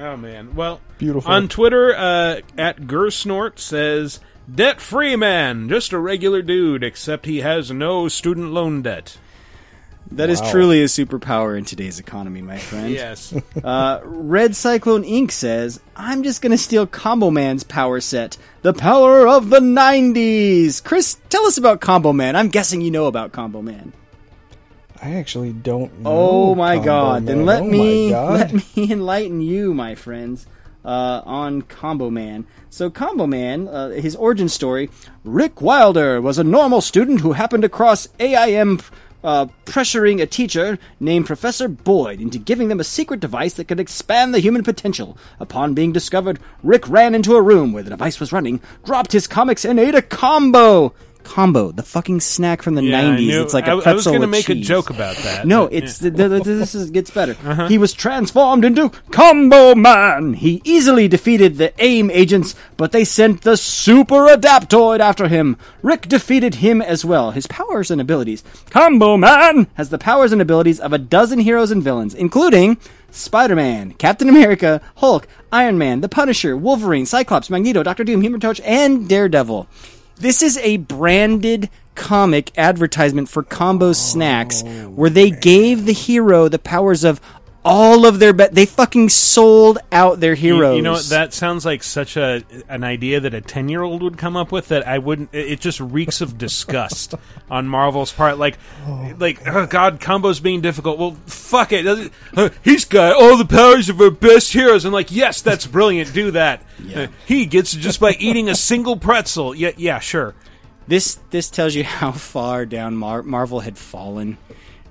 Oh 0.00 0.16
man. 0.16 0.56
Well, 0.56 0.80
Beautiful. 0.98 1.30
On 1.30 1.46
Twitter, 1.48 1.94
uh, 1.94 2.40
at 2.58 2.78
Gersnort 2.82 3.58
says, 3.58 4.18
"Debt 4.52 4.80
free 4.80 5.16
man, 5.16 5.68
just 5.68 5.92
a 5.92 5.98
regular 5.98 6.42
dude, 6.42 6.82
except 6.84 7.26
he 7.26 7.40
has 7.40 7.70
no 7.70 8.08
student 8.08 8.52
loan 8.52 8.82
debt." 8.82 9.16
That 10.12 10.28
is 10.28 10.40
Wow. 10.42 10.50
truly 10.50 10.82
a 10.82 10.84
superpower 10.84 11.56
in 11.56 11.64
today's 11.64 11.98
economy, 11.98 12.42
my 12.42 12.58
friend. 12.58 12.90
Yes. 12.92 13.34
uh, 13.64 14.00
Red 14.04 14.54
Cyclone 14.54 15.02
Inc. 15.02 15.30
says, 15.30 15.80
I'm 15.96 16.22
just 16.22 16.42
going 16.42 16.50
to 16.52 16.58
steal 16.58 16.86
Combo 16.86 17.30
Man's 17.30 17.64
power 17.64 18.00
set. 18.00 18.36
The 18.60 18.74
power 18.74 19.26
of 19.26 19.48
the 19.48 19.60
90s. 19.60 20.84
Chris, 20.84 21.16
tell 21.30 21.46
us 21.46 21.56
about 21.56 21.80
Combo 21.80 22.12
Man. 22.12 22.36
I'm 22.36 22.48
guessing 22.50 22.82
you 22.82 22.90
know 22.90 23.06
about 23.06 23.32
Combo 23.32 23.62
Man. 23.62 23.94
I 25.02 25.14
actually 25.14 25.54
don't 25.54 26.00
know. 26.00 26.10
Oh 26.10 26.54
my 26.54 26.74
Combo 26.76 26.84
god. 26.84 27.26
Then 27.26 27.46
let 27.46 27.62
Oh 27.62 27.66
me 27.66 28.14
let 28.14 28.52
me 28.52 28.92
enlighten 28.92 29.40
you, 29.40 29.72
my 29.74 29.94
friends, 29.94 30.46
uh, 30.84 31.22
on 31.24 31.62
Combo 31.62 32.10
Man. 32.10 32.46
So 32.74 32.90
Combo 32.90 33.28
Man, 33.28 33.68
uh, 33.68 33.90
his 33.90 34.16
origin 34.16 34.48
story, 34.48 34.90
Rick 35.22 35.62
Wilder 35.62 36.20
was 36.20 36.38
a 36.38 36.42
normal 36.42 36.80
student 36.80 37.20
who 37.20 37.34
happened 37.34 37.62
across 37.62 38.08
AIM 38.18 38.80
uh, 39.22 39.46
pressuring 39.64 40.20
a 40.20 40.26
teacher 40.26 40.80
named 40.98 41.26
Professor 41.26 41.68
Boyd 41.68 42.20
into 42.20 42.36
giving 42.36 42.66
them 42.66 42.80
a 42.80 42.84
secret 42.84 43.20
device 43.20 43.54
that 43.54 43.68
could 43.68 43.78
expand 43.78 44.34
the 44.34 44.40
human 44.40 44.64
potential. 44.64 45.16
Upon 45.38 45.74
being 45.74 45.92
discovered, 45.92 46.40
Rick 46.64 46.88
ran 46.88 47.14
into 47.14 47.36
a 47.36 47.42
room 47.42 47.72
where 47.72 47.84
the 47.84 47.90
device 47.90 48.18
was 48.18 48.32
running, 48.32 48.60
dropped 48.84 49.12
his 49.12 49.28
comics, 49.28 49.64
and 49.64 49.78
ate 49.78 49.94
a 49.94 50.02
combo. 50.02 50.92
Combo, 51.24 51.72
the 51.72 51.82
fucking 51.82 52.20
snack 52.20 52.62
from 52.62 52.74
the 52.76 52.82
Yeah, 52.84 52.98
I 52.98 53.02
90s. 53.02 53.26
knew- 53.26 53.42
it's 53.42 53.54
like 53.54 53.66
a 53.66 53.72
I- 53.72 53.90
I 53.90 53.92
was 53.94 54.04
gonna 54.04 54.20
with 54.20 54.30
make 54.30 54.48
a 54.48 54.54
joke 54.54 54.90
about 54.90 55.16
that, 55.16 55.46
No, 55.46 55.64
it's 55.72 56.00
yeah. 56.00 56.10
th- 56.10 56.16
th- 56.30 56.42
th- 56.44 56.58
this 56.58 56.74
is 56.74 56.90
gets 56.90 57.10
better. 57.10 57.36
Uh-huh. 57.46 57.66
He 57.68 57.78
was 57.78 57.92
transformed 57.92 58.64
into 58.64 58.90
Combo 59.10 59.74
Man. 59.74 60.34
He 60.34 60.60
easily 60.64 61.08
defeated 61.08 61.58
the 61.58 61.72
AIM 61.82 62.10
agents, 62.10 62.54
but 62.76 62.92
they 62.92 63.04
sent 63.04 63.42
the 63.42 63.56
Super 63.56 64.26
Adaptoid 64.28 65.00
after 65.00 65.28
him. 65.28 65.56
Rick 65.82 66.08
defeated 66.08 66.56
him 66.56 66.80
as 66.82 67.04
well. 67.04 67.30
His 67.32 67.46
powers 67.46 67.90
and 67.90 68.00
abilities. 68.00 68.44
Combo 68.70 69.16
Man 69.16 69.66
has 69.74 69.88
the 69.88 69.98
powers 69.98 70.32
and 70.32 70.40
abilities 70.42 70.78
of 70.78 70.92
a 70.92 70.98
dozen 70.98 71.40
heroes 71.40 71.70
and 71.70 71.82
villains, 71.82 72.14
including 72.14 72.76
Spider-Man, 73.10 73.94
Captain 73.96 74.28
America, 74.28 74.80
Hulk, 74.96 75.28
Iron 75.52 75.78
Man, 75.78 76.00
The 76.00 76.08
Punisher, 76.08 76.56
Wolverine, 76.56 77.06
Cyclops, 77.06 77.48
Magneto, 77.48 77.82
Doctor 77.84 78.02
Doom, 78.02 78.22
Human 78.22 78.40
Torch, 78.40 78.60
and 78.64 79.08
Daredevil. 79.08 79.68
This 80.16 80.42
is 80.42 80.56
a 80.58 80.76
branded 80.78 81.70
comic 81.94 82.56
advertisement 82.56 83.28
for 83.28 83.42
Combo 83.42 83.92
Snacks 83.92 84.62
where 84.62 85.10
they 85.10 85.30
gave 85.30 85.86
the 85.86 85.92
hero 85.92 86.48
the 86.48 86.58
powers 86.58 87.04
of 87.04 87.20
all 87.64 88.04
of 88.06 88.18
their 88.18 88.32
be- 88.32 88.48
they 88.52 88.66
fucking 88.66 89.08
sold 89.08 89.78
out 89.90 90.20
their 90.20 90.34
You- 90.34 90.54
heroes. 90.56 90.76
You, 90.76 90.82
know 90.82 90.92
what? 90.92 91.06
That 91.06 91.32
sounds 91.32 91.64
like 91.64 91.82
such 91.82 92.16
a 92.16 92.42
an 92.68 92.84
idea 92.84 93.20
that 93.20 93.32
a 93.34 93.40
ten 93.40 93.68
year 93.68 93.82
old 93.82 94.02
would 94.02 94.18
come 94.18 94.36
up 94.36 94.52
with. 94.52 94.68
That 94.68 94.86
I 94.86 94.98
wouldn't. 94.98 95.30
It 95.32 95.60
just 95.60 95.80
reeks 95.80 96.20
of 96.20 96.36
disgust 96.36 97.14
on 97.50 97.66
Marvel's 97.66 98.12
part. 98.12 98.38
Like, 98.38 98.58
like 99.18 99.46
oh 99.46 99.66
God, 99.66 100.00
combos 100.00 100.42
being 100.42 100.60
difficult. 100.60 100.98
Well, 100.98 101.16
fuck 101.26 101.72
it. 101.72 102.12
Uh, 102.36 102.50
he's 102.62 102.84
got 102.84 103.14
all 103.16 103.36
the 103.36 103.44
powers 103.46 103.88
of 103.88 104.00
our 104.00 104.10
best 104.10 104.52
heroes. 104.52 104.84
And 104.84 104.92
like, 104.92 105.10
yes, 105.10 105.40
that's 105.40 105.66
brilliant. 105.66 106.12
Do 106.12 106.32
that. 106.32 106.62
Uh, 106.94 107.06
he 107.26 107.46
gets 107.46 107.74
it 107.74 107.78
just 107.78 108.00
by 108.00 108.12
eating 108.18 108.48
a 108.48 108.54
single 108.54 108.96
pretzel. 108.96 109.54
Yeah, 109.54 109.70
yeah, 109.76 109.98
sure. 110.00 110.34
This 110.86 111.18
this 111.30 111.48
tells 111.48 111.74
you 111.74 111.82
how 111.82 112.12
far 112.12 112.66
down 112.66 112.94
Mar- 112.96 113.22
Marvel 113.22 113.60
had 113.60 113.78
fallen 113.78 114.36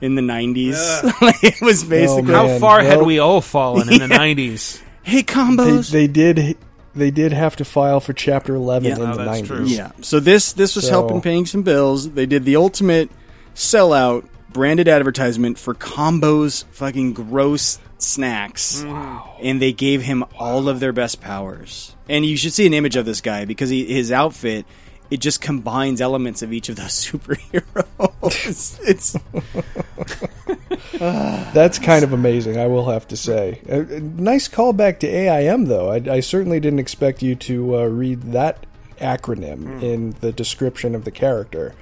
in 0.04 0.16
the 0.16 0.22
90s. 0.22 1.04
like, 1.22 1.44
it 1.44 1.62
was 1.62 1.84
oh, 1.84 1.90
basically 1.90 2.34
how 2.34 2.60
far 2.60 2.82
had 2.82 2.98
well- 2.98 3.06
we 3.06 3.20
all 3.20 3.42
fallen 3.42 3.92
in 3.92 4.00
the 4.00 4.08
nineties? 4.20 4.82
Hey, 5.04 5.24
combos. 5.24 5.92
They, 5.92 6.08
they 6.08 6.34
did. 6.34 6.58
They 6.96 7.10
did 7.12 7.34
have 7.34 7.56
to 7.56 7.66
file 7.66 8.00
for 8.00 8.14
Chapter 8.14 8.54
Eleven 8.56 8.90
Yeah. 8.90 8.96
in 8.98 9.02
Oh, 9.02 9.18
the 9.18 9.24
that's 9.26 9.50
nineties. 9.50 9.76
Yeah. 9.76 9.92
So 10.02 10.20
this 10.20 10.54
this 10.54 10.76
was 10.76 10.86
So- 10.86 10.92
helping 10.92 11.22
paying 11.22 11.46
some 11.46 11.64
bills. 11.64 12.12
They 12.12 12.26
did 12.26 12.46
the 12.46 12.56
ultimate 12.58 13.10
sellout 13.56 14.26
branded 14.52 14.88
advertisement 14.88 15.58
for 15.58 15.74
combos 15.74 16.66
fucking 16.72 17.14
gross 17.14 17.80
snacks. 17.98 18.84
Mm. 18.84 19.22
And 19.42 19.62
they 19.62 19.74
gave 19.74 20.04
him 20.04 20.24
all 20.38 20.70
of 20.70 20.80
their 20.80 20.94
best 20.94 21.20
powers. 21.22 21.96
And 22.08 22.26
you 22.26 22.38
should 22.38 22.54
see 22.54 22.66
an 22.68 22.74
image 22.74 22.96
of 22.96 23.06
this 23.06 23.22
guy 23.22 23.46
because 23.46 23.70
he, 23.70 23.86
his 23.86 24.12
outfit 24.12 24.66
it 25.12 25.18
just 25.20 25.42
combines 25.42 26.02
elements 26.02 26.42
of 26.42 26.54
each 26.54 26.70
of 26.70 26.76
those 26.76 26.92
superheroes. 27.06 28.80
it's 28.88 29.18
That's 31.54 31.80
kind 31.80 32.04
of 32.04 32.14
amazing, 32.14 32.58
I 32.58 32.68
will 32.68 32.90
have 32.90 33.08
to 33.10 33.18
say. 33.18 33.62
A, 33.68 33.82
a 33.82 34.00
nice 34.00 34.48
callback 34.48 35.00
to 35.00 35.08
AIM, 35.08 35.66
though. 35.66 35.92
I, 35.92 36.16
I 36.16 36.20
certainly 36.20 36.60
didn't 36.60 36.80
expect 36.80 37.22
you 37.22 37.36
to 37.36 37.78
uh, 37.78 37.86
read 37.86 38.22
that 38.34 38.66
acronym 39.00 39.64
hmm. 39.64 39.80
in 39.80 40.12
the 40.22 40.32
description 40.32 40.96
of 40.96 41.04
the 41.04 41.12
character. 41.12 41.76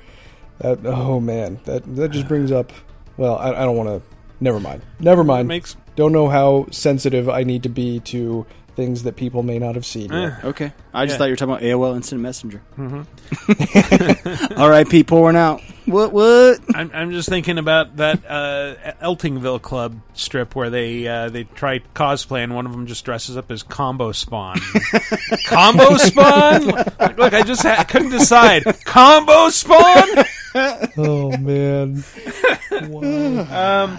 That, 0.59 0.85
oh 0.85 1.19
man, 1.19 1.59
that 1.65 1.95
that 1.95 2.11
just 2.11 2.27
brings 2.27 2.51
up. 2.51 2.71
Well, 3.17 3.37
I, 3.37 3.49
I 3.49 3.65
don't 3.65 3.75
want 3.75 3.89
to. 3.89 4.01
Never 4.39 4.59
mind. 4.59 4.83
Never 4.99 5.23
mind. 5.23 5.47
Makes- 5.47 5.75
Don't 5.95 6.11
know 6.11 6.29
how 6.29 6.67
sensitive 6.71 7.29
I 7.29 7.43
need 7.43 7.63
to 7.63 7.69
be 7.69 7.99
to 8.01 8.45
things 8.75 9.03
that 9.03 9.15
people 9.15 9.43
may 9.43 9.59
not 9.59 9.75
have 9.75 9.85
seen. 9.85 10.11
Eh. 10.11 10.21
yet. 10.21 10.43
okay. 10.45 10.73
I 10.93 11.05
just 11.05 11.13
Yeah. 11.13 11.17
thought 11.17 11.25
you 11.25 11.31
were 11.31 11.35
talking 11.37 11.53
about 11.53 11.63
AOL 11.63 11.95
Instant 11.95 12.21
Messenger. 12.21 12.61
Mhm. 12.77 13.05
R.I.P. 14.57 15.03
pouring 15.05 15.35
out. 15.37 15.61
What 15.85 16.13
what? 16.13 16.59
I'm, 16.75 16.91
I'm 16.93 17.11
just 17.11 17.27
thinking 17.27 17.57
about 17.57 17.97
that 17.97 18.19
uh, 18.27 18.75
Eltingville 19.01 19.61
Club 19.61 19.99
strip 20.13 20.55
where 20.55 20.69
they 20.69 21.07
uh, 21.07 21.29
they 21.29 21.43
try 21.45 21.79
cosplay 21.95 22.43
and 22.43 22.53
one 22.55 22.65
of 22.65 22.71
them 22.71 22.85
just 22.87 23.03
dresses 23.03 23.35
up 23.35 23.51
as 23.51 23.63
Combo 23.63 24.11
Spawn. 24.11 24.59
Combo 25.47 25.97
Spawn? 25.97 26.65
Look, 27.17 27.33
I 27.33 27.41
just 27.43 27.63
ha- 27.63 27.83
couldn't 27.89 28.11
decide. 28.11 28.63
Combo 28.85 29.49
Spawn? 29.49 30.07
oh 30.97 31.35
man. 31.37 32.03
Um, 32.71 33.97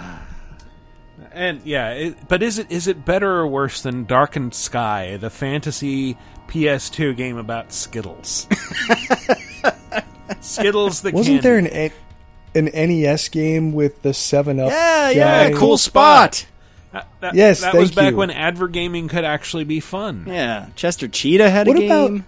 and 1.33 1.61
yeah, 1.65 1.91
it, 1.91 2.27
but 2.27 2.41
is 2.43 2.59
it 2.59 2.71
is 2.71 2.87
it 2.87 3.03
better 3.05 3.29
or 3.31 3.47
worse 3.47 3.81
than 3.81 4.05
Darkened 4.05 4.53
Skye, 4.53 5.17
the 5.17 5.29
fantasy 5.29 6.17
PS2 6.47 7.15
game 7.15 7.37
about 7.37 7.71
Skittles? 7.73 8.47
Skittles 10.41 11.01
the 11.01 11.11
Wasn't 11.11 11.41
there 11.41 11.61
candy. 11.61 11.91
an 12.55 12.69
an 12.73 12.89
NES 12.89 13.29
game 13.29 13.73
with 13.73 14.01
the 14.01 14.13
Seven 14.13 14.59
Up? 14.59 14.69
Yeah, 14.71 15.09
yeah, 15.09 15.49
guy? 15.49 15.57
cool 15.57 15.77
spot. 15.77 16.45
That, 16.91 17.07
that- 17.21 17.33
Yes, 17.35 17.61
that 17.61 17.73
was 17.73 17.91
back 17.91 18.11
you. 18.11 18.17
when 18.17 18.29
advergaming 18.29 19.09
could 19.09 19.23
actually 19.25 19.63
be 19.63 19.79
fun. 19.79 20.25
Yeah, 20.27 20.67
Chester 20.75 21.07
Cheetah 21.07 21.49
had 21.49 21.67
What 21.67 21.79
a 21.79 21.85
about- 21.85 22.07
game. 22.09 22.25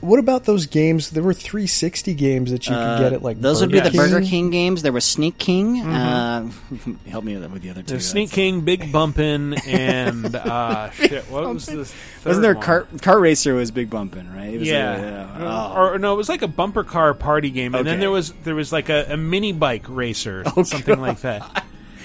What 0.00 0.18
about 0.18 0.44
those 0.44 0.66
games? 0.66 1.10
There 1.10 1.22
were 1.22 1.32
360 1.32 2.14
games 2.14 2.50
that 2.50 2.66
you 2.66 2.74
could 2.74 2.78
Uh, 2.80 2.98
get 3.00 3.12
at 3.14 3.22
like 3.22 3.40
those 3.40 3.60
would 3.62 3.70
Burger 3.72 3.84
be 3.84 3.90
the 3.90 3.96
Burger 3.96 4.20
King. 4.20 4.28
King 4.28 4.50
games. 4.50 4.82
There 4.82 4.92
was 4.92 5.04
Sneak 5.06 5.38
King. 5.38 5.82
Mm-hmm. 5.82 6.86
Uh, 7.06 7.06
help 7.10 7.24
me 7.24 7.36
with 7.36 7.50
with 7.50 7.62
the 7.62 7.70
other 7.70 7.82
two. 7.82 7.94
The 7.94 8.00
Sneak 8.00 8.30
King, 8.30 8.60
Big 8.60 8.92
Bumpin', 8.92 9.54
and 9.66 10.36
uh, 10.36 10.90
shit. 10.90 11.24
What 11.30 11.52
was 11.52 11.64
this? 11.66 11.92
third 11.92 12.26
Wasn't 12.28 12.42
there 12.42 12.54
one? 12.54 12.62
Kart 12.62 12.86
Kart 12.98 13.20
Racer 13.20 13.54
was 13.54 13.70
Big 13.70 13.88
Bumpin', 13.88 14.32
right? 14.36 14.52
It 14.54 14.58
was 14.58 14.68
yeah, 14.68 14.96
a- 14.96 15.00
yeah. 15.00 15.46
Uh, 15.46 15.72
Oh. 15.76 15.80
or 15.94 15.98
no, 15.98 16.12
it 16.12 16.16
was 16.16 16.28
like 16.28 16.42
a 16.42 16.48
bumper 16.48 16.84
car 16.84 17.14
party 17.14 17.50
game, 17.50 17.74
and 17.74 17.86
then 17.86 17.98
there 17.98 18.10
was 18.10 18.32
there 18.44 18.54
was 18.54 18.72
like 18.72 18.88
a, 18.90 19.06
a 19.14 19.16
mini 19.16 19.52
bike 19.52 19.86
racer, 19.88 20.44
something 20.64 20.96
God. 20.96 20.98
like 20.98 21.20
that. 21.22 21.64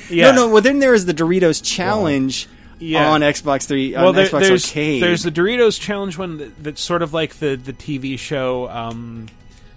Yeah, 0.10 0.32
No, 0.32 0.48
no. 0.48 0.54
Well, 0.54 0.62
then 0.62 0.80
there 0.80 0.94
is 0.94 1.06
the 1.06 1.14
Doritos 1.14 1.62
Challenge 1.64 2.46
Yeah. 2.50 2.58
On 2.82 3.22
Xbox 3.22 3.66
Three 3.68 3.96
on 3.96 4.16
there- 4.16 4.28
Xbox 4.28 4.42
there's 4.42 4.66
Arcade. 4.68 5.04
there's 5.04 5.24
the 5.24 5.32
Doritos 5.32 5.80
challenge 5.80 6.18
one 6.18 6.38
that, 6.38 6.64
that's 6.64 6.82
sort 6.82 7.02
of 7.02 7.14
like 7.14 7.36
the 7.36 7.56
the 7.56 7.74
TV 7.74 8.18
show. 8.18 8.68
Um, 8.70 9.28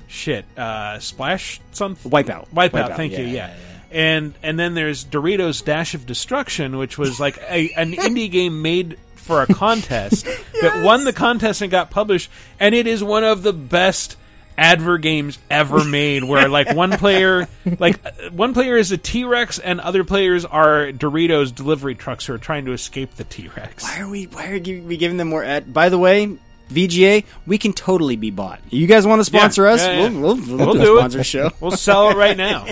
shit, 0.09 0.45
uh, 0.57 0.99
Splash 1.01 1.61
something. 1.73 2.11
Wipeout. 2.11 2.49
Wipeout. 2.55 2.71
Wipeout, 2.71 2.97
Thank 2.97 3.13
yeah, 3.13 3.19
you. 3.21 3.27
yeah, 3.27 3.33
Yeah. 3.33 3.55
and 3.91 4.35
and 4.43 4.59
then 4.59 4.75
there's 4.75 5.05
Doritos 5.05 5.65
Dash 5.65 5.95
of 5.95 6.07
Destruction, 6.07 6.77
which 6.79 6.97
was 6.99 7.19
like 7.21 7.37
a, 7.49 7.71
an 7.77 7.93
indie 7.95 8.31
game 8.31 8.63
made 8.63 8.97
for 9.17 9.43
a 9.43 9.47
contest 9.47 10.25
that 10.61 10.83
won 10.85 11.05
the 11.05 11.13
contest 11.13 11.63
and 11.63 11.71
got 11.71 11.91
published, 11.91 12.31
and 12.61 12.75
it 12.75 12.87
is 12.87 13.03
one 13.03 13.25
of 13.25 13.43
the 13.43 13.53
best 13.53 14.17
adver 14.57 14.99
games 14.99 15.39
ever 15.51 15.85
made 15.85 16.25
where 16.25 16.49
like 16.49 16.75
one 16.75 16.91
player 16.93 17.49
like 17.79 17.99
one 18.33 18.55
player 18.55 18.77
is 18.77 18.93
a 18.93 18.99
T-Rex 18.99 19.59
and 19.59 19.81
other 19.81 20.05
players 20.05 20.45
are 20.45 20.93
Doritos 20.93 21.55
delivery 21.55 21.95
trucks 21.95 22.27
who 22.27 22.35
are 22.35 22.39
trying 22.39 22.65
to 22.67 22.73
escape 22.73 23.15
the 23.17 23.25
T-Rex. 23.25 23.83
Why 23.83 24.01
are 24.01 24.09
we? 24.09 24.25
Why 24.27 24.49
are 24.51 24.61
we 24.61 24.97
giving 24.97 25.17
them 25.17 25.29
more? 25.29 25.45
Ad- 25.45 25.73
By 25.73 25.89
the 25.89 25.99
way, 25.99 26.37
VGA, 26.71 27.25
we 27.47 27.59
can 27.59 27.73
totally 27.73 28.17
be 28.17 28.31
bought. 28.31 28.61
You 28.71 28.87
guys 28.87 29.07
want 29.07 29.21
to 29.21 29.25
sponsor 29.25 29.65
Yeah, 29.65 29.71
us? 29.73 29.83
yeah, 29.87 30.03
yeah. 30.03 30.09
We'll, 30.09 30.37
we'll, 30.37 30.57
We'll 30.57 30.73
do, 30.75 30.85
do 30.85 30.93
a 30.95 30.97
it. 30.97 31.01
sponsor 31.01 31.25
show. 31.25 31.51
We'll 31.61 31.71
sell 31.73 32.11
it 32.11 32.17
right 32.17 32.37
now. 32.37 32.67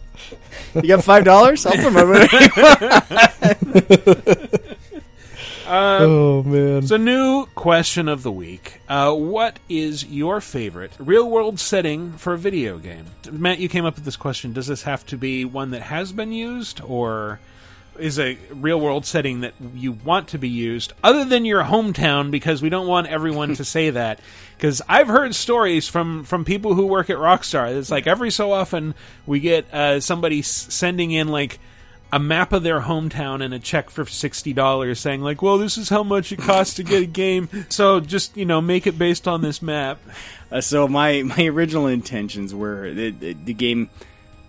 you 0.74 0.82
got 0.82 1.04
five 1.04 1.24
dollars? 1.24 1.66
I'll 1.66 1.76
promote 1.76 2.28
it. 2.30 4.77
Uh, 5.68 5.98
Oh, 6.00 6.42
man. 6.44 6.86
So, 6.86 6.96
new 6.96 7.46
question 7.54 8.08
of 8.08 8.22
the 8.22 8.32
week: 8.32 8.80
uh, 8.88 9.12
What 9.14 9.58
is 9.68 10.04
your 10.04 10.40
favorite 10.40 10.92
real-world 10.98 11.60
setting 11.60 12.12
for 12.12 12.32
a 12.34 12.38
video 12.38 12.78
game? 12.78 13.04
Matt, 13.30 13.58
you 13.58 13.68
came 13.68 13.84
up 13.84 13.96
with 13.96 14.04
this 14.04 14.16
question. 14.16 14.52
Does 14.52 14.66
this 14.66 14.82
have 14.84 15.04
to 15.06 15.16
be 15.18 15.44
one 15.44 15.70
that 15.72 15.82
has 15.82 16.12
been 16.12 16.32
used, 16.32 16.80
or 16.80 17.38
is 17.98 18.18
a 18.18 18.38
real-world 18.50 19.04
setting 19.04 19.40
that 19.40 19.54
you 19.74 19.92
want 19.92 20.28
to 20.28 20.38
be 20.38 20.48
used, 20.48 20.92
other 21.04 21.24
than 21.24 21.44
your 21.44 21.64
hometown? 21.64 22.30
Because 22.30 22.62
we 22.62 22.68
don't 22.70 22.86
want 22.86 23.08
everyone 23.08 23.54
to 23.56 23.64
say 23.64 23.90
that. 23.90 24.20
Because 24.58 24.82
I've 24.88 25.06
heard 25.06 25.36
stories 25.36 25.86
from 25.86 26.24
from 26.24 26.44
people 26.44 26.74
who 26.74 26.86
work 26.88 27.10
at 27.10 27.16
Rockstar. 27.16 27.72
It's 27.76 27.92
like 27.92 28.08
every 28.08 28.32
so 28.32 28.50
often 28.50 28.96
we 29.24 29.38
get 29.38 29.72
uh, 29.72 30.00
somebody 30.00 30.40
s- 30.40 30.48
sending 30.48 31.12
in 31.12 31.28
like 31.28 31.60
a 32.12 32.18
map 32.18 32.52
of 32.52 32.62
their 32.62 32.80
hometown 32.80 33.44
and 33.44 33.52
a 33.52 33.58
check 33.58 33.90
for 33.90 34.06
sixty 34.06 34.52
dollars, 34.52 34.98
saying 35.00 35.20
like, 35.20 35.42
"Well, 35.42 35.58
this 35.58 35.76
is 35.76 35.88
how 35.88 36.02
much 36.02 36.32
it 36.32 36.38
costs 36.38 36.74
to 36.74 36.82
get 36.82 37.02
a 37.02 37.06
game." 37.06 37.48
So 37.68 38.00
just 38.00 38.36
you 38.36 38.44
know, 38.44 38.60
make 38.60 38.86
it 38.86 38.98
based 38.98 39.28
on 39.28 39.42
this 39.42 39.60
map. 39.60 39.98
Uh, 40.50 40.60
so 40.60 40.88
my 40.88 41.22
my 41.38 41.44
original 41.46 41.86
intentions 41.86 42.54
were 42.54 42.92
the, 42.94 43.10
the, 43.10 43.32
the 43.34 43.54
game. 43.54 43.90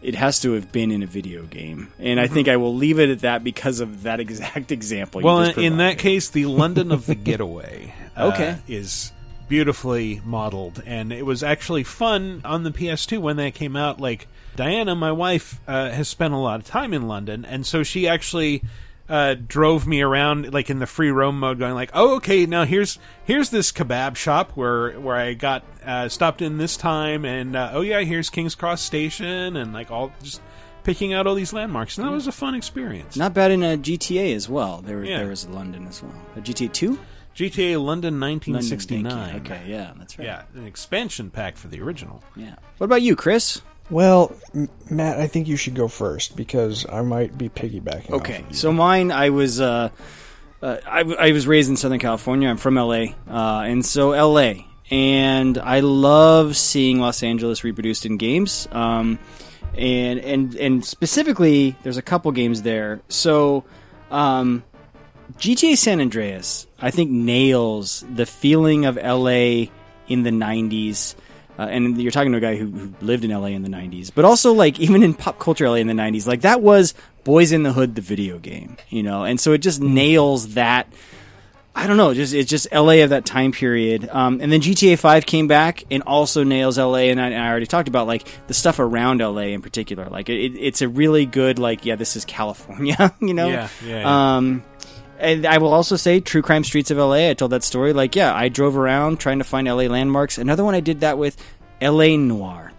It 0.02 0.16
has 0.16 0.40
to 0.42 0.54
have 0.54 0.72
been 0.72 0.92
in 0.92 1.04
a 1.04 1.08
video 1.08 1.44
game, 1.44 1.92
and 2.00 2.22
I 2.22 2.28
think 2.28 2.48
I 2.48 2.56
will 2.56 2.74
leave 2.74 3.00
it 3.00 3.10
at 3.10 3.20
that 3.20 3.44
because 3.44 3.82
of 3.82 4.04
that 4.04 4.20
exact 4.26 4.72
example. 4.72 5.20
you 5.20 5.26
Well, 5.26 5.42
in 5.60 5.78
that 5.78 5.98
case, 5.98 6.30
the 6.30 6.46
London 6.62 6.94
of 6.94 7.06
the 7.06 7.16
Getaway, 7.16 7.94
uh, 8.16 8.28
Okay. 8.28 8.58
is 8.70 9.12
beautifully 9.50 10.22
modeled, 10.24 10.82
and 10.86 11.12
it 11.12 11.26
was 11.26 11.44
actually 11.44 11.84
fun 11.84 12.42
on 12.46 12.64
the 12.64 12.72
PS2 12.72 13.18
when 13.18 13.36
that 13.38 13.56
came 13.56 13.76
out. 13.76 14.00
Like 14.00 14.30
Diana, 14.60 14.94
my 14.94 15.14
wife, 15.14 15.62
uh, 15.70 15.90
has 15.90 16.10
spent 16.10 16.34
a 16.34 16.38
lot 16.38 16.60
of 16.60 16.66
time 16.66 16.94
in 16.94 17.08
London, 17.08 17.46
and 17.46 17.66
so 17.66 17.82
she 17.84 18.08
actually. 18.08 18.62
Uh, 19.08 19.34
drove 19.34 19.88
me 19.88 20.04
around 20.04 20.54
like 20.54 20.70
in 20.70 20.78
the 20.78 20.86
free 20.86 21.10
roam 21.10 21.40
mode, 21.40 21.58
going 21.58 21.74
like, 21.74 21.90
"Oh, 21.96 22.18
okay, 22.18 22.46
now 22.46 22.64
here's 22.64 23.00
here's 23.26 23.50
this 23.50 23.72
kebab 23.72 24.16
shop 24.16 24.52
where 24.52 24.92
where 25.00 25.16
I 25.16 25.34
got 25.34 25.64
uh, 25.84 26.10
stopped 26.10 26.44
in 26.44 26.60
this 26.60 26.78
time, 26.78 27.26
and 27.26 27.56
uh, 27.56 27.72
oh 27.74 27.82
yeah, 27.82 28.02
here's 28.02 28.30
King's 28.30 28.54
Cross 28.54 28.84
Station, 28.84 29.58
and 29.58 29.74
like 29.74 29.90
all 29.90 30.12
just 30.22 30.44
picking 30.84 31.12
out 31.14 31.26
all 31.26 31.34
these 31.34 31.54
landmarks, 31.54 31.98
and 31.98 32.06
that 32.06 32.12
was 32.12 32.28
a 32.28 32.32
fun 32.32 32.54
experience. 32.54 33.16
Not 33.16 33.34
bad 33.34 33.50
in 33.50 33.64
a 33.64 33.78
GTA 33.78 34.36
as 34.36 34.48
well. 34.48 34.82
There, 34.82 35.04
Yeah. 35.04 35.18
there 35.18 35.30
was 35.30 35.48
London 35.48 35.88
as 35.88 36.04
well. 36.04 36.14
A 36.36 36.42
GTA 36.42 36.72
two. 36.72 37.00
GTA 37.36 37.84
London 37.84 38.20
London, 38.20 38.20
1969. 38.54 39.10
thank 39.12 39.50
you. 39.50 39.56
Okay, 39.56 39.64
yeah, 39.72 39.94
that's 39.98 40.20
right. 40.20 40.26
Yeah, 40.26 40.44
an 40.54 40.68
expansion 40.68 41.32
pack 41.32 41.58
for 41.58 41.68
the 41.68 41.82
original. 41.82 42.24
Yeah. 42.36 42.54
What 42.78 42.86
about 42.86 43.02
you, 43.02 43.16
Chris? 43.16 43.64
Well, 43.90 44.36
M- 44.54 44.70
Matt, 44.90 45.20
I 45.20 45.28
think 45.28 45.48
you 45.48 45.58
should 45.58 45.76
go 45.76 45.88
first 45.88 46.36
because 46.36 46.86
I 46.88 47.02
might 47.02 47.38
be 47.38 47.50
piggybacking. 47.50 48.12
Okay, 48.12 48.46
of 48.50 48.56
so 48.56 48.72
mine, 48.72 49.12
I 49.12 49.30
was, 49.30 49.60
uh, 49.60 49.90
uh, 50.62 50.78
I, 50.86 51.00
I 51.02 51.32
was 51.32 51.48
raised 51.48 51.70
in 51.70 51.78
Southern 51.78 52.00
California. 52.00 52.50
I'm 52.50 52.58
from 52.58 52.76
LA, 52.76 53.14
uh, 53.28 53.62
and 53.62 53.86
so 53.86 54.10
LA, 54.10 54.66
and 54.92 55.58
I 55.58 55.80
love 55.80 56.56
seeing 56.56 57.00
Los 57.00 57.24
Angeles 57.24 57.64
reproduced 57.64 58.06
in 58.06 58.18
games. 58.18 58.68
Um, 58.72 59.20
and 59.76 60.20
and 60.20 60.56
and 60.56 60.86
specifically, 60.86 61.76
there's 61.84 61.98
a 61.98 62.02
couple 62.02 62.32
games 62.32 62.64
there. 62.64 63.02
So, 63.08 63.64
um, 64.12 64.64
GTA 65.38 65.78
San 65.78 66.02
Andreas, 66.02 66.68
I 66.80 66.92
think 66.92 67.12
nails 67.12 68.04
the 68.14 68.26
feeling 68.26 68.86
of 68.86 68.98
LA 68.98 69.70
in 70.08 70.24
the 70.24 70.32
'90s. 70.32 71.16
Uh, 71.60 71.64
and 71.64 72.02
you're 72.02 72.12
talking 72.12 72.32
to 72.32 72.38
a 72.38 72.42
guy 72.42 72.56
who, 72.56 72.68
who 72.68 72.94
lived 73.02 73.26
in 73.26 73.32
LA 73.32 73.48
in 73.48 73.64
the 73.64 73.70
90s, 73.70 74.12
but 74.16 74.24
also 74.24 74.54
like 74.54 74.80
even 74.80 75.04
in 75.04 75.14
pop 75.14 75.40
culture 75.40 75.68
LA 75.68 75.76
in 75.76 75.88
the 75.88 75.94
90s, 75.94 76.26
like 76.26 76.42
that 76.42 76.62
was 76.62 76.94
Boys 77.26 77.52
in 77.52 77.64
the 77.64 77.74
Hood, 77.74 77.96
the 77.96 78.02
video 78.02 78.40
game, 78.40 78.78
you 78.88 79.04
know, 79.04 79.26
and 79.26 79.40
so 79.40 79.52
it 79.52 79.58
just 79.58 79.82
nails 79.82 80.54
that. 80.54 80.88
I 81.76 81.88
don't 81.88 81.98
know, 81.98 82.14
just 82.14 82.34
it's 82.34 82.50
just 82.50 82.74
LA 82.74 83.04
of 83.04 83.12
that 83.12 83.26
time 83.26 83.52
period. 83.52 84.10
Um, 84.10 84.42
and 84.42 84.52
then 84.52 84.60
GTA 84.60 84.98
5 84.98 85.26
came 85.26 85.48
back 85.48 85.84
and 85.92 86.04
also 86.04 86.44
nails 86.44 86.78
LA, 86.78 87.10
and 87.10 87.22
I, 87.22 87.28
and 87.28 87.42
I 87.42 87.50
already 87.50 87.68
talked 87.68 87.88
about 87.88 88.08
like 88.08 88.28
the 88.48 88.54
stuff 88.54 88.80
around 88.80 89.20
LA 89.20 89.44
in 89.54 89.62
particular. 89.62 90.06
Like 90.06 90.30
it, 90.30 90.56
it's 90.58 90.82
a 90.82 90.90
really 90.90 91.26
good 91.26 91.60
like 91.60 91.86
yeah, 91.86 91.96
this 91.96 92.16
is 92.16 92.26
California, 92.26 93.14
you 93.22 93.34
know. 93.34 93.48
Yeah, 93.48 93.70
yeah, 93.86 94.00
yeah. 94.00 94.36
Um, 94.38 94.64
and 95.20 95.46
I 95.46 95.58
will 95.58 95.74
also 95.74 95.96
say 95.96 96.20
True 96.20 96.42
Crime 96.42 96.64
Streets 96.64 96.92
of 96.92 96.98
LA. 96.98 97.30
I 97.30 97.34
told 97.34 97.52
that 97.52 97.64
story. 97.64 97.94
Like, 97.94 98.16
yeah, 98.16 98.34
I 98.34 98.50
drove 98.50 98.78
around 98.78 99.20
trying 99.20 99.40
to 99.40 99.44
find 99.44 99.68
LA 99.68 99.84
landmarks. 99.84 100.38
Another 100.38 100.64
one 100.64 100.76
I 100.76 100.80
did 100.80 101.02
that 101.02 101.18
with 101.18 101.38
LA 101.82 102.16
Noire. 102.16 102.72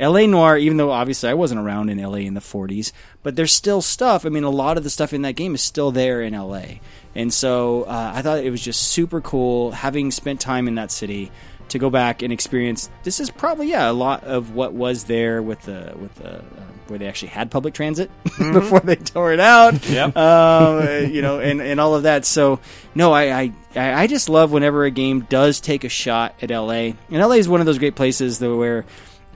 LA 0.00 0.26
Noire, 0.26 0.56
even 0.58 0.76
though 0.76 0.92
obviously 0.92 1.28
I 1.28 1.34
wasn't 1.34 1.60
around 1.60 1.90
in 1.90 2.00
LA 2.00 2.18
in 2.18 2.34
the 2.34 2.40
40s, 2.40 2.92
but 3.22 3.34
there's 3.34 3.52
still 3.52 3.82
stuff. 3.82 4.24
I 4.24 4.28
mean, 4.28 4.44
a 4.44 4.50
lot 4.50 4.76
of 4.76 4.84
the 4.84 4.90
stuff 4.90 5.12
in 5.12 5.22
that 5.22 5.34
game 5.34 5.54
is 5.54 5.62
still 5.62 5.90
there 5.90 6.22
in 6.22 6.34
LA. 6.34 6.78
And 7.14 7.34
so 7.34 7.82
uh, 7.82 8.12
I 8.14 8.22
thought 8.22 8.44
it 8.44 8.50
was 8.50 8.62
just 8.62 8.80
super 8.80 9.20
cool 9.20 9.72
having 9.72 10.12
spent 10.12 10.40
time 10.40 10.68
in 10.68 10.76
that 10.76 10.92
city 10.92 11.32
to 11.70 11.78
go 11.78 11.90
back 11.90 12.22
and 12.22 12.32
experience. 12.32 12.90
This 13.02 13.20
is 13.20 13.30
probably 13.30 13.68
yeah 13.70 13.90
a 13.90 13.92
lot 13.92 14.24
of 14.24 14.54
what 14.54 14.72
was 14.72 15.04
there 15.04 15.42
with 15.42 15.62
the 15.62 15.94
with 15.98 16.14
the 16.16 16.38
uh, 16.38 16.42
where 16.88 16.98
they 16.98 17.06
actually 17.06 17.28
had 17.28 17.50
public 17.50 17.74
transit 17.74 18.10
before 18.38 18.80
they 18.80 18.96
tore 18.96 19.32
it 19.32 19.40
out. 19.40 19.74
Yep. 19.88 20.12
Uh, 20.16 21.06
you 21.10 21.22
know, 21.22 21.40
and, 21.40 21.60
and 21.60 21.80
all 21.80 21.94
of 21.94 22.02
that. 22.04 22.24
So 22.24 22.60
no, 22.94 23.12
I, 23.12 23.22
I 23.32 23.52
I 23.76 24.06
just 24.06 24.28
love 24.28 24.52
whenever 24.52 24.84
a 24.84 24.90
game 24.90 25.20
does 25.22 25.60
take 25.60 25.84
a 25.84 25.88
shot 25.88 26.34
at 26.42 26.50
LA. 26.50 26.92
And 27.10 27.10
LA 27.10 27.32
is 27.32 27.48
one 27.48 27.60
of 27.60 27.66
those 27.66 27.78
great 27.78 27.94
places 27.96 28.38
though 28.38 28.56
where 28.58 28.84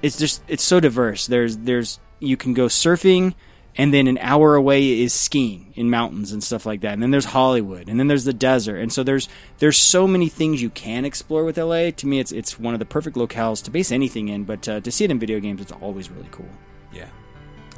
it's 0.02 0.18
just 0.18 0.42
it's 0.48 0.62
so 0.62 0.80
diverse. 0.80 1.26
There's 1.26 1.56
there's 1.56 2.00
you 2.20 2.36
can 2.36 2.54
go 2.54 2.66
surfing 2.66 3.34
and 3.76 3.92
then 3.92 4.06
an 4.06 4.18
hour 4.18 4.54
away 4.54 5.00
is 5.00 5.14
skiing 5.14 5.72
in 5.74 5.88
mountains 5.88 6.32
and 6.32 6.44
stuff 6.44 6.66
like 6.66 6.82
that. 6.82 6.92
And 6.92 7.02
then 7.02 7.10
there's 7.10 7.26
Hollywood, 7.26 7.88
and 7.88 7.98
then 7.98 8.06
there's 8.06 8.24
the 8.24 8.32
desert. 8.32 8.76
And 8.76 8.92
so 8.92 9.02
there's 9.02 9.28
there's 9.58 9.78
so 9.78 10.06
many 10.06 10.28
things 10.28 10.60
you 10.60 10.70
can 10.70 11.04
explore 11.04 11.44
with 11.44 11.56
LA. 11.56 11.90
To 11.90 12.06
me, 12.06 12.20
it's 12.20 12.32
it's 12.32 12.58
one 12.58 12.74
of 12.74 12.80
the 12.80 12.86
perfect 12.86 13.16
locales 13.16 13.62
to 13.64 13.70
base 13.70 13.90
anything 13.90 14.28
in. 14.28 14.44
But 14.44 14.68
uh, 14.68 14.80
to 14.80 14.92
see 14.92 15.04
it 15.04 15.10
in 15.10 15.18
video 15.18 15.40
games, 15.40 15.60
it's 15.60 15.72
always 15.72 16.10
really 16.10 16.28
cool. 16.30 16.48
Yeah, 16.92 17.08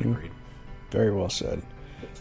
agreed. 0.01 0.33
Very 0.91 1.13
well 1.13 1.31
said. 1.31 1.63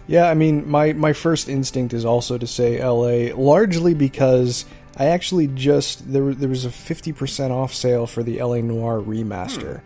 Yeah, 0.05 0.29
I 0.29 0.33
mean, 0.33 0.69
my 0.69 0.93
my 0.93 1.13
first 1.13 1.49
instinct 1.49 1.93
is 1.93 2.05
also 2.05 2.37
to 2.37 2.45
say 2.45 2.79
L.A. 2.79 3.33
largely 3.33 3.93
because 3.93 4.65
I 4.97 5.05
actually 5.05 5.47
just 5.47 6.11
there 6.11 6.33
there 6.33 6.49
was 6.49 6.65
a 6.65 6.71
fifty 6.71 7.11
percent 7.11 7.51
off 7.51 7.73
sale 7.73 8.05
for 8.05 8.21
the 8.21 8.39
L.A. 8.39 8.61
Noire 8.61 9.01
remaster. 9.01 9.81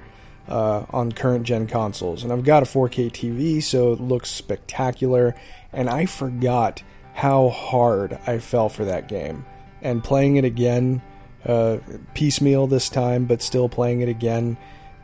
Uh, 0.48 0.86
on 0.92 1.12
current 1.12 1.44
gen 1.44 1.68
consoles, 1.68 2.24
and 2.24 2.32
I've 2.32 2.46
got 2.46 2.64
a 2.64 2.66
4K 2.66 3.12
TV, 3.12 3.62
so 3.62 3.92
it 3.92 4.00
looks 4.00 4.30
spectacular. 4.30 5.36
And 5.74 5.90
I 5.90 6.06
forgot 6.06 6.84
how 7.14 7.50
hard 7.50 8.18
I 8.26 8.40
fell 8.40 8.70
for 8.70 8.86
that 8.86 9.10
game, 9.10 9.46
and 9.82 10.02
playing 10.02 10.38
it 10.38 10.46
again, 10.46 11.02
uh, 11.46 11.80
piecemeal 12.14 12.68
this 12.68 12.88
time, 12.88 13.26
but 13.26 13.42
still 13.42 13.68
playing 13.68 14.00
it 14.00 14.08
again, 14.08 14.56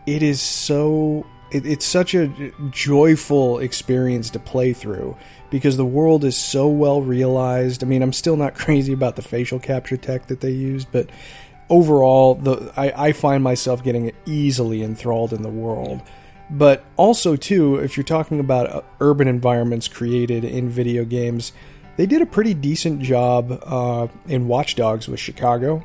it 0.05 0.23
is 0.23 0.41
so 0.41 1.25
it, 1.53 1.65
it's 1.65 1.85
such 1.85 2.15
a 2.15 2.51
joyful 2.72 3.59
experience 3.59 4.30
to 4.31 4.39
play 4.39 4.73
through 4.73 5.15
because 5.49 5.77
the 5.77 5.85
world 5.85 6.25
is 6.25 6.35
so 6.35 6.67
well 6.67 7.01
realized. 7.01 7.83
I 7.83 7.88
mean, 7.88 8.01
I'm 8.01 8.13
still 8.13 8.35
not 8.35 8.55
crazy 8.55 8.93
about 8.93 9.15
the 9.15 9.22
facial 9.22 9.59
capture 9.59 9.97
tech 9.97 10.27
that 10.27 10.41
they 10.41 10.51
used, 10.51 10.91
but 10.91 11.09
overall, 11.69 12.35
the 12.35 12.72
I, 12.77 13.08
I 13.08 13.11
find 13.14 13.43
myself 13.43 13.83
getting 13.83 14.11
easily 14.25 14.83
enthralled 14.83 15.33
in 15.33 15.42
the 15.42 15.50
world. 15.50 16.01
But 16.50 16.83
also, 16.98 17.35
too, 17.35 17.77
if 17.77 17.98
you're 17.98 18.03
talking 18.03 18.40
about 18.40 18.69
uh, 18.69 18.82
urban 19.00 19.27
environments 19.27 19.88
created 19.88 20.43
in 20.43 20.69
video 20.69 21.03
games, 21.06 21.51
they 21.98 22.06
did 22.06 22.22
a 22.22 22.25
pretty 22.25 22.53
decent 22.53 23.01
job 23.01 23.59
uh, 23.66 24.08
in 24.27 24.48
Watch 24.48 24.75
Dogs 24.75 25.08
with 25.08 25.19
Chicago. 25.19 25.83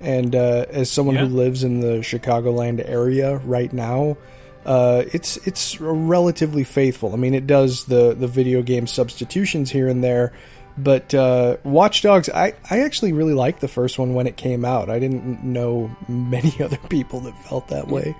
And 0.00 0.34
uh, 0.34 0.64
as 0.70 0.90
someone 0.90 1.16
Yeah. 1.16 1.26
who 1.26 1.36
lives 1.36 1.62
in 1.62 1.80
the 1.80 1.98
Chicagoland 1.98 2.82
area 2.88 3.36
right 3.38 3.72
now, 3.72 4.16
uh, 4.64 5.04
it's 5.12 5.36
it's 5.46 5.80
relatively 5.80 6.64
faithful. 6.64 7.12
I 7.12 7.16
mean, 7.16 7.34
it 7.34 7.46
does 7.46 7.84
the 7.84 8.14
the 8.14 8.26
video 8.26 8.62
game 8.62 8.86
substitutions 8.86 9.70
here 9.70 9.88
and 9.88 10.02
there, 10.02 10.32
but 10.78 11.14
uh, 11.14 11.56
Watch 11.64 12.02
Dogs, 12.02 12.28
I 12.28 12.54
I 12.70 12.80
actually 12.80 13.12
really 13.12 13.34
liked 13.34 13.60
the 13.60 13.68
first 13.68 13.98
one 13.98 14.14
when 14.14 14.26
it 14.26 14.36
came 14.36 14.64
out. 14.64 14.88
I 14.90 14.98
didn't 14.98 15.42
know 15.44 15.94
many 16.08 16.54
other 16.62 16.78
people 16.88 17.20
that 17.20 17.36
felt 17.44 17.68
that 17.68 17.88
way, 17.88 18.14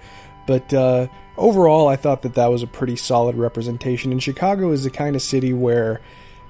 But 0.47 0.75
uh, 0.75 1.07
overall, 1.37 1.89
I 1.89 1.97
thought 1.97 2.23
that 2.23 2.35
that 2.35 2.49
was 2.49 2.63
a 2.63 2.67
pretty 2.67 2.97
solid 2.97 3.37
representation. 3.37 4.13
And 4.13 4.23
Chicago 4.23 4.73
is 4.73 4.85
the 4.85 4.91
kind 4.91 5.17
of 5.17 5.23
city 5.23 5.53
where, 5.53 6.01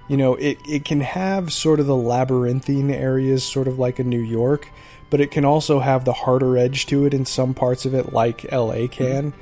you 0.09 0.17
know, 0.17 0.35
it, 0.37 0.59
it 0.69 0.85
can 0.85 1.01
have 1.01 1.53
sort 1.53 1.81
of 1.81 1.87
the 1.87 1.97
labyrinthine 1.97 2.91
areas, 2.91 3.45
sort 3.45 3.69
of 3.69 3.79
like 3.79 3.99
a 3.99 4.05
New 4.05 4.23
York, 4.23 4.69
but 5.11 5.21
it 5.21 5.31
can 5.31 5.45
also 5.45 5.81
have 5.81 6.05
the 6.05 6.13
harder 6.13 6.57
edge 6.57 6.87
to 6.87 7.05
it 7.05 7.15
in 7.15 7.27
some 7.27 7.55
parts 7.55 7.85
of 7.85 7.95
it, 7.95 8.13
like 8.13 8.51
LA 8.51 8.87
can. 8.89 9.33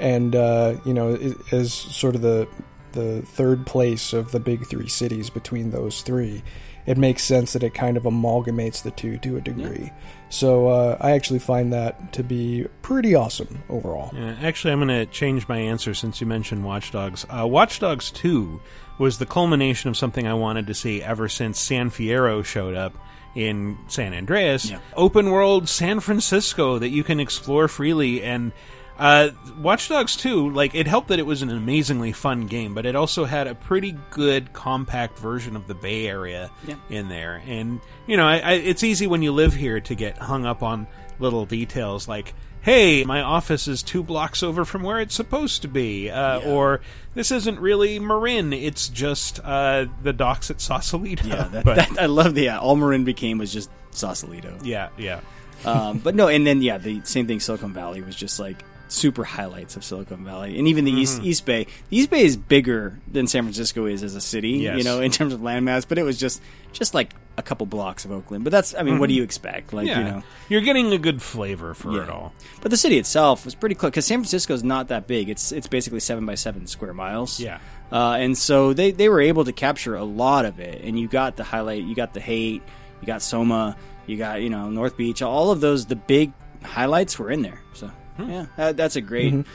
And, 0.00 0.34
uh, 0.34 0.76
you 0.84 0.94
know, 0.94 1.34
as 1.52 1.72
sort 1.72 2.14
of 2.14 2.22
the, 2.22 2.48
the 2.92 3.22
third 3.22 3.66
place 3.66 4.12
of 4.12 4.32
the 4.32 4.40
big 4.40 4.66
three 4.66 4.88
cities 4.88 5.30
between 5.30 5.70
those 5.70 6.02
three, 6.02 6.42
it 6.86 6.96
makes 6.96 7.22
sense 7.22 7.52
that 7.52 7.62
it 7.62 7.74
kind 7.74 7.96
of 7.96 8.04
amalgamates 8.04 8.82
the 8.82 8.90
two 8.90 9.18
to 9.18 9.36
a 9.36 9.40
degree. 9.40 9.92
So 10.30 10.68
uh, 10.68 10.96
I 11.00 11.12
actually 11.12 11.38
find 11.38 11.72
that 11.72 12.12
to 12.14 12.22
be 12.22 12.66
pretty 12.82 13.14
awesome 13.14 13.62
overall. 13.68 14.10
Yeah, 14.14 14.36
actually, 14.42 14.72
I'm 14.72 14.78
going 14.78 14.88
to 14.88 15.06
change 15.06 15.48
my 15.48 15.58
answer 15.58 15.92
since 15.92 16.20
you 16.20 16.26
mentioned 16.26 16.64
Watch 16.64 16.90
Dogs. 16.90 17.26
Uh, 17.28 17.46
Watch 17.46 17.78
Dogs 17.80 18.10
2 18.12 18.60
was 18.98 19.18
the 19.18 19.26
culmination 19.26 19.90
of 19.90 19.96
something 19.96 20.26
I 20.26 20.34
wanted 20.34 20.66
to 20.68 20.74
see 20.74 21.02
ever 21.02 21.28
since 21.28 21.60
San 21.60 21.90
Fierro 21.90 22.44
showed 22.44 22.74
up 22.74 22.94
in 23.34 23.78
San 23.88 24.14
Andreas. 24.14 24.72
Open 24.96 25.30
world 25.30 25.68
San 25.68 26.00
Francisco 26.00 26.78
that 26.78 26.88
you 26.88 27.04
can 27.04 27.20
explore 27.20 27.68
freely. 27.68 28.22
And 28.22 28.52
uh, 28.98 29.30
Watch 29.60 29.88
Dogs 29.88 30.16
2, 30.16 30.50
like, 30.50 30.74
it 30.74 30.86
helped 30.86 31.08
that 31.08 31.18
it 31.18 31.26
was 31.26 31.42
an 31.42 31.50
amazingly 31.50 32.12
fun 32.12 32.46
game, 32.46 32.74
but 32.74 32.84
it 32.86 32.96
also 32.96 33.24
had 33.24 33.46
a 33.46 33.54
pretty 33.54 33.96
good, 34.10 34.52
compact 34.52 35.18
version 35.18 35.54
of 35.56 35.66
the 35.66 35.74
Bay 35.74 36.06
Area 36.08 36.50
Yeah. 36.66 36.74
in 36.90 37.08
there. 37.08 37.42
And, 37.46 37.80
you 38.06 38.16
know, 38.16 38.26
I, 38.26 38.38
I, 38.38 38.52
it's 38.54 38.82
easy 38.82 39.06
when 39.06 39.22
you 39.22 39.32
live 39.32 39.54
here 39.54 39.80
to 39.80 39.94
get 39.94 40.18
hung 40.18 40.44
up 40.46 40.62
on 40.62 40.86
little 41.20 41.46
details 41.46 42.08
like, 42.08 42.34
hey, 42.60 43.04
my 43.04 43.22
office 43.22 43.68
is 43.68 43.82
two 43.82 44.02
blocks 44.02 44.42
over 44.42 44.64
from 44.64 44.82
where 44.82 44.98
it's 45.00 45.14
supposed 45.14 45.62
to 45.62 45.68
be. 45.68 46.10
Uh, 46.10 46.40
Or 46.40 46.80
this 47.14 47.30
isn't 47.30 47.60
really 47.60 47.98
Marin, 48.00 48.52
it's 48.52 48.88
just 48.88 49.40
uh, 49.44 49.86
the 50.02 50.12
docks 50.12 50.50
at 50.50 50.60
Sausalito. 50.60 51.26
Yeah, 51.26 51.44
that, 51.48 51.64
But- 51.64 51.76
that, 51.76 51.98
I 52.00 52.06
love 52.06 52.34
the 52.34 52.42
yeah, 52.42 52.58
all 52.58 52.74
Marin 52.76 53.04
became 53.04 53.38
was 53.38 53.52
just 53.52 53.70
Sausalito. 53.90 54.58
Yeah, 54.62 54.88
yeah. 54.98 55.20
um, 55.64 55.98
but 55.98 56.14
no, 56.14 56.28
and 56.28 56.46
then 56.46 56.60
yeah, 56.62 56.78
the 56.78 57.00
same 57.04 57.26
thing. 57.26 57.40
Silicon 57.40 57.72
Valley 57.72 58.00
was 58.02 58.14
just 58.16 58.38
like 58.38 58.62
super 58.88 59.24
highlights 59.24 59.76
of 59.76 59.84
Silicon 59.84 60.24
Valley, 60.24 60.58
and 60.58 60.66
even 60.66 60.84
the 60.84 60.92
East 60.92 61.20
Mhm. 61.20 61.24
East 61.26 61.44
Bay. 61.44 61.66
The 61.90 61.96
East 61.98 62.10
Bay 62.10 62.22
is 62.22 62.36
bigger 62.36 62.98
than 63.10 63.26
San 63.26 63.42
Francisco 63.44 63.86
is 63.86 64.02
as 64.02 64.14
a 64.14 64.20
city, 64.20 64.50
Yes. 64.50 64.78
you 64.78 64.84
know, 64.84 65.00
in 65.00 65.10
terms 65.10 65.32
of 65.34 65.40
landmass. 65.40 65.84
But 65.88 65.98
it 65.98 66.02
was 66.04 66.18
just 66.18 66.40
just 66.72 66.94
like 66.94 67.14
a 67.38 67.42
couple 67.42 67.64
blocks 67.66 68.04
of 68.04 68.10
Oakland. 68.12 68.44
But 68.44 68.50
that's, 68.50 68.74
I 68.74 68.82
mean, 68.82 68.98
what 68.98 69.08
do 69.08 69.14
Mhm. 69.14 69.18
you 69.18 69.22
expect? 69.22 69.72
Like, 69.72 69.86
yeah. 69.86 69.98
you 69.98 70.04
know, 70.04 70.22
You're 70.48 70.60
getting 70.60 70.92
a 70.92 70.98
good 70.98 71.22
flavor 71.22 71.72
for 71.72 72.02
it 72.02 72.10
all. 72.10 72.32
but 72.62 72.70
the 72.70 72.76
city 72.76 72.98
itself 72.98 73.44
was 73.44 73.54
pretty 73.54 73.74
close 73.74 73.90
because 73.90 74.06
San 74.06 74.18
Francisco 74.18 74.52
is 74.54 74.64
not 74.64 74.88
that 74.88 75.06
big. 75.06 75.28
It's 75.30 75.52
it's 75.52 75.66
basically 75.68 76.00
seven 76.00 76.26
by 76.26 76.34
seven 76.34 76.66
square 76.66 76.92
miles. 76.94 77.38
Yeah. 77.40 77.58
uh, 77.92 78.16
and 78.20 78.36
so 78.36 78.72
they 78.74 78.90
they 78.90 79.08
were 79.08 79.20
able 79.20 79.44
to 79.44 79.52
capture 79.52 79.94
a 79.96 80.04
lot 80.04 80.44
of 80.44 80.58
it. 80.60 80.82
And 80.84 80.98
you 80.98 81.08
got 81.08 81.36
the 81.36 81.44
highlight, 81.44 81.84
you 81.84 81.94
got 81.94 82.12
the 82.14 82.20
Haight, 82.20 82.62
you 83.00 83.06
got 83.06 83.22
Soma, 83.22 83.76
you 84.06 84.16
got 84.16 84.42
you 84.42 84.50
know 84.50 84.68
North 84.70 84.96
Beach. 84.96 85.22
All 85.22 85.50
of 85.50 85.60
those 85.60 85.86
the 85.86 85.96
big 85.96 86.32
highlights 86.62 87.18
were 87.18 87.30
in 87.30 87.42
there. 87.42 87.60
So 87.72 87.90
yeah, 88.18 88.46
that, 88.56 88.76
that's 88.76 88.96
a 88.96 89.00
great. 89.00 89.32
Mhm. 89.32 89.46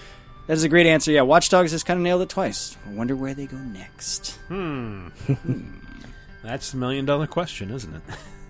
That's 0.48 0.64
a 0.64 0.70
great 0.70 0.86
answer. 0.86 1.12
Yeah, 1.12 1.22
Watch 1.22 1.50
Dogs 1.50 1.72
has 1.72 1.84
kind 1.84 1.98
of 1.98 2.04
nailed 2.04 2.22
it 2.22 2.30
twice. 2.30 2.76
I 2.86 2.94
wonder 2.94 3.16
where 3.16 3.34
they 3.34 3.46
go 3.46 3.58
next. 3.58 4.38
Hmm. 4.50 5.08
That's 6.44 6.72
the 6.72 6.78
million 6.78 7.06
dollar 7.06 7.28
question, 7.28 7.72
isn't 7.72 7.96
it? 7.96 8.02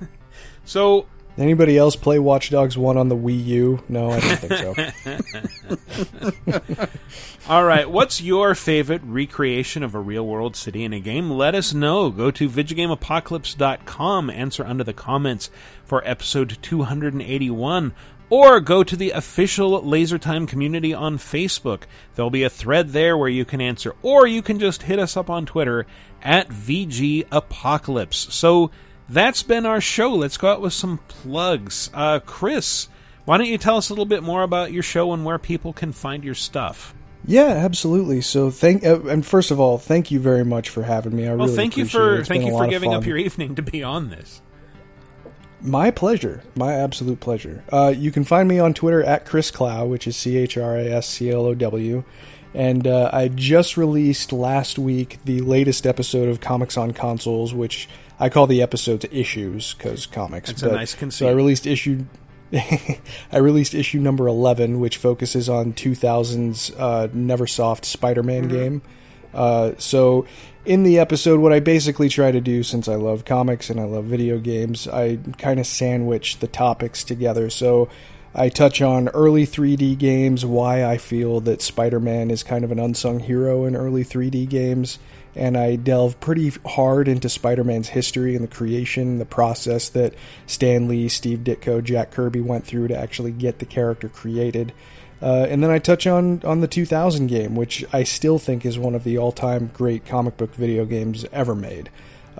so, 0.65 1.05
Anybody 1.35 1.79
else 1.79 1.95
play 1.95 2.19
Watch 2.19 2.51
Dogs 2.51 2.77
1 2.77 2.95
on 2.95 3.09
the 3.09 3.15
Wii 3.15 3.45
U? 3.45 3.83
No, 3.89 4.11
I 4.11 4.19
don't 4.19 4.37
think 4.37 4.53
so. 6.67 6.87
All 7.49 7.63
right, 7.63 7.89
what's 7.89 8.21
your 8.21 8.53
favorite 8.53 9.01
recreation 9.03 9.81
of 9.81 9.95
a 9.95 9.99
real 9.99 10.27
world 10.27 10.55
city 10.55 10.83
in 10.83 10.93
a 10.93 10.99
game? 10.99 11.31
Let 11.31 11.55
us 11.55 11.73
know. 11.73 12.11
Go 12.11 12.29
to 12.29 12.47
VidjagameApocalypse.com, 12.47 14.29
answer 14.29 14.63
under 14.63 14.83
the 14.83 14.93
comments 14.93 15.49
for 15.83 16.07
episode 16.07 16.59
281, 16.61 17.95
or 18.33 18.59
go 18.59 18.83
to 18.83 18.95
the 18.95 19.11
official 19.11 19.83
LaserTime 19.83 20.47
community 20.47 20.91
on 20.91 21.19
Facebook. 21.19 21.83
There'll 22.15 22.31
be 22.31 22.41
a 22.41 22.49
thread 22.49 22.89
there 22.89 23.15
where 23.15 23.29
you 23.29 23.45
can 23.45 23.61
answer, 23.61 23.93
or 24.01 24.25
you 24.25 24.41
can 24.41 24.57
just 24.57 24.81
hit 24.81 24.97
us 24.97 25.15
up 25.15 25.29
on 25.29 25.45
Twitter 25.45 25.85
at 26.23 26.49
VG 26.49 27.27
Apocalypse. 27.31 28.33
So 28.33 28.71
that's 29.07 29.43
been 29.43 29.67
our 29.67 29.79
show. 29.79 30.15
Let's 30.15 30.37
go 30.37 30.47
out 30.47 30.61
with 30.61 30.73
some 30.73 30.97
plugs. 31.09 31.91
Uh, 31.93 32.21
Chris, 32.25 32.87
why 33.25 33.37
don't 33.37 33.45
you 33.45 33.59
tell 33.59 33.77
us 33.77 33.91
a 33.91 33.93
little 33.93 34.03
bit 34.03 34.23
more 34.23 34.41
about 34.41 34.71
your 34.71 34.81
show 34.81 35.13
and 35.13 35.23
where 35.23 35.37
people 35.37 35.71
can 35.71 35.91
find 35.91 36.23
your 36.23 36.33
stuff? 36.33 36.95
Yeah, 37.25 37.49
absolutely. 37.49 38.21
So 38.21 38.49
thank 38.49 38.83
uh, 38.83 39.01
and 39.01 39.23
first 39.23 39.51
of 39.51 39.59
all, 39.59 39.77
thank 39.77 40.09
you 40.09 40.19
very 40.19 40.43
much 40.43 40.69
for 40.69 40.81
having 40.81 41.15
me. 41.15 41.27
I 41.27 41.35
Well, 41.35 41.45
really 41.45 41.55
thank 41.55 41.77
you 41.77 41.85
for. 41.85 42.23
Thank 42.23 42.45
you 42.45 42.51
for 42.51 42.65
giving 42.65 42.95
up 42.95 43.05
your 43.05 43.17
evening 43.17 43.53
to 43.55 43.61
be 43.61 43.83
on 43.83 44.09
this. 44.09 44.41
My 45.63 45.91
pleasure. 45.91 46.43
My 46.55 46.73
absolute 46.73 47.19
pleasure. 47.21 47.63
Uh, 47.71 47.93
you 47.95 48.11
can 48.11 48.25
find 48.25 48.47
me 48.49 48.59
on 48.59 48.73
Twitter 48.73 49.01
at 49.01 49.25
Chris 49.25 49.49
Clow, 49.49 49.85
which 49.85 50.05
is 50.07 50.17
C 50.17 50.37
H 50.37 50.57
R 50.57 50.77
A 50.77 50.85
S 50.91 51.07
C 51.07 51.31
L 51.31 51.45
O 51.45 51.55
W. 51.55 52.03
And 52.53 52.85
uh, 52.85 53.09
I 53.11 53.29
just 53.29 53.77
released 53.77 54.31
last 54.31 54.77
week 54.77 55.19
the 55.25 55.41
latest 55.41 55.87
episode 55.87 56.29
of 56.29 56.39
Comics 56.39 56.77
on 56.77 56.91
Consoles, 56.91 57.53
which 57.53 57.89
I 58.19 58.29
call 58.29 58.45
the 58.45 58.61
episodes 58.61 59.05
issues 59.11 59.73
because 59.73 60.05
comics. 60.05 60.49
That's 60.49 60.63
a 60.63 60.71
nice 60.71 60.93
conceit. 60.93 61.19
So 61.19 61.29
I 61.29 61.31
released 61.31 61.65
issue. 61.65 62.05
I 63.31 63.37
released 63.37 63.73
issue 63.73 63.99
number 63.99 64.27
eleven, 64.27 64.79
which 64.79 64.97
focuses 64.97 65.49
on 65.49 65.73
2000's 65.73 66.71
uh, 66.77 67.07
NeverSoft 67.07 67.85
Spider-Man 67.85 68.47
game. 68.49 68.81
Uh, 69.33 69.73
so, 69.77 70.27
in 70.65 70.83
the 70.83 70.99
episode, 70.99 71.39
what 71.39 71.53
I 71.53 71.59
basically 71.59 72.09
try 72.09 72.31
to 72.31 72.41
do, 72.41 72.63
since 72.63 72.87
I 72.87 72.95
love 72.95 73.25
comics 73.25 73.69
and 73.69 73.79
I 73.79 73.83
love 73.83 74.05
video 74.05 74.39
games, 74.39 74.87
I 74.87 75.19
kind 75.37 75.59
of 75.59 75.67
sandwich 75.67 76.39
the 76.39 76.47
topics 76.47 77.03
together. 77.03 77.49
So, 77.49 77.89
I 78.35 78.49
touch 78.49 78.81
on 78.81 79.09
early 79.09 79.45
3D 79.45 79.95
games, 79.99 80.43
why 80.43 80.83
I 80.83 80.97
feel 80.97 81.39
that 81.41 81.61
Spider 81.61 81.99
Man 81.99 82.31
is 82.31 82.41
kind 82.41 82.63
of 82.63 82.71
an 82.71 82.79
unsung 82.79 83.19
hero 83.19 83.65
in 83.65 83.75
early 83.75 84.03
3D 84.03 84.49
games, 84.49 84.97
and 85.35 85.55
I 85.55 85.75
delve 85.75 86.19
pretty 86.19 86.51
hard 86.65 87.07
into 87.07 87.29
Spider 87.29 87.63
Man's 87.63 87.89
history 87.89 88.35
and 88.35 88.43
the 88.43 88.53
creation, 88.53 89.19
the 89.19 89.25
process 89.25 89.87
that 89.89 90.15
Stan 90.47 90.87
Lee, 90.87 91.09
Steve 91.09 91.39
Ditko, 91.39 91.83
Jack 91.83 92.09
Kirby 92.09 92.41
went 92.41 92.65
through 92.65 92.87
to 92.87 92.97
actually 92.97 93.31
get 93.31 93.59
the 93.59 93.65
character 93.65 94.09
created. 94.09 94.73
Uh, 95.23 95.47
and 95.49 95.63
then 95.63 95.71
I 95.71 95.79
touch 95.79 96.05
on 96.05 96.41
on 96.43 96.59
the 96.59 96.67
2000 96.67 97.27
game, 97.27 97.55
which 97.55 97.85
I 97.93 98.03
still 98.03 98.37
think 98.39 98.65
is 98.65 98.77
one 98.77 98.93
of 98.93 99.05
the 99.05 99.17
all 99.17 99.31
time 99.31 99.71
great 99.73 100.05
comic 100.05 100.35
book 100.35 100.53
video 100.53 100.83
games 100.83 101.25
ever 101.31 101.55
made. 101.55 101.89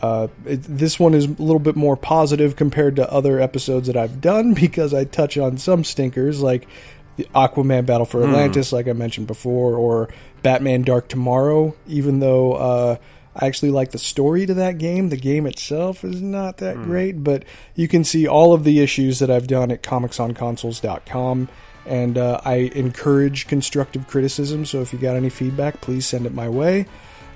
Uh, 0.02 0.28
it, 0.46 0.64
this 0.64 1.00
one 1.00 1.14
is 1.14 1.26
a 1.26 1.30
little 1.30 1.60
bit 1.60 1.78
more 1.78 1.96
positive 1.96 2.56
compared 2.58 2.98
to 2.98 3.10
other 3.10 3.40
episodes 3.40 3.88
that 3.88 3.96
I've 3.96 4.20
done 4.20 4.54
because 4.66 4.94
I 4.94 5.06
touch 5.06 5.38
on 5.38 5.58
some 5.58 5.84
stinkers 5.86 6.42
like 6.42 6.68
the 7.16 7.26
Aquaman 7.36 7.86
Battle 7.86 8.06
for 8.06 8.20
Hmm. 8.22 8.30
Atlantis, 8.30 8.74
like 8.74 8.88
I 8.90 8.94
mentioned 8.94 9.28
before, 9.28 9.76
or 9.76 10.10
Batman 10.42 10.82
Dark 10.82 11.08
Tomorrow. 11.08 11.76
Even 11.88 12.20
though 12.20 12.54
uh, 12.54 12.96
I 13.36 13.46
actually 13.48 13.72
like 13.72 13.92
the 13.92 13.98
story 14.00 14.46
to 14.46 14.54
that 14.56 14.78
game, 14.78 15.08
the 15.08 15.16
game 15.16 15.46
itself 15.46 16.04
is 16.04 16.22
not 16.22 16.58
that 16.58 16.76
great. 16.84 17.24
But 17.24 17.46
you 17.76 17.88
can 17.88 18.04
see 18.04 18.28
all 18.28 18.52
of 18.54 18.64
the 18.66 18.80
issues 18.82 19.20
that 19.20 19.32
I've 19.32 19.48
done 19.48 19.72
at 19.72 19.84
comicsonconsoles.com. 19.84 21.50
And 21.86 22.18
uh, 22.18 22.40
I 22.46 22.72
encourage 22.76 23.48
constructive 23.48 24.08
criticism. 24.08 24.66
So 24.66 24.82
if 24.82 24.94
you 24.94 25.00
got 25.00 25.16
any 25.16 25.30
feedback, 25.30 25.82
please 25.82 26.06
send 26.06 26.26
it 26.26 26.34
my 26.34 26.48
way. 26.48 26.86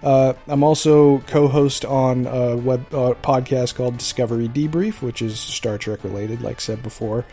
Uh, 0.01 0.33
I'm 0.47 0.63
also 0.63 1.19
co-host 1.19 1.83
on 1.83 2.27
a 2.27 2.55
web 2.55 2.85
uh, 2.93 3.15
podcast 3.15 3.75
called 3.75 3.97
Discovery 3.97 4.47
Debrief, 4.47 5.01
which 5.01 5.21
is 5.21 5.39
Star 5.39 5.77
Trek 5.77 6.03
related, 6.03 6.41
like 6.41 6.61
said 6.61 6.83
before. 6.83 7.25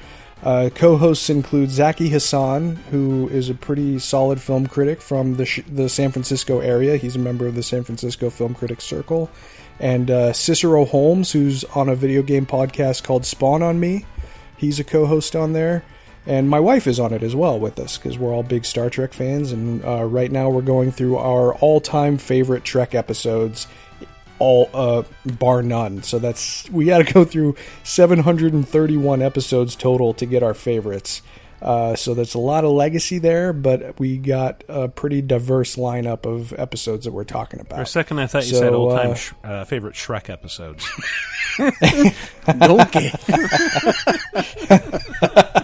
Uh, 0.43 0.69
co-hosts 0.75 1.31
include 1.31 1.71
Zaki 1.71 2.11
Hassan, 2.11 2.77
who 2.91 3.29
is 3.29 3.49
a 3.49 3.55
pretty 3.55 3.99
solid 3.99 4.41
film 4.41 4.67
critic 4.67 5.01
from 5.01 5.37
the 5.37 5.47
sh- 5.47 5.63
the 5.67 5.89
San 5.89 6.11
Francisco 6.11 6.61
area. 6.61 6.97
He's 6.97 7.17
a 7.17 7.21
member 7.21 7.47
of 7.47 7.55
the 7.55 7.63
San 7.63 7.83
Francisco 7.85 8.29
Film 8.29 8.55
Critics 8.55 8.85
Circle, 8.85 9.31
and 9.79 10.11
uh, 10.11 10.33
Cicero 10.33 10.85
Holmes, 10.85 11.33
who's 11.33 11.65
on 11.65 11.89
a 11.89 11.95
video 11.95 12.23
game 12.23 12.45
podcast 12.45 13.05
called 13.05 13.25
Spawn 13.25 13.63
on 13.63 13.81
Me. 13.81 14.05
He's 14.57 14.79
a 14.79 14.85
co-host 14.85 15.35
on 15.35 15.55
there, 15.55 15.83
and 16.27 16.49
my 16.49 16.61
wife 16.61 16.87
is 16.87 16.99
on 16.99 17.13
it 17.13 17.23
as 17.23 17.35
well 17.37 17.59
with 17.59 17.79
us 17.79 17.99
because 17.99 18.19
we're 18.19 18.33
all 18.33 18.43
big 18.43 18.65
Star 18.65 18.89
Trek 18.91 19.13
fans. 19.13 19.53
And 19.53 19.85
uh, 19.85 20.05
right 20.05 20.31
now 20.31 20.49
we're 20.51 20.63
going 20.63 20.91
through 20.93 21.17
our 21.19 21.55
all-time 21.57 22.19
favorite 22.19 22.65
Trek 22.65 22.95
episodes, 22.95 23.67
all 24.39 24.71
uh, 24.73 25.03
bar 25.27 25.63
none. 25.63 26.03
So 26.03 26.19
that's 26.19 26.69
we 26.71 26.87
got 26.87 27.07
to 27.07 27.13
go 27.13 27.25
through 27.25 27.57
731 27.83 29.23
episodes 29.23 29.77
total 29.77 30.15
to 30.15 30.27
get 30.27 30.43
our 30.43 30.55
favorites. 30.55 31.23
Uh, 31.63 31.97
so 31.97 32.13
that's 32.13 32.35
a 32.35 32.39
lot 32.39 32.63
of 32.65 32.73
legacy 32.73 33.19
there, 33.19 33.55
but 33.55 33.99
we 33.99 34.19
got 34.19 34.63
a 34.69 34.87
pretty 34.87 35.23
diverse 35.23 35.77
lineup 35.77 36.27
of 36.27 36.53
episodes 36.59 37.07
that 37.07 37.13
we're 37.13 37.25
talking 37.25 37.59
about. 37.59 37.77
For 37.77 37.83
a 37.83 37.87
second, 37.87 38.19
I 38.19 38.27
thought 38.27 38.45
you 38.45 38.53
So, 38.53 38.59
said 38.61 38.73
old 38.75 38.95
time 38.99 39.11
uh, 39.13 39.15
sh- 39.15 39.33
uh, 39.43 39.65
favorite 39.65 39.95
Shrek 39.95 40.29
episodes. 40.29 40.87
Donkey. 42.59 43.13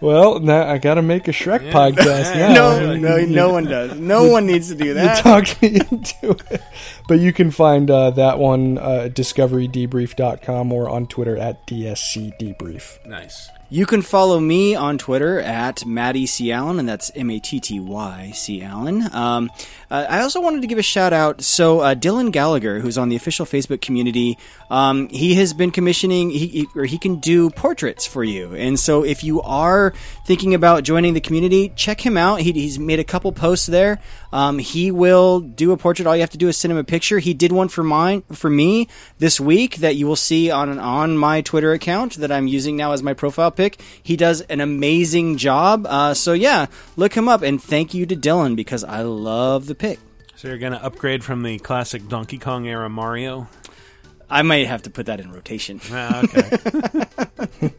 Well, 0.00 0.40
now 0.40 0.68
I 0.68 0.78
got 0.78 0.94
to 0.94 1.02
make 1.02 1.28
a 1.28 1.32
Shrek 1.32 1.70
podcast 1.72 2.34
now. 2.36 2.52
No, 2.52 2.96
no, 2.96 3.24
no 3.24 3.50
one 3.50 3.64
does. 3.64 3.98
No 3.98 4.28
one 4.28 4.46
needs 4.46 4.68
to 4.68 4.74
do 4.74 4.94
that. 4.94 5.16
You 5.16 5.22
talked 5.22 5.60
me 5.62 5.68
into 5.90 6.36
it. 6.50 6.62
But 7.08 7.20
you 7.20 7.32
can 7.32 7.50
find 7.50 7.90
uh, 7.90 8.10
that 8.10 8.38
one 8.38 8.78
uh, 8.78 9.04
at 9.06 9.14
discoverydebrief.com 9.14 10.72
or 10.72 10.88
on 10.88 11.06
Twitter 11.06 11.36
at 11.36 11.66
DSC 11.66 12.38
Debrief. 12.38 13.04
Nice. 13.06 13.50
You 13.70 13.84
can 13.84 14.00
follow 14.00 14.40
me 14.40 14.74
on 14.74 14.96
Twitter 14.96 15.40
at 15.40 15.84
Matty 15.84 16.24
C. 16.24 16.52
Allen, 16.52 16.78
and 16.78 16.88
that's 16.88 17.10
M 17.14 17.30
A 17.30 17.38
T 17.38 17.60
T 17.60 17.78
Y 17.80 18.30
C. 18.34 18.62
Allen. 18.62 19.14
Um, 19.14 19.50
uh, 19.90 20.06
I 20.08 20.20
also 20.20 20.40
wanted 20.40 20.60
to 20.62 20.66
give 20.66 20.78
a 20.78 20.82
shout 20.82 21.12
out. 21.12 21.42
So, 21.42 21.80
uh, 21.80 21.94
Dylan 21.94 22.30
Gallagher, 22.30 22.80
who's 22.80 22.98
on 22.98 23.08
the 23.08 23.16
official 23.16 23.46
Facebook 23.46 23.80
community, 23.80 24.38
um, 24.70 25.08
he 25.08 25.34
has 25.34 25.54
been 25.54 25.70
commissioning, 25.70 26.30
he, 26.30 26.46
he, 26.46 26.66
or 26.74 26.84
he 26.84 26.98
can 26.98 27.16
do 27.16 27.50
portraits 27.50 28.06
for 28.06 28.22
you. 28.22 28.54
And 28.54 28.78
so, 28.78 29.04
if 29.04 29.24
you 29.24 29.40
are 29.42 29.94
thinking 30.26 30.54
about 30.54 30.84
joining 30.84 31.14
the 31.14 31.20
community, 31.20 31.72
check 31.74 32.04
him 32.04 32.16
out. 32.16 32.40
He, 32.40 32.52
he's 32.52 32.78
made 32.78 32.98
a 32.98 33.04
couple 33.04 33.32
posts 33.32 33.66
there. 33.66 33.98
Um, 34.32 34.58
he 34.58 34.90
will 34.90 35.40
do 35.40 35.72
a 35.72 35.76
portrait. 35.76 36.06
All 36.06 36.14
you 36.14 36.20
have 36.20 36.30
to 36.30 36.38
do 36.38 36.48
is 36.48 36.56
send 36.56 36.72
him 36.72 36.78
a 36.78 36.84
picture. 36.84 37.18
He 37.18 37.32
did 37.32 37.50
one 37.50 37.68
for 37.68 37.82
mine, 37.82 38.22
for 38.32 38.50
me 38.50 38.88
this 39.18 39.40
week 39.40 39.76
that 39.76 39.96
you 39.96 40.06
will 40.06 40.16
see 40.16 40.50
on 40.50 40.78
on 40.78 41.16
my 41.16 41.40
Twitter 41.40 41.72
account 41.72 42.16
that 42.16 42.30
I'm 42.30 42.46
using 42.46 42.76
now 42.76 42.92
as 42.92 43.02
my 43.02 43.14
profile 43.14 43.50
pic. 43.50 43.80
He 44.02 44.16
does 44.16 44.42
an 44.42 44.60
amazing 44.60 45.38
job. 45.38 45.86
Uh, 45.86 46.12
so 46.12 46.34
yeah, 46.34 46.66
look 46.96 47.14
him 47.14 47.28
up 47.28 47.42
and 47.42 47.62
thank 47.62 47.94
you 47.94 48.04
to 48.04 48.16
Dylan 48.16 48.54
because 48.54 48.84
I 48.84 49.00
love 49.02 49.66
the 49.66 49.77
pic. 49.78 49.98
So 50.36 50.48
you're 50.48 50.58
going 50.58 50.72
to 50.72 50.84
upgrade 50.84 51.24
from 51.24 51.42
the 51.42 51.58
classic 51.58 52.06
Donkey 52.08 52.38
Kong 52.38 52.68
era 52.68 52.88
Mario? 52.88 53.48
I 54.30 54.42
might 54.42 54.66
have 54.66 54.82
to 54.82 54.90
put 54.90 55.06
that 55.06 55.20
in 55.20 55.32
rotation. 55.32 55.80
Ah, 55.90 56.22
okay. 56.24 57.74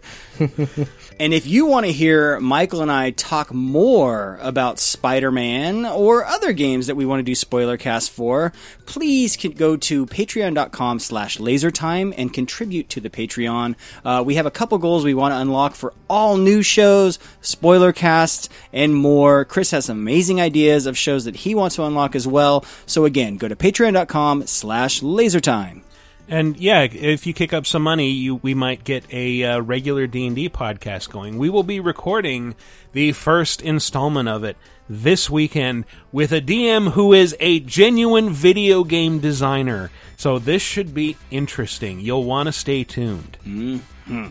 And 1.20 1.34
if 1.34 1.46
you 1.46 1.66
want 1.66 1.86
to 1.86 1.92
hear 1.92 2.40
Michael 2.40 2.82
and 2.82 2.90
I 2.90 3.12
talk 3.12 3.54
more 3.54 4.40
about 4.42 4.80
Spider 4.80 5.32
Man 5.32 5.86
or 5.86 6.24
other 6.24 6.54
games 6.54 6.88
that 6.88 6.96
we 6.96 7.06
want 7.06 7.20
to 7.20 7.24
do 7.24 7.36
spoiler 7.36 7.76
cast 7.76 8.10
for, 8.10 8.54
please 8.86 9.36
can 9.36 9.52
go 9.52 9.76
to 9.76 10.06
patreon.com 10.06 11.00
slash 11.00 11.38
lasertime 11.38 12.14
and 12.18 12.34
contribute 12.34 12.88
to 12.88 13.02
the 13.02 13.10
Patreon. 13.10 13.76
Uh, 14.06 14.24
we 14.26 14.36
have 14.36 14.46
a 14.46 14.52
couple 14.52 14.78
goals 14.78 15.04
we 15.04 15.14
want 15.14 15.34
to 15.34 15.40
unlock 15.40 15.76
for 15.76 15.94
all 16.10 16.38
new 16.38 16.62
shows, 16.62 17.20
spoiler 17.42 17.92
casts, 17.92 18.48
and 18.72 18.96
more. 18.96 19.44
Chris 19.44 19.72
has 19.72 19.86
some 19.86 20.00
amazing 20.00 20.40
ideas 20.40 20.86
of 20.86 20.98
shows 20.98 21.26
that 21.26 21.36
he 21.36 21.54
wants 21.54 21.76
to 21.76 21.84
unlock 21.84 22.16
as 22.16 22.26
well. 22.26 22.64
So 22.86 23.04
again, 23.04 23.36
go 23.36 23.50
to 23.50 23.58
patreon.com 23.58 24.48
slash 24.48 25.02
lasertime. 25.02 25.82
And 26.30 26.56
yeah, 26.58 26.84
if 26.84 27.26
you 27.26 27.34
kick 27.34 27.54
up 27.54 27.66
some 27.66 27.82
money, 27.82 28.12
you 28.12 28.36
we 28.36 28.54
might 28.54 28.84
get 28.84 29.04
a 29.12 29.44
uh, 29.44 29.60
regular 29.62 30.06
D 30.06 30.28
and 30.28 30.36
D 30.36 30.48
podcast 30.48 31.10
going. 31.10 31.40
We 31.40 31.50
will 31.50 31.64
be 31.64 31.80
recording 31.80 32.56
the 32.94 33.12
first 33.14 33.62
installment 33.64 34.30
of 34.30 34.44
it 34.44 34.56
this 34.88 35.30
weekend 35.30 35.86
with 36.12 36.32
a 36.32 36.40
DM 36.40 36.92
who 36.92 37.14
is 37.14 37.36
a 37.40 37.60
genuine 37.62 38.30
video 38.30 38.84
game 38.84 39.20
designer. 39.20 39.90
So 40.18 40.38
this 40.38 40.62
should 40.62 40.94
be 40.94 41.18
interesting. 41.32 42.00
You'll 42.00 42.24
want 42.24 42.48
to 42.48 42.54
stay 42.54 42.84
tuned. 42.84 43.38
Mm-hmm. 43.44 44.28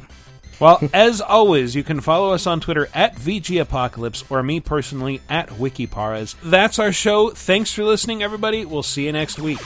Well, 0.60 0.80
as 0.92 1.20
always, 1.20 1.76
you 1.76 1.84
can 1.84 2.00
follow 2.00 2.32
us 2.32 2.46
on 2.46 2.60
Twitter 2.60 2.88
at 2.94 3.14
VG 3.14 3.60
Apocalypse 3.60 4.24
or 4.28 4.42
me 4.42 4.60
personally 4.60 5.20
at 5.28 5.48
Wikiparas. 5.50 6.34
That's 6.42 6.78
our 6.78 6.92
show. 6.92 7.30
Thanks 7.30 7.72
for 7.72 7.84
listening, 7.84 8.22
everybody. 8.22 8.64
We'll 8.64 8.82
see 8.82 9.06
you 9.06 9.12
next 9.12 9.38
week. 9.38 9.60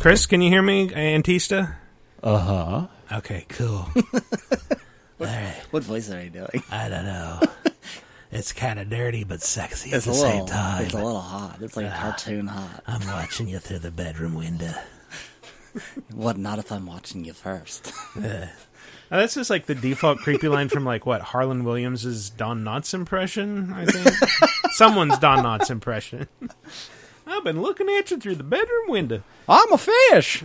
Chris, 0.00 0.26
can 0.26 0.40
you 0.40 0.48
hear 0.48 0.62
me? 0.62 0.88
Antista? 0.88 1.74
Uh 2.22 2.38
huh. 2.38 3.16
Okay, 3.18 3.44
cool. 3.48 3.88
What 5.70 5.84
voice 5.84 6.10
are 6.10 6.22
you 6.22 6.30
doing? 6.30 6.62
I 6.70 6.88
don't 6.88 7.04
know. 7.04 7.40
it's 8.32 8.52
kind 8.54 8.78
of 8.80 8.88
dirty 8.88 9.22
but 9.24 9.42
sexy 9.42 9.90
It's 9.90 10.06
at 10.06 10.12
the 10.12 10.18
little, 10.18 10.38
same 10.38 10.46
time. 10.46 10.84
it's 10.86 10.94
a 10.94 10.96
little 10.96 11.20
hot. 11.20 11.58
It's 11.60 11.76
like 11.76 11.86
Ah, 11.92 12.00
cartoon 12.00 12.46
hot. 12.46 12.82
I'm 12.86 13.06
watching 13.06 13.46
you 13.46 13.58
through 13.58 13.80
the 13.80 13.90
bedroom 13.90 14.34
window. 14.34 14.72
What 16.14 16.36
not 16.38 16.58
if 16.58 16.72
I'm 16.72 16.86
watching 16.86 17.24
you 17.24 17.32
first? 17.32 17.92
Uh, 18.16 18.46
that's 19.08 19.34
just 19.34 19.50
like 19.50 19.66
the 19.66 19.74
default 19.76 20.18
creepy 20.18 20.48
line 20.48 20.68
from 20.68 20.84
like 20.84 21.06
what 21.06 21.20
Harland 21.20 21.64
Williams' 21.64 22.28
Don 22.30 22.64
Knotts 22.64 22.92
impression. 22.94 23.72
I 23.72 23.84
think 23.84 24.08
someone's 24.72 25.16
Don 25.18 25.44
Knotts 25.44 25.70
impression. 25.70 26.26
I've 27.30 27.44
been 27.44 27.62
looking 27.62 27.88
at 27.88 28.10
you 28.10 28.18
through 28.18 28.34
the 28.36 28.44
bedroom 28.44 28.88
window. 28.88 29.22
I'm 29.48 29.72
a 29.72 29.78
fish, 29.78 30.42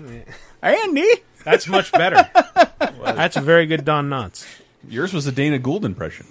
Andy. 0.62 1.08
That's 1.44 1.68
much 1.68 1.92
better. 1.92 2.30
That's 3.04 3.36
a 3.38 3.42
very 3.42 3.66
good 3.66 3.86
Don 3.86 4.10
Knotts. 4.10 4.46
Yours 4.88 5.14
was 5.14 5.26
a 5.28 5.32
Dana 5.32 5.58
Gould 5.60 5.84
impression. 5.86 6.28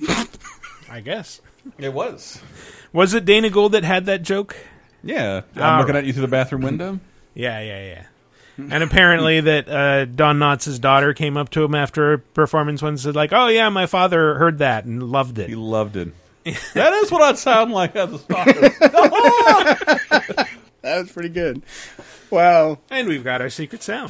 I 0.91 1.01
guess 1.01 1.41
it 1.79 1.93
was. 1.93 2.41
Was 2.93 3.15
it 3.15 3.25
Dana 3.25 3.51
Gould 3.51 3.73
that 3.73 3.85
had 3.85 4.07
that 4.07 4.23
joke? 4.23 4.57
Yeah, 5.03 5.43
I'm 5.57 5.63
All 5.63 5.79
looking 5.81 5.95
right. 5.95 6.01
at 6.03 6.07
you 6.07 6.13
through 6.13 6.23
the 6.23 6.29
bathroom 6.29 6.63
window. 6.63 7.01
Yeah, 7.37 7.59
yeah, 7.61 7.85
yeah. 7.85 8.05
And 8.73 8.85
apparently 8.85 9.41
that 9.41 9.69
uh, 9.69 10.05
Don 10.05 10.39
Knotts' 10.39 10.81
daughter 10.81 11.13
came 11.15 11.37
up 11.37 11.49
to 11.51 11.65
him 11.65 11.75
after 11.75 12.13
a 12.13 12.19
performance 12.21 12.81
once 12.81 13.05
and 13.05 13.13
said 13.13 13.17
like, 13.17 13.33
"Oh 13.33 13.49
yeah, 13.49 13.69
my 13.71 13.87
father 13.87 14.37
heard 14.37 14.59
that 14.59 14.85
and 14.85 15.03
loved 15.03 15.41
it." 15.41 15.49
He 15.49 15.57
loved 15.57 15.97
it. 15.97 16.13
that 16.75 16.93
is 16.93 17.11
what 17.11 17.23
I'd 17.23 17.39
sound 17.39 17.73
like 17.73 17.97
as 17.97 18.13
a 18.13 18.19
stalker. 18.19 18.71
That 20.85 20.99
was 20.99 21.13
pretty 21.13 21.31
good. 21.31 21.63
Wow. 22.29 22.79
And 22.91 23.09
we've 23.09 23.25
got 23.25 23.41
our 23.41 23.49
secret 23.49 23.83
sound. 23.83 24.03